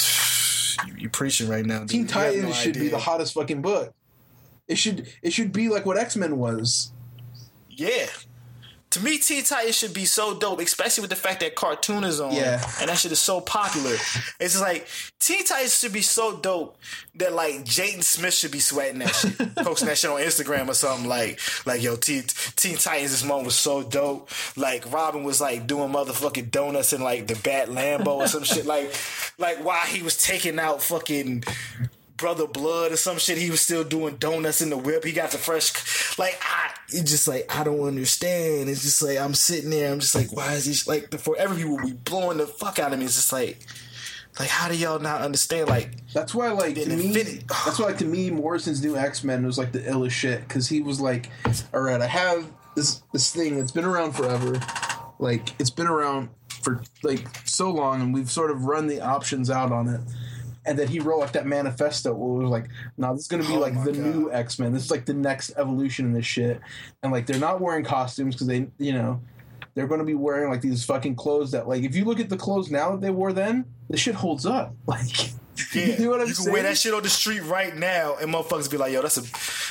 you, 0.86 0.94
you 0.96 1.08
preaching 1.10 1.48
right 1.48 1.66
now. 1.66 1.80
Dude. 1.80 1.90
Teen 1.90 2.06
Titans 2.06 2.44
no 2.44 2.52
should 2.52 2.74
be 2.74 2.88
the 2.88 2.98
hottest 2.98 3.34
fucking 3.34 3.60
book. 3.60 3.92
It 4.66 4.76
should 4.76 5.08
it 5.22 5.34
should 5.34 5.52
be 5.52 5.68
like 5.68 5.84
what 5.84 5.98
X 5.98 6.16
Men 6.16 6.38
was. 6.38 6.90
Yeah. 7.68 8.06
To 8.94 9.00
me, 9.00 9.18
Teen 9.18 9.42
Titans 9.42 9.76
should 9.76 9.92
be 9.92 10.04
so 10.04 10.38
dope, 10.38 10.60
especially 10.60 11.02
with 11.02 11.10
the 11.10 11.16
fact 11.16 11.40
that 11.40 11.56
cartoon 11.56 12.04
is 12.04 12.20
on. 12.20 12.32
Yeah. 12.32 12.64
And 12.80 12.88
that 12.88 12.96
shit 12.96 13.10
is 13.10 13.18
so 13.18 13.40
popular. 13.40 13.90
It's 13.90 14.54
just 14.54 14.60
like 14.60 14.86
Teen 15.18 15.44
Titans 15.44 15.76
should 15.76 15.92
be 15.92 16.00
so 16.00 16.36
dope 16.36 16.78
that 17.16 17.32
like 17.32 17.64
Jaden 17.64 18.04
Smith 18.04 18.34
should 18.34 18.52
be 18.52 18.60
sweating 18.60 19.00
that 19.00 19.12
shit, 19.12 19.36
posting 19.56 19.88
that 19.88 19.98
shit 19.98 20.10
on 20.10 20.20
Instagram 20.20 20.68
or 20.68 20.74
something 20.74 21.08
like 21.08 21.40
like 21.66 21.82
yo, 21.82 21.96
Teen, 21.96 22.22
Teen 22.54 22.76
Titans 22.76 23.10
this 23.10 23.24
moment 23.24 23.46
was 23.46 23.56
so 23.56 23.82
dope. 23.82 24.30
Like 24.56 24.92
Robin 24.92 25.24
was 25.24 25.40
like 25.40 25.66
doing 25.66 25.90
motherfucking 25.90 26.52
donuts 26.52 26.92
in 26.92 27.02
like 27.02 27.26
the 27.26 27.34
Bat 27.34 27.70
Lambo 27.70 28.18
or 28.18 28.28
some 28.28 28.44
shit. 28.44 28.64
Like 28.64 28.94
like 29.38 29.64
while 29.64 29.84
he 29.86 30.04
was 30.04 30.16
taking 30.16 30.60
out 30.60 30.80
fucking 30.80 31.42
brother 32.24 32.46
blood 32.46 32.90
or 32.90 32.96
some 32.96 33.18
shit 33.18 33.36
he 33.36 33.50
was 33.50 33.60
still 33.60 33.84
doing 33.84 34.16
donuts 34.16 34.62
in 34.62 34.70
the 34.70 34.78
whip 34.78 35.04
he 35.04 35.12
got 35.12 35.30
the 35.30 35.36
fresh 35.36 36.18
like 36.18 36.40
i 36.40 36.70
it's 36.88 37.10
just 37.10 37.28
like 37.28 37.54
i 37.54 37.62
don't 37.62 37.82
understand 37.82 38.70
it's 38.70 38.80
just 38.80 39.02
like 39.02 39.18
i'm 39.18 39.34
sitting 39.34 39.68
there 39.68 39.92
i'm 39.92 40.00
just 40.00 40.14
like 40.14 40.32
why 40.32 40.54
is 40.54 40.64
this 40.64 40.88
like 40.88 41.10
the 41.10 41.18
forever 41.18 41.54
people 41.54 41.76
be 41.76 41.92
blowing 41.92 42.38
the 42.38 42.46
fuck 42.46 42.78
out 42.78 42.94
of 42.94 42.98
me 42.98 43.04
it's 43.04 43.16
just 43.16 43.30
like 43.30 43.58
like 44.40 44.48
how 44.48 44.68
do 44.68 44.74
y'all 44.74 44.98
not 44.98 45.20
understand 45.20 45.68
like 45.68 45.90
That's 46.14 46.34
why, 46.34 46.50
like 46.50 46.76
to 46.76 46.88
me, 46.88 47.12
that's 47.64 47.78
why, 47.78 47.88
like 47.88 47.98
to 47.98 48.06
me, 48.06 48.30
Morrison's 48.30 48.82
new 48.82 48.96
X 48.96 49.22
Men 49.22 49.44
was 49.46 49.58
like 49.58 49.70
the 49.70 49.80
illest 49.80 50.10
shit 50.10 50.40
because 50.48 50.68
he 50.68 50.80
was 50.80 51.00
like, 51.00 51.30
"All 51.72 51.80
right, 51.82 52.00
I 52.00 52.06
have 52.08 52.50
this 52.74 53.02
this 53.12 53.32
thing 53.32 53.56
that's 53.58 53.70
been 53.70 53.84
around 53.84 54.12
forever, 54.14 54.58
like 55.20 55.54
it's 55.60 55.70
been 55.70 55.86
around 55.86 56.30
for 56.48 56.82
like 57.04 57.28
so 57.44 57.70
long, 57.70 58.02
and 58.02 58.12
we've 58.12 58.28
sort 58.28 58.50
of 58.50 58.64
run 58.64 58.88
the 58.88 59.00
options 59.00 59.50
out 59.50 59.70
on 59.70 59.88
it." 59.88 60.00
And 60.66 60.78
then 60.78 60.88
he 60.88 60.98
wrote 61.00 61.20
like 61.20 61.32
that 61.32 61.46
manifesto 61.46 62.12
where 62.14 62.40
it 62.40 62.44
was 62.44 62.50
like, 62.50 62.68
"No, 62.96 63.12
this 63.12 63.22
is 63.22 63.28
gonna 63.28 63.42
be 63.46 63.54
Oh 63.54 63.58
like 63.60 63.74
the 63.84 63.92
God. 63.92 64.00
new 64.02 64.32
X 64.32 64.58
Men. 64.58 64.72
This 64.72 64.84
is 64.84 64.90
like 64.90 65.04
the 65.06 65.14
next 65.14 65.52
evolution 65.56 66.06
in 66.06 66.12
this 66.12 66.26
shit." 66.26 66.60
And 67.02 67.12
like 67.12 67.26
they're 67.26 67.38
not 67.38 67.60
wearing 67.60 67.84
costumes 67.84 68.34
because 68.34 68.46
they, 68.46 68.68
you 68.78 68.92
know, 68.92 69.20
they're 69.74 69.86
going 69.88 69.98
to 70.00 70.06
be 70.06 70.14
wearing 70.14 70.50
like 70.50 70.60
these 70.60 70.84
fucking 70.84 71.16
clothes 71.16 71.50
that 71.50 71.66
like 71.68 71.82
if 71.82 71.94
you 71.96 72.04
look 72.04 72.20
at 72.20 72.28
the 72.28 72.36
clothes 72.36 72.70
now 72.70 72.92
that 72.92 73.00
they 73.00 73.10
wore 73.10 73.32
then, 73.32 73.64
the 73.90 73.96
shit 73.96 74.14
holds 74.14 74.46
up. 74.46 74.74
Like 74.86 75.32
yeah 75.74 75.84
you 75.98 76.04
know 76.04 76.10
what 76.10 76.20
I'm 76.20 76.28
you 76.28 76.34
can 76.34 76.44
saying? 76.44 76.52
wear 76.52 76.62
that 76.64 76.78
shit 76.78 76.94
on 76.94 77.02
the 77.02 77.08
street 77.08 77.40
right 77.40 77.76
now 77.76 78.16
and 78.20 78.32
motherfuckers 78.32 78.70
be 78.70 78.76
like 78.76 78.92
yo 78.92 79.02
that's 79.02 79.16
a 79.16 79.22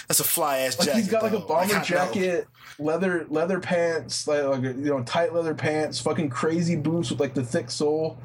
that's 0.07 0.19
a 0.19 0.23
fly 0.23 0.59
ass 0.59 0.77
Like 0.79 0.87
jacket 0.87 0.99
he's 0.99 1.09
got 1.09 1.23
like 1.23 1.33
a 1.33 1.39
bomber 1.39 1.75
know. 1.75 1.81
jacket, 1.83 2.47
leather 2.79 3.25
leather 3.29 3.59
pants, 3.59 4.27
like, 4.27 4.43
like 4.43 4.63
you 4.63 4.73
know 4.75 5.03
tight 5.03 5.33
leather 5.33 5.53
pants, 5.55 5.99
fucking 5.99 6.29
crazy 6.29 6.75
boots 6.75 7.09
with 7.09 7.19
like 7.19 7.33
the 7.33 7.43
thick 7.43 7.69
sole. 7.71 8.17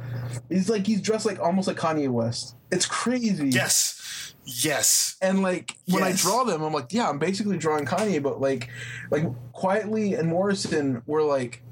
He's 0.48 0.68
like 0.68 0.86
he's 0.86 1.01
dressed 1.01 1.26
like 1.26 1.39
almost 1.40 1.68
like 1.68 1.76
Kanye 1.76 2.09
West. 2.09 2.56
It's 2.70 2.86
crazy. 2.86 3.48
yes 3.48 4.35
yes 4.44 5.16
And 5.20 5.43
like 5.43 5.76
when 5.89 6.02
I 6.02 6.12
draw 6.12 6.44
them, 6.44 6.62
I'm 6.62 6.72
like, 6.72 6.93
yeah, 6.93 7.09
I'm 7.09 7.18
basically 7.18 7.59
drawing 7.59 7.85
Kanye, 7.85 8.22
but 8.22 8.40
like, 8.40 8.68
like 9.10 9.24
quietly 9.52 10.14
and 10.14 10.28
Morrison 10.28 11.02
were 11.06 11.22
like 11.22 11.62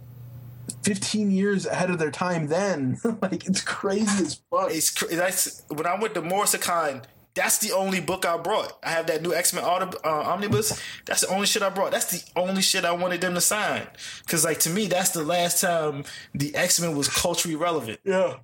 15 0.87 1.33
years 1.33 1.67
ahead 1.67 1.91
of 1.91 1.99
their 1.99 2.13
time. 2.13 2.47
Then, 2.47 2.99
like, 3.23 3.45
it's 3.47 3.61
crazy 3.61 4.25
as 4.25 4.41
fuck. 4.51 4.71
it's 4.71 4.91
cr- 4.91 5.13
that's 5.15 5.65
when 5.69 5.85
I 5.85 5.99
went 6.01 6.15
to 6.15 6.23
MorrisonCon. 6.23 7.03
That's 7.35 7.59
the 7.59 7.73
only 7.73 8.01
book 8.01 8.25
I 8.25 8.39
brought. 8.39 8.79
I 8.83 8.91
have 8.91 9.09
that 9.09 9.21
new 9.21 9.35
X 9.35 9.53
Men 9.53 9.65
uh, 9.65 9.89
omnibus. 10.05 10.81
That's 11.05 11.21
the 11.23 11.35
only 11.35 11.47
shit 11.47 11.63
I 11.63 11.69
brought. 11.69 11.91
That's 11.91 12.11
the 12.11 12.23
only 12.41 12.63
shit 12.63 12.85
I 12.85 12.93
wanted 12.93 13.21
them 13.21 13.35
to 13.35 13.41
sign. 13.43 13.87
Cause 14.27 14.43
like 14.43 14.61
to 14.61 14.71
me, 14.71 14.87
that's 14.87 15.11
the 15.11 15.23
last 15.23 15.61
time 15.61 16.05
the 16.35 16.55
X 16.55 16.81
Men 16.81 16.97
was 16.97 17.09
culturally 17.09 17.57
relevant. 17.57 17.99
Yeah. 18.05 18.37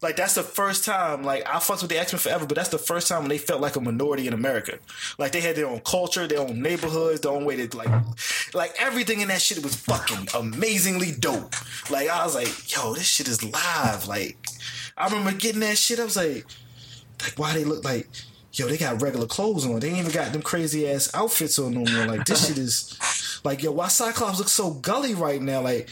Like 0.00 0.16
that's 0.16 0.34
the 0.34 0.42
first 0.42 0.84
time. 0.84 1.22
Like 1.24 1.46
I 1.46 1.58
fucked 1.58 1.82
with 1.82 1.90
the 1.90 1.98
X 1.98 2.12
Men 2.12 2.20
forever, 2.20 2.46
but 2.46 2.56
that's 2.56 2.68
the 2.68 2.78
first 2.78 3.08
time 3.08 3.20
when 3.20 3.30
they 3.30 3.38
felt 3.38 3.60
like 3.60 3.76
a 3.76 3.80
minority 3.80 4.26
in 4.26 4.32
America. 4.32 4.78
Like 5.18 5.32
they 5.32 5.40
had 5.40 5.56
their 5.56 5.66
own 5.66 5.80
culture, 5.80 6.26
their 6.26 6.40
own 6.40 6.62
neighborhoods, 6.62 7.20
their 7.20 7.32
own 7.32 7.44
way 7.44 7.66
to 7.66 7.76
like, 7.76 7.88
like 8.54 8.74
everything 8.78 9.20
in 9.20 9.28
that 9.28 9.42
shit 9.42 9.62
was 9.62 9.74
fucking 9.74 10.28
amazingly 10.34 11.12
dope. 11.12 11.54
Like 11.90 12.08
I 12.08 12.24
was 12.24 12.34
like, 12.34 12.74
yo, 12.74 12.94
this 12.94 13.06
shit 13.06 13.28
is 13.28 13.42
live. 13.42 14.06
Like 14.06 14.38
I 14.96 15.08
remember 15.08 15.32
getting 15.32 15.60
that 15.60 15.78
shit. 15.78 15.98
I 15.98 16.04
was 16.04 16.16
like, 16.16 16.46
like 17.22 17.34
why 17.36 17.54
they 17.54 17.64
look 17.64 17.84
like. 17.84 18.08
Yo, 18.50 18.66
they 18.66 18.78
got 18.78 19.00
regular 19.02 19.26
clothes 19.26 19.66
on. 19.66 19.78
They 19.78 19.88
ain't 19.88 19.98
even 19.98 20.10
got 20.10 20.32
them 20.32 20.42
crazy 20.42 20.88
ass 20.88 21.14
outfits 21.14 21.58
on 21.60 21.74
no 21.74 21.92
more. 21.92 22.06
Like 22.06 22.24
this 22.24 22.48
shit 22.48 22.58
is 22.58 22.98
like 23.44 23.62
yo, 23.62 23.72
why 23.72 23.88
Cyclops 23.88 24.38
looks 24.38 24.52
so 24.52 24.70
gully 24.70 25.14
right 25.14 25.40
now? 25.40 25.60
Like, 25.60 25.88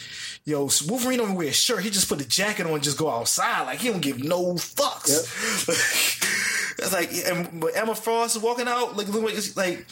yo, 0.47 0.71
Wolverine 0.89 1.19
don't 1.19 1.35
wear 1.35 1.49
a 1.49 1.53
shirt. 1.53 1.83
He 1.83 1.91
just 1.91 2.09
put 2.09 2.19
the 2.19 2.25
jacket 2.25 2.67
on 2.67 2.73
and 2.73 2.83
just 2.83 2.97
go 2.97 3.11
outside. 3.11 3.65
Like 3.65 3.81
he 3.81 3.89
don't 3.91 4.01
give 4.01 4.23
no 4.25 4.55
fucks. 4.55 5.27
That's 6.79 6.93
like 6.93 7.11
and 7.27 7.61
but 7.61 7.77
Emma 7.77 7.95
Frost 7.95 8.37
is 8.37 8.43
walking 8.43 8.69
out 8.69 8.97
like 8.97 9.09
looking 9.09 9.37
like, 9.57 9.87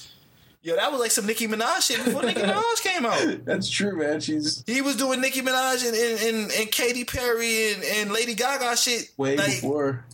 yo, 0.62 0.76
that 0.76 0.90
was 0.92 1.00
like 1.00 1.10
some 1.10 1.26
Nicki 1.26 1.48
Minaj 1.48 1.82
shit 1.82 2.04
before 2.04 2.22
Nicki 2.22 2.40
Minaj 2.42 2.82
came 2.82 3.04
out. 3.04 3.44
That's 3.44 3.68
true, 3.68 3.96
man. 3.96 4.20
She's 4.20 4.62
He 4.66 4.80
was 4.80 4.96
doing 4.96 5.20
Nicki 5.20 5.42
Minaj 5.42 5.86
and 5.86 5.96
and, 5.96 6.34
and, 6.44 6.52
and 6.52 6.70
Katy 6.70 7.04
Perry 7.04 7.72
and, 7.72 7.82
and 7.84 8.12
Lady 8.12 8.34
Gaga 8.34 8.76
shit 8.76 9.10
way 9.16 9.36
like 9.36 9.46
before. 9.46 10.04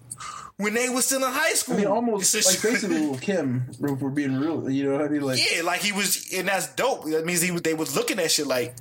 when 0.56 0.74
they 0.74 0.88
was 0.88 1.06
still 1.06 1.24
in 1.24 1.32
high 1.32 1.54
school. 1.54 1.74
I 1.74 1.78
mean, 1.78 1.86
almost 1.88 2.34
like 2.34 2.62
basically 2.62 3.04
with 3.06 3.20
Kim, 3.30 3.64
if 3.68 3.80
we're 3.80 4.08
being 4.08 4.36
real. 4.36 4.70
You 4.70 4.84
know 4.84 4.92
what 4.92 5.04
I 5.04 5.08
mean? 5.08 5.22
Like, 5.22 5.40
Yeah, 5.54 5.62
like 5.62 5.80
he 5.80 5.90
was, 5.92 6.32
and 6.32 6.46
that's 6.48 6.72
dope. 6.74 7.04
That 7.06 7.26
means 7.26 7.40
he 7.42 7.50
was, 7.50 7.62
they 7.62 7.74
was 7.74 7.96
looking 7.96 8.18
at 8.20 8.30
shit 8.30 8.46
like, 8.46 8.74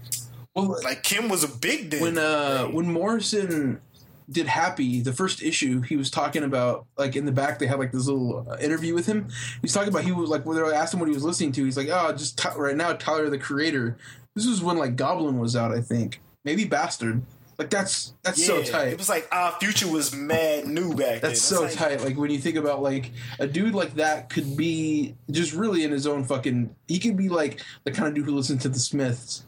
well, 0.55 0.77
like 0.83 1.03
Kim 1.03 1.29
was 1.29 1.43
a 1.43 1.47
big 1.47 1.91
then. 1.91 2.01
when 2.01 2.17
uh 2.17 2.65
when 2.65 2.91
Morrison 2.91 3.81
did 4.29 4.45
Happy, 4.47 5.01
the 5.01 5.13
first 5.13 5.41
issue, 5.41 5.81
he 5.81 5.95
was 5.95 6.11
talking 6.11 6.43
about 6.43 6.85
like 6.97 7.15
in 7.15 7.25
the 7.25 7.31
back 7.31 7.57
they 7.59 7.65
had 7.65 7.79
like 7.79 7.91
this 7.91 8.05
little 8.05 8.45
uh, 8.49 8.57
interview 8.59 8.93
with 8.93 9.07
him. 9.07 9.27
He 9.27 9.59
was 9.63 9.73
talking 9.73 9.89
about 9.89 10.03
he 10.03 10.11
was 10.11 10.29
like 10.29 10.45
when 10.45 10.55
they 10.55 10.63
asked 10.75 10.93
him 10.93 10.99
what 10.99 11.09
he 11.09 11.15
was 11.15 11.23
listening 11.23 11.51
to, 11.53 11.65
he's 11.65 11.77
like, 11.77 11.89
oh, 11.91 12.11
just 12.13 12.37
Ty- 12.37 12.55
right 12.55 12.75
now 12.75 12.93
Tyler 12.93 13.29
the 13.29 13.39
Creator. 13.39 13.97
This 14.35 14.47
was 14.47 14.61
when 14.61 14.77
like 14.77 14.95
Goblin 14.95 15.39
was 15.39 15.55
out, 15.55 15.71
I 15.71 15.81
think, 15.81 16.21
maybe 16.45 16.63
Bastard. 16.65 17.23
Like 17.57 17.69
that's 17.71 18.13
that's 18.23 18.45
so 18.45 18.63
tight. 18.63 18.89
It 18.89 18.97
was 18.97 19.09
like 19.09 19.27
Odd 19.33 19.55
Future 19.59 19.89
was 19.89 20.15
mad 20.15 20.65
new 20.65 20.91
back 20.91 21.19
then. 21.19 21.19
That's 21.21 21.41
so 21.41 21.63
like- 21.63 21.73
tight. 21.73 22.01
Like 22.01 22.15
when 22.17 22.31
you 22.31 22.39
think 22.39 22.55
about 22.55 22.81
like 22.81 23.11
a 23.39 23.47
dude 23.47 23.73
like 23.75 23.95
that 23.95 24.29
could 24.29 24.55
be 24.55 25.15
just 25.29 25.53
really 25.53 25.83
in 25.83 25.91
his 25.91 26.07
own 26.07 26.23
fucking. 26.23 26.73
He 26.87 26.99
could 26.99 27.17
be 27.17 27.27
like 27.27 27.61
the 27.83 27.91
kind 27.91 28.07
of 28.07 28.13
dude 28.13 28.25
who 28.25 28.35
listens 28.35 28.61
to 28.61 28.69
the 28.69 28.79
Smiths, 28.79 29.43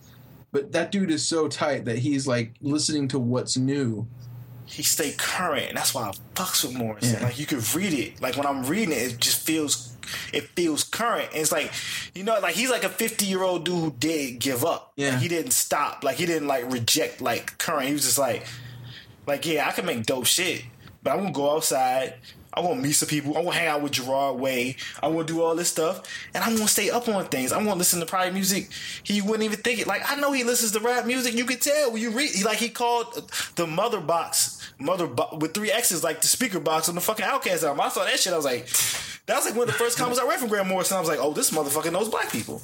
but 0.51 0.71
that 0.73 0.91
dude 0.91 1.11
is 1.11 1.25
so 1.25 1.47
tight 1.47 1.85
that 1.85 1.99
he's 1.99 2.27
like 2.27 2.53
listening 2.61 3.07
to 3.09 3.19
what's 3.19 3.57
new. 3.57 4.07
He 4.65 4.83
stay 4.83 5.13
current, 5.17 5.69
and 5.69 5.77
that's 5.77 5.93
why 5.93 6.03
I 6.03 6.11
fucks 6.33 6.63
with 6.63 6.75
Morrison. 6.75 7.19
Yeah. 7.19 7.25
Like 7.25 7.39
you 7.39 7.45
could 7.45 7.75
read 7.75 7.93
it. 7.93 8.21
Like 8.21 8.37
when 8.37 8.45
I'm 8.45 8.63
reading 8.63 8.93
it, 8.93 9.13
it 9.13 9.19
just 9.19 9.45
feels, 9.45 9.97
it 10.31 10.43
feels 10.55 10.83
current. 10.83 11.29
And 11.31 11.41
it's 11.41 11.51
like, 11.51 11.73
you 12.15 12.23
know, 12.23 12.39
like 12.39 12.55
he's 12.55 12.69
like 12.69 12.85
a 12.85 12.89
50 12.89 13.25
year 13.25 13.43
old 13.43 13.65
dude 13.65 13.75
who 13.75 13.91
did 13.91 14.39
give 14.39 14.63
up. 14.63 14.93
Yeah. 14.95 15.11
Like, 15.11 15.19
he 15.19 15.27
didn't 15.27 15.51
stop. 15.51 16.03
Like 16.03 16.17
he 16.17 16.25
didn't 16.25 16.47
like 16.47 16.71
reject 16.71 17.21
like 17.21 17.57
current. 17.57 17.87
He 17.87 17.93
was 17.93 18.03
just 18.03 18.17
like, 18.17 18.45
like 19.27 19.45
yeah, 19.45 19.67
I 19.67 19.71
can 19.71 19.85
make 19.85 20.05
dope 20.05 20.25
shit, 20.25 20.63
but 21.03 21.11
I'm 21.11 21.19
gonna 21.19 21.31
go 21.31 21.55
outside 21.55 22.15
I 22.53 22.59
want 22.59 22.77
to 22.81 22.83
meet 22.87 22.93
some 22.93 23.07
people. 23.07 23.37
I 23.37 23.41
want 23.41 23.53
to 23.55 23.59
hang 23.59 23.67
out 23.69 23.81
with 23.81 23.93
Gerard 23.93 24.39
Way. 24.39 24.75
I 25.01 25.07
want 25.07 25.27
to 25.27 25.33
do 25.33 25.41
all 25.41 25.55
this 25.55 25.69
stuff, 25.69 26.01
and 26.33 26.43
I 26.43 26.47
want 26.47 26.61
to 26.61 26.67
stay 26.67 26.89
up 26.89 27.07
on 27.07 27.25
things. 27.25 27.51
I 27.51 27.57
want 27.57 27.69
to 27.71 27.75
listen 27.75 27.99
to 28.01 28.05
probably 28.05 28.31
music 28.31 28.69
he 29.03 29.21
wouldn't 29.21 29.43
even 29.43 29.59
think 29.59 29.79
it. 29.79 29.87
Like 29.87 30.09
I 30.09 30.15
know 30.15 30.31
he 30.31 30.43
listens 30.43 30.71
to 30.73 30.79
rap 30.79 31.05
music. 31.05 31.33
You 31.33 31.45
could 31.45 31.61
tell 31.61 31.91
when 31.91 32.01
you 32.01 32.11
read. 32.11 32.31
He, 32.31 32.43
like 32.43 32.57
he 32.57 32.69
called 32.69 33.31
the 33.55 33.65
mother 33.67 34.01
box, 34.01 34.73
mother 34.79 35.07
bo- 35.07 35.37
with 35.39 35.53
three 35.53 35.71
X's, 35.71 36.03
like 36.03 36.21
the 36.21 36.27
speaker 36.27 36.59
box 36.59 36.89
on 36.89 36.95
the 36.95 37.01
fucking 37.01 37.25
OutKast 37.25 37.63
album. 37.63 37.81
I 37.81 37.89
saw 37.89 38.03
that 38.03 38.19
shit. 38.19 38.33
I 38.33 38.35
was 38.35 38.45
like, 38.45 38.67
that 39.27 39.35
was 39.37 39.45
like 39.45 39.55
one 39.55 39.63
of 39.63 39.67
the 39.67 39.79
first 39.79 39.97
comments 39.97 40.19
I 40.19 40.27
read 40.27 40.39
from 40.39 40.49
Grant 40.49 40.67
Morrison. 40.67 40.97
I 40.97 40.99
was 40.99 41.09
like, 41.09 41.19
oh, 41.21 41.33
this 41.33 41.51
motherfucker 41.51 41.91
knows 41.91 42.09
black 42.09 42.31
people. 42.31 42.61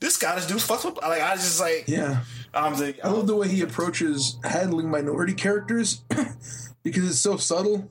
This 0.00 0.16
guy, 0.16 0.34
this 0.34 0.46
dude 0.46 0.56
fucks 0.58 0.84
with. 0.84 0.96
Like 1.00 1.22
I 1.22 1.32
was 1.34 1.42
just 1.42 1.60
like, 1.60 1.84
Yeah. 1.86 2.20
I 2.54 2.68
was 2.68 2.80
like, 2.80 2.98
I 3.04 3.08
love 3.08 3.26
the 3.26 3.36
way 3.36 3.48
he 3.48 3.62
approaches 3.62 4.36
handling 4.44 4.90
minority 4.90 5.32
characters 5.32 6.02
because 6.82 7.08
it's 7.08 7.18
so 7.18 7.36
subtle. 7.36 7.88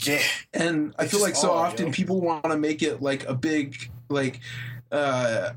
Yeah, 0.00 0.20
And 0.52 0.94
I 0.98 1.06
feel 1.06 1.20
like 1.20 1.36
so 1.36 1.50
often 1.52 1.86
yo. 1.86 1.92
people 1.92 2.20
want 2.20 2.44
to 2.44 2.56
make 2.56 2.82
it 2.82 3.00
like 3.00 3.28
a 3.28 3.34
big 3.34 3.90
like 4.08 4.40
uh 4.90 5.50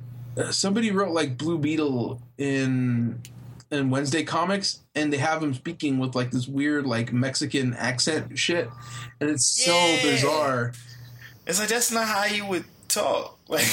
somebody 0.51 0.91
wrote 0.91 1.11
like 1.11 1.37
Blue 1.37 1.57
Beetle 1.57 2.21
in 2.37 3.21
in 3.71 3.89
Wednesday 3.89 4.23
comics 4.23 4.79
and 4.95 5.11
they 5.11 5.17
have 5.17 5.43
him 5.43 5.53
speaking 5.53 5.97
with 5.99 6.15
like 6.15 6.31
this 6.31 6.47
weird 6.47 6.85
like 6.85 7.11
Mexican 7.11 7.73
accent 7.73 8.37
shit 8.37 8.69
and 9.19 9.29
it's 9.29 9.45
so 9.65 9.97
bizarre. 10.01 10.73
it's 11.45 11.59
like 11.59 11.69
that's 11.69 11.91
not 11.91 12.07
how 12.07 12.25
you 12.25 12.45
would 12.45 12.65
talk. 12.87 13.33
Like, 13.49 13.65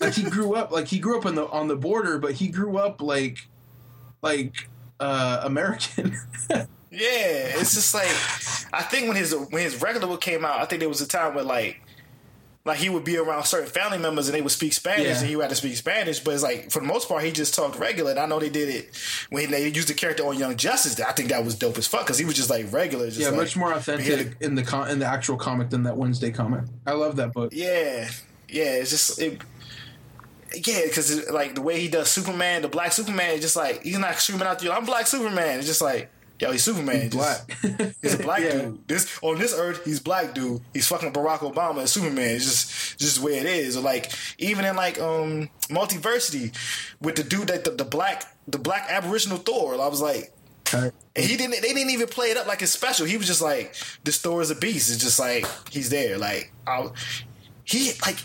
Like 0.00 0.12
he 0.12 0.22
grew 0.24 0.54
up 0.54 0.70
like 0.70 0.86
he 0.86 0.98
grew 0.98 1.18
up 1.18 1.24
on 1.24 1.34
the 1.34 1.46
on 1.48 1.68
the 1.68 1.76
border 1.76 2.18
but 2.18 2.32
he 2.32 2.48
grew 2.48 2.76
up 2.76 3.00
like 3.00 3.38
like 4.22 4.68
uh 5.00 5.40
American. 5.42 6.16
Yeah, 6.94 7.58
it's 7.60 7.74
just 7.74 7.94
like 7.94 8.08
I 8.72 8.82
think 8.82 9.08
when 9.08 9.16
his 9.16 9.34
when 9.34 9.62
his 9.62 9.80
regular 9.80 10.06
book 10.06 10.20
came 10.20 10.44
out, 10.44 10.60
I 10.60 10.64
think 10.64 10.80
there 10.80 10.88
was 10.88 11.00
a 11.00 11.08
time 11.08 11.34
where 11.34 11.44
like 11.44 11.80
like 12.66 12.78
he 12.78 12.88
would 12.88 13.04
be 13.04 13.18
around 13.18 13.44
certain 13.44 13.68
family 13.68 13.98
members 13.98 14.26
and 14.26 14.34
they 14.34 14.40
would 14.40 14.50
speak 14.52 14.72
Spanish 14.72 15.04
Yeah. 15.06 15.18
and 15.18 15.28
he 15.28 15.36
would 15.36 15.42
have 15.42 15.50
to 15.50 15.56
speak 15.56 15.76
Spanish, 15.76 16.20
but 16.20 16.32
it's 16.32 16.42
like 16.42 16.70
for 16.70 16.80
the 16.80 16.86
most 16.86 17.08
part 17.08 17.22
he 17.22 17.30
just 17.30 17.54
talked 17.54 17.78
regular. 17.78 18.12
And 18.12 18.20
I 18.20 18.26
know 18.26 18.40
they 18.40 18.48
did 18.48 18.70
it 18.70 18.96
when 19.28 19.50
they 19.50 19.68
used 19.68 19.88
the 19.88 19.94
character 19.94 20.24
on 20.26 20.38
Young 20.38 20.56
Justice. 20.56 20.98
I 20.98 21.12
think 21.12 21.28
that 21.28 21.44
was 21.44 21.56
dope 21.56 21.76
as 21.76 21.86
fuck 21.86 22.06
because 22.06 22.18
he 22.18 22.24
was 22.24 22.34
just 22.36 22.48
like 22.48 22.72
regular. 22.72 23.06
Just 23.06 23.20
yeah, 23.20 23.28
like, 23.28 23.36
much 23.36 23.56
more 23.56 23.72
authentic 23.72 24.36
in 24.40 24.54
the 24.54 24.62
con- 24.62 24.88
in 24.90 24.98
the 24.98 25.06
actual 25.06 25.36
comic 25.36 25.68
than 25.70 25.82
that 25.82 25.96
Wednesday 25.96 26.30
comic. 26.30 26.62
I 26.86 26.92
love 26.92 27.16
that 27.16 27.34
book. 27.34 27.52
Yeah, 27.54 28.08
yeah. 28.48 28.64
It's 28.76 28.90
just 28.90 29.20
it. 29.20 29.42
Yeah, 30.54 30.82
because 30.84 31.28
like 31.30 31.56
the 31.56 31.62
way 31.62 31.80
he 31.80 31.88
does 31.88 32.08
Superman, 32.08 32.62
the 32.62 32.68
Black 32.68 32.92
Superman, 32.92 33.34
is 33.34 33.40
just 33.40 33.56
like 33.56 33.82
he's 33.82 33.98
not 33.98 34.14
screaming 34.14 34.46
out 34.46 34.60
to 34.60 34.64
you. 34.64 34.70
I'm 34.72 34.86
Black 34.86 35.06
Superman. 35.06 35.58
It's 35.58 35.66
just 35.66 35.82
like 35.82 36.10
yo, 36.40 36.52
he's 36.52 36.62
Superman. 36.62 37.10
Just- 37.10 37.12
Black. 37.12 37.94
He's 38.02 38.14
a 38.14 38.18
black 38.18 38.40
Yeah. 38.42 38.52
dude. 38.62 38.88
This 38.88 39.18
on 39.22 39.38
this 39.38 39.54
earth, 39.56 39.84
he's 39.84 40.00
black 40.00 40.34
dude. 40.34 40.60
He's 40.72 40.86
fucking 40.86 41.12
Barack 41.12 41.38
Obama 41.38 41.78
and 41.80 41.88
Superman. 41.88 42.36
It's 42.36 42.44
just 42.44 42.98
just 42.98 43.18
the 43.20 43.24
way 43.26 43.38
it 43.38 43.46
is. 43.46 43.76
Or 43.76 43.80
like 43.80 44.12
even 44.38 44.64
in 44.64 44.76
like 44.76 45.00
um 45.00 45.48
multiversity 45.68 46.54
with 47.00 47.16
the 47.16 47.22
dude 47.24 47.48
that 47.48 47.64
the, 47.64 47.70
the 47.70 47.84
black 47.84 48.24
the 48.48 48.58
black 48.58 48.86
aboriginal 48.90 49.38
Thor. 49.38 49.74
I 49.80 49.88
was 49.88 50.00
like, 50.00 50.32
and 50.72 50.92
he 51.16 51.36
didn't. 51.36 51.62
They 51.62 51.72
didn't 51.72 51.90
even 51.90 52.08
play 52.08 52.28
it 52.28 52.36
up 52.36 52.46
like 52.46 52.60
it's 52.62 52.72
special. 52.72 53.06
He 53.06 53.16
was 53.16 53.26
just 53.26 53.40
like, 53.42 53.74
this 54.02 54.20
Thor 54.20 54.42
is 54.42 54.50
a 54.50 54.54
beast. 54.56 54.90
It's 54.92 55.02
just 55.02 55.18
like 55.20 55.46
he's 55.70 55.88
there. 55.90 56.18
Like 56.18 56.52
I, 56.66 56.88
he 57.64 57.92
like 58.04 58.16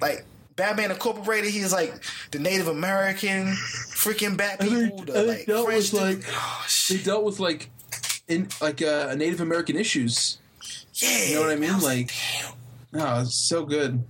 like. 0.00 0.24
Batman 0.56 0.90
Incorporated, 0.90 1.50
he's 1.50 1.72
like 1.72 1.92
the 2.30 2.38
Native 2.38 2.68
American 2.68 3.46
freaking 3.94 4.36
bat 4.36 4.60
And 4.60 4.70
they- 4.70 4.84
people. 4.90 5.04
the, 5.04 5.22
like, 5.24 5.46
dealt 5.46 5.66
French 5.66 5.92
with, 5.92 6.02
like- 6.02 6.24
oh, 6.32 6.66
they 6.88 6.98
dealt 6.98 7.24
with 7.24 7.40
like 7.40 7.70
in 8.28 8.48
like 8.60 8.82
uh, 8.82 9.14
Native 9.16 9.40
American 9.40 9.76
issues. 9.76 10.38
yeah, 10.94 11.24
You 11.26 11.34
know 11.36 11.40
what 11.42 11.50
I 11.50 11.54
I 11.54 11.56
mean? 11.56 11.74
was 11.74 11.84
Like, 11.84 12.10
oh, 12.94 13.20
it's 13.22 13.34
so 13.34 13.64
good. 13.64 14.02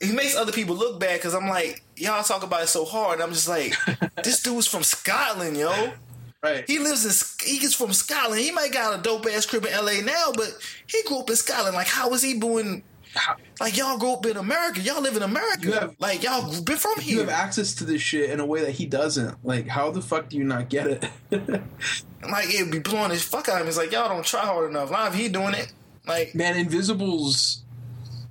he 0.00 0.12
makes 0.12 0.34
other 0.36 0.52
people 0.52 0.74
look 0.76 0.98
bad 0.98 1.18
because 1.18 1.34
I'm 1.34 1.48
like, 1.48 1.82
y'all 1.96 2.22
talk 2.22 2.42
about 2.42 2.62
it 2.62 2.68
so 2.68 2.84
hard. 2.84 3.20
I'm 3.20 3.32
just 3.32 3.48
like, 3.48 3.74
this 4.24 4.42
dude's 4.42 4.66
from 4.66 4.82
Scotland, 4.82 5.56
yo. 5.56 5.92
Right. 6.42 6.64
He 6.66 6.78
lives 6.78 7.04
in, 7.04 7.46
he's 7.46 7.74
from 7.74 7.92
Scotland. 7.92 8.40
He 8.40 8.50
might 8.50 8.72
got 8.72 8.98
a 8.98 9.02
dope 9.02 9.26
ass 9.26 9.44
crib 9.44 9.66
in 9.66 9.72
LA 9.72 10.00
now, 10.02 10.32
but 10.34 10.48
he 10.86 11.02
grew 11.02 11.18
up 11.18 11.28
in 11.28 11.36
Scotland. 11.36 11.76
Like, 11.76 11.86
how 11.86 12.08
was 12.08 12.22
he 12.22 12.38
doing? 12.40 12.82
Like, 13.60 13.76
y'all 13.76 13.98
grew 13.98 14.12
up 14.12 14.24
in 14.26 14.36
America. 14.36 14.80
Y'all 14.80 15.02
live 15.02 15.16
in 15.16 15.22
America. 15.22 15.72
Have- 15.80 15.96
like, 15.98 16.22
y'all 16.22 16.50
been 16.62 16.76
from 16.76 17.00
here. 17.00 17.14
you 17.14 17.20
have 17.20 17.28
access 17.28 17.74
to 17.76 17.84
this 17.84 18.00
shit 18.00 18.30
in 18.30 18.40
a 18.40 18.46
way 18.46 18.62
that 18.62 18.72
he 18.72 18.86
doesn't. 18.86 19.44
Like, 19.44 19.66
how 19.66 19.90
the 19.90 20.00
fuck 20.00 20.28
do 20.28 20.36
you 20.36 20.44
not 20.44 20.68
get 20.68 20.86
it? 20.86 21.04
like, 22.22 22.54
it'd 22.54 22.70
be 22.70 22.78
blowing 22.78 23.10
his 23.10 23.22
fuck 23.22 23.48
out 23.48 23.56
of 23.56 23.62
him. 23.62 23.68
It's 23.68 23.76
like, 23.76 23.92
y'all 23.92 24.08
don't 24.08 24.24
try 24.24 24.40
hard 24.40 24.70
enough. 24.70 24.90
If 24.92 25.14
he 25.14 25.28
doing 25.28 25.54
it, 25.54 25.72
like, 26.06 26.34
Man, 26.34 26.56
Invisibles. 26.56 27.64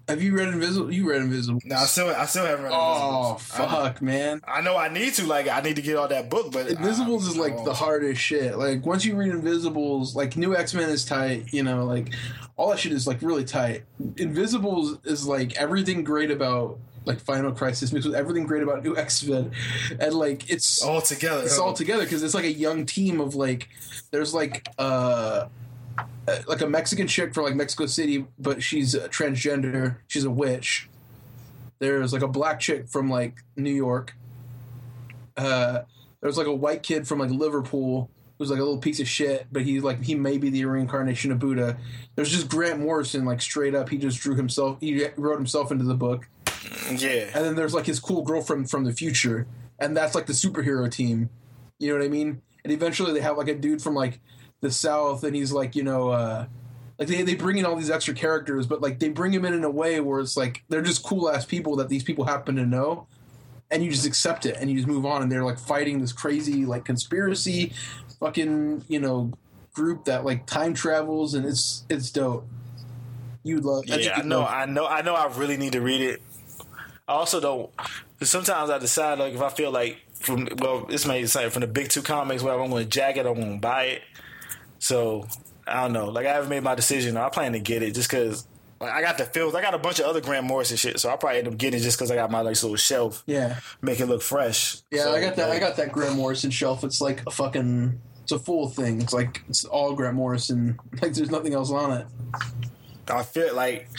Have 0.09 0.21
you 0.21 0.35
read 0.35 0.49
Invisible? 0.49 0.91
You 0.91 1.09
read 1.09 1.21
Invisible? 1.21 1.61
no, 1.65 1.75
I 1.75 1.85
still, 1.85 2.09
I 2.09 2.25
still 2.25 2.45
haven't 2.45 2.65
read 2.65 2.73
Oh 2.75 3.33
Invisibles. 3.37 3.59
I- 3.59 3.67
fuck, 3.89 4.01
man. 4.01 4.41
I, 4.47 4.61
know 4.61 4.75
I 4.75 4.89
need 4.89 5.13
to. 5.15 5.25
Like, 5.25 5.47
I 5.47 5.61
need 5.61 5.75
to 5.77 5.81
get 5.81 5.95
all 5.95 6.07
that 6.07 6.29
book, 6.29 6.51
but 6.51 6.67
Invisibles 6.67 7.27
I- 7.27 7.31
is 7.31 7.37
like 7.37 7.63
the 7.63 7.73
hardest 7.73 8.19
shit. 8.19 8.57
Like 8.57 8.85
once 8.85 9.05
you 9.05 9.15
read 9.15 9.29
Invisibles, 9.31 10.15
like 10.15 10.35
New 10.35 10.55
X 10.55 10.73
Men 10.73 10.89
is 10.89 11.05
tight. 11.05 11.53
You 11.53 11.63
know, 11.63 11.85
like 11.85 12.13
all 12.57 12.69
that 12.71 12.79
shit 12.79 12.91
is 12.91 13.07
like 13.07 13.21
really 13.21 13.45
tight. 13.45 13.83
Invisibles 14.17 14.97
is 15.05 15.25
like 15.25 15.55
everything 15.55 16.03
great 16.03 16.31
about 16.31 16.77
like 17.05 17.19
Final 17.21 17.51
Crisis 17.51 17.91
mixed 17.93 18.05
with 18.07 18.15
everything 18.15 18.43
great 18.45 18.61
about 18.61 18.83
New 18.83 18.95
X 18.97 19.23
Men, 19.23 19.51
and 19.99 20.13
like 20.13 20.49
it's 20.49 20.81
all 20.81 21.01
together. 21.01 21.43
it's 21.43 21.57
all 21.57 21.73
together 21.73 22.03
because 22.03 22.21
it's 22.23 22.33
like 22.33 22.43
a 22.45 22.51
young 22.51 22.85
team 22.85 23.19
of 23.21 23.35
like 23.35 23.69
there's 24.11 24.33
like 24.33 24.67
uh, 24.77 25.45
like 26.47 26.61
a 26.61 26.67
Mexican 26.67 27.07
chick 27.07 27.33
from 27.33 27.43
like 27.45 27.55
Mexico 27.55 27.85
City, 27.85 28.25
but 28.37 28.61
she's 28.63 28.95
a 28.95 29.07
transgender. 29.09 29.97
She's 30.07 30.23
a 30.25 30.31
witch. 30.31 30.89
There's 31.79 32.11
like 32.13 32.21
a 32.23 32.27
black 32.27 32.59
chick 32.59 32.89
from 32.89 33.09
like 33.09 33.35
New 33.55 33.73
York. 33.73 34.15
Uh, 35.37 35.83
there's 36.21 36.37
like 36.37 36.47
a 36.47 36.53
white 36.53 36.83
kid 36.83 37.07
from 37.07 37.19
like 37.19 37.29
Liverpool 37.29 38.09
who's 38.37 38.49
like 38.49 38.59
a 38.59 38.63
little 38.63 38.77
piece 38.79 38.99
of 38.99 39.07
shit, 39.07 39.47
but 39.51 39.63
he's 39.63 39.83
like 39.83 40.01
he 40.03 40.15
may 40.15 40.37
be 40.37 40.49
the 40.49 40.65
reincarnation 40.65 41.31
of 41.31 41.39
Buddha. 41.39 41.77
There's 42.15 42.31
just 42.31 42.49
Grant 42.49 42.79
Morrison, 42.79 43.25
like 43.25 43.41
straight 43.41 43.75
up, 43.75 43.89
he 43.89 43.97
just 43.97 44.19
drew 44.19 44.35
himself. 44.35 44.77
He 44.79 45.05
wrote 45.17 45.37
himself 45.37 45.71
into 45.71 45.85
the 45.85 45.95
book 45.95 46.27
Yeah. 46.89 47.29
and 47.33 47.45
then 47.45 47.55
there's 47.55 47.73
like 47.73 47.85
his 47.85 47.99
cool 47.99 48.21
girlfriend 48.23 48.69
from 48.69 48.83
the 48.83 48.91
future, 48.93 49.47
and 49.79 49.95
that's 49.95 50.15
like 50.15 50.25
the 50.25 50.33
superhero 50.33 50.89
team. 50.91 51.29
You 51.79 51.89
know 51.93 51.99
what 51.99 52.05
I 52.05 52.09
mean? 52.09 52.41
And 52.63 52.73
eventually 52.73 53.13
they 53.13 53.21
have 53.21 53.37
like 53.37 53.47
a 53.47 53.55
dude 53.55 53.81
from 53.81 53.93
like 53.95 54.19
the 54.61 54.71
south, 54.71 55.23
and 55.23 55.35
he's 55.35 55.51
like, 55.51 55.75
you 55.75 55.83
know, 55.83 56.09
uh, 56.09 56.45
like 56.97 57.07
they 57.07 57.21
they 57.21 57.35
bring 57.35 57.57
in 57.57 57.65
all 57.65 57.75
these 57.75 57.89
extra 57.89 58.13
characters, 58.13 58.67
but 58.67 58.81
like 58.81 58.99
they 58.99 59.09
bring 59.09 59.33
him 59.33 59.45
in 59.45 59.53
in 59.53 59.63
a 59.63 59.69
way 59.69 59.99
where 59.99 60.19
it's 60.19 60.35
like 60.35 60.63
they're 60.69 60.81
just 60.81 61.03
cool 61.03 61.29
ass 61.29 61.45
people 61.45 61.75
that 61.77 61.89
these 61.89 62.03
people 62.03 62.25
happen 62.25 62.55
to 62.57 62.65
know, 62.65 63.07
and 63.71 63.83
you 63.83 63.89
just 63.89 64.05
accept 64.05 64.45
it 64.45 64.57
and 64.59 64.69
you 64.69 64.75
just 64.75 64.87
move 64.87 65.05
on, 65.05 65.21
and 65.21 65.31
they're 65.31 65.45
like 65.45 65.59
fighting 65.59 65.99
this 65.99 66.11
crazy 66.11 66.65
like 66.65 66.83
conspiracy, 66.85 67.73
fucking 68.19 68.83
you 68.87 68.99
know, 68.99 69.31
group 69.73 70.05
that 70.05 70.25
like 70.25 70.45
time 70.45 70.73
travels, 70.73 71.33
and 71.33 71.45
it's 71.45 71.85
it's 71.89 72.11
dope. 72.11 72.47
You'd 73.43 73.63
love. 73.63 73.85
Yeah, 73.87 74.17
I 74.17 74.21
know, 74.23 74.45
I 74.45 74.65
know, 74.65 74.85
I 74.85 75.01
know. 75.01 75.15
I 75.15 75.27
really 75.37 75.55
need 75.55 75.71
to 75.73 75.81
read 75.81 76.01
it. 76.01 76.21
I 77.07 77.13
also 77.13 77.39
don't. 77.39 77.69
Sometimes 78.21 78.69
I 78.69 78.77
decide 78.77 79.19
like 79.19 79.33
if 79.33 79.41
I 79.41 79.49
feel 79.49 79.71
like 79.71 79.97
from 80.19 80.49
well, 80.57 80.85
this 80.85 81.05
may 81.05 81.25
say 81.25 81.49
from 81.49 81.61
the 81.61 81.67
big 81.67 81.89
two 81.89 82.01
comics, 82.01 82.43
where 82.43 82.59
I'm 82.59 82.69
going 82.69 82.83
to 82.83 82.89
jack 82.89 83.15
it, 83.15 83.25
I'm 83.25 83.35
going 83.35 83.53
to 83.53 83.59
buy 83.59 83.83
it. 83.83 84.01
So 84.79 85.27
I 85.67 85.83
don't 85.83 85.93
know. 85.93 86.09
Like 86.09 86.25
I 86.25 86.33
haven't 86.33 86.49
made 86.49 86.63
my 86.63 86.75
decision. 86.75 87.17
I 87.17 87.29
plan 87.29 87.53
to 87.53 87.59
get 87.59 87.83
it 87.83 87.93
just 87.93 88.09
because. 88.09 88.45
Like, 88.81 88.93
I 88.93 89.01
got 89.01 89.17
the 89.17 89.25
feels. 89.25 89.55
I 89.55 89.61
got 89.61 89.73
a 89.73 89.77
bunch 89.77 89.99
of 89.99 90.05
other 90.05 90.21
Grant 90.21 90.45
Morrison 90.45 90.77
shit, 90.77 90.99
so 91.01 91.09
I 91.09 91.17
probably 91.17 91.39
end 91.39 91.49
up 91.49 91.57
getting 91.57 91.81
it 91.81 91.83
just 91.83 91.97
because 91.97 92.11
I 92.11 92.15
got 92.15 92.31
my 92.31 92.39
like 92.39 92.55
little 92.63 92.77
shelf, 92.77 93.23
yeah. 93.25 93.59
make 93.81 93.99
it 93.99 94.05
look 94.05 94.21
fresh. 94.21 94.77
Yeah, 94.89 95.03
So, 95.03 95.13
I 95.13 95.19
got 95.19 95.35
that. 95.35 95.51
I 95.51 95.59
got 95.59 95.75
that 95.75 95.91
Grant 95.91 96.15
Morrison 96.15 96.49
shelf. 96.49 96.85
It's 96.85 97.01
like 97.01 97.21
a 97.27 97.31
fucking. 97.31 97.99
It's 98.23 98.31
a 98.31 98.39
full 98.39 98.69
thing. 98.69 99.01
It's 99.01 99.11
like 99.11 99.43
it's 99.49 99.65
all 99.65 99.93
Grant 99.95 100.15
Morrison. 100.15 100.79
Like 101.01 101.13
there's 101.13 101.29
nothing 101.29 101.53
else 101.53 101.71
on 101.71 101.91
it. 101.91 102.07
I 103.09 103.23
feel 103.23 103.53
like 103.53 103.89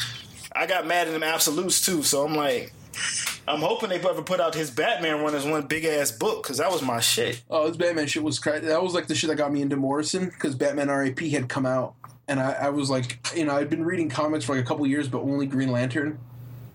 I 0.53 0.67
got 0.67 0.87
mad 0.87 1.09
at 1.09 1.13
them 1.13 1.23
absolutes 1.23 1.85
too, 1.85 2.03
so 2.03 2.25
I'm 2.25 2.35
like, 2.35 2.73
I'm 3.49 3.61
hoping 3.61 3.89
they 3.89 3.97
ever 3.97 4.23
put 4.23 4.41
out 4.41 4.55
his 4.55 4.71
Batman 4.71 5.23
run 5.23 5.35
as 5.35 5.45
one 5.45 5.67
big 5.67 5.85
ass 5.85 6.13
book 6.13 6.43
because 6.43 6.59
that 6.59 6.71
was 6.71 6.83
my 6.83 7.01
shit. 7.01 7.43
Oh, 7.51 7.67
his 7.67 7.77
Batman 7.77 8.07
shit 8.07 8.23
was 8.23 8.39
crazy. 8.39 8.67
That 8.67 8.83
was 8.83 8.95
like 8.95 9.07
the 9.07 9.15
shit 9.15 9.29
that 9.29 9.37
got 9.37 9.53
me 9.53 9.63
into 9.63 9.77
Morrison 9.77 10.27
because 10.27 10.55
Batman 10.55 10.89
R.I.P. 10.89 11.31
had 11.31 11.49
come 11.49 11.67
out, 11.67 11.95
and 12.29 12.39
I, 12.39 12.53
I 12.53 12.69
was 12.71 12.91
like, 12.91 13.19
you 13.35 13.45
know, 13.45 13.57
I'd 13.57 13.71
been 13.71 13.85
reading 13.85 14.09
comics 14.09 14.45
for 14.45 14.55
like 14.55 14.65
a 14.65 14.67
couple 14.67 14.87
years, 14.87 15.09
but 15.09 15.21
only 15.21 15.47
Green 15.47 15.73
Lantern. 15.73 16.19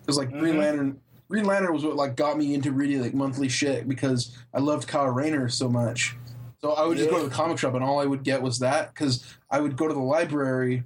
Because 0.01 0.17
like 0.17 0.31
Green 0.31 0.53
mm-hmm. 0.53 0.59
Lantern, 0.59 1.01
Green 1.29 1.45
Lantern 1.45 1.73
was 1.73 1.83
what 1.83 1.95
like 1.95 2.15
got 2.15 2.37
me 2.37 2.53
into 2.53 2.71
reading 2.71 3.01
like 3.01 3.13
monthly 3.13 3.49
shit 3.49 3.87
because 3.87 4.35
I 4.53 4.59
loved 4.59 4.87
Kyle 4.87 5.07
Rayner 5.07 5.49
so 5.49 5.69
much. 5.69 6.15
So 6.61 6.71
I 6.73 6.85
would 6.85 6.97
just 6.97 7.09
go 7.09 7.21
to 7.21 7.29
the 7.29 7.33
comic 7.33 7.59
shop, 7.59 7.75
and 7.75 7.83
all 7.83 7.99
I 7.99 8.05
would 8.05 8.23
get 8.23 8.41
was 8.41 8.59
that 8.59 8.93
because 8.93 9.23
I 9.49 9.59
would 9.59 9.77
go 9.77 9.87
to 9.87 9.93
the 9.93 9.99
library 9.99 10.83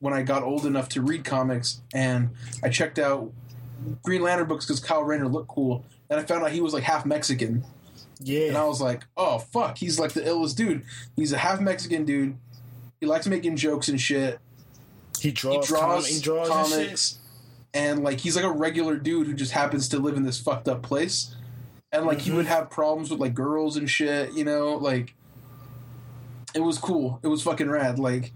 when 0.00 0.12
I 0.12 0.22
got 0.22 0.42
old 0.42 0.66
enough 0.66 0.88
to 0.90 1.02
read 1.02 1.24
comics, 1.24 1.80
and 1.92 2.30
I 2.62 2.68
checked 2.68 2.98
out 2.98 3.30
Green 4.02 4.22
Lantern 4.22 4.46
books 4.48 4.66
because 4.66 4.80
Kyle 4.80 5.02
Rayner 5.02 5.28
looked 5.28 5.48
cool, 5.48 5.84
and 6.10 6.18
I 6.20 6.24
found 6.24 6.44
out 6.44 6.52
he 6.52 6.60
was 6.60 6.72
like 6.74 6.82
half 6.84 7.04
Mexican. 7.06 7.64
Yeah, 8.20 8.48
And 8.48 8.56
I 8.56 8.64
was 8.64 8.80
like, 8.80 9.02
oh 9.16 9.38
fuck, 9.38 9.76
he's 9.78 9.98
like 9.98 10.12
the 10.12 10.20
illest 10.20 10.56
dude. 10.56 10.84
He's 11.16 11.32
a 11.32 11.38
half 11.38 11.60
Mexican 11.60 12.04
dude. 12.04 12.36
He 13.00 13.06
likes 13.06 13.26
making 13.26 13.56
jokes 13.56 13.88
and 13.88 14.00
shit. 14.00 14.38
He 15.20 15.30
draws, 15.32 15.66
he 15.68 15.74
draws, 15.74 16.04
com- 16.06 16.14
he 16.14 16.20
draws 16.20 16.48
comics, 16.48 17.18
and, 17.74 18.02
like 18.04 18.20
he's 18.20 18.36
like 18.36 18.44
a 18.44 18.50
regular 18.52 18.96
dude 18.96 19.26
who 19.26 19.34
just 19.34 19.52
happens 19.52 19.88
to 19.90 19.98
live 19.98 20.16
in 20.16 20.22
this 20.22 20.38
fucked 20.40 20.68
up 20.68 20.82
place, 20.82 21.34
and 21.92 22.06
like 22.06 22.20
he 22.20 22.28
Mm-hmm. 22.30 22.36
would 22.38 22.46
have 22.46 22.70
problems 22.70 23.10
with 23.10 23.20
like 23.20 23.34
girls 23.34 23.76
and 23.76 23.90
shit. 23.90 24.32
You 24.32 24.44
know, 24.44 24.74
like 24.76 25.14
it 26.54 26.60
was 26.60 26.78
cool. 26.78 27.18
It 27.22 27.28
was 27.28 27.42
fucking 27.42 27.68
rad. 27.68 27.98
Like 27.98 28.32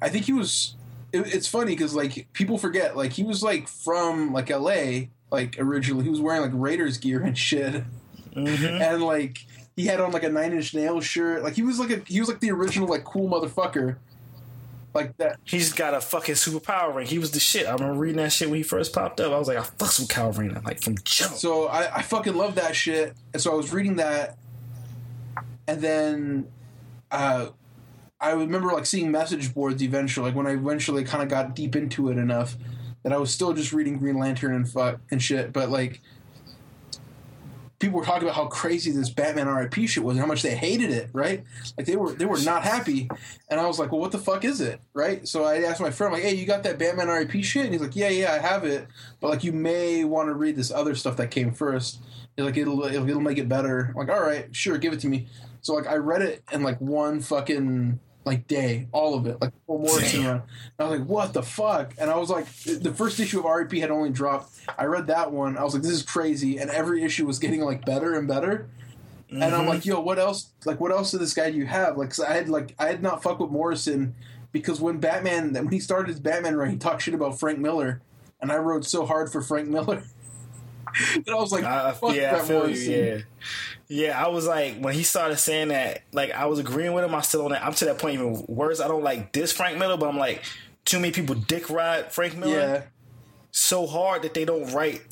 I 0.00 0.08
think 0.08 0.26
he 0.26 0.32
was. 0.32 0.74
It, 1.12 1.34
it's 1.34 1.48
funny 1.48 1.72
because 1.72 1.94
like 1.94 2.28
people 2.32 2.58
forget 2.58 2.96
like 2.96 3.12
he 3.12 3.22
was 3.22 3.42
like 3.42 3.68
from 3.68 4.32
like 4.32 4.50
L.A. 4.50 5.10
Like 5.30 5.56
originally 5.58 6.04
he 6.04 6.10
was 6.10 6.20
wearing 6.20 6.42
like 6.42 6.52
Raiders 6.54 6.98
gear 6.98 7.22
and 7.22 7.36
shit, 7.36 7.84
Mm-hmm. 8.34 8.82
and 8.82 9.02
like 9.02 9.44
he 9.76 9.86
had 9.86 10.00
on 10.00 10.12
like 10.12 10.22
a 10.22 10.28
Nine 10.28 10.52
Inch 10.52 10.74
Nail 10.74 11.00
shirt. 11.00 11.42
Like 11.42 11.54
he 11.54 11.62
was 11.62 11.78
like 11.80 11.90
a 11.90 12.02
he 12.06 12.20
was 12.20 12.28
like 12.28 12.40
the 12.40 12.50
original 12.50 12.88
like 12.88 13.04
cool 13.04 13.28
motherfucker. 13.28 13.96
Like 14.94 15.16
that. 15.18 15.38
He's 15.44 15.72
got 15.72 15.92
a 15.94 16.00
fucking 16.00 16.34
superpower 16.34 16.94
ring. 16.94 17.06
He 17.06 17.18
was 17.18 17.30
the 17.32 17.38
shit. 17.40 17.66
I 17.66 17.72
remember 17.72 17.94
reading 17.94 18.16
that 18.16 18.32
shit 18.32 18.48
when 18.48 18.56
he 18.56 18.62
first 18.62 18.92
popped 18.94 19.20
up. 19.20 19.32
I 19.32 19.38
was 19.38 19.46
like, 19.46 19.58
I 19.58 19.60
fucks 19.60 20.00
with 20.00 20.08
Kyle 20.08 20.32
Rayner, 20.32 20.60
like 20.64 20.82
from 20.82 20.96
jump. 21.04 21.34
So 21.34 21.66
I, 21.68 21.96
I 21.96 22.02
fucking 22.02 22.34
love 22.34 22.54
that 22.56 22.74
shit. 22.74 23.14
And 23.34 23.40
so 23.40 23.52
I 23.52 23.54
was 23.54 23.70
reading 23.72 23.96
that, 23.96 24.38
and 25.66 25.80
then 25.80 26.48
uh, 27.10 27.48
I 28.20 28.32
remember 28.32 28.72
like 28.72 28.86
seeing 28.86 29.10
message 29.10 29.54
boards 29.54 29.82
eventually. 29.82 30.26
Like 30.26 30.36
when 30.36 30.46
I 30.46 30.52
eventually 30.52 31.04
kind 31.04 31.22
of 31.22 31.28
got 31.28 31.54
deep 31.54 31.76
into 31.76 32.10
it 32.10 32.18
enough 32.18 32.56
that 33.02 33.12
I 33.12 33.16
was 33.16 33.32
still 33.32 33.52
just 33.52 33.72
reading 33.72 33.98
Green 33.98 34.18
Lantern 34.18 34.54
and 34.54 34.68
fuck 34.68 35.00
and 35.10 35.22
shit. 35.22 35.52
But 35.52 35.70
like 35.70 36.00
people 37.78 38.00
were 38.00 38.04
talking 38.04 38.24
about 38.24 38.34
how 38.34 38.46
crazy 38.46 38.90
this 38.90 39.08
Batman 39.08 39.46
RIP 39.46 39.74
shit 39.88 40.02
was 40.02 40.16
and 40.16 40.20
how 40.20 40.26
much 40.26 40.42
they 40.42 40.56
hated 40.56 40.90
it, 40.90 41.10
right? 41.12 41.44
Like 41.76 41.86
they 41.86 41.96
were 41.96 42.12
they 42.12 42.24
were 42.24 42.40
not 42.40 42.64
happy. 42.64 43.08
And 43.48 43.60
I 43.60 43.66
was 43.66 43.78
like, 43.78 43.92
well, 43.92 44.00
what 44.00 44.10
the 44.10 44.18
fuck 44.18 44.44
is 44.44 44.60
it, 44.60 44.80
right? 44.94 45.26
So 45.28 45.44
I 45.44 45.62
asked 45.62 45.80
my 45.80 45.90
friend, 45.90 46.12
like, 46.12 46.22
hey, 46.22 46.34
you 46.34 46.44
got 46.44 46.64
that 46.64 46.78
Batman 46.78 47.08
RIP 47.08 47.44
shit? 47.44 47.64
And 47.64 47.72
he's 47.72 47.80
like, 47.80 47.94
yeah, 47.94 48.08
yeah, 48.08 48.32
I 48.32 48.38
have 48.38 48.64
it, 48.64 48.88
but 49.20 49.30
like 49.30 49.44
you 49.44 49.52
may 49.52 50.04
want 50.04 50.28
to 50.28 50.34
read 50.34 50.56
this 50.56 50.72
other 50.72 50.94
stuff 50.94 51.16
that 51.18 51.30
came 51.30 51.52
first. 51.52 52.00
Like, 52.36 52.56
it'll 52.56 52.84
it'll, 52.84 53.08
it'll 53.08 53.20
make 53.20 53.38
it 53.38 53.48
better. 53.48 53.88
I'm 53.90 53.94
like, 53.94 54.10
all 54.10 54.22
right, 54.22 54.54
sure, 54.54 54.78
give 54.78 54.92
it 54.92 55.00
to 55.00 55.08
me. 55.08 55.28
So 55.60 55.74
like 55.74 55.86
I 55.86 55.96
read 55.96 56.22
it 56.22 56.42
in 56.52 56.62
like 56.62 56.80
one 56.80 57.20
fucking 57.20 58.00
like 58.24 58.46
day, 58.46 58.88
all 58.92 59.14
of 59.14 59.26
it, 59.26 59.40
like 59.40 59.52
full 59.66 59.78
Morrison 59.78 60.24
run. 60.26 60.34
And 60.36 60.42
I 60.78 60.84
was 60.84 60.98
like, 61.00 61.08
what 61.08 61.32
the 61.32 61.42
fuck? 61.42 61.94
And 61.98 62.10
I 62.10 62.16
was 62.16 62.30
like, 62.30 62.46
the 62.64 62.92
first 62.92 63.18
issue 63.18 63.40
of 63.40 63.44
RIP 63.44 63.72
had 63.72 63.90
only 63.90 64.10
dropped. 64.10 64.52
I 64.78 64.84
read 64.84 65.06
that 65.06 65.32
one. 65.32 65.56
I 65.56 65.64
was 65.64 65.74
like, 65.74 65.82
this 65.82 65.92
is 65.92 66.02
crazy. 66.02 66.58
And 66.58 66.70
every 66.70 67.02
issue 67.02 67.26
was 67.26 67.38
getting 67.38 67.60
like 67.62 67.84
better 67.84 68.14
and 68.14 68.28
better. 68.28 68.68
And 69.30 69.44
I'm 69.44 69.66
like, 69.66 69.80
mm-hmm. 69.80 69.90
yo, 69.90 70.00
what 70.00 70.18
else? 70.18 70.50
Like, 70.64 70.80
what 70.80 70.90
else 70.90 71.12
of 71.12 71.20
this 71.20 71.34
guy 71.34 71.50
do 71.50 71.56
you 71.58 71.66
have? 71.66 71.98
Like, 71.98 72.10
'cause 72.10 72.20
I 72.20 72.32
had 72.32 72.48
like, 72.48 72.74
I 72.78 72.86
had 72.86 73.02
not 73.02 73.22
fucked 73.22 73.40
with 73.40 73.50
Morrison 73.50 74.14
because 74.52 74.80
when 74.80 74.98
Batman, 74.98 75.52
when 75.52 75.70
he 75.70 75.80
started 75.80 76.08
his 76.08 76.20
Batman 76.20 76.56
run, 76.56 76.70
he 76.70 76.76
talked 76.76 77.02
shit 77.02 77.14
about 77.14 77.38
Frank 77.38 77.58
Miller, 77.58 78.00
and 78.40 78.50
I 78.50 78.56
wrote 78.56 78.84
so 78.86 79.04
hard 79.04 79.30
for 79.30 79.42
Frank 79.42 79.68
Miller. 79.68 80.02
and 81.14 81.28
I 81.30 81.34
was 81.34 81.52
like, 81.52 81.64
fuck 81.96 82.14
yeah, 82.14 82.36
I 82.36 82.40
feel 82.40 82.68
you. 82.68 82.76
Yeah, 82.76 83.18
yeah. 83.88 84.24
I 84.24 84.28
was 84.28 84.46
like, 84.46 84.78
when 84.78 84.94
he 84.94 85.02
started 85.02 85.36
saying 85.38 85.68
that, 85.68 86.02
like, 86.12 86.30
I 86.32 86.46
was 86.46 86.58
agreeing 86.58 86.92
with 86.92 87.04
him. 87.04 87.14
I'm 87.14 87.22
still 87.22 87.44
on 87.44 87.52
that. 87.52 87.64
I'm 87.64 87.74
to 87.74 87.84
that 87.86 87.98
point 87.98 88.14
even 88.14 88.44
worse. 88.48 88.80
I 88.80 88.88
don't 88.88 89.02
like 89.02 89.32
this 89.32 89.52
Frank 89.52 89.78
Miller, 89.78 89.96
but 89.96 90.08
I'm 90.08 90.18
like, 90.18 90.42
too 90.84 90.98
many 91.00 91.12
people 91.12 91.34
dick 91.34 91.68
ride 91.70 92.12
Frank 92.12 92.36
Miller 92.36 92.52
Yeah. 92.58 92.82
so 93.50 93.86
hard 93.86 94.22
that 94.22 94.34
they 94.34 94.44
don't 94.44 94.72
write. 94.72 95.02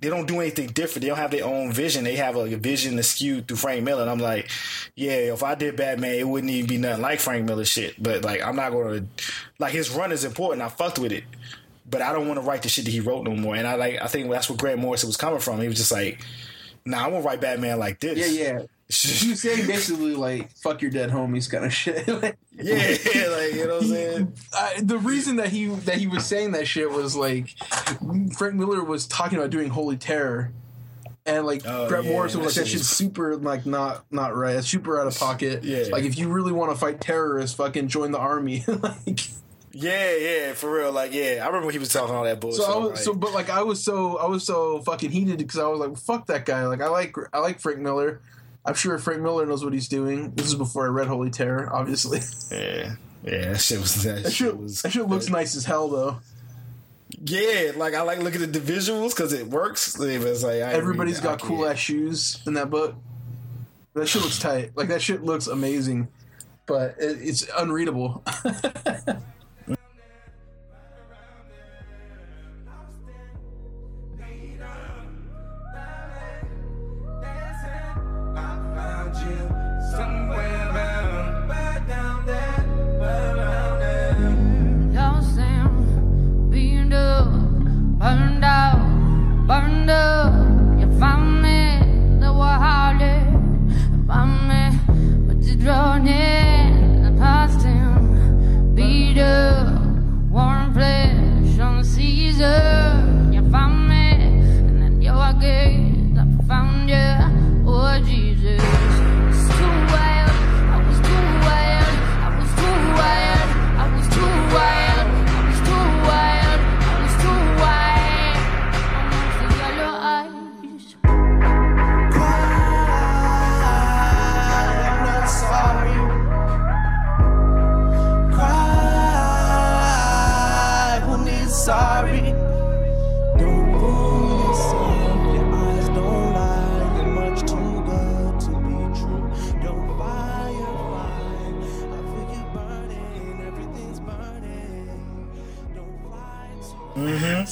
They 0.00 0.10
don't 0.10 0.26
do 0.26 0.40
anything 0.40 0.66
different. 0.66 1.00
They 1.02 1.08
don't 1.08 1.16
have 1.16 1.30
their 1.30 1.46
own 1.46 1.72
vision. 1.72 2.04
They 2.04 2.16
have 2.16 2.36
a 2.36 2.44
vision 2.56 3.02
skewed 3.02 3.48
through 3.48 3.56
Frank 3.56 3.84
Miller. 3.84 4.02
And 4.02 4.10
I'm 4.10 4.18
like, 4.18 4.50
yeah, 4.96 5.32
if 5.32 5.42
I 5.42 5.54
did 5.54 5.76
Batman, 5.76 6.16
it 6.16 6.28
wouldn't 6.28 6.50
even 6.50 6.68
be 6.68 6.76
nothing 6.76 7.00
like 7.00 7.20
Frank 7.20 7.46
Miller 7.46 7.64
shit. 7.64 8.02
But 8.02 8.22
like, 8.22 8.42
I'm 8.42 8.54
not 8.56 8.72
gonna 8.72 9.06
like 9.58 9.72
his 9.72 9.90
run 9.90 10.12
is 10.12 10.24
important. 10.24 10.60
I 10.60 10.68
fucked 10.68 10.98
with 10.98 11.12
it, 11.12 11.24
but 11.94 12.02
I 12.02 12.12
don't 12.12 12.26
want 12.26 12.40
to 12.40 12.44
write 12.44 12.62
the 12.62 12.68
shit 12.68 12.86
that 12.86 12.90
he 12.90 12.98
wrote 12.98 13.22
no 13.22 13.36
more. 13.36 13.54
And 13.54 13.68
I 13.68 13.76
like, 13.76 14.02
I 14.02 14.08
think 14.08 14.28
that's 14.28 14.50
where 14.50 14.56
Grant 14.56 14.80
Morrison 14.80 15.08
was 15.08 15.16
coming 15.16 15.38
from. 15.38 15.60
He 15.60 15.68
was 15.68 15.76
just 15.76 15.92
like, 15.92 16.20
nah, 16.84 17.04
I'm 17.04 17.12
gonna 17.12 17.22
write 17.22 17.40
Batman 17.40 17.78
like 17.78 18.00
this. 18.00 18.18
Yeah, 18.18 18.44
yeah. 18.44 18.58
Was 18.88 18.96
saying 19.40 19.68
basically 19.68 20.14
like 20.16 20.50
"fuck 20.56 20.82
your 20.82 20.90
dead 20.90 21.10
homies" 21.10 21.48
kind 21.48 21.64
of 21.64 21.72
shit. 21.72 22.04
Like, 22.22 22.36
yeah, 22.52 23.28
like 23.28 23.54
you 23.54 23.66
know 23.66 23.74
what 23.74 23.82
I'm 23.82 23.88
saying. 23.88 24.32
I, 24.52 24.80
the 24.82 24.98
reason 24.98 25.36
that 25.36 25.50
he 25.50 25.66
that 25.66 25.98
he 25.98 26.08
was 26.08 26.26
saying 26.26 26.52
that 26.52 26.66
shit 26.66 26.90
was 26.90 27.16
like 27.16 27.48
Frank 28.36 28.54
Miller 28.54 28.82
was 28.82 29.06
talking 29.06 29.38
about 29.38 29.50
doing 29.50 29.70
Holy 29.70 29.96
Terror, 29.96 30.52
and 31.24 31.46
like 31.46 31.62
Oh, 31.64 31.88
Brett 31.88 32.04
yeah, 32.04 32.10
Morrison 32.12 32.40
was 32.40 32.56
like 32.56 32.64
that 32.64 32.70
shit 32.70 32.78
shit's 32.80 32.90
super 32.90 33.36
like 33.36 33.66
not 33.66 34.04
not 34.10 34.36
right. 34.36 34.56
It's 34.56 34.68
super 34.68 35.00
out 35.00 35.06
of 35.06 35.16
pocket. 35.18 35.64
Yeah. 35.64 35.84
Like 35.90 36.04
if 36.04 36.18
you 36.18 36.28
really 36.28 36.52
want 36.52 36.72
to 36.72 36.76
fight 36.76 37.00
terrorists, 37.00 37.56
fucking 37.56 37.88
join 37.88 38.10
the 38.10 38.18
army. 38.18 38.64
like 38.68 39.20
Yeah, 39.76 40.14
yeah, 40.16 40.52
for 40.52 40.70
real. 40.72 40.92
Like, 40.92 41.12
yeah, 41.12 41.40
I 41.42 41.48
remember 41.48 41.70
he 41.72 41.78
was 41.80 41.88
talking 41.92 42.14
all 42.14 42.22
that 42.24 42.40
bullshit. 42.40 42.62
so, 42.62 42.72
I 42.72 42.76
was, 42.78 42.88
like- 42.90 42.98
so 42.98 43.12
but 43.14 43.32
like 43.32 43.50
I 43.50 43.62
was 43.62 43.82
so 43.82 44.16
I 44.18 44.26
was 44.26 44.44
so 44.44 44.80
fucking 44.82 45.10
heated 45.10 45.38
because 45.38 45.58
I 45.58 45.66
was 45.66 45.80
like, 45.80 45.96
fuck 45.98 46.26
that 46.28 46.44
guy. 46.46 46.66
Like 46.66 46.80
I 46.80 46.88
like 46.88 47.16
I 47.32 47.40
like 47.40 47.58
Frank 47.60 47.80
Miller. 47.80 48.20
I'm 48.64 48.74
sure 48.74 48.96
Frank 48.98 49.20
Miller 49.20 49.44
knows 49.46 49.64
what 49.64 49.72
he's 49.74 49.88
doing. 49.88 50.30
This 50.36 50.46
is 50.46 50.54
before 50.54 50.86
I 50.86 50.88
read 50.88 51.08
Holy 51.08 51.28
Terror, 51.30 51.68
obviously. 51.72 52.20
yeah, 52.50 52.94
yeah, 53.24 53.52
that 53.52 53.60
shit 53.60 53.80
was 53.80 54.02
that, 54.04 54.22
That 54.22 54.30
shit 54.32 54.46
shit, 54.48 54.56
was 54.56 54.82
that 54.82 54.92
shit 54.92 55.08
looks 55.08 55.28
nice 55.28 55.56
as 55.56 55.64
hell 55.64 55.88
though. 55.88 56.18
Yeah, 57.26 57.72
like 57.76 57.94
I 57.94 58.02
like 58.02 58.20
looking 58.20 58.42
at 58.42 58.52
the 58.52 58.60
visuals 58.60 59.10
because 59.10 59.32
it 59.32 59.48
works. 59.48 59.98
It's 60.00 60.42
like 60.44 60.54
Everybody's 60.60 61.20
got 61.20 61.40
cool 61.42 61.66
ass 61.66 61.78
shoes 61.78 62.40
in 62.46 62.54
that 62.54 62.70
book. 62.70 62.94
That 63.94 64.06
shit 64.08 64.22
looks 64.22 64.38
tight. 64.38 64.70
Like 64.76 64.88
that 64.88 65.02
shit 65.02 65.24
looks 65.24 65.46
amazing, 65.46 66.08
but 66.66 66.96
it, 66.98 67.18
it's 67.20 67.46
unreadable. 67.58 68.22
burned 89.86 90.23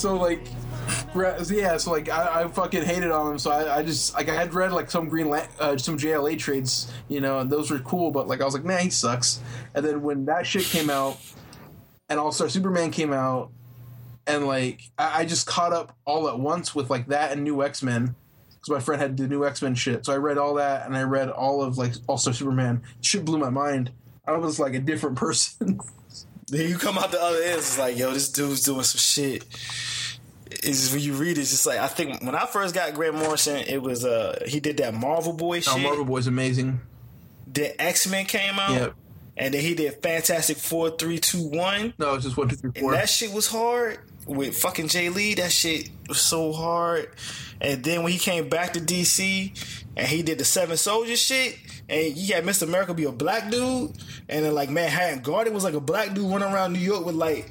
so 0.02 0.16
like, 0.16 0.40
yeah. 1.14 1.76
So 1.76 1.92
like, 1.92 2.08
I, 2.08 2.42
I 2.42 2.48
fucking 2.48 2.82
hated 2.82 3.12
on 3.12 3.30
him. 3.30 3.38
So 3.38 3.52
I, 3.52 3.78
I 3.78 3.82
just 3.84 4.14
like 4.14 4.28
I 4.28 4.34
had 4.34 4.52
read 4.52 4.72
like 4.72 4.90
some 4.90 5.08
Green 5.08 5.32
uh, 5.32 5.78
some 5.78 5.96
JLA 5.96 6.36
trades, 6.38 6.92
you 7.08 7.20
know, 7.20 7.38
and 7.38 7.48
those 7.48 7.70
were 7.70 7.78
cool. 7.78 8.10
But 8.10 8.26
like 8.26 8.40
I 8.40 8.44
was 8.44 8.52
like, 8.52 8.64
man, 8.64 8.82
he 8.82 8.90
sucks. 8.90 9.40
And 9.74 9.84
then 9.84 10.02
when 10.02 10.24
that 10.24 10.44
shit 10.44 10.64
came 10.64 10.90
out, 10.90 11.18
and 12.08 12.18
All 12.18 12.32
Star 12.32 12.48
Superman 12.48 12.90
came 12.90 13.12
out, 13.12 13.52
and 14.26 14.44
like 14.44 14.82
I, 14.98 15.20
I 15.20 15.24
just 15.24 15.46
caught 15.46 15.72
up 15.72 15.96
all 16.04 16.28
at 16.28 16.38
once 16.38 16.74
with 16.74 16.90
like 16.90 17.06
that 17.06 17.30
and 17.30 17.44
New 17.44 17.62
X 17.62 17.82
Men. 17.82 18.16
Because 18.48 18.70
my 18.70 18.80
friend 18.80 19.00
had 19.00 19.16
the 19.16 19.28
new 19.28 19.44
X 19.44 19.62
Men 19.62 19.76
shit, 19.76 20.04
so 20.04 20.12
I 20.12 20.16
read 20.16 20.36
all 20.36 20.54
that, 20.54 20.84
and 20.86 20.96
I 20.96 21.02
read 21.02 21.28
all 21.30 21.62
of 21.62 21.78
like 21.78 21.92
All 22.08 22.18
Star 22.18 22.34
Superman. 22.34 22.82
Shit 23.02 23.24
blew 23.24 23.38
my 23.38 23.50
mind. 23.50 23.92
I 24.26 24.32
was 24.32 24.58
like 24.58 24.74
a 24.74 24.80
different 24.80 25.16
person. 25.24 25.78
Then 26.52 26.68
you 26.68 26.76
come 26.76 26.98
out 26.98 27.10
the 27.10 27.20
other 27.22 27.38
end, 27.42 27.58
it's 27.58 27.78
like, 27.78 27.96
yo, 27.96 28.12
this 28.12 28.28
dude's 28.30 28.62
doing 28.62 28.82
some 28.82 28.98
shit. 28.98 29.42
Just 30.62 30.92
when 30.92 31.00
you 31.00 31.14
read 31.14 31.38
it, 31.38 31.40
it's 31.40 31.50
just 31.50 31.64
like 31.64 31.78
I 31.78 31.88
think 31.88 32.22
when 32.22 32.34
I 32.34 32.44
first 32.44 32.74
got 32.74 32.92
Grant 32.92 33.14
Morrison, 33.14 33.56
it 33.66 33.80
was 33.82 34.04
uh 34.04 34.38
he 34.46 34.60
did 34.60 34.76
that 34.76 34.92
Marvel 34.92 35.32
Boy 35.32 35.56
Oh, 35.58 35.60
shit. 35.60 35.82
Marvel 35.82 36.04
Boy's 36.04 36.26
amazing. 36.26 36.80
The 37.50 37.80
X 37.80 38.06
Men 38.06 38.26
came 38.26 38.58
out. 38.58 38.70
Yep. 38.72 38.94
and 39.38 39.54
then 39.54 39.62
he 39.62 39.74
did 39.74 39.94
Fantastic 40.02 40.58
Four, 40.58 40.90
three, 40.90 41.18
two, 41.18 41.42
one. 41.48 41.94
No, 41.98 42.14
it's 42.16 42.24
just 42.24 42.36
one, 42.36 42.48
two, 42.48 42.56
three, 42.56 42.70
And 42.74 42.82
four. 42.82 42.92
that 42.92 43.08
shit 43.08 43.32
was 43.32 43.46
hard 43.48 43.98
with 44.26 44.54
fucking 44.56 44.88
Jae 44.88 45.12
Lee. 45.12 45.34
That 45.34 45.50
shit 45.52 45.88
was 46.06 46.20
so 46.20 46.52
hard. 46.52 47.08
And 47.62 47.82
then 47.82 48.02
when 48.02 48.12
he 48.12 48.18
came 48.18 48.50
back 48.50 48.74
to 48.74 48.80
DC 48.80 49.86
and 49.96 50.06
he 50.06 50.22
did 50.22 50.36
the 50.38 50.44
Seven 50.44 50.76
Soldiers 50.76 51.18
shit, 51.20 51.56
and 51.88 52.16
you 52.16 52.34
had 52.34 52.44
Mr. 52.44 52.62
America 52.62 52.94
be 52.94 53.04
a 53.04 53.12
black 53.12 53.50
dude, 53.50 53.92
and 54.28 54.44
then 54.44 54.54
like 54.54 54.70
Manhattan 54.70 55.20
Guardian 55.20 55.54
was 55.54 55.64
like 55.64 55.74
a 55.74 55.80
black 55.80 56.14
dude 56.14 56.30
running 56.30 56.52
around 56.52 56.72
New 56.72 56.78
York 56.78 57.04
with 57.04 57.14
like 57.14 57.50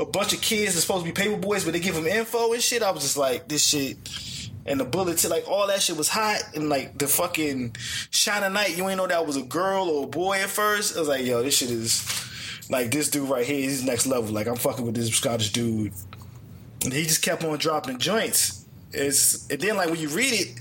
a 0.00 0.04
bunch 0.04 0.32
of 0.32 0.40
kids 0.40 0.74
that's 0.74 0.84
supposed 0.84 1.04
to 1.04 1.12
be 1.12 1.14
paper 1.14 1.36
boys, 1.36 1.64
but 1.64 1.72
they 1.72 1.80
give 1.80 1.96
him 1.96 2.06
info 2.06 2.52
and 2.52 2.62
shit. 2.62 2.82
I 2.82 2.90
was 2.90 3.02
just 3.02 3.16
like, 3.16 3.48
this 3.48 3.64
shit. 3.64 3.96
And 4.66 4.80
the 4.80 4.84
bullets, 4.84 5.28
like 5.28 5.46
all 5.46 5.66
that 5.66 5.82
shit 5.82 5.96
was 5.96 6.08
hot, 6.08 6.42
and 6.54 6.70
like 6.70 6.96
the 6.98 7.06
fucking 7.06 7.76
Shining 8.10 8.54
Knight, 8.54 8.78
you 8.78 8.88
ain't 8.88 8.96
know 8.96 9.06
that 9.06 9.26
was 9.26 9.36
a 9.36 9.42
girl 9.42 9.90
or 9.90 10.04
a 10.04 10.06
boy 10.06 10.38
at 10.38 10.48
first. 10.48 10.96
I 10.96 11.00
was 11.00 11.08
like, 11.08 11.26
yo, 11.26 11.42
this 11.42 11.58
shit 11.58 11.70
is 11.70 12.02
like 12.70 12.90
this 12.90 13.10
dude 13.10 13.28
right 13.28 13.44
here. 13.44 13.60
He's 13.60 13.84
next 13.84 14.06
level. 14.06 14.32
Like 14.32 14.46
I'm 14.46 14.56
fucking 14.56 14.84
with 14.86 14.94
this 14.94 15.14
Scottish 15.14 15.52
dude, 15.52 15.92
and 16.82 16.92
he 16.94 17.02
just 17.02 17.20
kept 17.20 17.44
on 17.44 17.58
dropping 17.58 17.98
joints. 17.98 18.64
It's 18.90 19.46
and 19.50 19.60
then 19.60 19.76
like 19.76 19.90
when 19.90 20.00
you 20.00 20.08
read 20.08 20.32
it, 20.32 20.60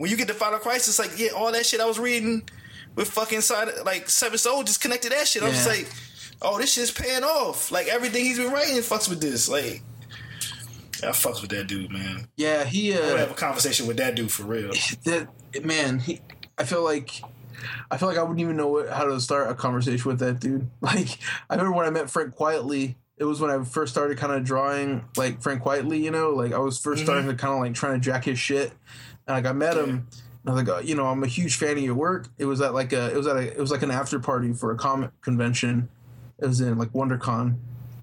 when 0.00 0.10
you 0.10 0.16
get 0.16 0.28
to 0.28 0.34
Final 0.34 0.58
Crisis, 0.58 0.98
like 0.98 1.18
yeah, 1.18 1.28
all 1.36 1.52
that 1.52 1.66
shit 1.66 1.78
I 1.80 1.84
was 1.84 1.98
reading 1.98 2.42
with 2.94 3.10
fucking 3.10 3.42
side 3.42 3.68
like 3.84 4.08
Seven 4.08 4.38
Soldiers 4.38 4.78
connected 4.78 5.12
that 5.12 5.28
shit. 5.28 5.42
I 5.42 5.46
was 5.48 5.54
just 5.56 5.66
Yeah. 5.68 5.74
like, 5.84 5.88
oh, 6.40 6.58
this 6.58 6.72
shit's 6.72 6.90
paying 6.90 7.22
off. 7.22 7.70
Like 7.70 7.86
everything 7.88 8.24
he's 8.24 8.38
been 8.38 8.50
writing 8.50 8.76
fucks 8.78 9.10
with 9.10 9.20
this. 9.20 9.46
Like 9.48 9.82
I 11.02 11.08
fucks 11.08 11.40
with 11.42 11.50
that 11.50 11.66
dude, 11.66 11.90
man. 11.92 12.26
yeah, 12.36 12.64
he. 12.64 12.94
I 12.94 13.00
would 13.00 13.12
Uh, 13.12 13.16
have 13.18 13.30
a 13.30 13.34
conversation 13.34 13.86
with 13.86 13.96
that 13.98 14.14
dude 14.14 14.30
for 14.32 14.44
real. 14.44 14.70
that 15.04 15.28
man, 15.64 15.98
he. 15.98 16.20
I 16.56 16.64
feel 16.64 16.82
like. 16.82 17.22
I 17.90 17.98
feel 17.98 18.08
like 18.08 18.16
I 18.16 18.22
wouldn't 18.22 18.40
even 18.40 18.56
know 18.56 18.68
what, 18.68 18.88
how 18.88 19.04
to 19.04 19.20
start 19.20 19.50
a 19.50 19.54
conversation 19.54 20.08
with 20.08 20.18
that 20.20 20.40
dude. 20.40 20.70
Like, 20.80 21.18
I 21.50 21.56
remember 21.56 21.76
when 21.76 21.84
I 21.84 21.90
met 21.90 22.08
Frank 22.08 22.34
Quitely. 22.34 22.94
It 23.18 23.24
was 23.24 23.38
when 23.38 23.50
I 23.50 23.62
first 23.64 23.92
started 23.92 24.16
kind 24.16 24.32
of 24.32 24.44
drawing 24.44 25.04
like 25.14 25.42
Frank 25.42 25.62
Quitely. 25.62 26.00
You 26.00 26.10
know, 26.10 26.30
like 26.30 26.54
I 26.54 26.58
was 26.58 26.80
1st 26.80 26.98
starting 27.04 27.26
to 27.28 27.34
kind 27.34 27.52
of 27.52 27.60
like 27.60 27.74
trying 27.74 27.92
to 27.92 28.00
jack 28.00 28.24
his 28.24 28.38
shit. 28.38 28.72
And 29.30 29.44
like 29.44 29.50
I 29.50 29.54
met 29.54 29.76
him. 29.76 29.90
And 29.90 30.06
I 30.46 30.52
was 30.52 30.62
like, 30.62 30.68
oh, 30.68 30.80
you 30.80 30.94
know, 30.94 31.06
I'm 31.06 31.22
a 31.22 31.28
huge 31.28 31.56
fan 31.56 31.76
of 31.76 31.82
your 31.82 31.94
work. 31.94 32.28
It 32.38 32.46
was 32.46 32.60
at 32.60 32.74
like 32.74 32.92
a, 32.92 33.10
it 33.12 33.16
was 33.16 33.26
at 33.26 33.36
a, 33.36 33.52
it 33.52 33.58
was 33.58 33.70
like 33.70 33.82
an 33.82 33.90
after 33.90 34.18
party 34.18 34.52
for 34.52 34.72
a 34.72 34.76
comic 34.76 35.10
convention. 35.20 35.88
It 36.38 36.46
was 36.46 36.60
in 36.60 36.78
like 36.78 36.90
WonderCon. 36.90 37.58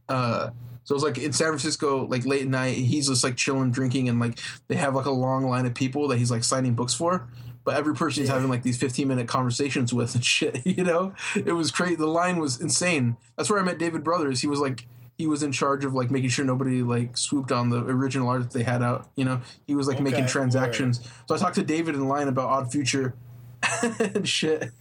Uh, 0.08 0.52
so 0.84 0.94
it 0.94 0.96
was 0.96 1.04
like 1.04 1.18
in 1.18 1.34
San 1.34 1.48
Francisco, 1.48 2.06
like 2.06 2.26
late 2.26 2.44
at 2.44 2.48
night. 2.48 2.78
He's 2.78 3.10
just 3.10 3.24
like 3.24 3.36
chilling, 3.36 3.72
drinking, 3.72 4.08
and 4.08 4.20
like 4.20 4.40
they 4.68 4.76
have 4.76 4.96
like 4.96 5.06
a 5.06 5.12
long 5.12 5.46
line 5.50 5.66
of 5.66 5.74
people 5.74 6.08
that 6.10 6.18
he's 6.18 6.32
like 6.32 6.44
signing 6.44 6.76
books 6.76 6.94
for. 6.94 7.28
But 7.66 7.76
every 7.76 7.94
person 7.94 8.24
he's 8.24 8.30
having 8.30 8.48
like 8.48 8.64
these 8.64 8.78
15 8.78 9.06
minute 9.06 9.28
conversations 9.28 9.94
with 9.94 10.16
and 10.16 10.24
shit. 10.26 10.66
You 10.66 10.84
know, 10.84 11.14
it 11.36 11.54
was 11.54 11.72
crazy. 11.72 11.96
The 11.96 12.06
line 12.06 12.38
was 12.38 12.62
insane. 12.62 13.18
That's 13.36 13.50
where 13.50 13.60
I 13.60 13.64
met 13.64 13.80
David 13.80 14.04
Brothers. 14.04 14.40
He 14.40 14.48
was 14.48 14.60
like 14.60 14.88
he 15.18 15.28
was 15.28 15.44
in 15.44 15.52
charge 15.52 15.84
of 15.84 15.94
like 15.94 16.12
making 16.12 16.30
sure 16.30 16.46
nobody 16.46 16.84
like 16.84 17.18
swooped 17.18 17.52
on 17.52 17.70
the 17.70 17.80
original 17.80 18.30
art 18.30 18.44
that 18.44 18.52
they 18.52 18.64
had 18.64 18.82
out. 18.82 19.10
You 19.16 19.26
know, 19.26 19.42
he 19.66 19.76
was 19.76 19.88
like 19.88 20.00
making 20.00 20.26
Okay, 20.26 20.32
transactions. 20.32 21.02
So 21.28 21.36
I 21.36 21.38
talked 21.38 21.56
to 21.56 21.64
David 21.64 21.96
in 21.96 22.08
line 22.08 22.28
about 22.28 22.50
Odd 22.50 22.72
Future 22.72 23.16
and 24.00 24.28
shit, 24.28 24.72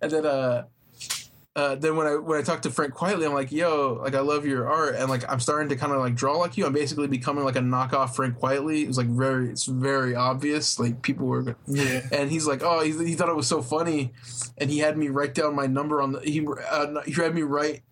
and 0.00 0.10
then 0.10 0.26
uh 0.26 0.64
uh, 1.56 1.74
then 1.74 1.96
when 1.96 2.06
I 2.06 2.14
when 2.14 2.38
I 2.38 2.42
talked 2.42 2.62
to 2.62 2.70
Frank 2.70 2.94
Quitely, 2.94 3.26
I'm 3.26 3.34
like, 3.34 3.50
"Yo, 3.50 3.98
like 4.00 4.14
I 4.14 4.20
love 4.20 4.46
your 4.46 4.70
art, 4.70 4.94
and 4.94 5.10
like 5.10 5.30
I'm 5.30 5.40
starting 5.40 5.68
to 5.70 5.76
kind 5.76 5.92
of 5.92 5.98
like 5.98 6.14
draw 6.14 6.36
like 6.36 6.56
you. 6.56 6.64
I'm 6.64 6.72
basically 6.72 7.08
becoming 7.08 7.44
like 7.44 7.56
a 7.56 7.60
knockoff 7.60 8.14
Frank 8.14 8.38
Quitely. 8.38 8.84
It 8.84 8.86
was 8.86 8.96
like 8.96 9.08
very, 9.08 9.50
it's 9.50 9.64
very 9.64 10.14
obvious. 10.14 10.78
Like 10.78 11.02
people 11.02 11.26
were, 11.26 11.56
Yeah. 11.66 12.06
And 12.12 12.30
he's 12.30 12.46
like, 12.46 12.62
oh, 12.62 12.80
he, 12.80 12.92
he 13.04 13.14
thought 13.14 13.28
it 13.28 13.34
was 13.34 13.48
so 13.48 13.62
funny, 13.62 14.12
and 14.58 14.70
he 14.70 14.78
had 14.78 14.96
me 14.96 15.08
write 15.08 15.34
down 15.34 15.56
my 15.56 15.66
number 15.66 16.00
on 16.00 16.12
the. 16.12 16.20
He 16.20 16.46
uh, 16.46 17.02
he 17.02 17.12
had 17.12 17.34
me 17.34 17.42
write. 17.42 17.82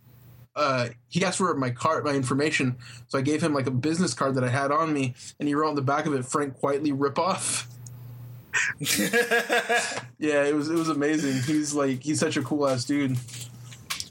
Uh, 0.58 0.88
he 1.08 1.24
asked 1.24 1.38
for 1.38 1.54
my 1.54 1.70
card, 1.70 2.04
my 2.04 2.12
information, 2.14 2.76
so 3.06 3.16
I 3.16 3.22
gave 3.22 3.40
him 3.42 3.54
like 3.54 3.66
a 3.68 3.70
business 3.70 4.12
card 4.12 4.34
that 4.34 4.42
I 4.44 4.48
had 4.48 4.72
on 4.72 4.92
me, 4.92 5.14
and 5.38 5.48
he 5.48 5.54
wrote 5.54 5.68
on 5.68 5.74
the 5.76 5.82
back 5.82 6.04
of 6.06 6.14
it, 6.14 6.24
"Frank 6.24 6.58
Quitely 6.58 6.92
ripoff." 6.92 7.66
yeah, 10.18 10.44
it 10.44 10.54
was 10.54 10.68
it 10.68 10.74
was 10.74 10.88
amazing. 10.88 11.42
He's 11.42 11.74
like 11.74 12.02
he's 12.02 12.18
such 12.18 12.36
a 12.36 12.42
cool 12.42 12.66
ass 12.68 12.84
dude. 12.84 13.16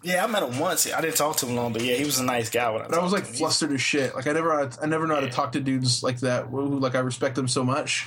Yeah, 0.04 0.24
I 0.24 0.28
met 0.28 0.44
him 0.44 0.58
once. 0.60 0.92
I 0.92 1.02
didn't 1.02 1.18
talk 1.18 1.36
to 1.38 1.46
him 1.48 1.56
long, 1.56 1.74
but 1.74 1.82
yeah, 1.82 1.96
he 1.96 2.06
was 2.06 2.20
a 2.20 2.24
nice 2.24 2.50
guy. 2.50 2.70
When 2.70 2.82
I, 2.84 2.88
But 2.88 3.00
I 3.00 3.04
was 3.04 3.12
like 3.12 3.24
talked 3.24 3.26
to 3.26 3.32
him. 3.34 3.38
flustered 3.40 3.72
as 3.74 3.82
shit. 3.82 4.16
Like 4.16 4.28
I 4.28 4.32
never, 4.32 4.72
I 4.82 4.86
never 4.86 5.06
know 5.06 5.16
how 5.16 5.22
to 5.22 5.30
talk 5.30 5.52
to 5.54 5.60
dudes 5.60 6.02
like 6.04 6.20
that. 6.22 6.46
Who 6.46 6.80
like 6.80 6.96
I 6.96 7.00
respect 7.00 7.36
them 7.36 7.48
so 7.48 7.64
much. 7.64 8.06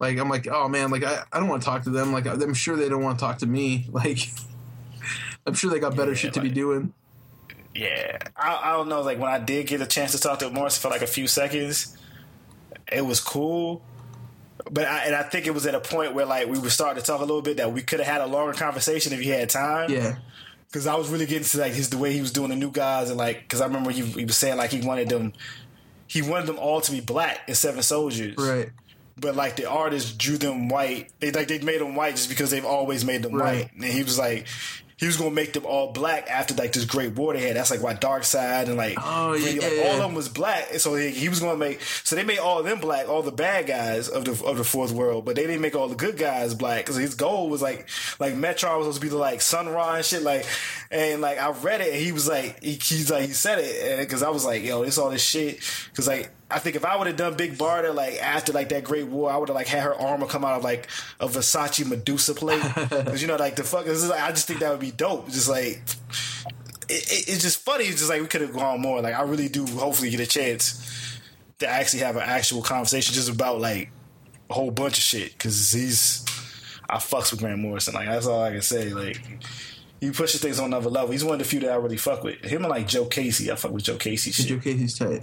Like 0.00 0.18
I'm 0.18 0.28
like, 0.28 0.48
oh 0.48 0.68
man, 0.68 0.90
like 0.90 1.04
I, 1.04 1.22
I 1.32 1.40
don't 1.40 1.48
want 1.48 1.62
to 1.62 1.66
talk 1.66 1.84
to 1.84 1.90
them. 1.90 2.12
Like 2.12 2.26
I'm 2.26 2.52
sure 2.54 2.76
they 2.76 2.88
don't 2.88 3.02
want 3.02 3.18
to 3.18 3.24
talk 3.24 3.38
to 3.38 3.46
me. 3.46 3.86
Like 3.92 4.18
I'm 5.46 5.54
sure 5.54 5.70
they 5.70 5.80
got 5.80 5.96
better 5.96 6.10
Yeah, 6.10 6.16
shit 6.18 6.34
to 6.34 6.40
be 6.42 6.50
doing. 6.50 6.92
Yeah, 7.74 8.18
I, 8.36 8.60
I 8.64 8.72
don't 8.72 8.88
know. 8.88 9.00
Like 9.02 9.18
when 9.18 9.30
I 9.30 9.38
did 9.38 9.66
get 9.66 9.80
a 9.80 9.86
chance 9.86 10.12
to 10.12 10.18
talk 10.18 10.40
to 10.40 10.50
Morris 10.50 10.76
for 10.76 10.88
like 10.88 11.02
a 11.02 11.06
few 11.06 11.26
seconds, 11.26 11.96
it 12.90 13.04
was 13.04 13.20
cool. 13.20 13.82
But 14.70 14.84
I, 14.86 15.04
and 15.06 15.14
I 15.14 15.22
think 15.22 15.46
it 15.46 15.54
was 15.54 15.66
at 15.66 15.74
a 15.74 15.80
point 15.80 16.14
where 16.14 16.26
like 16.26 16.48
we 16.48 16.58
were 16.58 16.70
starting 16.70 17.00
to 17.00 17.06
talk 17.06 17.20
a 17.20 17.24
little 17.24 17.42
bit 17.42 17.56
that 17.58 17.72
we 17.72 17.82
could 17.82 18.00
have 18.00 18.08
had 18.08 18.20
a 18.20 18.26
longer 18.26 18.52
conversation 18.52 19.12
if 19.12 19.20
he 19.20 19.28
had 19.30 19.48
time. 19.50 19.90
Yeah, 19.90 20.16
because 20.66 20.86
I 20.86 20.96
was 20.96 21.08
really 21.08 21.26
getting 21.26 21.44
to 21.44 21.58
like 21.58 21.72
his 21.72 21.90
the 21.90 21.98
way 21.98 22.12
he 22.12 22.20
was 22.20 22.32
doing 22.32 22.50
the 22.50 22.56
new 22.56 22.70
guys 22.70 23.08
and 23.08 23.18
like 23.18 23.40
because 23.42 23.60
I 23.60 23.66
remember 23.66 23.90
he, 23.90 24.02
he 24.02 24.24
was 24.24 24.36
saying 24.36 24.56
like 24.58 24.70
he 24.70 24.80
wanted 24.86 25.08
them, 25.08 25.32
he 26.08 26.22
wanted 26.22 26.46
them 26.46 26.58
all 26.58 26.80
to 26.80 26.92
be 26.92 27.00
black 27.00 27.48
in 27.48 27.54
Seven 27.54 27.82
Soldiers. 27.82 28.36
right. 28.36 28.70
But 29.16 29.36
like 29.36 29.56
the 29.56 29.68
artists 29.68 30.12
drew 30.12 30.38
them 30.38 30.68
white. 30.68 31.10
They 31.20 31.30
like 31.30 31.48
they 31.48 31.58
made 31.60 31.80
them 31.80 31.94
white 31.94 32.16
just 32.16 32.28
because 32.28 32.50
they've 32.50 32.64
always 32.64 33.04
made 33.04 33.22
them 33.22 33.34
Right. 33.34 33.64
white. 33.64 33.72
And 33.74 33.84
he 33.84 34.02
was 34.02 34.18
like, 34.18 34.46
he 35.00 35.06
was 35.06 35.16
gonna 35.16 35.30
make 35.30 35.54
them 35.54 35.64
all 35.64 35.92
black 35.92 36.30
after 36.30 36.54
like 36.54 36.72
this 36.72 36.84
great 36.84 37.14
war 37.14 37.32
they 37.32 37.40
had. 37.40 37.56
That's 37.56 37.70
like 37.70 37.82
why 37.82 37.94
Darkseid 37.94 38.66
and 38.66 38.76
like, 38.76 38.98
Oh, 39.02 39.32
really, 39.32 39.58
like 39.58 39.86
all 39.86 39.92
of 39.94 39.98
them 39.98 40.14
was 40.14 40.28
black. 40.28 40.68
And 40.72 40.80
so 40.80 40.94
he, 40.94 41.08
he 41.08 41.30
was 41.30 41.40
gonna 41.40 41.56
make. 41.56 41.80
So 41.80 42.14
they 42.14 42.22
made 42.22 42.38
all 42.38 42.58
of 42.58 42.66
them 42.66 42.80
black, 42.80 43.08
all 43.08 43.22
the 43.22 43.32
bad 43.32 43.66
guys 43.66 44.10
of 44.10 44.26
the 44.26 44.32
of 44.44 44.58
the 44.58 44.64
fourth 44.64 44.92
world. 44.92 45.24
But 45.24 45.36
they 45.36 45.46
didn't 45.46 45.62
make 45.62 45.74
all 45.74 45.88
the 45.88 45.96
good 45.96 46.18
guys 46.18 46.54
black 46.54 46.84
because 46.84 46.96
his 46.96 47.14
goal 47.14 47.48
was 47.48 47.62
like 47.62 47.88
like 48.18 48.34
Metron 48.34 48.76
was 48.76 48.84
supposed 48.84 48.96
to 48.96 49.00
be 49.00 49.08
the 49.08 49.16
like 49.16 49.40
Sun 49.40 49.70
Ra 49.70 49.94
and 49.94 50.04
shit. 50.04 50.22
Like 50.22 50.44
and 50.90 51.22
like 51.22 51.38
I 51.38 51.48
read 51.50 51.80
it, 51.80 51.94
and 51.94 52.02
he 52.02 52.12
was 52.12 52.28
like 52.28 52.62
he, 52.62 52.72
he's 52.72 53.10
like 53.10 53.24
he 53.24 53.32
said 53.32 53.58
it 53.58 54.00
because 54.00 54.22
I 54.22 54.28
was 54.28 54.44
like 54.44 54.62
yo, 54.62 54.82
it's 54.82 54.98
all 54.98 55.08
this 55.10 55.24
shit 55.24 55.60
because 55.90 56.06
like. 56.06 56.30
I 56.50 56.58
think 56.58 56.76
if 56.76 56.84
I 56.84 56.96
would 56.96 57.06
have 57.06 57.16
done 57.16 57.34
Big 57.34 57.56
Barda 57.56 57.94
like 57.94 58.20
after 58.22 58.52
like 58.52 58.68
that 58.70 58.84
Great 58.84 59.06
War, 59.06 59.30
I 59.30 59.36
would 59.36 59.48
have 59.48 59.54
like 59.54 59.68
had 59.68 59.82
her 59.82 59.94
armor 59.94 60.26
come 60.26 60.44
out 60.44 60.58
of 60.58 60.64
like 60.64 60.88
a 61.20 61.28
Versace 61.28 61.86
Medusa 61.86 62.34
plate 62.34 62.62
because 62.74 63.22
you 63.22 63.28
know 63.28 63.36
like 63.36 63.56
the 63.56 63.64
fuck. 63.64 63.86
Is, 63.86 64.08
like, 64.08 64.20
I 64.20 64.30
just 64.30 64.46
think 64.46 64.60
that 64.60 64.70
would 64.70 64.80
be 64.80 64.90
dope. 64.90 65.28
Just 65.28 65.48
like 65.48 65.82
it, 66.88 67.12
it, 67.12 67.28
it's 67.28 67.42
just 67.42 67.60
funny. 67.60 67.84
It's 67.84 67.98
just 67.98 68.10
like 68.10 68.20
we 68.20 68.26
could 68.26 68.40
have 68.40 68.52
gone 68.52 68.80
more. 68.80 69.00
Like 69.00 69.14
I 69.14 69.22
really 69.22 69.48
do. 69.48 69.66
Hopefully, 69.66 70.10
get 70.10 70.20
a 70.20 70.26
chance 70.26 71.18
to 71.60 71.68
actually 71.68 72.00
have 72.00 72.16
an 72.16 72.22
actual 72.22 72.62
conversation 72.62 73.14
just 73.14 73.30
about 73.30 73.60
like 73.60 73.90
a 74.48 74.54
whole 74.54 74.70
bunch 74.70 74.98
of 74.98 75.04
shit 75.04 75.32
because 75.32 75.72
he's 75.72 76.24
I 76.88 76.96
fucks 76.96 77.30
with 77.30 77.40
Grant 77.40 77.60
Morrison. 77.60 77.94
Like 77.94 78.08
that's 78.08 78.26
all 78.26 78.42
I 78.42 78.50
can 78.50 78.62
say. 78.62 78.92
Like 78.92 79.20
he 80.00 80.10
pushes 80.10 80.40
things 80.40 80.58
on 80.58 80.66
another 80.66 80.90
level. 80.90 81.12
He's 81.12 81.24
one 81.24 81.34
of 81.34 81.38
the 81.38 81.44
few 81.44 81.60
that 81.60 81.70
I 81.70 81.76
really 81.76 81.96
fuck 81.96 82.24
with. 82.24 82.44
Him 82.44 82.64
and 82.64 82.70
like 82.70 82.88
Joe 82.88 83.04
Casey. 83.04 83.50
I 83.50 83.54
fuck 83.54 83.70
with 83.70 83.84
Joe 83.84 83.96
Casey 83.96 84.32
shit. 84.32 84.46
Joe 84.46 84.58
Casey's 84.58 84.98
tight. 84.98 85.22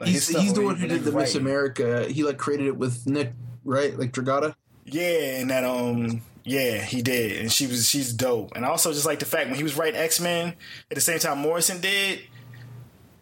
Like, 0.00 0.08
He's, 0.08 0.28
he's 0.28 0.54
the 0.54 0.62
one 0.62 0.76
who 0.76 0.88
did 0.88 1.04
the 1.04 1.12
Miss. 1.12 1.34
America. 1.34 2.06
He 2.08 2.24
like 2.24 2.38
created 2.38 2.68
it 2.68 2.76
with 2.76 3.06
Nick, 3.06 3.32
right? 3.64 3.96
Like 3.98 4.12
Dragotta. 4.12 4.54
Yeah, 4.86 5.40
and 5.40 5.50
that 5.50 5.62
um 5.62 6.22
yeah, 6.42 6.78
he 6.82 7.02
did. 7.02 7.38
And 7.38 7.52
she 7.52 7.66
was 7.66 7.86
she's 7.86 8.12
dope. 8.14 8.52
And 8.56 8.64
I 8.64 8.68
also 8.70 8.92
just 8.94 9.04
like 9.04 9.18
the 9.18 9.26
fact 9.26 9.48
when 9.48 9.56
he 9.56 9.62
was 9.62 9.76
writing 9.76 10.00
X 10.00 10.18
Men 10.18 10.54
at 10.90 10.94
the 10.94 11.02
same 11.02 11.18
time 11.18 11.38
Morrison 11.38 11.82
did 11.82 12.20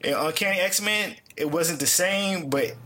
in 0.02 0.14
Uncanny 0.14 0.60
X 0.60 0.80
Men, 0.80 1.16
it 1.36 1.50
wasn't 1.50 1.80
the 1.80 1.86
same, 1.86 2.48
but 2.48 2.76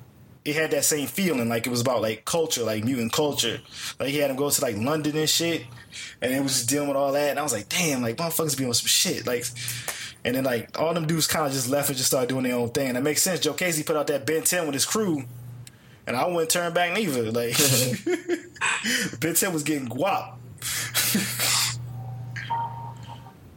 it 0.47 0.57
had 0.57 0.71
that 0.71 0.87
same 0.87 1.07
feeling, 1.07 1.49
like 1.51 1.67
it 1.67 1.71
was 1.71 1.83
about 1.83 2.01
like 2.01 2.25
culture, 2.25 2.65
like 2.65 2.85
mutant 2.85 3.13
culture. 3.13 3.61
Like 4.01 4.09
he 4.09 4.19
had 4.19 4.31
him 4.31 4.37
go 4.37 4.49
to 4.49 4.63
like 4.63 4.77
London 4.79 5.17
and 5.19 5.29
shit, 5.29 5.67
and 6.23 6.33
it 6.33 6.43
was 6.43 6.55
just 6.55 6.69
dealing 6.71 6.89
with 6.89 6.97
all 6.97 7.13
that. 7.13 7.31
And 7.31 7.39
I 7.39 7.43
was 7.43 7.53
like, 7.53 7.69
damn, 7.69 8.01
like 8.01 8.17
motherfuckers 8.17 8.57
be 8.57 8.65
on 8.65 8.73
some 8.73 8.87
shit, 8.87 9.27
like. 9.27 9.45
And 10.25 10.37
then 10.37 10.45
like 10.45 10.79
all 10.81 10.95
them 10.95 11.07
dudes 11.07 11.27
kind 11.27 11.47
of 11.47 11.53
just 11.53 11.69
left 11.69 11.89
and 11.89 11.97
just 11.97 12.09
started 12.09 12.29
doing 12.29 12.45
their 12.45 12.55
own 12.55 12.71
thing. 12.71 12.89
And 12.89 12.97
that 12.97 13.03
makes 13.03 13.23
sense. 13.23 13.41
Joe 13.41 13.55
Casey 13.55 13.83
put 13.83 13.97
out 13.97 14.07
that 14.07 14.25
Ben 14.25 14.43
10 14.43 14.67
with 14.67 14.75
his 14.75 14.85
crew, 14.85 15.25
and 16.07 16.17
I 16.17 16.27
wouldn't 16.27 16.51
turn 16.51 16.73
back 16.73 16.93
neither. 16.95 17.33
Like 17.33 17.57
Ben 19.21 19.35
10 19.35 19.53
was 19.53 19.63
getting 19.65 19.89
guap. 19.89 20.35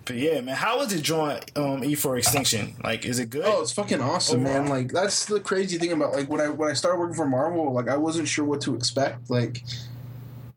but 0.06 0.16
yeah, 0.16 0.42
man, 0.42 0.56
how 0.56 0.82
is 0.82 0.94
it 0.94 1.04
drawing 1.04 1.40
um, 1.56 1.84
E 1.84 1.96
for 1.96 2.18
Extinction? 2.18 2.76
Like, 2.84 3.06
is 3.06 3.20
it 3.20 3.30
good? 3.30 3.44
Oh, 3.46 3.62
it's 3.62 3.72
fucking 3.72 4.02
awesome, 4.02 4.44
man! 4.44 4.62
Overall. 4.64 4.70
Like 4.78 4.92
that's 4.92 5.26
the 5.26 5.40
crazy 5.40 5.78
thing 5.78 5.92
about 5.92 6.14
like 6.14 6.30
when 6.30 6.42
I 6.42 6.50
when 6.50 6.70
I 6.70 6.74
started 6.74 7.00
working 7.00 7.16
for 7.16 7.28
Marvel, 7.28 7.74
like 7.74 7.88
I 7.90 7.98
wasn't 7.98 8.28
sure 8.28 8.46
what 8.46 8.62
to 8.62 8.76
expect. 8.76 9.30
Like, 9.30 9.64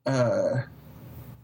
uh, 0.07 0.63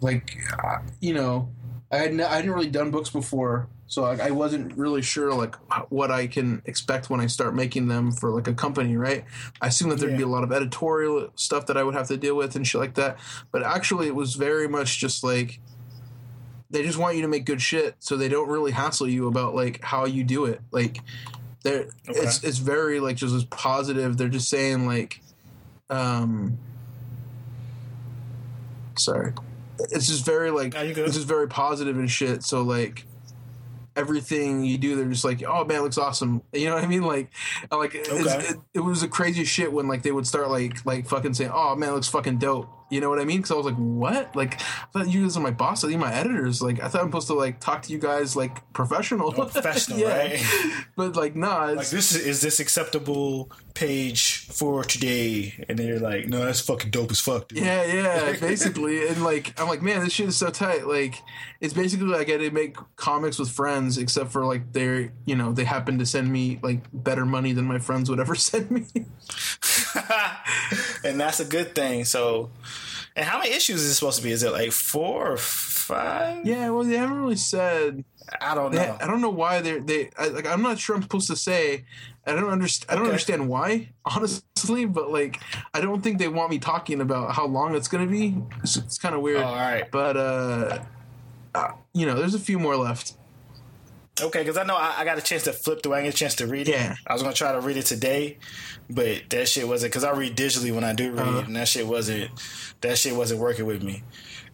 like 0.00 0.36
uh, 0.62 0.78
you 1.00 1.14
know, 1.14 1.48
I 1.90 1.96
had 1.98 2.10
n- 2.10 2.20
I 2.20 2.36
hadn't 2.36 2.50
really 2.50 2.68
done 2.70 2.90
books 2.90 3.10
before, 3.10 3.68
so 3.94 4.02
like, 4.02 4.18
I 4.18 4.32
wasn't 4.32 4.76
really 4.76 5.02
sure 5.02 5.32
like 5.32 5.54
what 5.88 6.10
I 6.10 6.26
can 6.26 6.62
expect 6.64 7.10
when 7.10 7.20
I 7.20 7.28
start 7.28 7.54
making 7.54 7.86
them 7.86 8.10
for 8.10 8.32
like 8.32 8.48
a 8.48 8.52
company, 8.52 8.96
right? 8.96 9.24
I 9.60 9.68
assumed 9.68 9.92
that 9.92 10.00
there'd 10.00 10.16
be 10.16 10.24
a 10.24 10.26
lot 10.26 10.42
of 10.42 10.50
editorial 10.50 11.30
stuff 11.36 11.66
that 11.66 11.76
I 11.76 11.84
would 11.84 11.94
have 11.94 12.08
to 12.08 12.16
deal 12.16 12.34
with 12.34 12.56
and 12.56 12.66
shit 12.66 12.80
like 12.80 12.94
that, 12.94 13.20
but 13.52 13.62
actually, 13.62 14.08
it 14.08 14.16
was 14.16 14.34
very 14.34 14.66
much 14.66 14.98
just 14.98 15.22
like 15.22 15.60
they 16.70 16.82
just 16.82 16.98
want 16.98 17.14
you 17.14 17.22
to 17.22 17.28
make 17.28 17.44
good 17.44 17.62
shit, 17.62 17.94
so 18.00 18.16
they 18.16 18.28
don't 18.28 18.48
really 18.48 18.72
hassle 18.72 19.06
you 19.06 19.28
about 19.28 19.54
like 19.54 19.80
how 19.84 20.06
you 20.06 20.24
do 20.24 20.46
it. 20.46 20.60
Like, 20.72 20.98
they're 21.62 21.86
it's 22.06 22.42
it's 22.42 22.58
very 22.58 22.98
like 22.98 23.14
just 23.14 23.32
as 23.32 23.44
positive. 23.44 24.16
They're 24.16 24.28
just 24.28 24.50
saying 24.50 24.88
like, 24.88 25.20
um, 25.88 26.58
sorry, 28.96 29.34
it's 29.78 30.08
just 30.08 30.26
very 30.26 30.50
like 30.50 30.74
it's 30.74 31.14
just 31.14 31.28
very 31.28 31.46
positive 31.46 31.96
and 31.96 32.10
shit. 32.10 32.42
So 32.42 32.62
like. 32.62 33.06
Everything 33.96 34.64
you 34.64 34.76
do, 34.76 34.96
they're 34.96 35.08
just 35.08 35.24
like, 35.24 35.42
"Oh 35.46 35.64
man, 35.64 35.78
it 35.78 35.82
looks 35.82 35.98
awesome." 35.98 36.42
You 36.52 36.68
know 36.68 36.74
what 36.74 36.84
I 36.84 36.86
mean? 36.88 37.02
Like, 37.04 37.30
uh, 37.70 37.78
like 37.78 37.94
Okay. 37.94 38.10
it, 38.10 38.56
it 38.74 38.80
was 38.80 39.00
the 39.02 39.08
craziest 39.08 39.52
shit 39.52 39.72
when 39.72 39.86
like 39.88 40.02
they 40.02 40.12
would 40.12 40.26
start 40.26 40.48
like 40.50 40.84
like 40.84 41.08
fucking 41.08 41.34
saying, 41.34 41.50
"Oh 41.54 41.76
man, 41.76 41.90
it 41.90 41.92
looks 41.92 42.08
fucking 42.08 42.38
dope." 42.38 42.68
You 42.90 43.00
know 43.00 43.08
what 43.08 43.18
I 43.20 43.24
mean? 43.24 43.38
Because 43.38 43.50
I 43.52 43.54
was 43.54 43.66
like, 43.66 43.76
"What?" 43.76 44.34
Like, 44.36 44.60
I 44.60 44.86
thought 44.92 45.08
you 45.08 45.22
guys 45.22 45.36
are 45.36 45.40
my 45.40 45.50
boss. 45.50 45.84
I 45.84 45.88
think 45.88 46.00
my 46.00 46.12
editors. 46.12 46.60
Like, 46.62 46.82
I 46.82 46.88
thought 46.88 47.02
I'm 47.02 47.08
supposed 47.08 47.26
to 47.28 47.34
like 47.34 47.60
talk 47.60 47.82
to 47.82 47.92
you 47.92 47.98
guys 47.98 48.36
like 48.36 48.72
professional, 48.72 49.28
Oh, 49.28 49.32
professional, 49.46 50.04
right? 50.08 50.40
But 50.96 51.16
like, 51.16 51.34
nah, 51.36 51.64
Like 51.66 51.88
this 51.88 52.12
is, 52.14 52.26
is 52.26 52.40
this 52.40 52.60
acceptable 52.60 53.50
page 53.74 54.46
for 54.46 54.84
today? 54.84 55.64
And 55.68 55.78
then 55.78 55.86
you're 55.86 55.98
like, 55.98 56.28
no, 56.28 56.44
that's 56.44 56.60
fucking 56.60 56.90
dope 56.90 57.10
as 57.10 57.20
fuck, 57.20 57.48
dude. 57.48 57.58
yeah, 57.58 57.84
yeah, 57.84 58.36
basically. 58.40 59.06
And 59.06 59.22
like, 59.22 59.58
I'm 59.60 59.68
like, 59.68 59.82
man, 59.82 60.02
this 60.02 60.12
shit 60.12 60.28
is 60.28 60.36
so 60.36 60.50
tight. 60.50 60.86
Like, 60.86 61.16
it's 61.60 61.74
basically 61.74 62.06
like 62.06 62.30
I 62.30 62.36
did 62.36 62.52
make 62.52 62.76
comics 62.96 63.38
with 63.38 63.50
friends, 63.50 63.98
except 63.98 64.30
for 64.30 64.44
like 64.44 64.72
they're, 64.72 65.12
you 65.24 65.36
know, 65.36 65.52
they 65.52 65.64
happen 65.64 65.98
to 65.98 66.06
send 66.06 66.32
me 66.32 66.60
like 66.62 66.80
better 66.92 67.26
money 67.26 67.52
than 67.52 67.64
my 67.66 67.78
friends 67.78 68.08
would 68.08 68.20
ever 68.20 68.34
send 68.36 68.70
me. 68.70 68.86
and 71.04 71.20
that's 71.20 71.40
a 71.40 71.44
good 71.44 71.74
thing. 71.74 72.04
So, 72.04 72.50
and 73.16 73.26
how 73.26 73.38
many 73.38 73.50
issues 73.50 73.82
is 73.82 73.90
it 73.90 73.94
supposed 73.94 74.18
to 74.18 74.24
be? 74.24 74.32
Is 74.32 74.42
it 74.42 74.52
like 74.52 74.72
four 74.72 75.32
or 75.32 75.36
five? 75.84 76.44
yeah, 76.46 76.70
well, 76.70 76.84
they 76.84 76.96
haven't 76.96 77.18
really 77.20 77.36
said. 77.36 78.04
I 78.40 78.54
don't 78.54 78.72
They, 78.72 78.78
know. 78.86 78.96
I 79.00 79.06
don't 79.06 79.20
know 79.20 79.28
why 79.30 79.60
they're 79.60 79.80
they. 79.80 80.10
I, 80.18 80.28
like, 80.28 80.46
I'm 80.46 80.62
not 80.62 80.78
sure 80.78 80.96
I'm 80.96 81.02
supposed 81.02 81.26
to 81.28 81.36
say. 81.36 81.84
I 82.26 82.32
don't 82.32 82.48
understand. 82.48 82.90
I 82.90 82.94
don't 82.94 83.02
Okay. 83.02 83.10
understand 83.10 83.48
why, 83.48 83.90
honestly. 84.04 84.86
But 84.86 85.10
like, 85.12 85.40
I 85.74 85.80
don't 85.80 86.00
think 86.02 86.18
they 86.18 86.28
want 86.28 86.50
me 86.50 86.58
talking 86.58 87.00
about 87.02 87.32
how 87.34 87.46
long 87.46 87.74
it's 87.74 87.88
gonna 87.88 88.06
be. 88.06 88.34
It's, 88.62 88.76
it's 88.76 88.98
kind 88.98 89.14
of 89.14 89.20
weird. 89.20 89.42
Oh, 89.42 89.44
all 89.44 89.54
right. 89.56 89.90
But 89.90 90.16
uh, 90.16 90.78
uh, 91.54 91.72
you 91.92 92.06
know, 92.06 92.14
there's 92.14 92.34
a 92.34 92.38
few 92.40 92.58
more 92.58 92.76
left. 92.76 93.12
Okay, 94.22 94.38
because 94.40 94.56
I 94.56 94.62
know 94.62 94.76
I, 94.76 94.94
I 95.00 95.04
got 95.04 95.18
a 95.18 95.20
chance 95.20 95.42
to 95.44 95.52
flip 95.52 95.82
through. 95.82 95.92
I 95.92 95.96
didn't 95.96 96.06
get 96.12 96.14
a 96.14 96.18
chance 96.18 96.34
to 96.36 96.46
read 96.46 96.68
it. 96.68 96.72
Yeah. 96.72 96.94
I 97.06 97.12
was 97.14 97.22
gonna 97.22 97.34
try 97.34 97.52
to 97.52 97.60
read 97.60 97.76
it 97.76 97.84
today, 97.86 98.38
but 98.88 99.28
that 99.30 99.48
shit 99.48 99.66
wasn't 99.66 99.92
because 99.92 100.04
I 100.04 100.12
read 100.12 100.36
digitally 100.36 100.72
when 100.72 100.84
I 100.84 100.92
do 100.94 101.10
read, 101.10 101.20
Uh-huh. 101.26 101.42
and 101.46 101.56
that 101.56 101.66
shit 101.68 101.86
wasn't 101.86 102.30
that 102.80 102.96
shit 102.96 103.14
wasn't 103.16 103.40
working 103.40 103.66
with 103.66 103.82
me. 103.82 104.04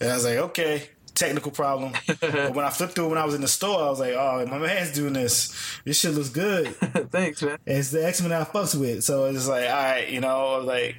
And 0.00 0.10
I 0.10 0.14
was 0.14 0.24
like, 0.24 0.38
okay, 0.38 0.88
technical 1.20 1.52
problem. 1.52 1.92
but 2.20 2.54
when 2.54 2.64
I 2.64 2.70
flipped 2.70 2.94
through 2.94 3.10
when 3.10 3.18
I 3.18 3.24
was 3.24 3.34
in 3.34 3.42
the 3.42 3.48
store, 3.48 3.82
I 3.82 3.90
was 3.90 4.00
like, 4.00 4.14
oh, 4.14 4.46
my 4.46 4.58
man's 4.58 4.92
doing 4.92 5.12
this. 5.12 5.54
This 5.84 6.00
shit 6.00 6.14
looks 6.14 6.30
good. 6.30 6.68
Thanks, 7.10 7.42
man. 7.42 7.58
It's 7.66 7.90
the 7.90 8.04
X 8.06 8.22
Men 8.22 8.32
I 8.32 8.44
fucks 8.44 8.74
with. 8.74 9.04
So 9.04 9.26
it's 9.26 9.46
like, 9.46 9.68
all 9.68 9.76
right, 9.76 10.08
you 10.08 10.20
know, 10.20 10.60
like, 10.64 10.96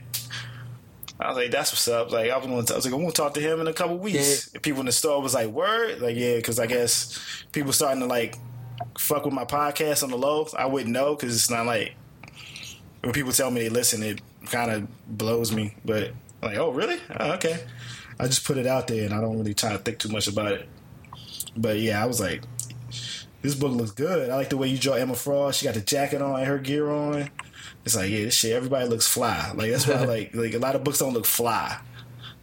I 1.20 1.28
was 1.28 1.38
like, 1.38 1.52
that's 1.52 1.72
what's 1.72 1.88
up. 1.88 2.12
Like, 2.12 2.30
I 2.30 2.38
was, 2.38 2.46
gonna, 2.46 2.58
I 2.58 2.76
was 2.76 2.86
like, 2.86 2.94
I'm 2.94 3.02
gonna 3.02 3.12
talk 3.12 3.34
to 3.34 3.42
him 3.42 3.60
in 3.62 3.68
a 3.68 3.74
couple 3.74 3.98
weeks. 3.98 4.54
And 4.54 4.62
people 4.62 4.80
in 4.82 4.86
the 4.86 4.92
store 4.92 5.22
was 5.22 5.34
like, 5.34 5.48
word, 5.48 6.02
like, 6.02 6.16
yeah, 6.16 6.36
because 6.36 6.60
I 6.60 6.68
guess 6.68 7.20
people 7.52 7.74
starting 7.74 8.02
to 8.02 8.08
like 8.08 8.38
fuck 8.98 9.26
with 9.26 9.34
my 9.34 9.46
podcast 9.46 10.04
on 10.04 10.12
the 10.12 10.18
low. 10.18 10.48
I 10.58 10.68
wouldn't 10.68 10.92
know 10.92 11.16
because 11.16 11.36
it's 11.36 11.50
not 11.50 11.66
like 11.66 11.96
when 13.02 13.14
people 13.14 13.32
tell 13.32 13.50
me 13.50 13.62
they 13.62 13.70
listen, 13.70 14.04
it 14.04 14.22
kind 14.46 14.72
of 14.72 15.18
blows 15.18 15.52
me. 15.52 15.76
But 15.84 16.12
like, 16.42 16.58
oh, 16.58 16.72
really? 16.72 17.00
Oh, 17.20 17.32
okay. 17.34 17.60
I 18.22 18.28
just 18.28 18.46
put 18.46 18.58
it 18.58 18.68
out 18.68 18.88
there, 18.88 19.06
and 19.06 19.14
I 19.14 19.20
don't 19.20 19.38
really 19.38 19.54
try 19.54 19.72
to 19.72 19.78
think 19.80 20.00
too 20.00 20.10
much 20.10 20.28
about 20.28 20.52
it. 20.52 20.70
But 21.58 21.80
yeah, 21.80 22.02
I 22.02 22.06
was 22.06 22.20
like, 22.20 22.44
this 23.42 23.56
book 23.56 23.72
looks 23.72 23.92
good. 23.92 24.30
I 24.30 24.36
like 24.36 24.50
the 24.50 24.58
way 24.58 24.68
you 24.68 24.78
draw 24.78 24.94
Emma 24.94 25.16
Frost. 25.16 25.60
She 25.60 25.66
got 25.66 25.74
the 25.74 25.82
jacket 25.82 26.22
on 26.22 26.40
and 26.40 26.48
her 26.48 26.60
gear 26.60 26.90
on. 26.90 27.30
It's 27.84 27.96
like, 27.96 28.12
yeah, 28.12 28.26
this 28.26 28.36
shit, 28.36 28.54
everybody 28.54 28.88
looks 28.88 29.08
fly. 29.08 29.52
Like 29.56 29.72
that's 29.72 29.88
why 29.88 29.96
I 29.96 30.06
like 30.06 30.36
like 30.36 30.54
a 30.54 30.60
lot 30.60 30.76
of 30.76 30.84
books 30.84 31.00
don't 31.00 31.14
look 31.14 31.26
fly. 31.26 31.80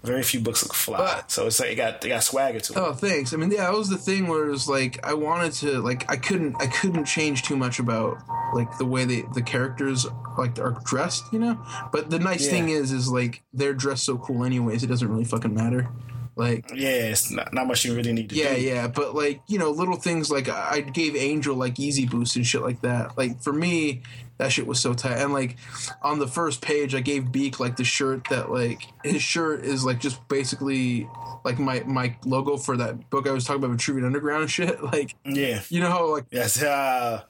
Very 0.08 0.22
few 0.22 0.40
books 0.40 0.62
look 0.64 0.74
fly. 0.74 0.98
But- 0.98 1.30
so 1.30 1.46
it's 1.46 1.60
like 1.60 1.70
it 1.70 1.74
got 1.76 2.00
they 2.00 2.08
got 2.08 2.22
swagger 2.22 2.60
to 2.60 2.72
it. 2.72 2.78
Oh, 2.78 2.92
thanks. 2.94 3.32
I 3.32 3.36
mean, 3.36 3.50
yeah, 3.50 3.64
that 3.70 3.72
was 3.72 3.88
the 3.88 3.98
thing 3.98 4.26
where 4.26 4.46
it 4.46 4.50
was 4.50 4.68
like 4.68 4.98
I 5.06 5.14
wanted 5.14 5.52
to 5.54 5.80
like 5.80 6.10
I 6.10 6.16
couldn't 6.16 6.56
I 6.60 6.66
couldn't 6.66 7.04
change 7.04 7.42
too 7.42 7.56
much 7.56 7.78
about 7.78 8.18
like 8.54 8.78
the 8.78 8.86
way 8.86 9.04
they 9.04 9.22
the 9.34 9.42
characters 9.42 10.06
like 10.38 10.58
are 10.58 10.76
dressed, 10.84 11.24
you 11.32 11.38
know. 11.38 11.58
But 11.92 12.10
the 12.10 12.18
nice 12.18 12.44
Yeah. 12.46 12.50
thing 12.52 12.68
is, 12.70 12.90
is 12.92 13.08
like 13.10 13.42
they're 13.52 13.74
dressed 13.74 14.04
so 14.04 14.18
cool 14.18 14.44
anyways. 14.44 14.82
It 14.82 14.86
doesn't 14.86 15.08
really 15.08 15.24
fucking 15.24 15.54
matter. 15.54 15.88
Like 16.36 16.70
Yeah, 16.72 17.10
it's 17.10 17.32
not, 17.32 17.52
not 17.52 17.66
much 17.66 17.84
you 17.84 17.94
really 17.96 18.12
need 18.12 18.28
to 18.30 18.36
yeah, 18.36 18.54
do. 18.54 18.60
yeah, 18.60 18.86
but 18.86 19.14
like 19.14 19.42
you 19.48 19.58
know, 19.58 19.70
little 19.70 19.96
things 19.96 20.30
like 20.30 20.48
I 20.48 20.68
I 20.76 20.80
gave 20.80 21.16
Angel 21.16 21.56
like 21.56 21.74
Yeezy 21.74 22.08
boost 22.08 22.36
and 22.36 22.46
shit 22.46 22.62
like 22.62 22.80
that. 22.82 23.18
Like 23.18 23.42
for 23.42 23.52
me, 23.52 24.02
that 24.38 24.52
shit 24.52 24.66
was 24.66 24.80
so 24.80 24.94
tight. 24.94 25.18
And 25.18 25.32
like 25.32 25.56
on 26.02 26.18
the 26.18 26.26
first 26.26 26.62
page, 26.62 26.94
I 26.94 27.00
gave 27.00 27.30
Beak 27.30 27.60
like 27.60 27.76
the 27.76 27.84
shirt 27.84 28.28
that 28.30 28.50
like 28.50 28.82
his 29.04 29.22
shirt 29.22 29.64
is 29.64 29.84
like 29.84 29.98
just 30.00 30.26
basically 30.28 31.08
like 31.44 31.58
my 31.58 31.82
my 31.86 32.16
logo 32.24 32.56
for 32.56 32.76
that 32.76 33.10
book 33.10 33.28
I 33.28 33.32
was 33.32 33.44
talking 33.44 33.62
about 33.62 33.76
Vitruvian 33.76 34.04
Underground 34.06 34.50
shit. 34.50 34.78
Like 34.92 35.14
Yeah. 35.24 35.60
you 35.68 35.80
know 35.80 35.90
how 35.90 36.10
like 36.10 36.24
Yes, 36.30 36.62
uh, 36.62 37.22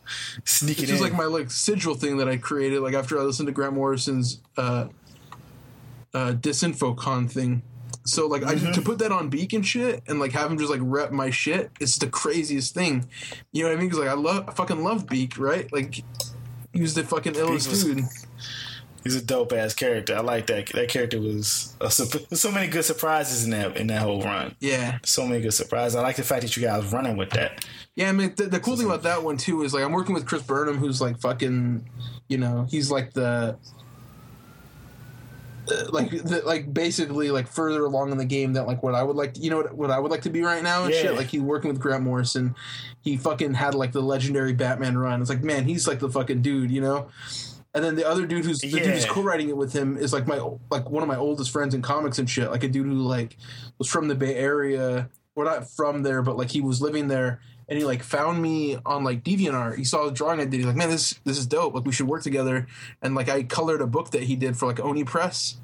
sneak 0.44 0.82
it 0.82 1.01
like 1.01 1.12
my 1.12 1.24
like 1.24 1.51
sigil 1.51 1.94
thing 1.94 2.18
that 2.18 2.28
I 2.28 2.36
created 2.36 2.80
like 2.80 2.94
after 2.94 3.18
I 3.18 3.22
listened 3.22 3.47
to 3.48 3.52
Grant 3.52 3.74
Morrison's 3.74 4.40
uh 4.56 4.89
uh 6.14 6.32
disinfocon 6.32 7.30
thing. 7.30 7.62
So 8.05 8.26
like 8.26 8.43
I 8.43 8.55
to 8.55 8.80
put 8.80 8.98
that 9.01 9.12
on 9.12 9.28
Beak 9.28 9.52
and 9.52 9.66
shit 9.66 10.02
and 10.09 10.18
like 10.18 10.32
have 10.32 10.51
him 10.51 10.59
just 10.59 10.70
like 10.70 10.80
rep 10.82 11.12
my 11.12 11.30
shit, 11.30 11.70
it's 11.80 11.98
the 11.98 12.06
craziest 12.06 12.74
thing. 12.74 13.06
You 13.52 13.64
know 13.64 13.68
what 13.70 13.76
I 13.76 13.80
mean? 13.80 13.89
Because 13.89 13.98
like 13.98 14.09
I 14.09 14.14
love 14.14 14.48
I 14.48 14.52
fucking 14.52 14.82
love 14.82 15.06
Beak, 15.06 15.39
right? 15.39 15.70
Like 15.72 16.02
he 16.73 16.81
was 16.82 16.95
the 16.95 17.03
fucking 17.05 17.35
illest 17.35 17.69
was- 17.69 17.85
dude. 17.85 18.05
He's 19.05 19.15
a 19.15 19.24
dope 19.24 19.53
ass 19.53 19.74
character. 19.74 20.16
I 20.16 20.20
like 20.20 20.49
that. 20.49 20.66
That 20.74 20.89
character 20.89 21.20
was 21.20 21.74
a, 21.81 21.90
so 22.36 22.51
many 22.53 22.66
good 22.66 22.85
surprises 22.85 23.45
in 23.45 23.51
that 23.53 23.77
in 23.77 23.86
that 23.86 24.03
whole 24.03 24.20
run. 24.23 24.55
Yeah. 24.61 24.99
So 25.05 25.24
many 25.27 25.40
good 25.40 25.55
surprises. 25.55 25.95
I 25.97 26.03
like 26.03 26.16
the 26.16 26.24
fact 26.24 26.43
that 26.43 26.57
you 26.57 26.62
guys 26.62 26.93
running 26.93 27.16
with 27.16 27.31
that. 27.31 27.65
Yeah, 27.95 28.09
I 28.11 28.12
mean 28.12 28.35
the, 28.36 28.47
the 28.47 28.61
cool 28.61 28.77
thing 28.77 28.86
about 28.86 29.05
that 29.05 29.23
one 29.23 29.36
too 29.36 29.62
is 29.62 29.73
like 29.73 29.85
I'm 29.85 29.93
working 29.93 30.15
with 30.15 30.27
Chris 30.27 30.43
Burnham, 30.43 30.77
who's 30.77 31.01
like 31.01 31.19
fucking, 31.20 31.89
you 32.28 32.39
know, 32.39 32.66
he's 32.69 32.90
like 32.90 33.12
the, 33.15 33.57
Uh, 35.70 35.86
like 35.90 36.11
the, 36.11 36.43
like 36.47 36.73
basically 36.73 37.31
like 37.31 37.47
further 37.47 37.85
along 37.85 38.11
in 38.12 38.19
the 38.19 38.24
game 38.24 38.53
than 38.53 38.66
like 38.66 38.82
what 38.82 38.95
I 38.95 39.03
would 39.03 39.16
like, 39.16 39.35
to, 39.35 39.40
you 39.40 39.51
know, 39.51 39.59
what, 39.59 39.74
what 39.74 39.90
I 39.90 39.99
would 39.99 40.11
like 40.11 40.23
to 40.23 40.31
be 40.31 40.43
right 40.43 40.62
now 40.62 40.85
and 40.85 40.95
Yeah. 40.95 41.03
shit. 41.03 41.15
Like 41.15 41.28
he's 41.28 41.40
working 41.43 41.69
with 41.70 41.81
Grant 41.81 42.03
Morrison, 42.05 42.55
he 43.03 43.16
fucking 43.16 43.55
had 43.55 43.74
like 43.74 43.93
the 43.93 44.03
legendary 44.03 44.53
Batman 44.53 44.97
run. 44.97 45.20
It's 45.20 45.31
like 45.31 45.43
man, 45.43 45.65
he's 45.65 45.86
like 45.86 45.99
the 45.99 46.09
fucking 46.09 46.43
dude, 46.43 46.70
you 46.70 46.81
know. 46.81 47.09
And 47.74 47.85
then 47.85 47.97
the 47.97 48.09
other 48.09 48.27
dude 48.27 48.45
who's 48.45 48.61
the 48.61 48.70
dude 48.70 48.86
who's 48.86 49.05
co-writing 49.05 49.51
it 49.51 49.57
with 49.57 49.73
him 49.73 49.97
is 49.99 50.12
like 50.12 50.27
my 50.27 50.40
like 50.70 50.89
one 50.89 51.03
of 51.03 51.09
my 51.09 51.16
oldest 51.16 51.51
friends 51.51 51.74
in 51.74 51.82
comics 51.82 52.19
and 52.19 52.28
shit. 52.28 52.51
Like 52.51 52.65
a 52.65 52.69
dude 52.69 52.86
who 52.86 52.95
like 52.95 53.36
was 53.78 53.89
from 53.89 54.09
the 54.09 54.15
Bay 54.15 54.35
Area. 54.35 55.11
We're 55.35 55.45
not 55.45 55.70
from 55.70 56.03
there, 56.03 56.23
but 56.23 56.36
like 56.36 56.51
he 56.51 56.61
was 56.61 56.81
living 56.82 57.07
there, 57.09 57.40
and 57.69 57.78
he 57.78 57.85
like 57.85 58.03
found 58.03 58.40
me 58.40 58.78
on 58.86 59.05
like 59.05 59.23
DeviantArt. 59.24 59.77
He 59.77 59.85
saw 59.85 60.07
the 60.07 60.11
drawing 60.12 60.40
I 60.40 60.45
did. 60.45 60.55
He's 60.55 60.66
like, 60.66 60.77
"Man, 60.77 60.89
this 60.90 61.19
this 61.24 61.39
is 61.39 61.47
dope. 61.47 61.74
Like 61.74 61.85
we 61.85 61.93
should 61.93 62.09
work 62.09 62.23
together." 62.23 62.66
And 63.03 63.15
like 63.15 63.28
I 63.28 63.43
colored 63.43 63.81
a 63.82 63.86
book 63.86 64.11
that 64.12 64.23
he 64.24 64.36
did 64.36 64.57
for 64.57 64.66
like 64.66 64.81
Oni 64.81 65.05
Press. 65.05 65.57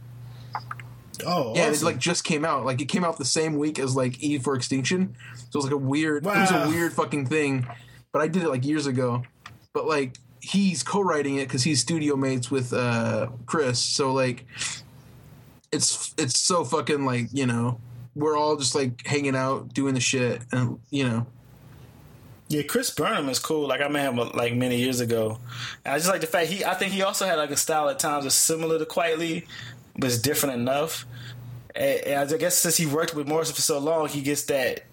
Oh, 1.26 1.54
Yeah, 1.54 1.68
awesome. 1.68 1.74
it 1.74 1.82
like 1.82 1.98
just 1.98 2.24
came 2.24 2.44
out. 2.44 2.64
Like 2.64 2.80
it 2.80 2.86
came 2.86 3.04
out 3.04 3.18
the 3.18 3.24
same 3.24 3.56
week 3.56 3.78
as 3.78 3.94
like 3.96 4.22
E 4.22 4.38
for 4.38 4.54
Extinction. 4.54 5.14
So 5.36 5.46
it 5.46 5.54
was 5.56 5.64
like 5.64 5.74
a 5.74 5.76
weird. 5.78 6.24
It 6.26 6.28
was 6.28 6.50
a 6.50 6.68
weird 6.68 6.92
fucking 6.92 7.26
thing. 7.26 7.66
But 8.12 8.22
I 8.22 8.28
did 8.28 8.42
it 8.42 8.48
like 8.48 8.64
years 8.64 8.86
ago. 8.86 9.22
But 9.72 9.86
like 9.86 10.16
he's 10.40 10.82
co-writing 10.82 11.36
it 11.36 11.48
because 11.48 11.62
he's 11.62 11.80
studio 11.80 12.16
mates 12.16 12.50
with 12.50 12.72
uh 12.72 13.28
Chris. 13.46 13.78
So 13.78 14.12
like 14.12 14.44
it's 15.72 16.14
it's 16.18 16.38
so 16.38 16.64
fucking 16.64 17.04
like 17.04 17.28
you 17.32 17.46
know 17.46 17.80
we're 18.14 18.36
all 18.36 18.56
just 18.56 18.74
like 18.74 19.06
hanging 19.06 19.34
out 19.34 19.72
doing 19.74 19.94
the 19.94 20.00
shit 20.00 20.42
and 20.52 20.78
you 20.90 21.08
know 21.08 21.26
Yeah, 22.54 22.62
Chris 22.62 22.88
Burnham 22.92 23.28
is 23.30 23.40
cool. 23.40 23.66
Like 23.66 23.80
I 23.80 23.88
met 23.88 24.08
him 24.08 24.16
like 24.16 24.54
many 24.54 24.76
years 24.76 25.00
ago, 25.00 25.40
and 25.84 25.92
I 25.92 25.98
just 25.98 26.08
like 26.08 26.20
the 26.20 26.28
fact 26.28 26.48
he. 26.48 26.64
I 26.64 26.74
think 26.74 26.92
he 26.92 27.02
also 27.02 27.26
had 27.26 27.36
like 27.36 27.50
a 27.50 27.56
style 27.56 27.88
at 27.88 27.98
times 27.98 28.22
that's 28.22 28.36
similar 28.36 28.78
to 28.78 28.84
Quitely, 28.84 29.44
but 29.98 30.04
it's 30.04 30.18
different 30.18 30.60
enough. 30.60 31.04
And, 31.74 32.32
I 32.32 32.36
guess 32.36 32.56
since 32.56 32.76
he 32.76 32.86
worked 32.86 33.12
with 33.12 33.26
Morrison 33.26 33.56
for 33.56 33.60
so 33.60 33.80
long, 33.80 34.06
he 34.06 34.22
gets 34.22 34.44
that. 34.44 34.84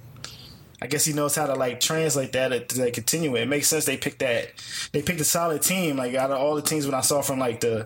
I 0.81 0.87
guess 0.87 1.05
he 1.05 1.13
knows 1.13 1.35
how 1.35 1.45
to 1.45 1.53
like 1.53 1.79
translate 1.79 2.31
that 2.31 2.69
to 2.69 2.81
like 2.81 2.95
continue 2.95 3.35
it. 3.35 3.41
It 3.41 3.47
makes 3.47 3.67
sense 3.67 3.85
they 3.85 3.95
picked 3.95 4.19
that. 4.19 4.47
They 4.91 5.03
picked 5.03 5.21
a 5.21 5.23
solid 5.23 5.61
team. 5.61 5.97
Like 5.97 6.15
out 6.15 6.31
of 6.31 6.39
all 6.39 6.55
the 6.55 6.63
teams 6.63 6.87
when 6.87 6.95
I 6.95 7.01
saw 7.01 7.21
from 7.21 7.37
like 7.37 7.59
the 7.59 7.85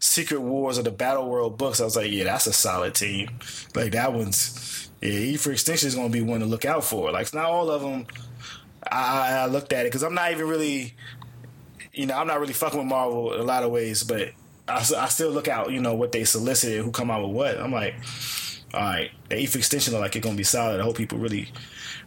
Secret 0.00 0.40
Wars 0.40 0.80
or 0.80 0.82
the 0.82 0.90
Battle 0.90 1.30
World 1.30 1.58
books, 1.58 1.80
I 1.80 1.84
was 1.84 1.94
like, 1.94 2.10
yeah, 2.10 2.24
that's 2.24 2.48
a 2.48 2.52
solid 2.52 2.96
team. 2.96 3.28
Like 3.76 3.92
that 3.92 4.12
one's 4.12 4.90
yeah. 5.00 5.10
E 5.10 5.36
for 5.36 5.52
Extinction 5.52 5.86
is 5.86 5.94
going 5.94 6.10
to 6.10 6.12
be 6.12 6.22
one 6.22 6.40
to 6.40 6.46
look 6.46 6.64
out 6.64 6.82
for. 6.82 7.12
Like 7.12 7.22
it's 7.22 7.34
not 7.34 7.44
all 7.44 7.70
of 7.70 7.82
them. 7.82 8.08
I, 8.92 9.42
I 9.42 9.46
looked 9.46 9.72
at 9.72 9.86
it 9.86 9.88
because 9.88 10.02
I'm 10.02 10.14
not 10.14 10.30
even 10.32 10.46
really, 10.46 10.94
you 11.92 12.06
know, 12.06 12.16
I'm 12.16 12.26
not 12.26 12.40
really 12.40 12.52
fucking 12.52 12.78
with 12.78 12.88
Marvel 12.88 13.34
in 13.34 13.40
a 13.40 13.44
lot 13.44 13.62
of 13.62 13.70
ways, 13.70 14.04
but 14.04 14.32
I 14.68 15.08
still 15.08 15.30
look 15.30 15.48
out, 15.48 15.72
you 15.72 15.80
know, 15.80 15.94
what 15.94 16.12
they 16.12 16.24
solicited, 16.24 16.84
who 16.84 16.90
come 16.90 17.10
out 17.10 17.26
with 17.26 17.34
what. 17.34 17.60
I'm 17.60 17.72
like, 17.72 17.94
all 18.72 18.80
right, 18.80 19.10
the 19.28 19.42
ETH 19.42 19.54
extension 19.56 19.92
look 19.92 20.02
like 20.02 20.16
it's 20.16 20.24
gonna 20.24 20.36
be 20.36 20.44
solid. 20.44 20.80
I 20.80 20.84
hope 20.84 20.96
people 20.96 21.18
really, 21.18 21.48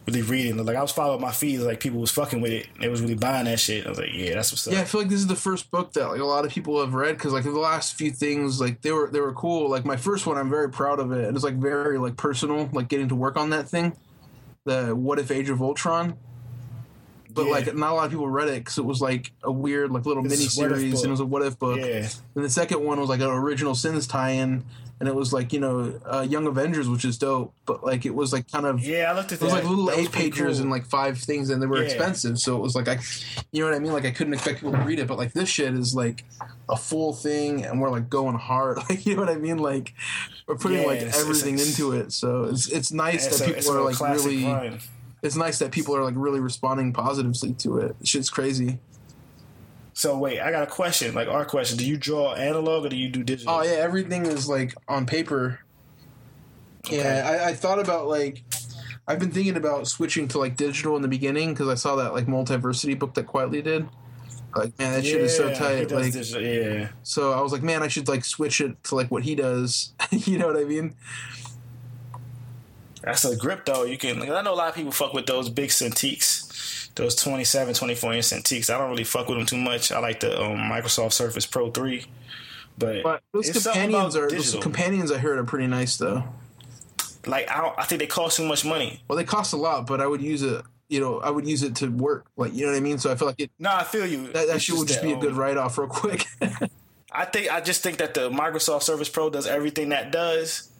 really 0.06 0.22
reading. 0.22 0.56
Like 0.64 0.76
I 0.76 0.82
was 0.82 0.90
following 0.90 1.20
my 1.20 1.32
feeds, 1.32 1.62
like 1.62 1.80
people 1.80 2.00
was 2.00 2.10
fucking 2.10 2.40
with 2.40 2.52
it. 2.52 2.68
They 2.80 2.88
was 2.88 3.00
really 3.02 3.14
buying 3.14 3.44
that 3.44 3.60
shit. 3.60 3.86
I 3.86 3.90
was 3.90 3.98
like, 3.98 4.12
yeah, 4.12 4.34
that's 4.34 4.52
what's 4.52 4.66
up. 4.66 4.72
Yeah, 4.72 4.80
I 4.80 4.84
feel 4.84 5.02
like 5.02 5.10
this 5.10 5.20
is 5.20 5.26
the 5.26 5.36
first 5.36 5.70
book 5.70 5.92
that 5.92 6.08
like 6.08 6.20
a 6.20 6.24
lot 6.24 6.44
of 6.44 6.50
people 6.50 6.80
have 6.80 6.94
read 6.94 7.16
because 7.16 7.32
like 7.32 7.44
the 7.44 7.50
last 7.50 7.94
few 7.94 8.10
things 8.10 8.60
like 8.60 8.80
they 8.82 8.90
were 8.90 9.10
they 9.10 9.20
were 9.20 9.34
cool. 9.34 9.68
Like 9.70 9.84
my 9.84 9.96
first 9.96 10.26
one, 10.26 10.38
I'm 10.38 10.50
very 10.50 10.70
proud 10.70 10.98
of 10.98 11.12
it, 11.12 11.26
and 11.26 11.36
it's 11.36 11.44
like 11.44 11.56
very 11.56 11.98
like 11.98 12.16
personal, 12.16 12.68
like 12.72 12.88
getting 12.88 13.08
to 13.08 13.14
work 13.14 13.36
on 13.36 13.50
that 13.50 13.68
thing. 13.68 13.96
The 14.64 14.96
What 14.96 15.18
If 15.18 15.30
Age 15.30 15.50
of 15.50 15.62
Ultron. 15.62 16.16
But 17.36 17.44
Yeah. 17.46 17.52
like 17.52 17.74
not 17.76 17.92
a 17.92 17.94
lot 17.94 18.04
of 18.06 18.10
people 18.10 18.28
read 18.28 18.48
it 18.48 18.64
because 18.64 18.78
it 18.78 18.84
was 18.84 19.00
like 19.00 19.30
a 19.44 19.52
weird 19.52 19.92
like 19.92 20.04
little 20.06 20.22
mini 20.24 20.34
It's 20.34 20.56
a 20.58 20.62
what 20.62 20.72
if 20.72 20.78
series 20.78 21.02
and 21.02 21.08
it 21.08 21.10
was 21.10 21.20
a 21.20 21.26
what 21.26 21.42
if 21.42 21.58
book. 21.58 21.78
Yeah. 21.78 22.08
And 22.34 22.44
the 22.44 22.50
second 22.50 22.82
one 22.84 22.98
was 22.98 23.08
like 23.08 23.20
an 23.20 23.28
original 23.30 23.74
Sins 23.74 24.06
tie-in, 24.06 24.64
and 24.98 25.08
it 25.08 25.14
was 25.14 25.32
like 25.34 25.52
you 25.52 25.60
know 25.60 26.00
uh, 26.06 26.26
Young 26.28 26.46
Avengers, 26.46 26.88
which 26.88 27.04
is 27.04 27.18
dope. 27.18 27.52
But 27.66 27.84
like 27.84 28.06
it 28.06 28.14
was 28.14 28.32
like 28.32 28.50
kind 28.50 28.64
of 28.66 28.80
Yeah, 28.80 29.12
I 29.12 29.14
looked 29.14 29.32
at 29.32 29.36
it 29.36 29.40
that. 29.40 29.44
was 29.44 29.52
like 29.54 29.64
little 29.64 29.84
That 29.86 29.98
eight 29.98 30.10
pagers 30.10 30.52
cool. 30.54 30.60
and 30.62 30.70
like 30.70 30.86
five 30.86 31.18
things, 31.18 31.50
and 31.50 31.62
they 31.62 31.66
were 31.66 31.76
Yeah. 31.78 31.84
expensive. 31.90 32.38
So 32.38 32.56
it 32.56 32.60
was 32.62 32.74
like 32.74 32.88
I, 32.88 32.98
you 33.52 33.62
know 33.62 33.68
what 33.70 33.76
I 33.76 33.80
mean? 33.80 33.92
Like 33.92 34.06
I 34.06 34.10
couldn't 34.10 34.32
expect 34.32 34.60
people 34.60 34.72
to 34.72 34.78
read 34.78 34.98
it, 34.98 35.06
but 35.06 35.18
like 35.18 35.34
this 35.34 35.48
shit 35.50 35.74
is 35.74 35.94
like 35.94 36.24
a 36.70 36.76
full 36.76 37.12
thing, 37.12 37.64
and 37.66 37.80
we're 37.80 37.90
like 37.90 38.08
going 38.08 38.36
hard. 38.36 38.78
Like 38.88 39.04
you 39.04 39.14
know 39.14 39.20
what 39.22 39.30
I 39.30 39.36
mean? 39.36 39.58
Like 39.58 39.92
we're 40.46 40.56
putting 40.56 40.80
Yeah, 40.80 40.86
like 40.86 41.02
everything 41.02 41.58
into 41.58 41.92
it. 41.92 42.12
So 42.12 42.44
it's 42.44 42.66
it's 42.68 42.92
nice 42.92 43.26
that 43.36 43.46
a- 43.50 43.52
people 43.52 43.72
are 43.76 43.82
like 43.82 44.00
really. 44.00 44.44
run. 44.44 44.78
It's 45.26 45.36
nice 45.36 45.58
that 45.58 45.72
people 45.72 45.94
are 45.96 46.04
like 46.04 46.14
really 46.16 46.40
responding 46.40 46.92
positively 46.92 47.52
to 47.54 47.78
it. 47.78 47.96
Shit's 48.04 48.30
crazy. 48.30 48.78
So 49.92 50.16
wait, 50.18 50.40
I 50.40 50.50
got 50.50 50.62
a 50.62 50.66
question. 50.66 51.14
Like 51.14 51.28
our 51.28 51.44
question: 51.44 51.78
Do 51.78 51.86
you 51.86 51.96
draw 51.96 52.34
analog 52.34 52.86
or 52.86 52.88
do 52.88 52.96
you 52.96 53.08
do 53.08 53.24
digital? 53.24 53.54
Oh 53.54 53.62
yeah, 53.62 53.72
everything 53.72 54.26
is 54.26 54.48
like 54.48 54.74
on 54.88 55.06
paper. 55.06 55.60
Yeah, 56.90 57.26
I, 57.26 57.48
I 57.48 57.54
thought 57.54 57.78
about 57.78 58.06
like 58.06 58.44
I've 59.08 59.18
been 59.18 59.30
thinking 59.30 59.56
about 59.56 59.86
switching 59.86 60.28
to 60.28 60.38
like 60.38 60.56
digital 60.56 60.96
in 60.96 61.02
the 61.02 61.08
beginning 61.08 61.54
because 61.54 61.68
I 61.68 61.74
saw 61.74 61.96
that 61.96 62.12
like 62.12 62.26
multiversity 62.26 62.98
book 62.98 63.14
that 63.14 63.26
Quitely 63.26 63.62
did. 63.62 63.88
Like 64.54 64.78
man, 64.78 64.92
that 64.92 65.04
shit 65.04 65.20
is 65.20 65.36
so 65.36 65.48
Yeah, 65.48 65.54
tight. 65.54 65.90
Like 65.90 66.12
digital, 66.12 66.42
yeah. 66.42 66.88
so, 67.02 67.32
I 67.32 67.40
was 67.40 67.52
like, 67.52 67.62
man, 67.62 67.82
I 67.82 67.88
should 67.88 68.08
like 68.08 68.24
switch 68.24 68.60
it 68.60 68.82
to 68.84 68.94
like 68.94 69.10
what 69.10 69.22
he 69.22 69.34
does. 69.34 69.92
you 70.10 70.38
know 70.38 70.46
what 70.46 70.56
I 70.56 70.64
mean? 70.64 70.94
That's 73.06 73.24
a 73.24 73.36
grip 73.36 73.64
though. 73.64 73.84
You 73.84 73.96
can. 73.96 74.20
I 74.20 74.42
know 74.42 74.52
a 74.52 74.56
lot 74.56 74.68
of 74.68 74.74
people 74.74 74.90
fuck 74.90 75.14
with 75.14 75.26
those 75.26 75.48
big 75.48 75.70
Cintiqs, 75.70 76.92
those 76.96 77.14
27, 77.14 77.72
24 77.72 78.14
inch 78.14 78.24
Cintiqs. 78.24 78.68
I 78.68 78.76
don't 78.76 78.90
really 78.90 79.04
fuck 79.04 79.28
with 79.28 79.38
them 79.38 79.46
too 79.46 79.58
much. 79.58 79.92
I 79.92 80.00
like 80.00 80.18
the 80.18 80.36
um, 80.42 80.58
Microsoft 80.58 81.12
Surface 81.12 81.46
Pro 81.46 81.70
three, 81.70 82.04
but, 82.76 83.04
But 83.04 83.22
those 83.32 83.50
companions 83.50 84.16
are 84.16 84.28
those 84.28 84.56
companions 84.56 85.12
I 85.12 85.18
heard 85.18 85.38
are 85.38 85.44
pretty 85.44 85.68
nice 85.68 85.96
though. 85.96 86.24
like 87.26 87.48
I, 87.48 87.62
don't, 87.62 87.78
I 87.78 87.84
think 87.84 88.00
they 88.00 88.08
cost 88.08 88.38
too 88.38 88.44
much 88.44 88.64
money. 88.64 89.00
Well, 89.06 89.16
they 89.16 89.24
cost 89.24 89.52
a 89.52 89.56
lot, 89.56 89.86
but 89.86 90.00
I 90.00 90.06
would 90.08 90.20
use 90.20 90.42
it. 90.42 90.64
You 90.88 90.98
know, 90.98 91.20
I 91.20 91.30
would 91.30 91.46
use 91.46 91.62
it 91.62 91.76
to 91.76 91.88
work. 91.88 92.26
Like 92.36 92.54
you 92.54 92.66
know 92.66 92.72
what 92.72 92.76
I 92.76 92.80
mean. 92.80 92.98
So 92.98 93.12
I 93.12 93.14
feel 93.14 93.28
like 93.28 93.38
it. 93.38 93.52
No, 93.60 93.70
I 93.72 93.84
feel 93.84 94.04
you. 94.04 94.32
That, 94.32 94.48
that 94.48 94.60
shit 94.60 94.76
would 94.76 94.88
just 94.88 95.02
be 95.02 95.12
a 95.12 95.16
good 95.16 95.32
um, 95.32 95.38
write 95.38 95.56
off 95.56 95.78
real 95.78 95.86
quick. 95.86 96.26
I 97.12 97.24
think 97.24 97.52
I 97.52 97.60
just 97.60 97.84
think 97.84 97.98
that 97.98 98.14
the 98.14 98.30
Microsoft 98.30 98.82
Surface 98.82 99.08
Pro 99.08 99.30
does 99.30 99.46
everything 99.46 99.90
that 99.90 100.10
does, 100.10 100.72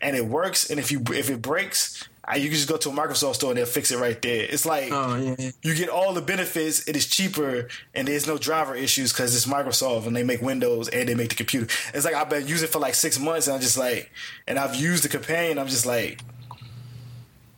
and 0.00 0.16
it 0.16 0.26
works. 0.26 0.70
And 0.70 0.78
if 0.78 0.90
you 0.92 1.02
if 1.10 1.30
it 1.30 1.42
breaks, 1.42 2.08
you 2.36 2.44
can 2.44 2.52
just 2.52 2.68
go 2.68 2.76
to 2.76 2.90
a 2.90 2.92
Microsoft 2.92 3.36
store 3.36 3.50
and 3.50 3.58
they'll 3.58 3.66
fix 3.66 3.90
it 3.90 3.98
right 3.98 4.20
there. 4.20 4.46
It's 4.48 4.66
like 4.66 4.90
oh 4.92 5.16
yeah, 5.16 5.50
you 5.62 5.74
get 5.74 5.88
all 5.88 6.12
the 6.12 6.20
benefits. 6.20 6.86
It 6.86 6.96
is 6.96 7.06
cheaper, 7.06 7.68
and 7.94 8.08
there's 8.08 8.26
no 8.26 8.38
driver 8.38 8.74
issues 8.74 9.12
because 9.12 9.34
it's 9.34 9.46
Microsoft 9.46 10.06
and 10.06 10.14
they 10.14 10.22
make 10.22 10.42
Windows 10.42 10.88
and 10.88 11.08
they 11.08 11.14
make 11.14 11.30
the 11.30 11.36
computer. 11.36 11.66
It's 11.94 12.04
like 12.04 12.14
I've 12.14 12.28
been 12.28 12.46
using 12.46 12.68
it 12.68 12.72
for 12.72 12.78
like 12.80 12.94
six 12.94 13.18
months, 13.18 13.46
and 13.46 13.54
I'm 13.56 13.62
just 13.62 13.78
like, 13.78 14.10
and 14.46 14.58
I've 14.58 14.74
used 14.74 15.04
the 15.04 15.08
companion. 15.08 15.58
I'm 15.58 15.68
just 15.68 15.86
like, 15.86 16.20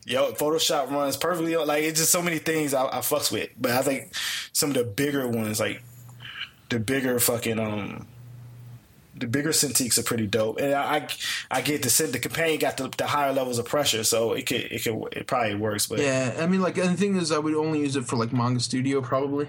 yo, 0.06 0.32
Photoshop 0.32 0.90
runs 0.90 1.16
perfectly. 1.16 1.56
Like 1.56 1.84
it's 1.84 1.98
just 1.98 2.12
so 2.12 2.22
many 2.22 2.38
things 2.38 2.74
I, 2.74 2.86
I 2.86 2.98
fucks 2.98 3.32
with. 3.32 3.50
But 3.58 3.72
I 3.72 3.82
think 3.82 4.14
some 4.52 4.70
of 4.70 4.76
the 4.76 4.84
bigger 4.84 5.26
ones, 5.28 5.58
like 5.60 5.82
the 6.68 6.78
bigger 6.78 7.18
fucking 7.18 7.58
um. 7.58 8.06
The 9.20 9.26
bigger 9.26 9.50
Cintiqs 9.50 9.98
are 9.98 10.02
pretty 10.02 10.26
dope, 10.26 10.58
and 10.58 10.72
I 10.74 10.96
I, 10.96 11.08
I 11.50 11.60
get 11.60 11.82
the 11.82 12.08
the 12.10 12.18
companion 12.18 12.58
got 12.58 12.78
the, 12.78 12.88
the 12.96 13.06
higher 13.06 13.32
levels 13.32 13.58
of 13.58 13.66
pressure, 13.66 14.02
so 14.02 14.32
it 14.32 14.46
could 14.46 14.62
it 14.62 14.82
could 14.82 15.08
it 15.12 15.26
probably 15.26 15.54
works. 15.54 15.86
But 15.86 16.00
Yeah, 16.00 16.36
I 16.38 16.46
mean, 16.46 16.62
like, 16.62 16.78
and 16.78 16.90
the 16.90 16.96
thing 16.96 17.16
is, 17.16 17.30
I 17.30 17.38
would 17.38 17.54
only 17.54 17.80
use 17.80 17.96
it 17.96 18.06
for 18.06 18.16
like 18.16 18.32
Manga 18.32 18.60
Studio, 18.60 19.02
probably. 19.02 19.46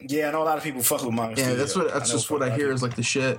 Yeah, 0.00 0.28
I 0.28 0.32
know 0.32 0.42
a 0.42 0.44
lot 0.44 0.58
of 0.58 0.64
people 0.64 0.82
fuck 0.82 1.02
with 1.02 1.14
manga. 1.14 1.40
Yeah, 1.40 1.44
Studio. 1.44 1.56
that's 1.56 1.76
what 1.76 1.92
that's 1.92 2.10
just 2.10 2.30
what 2.30 2.42
I 2.42 2.54
hear 2.54 2.68
of 2.68 2.76
is 2.76 2.82
like 2.82 2.94
the 2.94 3.02
shit. 3.02 3.38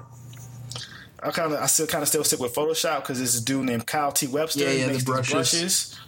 I 1.21 1.31
kind 1.31 1.53
of, 1.53 1.59
I 1.59 1.65
still 1.65 1.87
kind 1.87 2.01
of 2.01 2.07
still 2.07 2.23
stick 2.23 2.39
with 2.39 2.55
Photoshop 2.55 3.01
because 3.01 3.17
there's 3.17 3.35
a 3.35 3.43
dude 3.43 3.65
named 3.65 3.85
Kyle 3.85 4.11
T. 4.11 4.27
Webster. 4.27 4.63
Yeah, 4.63 4.71
yeah, 4.71 4.87
makes 4.87 5.03
these 5.03 5.05
brushes. 5.05 5.99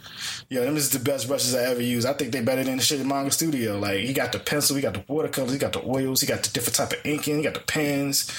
Yeah, 0.48 0.60
them 0.60 0.76
is 0.76 0.90
the 0.90 0.98
best 0.98 1.28
brushes 1.28 1.54
I 1.54 1.64
ever 1.64 1.82
use. 1.82 2.04
I 2.04 2.12
think 2.12 2.32
they 2.32 2.40
better 2.40 2.62
than 2.62 2.76
the 2.76 2.82
shit 2.82 3.00
in 3.00 3.08
Manga 3.08 3.30
Studio. 3.30 3.78
Like 3.78 4.00
he 4.00 4.12
got 4.12 4.32
the 4.32 4.38
pencil, 4.38 4.76
he 4.76 4.82
got 4.82 4.94
the 4.94 5.04
watercolors, 5.08 5.52
he 5.52 5.58
got 5.58 5.72
the 5.72 5.84
oils, 5.84 6.20
he 6.20 6.26
got 6.26 6.42
the 6.42 6.50
different 6.50 6.76
type 6.76 6.92
of 6.92 6.98
inking, 7.04 7.38
he 7.38 7.42
got 7.42 7.54
the 7.54 7.60
pens. 7.60 8.30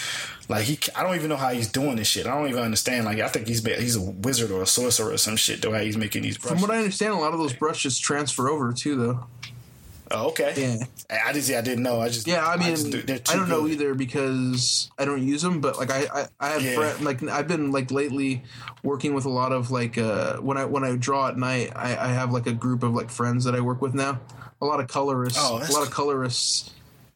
Like 0.49 0.65
he, 0.65 0.78
I 0.95 1.03
don't 1.03 1.15
even 1.15 1.30
know 1.30 1.38
how 1.38 1.49
he's 1.49 1.70
doing 1.72 1.95
this 1.95 2.07
shit. 2.07 2.28
I 2.28 2.36
don't 2.38 2.49
even 2.49 2.61
understand. 2.64 3.06
Like 3.06 3.20
I 3.20 3.28
think 3.30 3.48
he's 3.48 3.65
he's 3.65 3.95
a 3.95 4.02
wizard 4.02 4.52
or 4.52 4.61
a 4.61 4.68
sorcerer 4.68 5.11
or 5.14 5.18
some 5.18 5.36
shit. 5.38 5.61
The 5.61 5.70
way 5.70 5.86
he's 5.86 5.98
making 5.98 6.24
these 6.24 6.38
brushes. 6.38 6.60
From 6.60 6.68
what 6.68 6.76
I 6.76 6.80
understand, 6.80 7.14
a 7.14 7.18
lot 7.18 7.34
of 7.34 7.40
those 7.40 7.53
brushes 7.53 7.98
transfer 7.98 8.49
over 8.49 8.74
too, 8.74 8.95
though. 8.95 9.26
oh, 10.11 10.28
okay. 10.30 10.53
Yeah. 10.57 10.86
I 11.26 11.32
just, 11.34 11.48
yeah, 11.49 11.60
I 11.60 11.61
didn't 11.61 11.84
know. 11.84 11.99
I 12.02 12.10
just, 12.10 12.28
Yeah, 12.28 12.45
I 12.48 12.57
mean, 12.57 12.76
just- 12.76 12.91
they're 13.07 13.20
I 13.30 13.36
don't 13.36 13.49
know 13.49 13.68
either 13.68 13.94
because 13.94 14.91
I 14.98 15.06
don't 15.06 15.26
use 15.26 15.41
them. 15.41 15.61
But 15.61 15.78
like, 15.78 15.91
I 15.91 16.06
I, 16.14 16.28
I 16.40 16.49
have 16.49 16.61
Yeah. 16.61 16.76
friend, 16.76 17.02
like 17.06 17.24
I've 17.24 17.48
been 17.48 17.72
like 17.72 17.90
lately 17.91 18.44
working 18.84 19.14
with 19.14 19.26
a 19.26 19.30
lot 19.30 19.52
of 19.53 19.72
like 19.72 19.98
uh 19.98 20.38
when 20.38 20.57
I 20.57 20.65
when 20.65 20.84
I 20.84 20.95
draw 20.98 21.30
at 21.30 21.38
night, 21.38 21.72
I, 21.76 21.95
I 21.95 22.07
have 22.10 22.32
like 22.34 22.48
a 22.48 22.53
group 22.53 22.84
of 22.84 22.94
like 22.94 23.10
friends 23.10 23.45
that 23.45 23.56
I 23.56 23.61
work 23.61 23.82
with 23.82 23.94
now. 23.94 24.20
A 24.61 24.65
lot 24.65 24.80
of 24.82 24.88
colorists, 24.88 25.40
Oh, 25.41 25.57
a 25.57 25.72
lot 25.72 25.84
of 25.88 25.91
colorists, 25.91 26.72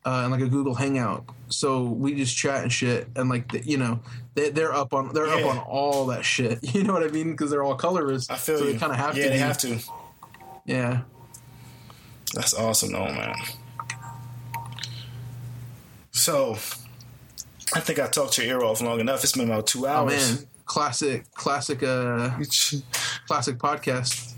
uh, 0.07 0.21
and 0.23 0.31
like 0.31 0.39
a 0.39 0.47
Google 0.47 0.73
Hangout. 0.73 1.25
So 1.49 1.83
we 1.83 2.15
just 2.15 2.35
chat 2.35 2.63
and 2.63 2.71
shit, 2.71 3.09
and 3.17 3.29
like 3.29 3.51
the, 3.51 3.59
you 3.59 3.75
know 3.75 3.99
they 4.35 4.51
they're 4.51 4.73
up 4.73 4.93
on 4.93 5.13
they're 5.13 5.27
up 5.27 5.43
on 5.43 5.57
all 5.57 6.05
that 6.07 6.23
shit. 6.23 6.59
You 6.77 6.83
know 6.83 6.93
what 6.93 7.03
I 7.03 7.07
mean? 7.07 7.31
Because 7.31 7.51
they're 7.51 7.63
all 7.63 7.75
colorists. 7.75 8.29
I 8.29 8.35
feel 8.35 8.59
so 8.59 8.65
you. 8.65 8.73
They 8.73 8.79
kind 8.79 8.91
of 8.93 8.97
have 8.99 9.17
yeah, 9.17 9.23
to. 9.23 9.29
they 9.29 9.35
be. 9.35 9.39
have 9.39 9.57
to. 9.57 9.79
Yeah. 10.65 11.01
That's 12.33 12.53
awesome, 12.53 12.91
though, 12.91 13.05
man. 13.05 13.35
So, 16.11 16.51
I 17.73 17.79
think 17.79 17.99
I 17.99 18.07
talked 18.07 18.37
your 18.37 18.47
ear 18.47 18.63
off 18.63 18.81
long 18.81 18.99
enough. 18.99 19.23
It's 19.23 19.33
been 19.33 19.49
about 19.49 19.65
two 19.65 19.87
hours. 19.87 20.13
Oh, 20.13 20.35
man, 20.35 20.47
classic, 20.65 21.31
classic, 21.33 21.83
uh, 21.83 22.31
classic 23.27 23.57
podcast. 23.57 24.33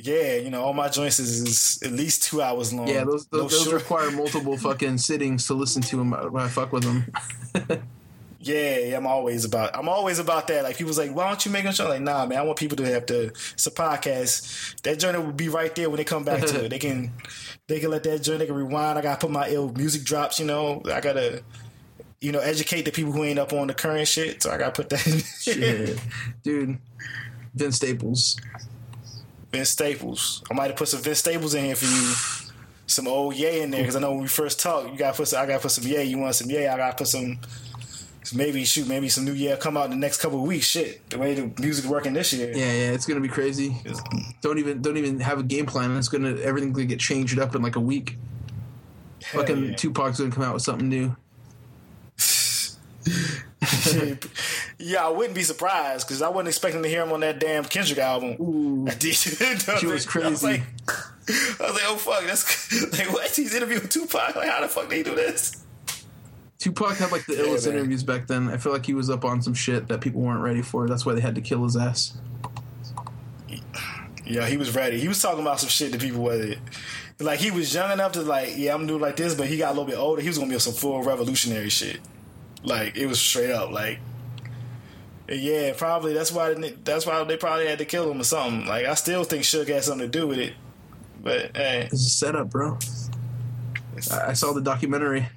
Yeah, 0.00 0.36
you 0.36 0.50
know, 0.50 0.62
all 0.62 0.72
my 0.72 0.88
joints 0.88 1.18
is, 1.20 1.42
is 1.42 1.82
at 1.82 1.92
least 1.92 2.24
two 2.24 2.42
hours 2.42 2.72
long. 2.72 2.88
Yeah, 2.88 3.04
those 3.04 3.26
No 3.32 3.40
those, 3.42 3.52
those 3.52 3.62
short- 3.64 3.74
require 3.82 4.10
multiple 4.10 4.56
fucking 4.56 4.98
sittings 4.98 5.46
to 5.46 5.54
listen 5.54 5.82
to 5.82 5.96
them 5.96 6.10
when 6.10 6.42
I 6.42 6.48
fuck 6.48 6.72
with 6.72 6.82
them. 6.84 7.12
Yeah, 8.38 8.78
yeah, 8.78 8.96
I'm 8.96 9.08
always 9.08 9.44
about. 9.44 9.76
I'm 9.76 9.88
always 9.88 10.20
about 10.20 10.46
that. 10.48 10.62
Like 10.62 10.76
people's 10.76 10.98
like, 10.98 11.12
why 11.12 11.26
don't 11.26 11.44
you 11.44 11.50
make 11.50 11.64
a 11.64 11.72
show? 11.72 11.88
Like, 11.88 12.00
nah, 12.02 12.26
man. 12.26 12.38
I 12.38 12.42
want 12.42 12.56
people 12.58 12.76
to 12.76 12.84
have 12.84 13.04
to. 13.06 13.24
It's 13.24 13.66
a 13.66 13.72
podcast. 13.72 14.80
That 14.82 15.00
joint 15.00 15.20
will 15.20 15.32
be 15.32 15.48
right 15.48 15.74
there 15.74 15.90
when 15.90 15.96
they 15.96 16.04
come 16.04 16.22
back 16.24 16.42
to 16.46 16.64
it. 16.66 16.68
They 16.68 16.78
can, 16.78 17.10
they 17.66 17.80
can 17.80 17.90
let 17.90 18.04
that 18.04 18.22
joint. 18.22 18.38
They 18.38 18.46
can 18.46 18.54
rewind. 18.54 19.00
I 19.00 19.02
gotta 19.02 19.18
put 19.18 19.32
my 19.32 19.48
ill 19.48 19.72
music 19.72 20.04
drops. 20.04 20.38
You 20.38 20.46
know, 20.46 20.80
I 20.84 21.00
gotta, 21.00 21.42
you 22.20 22.30
know, 22.30 22.38
educate 22.38 22.82
the 22.82 22.92
people 22.92 23.10
who 23.10 23.24
ain't 23.24 23.40
up 23.40 23.52
on 23.52 23.66
the 23.66 23.74
current 23.74 24.06
shit. 24.06 24.44
So 24.44 24.52
I 24.52 24.58
gotta 24.58 24.70
put 24.70 24.90
that. 24.90 25.04
in 25.08 25.18
Shit. 25.40 25.98
Dude, 26.44 26.78
Vince 27.52 27.74
Staples. 27.76 28.36
Vince 29.56 29.70
Staples. 29.70 30.42
I 30.50 30.54
might 30.54 30.66
have 30.66 30.76
put 30.76 30.88
some 30.88 31.00
Vince 31.00 31.18
Staples 31.18 31.54
in 31.54 31.64
here 31.64 31.76
for 31.76 31.86
you. 31.86 32.52
Some 32.86 33.08
old 33.08 33.34
Yay 33.34 33.62
in 33.62 33.70
there 33.70 33.80
because 33.80 33.96
I 33.96 34.00
know 34.00 34.12
when 34.12 34.20
we 34.20 34.28
first 34.28 34.60
talked, 34.60 34.90
you 34.92 34.98
gotta 34.98 35.16
put. 35.16 35.28
Some, 35.28 35.42
I 35.42 35.46
gotta 35.46 35.60
put 35.60 35.70
some 35.70 35.84
Yay. 35.84 36.04
You 36.04 36.18
want 36.18 36.34
some 36.34 36.50
Yay? 36.50 36.68
I 36.68 36.76
gotta 36.76 36.96
put 36.96 37.08
some. 37.08 37.38
Maybe 38.34 38.64
shoot, 38.64 38.88
maybe 38.88 39.08
some 39.08 39.24
new 39.24 39.32
year 39.32 39.56
come 39.56 39.76
out 39.76 39.84
in 39.84 39.92
the 39.92 39.96
next 39.96 40.20
couple 40.20 40.40
of 40.40 40.46
weeks. 40.48 40.66
Shit, 40.66 41.08
the 41.10 41.18
way 41.18 41.34
the 41.34 41.50
music 41.60 41.84
working 41.88 42.12
this 42.12 42.32
year. 42.32 42.50
Yeah, 42.50 42.72
yeah, 42.72 42.90
it's 42.90 43.06
gonna 43.06 43.20
be 43.20 43.28
crazy. 43.28 43.76
Don't 44.42 44.58
even 44.58 44.82
don't 44.82 44.96
even 44.96 45.20
have 45.20 45.38
a 45.38 45.42
game 45.42 45.64
plan. 45.64 45.96
It's 45.96 46.08
gonna 46.08 46.36
everything's 46.36 46.74
gonna 46.74 46.86
get 46.86 47.00
changed 47.00 47.38
up 47.38 47.54
in 47.54 47.62
like 47.62 47.76
a 47.76 47.80
week. 47.80 48.18
Fucking 49.32 49.64
yeah. 49.64 49.76
Tupac's 49.76 50.18
gonna 50.18 50.32
come 50.32 50.42
out 50.42 50.54
with 50.54 50.62
something 50.64 50.88
new. 50.88 51.16
yeah, 54.78 55.04
I 55.06 55.08
wouldn't 55.08 55.34
be 55.34 55.42
surprised 55.42 56.06
because 56.06 56.22
I 56.22 56.28
wasn't 56.28 56.48
expecting 56.48 56.82
to 56.82 56.88
hear 56.88 57.02
him 57.02 57.12
on 57.12 57.20
that 57.20 57.38
damn 57.40 57.64
Kendrick 57.64 57.98
album. 57.98 58.36
Ooh. 58.40 58.86
I 58.88 58.94
did. 58.94 59.14
She 59.16 59.30
was 59.30 59.68
I 59.68 59.88
was 59.88 60.06
crazy. 60.06 60.46
like, 60.46 60.62
I 61.28 61.56
was 61.60 61.72
like, 61.74 61.82
oh 61.86 61.96
fuck, 61.96 62.24
that's 62.24 62.98
like 62.98 63.12
what? 63.12 63.30
He's 63.34 63.54
interviewing 63.54 63.88
Tupac. 63.88 64.36
Like, 64.36 64.48
how 64.48 64.60
the 64.60 64.68
fuck 64.68 64.88
they 64.88 65.02
do 65.02 65.14
this? 65.14 65.62
Tupac 66.58 66.96
had 66.96 67.12
like 67.12 67.26
the 67.26 67.34
Yeah, 67.34 67.42
illest 67.42 67.66
man. 67.66 67.76
interviews 67.76 68.02
back 68.02 68.26
then. 68.26 68.48
I 68.48 68.56
feel 68.56 68.72
like 68.72 68.86
he 68.86 68.94
was 68.94 69.10
up 69.10 69.24
on 69.24 69.42
some 69.42 69.54
shit 69.54 69.88
that 69.88 70.00
people 70.00 70.20
weren't 70.20 70.40
ready 70.42 70.62
for. 70.62 70.88
That's 70.88 71.04
why 71.04 71.14
they 71.14 71.20
had 71.20 71.34
to 71.34 71.40
kill 71.40 71.62
his 71.64 71.76
ass. 71.76 72.16
Yeah, 74.28 74.48
he 74.48 74.56
was 74.56 74.74
ready. 74.74 74.98
He 74.98 75.06
was 75.06 75.22
talking 75.22 75.40
about 75.40 75.60
some 75.60 75.68
shit 75.68 75.92
that 75.92 76.00
people 76.00 76.20
wasn't. 76.20 76.58
Like 77.20 77.38
he 77.38 77.52
was 77.52 77.72
young 77.72 77.92
enough 77.92 78.10
to 78.12 78.22
like, 78.22 78.54
yeah, 78.56 78.72
I'm 78.74 78.80
gonna 78.80 78.88
do 78.88 78.98
like 78.98 79.14
this, 79.14 79.36
but 79.36 79.46
he 79.46 79.56
got 79.56 79.68
a 79.68 79.74
little 79.74 79.84
bit 79.84 79.96
older. 79.96 80.20
He 80.20 80.26
was 80.26 80.36
gonna 80.36 80.48
be 80.48 80.54
on 80.56 80.60
some 80.60 80.72
full 80.74 81.00
revolutionary 81.04 81.68
shit. 81.68 82.00
Like 82.66 82.96
it 82.96 83.06
was 83.06 83.20
straight 83.20 83.52
up 83.52 83.70
like 83.70 84.00
Yeah, 85.28 85.72
probably 85.76 86.12
that's 86.12 86.32
why 86.32 86.52
they, 86.54 86.72
that's 86.84 87.06
why 87.06 87.22
they 87.24 87.36
probably 87.36 87.66
had 87.66 87.78
to 87.78 87.84
kill 87.84 88.10
him 88.10 88.20
or 88.20 88.24
something. 88.24 88.66
Like 88.66 88.86
I 88.86 88.94
still 88.94 89.24
think 89.24 89.44
Suge 89.44 89.68
had 89.68 89.84
something 89.84 90.10
to 90.10 90.18
do 90.18 90.26
with 90.26 90.38
it, 90.38 90.54
but 91.22 91.56
hey, 91.56 91.88
It's 91.92 92.06
a 92.06 92.10
setup, 92.10 92.50
bro. 92.50 92.78
I, 94.10 94.30
I 94.30 94.32
saw 94.34 94.52
the 94.52 94.60
documentary. 94.60 95.28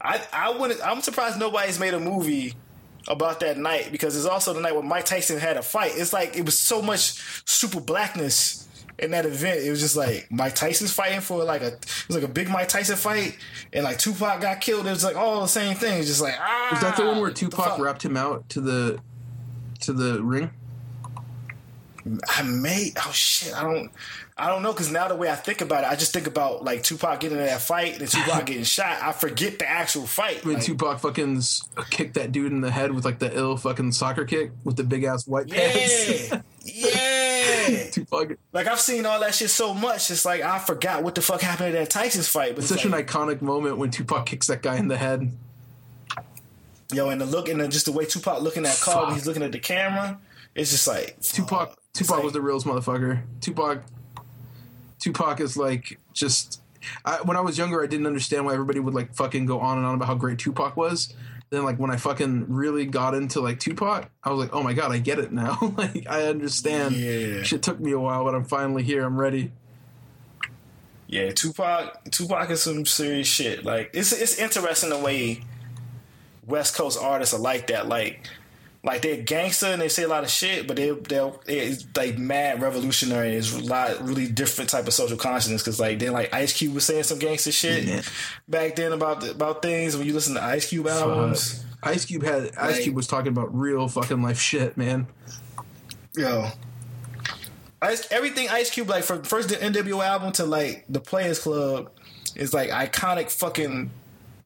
I 0.00 0.22
I 0.32 0.50
wouldn't. 0.50 0.80
I'm 0.86 1.00
surprised 1.00 1.38
nobody's 1.38 1.80
made 1.80 1.94
a 1.94 2.00
movie 2.00 2.54
about 3.08 3.40
that 3.40 3.56
night 3.58 3.90
because 3.90 4.16
it's 4.16 4.26
also 4.26 4.52
the 4.52 4.60
night 4.60 4.76
when 4.76 4.86
Mike 4.86 5.06
Tyson 5.06 5.38
had 5.38 5.56
a 5.56 5.62
fight. 5.62 5.92
It's 5.94 6.12
like 6.12 6.36
it 6.36 6.44
was 6.44 6.58
so 6.58 6.82
much 6.82 7.22
super 7.48 7.80
blackness 7.80 8.59
in 9.00 9.10
that 9.12 9.26
event. 9.26 9.60
It 9.60 9.70
was 9.70 9.80
just 9.80 9.96
like 9.96 10.28
Mike 10.30 10.54
Tyson's 10.54 10.92
fighting 10.92 11.20
for 11.20 11.42
like 11.42 11.62
a 11.62 11.68
it 11.68 12.04
was 12.06 12.16
like 12.16 12.24
a 12.24 12.32
big 12.32 12.48
Mike 12.48 12.68
Tyson 12.68 12.96
fight, 12.96 13.36
and 13.72 13.84
like 13.84 13.98
Tupac 13.98 14.40
got 14.40 14.60
killed. 14.60 14.86
It 14.86 14.90
was 14.90 15.04
like 15.04 15.16
all 15.16 15.40
the 15.40 15.48
same 15.48 15.74
thing. 15.74 15.98
It's 15.98 16.08
just 16.08 16.20
like 16.20 16.34
ah. 16.38 16.68
Was 16.72 16.80
that 16.80 16.96
the 16.96 17.04
one 17.04 17.20
where 17.20 17.30
Tupac 17.30 17.78
wrapped 17.78 18.04
him 18.04 18.16
out 18.16 18.48
to 18.50 18.60
the 18.60 19.00
to 19.80 19.92
the 19.92 20.22
ring? 20.22 20.50
I 22.28 22.42
may. 22.42 22.92
Oh 22.96 23.12
shit! 23.12 23.54
I 23.54 23.62
don't. 23.62 23.90
I 24.36 24.48
don't 24.48 24.62
know 24.62 24.72
because 24.72 24.90
now 24.90 25.06
the 25.06 25.16
way 25.16 25.28
I 25.28 25.36
think 25.36 25.60
about 25.60 25.84
it, 25.84 25.90
I 25.90 25.96
just 25.96 26.14
think 26.14 26.26
about 26.26 26.64
like 26.64 26.82
Tupac 26.82 27.20
getting 27.20 27.38
in 27.38 27.44
that 27.44 27.60
fight 27.60 28.00
and 28.00 28.08
Tupac 28.08 28.46
getting 28.46 28.64
shot. 28.64 29.02
I 29.02 29.12
forget 29.12 29.58
the 29.58 29.68
actual 29.68 30.06
fight. 30.06 30.44
When 30.46 30.54
Like, 30.54 30.64
Tupac 30.64 31.00
fucking 31.00 31.42
kicked 31.90 32.14
that 32.14 32.32
dude 32.32 32.50
in 32.50 32.62
the 32.62 32.70
head 32.70 32.92
with 32.92 33.04
like 33.04 33.18
the 33.18 33.36
ill 33.36 33.58
fucking 33.58 33.92
soccer 33.92 34.24
kick 34.24 34.52
with 34.64 34.76
the 34.76 34.84
big 34.84 35.04
ass 35.04 35.26
white 35.26 35.48
pants. 35.50 36.32
yeah. 36.74 37.86
Like 38.52 38.66
I've 38.66 38.80
seen 38.80 39.06
all 39.06 39.20
that 39.20 39.34
shit 39.34 39.50
so 39.50 39.72
much, 39.74 40.10
it's 40.10 40.24
like 40.24 40.42
I 40.42 40.58
forgot 40.58 41.02
what 41.02 41.14
the 41.14 41.22
fuck 41.22 41.40
happened 41.40 41.74
at 41.74 41.78
that 41.78 41.90
Tyson's 41.90 42.28
fight. 42.28 42.50
But 42.54 42.60
It's 42.64 42.68
such 42.68 42.84
like, 42.84 43.00
an 43.02 43.06
iconic 43.06 43.40
moment 43.42 43.78
when 43.78 43.90
Tupac 43.90 44.26
kicks 44.26 44.46
that 44.48 44.62
guy 44.62 44.76
in 44.76 44.88
the 44.88 44.96
head. 44.96 45.30
yo, 46.92 47.08
and 47.10 47.20
the 47.20 47.26
look 47.26 47.48
and 47.48 47.60
the, 47.60 47.68
just 47.68 47.86
the 47.86 47.92
way 47.92 48.04
Tupac 48.04 48.42
looking 48.42 48.66
at 48.66 48.78
Carl 48.80 49.06
when 49.06 49.14
he's 49.14 49.26
looking 49.26 49.42
at 49.42 49.52
the 49.52 49.58
camera, 49.58 50.18
it's 50.54 50.70
just 50.70 50.86
like 50.88 51.20
Tupac. 51.20 51.76
Tupac 51.92 52.16
It's 52.18 52.24
was 52.24 52.32
the 52.32 52.38
like- 52.40 52.46
realest 52.46 52.66
motherfucker. 52.66 53.22
Tupac 53.40 53.82
Tupac 54.98 55.40
is 55.40 55.56
like 55.56 55.98
just 56.12 56.60
I, 57.04 57.16
when 57.22 57.36
I 57.36 57.40
was 57.40 57.56
younger 57.58 57.82
I 57.82 57.86
didn't 57.86 58.06
understand 58.06 58.44
why 58.46 58.52
everybody 58.54 58.80
would 58.80 58.94
like 58.94 59.14
fucking 59.14 59.46
go 59.46 59.60
on 59.60 59.78
and 59.78 59.86
on 59.86 59.94
about 59.94 60.06
how 60.08 60.14
great 60.14 60.38
Tupac 60.38 60.76
was. 60.76 61.14
Then 61.50 61.64
like 61.64 61.78
when 61.78 61.90
I 61.90 61.96
fucking 61.96 62.46
really 62.48 62.86
got 62.86 63.14
into 63.14 63.40
like 63.40 63.58
Tupac, 63.58 64.08
I 64.22 64.30
was 64.30 64.38
like, 64.38 64.54
"Oh 64.54 64.62
my 64.62 64.72
god, 64.72 64.92
I 64.92 64.98
get 64.98 65.18
it 65.18 65.32
now." 65.32 65.58
like 65.76 66.06
I 66.08 66.26
understand. 66.26 66.94
Yeah. 66.94 67.42
Shit 67.42 67.62
took 67.62 67.80
me 67.80 67.90
a 67.90 67.98
while, 67.98 68.24
but 68.24 68.34
I'm 68.36 68.44
finally 68.44 68.84
here. 68.84 69.04
I'm 69.04 69.18
ready. 69.18 69.50
Yeah, 71.08 71.32
Tupac. 71.32 72.04
Tupac 72.12 72.50
is 72.50 72.62
some 72.62 72.86
serious 72.86 73.26
shit. 73.26 73.64
Like 73.64 73.90
it's 73.92 74.12
it's 74.12 74.38
interesting 74.38 74.90
the 74.90 74.98
way 74.98 75.42
West 76.46 76.76
Coast 76.76 76.98
artists 77.02 77.34
are 77.34 77.40
like 77.40 77.66
that. 77.66 77.88
Like 77.88 78.28
like 78.82 79.02
they're 79.02 79.18
gangster 79.22 79.66
and 79.66 79.80
they 79.82 79.88
say 79.88 80.04
a 80.04 80.08
lot 80.08 80.24
of 80.24 80.30
shit, 80.30 80.66
but 80.66 80.76
they 80.76 80.90
they're 80.90 81.32
like 81.96 82.16
mad 82.18 82.62
revolutionary. 82.62 83.34
It's 83.34 83.52
a 83.54 83.58
lot 83.60 84.00
really 84.02 84.26
different 84.26 84.70
type 84.70 84.86
of 84.86 84.94
social 84.94 85.18
consciousness 85.18 85.62
because 85.62 85.78
like 85.78 85.98
then 85.98 86.12
like 86.12 86.32
Ice 86.32 86.52
Cube 86.56 86.74
was 86.74 86.84
saying 86.86 87.02
some 87.02 87.18
gangster 87.18 87.52
shit 87.52 87.84
Yeah. 87.84 88.02
back 88.48 88.76
then 88.76 88.92
about 88.92 89.28
about 89.28 89.60
things 89.62 89.96
when 89.96 90.06
you 90.06 90.14
listen 90.14 90.34
to 90.34 90.42
Ice 90.42 90.68
Cube 90.68 90.86
albums. 90.86 91.62
Ice 91.82 92.04
Cube 92.06 92.22
had 92.22 92.50
Ice 92.56 92.74
Like- 92.76 92.82
Cube 92.82 92.96
was 92.96 93.06
talking 93.06 93.28
about 93.32 93.54
real 93.58 93.86
fucking 93.88 94.22
life 94.22 94.38
shit, 94.40 94.76
man. 94.76 95.06
Yo. 96.16 96.48
Ice, 97.82 98.06
everything 98.10 98.48
Ice 98.50 98.70
Cube 98.70 98.88
like 98.88 99.04
from 99.04 99.22
first 99.22 99.48
the 99.48 99.56
NWO 99.56 100.04
album 100.04 100.32
to 100.32 100.44
like 100.44 100.84
the 100.88 101.00
Players 101.00 101.38
Club 101.38 101.90
is 102.36 102.52
like 102.52 102.68
iconic 102.70 103.30
fucking 103.30 103.90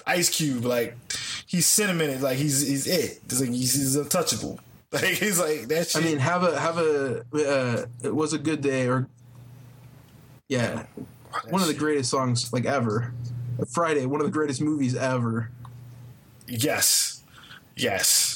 Ice 0.07 0.31
Cube. 0.31 0.65
Like 0.65 0.97
he's 1.55 1.67
sentimented, 1.67 2.21
like 2.21 2.37
he's 2.37 2.67
he's 2.67 2.87
it. 2.87 3.21
It's 3.25 3.41
like 3.41 3.51
he's, 3.51 3.75
he's 3.75 3.97
untouchable. 3.97 4.61
Like 4.93 5.05
he's 5.07 5.41
like 5.41 5.67
that 5.67 5.97
I 5.97 6.01
mean, 6.03 6.19
have 6.19 6.45
a 6.45 6.57
have 6.57 6.79
a 6.79 7.25
uh, 7.35 7.87
it 8.05 8.15
was 8.15 8.33
a 8.33 8.39
good 8.39 8.61
day 8.61 8.87
or 8.87 9.09
yeah, 10.47 10.87
one 11.51 11.63
of 11.63 11.67
the 11.67 11.75
greatest 11.75 12.11
songs 12.11 12.53
like 12.53 12.65
ever. 12.65 13.13
Friday, 13.73 14.07
one 14.07 14.21
of 14.21 14.27
the 14.29 14.33
greatest 14.33 14.63
movies 14.63 14.95
ever. 14.95 15.51
yes, 16.47 17.25
yes. 17.75 18.34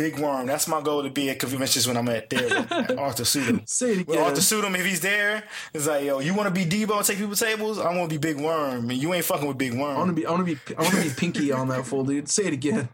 Big 0.00 0.18
Worm. 0.18 0.46
That's 0.46 0.66
my 0.66 0.80
goal 0.80 1.02
to 1.02 1.10
be 1.10 1.28
at 1.28 1.38
conventions 1.38 1.86
when 1.86 1.94
I'm 1.94 2.08
at 2.08 2.30
there 2.30 2.42
with 2.42 2.72
Arthur 2.98 3.24
Suydam. 3.24 3.68
Say 3.68 3.92
it 3.92 3.92
again. 4.00 4.06
With. 4.06 4.18
Arthur 4.18 4.40
Suydam, 4.40 4.74
if 4.78 4.86
he's 4.86 5.00
there, 5.00 5.44
it's 5.74 5.86
like, 5.86 6.06
yo, 6.06 6.20
you 6.20 6.32
want 6.32 6.48
to 6.48 6.54
be 6.54 6.64
Debo 6.64 6.96
and 6.96 7.04
take 7.04 7.18
people 7.18 7.36
tables? 7.36 7.78
I 7.78 7.94
want 7.94 8.10
to 8.10 8.18
be 8.18 8.32
Big 8.32 8.42
Worm, 8.42 8.88
and 8.88 8.98
you 8.98 9.12
ain't 9.12 9.26
fucking 9.26 9.46
with 9.46 9.58
Big 9.58 9.74
Worm. 9.74 9.94
I 9.94 9.98
want 9.98 10.08
to 10.08 10.14
be 10.14 10.24
I 10.24 10.30
want 10.30 10.46
to 10.46 10.54
be 10.54 10.76
I 10.76 10.80
want 10.80 10.94
to 10.94 11.02
be 11.02 11.10
Pinky 11.16 11.52
on 11.52 11.68
that 11.68 11.84
fool, 11.84 12.04
dude. 12.04 12.30
Say 12.30 12.46
it 12.46 12.54
again. 12.54 12.88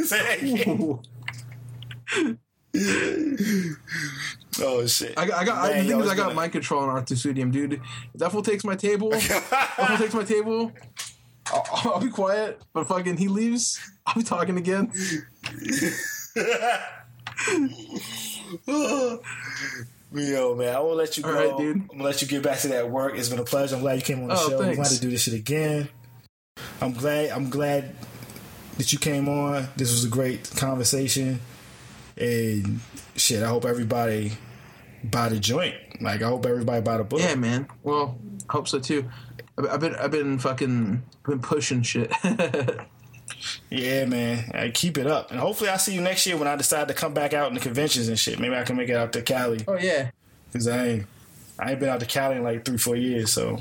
Say- 0.00 0.38
it 0.40 0.42
again. 0.42 2.38
oh 4.60 4.86
shit! 4.86 5.16
I 5.16 5.26
got, 5.26 5.40
I 5.40 5.44
got, 5.44 5.58
I, 5.58 5.70
Man, 5.74 5.84
the 5.84 5.90
yo, 5.90 5.98
thing 5.98 6.06
is, 6.06 6.10
I 6.10 6.16
got 6.16 6.34
mind 6.34 6.50
control 6.50 6.82
on 6.82 6.88
Arthur 6.88 7.14
Suydam, 7.14 7.52
dude. 7.52 7.74
If 7.74 7.80
that 8.14 8.32
fool 8.32 8.42
takes 8.42 8.64
my 8.64 8.74
table, 8.74 9.10
that 9.10 9.74
fool 9.76 9.96
takes 9.96 10.14
my 10.14 10.24
table, 10.24 10.72
I'll, 11.52 11.92
I'll 11.92 12.00
be 12.00 12.10
quiet. 12.10 12.60
But 12.72 12.88
fucking, 12.88 13.16
he 13.16 13.28
leaves, 13.28 13.80
Be 14.14 14.22
talking 14.22 14.56
again. 14.56 14.92
Yo, 20.12 20.54
man, 20.56 20.74
I 20.74 20.80
won't 20.80 20.96
let 20.96 21.16
you 21.16 21.22
go. 21.22 21.32
Right, 21.32 21.56
dude. 21.56 21.76
I'm 21.76 21.86
gonna 21.86 22.02
let 22.04 22.20
you 22.20 22.26
get 22.28 22.42
back 22.42 22.58
to 22.60 22.68
that 22.68 22.90
work. 22.90 23.16
It's 23.16 23.28
been 23.28 23.38
a 23.38 23.44
pleasure. 23.44 23.76
I'm 23.76 23.82
glad 23.82 23.94
you 23.96 24.02
came 24.02 24.22
on 24.22 24.28
the 24.28 24.34
Oh, 24.34 24.48
show. 24.48 24.62
I'm 24.62 24.74
glad 24.74 24.86
to 24.88 25.00
do 25.00 25.08
this 25.10 25.22
shit 25.22 25.34
again. 25.34 25.88
I'm 26.80 26.92
glad. 26.92 27.30
I'm 27.30 27.48
glad 27.48 27.94
that 28.78 28.92
you 28.92 28.98
came 28.98 29.28
on. 29.28 29.68
This 29.76 29.92
was 29.92 30.04
a 30.04 30.08
great 30.08 30.50
conversation, 30.56 31.38
and 32.16 32.80
shit. 33.14 33.42
I 33.44 33.46
hope 33.46 33.64
everybody 33.64 34.32
buy 35.04 35.28
the 35.28 35.38
joint. 35.38 35.76
Like 36.00 36.22
I 36.22 36.28
hope 36.28 36.44
everybody 36.44 36.80
buy 36.80 36.96
the 36.98 37.04
book. 37.04 37.20
Yeah, 37.20 37.36
man. 37.36 37.68
Well, 37.84 38.18
hope 38.48 38.66
so 38.66 38.80
too. 38.80 39.08
I've, 39.58 39.66
I've 39.70 39.80
been, 39.80 39.94
I've 39.94 40.10
been 40.10 40.38
fucking, 40.40 41.02
I've 41.24 41.30
been 41.30 41.40
pushing 41.40 41.82
shit. 41.82 42.12
Yeah, 43.70 44.04
man. 44.04 44.38
Hey, 44.52 44.70
keep 44.70 44.98
it 44.98 45.06
up, 45.06 45.30
and 45.30 45.40
hopefully 45.40 45.70
I 45.70 45.76
see 45.76 45.94
you 45.94 46.00
next 46.00 46.26
year 46.26 46.36
when 46.36 46.48
I 46.48 46.56
decide 46.56 46.88
to 46.88 46.94
come 46.94 47.14
back 47.14 47.32
out 47.32 47.48
in 47.48 47.54
the 47.54 47.60
conventions 47.60 48.08
and 48.08 48.18
shit. 48.18 48.38
Maybe 48.38 48.54
I 48.54 48.62
can 48.64 48.76
make 48.76 48.88
it 48.88 48.96
out 48.96 49.12
to 49.14 49.22
Cali. 49.22 49.64
oh 49.66 49.78
yeah. 49.78 50.10
Cause 50.52 50.66
I 50.66 50.86
ain't, 50.86 51.06
I 51.58 51.70
ain't 51.70 51.80
been 51.80 51.88
out 51.88 52.00
to 52.00 52.06
Cali 52.06 52.36
in 52.36 52.42
like 52.42 52.64
three, 52.64 52.76
four 52.78 52.96
years, 52.96 53.32
so 53.32 53.60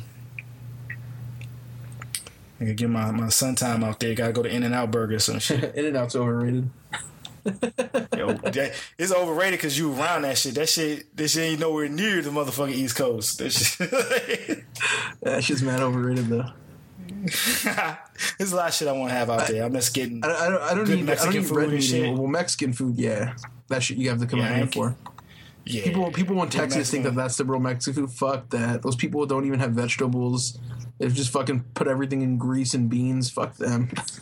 I 2.59 2.66
can 2.66 2.75
get 2.75 2.90
my, 2.90 3.11
my 3.11 3.30
sun 3.30 3.56
time 3.56 3.83
out 3.83 3.99
there. 3.99 4.14
Gotta 4.16 4.33
go 4.33 4.43
to 4.43 4.49
In 4.49 4.64
and 4.64 4.74
Out 4.74 4.91
Burger 4.91 5.16
or 5.16 5.19
some 5.19 5.40
shit. 5.40 5.75
In 5.75 5.85
and 5.85 5.98
Out's 5.98 6.16
overrated. 6.16 6.69
Yo, 7.45 8.33
that, 8.33 8.74
it's 8.98 9.14
overrated 9.14 9.59
because 9.59 9.77
you 9.77 9.93
around 9.93 10.24
that 10.24 10.38
shit. 10.38 10.56
That 10.56 10.67
shit, 10.67 11.16
this 11.16 11.32
shit 11.33 11.43
ain't 11.51 11.59
nowhere 11.61 11.88
near 11.88 12.22
the 12.22 12.32
motherfucking 12.32 12.74
East 12.74 12.95
Coast. 12.95 13.38
That 13.40 13.51
shit. 13.51 14.64
That 15.22 15.43
shit's 15.43 15.61
mad 15.61 15.82
overrated 15.82 16.27
though. 16.27 16.49
There's 18.38 18.51
a 18.51 18.55
lot 18.55 18.69
of 18.69 18.73
shit 18.73 18.88
I 18.88 18.91
want 18.91 19.09
to 19.09 19.15
have 19.15 19.29
out 19.29 19.47
there. 19.47 19.63
I'm 19.63 19.73
just 19.73 19.93
getting. 19.93 20.23
I, 20.23 20.27
don't- 20.27 20.38
I 20.41 20.49
don't, 20.49 20.61
I 20.61 20.73
don't 20.73 20.83
Good 20.85 20.95
need, 20.97 21.05
Mexican 21.05 21.29
I 21.29 21.33
don't 21.33 21.41
need 21.41 21.47
food 21.49 21.55
red 21.57 21.63
and 21.65 21.73
meat 21.73 21.83
shit. 21.83 22.13
Well, 22.13 22.27
Mexican 22.27 22.73
food, 22.73 22.97
yeah. 22.97 23.33
That 23.67 23.83
shit 23.83 23.97
you 23.97 24.09
have 24.09 24.19
to 24.19 24.25
come 24.27 24.39
Yeah, 24.39 24.45
out 24.45 24.51
I 24.51 24.57
here 24.57 24.67
for. 24.67 24.95
Yeah, 25.65 25.83
People, 25.83 26.11
people 26.11 26.41
in 26.41 26.49
Texas 26.49 26.89
think 26.89 27.03
that 27.03 27.15
that's 27.15 27.38
the 27.38 27.45
real 27.45 27.59
Mexican 27.59 28.07
food. 28.07 28.15
Fuck 28.15 28.49
that. 28.49 28.81
Those 28.81 28.95
people 28.95 29.25
don't 29.25 29.45
even 29.45 29.59
have 29.59 29.71
vegetables. 29.71 30.57
They've 30.97 31.13
just 31.13 31.31
fucking 31.31 31.63
put 31.75 31.88
everything 31.88 32.21
in 32.21 32.38
grease 32.38 32.73
and 32.73 32.89
beans. 32.89 33.29
Fuck 33.29 33.55
them. 33.57 33.89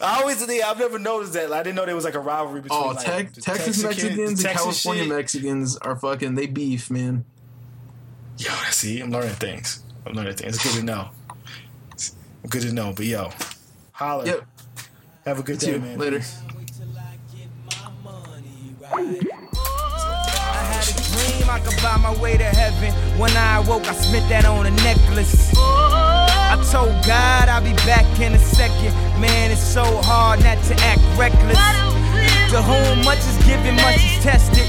I 0.00 0.18
always 0.20 0.44
think 0.44 0.62
I've 0.64 0.78
never 0.78 0.98
noticed 0.98 1.32
that. 1.34 1.52
I 1.52 1.62
didn't 1.62 1.76
know 1.76 1.86
there 1.86 1.94
was 1.94 2.04
like 2.04 2.14
a 2.14 2.20
rivalry 2.20 2.60
between 2.60 2.80
Oh, 2.80 2.88
like, 2.88 3.32
the 3.32 3.40
Texas 3.40 3.78
Texican- 3.78 3.82
Mexicans 3.84 4.42
the 4.42 4.48
and 4.48 4.58
California 4.58 5.04
shit. 5.04 5.12
Mexicans 5.12 5.76
are 5.78 5.96
fucking. 5.96 6.34
They 6.34 6.46
beef, 6.46 6.90
man. 6.90 7.24
Yo, 8.36 8.50
see, 8.70 9.00
I'm 9.00 9.10
learning 9.10 9.34
things. 9.34 9.82
I'm 10.06 10.12
learning 10.12 10.34
things. 10.34 10.56
It's 10.56 10.64
good 10.64 10.78
to 10.80 10.84
know. 10.84 11.08
It's 11.92 12.14
good 12.48 12.62
to 12.62 12.72
know. 12.72 12.92
But 12.94 13.06
yo, 13.06 13.30
holla. 13.92 14.26
Yep. 14.26 14.46
Have 15.26 15.38
a 15.38 15.42
good 15.42 15.60
See 15.60 15.68
day, 15.68 15.72
you 15.74 15.80
man. 15.80 15.98
later. 15.98 16.20
I 18.92 20.62
had 20.70 20.88
a 20.88 20.92
dream 20.92 21.50
I 21.50 21.58
could 21.60 21.82
buy 21.82 21.96
my 21.96 22.14
way 22.20 22.36
to 22.36 22.44
heaven. 22.44 22.92
When 23.18 23.30
I 23.36 23.58
awoke, 23.58 23.86
I 23.88 23.94
spent 23.94 24.28
that 24.28 24.44
on 24.44 24.66
a 24.66 24.70
necklace. 24.70 25.52
I 25.56 26.60
told 26.70 26.92
God 27.06 27.48
I'll 27.48 27.62
be 27.64 27.72
back 27.88 28.04
in 28.20 28.32
a 28.34 28.38
second. 28.38 28.92
Man, 29.20 29.50
it's 29.50 29.62
so 29.62 29.84
hard 30.02 30.42
not 30.44 30.62
to 30.64 30.74
act 30.84 31.00
reckless. 31.18 31.58
To 32.52 32.62
whom 32.62 33.04
much 33.04 33.18
is 33.18 33.38
given, 33.46 33.74
much 33.76 33.96
is 34.04 34.22
tested. 34.22 34.68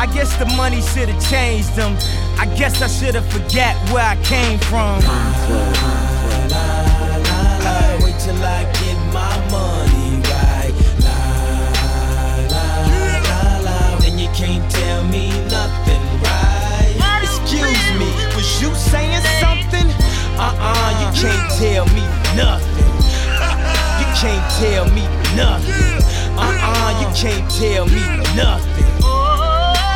I 0.00 0.06
guess 0.06 0.34
the 0.38 0.46
money 0.56 0.80
should've 0.80 1.20
changed 1.28 1.76
them. 1.76 1.94
I 2.38 2.46
guess 2.56 2.80
I 2.80 2.86
should've 2.86 3.26
forget 3.30 3.76
where 3.92 4.02
I 4.02 4.16
came 4.24 4.58
from. 4.60 4.96
Wait 8.00 8.16
till 8.16 8.40
I 8.40 8.64
get 8.80 8.96
my 9.12 9.36
money 9.52 10.24
right. 10.24 10.72
La, 11.04 11.20
la, 12.48 12.64
la, 13.28 13.42
la. 13.60 13.98
Then 14.00 14.18
you 14.18 14.30
can't 14.32 14.64
tell 14.72 15.04
me 15.04 15.28
nothing, 15.52 16.04
right? 16.24 17.20
Excuse 17.20 17.84
me, 18.00 18.08
was 18.34 18.48
you 18.62 18.74
saying 18.74 19.20
something? 19.38 19.84
Uh-uh, 20.40 20.96
you 20.96 21.08
can't 21.20 21.44
tell 21.60 21.84
me 21.92 22.04
nothing. 22.40 22.88
You 24.00 24.08
can't 24.16 24.48
tell 24.56 24.86
me 24.96 25.04
nothing. 25.36 26.00
Uh-uh, 26.40 26.90
you 27.02 27.08
can't 27.14 27.50
tell 27.50 27.84
me 27.84 28.00
nothing. 28.34 28.88
Oh. 29.04 29.19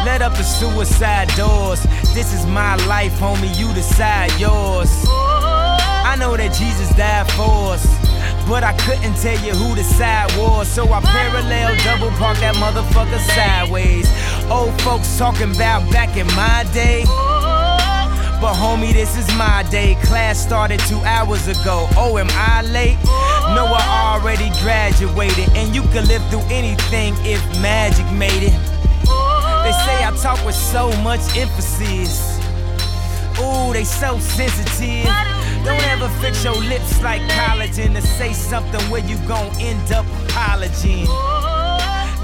Let 0.05 0.21
up 0.21 0.35
the 0.35 0.43
suicide 0.43 1.29
doors. 1.35 1.83
This 2.13 2.35
is 2.35 2.45
my 2.45 2.77
life, 2.87 3.13
homie. 3.15 3.57
You 3.57 3.73
decide 3.73 4.31
yours. 4.39 4.91
I 5.09 6.15
know 6.19 6.37
that 6.37 6.53
Jesus 6.53 6.95
died 6.95 7.27
for 7.33 7.73
us. 7.73 7.85
But 8.47 8.63
I 8.65 8.75
couldn't 8.85 9.17
tell 9.17 9.39
you 9.41 9.55
who 9.55 9.75
the 9.75 9.83
side 9.83 10.31
was. 10.37 10.69
So 10.69 10.93
I 10.93 11.01
parallel 11.01 11.75
double 11.83 12.11
park 12.19 12.37
that 12.39 12.55
motherfucker 12.57 13.19
sideways. 13.33 14.07
Old 14.51 14.79
folks 14.83 15.17
talking 15.17 15.55
about 15.55 15.91
back 15.91 16.19
in 16.19 16.27
my 16.37 16.67
day. 16.75 17.05
But 18.45 18.55
homie, 18.61 18.93
this 18.93 19.17
is 19.17 19.27
my 19.37 19.65
day. 19.71 19.97
Class 20.03 20.39
started 20.39 20.81
two 20.81 21.01
hours 21.01 21.49
ago. 21.49 21.89
Oh, 21.97 22.19
am 22.19 22.29
I 22.33 22.61
late? 22.61 22.99
No, 23.57 23.65
I 23.73 24.19
already 24.21 24.51
graduated. 24.61 25.49
And 25.57 25.75
you 25.75 25.81
can 25.95 26.07
live 26.07 26.23
through 26.29 26.45
anything 26.53 27.15
if 27.25 27.41
magic 27.63 28.05
made 28.13 28.43
it. 28.43 28.74
They 29.65 29.73
say 29.73 30.05
I 30.05 30.15
talk 30.21 30.45
with 30.45 30.55
so 30.55 30.93
much 31.03 31.23
emphasis. 31.37 32.39
Ooh, 33.41 33.73
they 33.73 33.85
so 33.85 34.19
sensitive. 34.19 35.07
Don't 35.65 35.83
ever 35.89 36.09
fix 36.21 36.45
your 36.45 36.55
lips 36.55 37.03
like 37.03 37.23
collagen 37.23 37.95
to 37.95 38.03
say 38.03 38.35
something 38.35 38.83
where 38.91 39.01
you 39.01 39.17
gon' 39.27 39.51
end 39.59 39.91
up 39.91 40.05
apologizing. 40.25 41.07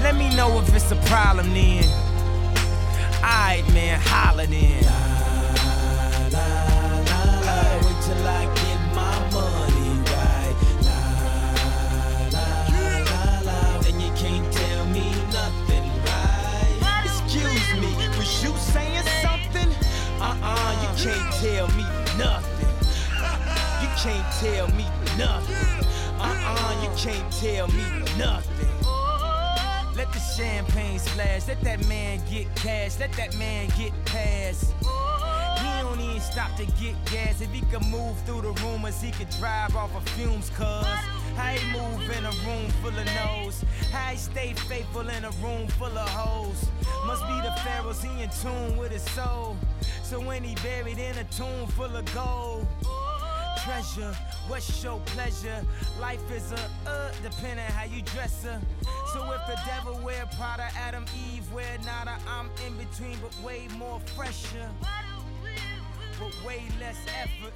Let 0.03 0.15
me 0.15 0.33
know 0.35 0.59
if 0.59 0.73
it's 0.75 0.91
a 0.91 0.95
problem 1.07 1.51
then. 1.53 1.83
Alright, 3.23 3.67
man, 3.73 3.99
holla 3.99 4.45
then. 4.45 4.83
Can't 21.03 21.33
tell 21.33 21.67
me 21.69 21.83
nothing. 22.15 22.67
You 23.81 23.89
can't 23.97 24.33
tell 24.39 24.67
me 24.75 24.85
nothing. 25.17 25.87
Uh-uh, 26.19 26.83
you 26.83 26.89
can't 26.95 27.33
tell 27.33 27.67
me 27.69 27.83
nothing. 28.19 28.67
Let 29.97 30.13
the 30.13 30.19
champagne 30.19 30.99
splash, 30.99 31.47
let 31.47 31.59
that 31.61 31.87
man 31.87 32.21
get 32.29 32.55
cash, 32.55 32.99
let 32.99 33.11
that 33.13 33.35
man 33.35 33.69
get 33.79 33.91
past. 34.05 34.73
He 34.79 35.81
don't 35.81 35.99
even 35.99 36.21
stop 36.21 36.55
to 36.57 36.65
get 36.79 36.93
gas. 37.05 37.41
If 37.41 37.51
he 37.51 37.61
could 37.61 37.85
move 37.87 38.19
through 38.21 38.43
the 38.43 38.51
rumors, 38.61 39.01
he 39.01 39.09
could 39.09 39.29
drive 39.31 39.75
off 39.75 39.95
of 39.95 40.07
fumes, 40.09 40.51
cuz. 40.51 40.85
He 41.39 41.71
move 41.71 42.09
in 42.09 42.25
a 42.25 42.31
room 42.45 42.69
full 42.81 42.97
of 42.97 43.05
no's. 43.05 43.63
He 43.91 44.17
stay 44.17 44.53
faithful 44.53 45.07
in 45.09 45.25
a 45.25 45.31
room 45.43 45.67
full 45.67 45.97
of 45.97 46.09
hoes. 46.09 46.65
Must 47.05 47.25
be 47.27 47.33
the 47.41 47.53
pharaohs, 47.63 48.03
he 48.03 48.23
in 48.23 48.29
tune 48.41 48.77
with 48.77 48.91
his 48.91 49.03
soul. 49.11 49.57
So 50.03 50.19
when 50.19 50.43
he 50.43 50.55
buried 50.55 50.97
in 50.97 51.17
a 51.17 51.23
tomb 51.25 51.67
full 51.69 51.95
of 51.95 52.13
gold. 52.13 52.67
Treasure, 53.63 54.15
what's 54.47 54.83
your 54.83 54.99
pleasure? 55.05 55.63
Life 55.99 56.31
is 56.31 56.51
a 56.51 56.89
uh, 56.89 57.11
depending 57.21 57.65
how 57.65 57.83
you 57.83 58.01
dress 58.01 58.43
her. 58.43 58.59
So 59.13 59.31
if 59.33 59.45
the 59.45 59.59
devil 59.67 59.99
wear 60.03 60.25
Prada, 60.37 60.67
Adam, 60.75 61.05
Eve 61.31 61.51
wear 61.53 61.77
nada, 61.85 62.17
I'm 62.27 62.49
in 62.65 62.75
between, 62.77 63.17
but 63.21 63.37
way 63.43 63.67
more 63.77 63.99
fresher 64.15 64.69
but 66.21 66.45
way 66.45 66.61
less 66.79 66.97
effort. 67.19 67.53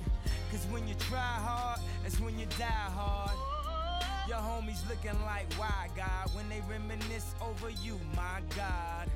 Cause 0.52 0.66
when 0.72 0.88
you 0.88 0.96
try 0.96 1.20
hard, 1.20 1.80
that's 2.02 2.20
when 2.20 2.40
you 2.40 2.48
die 2.58 2.66
hard. 2.66 3.55
Your 4.28 4.38
homies 4.38 4.88
looking 4.90 5.22
like, 5.24 5.54
why 5.54 5.88
God? 5.96 6.34
When 6.34 6.50
they 6.50 6.62
reminisce 6.68 7.36
over 7.42 7.70
you, 7.70 8.00
my 8.16 8.42
God. 8.56 9.08